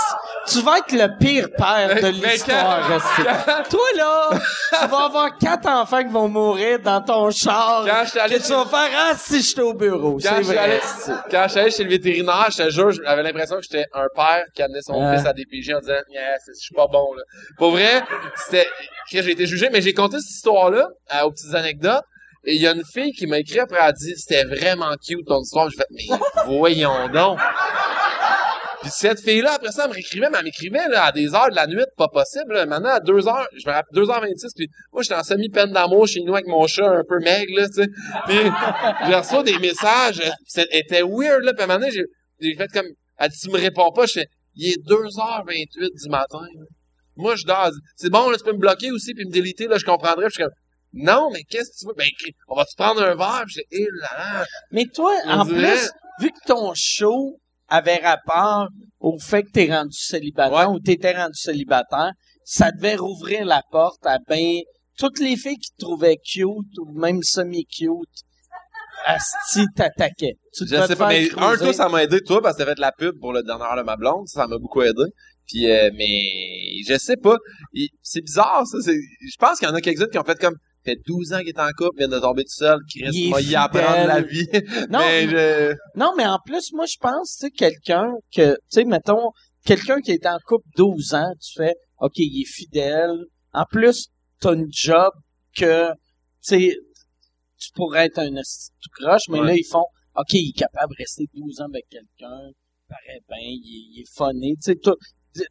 tu 0.48 0.60
vas 0.62 0.78
être 0.78 0.92
le 0.92 1.18
pire 1.18 1.48
père 1.56 1.96
de 1.96 2.00
Mais 2.02 2.12
l'histoire. 2.12 2.88
esti. 2.92 3.22
Toi, 3.70 3.80
là, 3.96 4.30
tu 4.80 4.86
vas 4.88 5.04
avoir 5.06 5.36
quatre 5.38 5.68
enfants 5.68 6.02
qui 6.04 6.12
vont 6.12 6.28
mourir 6.28 6.78
dans 6.78 7.00
ton 7.02 7.30
char. 7.32 7.84
Quand 7.84 8.02
j'étais 8.06 8.20
allé 8.20 8.38
que 8.38 8.42
tu 8.44 8.52
vas 8.52 8.64
faire, 8.66 8.90
ah, 8.96 9.12
si 9.16 9.42
j'étais 9.42 9.62
au 9.62 9.74
bureau. 9.74 10.12
quand 10.12 10.20
C'est 10.20 10.36
je 10.36 10.42
suis 10.42 10.54
vrai. 10.54 10.58
allé, 10.58 10.76
esti. 10.76 11.10
quand 11.30 11.42
je 11.46 11.48
suis 11.50 11.60
allé 11.60 11.70
chez 11.72 11.82
le 11.84 11.90
vétérinaire, 11.90 12.46
je 12.50 12.62
te 12.62 12.70
jure, 12.70 12.92
j'avais 12.92 13.22
l'impression 13.24 13.56
que 13.56 13.62
j'étais 13.62 13.86
un 13.92 14.06
père 14.14 14.44
qui 14.54 14.62
amenait 14.62 14.82
son 14.82 14.94
Ouais. 15.04 15.16
fils 15.16 15.26
à 15.26 15.32
DPJ 15.32 15.74
en 15.74 15.80
disant, 15.80 15.94
yeah, 16.10 16.36
c'est- 16.44 16.52
je 16.54 16.60
suis 16.64 16.74
pas 16.74 16.86
bon, 16.86 17.12
là. 17.14 17.22
Pour 17.58 17.72
vrai, 17.72 18.04
c'était, 18.36 18.68
j'ai 19.10 19.28
été 19.32 19.46
jugé, 19.46 19.68
mais 19.72 19.82
j'ai 19.82 19.94
conté 19.94 20.18
cette 20.20 20.30
histoire-là, 20.30 20.88
euh, 21.14 21.22
aux 21.24 21.32
petites 21.32 21.54
anecdotes. 21.54 22.04
Et 22.46 22.54
il 22.54 22.62
y 22.62 22.66
a 22.66 22.72
une 22.72 22.84
fille 22.84 23.12
qui 23.12 23.26
m'a 23.26 23.40
écrit 23.40 23.58
après, 23.58 23.78
elle 23.80 23.88
a 23.88 23.92
dit, 23.92 24.14
c'était 24.16 24.44
vraiment 24.44 24.94
cute 25.04 25.26
ton 25.26 25.42
histoire. 25.42 25.68
J'ai 25.68 25.78
fait, 25.78 25.86
mais 25.90 26.16
voyons 26.46 27.08
donc. 27.08 27.40
Puis 28.82 28.90
cette 28.94 29.20
fille-là, 29.20 29.54
après 29.54 29.72
ça, 29.72 29.82
elle 29.84 29.90
me 29.90 29.94
réécrivait, 29.94 30.30
mais 30.30 30.38
elle 30.38 30.44
m'écrivait, 30.44 30.88
là, 30.88 31.06
à 31.06 31.12
des 31.12 31.34
heures 31.34 31.50
de 31.50 31.56
la 31.56 31.66
nuit, 31.66 31.82
pas 31.96 32.06
possible, 32.06 32.54
là. 32.54 32.66
Maintenant, 32.66 32.90
à 32.90 33.00
2 33.00 33.26
heures, 33.26 33.48
je 33.52 33.68
me 33.68 33.72
rappelle, 33.72 34.00
2h26, 34.00 34.50
puis 34.54 34.68
moi, 34.92 35.02
j'étais 35.02 35.16
en 35.16 35.24
semi-peine 35.24 35.72
d'amour 35.72 36.06
chez 36.06 36.20
nous 36.20 36.34
avec 36.34 36.46
mon 36.46 36.68
chat 36.68 36.86
un 36.86 37.02
peu 37.08 37.18
maigre, 37.18 37.52
là, 37.56 37.66
tu 37.66 37.82
sais. 37.82 37.88
Puis, 38.26 38.38
j'ai 39.08 39.14
reçu 39.14 39.42
des 39.42 39.58
messages, 39.58 40.22
c'était 40.46 41.02
weird, 41.02 41.42
là, 41.42 41.52
puis 41.52 41.68
à 41.68 41.90
j'ai, 41.90 42.54
fait 42.54 42.68
comme, 42.68 42.86
elle 43.18 43.28
dit, 43.28 43.38
tu 43.40 43.50
me 43.50 43.58
réponds 43.58 43.90
pas, 43.90 44.06
je 44.06 44.12
fais, 44.12 44.26
il 44.54 44.68
est 44.68 44.88
2h28 44.88 46.02
du 46.04 46.08
matin. 46.08 46.46
Moi, 47.16 47.34
je 47.34 47.44
dors, 47.44 47.70
c'est 47.96 48.10
bon, 48.10 48.30
là, 48.30 48.36
tu 48.36 48.44
peux 48.44 48.52
me 48.52 48.58
bloquer 48.58 48.92
aussi, 48.92 49.14
puis 49.14 49.24
me 49.24 49.32
déliter, 49.32 49.66
là, 49.66 49.78
je 49.78 49.84
comprendrais, 49.84 50.26
puis 50.26 50.34
je 50.36 50.42
suis 50.42 50.44
comme, 50.44 50.52
non, 50.96 51.30
mais 51.32 51.42
qu'est-ce 51.44 51.70
que 51.70 51.78
tu 51.80 51.86
veux? 51.86 51.94
Ben, 51.96 52.08
on 52.48 52.56
va-tu 52.56 52.74
prendre 52.76 53.02
un 53.02 53.14
verre? 53.14 53.44
J'ai, 53.48 53.64
eh 53.70 53.86
là 54.00 54.08
là. 54.18 54.44
Mais 54.72 54.86
toi, 54.86 55.12
en 55.26 55.44
dirait- 55.44 55.72
plus, 55.76 55.90
vu 56.20 56.30
que 56.30 56.46
ton 56.46 56.72
show 56.74 57.38
avait 57.68 57.96
rapport 57.96 58.68
au 59.00 59.18
fait 59.18 59.42
que 59.42 59.50
t'es 59.50 59.72
rendu 59.72 59.96
célibataire 59.96 60.70
Ouais. 60.70 60.74
ou 60.74 60.80
t'étais 60.80 61.12
rendu 61.16 61.34
célibataire, 61.38 62.12
ça 62.44 62.70
devait 62.72 62.96
rouvrir 62.96 63.44
la 63.44 63.62
porte 63.70 64.04
à 64.06 64.18
ben 64.28 64.60
toutes 64.98 65.18
les 65.18 65.36
filles 65.36 65.58
qui 65.58 65.70
te 65.72 65.84
trouvaient 65.84 66.16
cute 66.16 66.78
ou 66.78 66.92
même 66.98 67.22
semi-cute. 67.22 68.22
Asti 69.04 69.66
t'attaquaient. 69.74 70.36
Tu 70.52 70.64
Je 70.66 70.70
devais 70.74 70.86
sais 70.86 70.94
te 70.94 70.98
pas, 70.98 71.08
mais 71.08 71.28
un, 71.36 71.56
toi, 71.56 71.72
ça 71.72 71.88
m'a 71.88 72.02
aidé, 72.02 72.20
toi, 72.22 72.40
parce 72.42 72.56
que 72.56 72.62
t'as 72.62 72.70
fait 72.70 72.74
de 72.76 72.80
la 72.80 72.92
pub 72.92 73.18
pour 73.20 73.32
le 73.32 73.42
dernier 73.42 73.64
heure 73.64 73.76
de 73.76 73.82
ma 73.82 73.96
blonde, 73.96 74.26
ça, 74.26 74.46
m'a 74.46 74.58
beaucoup 74.58 74.82
aidé. 74.82 75.02
Puis, 75.46 75.70
euh, 75.70 75.90
mais, 75.94 76.82
je 76.88 76.96
sais 76.98 77.16
pas. 77.16 77.36
C'est 78.02 78.22
bizarre, 78.22 78.66
ça. 78.66 78.78
Je 78.90 79.36
pense 79.38 79.58
qu'il 79.58 79.68
y 79.68 79.70
en 79.70 79.74
a 79.74 79.80
quelques-uns 79.80 80.06
qui 80.08 80.18
ont 80.18 80.24
fait 80.24 80.38
comme, 80.40 80.56
fait 80.86 80.98
12 81.06 81.32
ans 81.34 81.38
qu'il 81.40 81.48
est 81.48 81.58
en 81.60 81.68
couple, 81.76 81.98
vient 81.98 82.08
de 82.08 82.18
tomber 82.18 82.42
tout 82.44 82.50
seul, 82.54 82.78
est 82.96 83.30
va 83.30 83.40
y 83.40 83.54
apprendre 83.54 84.06
la 84.06 84.22
vie. 84.22 84.46
Non, 84.90 84.98
mais 85.00 85.28
je... 85.28 85.74
Non, 85.96 86.14
mais 86.16 86.26
en 86.26 86.38
plus, 86.44 86.72
moi, 86.72 86.86
je 86.86 86.96
pense, 87.00 87.36
tu 87.38 87.46
sais, 87.46 87.50
quelqu'un 87.50 88.12
que, 88.34 88.52
tu 88.54 88.58
sais, 88.70 88.84
mettons, 88.84 89.30
quelqu'un 89.64 90.00
qui 90.00 90.12
est 90.12 90.26
en 90.26 90.38
couple 90.46 90.66
12 90.76 91.14
ans, 91.14 91.32
tu 91.40 91.52
fais, 91.56 91.74
OK, 91.98 92.12
il 92.16 92.42
est 92.42 92.50
fidèle. 92.50 93.16
En 93.52 93.64
plus, 93.64 94.08
t'as 94.40 94.54
une 94.54 94.68
job 94.70 95.12
que, 95.56 95.90
tu 95.90 95.96
sais, 96.40 96.76
tu 97.58 97.70
pourrais 97.74 98.06
être 98.06 98.18
un 98.18 98.28
tout 98.30 98.90
croche, 99.00 99.22
mais 99.30 99.40
Ouais. 99.40 99.46
là, 99.46 99.54
ils 99.56 99.64
font, 99.70 99.84
OK, 100.16 100.32
il 100.34 100.50
est 100.50 100.58
capable 100.58 100.92
de 100.94 101.02
rester 101.02 101.24
12 101.34 101.60
ans 101.60 101.66
avec 101.72 101.86
quelqu'un, 101.90 102.38
il 102.48 102.88
paraît 102.88 103.20
bien, 103.28 103.38
il, 103.40 103.54
est- 103.54 103.98
il 103.98 104.00
est 104.02 104.16
funny, 104.16 104.56
tu 104.62 104.74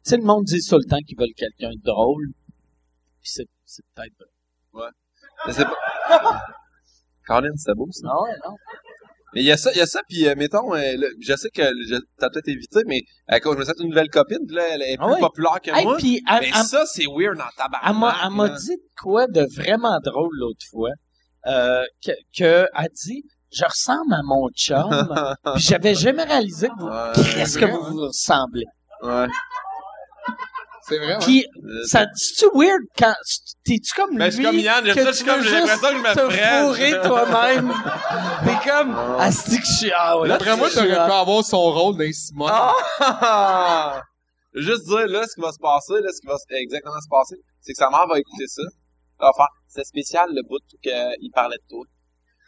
sais, 0.04 0.16
le 0.16 0.22
monde 0.24 0.44
dit 0.44 0.60
tout 0.68 0.76
le 0.78 0.84
temps 0.88 0.98
qu'ils 1.06 1.18
veulent 1.18 1.34
quelqu'un 1.36 1.70
de 1.70 1.82
drôle, 1.84 2.28
puis 3.20 3.30
c'est, 3.32 3.46
c'est 3.64 3.84
peut-être. 3.94 4.14
Sais 5.52 5.64
pas. 5.64 6.40
Colin, 7.26 7.50
c'est 7.56 7.74
beau, 7.74 7.88
ça. 7.90 8.06
Non, 8.06 8.24
non. 8.48 8.54
Mais 9.34 9.40
il 9.42 9.46
y 9.46 9.52
a 9.52 9.56
ça, 9.56 9.70
il 9.72 9.78
y 9.78 9.80
a 9.80 9.86
ça, 9.86 10.00
puis 10.08 10.26
euh, 10.28 10.34
mettons, 10.36 10.72
euh, 10.74 10.78
là, 10.96 11.06
je 11.20 11.34
sais 11.36 11.50
que 11.50 11.62
je, 11.62 11.96
t'as 12.18 12.30
peut-être 12.30 12.48
évité, 12.48 12.80
mais 12.86 13.02
euh, 13.32 13.38
quand 13.40 13.52
je 13.52 13.58
me 13.58 13.64
fait 13.64 13.72
une 13.80 13.88
nouvelle 13.90 14.08
copine, 14.08 14.38
puis 14.46 14.56
là, 14.56 14.62
elle 14.70 14.82
est 14.82 14.96
plus 14.96 15.04
Ah 15.04 15.12
ouais? 15.12 15.20
populaire 15.20 15.60
que 15.62 15.70
Hey, 15.76 15.84
moi. 15.84 15.96
puis, 15.98 16.22
elle- 16.30 16.40
mais 16.40 16.50
elle- 16.54 16.64
ça, 16.64 16.86
c'est 16.86 17.04
weird 17.06 17.36
dans 17.36 17.44
tabac. 17.56 17.80
Elle 17.86 17.96
m'a, 17.96 18.16
elle 18.24 18.30
m'a 18.30 18.48
dit 18.48 18.76
de 18.76 18.82
quoi 19.02 19.26
de 19.26 19.44
vraiment 19.54 19.98
drôle 20.02 20.30
l'autre 20.38 20.64
fois. 20.70 20.90
Euh, 21.48 21.82
que, 22.04 22.12
que, 22.38 22.68
elle 22.76 22.88
dit, 23.04 23.24
je 23.52 23.64
ressemble 23.64 24.14
à 24.14 24.22
mon 24.24 24.48
chum. 24.50 24.88
puis 25.54 25.62
j'avais 25.62 25.94
jamais 25.94 26.22
réalisé 26.24 26.68
que 26.68 26.74
vous, 26.78 26.86
Ouais. 26.88 27.34
qu'est-ce 27.34 27.58
que 27.58 27.64
vous 27.66 27.82
vous 27.82 28.00
ressemblez. 28.06 28.64
Ouais. 29.02 29.26
C'est 30.88 30.98
vrai. 30.98 31.18
Puis, 31.20 31.44
ça, 31.86 32.06
c'est-tu 32.14 32.46
weird 32.56 32.80
quand, 32.96 33.14
t'es-tu 33.64 33.92
comme 33.94 34.16
Ben, 34.16 34.26
lui? 34.26 34.30
je 34.30 34.36
suis 34.36 34.44
comme 34.44 34.58
Yann, 34.58 34.84
que 34.84 35.12
suis 35.12 35.24
comme, 35.24 35.40
veux 35.40 35.48
j'ai 35.48 35.60
l'impression 35.60 35.88
que 35.88 35.94
je 35.94 35.98
me 35.98 36.04
juste 36.04 36.14
te 36.14 36.30
fourrer 36.30 37.00
toi-même. 37.02 37.74
T'es 38.44 38.70
comme, 38.70 38.90
Ouais. 38.90 39.16
ah, 39.18 39.32
c'est 39.32 39.58
que 39.58 39.66
je 39.66 39.72
suis, 39.72 39.92
ah 39.96 40.18
ouais. 40.20 40.28
D'après 40.28 40.56
moi, 40.56 40.68
t'aurais 40.70 40.88
pu 40.88 41.12
avoir 41.12 41.44
son 41.44 41.72
rôle 41.72 41.96
dans 41.96 42.12
Simone. 42.12 42.52
Ah! 43.00 44.02
Juste 44.54 44.86
dire, 44.86 45.06
là, 45.08 45.26
ce 45.26 45.34
qui 45.34 45.40
va 45.40 45.52
se 45.52 45.58
passer, 45.58 46.00
là, 46.00 46.08
ce 46.12 46.20
qui 46.20 46.26
va 46.28 46.36
exactement 46.50 47.00
se 47.00 47.08
passer, 47.10 47.36
c'est 47.60 47.72
que 47.72 47.78
sa 47.78 47.90
mère 47.90 48.06
va 48.08 48.18
écouter 48.18 48.46
ça. 48.46 48.62
Elle 49.18 49.26
va 49.26 49.32
faire, 49.36 49.48
c'est 49.66 49.84
spécial, 49.84 50.28
le 50.32 50.42
bout 50.48 50.60
qu'il 50.82 51.30
parlait 51.34 51.56
de 51.56 51.68
toi. 51.68 51.84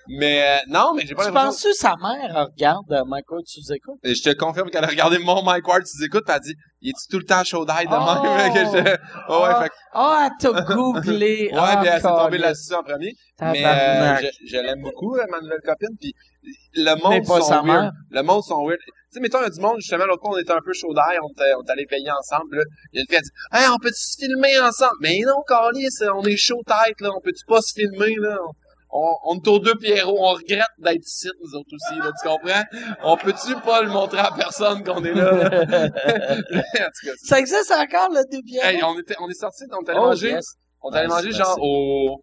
Mais, 0.08 0.42
euh, 0.42 0.56
non, 0.68 0.94
mais 0.94 1.04
j'ai 1.06 1.14
pas 1.14 1.26
Tu 1.26 1.32
penses 1.32 1.62
que 1.62 1.72
sa 1.74 1.94
mère 2.00 2.46
regarde 2.50 2.90
euh, 2.92 3.04
Michael 3.06 3.40
Suzeko? 3.44 3.98
Et 4.02 4.14
Je 4.14 4.22
te 4.22 4.30
confirme 4.34 4.70
qu'elle 4.70 4.84
a 4.84 4.88
regardé 4.88 5.18
mon 5.18 5.42
Mike 5.42 5.68
Ward, 5.68 5.82
tu 5.84 6.04
écoutes, 6.04 6.24
pis 6.24 6.30
elle 6.30 6.36
a 6.36 6.40
dit, 6.40 6.54
il 6.80 6.90
est 6.90 7.10
tout 7.10 7.18
le 7.18 7.24
temps 7.24 7.44
chaud 7.44 7.64
d'ail 7.66 7.86
de 7.86 7.92
Oh! 7.92 8.22
même? 8.22 8.52
que 8.54 8.78
j'étais- 8.78 8.98
Oh, 9.28 9.42
ouais, 9.44 9.64
fait 9.64 9.72
Ah, 9.92 10.28
elle 10.30 10.52
t'a 10.52 10.62
googlé. 10.62 11.50
ouais, 11.52 11.76
puis 11.80 11.88
elle 11.88 12.00
s'est 12.00 12.02
tombée 12.02 12.38
câlisse. 12.38 12.40
là-dessus 12.40 12.74
en 12.74 12.82
premier. 12.82 13.12
Mais, 13.40 13.64
euh, 13.64 14.16
je, 14.22 14.46
je 14.48 14.56
l'aime 14.56 14.80
beaucoup, 14.82 15.14
ma 15.30 15.40
nouvelle 15.40 15.60
copine, 15.64 15.96
puis 16.00 16.12
le 16.74 16.94
monde 17.02 17.26
pas 17.26 17.40
sont 17.42 17.62
weird. 17.64 17.92
Le 18.10 18.22
monde 18.22 18.42
sont 18.42 18.64
weird. 18.66 18.78
Tu 18.80 19.14
sais, 19.14 19.20
mettons, 19.20 19.38
il 19.40 19.44
y 19.44 19.46
a 19.46 19.50
du 19.50 19.60
monde, 19.60 19.76
justement, 19.78 20.04
l'autre 20.06 20.20
fois, 20.22 20.32
on 20.34 20.38
était 20.38 20.52
un 20.52 20.60
peu 20.64 20.72
chaud 20.74 20.92
d'ail, 20.94 21.18
on 21.22 21.28
est 21.42 21.70
allé 21.70 21.86
payer 21.86 22.10
ensemble, 22.10 22.56
là. 22.58 22.62
Il 22.92 22.96
y 22.96 22.98
a 22.98 23.02
une 23.02 23.06
fille, 23.08 23.16
elle 23.16 23.22
dit, 23.22 23.30
hey, 23.64 23.68
on 23.74 23.78
peut-tu 23.78 23.94
se 24.00 24.16
filmer 24.18 24.58
ensemble? 24.60 24.92
Mais 25.00 25.18
non, 25.26 25.42
Carlis, 25.46 25.88
on 26.14 26.22
est 26.24 26.36
chaud 26.36 26.60
tête, 26.66 27.00
là, 27.00 27.10
on 27.16 27.20
peut-tu 27.20 27.44
pas 27.46 27.60
se 27.62 27.72
filmer, 27.74 28.14
là? 28.16 28.36
On, 28.90 29.14
on 29.24 29.36
est 29.36 29.48
aux 29.48 29.58
deux 29.58 29.74
Pierrot, 29.74 30.16
on 30.18 30.32
regrette 30.32 30.64
d'être 30.78 31.04
ici, 31.04 31.28
nous 31.44 31.54
autres 31.58 31.68
aussi, 31.74 31.98
là, 31.98 32.10
tu 32.22 32.26
comprends? 32.28 32.62
On 33.04 33.16
peut-tu 33.18 33.54
pas 33.60 33.82
le 33.82 33.90
montrer 33.90 34.18
à 34.20 34.30
personne 34.34 34.82
qu'on 34.82 35.04
est 35.04 35.12
là? 35.12 35.30
là? 35.32 35.44
en 35.44 35.86
tout 35.86 36.52
cas, 36.72 36.88
c'est- 37.16 37.26
Ça 37.26 37.38
existe 37.38 37.70
encore, 37.70 38.08
le 38.10 38.22
deux 38.32 38.42
pierres? 38.42 38.64
hey, 38.66 38.82
on 38.82 38.98
était, 38.98 39.14
on 39.20 39.28
est 39.28 39.34
sortis, 39.34 39.64
on 39.72 39.84
est 39.84 39.90
allé 39.90 39.98
Oh, 40.02 40.06
manger, 40.06 40.30
yes. 40.30 40.54
on 40.80 40.90
est 40.92 40.96
allé 40.98 41.06
Nice, 41.06 41.14
manger, 41.16 41.28
merci. 41.28 41.38
genre, 41.42 41.58
au, 41.60 42.22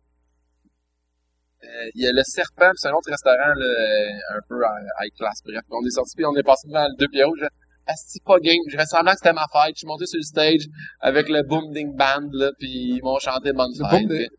euh, 1.64 1.68
il 1.96 2.04
y 2.04 2.08
a 2.08 2.12
le 2.12 2.24
Serpent, 2.24 2.72
c'est 2.76 2.88
un 2.88 2.94
autre 2.94 3.10
restaurant, 3.12 3.54
là, 3.56 4.36
un 4.36 4.40
peu 4.50 4.60
high 5.02 5.14
class. 5.18 5.40
Bref, 5.46 5.62
on 5.70 5.86
est 5.86 5.92
sorti, 5.92 6.16
puis 6.16 6.26
on 6.26 6.36
est 6.36 6.44
passé 6.44 6.68
devant 6.68 6.88
le 6.88 6.96
deux 6.98 7.08
pierrots. 7.08 7.36
Je 7.40 7.46
Asti 7.88 8.20
pas 8.26 8.40
game. 8.40 8.58
Je 8.68 8.78
restais 8.78 8.96
semblant 8.98 9.12
que 9.12 9.20
c'était 9.20 9.34
ma 9.34 9.46
fête. 9.54 9.76
Je 9.76 9.80
suis 9.80 9.88
monté 9.88 10.08
sur 10.08 10.18
le 10.18 10.24
stage 10.24 10.66
avec 11.02 11.30
le 11.30 11.44
Boom 11.44 11.72
Ding 11.72 11.96
Band, 11.96 12.30
là, 12.34 12.50
puis 12.58 12.96
ils 12.98 13.02
m'ont 13.04 13.20
chanté 13.20 13.54
Bonne 13.54 13.70
Le 13.78 13.88
fête. 13.88 14.30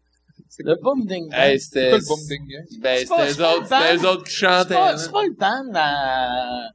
Le 0.59 0.75
boom 0.83 1.07
ding 1.07 1.29
dong. 1.31 1.39
Hey, 1.39 1.59
C'est 1.61 1.65
c'était... 1.67 1.91
le 1.93 1.99
boom 2.07 2.21
ding 2.29 2.47
gang? 2.49 2.81
Ben, 2.81 2.99
C'est 2.99 3.07
pas- 3.07 3.17
c'était 3.17 3.33
c'est 3.33 3.39
les 3.39 3.45
pas 3.45 3.55
autres, 3.57 3.63
le 3.63 3.97
c'était 3.97 4.07
autres 4.07 4.25
qui 4.25 4.31
C'est 4.33 4.37
chantaient. 4.47 4.75
pas, 4.75 4.97
c'est 4.97 5.13
pas 5.13 5.23
le 5.25 5.35
band 5.39 5.73
à... 5.75 6.69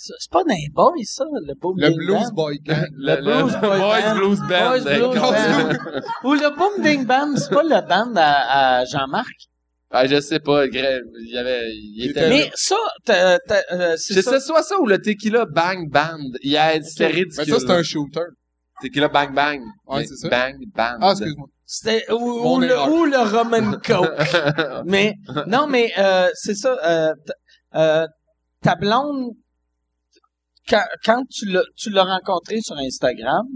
C'est 0.00 0.30
pas 0.30 0.42
les 0.46 0.68
boys, 0.72 0.92
ça, 1.04 1.24
le 1.24 1.54
boom 1.60 1.74
Le 1.76 1.88
ding 1.88 1.96
Blues 1.98 2.16
band. 2.28 2.32
Boy 2.34 2.58
Gang. 2.60 2.86
Le 2.92 3.16
Blues 3.16 3.56
Boy 3.60 3.78
Boys. 3.80 4.14
Blues 4.14 4.38
Band. 4.40 4.46
Boys 4.48 4.86
avec- 4.86 4.98
Blues 5.00 5.14
Band. 5.20 6.00
Ou 6.28 6.34
le 6.34 6.56
boom 6.56 6.82
ding 6.84 7.04
band, 7.04 7.36
c'est 7.36 7.50
pas 7.50 7.62
le 7.64 7.80
band 7.88 8.12
à, 8.16 8.78
à 8.80 8.84
Jean-Marc? 8.84 9.34
Ah, 9.90 10.06
je 10.06 10.20
sais 10.20 10.38
pas, 10.38 10.66
il 10.66 10.74
y 10.74 11.36
avait, 11.38 11.70
il 11.74 12.10
était 12.10 12.28
Mais 12.28 12.50
ça, 12.54 12.76
t'as- 13.04 13.38
t'as, 13.40 13.62
euh, 13.72 13.94
c'est 13.96 14.14
C'est 14.14 14.22
ça. 14.22 14.38
soit 14.38 14.62
ça 14.62 14.78
ou 14.78 14.86
le 14.86 15.00
Tequila 15.00 15.46
Bang 15.46 15.90
Band. 15.90 16.18
Hier, 16.42 16.78
c'était 16.84 17.06
Ok. 17.06 17.12
ridicule. 17.14 17.44
Mais 17.46 17.52
ça, 17.52 17.58
c'est 17.58 17.70
un 17.72 17.82
shooter. 17.82 18.20
Tequila 18.82 19.08
Bang 19.08 19.34
Bang. 19.34 19.60
Ouais, 19.86 20.04
c'est 20.04 20.14
ça. 20.16 20.28
Bang 20.28 20.56
Band. 20.76 20.98
Ah, 21.00 21.10
excuse-moi. 21.12 21.48
C'était 21.70 22.10
ou, 22.10 22.16
ou 22.54 22.60
le, 22.60 22.80
ou 22.88 23.04
le 23.04 23.18
Roman 23.18 23.72
Coke. 23.86 24.84
mais 24.86 25.14
non, 25.46 25.66
mais 25.66 25.92
euh, 25.98 26.28
c'est 26.32 26.54
ça. 26.54 26.78
Euh, 26.82 27.12
euh, 27.74 28.06
ta 28.62 28.74
blonde, 28.74 29.32
quand, 30.68 30.82
quand 31.04 31.22
tu 31.30 31.44
l'as 31.46 31.62
tu 31.76 31.90
l'as 31.90 32.04
rencontrée 32.04 32.60
sur 32.60 32.76
Instagram, 32.78 33.46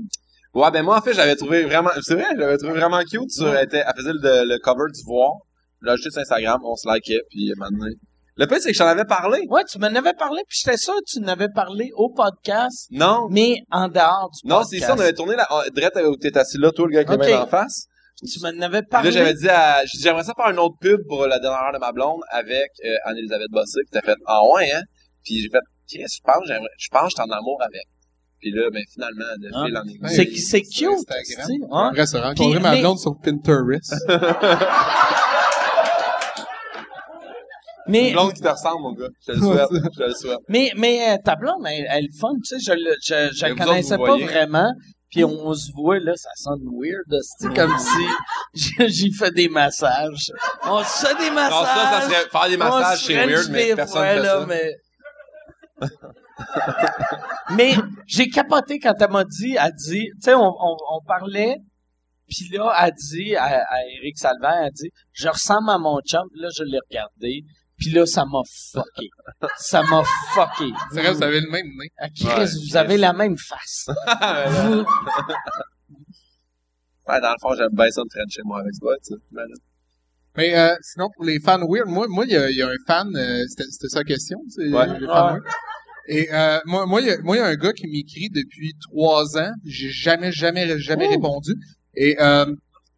Ouais, 0.54 0.70
ben 0.70 0.82
moi, 0.82 0.98
en 0.98 1.00
fait, 1.00 1.14
j'avais 1.14 1.34
trouvé 1.36 1.62
vraiment, 1.64 1.88
c'est 2.02 2.12
vrai, 2.12 2.26
j'avais 2.38 2.58
trouvé 2.58 2.74
vraiment 2.74 3.00
cute. 3.10 3.30
Sur, 3.30 3.54
elle, 3.54 3.64
était, 3.64 3.82
elle 3.86 3.94
faisait 3.96 4.12
le, 4.12 4.44
le 4.46 4.58
cover 4.58 4.84
du 4.92 5.00
voir. 5.06 5.30
Ajouté 5.88 6.10
sur 6.10 6.20
Instagram, 6.20 6.60
on 6.64 6.76
se 6.76 6.86
likait, 6.92 7.22
puis 7.30 7.50
maintenant. 7.56 7.86
Le 8.36 8.46
pire, 8.46 8.58
c'est 8.60 8.68
que 8.68 8.74
je 8.74 8.78
t'en 8.78 8.86
avais 8.86 9.06
parlé. 9.06 9.46
ouais, 9.48 9.64
tu 9.64 9.78
m'en 9.78 9.86
avais 9.86 10.12
parlé, 10.12 10.42
puis 10.46 10.58
j'étais 10.62 10.76
sûr 10.76 10.92
que 10.94 11.10
tu 11.10 11.20
n'avais 11.20 11.48
parlé 11.48 11.88
au 11.96 12.10
podcast, 12.10 12.86
Non. 12.90 13.28
mais 13.30 13.56
en 13.70 13.88
dehors 13.88 14.30
du 14.30 14.46
Non, 14.46 14.56
podcast. 14.60 14.70
c'est 14.72 14.80
ça, 14.86 14.94
on 14.94 15.00
avait 15.00 15.14
tourné 15.14 15.36
la, 15.36 15.48
direct 15.74 15.98
où 16.06 16.16
t'es 16.16 16.36
assis 16.36 16.58
là, 16.58 16.70
toi, 16.70 16.86
le 16.86 16.92
gars 16.92 17.04
qui 17.04 17.12
Ok. 17.14 17.24
est 17.24 17.34
en 17.34 17.46
face. 17.46 17.86
Tu 18.20 18.38
m'en 18.40 18.48
avais 18.64 18.82
Puis 18.82 18.88
parlé. 18.90 19.10
là, 19.10 19.18
j'avais 19.18 19.34
dit 19.34 19.48
à, 19.48 19.84
j'ai 19.84 19.98
dit, 19.98 20.02
j'aimerais 20.04 20.22
ça 20.24 20.32
faire 20.36 20.50
une 20.50 20.58
autre 20.58 20.76
pub 20.80 21.00
pour 21.08 21.26
la 21.26 21.38
dernière 21.40 21.60
heure 21.60 21.72
de 21.72 21.78
ma 21.78 21.90
blonde 21.92 22.20
avec, 22.30 22.70
euh, 22.84 22.94
Anne-Elisabeth 23.04 23.50
Bossé. 23.50 23.80
Puis 23.82 23.90
t'as 23.92 24.00
fait, 24.02 24.16
ah 24.26 24.40
ouais, 24.54 24.70
hein? 24.72 24.82
Puis 25.24 25.40
j'ai 25.40 25.48
fait, 25.48 25.58
Chris, 25.88 26.04
je 26.08 26.20
pense, 26.24 26.42
j'aimerais, 26.46 26.68
je 26.78 26.88
pense, 26.90 27.02
que 27.02 27.08
je 27.10 27.14
suis 27.22 27.30
en 27.30 27.30
amour 27.36 27.58
avec. 27.62 27.82
Puis 28.40 28.50
là, 28.52 28.70
ben, 28.72 28.82
finalement, 28.92 29.24
de 29.40 29.48
Ah. 29.52 29.64
fil 29.66 29.76
en 29.76 29.82
aiguille. 29.82 30.00
C'est- 30.08 30.36
c'est 30.36 30.64
sur 30.64 30.90
cute, 30.90 30.98
Instagram. 31.10 31.24
tu 31.26 31.60
sais, 31.60 31.66
hein? 31.70 31.88
Après, 31.90 32.06
se 32.06 32.16
rencontrer 32.16 32.54
Puis, 32.54 32.62
ma 32.62 32.72
mais- 32.72 32.80
blonde 32.80 32.98
sur 32.98 33.16
Pinterest. 33.22 33.94
mais 37.88 38.08
Une 38.08 38.12
blonde 38.14 38.32
qui 38.34 38.40
te 38.40 38.48
ressemble, 38.48 38.82
mon 38.82 38.92
gars. 38.92 39.08
Je 39.26 39.32
le 39.32 39.38
souhaite. 39.40 39.68
je 39.72 39.98
te 39.98 40.08
le 40.08 40.14
souhaite. 40.14 40.38
Mais, 40.48 40.70
mais 40.76 41.10
euh, 41.12 41.16
ta 41.24 41.34
blonde, 41.36 41.66
elle, 41.66 41.86
elle 41.90 42.04
est 42.04 42.18
fun, 42.18 42.28
tu 42.44 42.58
sais, 42.58 42.64
je 42.64 42.72
le, 42.72 42.94
je, 43.02 43.34
je 43.34 43.54
connaissais 43.54 43.96
pas 43.96 44.06
voyez. 44.06 44.24
vraiment. 44.26 44.70
Puis 45.12 45.24
on, 45.24 45.52
se 45.54 45.70
voit, 45.72 45.98
là, 46.00 46.12
ça 46.16 46.30
sonne 46.36 46.62
weird, 46.72 47.04
c'est 47.38 47.54
comme 47.54 47.78
si 47.78 48.06
j'ai- 48.54 48.88
j'y 48.88 49.12
fais 49.12 49.30
des 49.30 49.48
massages. 49.48 50.32
On 50.64 50.82
se 50.82 51.06
fait 51.06 51.14
des 51.22 51.30
massages. 51.30 51.60
Non, 51.60 51.66
ça, 51.66 52.00
ça 52.00 52.08
serait 52.08 52.28
faire 52.30 52.48
des 52.48 52.54
on 52.56 52.58
massages, 52.58 52.98
se 53.00 53.06
c'est 53.06 53.26
weird, 53.26 53.50
mais 53.50 53.64
des 53.66 53.74
personne 53.76 53.94
fois, 53.96 54.06
fait 54.06 54.22
là, 54.22 54.40
ça. 54.40 54.46
Mais, 54.46 54.72
mais 57.56 57.74
j'ai 58.06 58.28
capoté 58.28 58.78
quand 58.78 58.94
elle 58.98 59.10
m'a 59.10 59.24
dit, 59.24 59.56
elle 59.60 59.72
dit, 59.74 60.08
tu 60.14 60.20
sais, 60.22 60.34
on, 60.34 60.48
on, 60.48 60.76
on 60.90 61.00
parlait, 61.06 61.56
puis 62.28 62.48
là, 62.56 62.74
elle 62.80 62.92
dit, 62.94 63.36
à, 63.36 63.44
à 63.44 63.76
Eric 64.00 64.16
Salvaire, 64.18 64.62
elle 64.64 64.72
dit, 64.72 64.90
je 65.12 65.28
ressemble 65.28 65.70
à 65.70 65.78
mon 65.78 66.00
chum, 66.00 66.22
Puis 66.32 66.40
là, 66.40 66.48
je 66.56 66.62
l'ai 66.64 66.78
regardé, 66.90 67.42
puis 67.82 67.90
là, 67.90 68.06
ça 68.06 68.24
m'a 68.24 68.40
fucké. 68.72 69.08
Ça 69.58 69.82
m'a 69.82 70.02
fucké. 70.34 70.72
C'est 70.92 71.00
vrai, 71.02 71.12
vous 71.12 71.22
avez 71.22 71.40
le 71.40 71.50
même 71.50 71.66
nez. 71.66 71.90
Ah, 71.98 72.08
Chris, 72.10 72.26
Ouais, 72.28 72.44
vous 72.68 72.76
avez 72.76 72.96
la 72.96 73.12
même 73.12 73.36
face. 73.36 73.86
vous, 74.50 74.84
Ouais, 77.08 77.20
dans 77.20 77.30
le 77.30 77.36
fond, 77.40 77.54
j'aime 77.56 77.72
bien 77.72 77.90
ça 77.90 78.02
de 78.02 78.08
traîner 78.08 78.30
chez 78.30 78.42
moi 78.44 78.60
avec 78.60 78.72
toi, 78.80 78.94
tu 79.04 79.14
sais. 79.14 79.20
Là. 79.32 79.42
Mais 80.36 80.56
euh, 80.56 80.74
sinon, 80.82 81.08
pour 81.16 81.24
les 81.24 81.40
fans 81.40 81.58
weird, 81.68 81.88
moi, 81.88 82.06
moi, 82.08 82.24
il 82.24 82.32
y 82.32 82.36
a, 82.36 82.48
il 82.48 82.56
y 82.56 82.62
a 82.62 82.68
un 82.68 82.76
fan, 82.86 83.08
euh, 83.16 83.44
c'était 83.48 83.88
la 83.98 84.04
question, 84.04 84.38
c'est 84.48 84.68
Ouais. 84.68 84.86
les 85.00 85.06
fans 85.06 85.26
Ouais. 85.26 85.32
weird. 85.32 85.42
Et 86.08 86.32
euh, 86.32 86.60
moi, 86.64 86.86
moi, 86.86 87.00
il 87.00 87.08
y 87.08 87.10
a, 87.10 87.18
moi, 87.22 87.36
il 87.36 87.40
y 87.40 87.42
a 87.42 87.46
un 87.46 87.54
gars 87.56 87.72
qui 87.72 87.86
m'écrit 87.88 88.28
depuis 88.30 88.74
trois 88.80 89.36
ans, 89.36 89.52
j'ai 89.64 89.90
jamais, 89.90 90.30
jamais, 90.32 90.78
jamais 90.78 91.08
répondu. 91.08 91.54
Et 91.94 92.16
euh, 92.20 92.46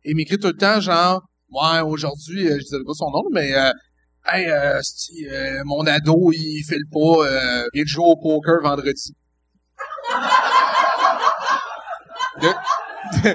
il 0.05 0.17
m'écrit 0.17 0.39
tout 0.39 0.49
le 0.49 0.57
temps, 0.57 0.81
genre, 0.81 1.23
ouais, 1.51 1.81
aujourd'hui, 1.81 2.47
euh, 2.47 2.59
je 2.61 2.65
dirais 2.67 2.85
pas 2.87 2.93
son 2.95 3.11
nom, 3.11 3.23
mais 3.33 3.55
euh, 3.55 3.71
hey, 4.27 4.49
euh, 4.51 4.81
euh, 5.33 5.63
mon 5.65 5.87
ado, 5.87 6.31
il 6.33 6.63
fait 6.69 6.77
le 6.79 6.89
pas, 6.93 7.27
euh, 7.27 7.67
il 7.75 7.87
joue 7.87 8.03
au 8.05 8.17
poker 8.17 8.61
vendredi. 8.63 9.15
De- 12.41 12.49
de- 12.49 13.35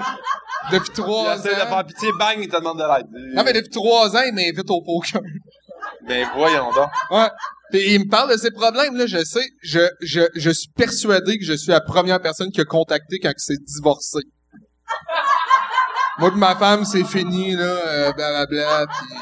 depuis 0.72 0.88
Il 0.88 0.94
trois 0.94 1.36
de 1.36 1.40
ans. 1.40 1.42
faire 1.42 1.84
pitié, 1.86 2.10
bang, 2.18 2.36
il 2.38 2.48
te 2.48 2.56
demande 2.56 2.78
de 2.78 2.84
l'aide. 2.84 3.34
Non, 3.34 3.42
mais 3.44 3.52
depuis 3.52 3.70
trois 3.70 4.14
ans, 4.16 4.22
il 4.26 4.34
m'invite 4.34 4.70
au 4.70 4.82
poker. 4.82 5.20
Mais 6.06 6.24
voyons 6.34 6.70
donc. 6.72 6.88
Ouais. 7.10 7.28
Puis 7.70 7.94
il 7.94 8.00
me 8.00 8.08
parle 8.10 8.32
de 8.32 8.36
ses 8.36 8.50
problèmes, 8.50 8.96
là, 8.96 9.06
je 9.06 9.24
sais. 9.24 9.46
Je, 9.62 9.80
je, 10.00 10.22
je 10.34 10.50
suis 10.50 10.70
persuadé 10.76 11.38
que 11.38 11.44
je 11.44 11.54
suis 11.54 11.70
la 11.70 11.80
première 11.80 12.20
personne 12.20 12.50
qui 12.50 12.60
a 12.60 12.64
contacté 12.64 13.18
quand 13.20 13.30
il 13.30 13.40
s'est 13.40 13.62
divorcé. 13.76 14.18
Moi 16.18 16.30
pis 16.32 16.36
ma 16.36 16.54
femme, 16.56 16.84
c'est 16.84 17.04
fini, 17.04 17.52
là, 17.54 17.62
euh, 17.64 18.12
blablabla, 18.12 18.86
pis... 18.86 19.14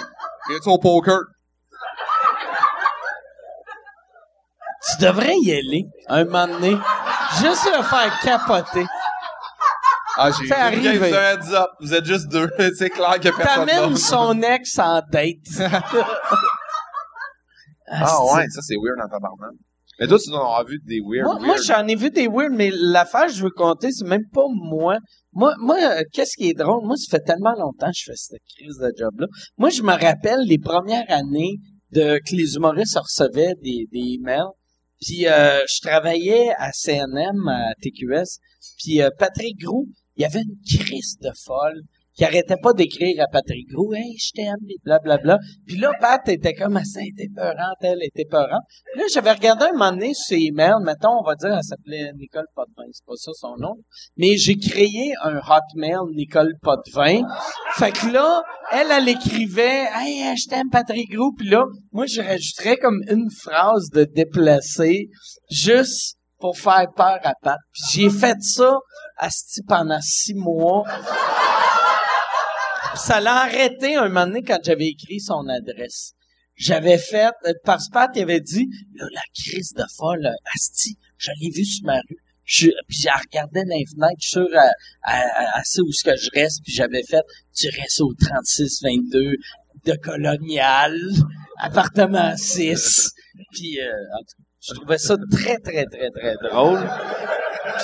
Il 0.51 0.57
est 0.57 0.66
au 0.66 0.78
poker. 0.78 1.19
Tu 4.87 5.05
devrais 5.05 5.37
y 5.43 5.53
aller, 5.53 5.85
un 6.09 6.25
moment 6.25 6.47
donné. 6.47 6.77
Juste 7.41 7.69
le 7.77 7.83
faire 7.83 8.19
capoter. 8.23 8.87
Ah, 10.17 10.31
j'ai... 10.33 10.49
Ça 10.49 10.65
arrive. 10.65 10.99
vous 10.99 11.55
up. 11.55 11.69
Vous 11.81 11.95
êtes 11.95 12.05
juste 12.05 12.29
deux. 12.29 12.49
c'est 12.77 12.91
clair 12.91 13.21
que 13.21 13.29
personne 13.29 13.67
T'amènes 13.67 13.97
son 13.97 14.43
ex 14.43 14.79
en 14.79 15.01
date. 15.11 15.37
Ah 17.91 18.23
ouais, 18.23 18.45
ça 18.51 18.61
c'est 18.61 18.75
weird 18.75 19.01
en 19.03 19.09
tabarnak. 19.09 19.55
Mais 19.99 20.07
toi, 20.07 20.19
tu 20.19 20.31
en 20.31 20.55
as 20.55 20.65
vu 20.65 20.79
des 20.85 21.01
weird. 21.01 21.41
Moi, 21.41 21.57
j'en 21.67 21.87
ai 21.87 21.97
vu 21.97 22.11
des 22.11 22.29
weird, 22.29 22.53
mais 22.53 22.71
l'affaire 22.71 23.27
que 23.27 23.33
je 23.33 23.43
veux 23.43 23.51
compter, 23.51 23.91
c'est 23.91 24.07
même 24.07 24.29
pas 24.33 24.45
moi. 24.49 24.99
Moi, 25.33 25.55
moi, 25.59 25.77
euh, 25.81 26.03
qu'est-ce 26.13 26.37
qui 26.37 26.51
est 26.51 26.55
drôle? 26.55 26.85
Moi, 26.85 26.97
ça 26.97 27.17
fait 27.17 27.25
tellement 27.25 27.55
longtemps 27.55 27.89
que 27.89 27.97
je 27.97 28.05
fais 28.05 28.17
cette 28.17 28.43
crise 28.57 28.77
de 28.79 28.93
job-là. 28.97 29.27
Moi, 29.57 29.71
je 29.71 29.83
me 29.83 29.93
rappelle 29.93 30.41
les 30.47 30.59
premières 30.59 31.07
années 31.09 31.57
de 31.93 32.19
que 32.19 32.37
les 32.37 32.55
humoristes 32.55 32.99
recevaient 32.99 33.55
des, 33.63 33.87
des 33.91 34.19
emails. 34.21 34.53
Puis 35.01 35.27
euh, 35.27 35.61
je 35.69 35.81
travaillais 35.81 36.53
à 36.59 36.73
CNM, 36.73 37.49
à 37.49 37.75
TQS. 37.81 38.41
Puis 38.79 39.03
euh, 39.03 39.11
Patrick 39.16 39.59
Groux, 39.59 39.89
il 40.16 40.23
y 40.23 40.25
avait 40.25 40.43
une 40.43 40.59
crise 40.66 41.19
de 41.20 41.31
folle 41.45 41.83
qui 42.19 42.24
arrêtait 42.24 42.57
pas 42.61 42.73
d'écrire 42.73 43.23
à 43.23 43.28
Patrick 43.31 43.69
Groux, 43.69 43.93
«Hey, 43.95 44.16
je 44.19 44.32
t'aime, 44.35 44.57
blablabla.» 44.85 45.39
Puis 45.66 45.77
là, 45.77 45.93
Pat 46.01 46.28
était 46.28 46.53
comme, 46.53 46.81
«Ça 46.85 47.01
était 47.01 47.28
peurante, 47.32 47.77
elle 47.81 48.03
était 48.03 48.24
peurante.» 48.28 48.65
Là, 48.97 49.05
j'avais 49.12 49.31
regardé 49.31 49.66
un 49.66 49.73
moment 49.73 49.93
donné 49.93 50.15
sur 50.15 50.36
ses 50.36 50.47
emails, 50.47 50.82
mettons, 50.82 51.20
on 51.20 51.23
va 51.23 51.36
dire, 51.36 51.55
elle 51.55 51.62
s'appelait 51.62 52.11
Nicole 52.16 52.47
Potvin, 52.57 52.86
c'est 52.93 53.07
pas 53.07 53.15
ça 53.15 53.31
son 53.35 53.57
nom. 53.59 53.74
Mais 54.16 54.36
j'ai 54.36 54.57
créé 54.57 55.12
un 55.23 55.36
hotmail 55.36 56.12
Nicole 56.16 56.55
Potvin. 56.61 57.23
Fait 57.77 57.93
que 57.93 58.09
là, 58.12 58.43
elle, 58.73 58.89
elle 58.90 59.09
écrivait, 59.09 59.86
hey, 59.95 60.36
je 60.36 60.49
t'aime 60.49 60.70
Patrick 60.73 61.09
Groux. 61.12 61.32
Puis 61.39 61.49
là, 61.49 61.66
moi, 61.93 62.07
je 62.07 62.20
rajouterais 62.20 62.78
comme 62.78 63.01
une 63.09 63.31
phrase 63.31 63.90
de 63.93 64.03
déplacé, 64.03 65.07
juste 65.49 66.16
pour 66.40 66.59
faire 66.59 66.86
peur 66.97 67.20
à 67.23 67.35
Pat. 67.40 67.59
Puis 67.73 67.82
j'ai 67.93 68.11
fait 68.11 68.40
ça, 68.40 68.77
asti, 69.19 69.62
pendant 69.69 70.01
six 70.01 70.35
mois. 70.35 70.82
Ça 72.97 73.20
l'a 73.20 73.43
arrêté 73.43 73.97
un 73.97 74.09
moment 74.09 74.27
donné 74.27 74.43
quand 74.43 74.59
j'avais 74.62 74.89
écrit 74.89 75.20
son 75.20 75.47
adresse. 75.48 76.12
J'avais 76.56 76.98
fait, 76.98 77.32
euh, 77.47 77.52
parce 77.65 77.86
que 77.89 77.93
Pat 77.93 78.10
il 78.16 78.23
avait 78.23 78.40
dit, 78.40 78.66
là, 78.94 79.06
la 79.12 79.20
crise 79.35 79.73
de 79.74 79.85
folle, 79.97 80.28
asti, 80.55 80.97
je 81.16 81.31
l'ai 81.40 81.51
vu 81.51 81.65
sur 81.65 81.86
ma 81.86 81.97
rue. 81.97 82.16
Je, 82.44 82.69
puis 82.89 82.98
j'ai 83.02 83.10
regardé 83.10 83.62
dans 83.65 83.77
les 83.77 83.85
sûr, 84.20 84.48
à, 84.56 84.70
à, 85.02 85.59
assez 85.59 85.81
où 85.82 85.93
ce 85.93 86.02
que 86.02 86.16
je 86.16 86.31
reste, 86.35 86.62
puis 86.65 86.73
j'avais 86.73 87.02
fait, 87.02 87.23
tu 87.55 87.69
restes 87.69 88.01
au 88.01 88.12
36-22 88.15 89.35
de 89.85 89.93
Colonial, 90.02 90.98
appartement 91.60 92.36
6. 92.36 93.10
Puis, 93.52 93.81
euh, 93.81 93.93
je 94.60 94.74
trouvais 94.74 94.98
ça 94.98 95.16
très, 95.31 95.59
très, 95.59 95.85
très, 95.85 96.10
très 96.10 96.35
drôle. 96.43 96.81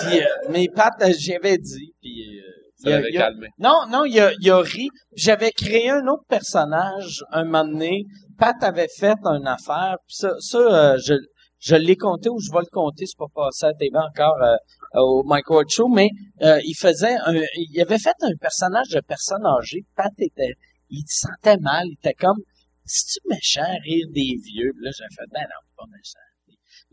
Puis, 0.00 0.20
euh, 0.20 0.26
mais 0.50 0.68
Pat, 0.74 0.92
euh, 1.02 1.12
j'avais 1.16 1.58
dit, 1.58 1.92
puis... 2.00 2.40
euh, 2.40 2.43
Ça 2.84 2.90
l'avait 2.90 3.12
calmé. 3.12 3.48
non, 3.58 3.86
non, 3.90 4.04
il 4.04 4.18
a, 4.20 4.32
il 4.40 4.50
a 4.50 4.58
ri. 4.58 4.88
J'avais 5.16 5.50
créé 5.50 5.90
un 5.90 6.06
autre 6.06 6.24
personnage 6.28 7.24
un 7.30 7.44
moment 7.44 7.64
donné. 7.64 8.04
Pat 8.38 8.56
avait 8.62 8.88
fait 8.88 9.16
une 9.24 9.46
affaire. 9.46 9.96
Puis 10.06 10.16
ça, 10.16 10.34
ça 10.38 10.58
euh, 10.58 10.98
je, 11.04 11.14
je 11.58 11.76
l'ai 11.76 11.96
compté 11.96 12.28
ou 12.28 12.38
je 12.38 12.52
vais 12.52 12.60
le 12.60 12.70
compter. 12.70 13.06
C'est 13.06 13.18
pas 13.18 13.26
passé 13.34 13.66
à 13.66 13.68
la 13.68 13.74
TV 13.74 13.96
encore 13.96 14.42
euh, 14.42 14.56
au 15.00 15.22
Mike 15.24 15.50
Ward 15.50 15.68
Show. 15.68 15.88
Mais 15.88 16.10
euh, 16.42 16.60
il 16.64 16.74
faisait 16.74 17.16
un, 17.24 17.34
il 17.56 17.80
avait 17.80 17.98
fait 17.98 18.16
un 18.20 18.36
personnage 18.40 18.88
de 18.88 19.00
personne 19.00 19.44
âgée. 19.46 19.84
Pat 19.96 20.12
était, 20.18 20.54
il 20.90 21.04
se 21.08 21.26
sentait 21.26 21.58
mal. 21.58 21.86
Il 21.86 21.94
était 21.94 22.14
comme, 22.14 22.38
c'est-tu 22.84 23.20
méchant 23.28 23.72
rire 23.82 24.06
des 24.12 24.36
vieux? 24.44 24.72
Là, 24.80 24.90
j'ai 24.96 25.04
fait, 25.14 25.26
ben 25.32 25.40
non, 25.42 25.60
pas 25.76 25.84
méchant. 25.90 26.18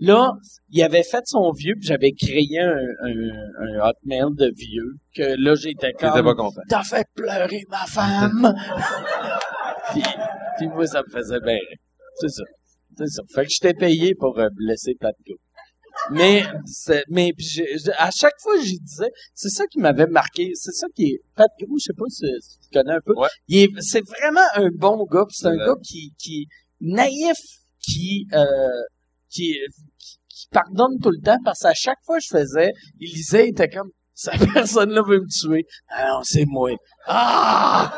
Là, 0.03 0.33
il 0.71 0.81
avait 0.81 1.03
fait 1.03 1.21
son 1.25 1.51
vieux, 1.51 1.75
puis 1.75 1.87
j'avais 1.87 2.11
créé 2.11 2.59
un, 2.59 2.75
un, 3.03 3.13
un 3.59 3.87
hotmail 3.89 4.33
de 4.35 4.51
vieux, 4.57 4.95
que 5.15 5.35
là, 5.37 5.53
j'étais 5.55 5.93
comme, 5.93 6.33
t'as 6.67 6.83
fait 6.83 7.05
pleurer 7.15 7.61
ma 7.69 7.85
femme! 7.85 8.51
puis, 9.93 10.01
puis 10.57 10.67
moi, 10.69 10.87
ça 10.87 11.03
me 11.03 11.11
faisait 11.11 11.39
bien 11.39 11.53
rire. 11.53 11.77
C'est 12.19 12.29
ça. 12.29 12.43
C'est 12.97 13.07
ça. 13.07 13.21
Fait 13.33 13.43
que 13.45 13.49
j'étais 13.51 13.73
payé 13.75 14.15
pour 14.15 14.37
euh, 14.39 14.49
blesser 14.53 14.95
Pat 14.99 15.15
Gou. 15.27 15.35
Mais, 16.09 16.43
mais 17.09 17.31
puis 17.37 17.45
j'ai- 17.45 17.77
j'ai- 17.77 17.93
à 17.93 18.09
chaque 18.11 18.33
fois, 18.41 18.55
j'y 18.61 18.79
disais, 18.79 19.11
c'est 19.35 19.49
ça 19.49 19.65
qui 19.67 19.79
m'avait 19.79 20.07
marqué. 20.07 20.51
C'est 20.55 20.71
ça 20.71 20.87
qui 20.95 21.11
est, 21.11 21.21
Pat 21.35 21.49
Gou, 21.61 21.77
je 21.77 21.83
sais 21.85 21.93
pas 21.95 22.05
si, 22.09 22.25
si 22.41 22.57
tu 22.59 22.69
connais 22.73 22.93
un 22.95 23.01
peu. 23.05 23.13
Ouais. 23.15 23.27
C'est 23.81 24.01
vraiment 24.07 24.41
un 24.55 24.69
bon 24.73 25.05
gars, 25.05 25.25
c'est 25.29 25.47
un 25.47 25.51
Ouais. 25.51 25.57
gars 25.57 25.75
qui, 25.83 26.11
qui, 26.17 26.47
naïf, 26.79 27.37
qui, 27.79 28.25
euh, 28.33 28.45
qui, 29.31 29.57
qui, 29.97 30.17
qui 30.29 30.47
pardonne 30.51 30.99
tout 31.01 31.09
le 31.11 31.21
temps, 31.23 31.37
parce 31.43 31.59
qu'à 31.61 31.73
chaque 31.73 31.99
fois 32.05 32.17
que 32.17 32.23
je 32.23 32.37
faisais, 32.37 32.71
il 32.99 33.13
lisait, 33.13 33.47
il 33.47 33.51
était 33.51 33.69
comme, 33.69 33.89
cette 34.13 34.53
personne-là 34.53 35.01
veut 35.01 35.19
me 35.21 35.27
tuer. 35.27 35.65
Ah 35.89 36.09
non, 36.09 36.19
c'est 36.23 36.45
moi. 36.45 36.69
Ah! 37.07 37.91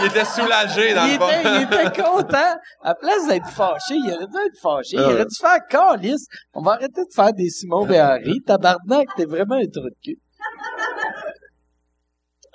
Il 0.00 0.06
était 0.06 0.24
soulagé 0.24 0.94
dans 0.94 1.04
il, 1.04 1.12
le 1.14 1.18
fond. 1.18 1.28
était, 1.28 1.56
il 1.56 1.62
était 1.64 2.02
content. 2.02 2.56
À 2.82 2.88
la 2.88 2.94
place 2.94 3.28
d'être 3.28 3.48
fâché, 3.50 3.94
il 3.96 4.10
aurait 4.14 4.26
dû 4.26 4.36
être 4.46 4.58
fâché. 4.62 4.96
Il 4.96 5.00
Ah 5.00 5.12
aurait 5.12 5.24
dû 5.26 5.36
faire 5.38 5.58
calice. 5.68 6.24
On 6.54 6.62
va 6.62 6.72
arrêter 6.72 7.02
de 7.02 7.12
faire 7.14 7.32
des 7.34 7.50
Simon 7.50 7.84
Béharry. 7.84 8.40
Tabarnak, 8.46 9.08
t'es 9.16 9.26
vraiment 9.26 9.56
un 9.56 9.66
trou 9.70 9.88
de 9.90 9.94
cul. 10.02 10.18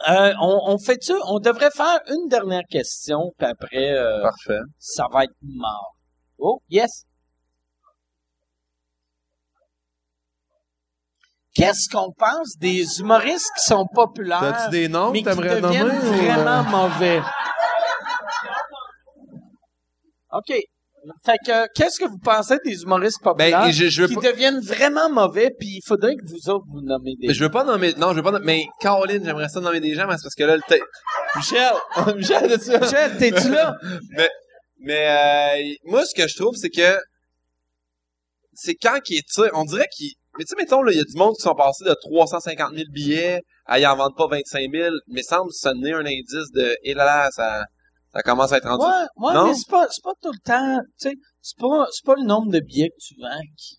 Euh, 0.09 0.33
on, 0.41 0.59
on 0.73 0.77
fait 0.79 1.01
ça. 1.03 1.13
On 1.27 1.39
devrait 1.39 1.69
faire 1.75 1.99
une 2.07 2.27
dernière 2.27 2.63
question, 2.69 3.31
puis 3.37 3.47
après, 3.47 3.91
euh, 3.91 4.21
Parfait. 4.21 4.59
ça 4.79 5.05
va 5.11 5.23
être 5.23 5.35
mort. 5.41 5.95
Oh, 6.37 6.61
yes. 6.69 7.05
Qu'est-ce 11.55 11.89
qu'on 11.89 12.11
pense 12.11 12.57
des 12.59 12.99
humoristes 12.99 13.49
qui 13.57 13.65
sont 13.65 13.87
populaires, 13.93 14.39
T'as-tu 14.41 14.71
des 14.71 14.87
noms 14.89 15.11
mais 15.11 15.23
que 15.23 15.29
qui 15.29 15.35
t'aimerais 15.35 15.61
deviennent 15.61 15.87
nommer? 15.87 15.99
ou, 15.99 16.13
euh? 16.13 16.33
vraiment 16.33 16.63
mauvais? 16.63 17.21
OK. 20.33 20.53
Fait 21.23 21.37
que, 21.45 21.67
qu'est-ce 21.75 21.99
que 21.99 22.05
vous 22.05 22.17
pensez 22.17 22.57
des 22.65 22.81
humoristes 22.81 23.21
populaires 23.21 23.65
Ben, 23.65 23.71
je, 23.71 23.87
je 23.89 24.01
veux 24.01 24.07
qui 24.07 24.15
pas, 24.15 24.31
deviennent 24.31 24.59
vraiment 24.59 25.07
mauvais, 25.09 25.51
puis 25.57 25.77
il 25.77 25.81
faudrait 25.85 26.15
que 26.15 26.25
vous 26.25 26.49
autres 26.49 26.65
vous 26.67 26.81
nommez 26.81 27.15
des 27.21 27.27
mais 27.27 27.33
je 27.33 27.43
veux 27.43 27.51
pas 27.51 27.63
nommer, 27.63 27.93
non, 27.93 28.09
je 28.09 28.15
veux 28.15 28.23
pas 28.23 28.31
nommer, 28.31 28.45
mais 28.45 28.65
Caroline, 28.79 29.23
j'aimerais 29.23 29.47
ça 29.47 29.59
nommer 29.61 29.79
des 29.79 29.93
gens, 29.93 30.07
mais 30.07 30.17
c'est 30.17 30.23
parce 30.23 30.35
que 30.35 30.43
là, 30.43 30.57
le 30.57 30.63
Michel, 31.37 31.73
Michel, 32.17 32.49
de 32.49 32.57
ça. 32.57 32.79
Michel, 32.79 33.17
t'es-tu 33.17 33.49
là? 33.49 33.75
Mais 34.79 35.07
euh, 35.09 35.73
moi, 35.85 36.05
ce 36.05 36.13
que 36.13 36.27
je 36.27 36.35
trouve, 36.35 36.55
c'est 36.55 36.69
que 36.69 36.97
c'est 38.53 38.75
quand 38.75 38.99
qu'il 38.99 39.23
tire, 39.23 39.49
on 39.53 39.65
dirait 39.65 39.87
qu'il... 39.95 40.11
Mais 40.37 40.43
tu 40.43 40.49
sais, 40.49 40.55
mettons, 40.57 40.81
là, 40.81 40.91
il 40.91 40.97
y 40.97 41.01
a 41.01 41.03
du 41.03 41.17
monde 41.17 41.35
qui 41.35 41.41
sont 41.41 41.55
passés 41.55 41.85
de 41.85 41.93
350 41.93 42.73
000 42.73 42.85
billets 42.91 43.41
à 43.65 43.79
y 43.79 43.85
en 43.85 43.95
vendre 43.95 44.15
pas 44.15 44.27
25 44.27 44.69
000, 44.71 44.95
mais 45.07 45.23
semble 45.23 45.51
se 45.51 45.67
donner 45.69 45.93
un 45.93 46.05
indice 46.05 46.51
de, 46.53 46.75
et 46.83 46.93
là 46.93 47.05
là, 47.05 47.29
ça, 47.31 47.63
ça 48.13 48.21
commence 48.21 48.51
à 48.51 48.57
être 48.57 48.67
rendu. 48.67 48.85
Ouais, 48.85 49.27
ouais, 49.27 49.33
Non? 49.33 49.47
mais 49.47 49.53
c'est 49.53 49.69
pas, 49.69 49.87
c'est 49.89 50.03
pas 50.03 50.13
tout 50.21 50.31
le 50.31 50.39
temps, 50.45 50.79
tu 50.99 51.09
sais, 51.09 51.15
c'est 51.41 51.57
pas, 51.57 51.87
c'est 51.91 52.05
pas 52.05 52.15
le 52.15 52.25
nombre 52.25 52.51
de 52.51 52.59
billets 52.59 52.89
que 52.89 53.03
tu 53.03 53.15
vends 53.19 53.41
qui... 53.57 53.77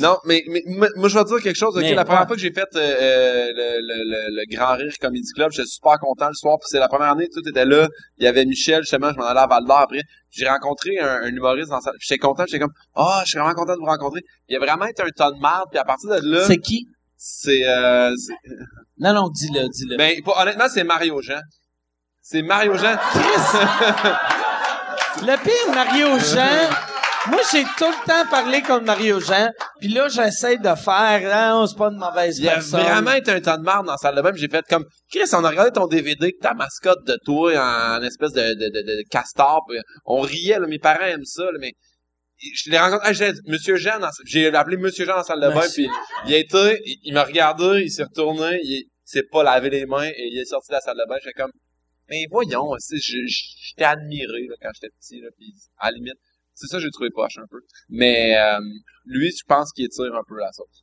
Non, 0.00 0.18
mais, 0.26 0.44
mais 0.48 0.62
moi, 0.66 0.88
moi, 0.96 1.08
je 1.08 1.16
vais 1.18 1.24
te 1.24 1.28
dire 1.28 1.40
quelque 1.42 1.56
chose. 1.56 1.74
ok? 1.74 1.82
Mais, 1.82 1.94
la 1.94 2.04
première 2.04 2.20
ouais. 2.22 2.26
fois 2.26 2.36
que 2.36 2.42
j'ai 2.42 2.52
fait 2.52 2.68
euh, 2.76 2.78
euh, 2.78 3.46
le, 3.54 3.80
le, 3.80 4.04
le, 4.04 4.36
le 4.36 4.54
Grand 4.54 4.74
Rire 4.76 4.92
Comedy 5.00 5.32
Club, 5.34 5.50
j'étais 5.50 5.66
super 5.66 5.98
content 5.98 6.28
le 6.28 6.34
soir. 6.34 6.58
Puis 6.60 6.68
c'est 6.70 6.78
la 6.78 6.88
première 6.88 7.10
année, 7.12 7.26
tout 7.32 7.40
était 7.48 7.64
là. 7.64 7.88
Il 8.18 8.24
y 8.24 8.26
avait 8.26 8.44
Michel, 8.44 8.82
justement, 8.82 9.10
je 9.12 9.16
m'en 9.16 9.24
allais 9.24 9.40
à 9.40 9.46
Val 9.46 9.64
d'Or 9.64 9.78
après. 9.78 10.02
J'ai 10.30 10.46
rencontré 10.46 10.98
un, 10.98 11.22
un 11.22 11.28
humoriste 11.28 11.70
dans 11.70 11.80
sa... 11.80 11.92
J'étais 12.00 12.18
content, 12.18 12.44
j'étais 12.46 12.58
comme 12.58 12.72
Ah, 12.94 13.22
je 13.24 13.30
suis 13.30 13.38
vraiment 13.38 13.54
content 13.54 13.72
de 13.74 13.78
vous 13.78 13.86
rencontrer. 13.86 14.20
Il 14.48 14.56
a 14.56 14.58
vraiment 14.58 14.84
été 14.84 15.02
un 15.02 15.08
ton 15.08 15.30
de 15.30 15.40
marde, 15.40 15.68
puis 15.70 15.78
à 15.78 15.84
partir 15.84 16.10
de 16.10 16.20
là, 16.34 16.44
C'est 16.46 16.58
qui? 16.58 16.86
c'est 17.16 17.66
euh, 17.66 18.14
Non, 18.98 19.14
non, 19.14 19.28
dis-le, 19.30 19.68
dis-le. 19.70 19.96
ben 19.96 20.14
honnêtement, 20.26 20.66
c'est 20.68 20.84
Mario 20.84 21.22
Jean. 21.22 21.40
C'est 22.20 22.42
Mario 22.42 22.74
Jean. 22.76 22.96
Le 25.22 25.36
pire, 25.42 25.74
Mario 25.74 26.18
Jean, 26.18 26.70
moi, 27.30 27.40
j'ai 27.52 27.62
tout 27.62 27.84
le 27.84 28.06
temps 28.06 28.28
parlé 28.30 28.62
comme 28.62 28.84
Mario 28.84 29.20
Jean, 29.20 29.50
puis 29.80 29.88
là, 29.88 30.08
j'essaie 30.08 30.56
de 30.58 30.74
faire, 30.74 31.52
non, 31.52 31.66
c'est 31.66 31.76
pas 31.76 31.88
une 31.88 31.98
mauvaise 31.98 32.38
Il 32.38 32.48
a 32.48 32.54
personne. 32.54 32.80
vraiment 32.82 33.12
été 33.12 33.30
un 33.30 33.40
temps 33.40 33.56
de 33.58 33.62
marde 33.62 33.86
dans 33.86 33.92
la 33.92 33.98
salle 33.98 34.14
de 34.16 34.22
bain. 34.22 34.32
J'ai 34.34 34.48
fait 34.48 34.64
comme, 34.68 34.84
Chris, 35.10 35.20
on 35.32 35.44
a 35.44 35.50
regardé 35.50 35.70
ton 35.72 35.86
DVD, 35.86 36.32
que 36.32 36.38
ta 36.40 36.54
mascotte 36.54 37.04
de 37.06 37.16
toi 37.24 37.52
en, 37.56 37.98
en 37.98 38.02
espèce 38.02 38.32
de, 38.32 38.54
de, 38.54 38.68
de, 38.68 38.82
de 38.82 39.02
castor. 39.10 39.62
puis 39.68 39.78
on 40.04 40.20
riait, 40.20 40.58
là, 40.58 40.66
mes 40.66 40.78
parents 40.78 41.04
aiment 41.06 41.24
ça, 41.24 41.44
là, 41.44 41.58
mais 41.60 41.72
je 42.54 42.70
l'ai 42.70 42.78
rencontré, 42.78 43.08
ah, 43.08 43.12
j'ai 43.12 43.32
dit, 43.32 43.40
Monsieur 43.46 43.76
Jean, 43.76 43.98
dans- 43.98 44.10
j'ai 44.24 44.46
appelé 44.54 44.76
Monsieur 44.76 45.04
Jean 45.04 45.12
dans 45.12 45.18
la 45.18 45.24
salle 45.24 45.40
de 45.40 45.48
bain, 45.48 45.66
puis 45.74 45.88
il 46.26 46.34
a 46.34 46.38
été, 46.38 46.80
il, 46.84 46.98
il 47.04 47.14
m'a 47.14 47.24
regardé, 47.24 47.82
il 47.82 47.90
s'est 47.90 48.04
retourné, 48.04 48.58
il 48.62 48.84
s'est 49.04 49.24
pas 49.30 49.42
lavé 49.42 49.70
les 49.70 49.86
mains 49.86 50.06
et 50.06 50.28
il 50.32 50.38
est 50.38 50.44
sorti 50.44 50.68
de 50.68 50.74
la 50.74 50.80
salle 50.80 50.96
de 50.98 51.08
bain. 51.08 51.16
J'étais 51.22 51.32
comme, 51.32 51.50
mais 52.08 52.24
voyons, 52.30 52.74
j'étais 53.02 53.84
admiré 53.84 54.46
là, 54.48 54.54
quand 54.62 54.70
j'étais 54.74 54.92
petit, 55.00 55.20
là, 55.20 55.28
puis 55.36 55.52
à 55.78 55.90
la 55.90 55.96
limite, 55.96 56.14
c'est 56.58 56.66
ça 56.66 56.78
j'ai 56.78 56.90
trouvé 56.90 57.10
poche 57.10 57.38
un 57.38 57.46
peu. 57.50 57.60
Mais 57.88 58.36
euh, 58.36 58.58
lui, 59.04 59.30
je 59.30 59.44
pense 59.46 59.72
qu'il 59.72 59.88
tire 59.88 60.14
un 60.14 60.24
peu 60.26 60.38
la 60.38 60.50
sauce. 60.52 60.82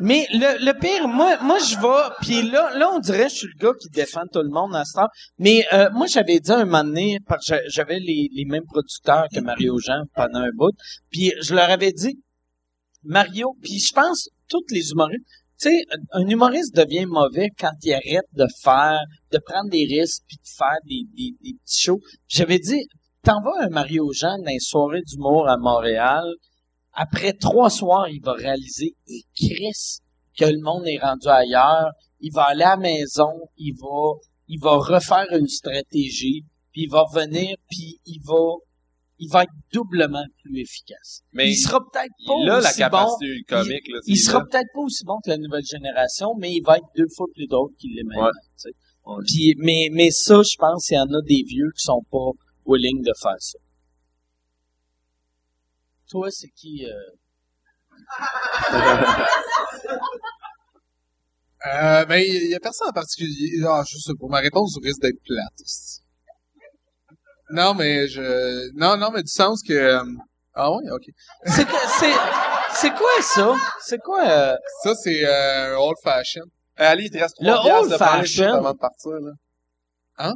Mais 0.00 0.26
le, 0.30 0.72
pire, 0.78 1.08
moi, 1.08 1.38
moi 1.42 1.58
je 1.58 1.76
vais, 1.76 2.14
puis 2.20 2.42
là, 2.50 2.76
là, 2.76 2.90
on 2.92 2.98
dirait 2.98 3.24
que 3.24 3.30
je 3.30 3.36
suis 3.36 3.46
le 3.46 3.58
gars 3.58 3.72
qui 3.80 3.88
défend 3.88 4.22
tout 4.32 4.42
le 4.42 4.50
monde 4.50 4.74
à 4.74 4.84
ce 4.84 4.94
temps. 4.94 5.08
Mais 5.38 5.64
euh, 5.72 5.88
moi, 5.92 6.06
j'avais 6.06 6.40
dit 6.40 6.50
un 6.52 6.64
moment 6.64 6.84
donné, 6.84 7.18
parce 7.26 7.46
que 7.46 7.54
j'a- 7.54 7.68
j'avais 7.68 7.98
les, 7.98 8.28
les 8.32 8.44
mêmes 8.44 8.66
producteurs 8.66 9.26
que 9.32 9.40
Mario 9.40 9.78
Jean 9.78 10.02
pendant 10.14 10.40
un 10.40 10.50
bout, 10.54 10.74
puis 11.10 11.32
je 11.42 11.54
leur 11.54 11.70
avais 11.70 11.92
dit, 11.92 12.20
Mario, 13.02 13.56
puis 13.62 13.78
je 13.78 13.92
pense, 13.94 14.28
tous 14.48 14.64
les 14.70 14.90
humoristes, 14.90 15.24
tu 15.60 15.70
sais, 15.70 15.84
un 16.12 16.28
humoriste 16.28 16.74
devient 16.76 17.06
mauvais 17.06 17.48
quand 17.58 17.72
il 17.82 17.92
arrête 17.92 18.26
de 18.34 18.46
faire, 18.62 19.00
de 19.32 19.38
prendre 19.38 19.70
des 19.70 19.86
risques, 19.88 20.22
puis 20.28 20.36
de 20.36 20.48
faire 20.56 20.78
des, 20.84 21.02
des, 21.16 21.34
des 21.42 21.56
petits 21.58 21.82
shows. 21.82 22.00
J'avais 22.28 22.58
dit, 22.58 22.86
t'en 23.22 23.40
vas 23.42 23.64
un 23.66 23.68
Mario 23.68 24.12
Jean 24.12 24.38
dans 24.38 24.50
les 24.50 24.60
soirées 24.60 25.02
d'humour 25.02 25.48
à 25.48 25.56
Montréal, 25.56 26.24
après 26.92 27.32
trois 27.32 27.70
soirs, 27.70 28.08
il 28.08 28.20
va 28.20 28.32
réaliser, 28.32 28.94
et 29.06 29.22
Chris, 29.36 30.00
que 30.36 30.44
le 30.44 30.60
monde 30.60 30.86
est 30.86 30.98
rendu 30.98 31.28
ailleurs. 31.28 31.90
Il 32.20 32.32
va 32.32 32.44
aller 32.44 32.64
à 32.64 32.70
la 32.70 32.76
maison, 32.76 33.48
il 33.56 33.72
va, 33.80 34.18
il 34.48 34.58
va 34.60 34.76
refaire 34.76 35.26
une 35.30 35.46
stratégie, 35.46 36.44
puis 36.72 36.82
il 36.82 36.90
va 36.90 37.02
revenir, 37.02 37.54
puis 37.70 38.00
il 38.04 38.20
va, 38.24 38.56
il 39.18 39.28
va 39.30 39.44
être 39.44 39.52
doublement 39.72 40.24
plus 40.42 40.60
efficace. 40.60 41.22
Mais 41.32 41.50
il 41.50 41.56
sera 41.56 41.78
peut-être 41.78 42.12
pas 42.26 42.34
il 42.42 42.50
a 42.50 42.60
la 42.60 42.68
aussi 42.68 42.82
bon. 42.82 42.88
capacité 42.88 43.42
comique, 43.48 43.88
là. 43.88 43.98
Il 44.06 44.16
c'est 44.16 44.24
sera 44.24 44.38
là. 44.38 44.44
peut-être 44.50 44.68
pas 44.74 44.80
aussi 44.80 45.04
bon 45.04 45.18
que 45.24 45.30
la 45.30 45.38
nouvelle 45.38 45.64
génération, 45.64 46.34
mais 46.36 46.52
il 46.52 46.62
va 46.62 46.78
être 46.78 46.88
deux 46.96 47.08
fois 47.16 47.26
plus 47.32 47.46
drôle 47.46 47.70
qu'il 47.78 47.94
l'est 47.94 48.02
maintenant. 48.02 48.30
Ouais. 49.06 49.22
Puis, 49.26 49.54
mais, 49.58 49.88
mais 49.92 50.10
ça, 50.10 50.42
je 50.42 50.56
pense 50.58 50.86
qu'il 50.86 50.96
y 50.96 51.00
en 51.00 51.04
a 51.04 51.22
des 51.22 51.42
vieux 51.46 51.70
qui 51.76 51.84
sont 51.84 52.02
pas 52.10 52.32
willing 52.68 53.02
de 53.02 53.12
faire 53.20 53.36
ça. 53.40 53.58
Toi, 56.10 56.30
c'est 56.30 56.48
qui 56.50 56.86
euh, 56.86 56.92
Euh, 61.66 62.04
ben, 62.04 62.18
il 62.24 62.50
y, 62.50 62.54
a 62.54 62.60
personne 62.60 62.88
en 62.88 62.92
particulier. 62.92 63.50
Ah, 63.66 63.82
sais 63.84 64.12
pas. 64.18 64.26
Ma 64.28 64.38
réponse 64.38 64.78
risque 64.80 65.02
d'être 65.02 65.18
plate. 65.26 65.66
Non, 67.50 67.74
mais 67.74 68.06
je... 68.06 68.70
Non, 68.76 68.96
non, 68.96 69.10
mais 69.10 69.22
du 69.22 69.28
sens 69.30 69.62
que... 69.66 69.72
euh, 69.72 70.04
Ah 70.54 70.70
ouais, 70.70 70.88
ok. 70.92 71.02
C'est 71.46 71.64
que- 71.64 71.88
c'est 71.98 72.12
c'est 72.74 72.90
quoi 72.90 73.22
ça? 73.22 73.56
C'est 73.80 73.98
quoi 73.98 74.24
euh, 74.28 74.56
Ça, 74.84 74.94
c'est 74.94 75.24
euh, 75.24 75.76
old 75.78 75.96
fashion. 76.04 76.44
Euh, 76.78 76.84
Ali, 76.92 77.06
il 77.06 77.10
te 77.10 77.18
reste 77.18 77.36
Le 77.40 77.46
trois 77.50 77.62
piastres 77.64 77.82
old 77.82 77.92
de 77.92 77.96
fashion. 77.96 78.54
avant 78.54 78.72
de 78.72 78.78
partir, 78.78 79.10
là. 80.18 80.32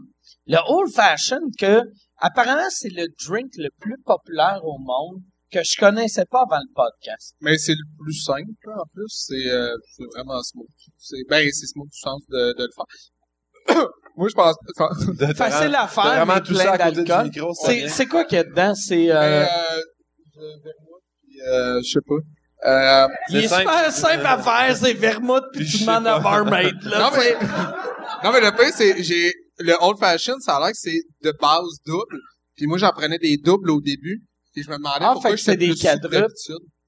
le 0.46 0.58
old 0.66 0.90
fashion 0.92 1.38
que 1.56 1.82
apparemment 2.22 2.68
c'est 2.70 2.88
le 2.90 3.06
drink 3.26 3.50
le 3.58 3.68
plus 3.80 3.96
populaire 4.04 4.60
au 4.64 4.78
monde 4.78 5.20
que 5.52 5.62
je 5.62 5.76
connaissais 5.78 6.24
pas 6.24 6.42
avant 6.48 6.56
le 6.58 6.72
podcast. 6.74 7.34
Mais 7.42 7.58
c'est 7.58 7.74
le 7.74 7.84
plus 8.02 8.14
simple, 8.14 8.48
là, 8.64 8.72
en 8.80 8.86
plus. 8.94 9.04
C'est 9.08 9.50
euh, 9.50 9.68
c'est 9.94 10.04
vraiment 10.16 10.40
smooth. 10.42 10.66
C'est, 10.96 11.16
ben, 11.28 11.46
c'est 11.52 11.66
smooth 11.66 11.88
du 11.90 11.98
sens 11.98 12.22
de, 12.30 12.54
de 12.56 12.64
le 12.64 12.70
faire. 12.74 13.86
Moi, 14.16 14.28
je 14.28 14.34
pense... 14.34 14.56
enfin, 14.78 15.34
Facile 15.34 15.74
à 15.74 15.86
faire, 15.86 16.04
vraiment 16.04 16.34
mais 16.34 16.40
tout 16.40 16.52
plein 16.54 16.64
ça 16.64 16.72
à 16.72 16.78
côté 16.78 16.90
du 17.02 17.04
d'alcool. 17.04 17.24
micro, 17.30 17.52
c'est 17.54 17.88
C'est 17.88 18.06
quoi 18.06 18.24
qu'il 18.24 18.36
y 18.36 18.40
a 18.40 18.44
dedans? 18.44 18.74
C'est 18.74 19.10
euh, 19.10 19.44
euh, 19.44 19.46
je- 20.34 20.70
puis, 21.22 21.40
euh, 21.46 21.80
je 21.84 21.90
sais 21.90 22.00
pas. 22.06 22.14
Euh, 22.64 23.08
il 23.30 23.36
est 23.38 23.48
simple. 23.48 23.62
super 23.62 23.92
simple 23.92 24.26
à 24.26 24.38
faire, 24.38 24.76
c'est 24.76 24.92
vermouth 24.94 25.44
puis 25.52 25.64
Puis 25.64 25.78
tu 25.78 25.84
demandes 25.84 26.06
à 26.06 26.18
barmaid 26.20 26.80
là. 26.84 26.98
non, 26.98 27.10
mais, 27.16 27.34
non, 28.24 28.32
mais 28.32 28.40
le 28.40 28.56
pire, 28.56 28.72
c'est, 28.72 29.02
j'ai, 29.02 29.32
le 29.58 29.74
old 29.80 29.98
fashion, 29.98 30.38
ça 30.40 30.56
a 30.56 30.60
l'air 30.60 30.70
que 30.70 30.78
c'est 30.78 31.02
de 31.22 31.32
base 31.40 31.78
double. 31.86 32.18
Puis 32.56 32.66
moi, 32.66 32.78
j'en 32.78 32.90
prenais 32.90 33.18
des 33.18 33.36
doubles 33.36 33.70
au 33.70 33.80
début. 33.80 34.22
Puis 34.52 34.62
je 34.62 34.70
me 34.70 34.76
demandais 34.76 34.98
Ah, 35.00 35.12
pourquoi 35.12 35.30
fait 35.30 35.36
que 35.36 35.42
c'est 35.42 35.56
des 35.56 35.74
quadruples. 35.74 36.32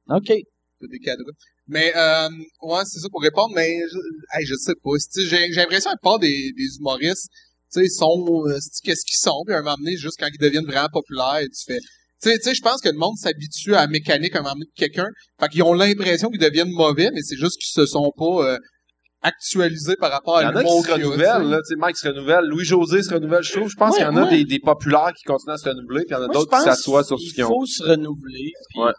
OK. 0.09 0.27
C'est 0.27 0.91
des 0.91 0.99
quadruples. 0.99 1.33
Mais, 1.67 1.93
euh, 1.97 2.29
ouais, 2.63 2.83
c'est 2.85 2.99
ça 3.01 3.09
pour 3.11 3.23
répondre, 3.23 3.53
mais, 3.55 3.79
je, 3.91 4.39
hey, 4.39 4.45
je 4.45 4.55
sais 4.55 4.75
pas. 4.83 4.91
J'ai, 5.17 5.53
j'ai 5.53 5.61
l'impression 5.61 5.91
que 5.93 6.01
pas 6.03 6.19
des, 6.19 6.53
des 6.53 6.77
humoristes, 6.79 7.29
tu 7.73 7.81
sais, 7.81 7.89
sont, 7.89 8.45
euh, 8.47 8.59
qu'est-ce 8.83 9.05
qu'ils 9.05 9.19
sont, 9.19 9.43
puis 9.47 9.55
à 9.55 9.59
un 9.59 9.63
moment 9.63 9.77
donné, 9.79 9.97
juste 9.97 10.17
quand 10.19 10.29
ils 10.33 10.39
deviennent 10.39 10.67
vraiment 10.67 10.89
populaires, 10.93 11.41
tu 11.41 11.65
fais, 11.73 11.81
tu 11.81 12.31
sais, 12.31 12.39
tu 12.39 12.45
sais, 12.45 12.55
je 12.55 12.61
pense 12.61 12.83
que 12.83 12.91
le 12.91 12.99
monde 12.99 13.17
s'habitue 13.17 13.75
à 13.75 13.83
la 13.83 13.87
mécanique 13.87 14.35
à 14.37 14.41
un 14.41 14.43
moment 14.43 14.55
donné 14.55 14.67
de 14.67 14.73
quelqu'un, 14.77 15.09
fait 15.41 15.49
qu'ils 15.49 15.63
ont 15.63 15.73
l'impression 15.73 16.29
qu'ils 16.29 16.41
deviennent 16.41 16.71
mauvais, 16.71 17.11
mais 17.15 17.23
c'est 17.23 17.37
juste 17.37 17.59
qu'ils 17.59 17.73
se 17.73 17.87
sont 17.87 18.13
pas 18.15 18.53
euh, 18.53 18.59
actualisés 19.25 19.97
par 19.97 20.13
rapport 20.13 20.41
Il 20.41 20.45
y 20.45 20.47
à 20.47 20.51
en 20.51 20.57
a 20.57 20.63
qui 20.63 20.67
l'humour 20.69 20.83
se 20.83 20.87
qu'il 20.93 20.99
y 21.01 21.03
a, 21.03 21.07
renouvellent, 21.09 21.41
tu 21.43 21.45
sais. 21.45 21.51
là. 21.51 21.57
Tu 21.59 21.65
sais, 21.69 21.75
Mike 21.77 21.97
se 21.97 22.09
renouvelle, 22.09 22.45
Louis-José 22.45 23.03
se 23.03 23.15
renouvelle, 23.15 23.43
je 23.43 23.53
trouve. 23.53 23.69
Je 23.69 23.77
pense 23.77 23.91
Ouais, 23.93 23.97
qu'il 23.99 24.05
y 24.07 24.09
en 24.09 24.17
a 24.17 24.23
ouais. 24.25 24.31
des, 24.31 24.45
des 24.45 24.59
populaires 24.61 25.13
qui 25.17 25.25
continuent 25.25 25.55
à 25.55 25.59
se 25.59 25.69
renouveler, 25.69 26.05
puis 26.05 26.11
il 26.11 26.13
y 26.13 26.17
en 26.17 26.23
a 26.23 26.29
d'autres 26.33 26.57
qui 26.57 26.63
s'assoient 26.65 27.03
sur 27.05 27.19
ce 27.19 27.25
qu'il 27.25 27.35
qu'ils 27.35 27.45
ont. 27.45 27.49
faut 27.49 27.67
se 27.67 27.83
renouveler. 27.83 28.53
puis- 28.71 28.81
Ouais. 28.81 28.93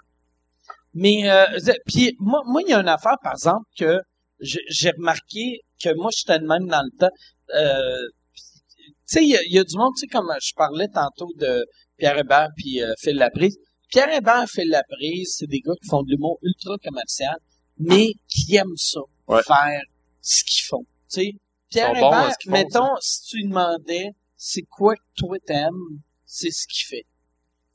Mais 0.94 1.30
euh, 1.30 1.46
puis 1.88 2.16
moi, 2.20 2.42
moi, 2.46 2.62
il 2.66 2.70
y 2.70 2.74
a 2.74 2.80
une 2.80 2.88
affaire, 2.88 3.18
par 3.22 3.34
exemple, 3.34 3.66
que 3.78 4.00
j'ai 4.40 4.92
remarqué 4.92 5.60
que 5.84 5.94
moi, 5.96 6.10
j'étais 6.16 6.40
de 6.40 6.46
même 6.48 6.68
dans 6.68 6.82
le 6.84 6.98
temps. 6.98 7.14
Euh, 7.56 7.98
tu 8.36 8.84
sais, 9.06 9.24
il 9.24 9.30
y, 9.30 9.36
a- 9.38 9.44
il 9.44 9.54
y 9.54 9.60
a 9.60 9.64
du 9.64 9.78
monde, 9.78 9.92
tu 9.98 10.02
sais, 10.02 10.08
comme 10.08 10.28
je 10.42 10.54
parlais 10.56 10.88
tantôt 10.88 11.32
de 11.38 11.66
Pierre 11.98 12.18
Hébert 12.18 12.50
puis 12.58 12.82
euh, 12.82 12.94
Phil 13.00 13.16
Laprise. 13.18 13.58
Pierre 13.90 14.10
Hébert, 14.10 14.46
Phil 14.50 14.68
Laprise, 14.70 15.36
c'est 15.38 15.48
des 15.48 15.60
gars 15.60 15.74
qui 15.82 15.88
font 15.90 16.02
de 16.02 16.10
l'humour 16.10 16.40
ultra 16.42 16.76
commercial, 16.84 17.36
mais 17.78 18.08
qui 18.28 18.56
aiment 18.56 18.76
ça, 18.78 19.02
Ouais. 19.28 19.44
faire 19.44 19.82
ce 20.26 20.44
qu'ils 20.44 20.66
font. 20.66 20.86
Tu 21.12 21.22
sais, 21.22 21.32
Pierre 21.70 21.92
Hébert, 21.96 22.32
font, 22.44 22.52
mettons, 22.52 22.96
si 23.00 23.22
tu 23.30 23.38
lui 23.38 23.48
demandais 23.48 24.10
c'est 24.36 24.64
quoi 24.64 24.96
que 24.96 25.02
toi 25.16 25.38
t'aimes, 25.46 26.02
c'est 26.26 26.52
ce 26.52 26.68
qu'il 26.68 26.86
fait. 26.86 27.06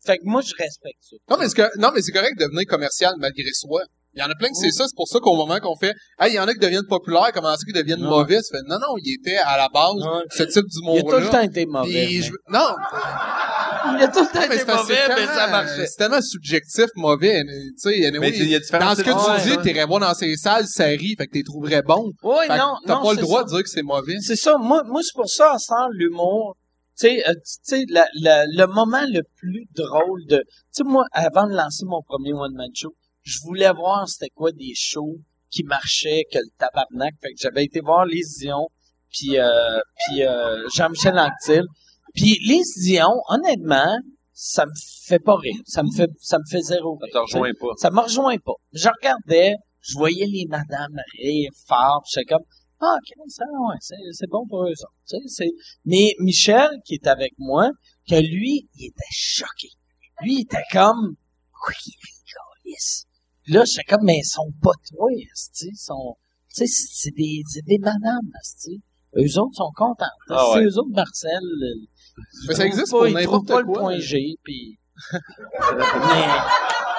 Fait 0.05 0.19
que 0.19 0.25
moi, 0.25 0.41
je 0.41 0.55
respecte 0.57 0.99
ça. 1.03 1.17
Non, 1.29 1.37
mais 1.39 1.49
c'est 1.49 1.57
que- 1.57 1.79
non, 1.79 1.91
mais 1.95 2.01
c'est 2.03 2.13
correct 2.13 2.39
de 2.39 2.45
devenir 2.45 2.67
commercial 2.67 3.15
malgré 3.19 3.51
soi. 3.53 3.83
Il 4.15 4.21
y 4.21 4.23
en 4.25 4.31
a 4.31 4.35
plein 4.35 4.49
que 4.49 4.57
c'est 4.57 4.73
ça, 4.73 4.87
c'est 4.89 4.97
pour 4.97 5.07
ça 5.07 5.21
qu'au 5.21 5.37
moment 5.37 5.61
qu'on 5.61 5.77
fait, 5.77 5.95
hey, 6.19 6.33
il 6.33 6.35
y 6.35 6.39
en 6.41 6.49
a 6.49 6.53
qui 6.53 6.59
deviennent 6.59 6.87
populaires, 6.89 7.31
comment 7.33 7.55
ça 7.57 7.65
qu'ils 7.65 7.75
deviennent 7.75 8.03
Ouais. 8.03 8.09
mauvais, 8.09 8.41
tu 8.43 8.49
fais, 8.51 8.63
non, 8.67 8.77
non, 8.81 8.97
il 8.99 9.15
était 9.21 9.37
à 9.37 9.57
la 9.57 9.69
base, 9.69 10.03
ce 10.33 10.43
type 10.43 10.65
Il 10.95 10.99
a 10.99 11.03
tout 11.03 11.11
le 11.11 11.31
temps 11.31 11.41
été 11.43 11.65
mauvais. 11.67 12.21
Je- 12.21 12.33
non, 12.49 12.75
Il 13.97 14.03
a 14.03 14.09
tout 14.09 14.21
le 14.21 14.27
temps 14.33 14.47
mais 14.49 14.57
été 14.57 14.65
mauvais, 14.73 15.09
mais 15.09 15.27
ça 15.27 15.47
marchait. 15.49 15.87
C'est 15.87 15.97
tellement 15.97 16.21
subjectif, 16.23 16.87
mauvais. 16.97 17.43
Tu 17.45 17.73
sais, 17.77 18.07
anyway, 18.07 18.19
Mais 18.31 18.37
il 18.37 18.49
y 18.49 18.55
a 18.55 18.59
différents 18.61 18.91
dans 18.91 18.95
ce 18.95 19.03
que 19.03 19.11
tu 19.11 19.49
dis, 19.51 19.57
Ouais. 19.57 19.63
t'irais 19.63 19.85
voir 19.87 20.01
dans 20.01 20.15
ces 20.15 20.37
salles, 20.37 20.67
ça 20.67 20.85
rit, 20.87 21.15
fait 21.17 21.27
que 21.27 21.33
t'es 21.33 21.43
trouverais 21.43 21.83
bon. 21.83 22.13
Oui, 22.23 22.47
non, 22.49 22.75
t'as 22.87 23.01
pas 23.01 23.13
le 23.15 23.21
droit 23.21 23.41
ça. 23.41 23.45
de 23.45 23.51
dire 23.51 23.63
que 23.63 23.69
c'est 23.71 23.83
mauvais. 23.83 24.17
C'est 24.21 24.37
ça. 24.37 24.57
Moi, 24.59 24.83
moi 24.87 25.01
c'est 25.03 25.15
pour 25.15 25.29
ça, 25.29 25.55
en 25.55 25.59
sens 25.59 25.89
l'humour. 25.93 26.57
Tu 26.99 27.07
sais, 27.09 27.29
euh, 27.29 27.33
tu 27.35 27.41
sais, 27.63 27.85
la- 27.89 28.09
la- 28.21 28.45
le 28.47 28.67
moment 28.67 29.01
le 29.09 29.23
plus 29.37 29.67
drôle 29.75 30.27
de... 30.27 30.37
Tu 30.39 30.45
sais, 30.73 30.85
moi, 30.85 31.05
avant 31.13 31.47
de 31.47 31.55
lancer 31.55 31.85
mon 31.87 32.03
premier 32.03 32.35
one-man 32.35 32.69
show, 32.75 32.95
je 33.23 33.39
voulais 33.45 33.73
voir 33.73 34.07
c'était 34.07 34.29
quoi 34.35 34.51
des 34.53 34.73
shows 34.75 35.17
qui 35.51 35.63
marchaient 35.65 36.25
que 36.31 36.39
le 36.39 36.51
tabarnak. 36.59 37.15
Fait 37.23 37.31
que 37.31 37.39
j'avais 37.41 37.65
été 37.65 37.81
voir 37.81 38.05
Les 38.05 38.21
Dion, 38.39 38.69
puis, 39.11 39.39
euh, 39.39 39.81
puis 39.97 40.23
euh, 40.25 40.69
Jean-Michel 40.75 41.19
Anctil. 41.19 41.65
Puis 42.15 42.39
Les 42.47 42.63
Dion, 42.83 43.23
honnêtement, 43.29 43.99
ça 44.33 44.65
me 44.65 44.73
fait 45.05 45.19
pas 45.19 45.37
rire. 45.37 45.61
Ça 45.67 45.83
me 45.83 45.91
fait, 45.95 46.11
ça 46.19 46.39
me 46.39 46.45
fait 46.51 46.63
zéro 46.63 46.97
rire. 46.97 47.11
Ça 47.13 47.21
te 47.21 47.25
rejoint 47.25 47.53
pas. 47.61 47.75
Ça 47.77 47.91
me 47.91 48.01
rejoint 48.01 48.39
pas. 48.39 48.55
Je 48.73 48.89
regardais, 48.89 49.55
je 49.81 49.95
voyais 49.99 50.27
les 50.27 50.47
madames 50.49 50.97
rire 51.19 51.51
fort, 51.67 52.03
j'étais 52.11 52.35
comme, 52.35 52.45
ah, 52.81 52.97
ok, 52.97 53.29
ça, 53.29 53.45
ouais, 53.45 53.77
c'est, 53.81 53.97
c'est 54.13 54.31
bon 54.31 54.47
pour 54.49 54.63
eux 54.65 54.71
autres. 54.71 54.95
Tu 55.07 55.17
sais, 55.17 55.23
c'est... 55.27 55.51
Mais 55.85 56.15
Michel, 56.21 56.71
qui 56.87 56.95
est 56.95 57.07
avec 57.07 57.33
moi, 57.37 57.71
que 58.09 58.15
lui, 58.15 58.69
il 58.77 58.87
était 58.87 59.05
choqué. 59.11 59.69
Lui, 60.23 60.37
il 60.37 60.41
était 60.43 60.65
comme, 60.73 61.17
oui, 61.69 61.93
rigolisse. 62.65 63.05
Là, 63.49 63.65
j'étais 63.67 63.85
comme, 63.85 64.05
mais 64.05 64.19
ils 64.19 64.25
sont 64.25 64.51
pas 64.63 64.73
toi, 64.89 65.09
ils 65.13 65.77
sont, 65.77 66.17
tu 66.55 66.67
sais, 66.67 66.67
c'est 66.67 67.15
des, 67.15 67.43
c'est 67.47 67.65
des 67.67 67.79
madames, 67.79 68.31
esti. 68.43 68.81
Eux 69.17 69.39
autres 69.39 69.57
sont 69.57 69.73
contents. 69.75 70.07
Ah 70.29 70.53
c'est 70.55 70.63
eux 70.63 70.79
autres, 70.79 70.95
Marcel. 70.95 71.43
Euh, 72.21 72.47
Mais 72.49 72.55
ça 72.55 72.67
existe 72.67 72.91
pour 72.91 73.03
pas- 73.03 73.11
n'importe 73.11 73.49
pas 73.49 73.63
quoi. 73.63 73.75
le 73.75 73.79
point 73.81 73.99
G, 73.99 74.35
puis... 74.43 74.79
mais, 75.13 76.27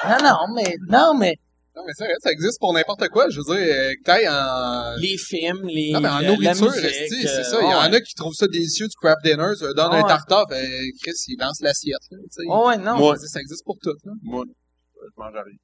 non, 0.09 0.17
non, 0.23 0.53
mais, 0.55 0.75
non, 0.89 1.13
mais, 1.17 1.35
Non, 1.75 1.83
mais 1.85 1.93
c'est 1.95 2.05
vrai, 2.05 2.13
ça 2.19 2.31
existe 2.31 2.59
pour 2.59 2.73
n'importe 2.73 3.07
quoi. 3.09 3.29
Je 3.29 3.37
veux 3.39 3.55
dire, 3.55 3.75
euh, 3.75 3.93
que 3.93 4.03
t'ailles 4.03 4.27
en... 4.27 4.95
les 4.99 5.17
films, 5.17 5.67
les, 5.67 5.91
Non, 5.93 6.01
mais 6.01 6.09
en 6.09 6.21
nourriture, 6.21 6.73
esti, 6.73 7.25
euh, 7.25 7.29
c'est 7.35 7.43
ça. 7.43 7.59
Il 7.61 7.69
y 7.69 7.73
en 7.73 7.93
a 7.93 8.01
qui 8.01 8.13
trouvent 8.15 8.33
ça 8.33 8.47
délicieux 8.47 8.87
du 8.87 8.95
craft 8.95 9.23
dinner, 9.23 9.53
tu 9.57 9.63
leur 9.65 9.75
donnes 9.75 9.93
un 9.93 10.03
tartare, 10.03 10.45
fait, 10.49 10.67
Chris, 11.01 11.11
il 11.27 11.37
lance 11.39 11.61
l'assiette, 11.61 11.99
là, 12.11 12.17
tu 12.23 12.27
sais. 12.43 12.47
Ouais, 12.47 12.77
non. 12.77 12.97
Moi, 12.97 13.15
Ça 13.17 13.39
existe 13.39 13.63
pour 13.63 13.77
tout, 13.81 13.93
là. 14.03 14.11
Moi, 14.23 14.43
je 14.47 15.07
mange 15.17 15.35
à 15.35 15.43
rien. 15.43 15.57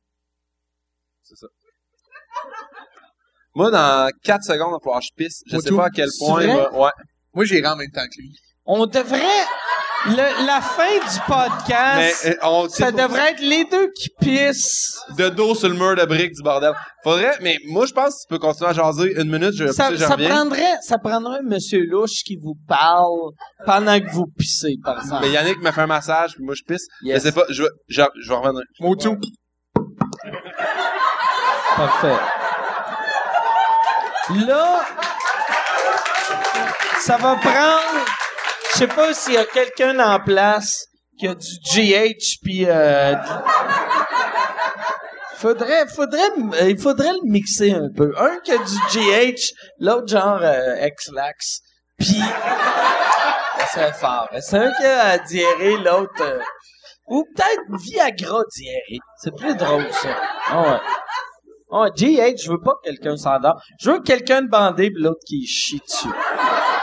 C'est 1.23 1.35
ça. 1.37 1.47
Moi, 3.55 3.71
dans 3.71 4.09
4 4.23 4.43
secondes, 4.43 4.69
il 4.69 4.73
va 4.73 4.79
falloir 4.83 4.99
que 4.99 5.05
je 5.07 5.13
pisse. 5.15 5.41
Je 5.47 5.53
Moi, 5.55 5.61
sais 5.63 5.69
tout. 5.69 5.77
pas 5.77 5.85
à 5.87 5.89
quel 5.89 6.09
C'est 6.11 6.23
point. 6.25 6.45
Ouais. 6.71 6.91
Moi, 7.33 7.45
j'irai 7.45 7.67
en 7.67 7.75
même 7.75 7.89
temps 7.91 8.05
que 8.05 8.21
lui. 8.21 8.31
On 8.69 8.85
devrait, 8.85 9.21
le- 10.07 10.45
la 10.45 10.59
fin 10.61 10.83
du 10.89 10.99
Mais 11.29 11.35
podcast, 11.35 12.25
euh, 12.25 12.33
on 12.43 12.67
ça 12.67 12.91
devrait 12.91 13.31
être 13.31 13.39
les 13.39 13.63
deux 13.65 13.89
qui 13.97 14.09
pissent. 14.19 14.99
de 15.17 15.29
dos 15.29 15.55
sur 15.55 15.69
le 15.69 15.75
mur 15.75 15.95
de 15.95 16.03
briques 16.05 16.33
du 16.33 16.43
bordel. 16.43 16.73
Faudrait, 17.03 17.37
mais 17.41 17.57
moi, 17.69 17.85
je 17.85 17.93
pense 17.93 18.13
que 18.15 18.19
tu 18.23 18.27
peux 18.29 18.39
continuer 18.39 18.69
à 18.69 18.73
jaser 18.73 19.13
une 19.21 19.31
minute, 19.31 19.53
je 19.55 19.63
vais 19.65 19.71
Ça, 19.71 19.95
ça 19.97 20.17
prendrait, 20.17 20.75
ça 20.81 20.97
prendrait 20.97 21.39
un 21.39 21.43
monsieur 21.43 21.81
louche 21.89 22.23
qui 22.25 22.35
vous 22.35 22.55
parle 22.67 23.31
pendant 23.65 23.97
que 23.99 24.09
vous 24.11 24.25
pissez, 24.37 24.75
par 24.83 24.99
exemple. 24.99 25.21
Mais 25.25 25.31
Yannick 25.31 25.61
me 25.61 25.71
fait 25.71 25.81
un 25.81 25.87
massage, 25.87 26.33
puis 26.35 26.43
moi, 26.43 26.53
je 26.55 26.63
pisse. 26.63 26.87
Yes. 27.03 27.19
Je 27.19 27.27
sais 27.27 27.31
pas, 27.31 27.43
je 27.49 27.63
vais, 27.63 27.69
je, 27.87 28.01
je 28.21 28.29
vais 28.29 28.35
revenir. 28.35 28.63
Moi, 28.81 28.95
tout. 28.99 29.17
Parfait. 31.77 32.15
Là, 34.45 34.81
ça 36.99 37.15
va 37.17 37.35
prendre. 37.35 38.05
Je 38.77 38.83
sais 38.83 38.87
pas 38.89 39.11
s'il 39.11 39.33
y 39.33 39.37
a 39.37 39.45
quelqu'un 39.45 39.97
en 39.97 40.19
place 40.19 40.85
qui 41.17 41.27
a 41.27 41.33
du 41.33 41.47
GH 41.65 42.37
puis. 42.43 42.63
Euh, 42.67 43.15
faudrait, 45.37 45.87
faudrait, 45.87 46.29
euh, 46.61 46.69
il 46.69 46.77
faudrait 46.77 47.11
le 47.11 47.27
mixer 47.31 47.71
un 47.71 47.89
peu. 47.95 48.13
Un 48.19 48.37
qui 48.43 48.51
a 48.51 48.57
du 48.59 48.77
GH, 48.91 49.51
l'autre 49.79 50.07
genre 50.09 50.41
euh, 50.43 50.75
X-Lax. 50.85 51.61
Puis 51.97 52.21
serait 53.73 53.93
fort. 53.93 54.29
C'est 54.41 54.57
un 54.59 54.71
qui 54.71 54.85
a 54.85 55.17
diarrhée, 55.17 55.77
l'autre. 55.77 56.21
euh, 56.21 56.39
ou 57.07 57.25
peut-être 57.35 57.81
Viagra 57.83 58.43
diarrhée. 58.55 58.99
C'est 59.23 59.35
plus 59.35 59.55
drôle 59.55 59.91
ça. 59.91 60.09
Ah. 60.51 60.81
Oh, 61.71 61.87
GH, 61.95 62.43
je 62.43 62.51
veux 62.51 62.61
pas 62.61 62.73
que 62.75 62.91
quelqu'un 62.91 63.17
s'endort. 63.17 63.59
Je 63.79 63.89
veux 63.89 64.01
quelqu'un 64.01 64.43
de 64.43 64.49
bandé 64.49 64.91
pis 64.91 65.01
l'autre 65.01 65.21
qui 65.25 65.47
chie 65.47 65.81
dessus. 65.83 66.13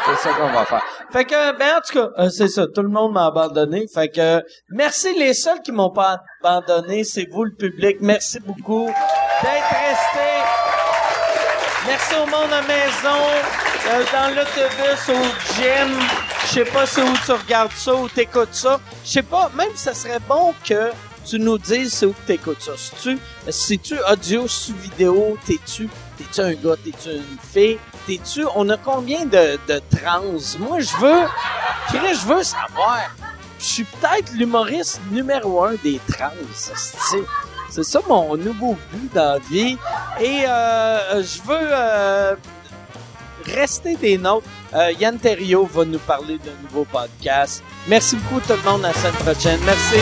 C'est 0.07 0.29
ça 0.29 0.35
qu'on 0.35 0.51
va 0.51 0.65
faire. 0.65 0.83
Fait 1.13 1.25
que, 1.25 1.59
ben, 1.59 1.77
en 1.77 1.81
tout 1.81 1.99
cas, 1.99 2.11
euh, 2.19 2.29
c'est 2.29 2.49
ça. 2.49 2.67
Tout 2.67 2.83
le 2.83 2.89
monde 2.89 3.13
m'a 3.13 3.27
abandonné. 3.27 3.87
Fait 3.93 4.09
que, 4.09 4.43
merci 4.71 5.19
les 5.19 5.33
seuls 5.33 5.63
qui 5.63 5.73
m'ont 5.73 5.91
pas 5.91 6.19
abandonné. 6.43 7.05
C'est 7.05 7.27
vous, 7.31 7.45
le 7.45 7.55
public. 7.55 7.99
Merci 8.01 8.41
beaucoup 8.41 8.87
d'être 8.87 9.69
restés. 9.71 10.35
Merci 11.87 12.15
au 12.15 12.27
monde 12.27 12.53
à 12.53 12.63
maison, 12.63 13.21
euh, 13.89 14.05
dans 14.13 14.35
l'autobus, 14.35 15.09
au 15.09 15.55
gym. 15.55 16.01
Je 16.47 16.61
sais 16.61 16.65
pas 16.65 16.87
c'est 16.87 17.03
où 17.03 17.13
tu 17.25 17.33
regardes 17.33 17.73
ça 17.73 17.95
ou 17.95 18.09
t'écoutes 18.09 18.55
ça. 18.55 18.81
Je 19.05 19.11
sais 19.11 19.23
pas, 19.23 19.51
même 19.57 19.75
ça 19.75 19.93
serait 19.93 20.21
bon 20.27 20.55
que 20.67 20.91
tu 21.27 21.39
nous 21.39 21.59
dises 21.59 21.93
c'est 21.93 22.07
où 22.07 22.15
t'écoutes 22.27 22.63
ça. 22.63 22.73
C'est-tu, 22.77 23.19
c'est-tu 23.49 23.97
audio, 24.11 24.49
c'est-tu 24.49 24.79
vidéo, 24.79 25.39
t'es-tu, 25.47 25.89
t'es-tu 26.17 26.41
un 26.41 26.55
gars, 26.55 26.77
t'es-tu 26.83 27.11
une 27.11 27.39
fille, 27.53 27.79
t'es-tu, 28.07 28.45
on 28.55 28.69
a 28.69 28.77
combien 28.77 29.25
de, 29.25 29.59
trans? 29.91 30.23
Moi, 30.59 30.81
je 30.81 30.97
veux, 30.97 31.23
Chris, 31.89 32.15
je 32.21 32.27
veux 32.27 32.43
savoir. 32.43 32.99
Je 33.59 33.65
suis 33.65 33.85
peut-être 33.85 34.33
l'humoriste 34.35 35.01
numéro 35.11 35.65
un 35.65 35.75
des 35.83 36.01
trans, 36.11 36.31
c'est 37.75 37.83
ça 37.83 37.99
mon 38.09 38.37
nouveau 38.37 38.77
but 38.93 39.13
dans 39.13 39.35
la 39.35 39.39
vie. 39.39 39.77
Et 40.21 40.45
euh, 40.47 41.23
je 41.23 41.43
veux 41.43 41.69
euh, 41.73 42.37
rester 43.47 43.97
des 43.97 44.17
nôtres. 44.17 44.47
Euh, 44.75 44.93
Yann 44.93 45.19
Terriot 45.19 45.67
va 45.67 45.85
nous 45.85 45.99
parler 45.99 46.39
d'un 46.39 46.53
nouveau 46.63 46.85
podcast. 46.85 47.65
Merci 47.89 48.17
beaucoup 48.17 48.41
tout 48.41 48.53
le 48.53 48.71
monde. 48.71 48.85
À 48.85 48.89
la 48.89 48.95
semaine 48.95 49.15
prochaine. 49.15 49.61
Merci. 49.65 50.01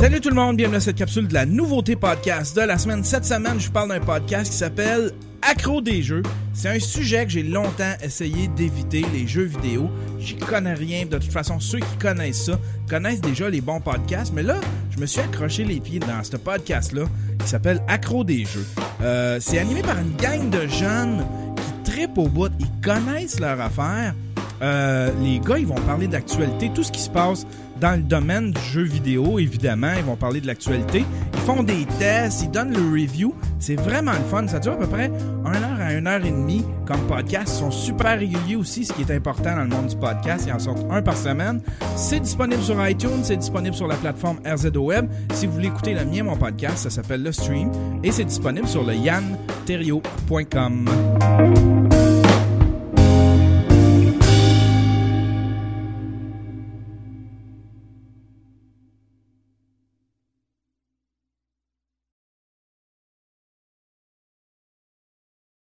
Salut 0.00 0.22
tout 0.22 0.30
le 0.30 0.34
monde, 0.34 0.56
bienvenue 0.56 0.78
à 0.78 0.80
cette 0.80 0.96
capsule 0.96 1.28
de 1.28 1.34
la 1.34 1.44
nouveauté 1.44 1.94
podcast 1.94 2.56
de 2.56 2.62
la 2.62 2.78
semaine. 2.78 3.04
Cette 3.04 3.26
semaine, 3.26 3.60
je 3.60 3.70
parle 3.70 3.90
d'un 3.90 4.00
podcast 4.00 4.50
qui 4.50 4.56
s'appelle 4.56 5.12
Accro 5.42 5.82
des 5.82 6.00
jeux. 6.00 6.22
C'est 6.54 6.70
un 6.70 6.80
sujet 6.80 7.26
que 7.26 7.32
j'ai 7.32 7.42
longtemps 7.42 7.92
essayé 8.02 8.48
d'éviter, 8.48 9.04
les 9.12 9.26
jeux 9.26 9.44
vidéo. 9.44 9.90
J'y 10.18 10.38
connais 10.38 10.72
rien. 10.72 11.04
De 11.04 11.18
toute 11.18 11.30
façon, 11.30 11.60
ceux 11.60 11.80
qui 11.80 11.96
connaissent 11.98 12.46
ça 12.46 12.58
connaissent 12.88 13.20
déjà 13.20 13.50
les 13.50 13.60
bons 13.60 13.82
podcasts. 13.82 14.32
Mais 14.32 14.42
là, 14.42 14.58
je 14.88 14.98
me 14.98 15.04
suis 15.04 15.20
accroché 15.20 15.64
les 15.64 15.80
pieds 15.80 15.98
dans 15.98 16.24
ce 16.24 16.38
podcast-là 16.38 17.04
qui 17.38 17.46
s'appelle 17.46 17.82
Accro 17.86 18.24
des 18.24 18.46
jeux. 18.46 18.66
Euh, 19.02 19.36
c'est 19.38 19.58
animé 19.58 19.82
par 19.82 19.98
une 19.98 20.16
gang 20.16 20.48
de 20.48 20.66
jeunes 20.66 21.26
qui 21.84 21.92
trippent 21.92 22.16
au 22.16 22.28
bout, 22.28 22.50
ils 22.58 22.80
connaissent 22.82 23.38
leur 23.38 23.60
affaire. 23.60 24.14
Euh, 24.62 25.10
les 25.22 25.40
gars, 25.40 25.58
ils 25.58 25.66
vont 25.66 25.74
parler 25.74 26.06
d'actualité, 26.06 26.70
tout 26.74 26.82
ce 26.82 26.92
qui 26.92 27.00
se 27.00 27.10
passe 27.10 27.46
dans 27.80 27.96
le 27.96 28.02
domaine 28.02 28.50
du 28.52 28.60
jeu 28.60 28.82
vidéo, 28.82 29.38
évidemment. 29.38 29.92
Ils 29.96 30.04
vont 30.04 30.16
parler 30.16 30.40
de 30.40 30.46
l'actualité. 30.46 31.04
Ils 31.32 31.40
font 31.40 31.62
des 31.62 31.86
tests, 31.98 32.42
ils 32.42 32.50
donnent 32.50 32.74
le 32.74 32.90
review. 32.90 33.34
C'est 33.58 33.76
vraiment 33.76 34.12
le 34.12 34.24
fun. 34.30 34.46
Ça 34.46 34.58
dure 34.58 34.72
à 34.72 34.78
peu 34.78 34.86
près 34.86 35.10
1 35.44 35.54
heure 35.54 35.80
à 35.80 35.86
1 35.86 36.06
heure 36.06 36.24
et 36.24 36.30
demie 36.30 36.64
comme 36.86 37.00
podcast. 37.06 37.52
Ils 37.56 37.58
sont 37.60 37.70
super 37.70 38.18
réguliers 38.18 38.56
aussi, 38.56 38.84
ce 38.84 38.92
qui 38.92 39.02
est 39.02 39.10
important 39.10 39.56
dans 39.56 39.62
le 39.62 39.68
monde 39.68 39.86
du 39.86 39.96
podcast. 39.96 40.44
Ils 40.46 40.52
en 40.52 40.58
sortent 40.58 40.84
un 40.90 41.02
par 41.02 41.16
semaine. 41.16 41.60
C'est 41.96 42.20
disponible 42.20 42.62
sur 42.62 42.86
iTunes, 42.86 43.22
c'est 43.22 43.36
disponible 43.36 43.74
sur 43.74 43.86
la 43.86 43.96
plateforme 43.96 44.38
RZO 44.46 44.80
Web. 44.80 45.08
Si 45.32 45.46
vous 45.46 45.54
voulez 45.54 45.68
écouter 45.68 45.94
le 45.94 46.04
mien, 46.04 46.22
mon 46.22 46.36
podcast, 46.36 46.78
ça 46.78 46.90
s'appelle 46.90 47.22
Le 47.22 47.32
Stream 47.32 47.70
et 48.02 48.12
c'est 48.12 48.24
disponible 48.24 48.68
sur 48.68 48.84
le 48.84 48.94
yanterio.com. 48.94 50.88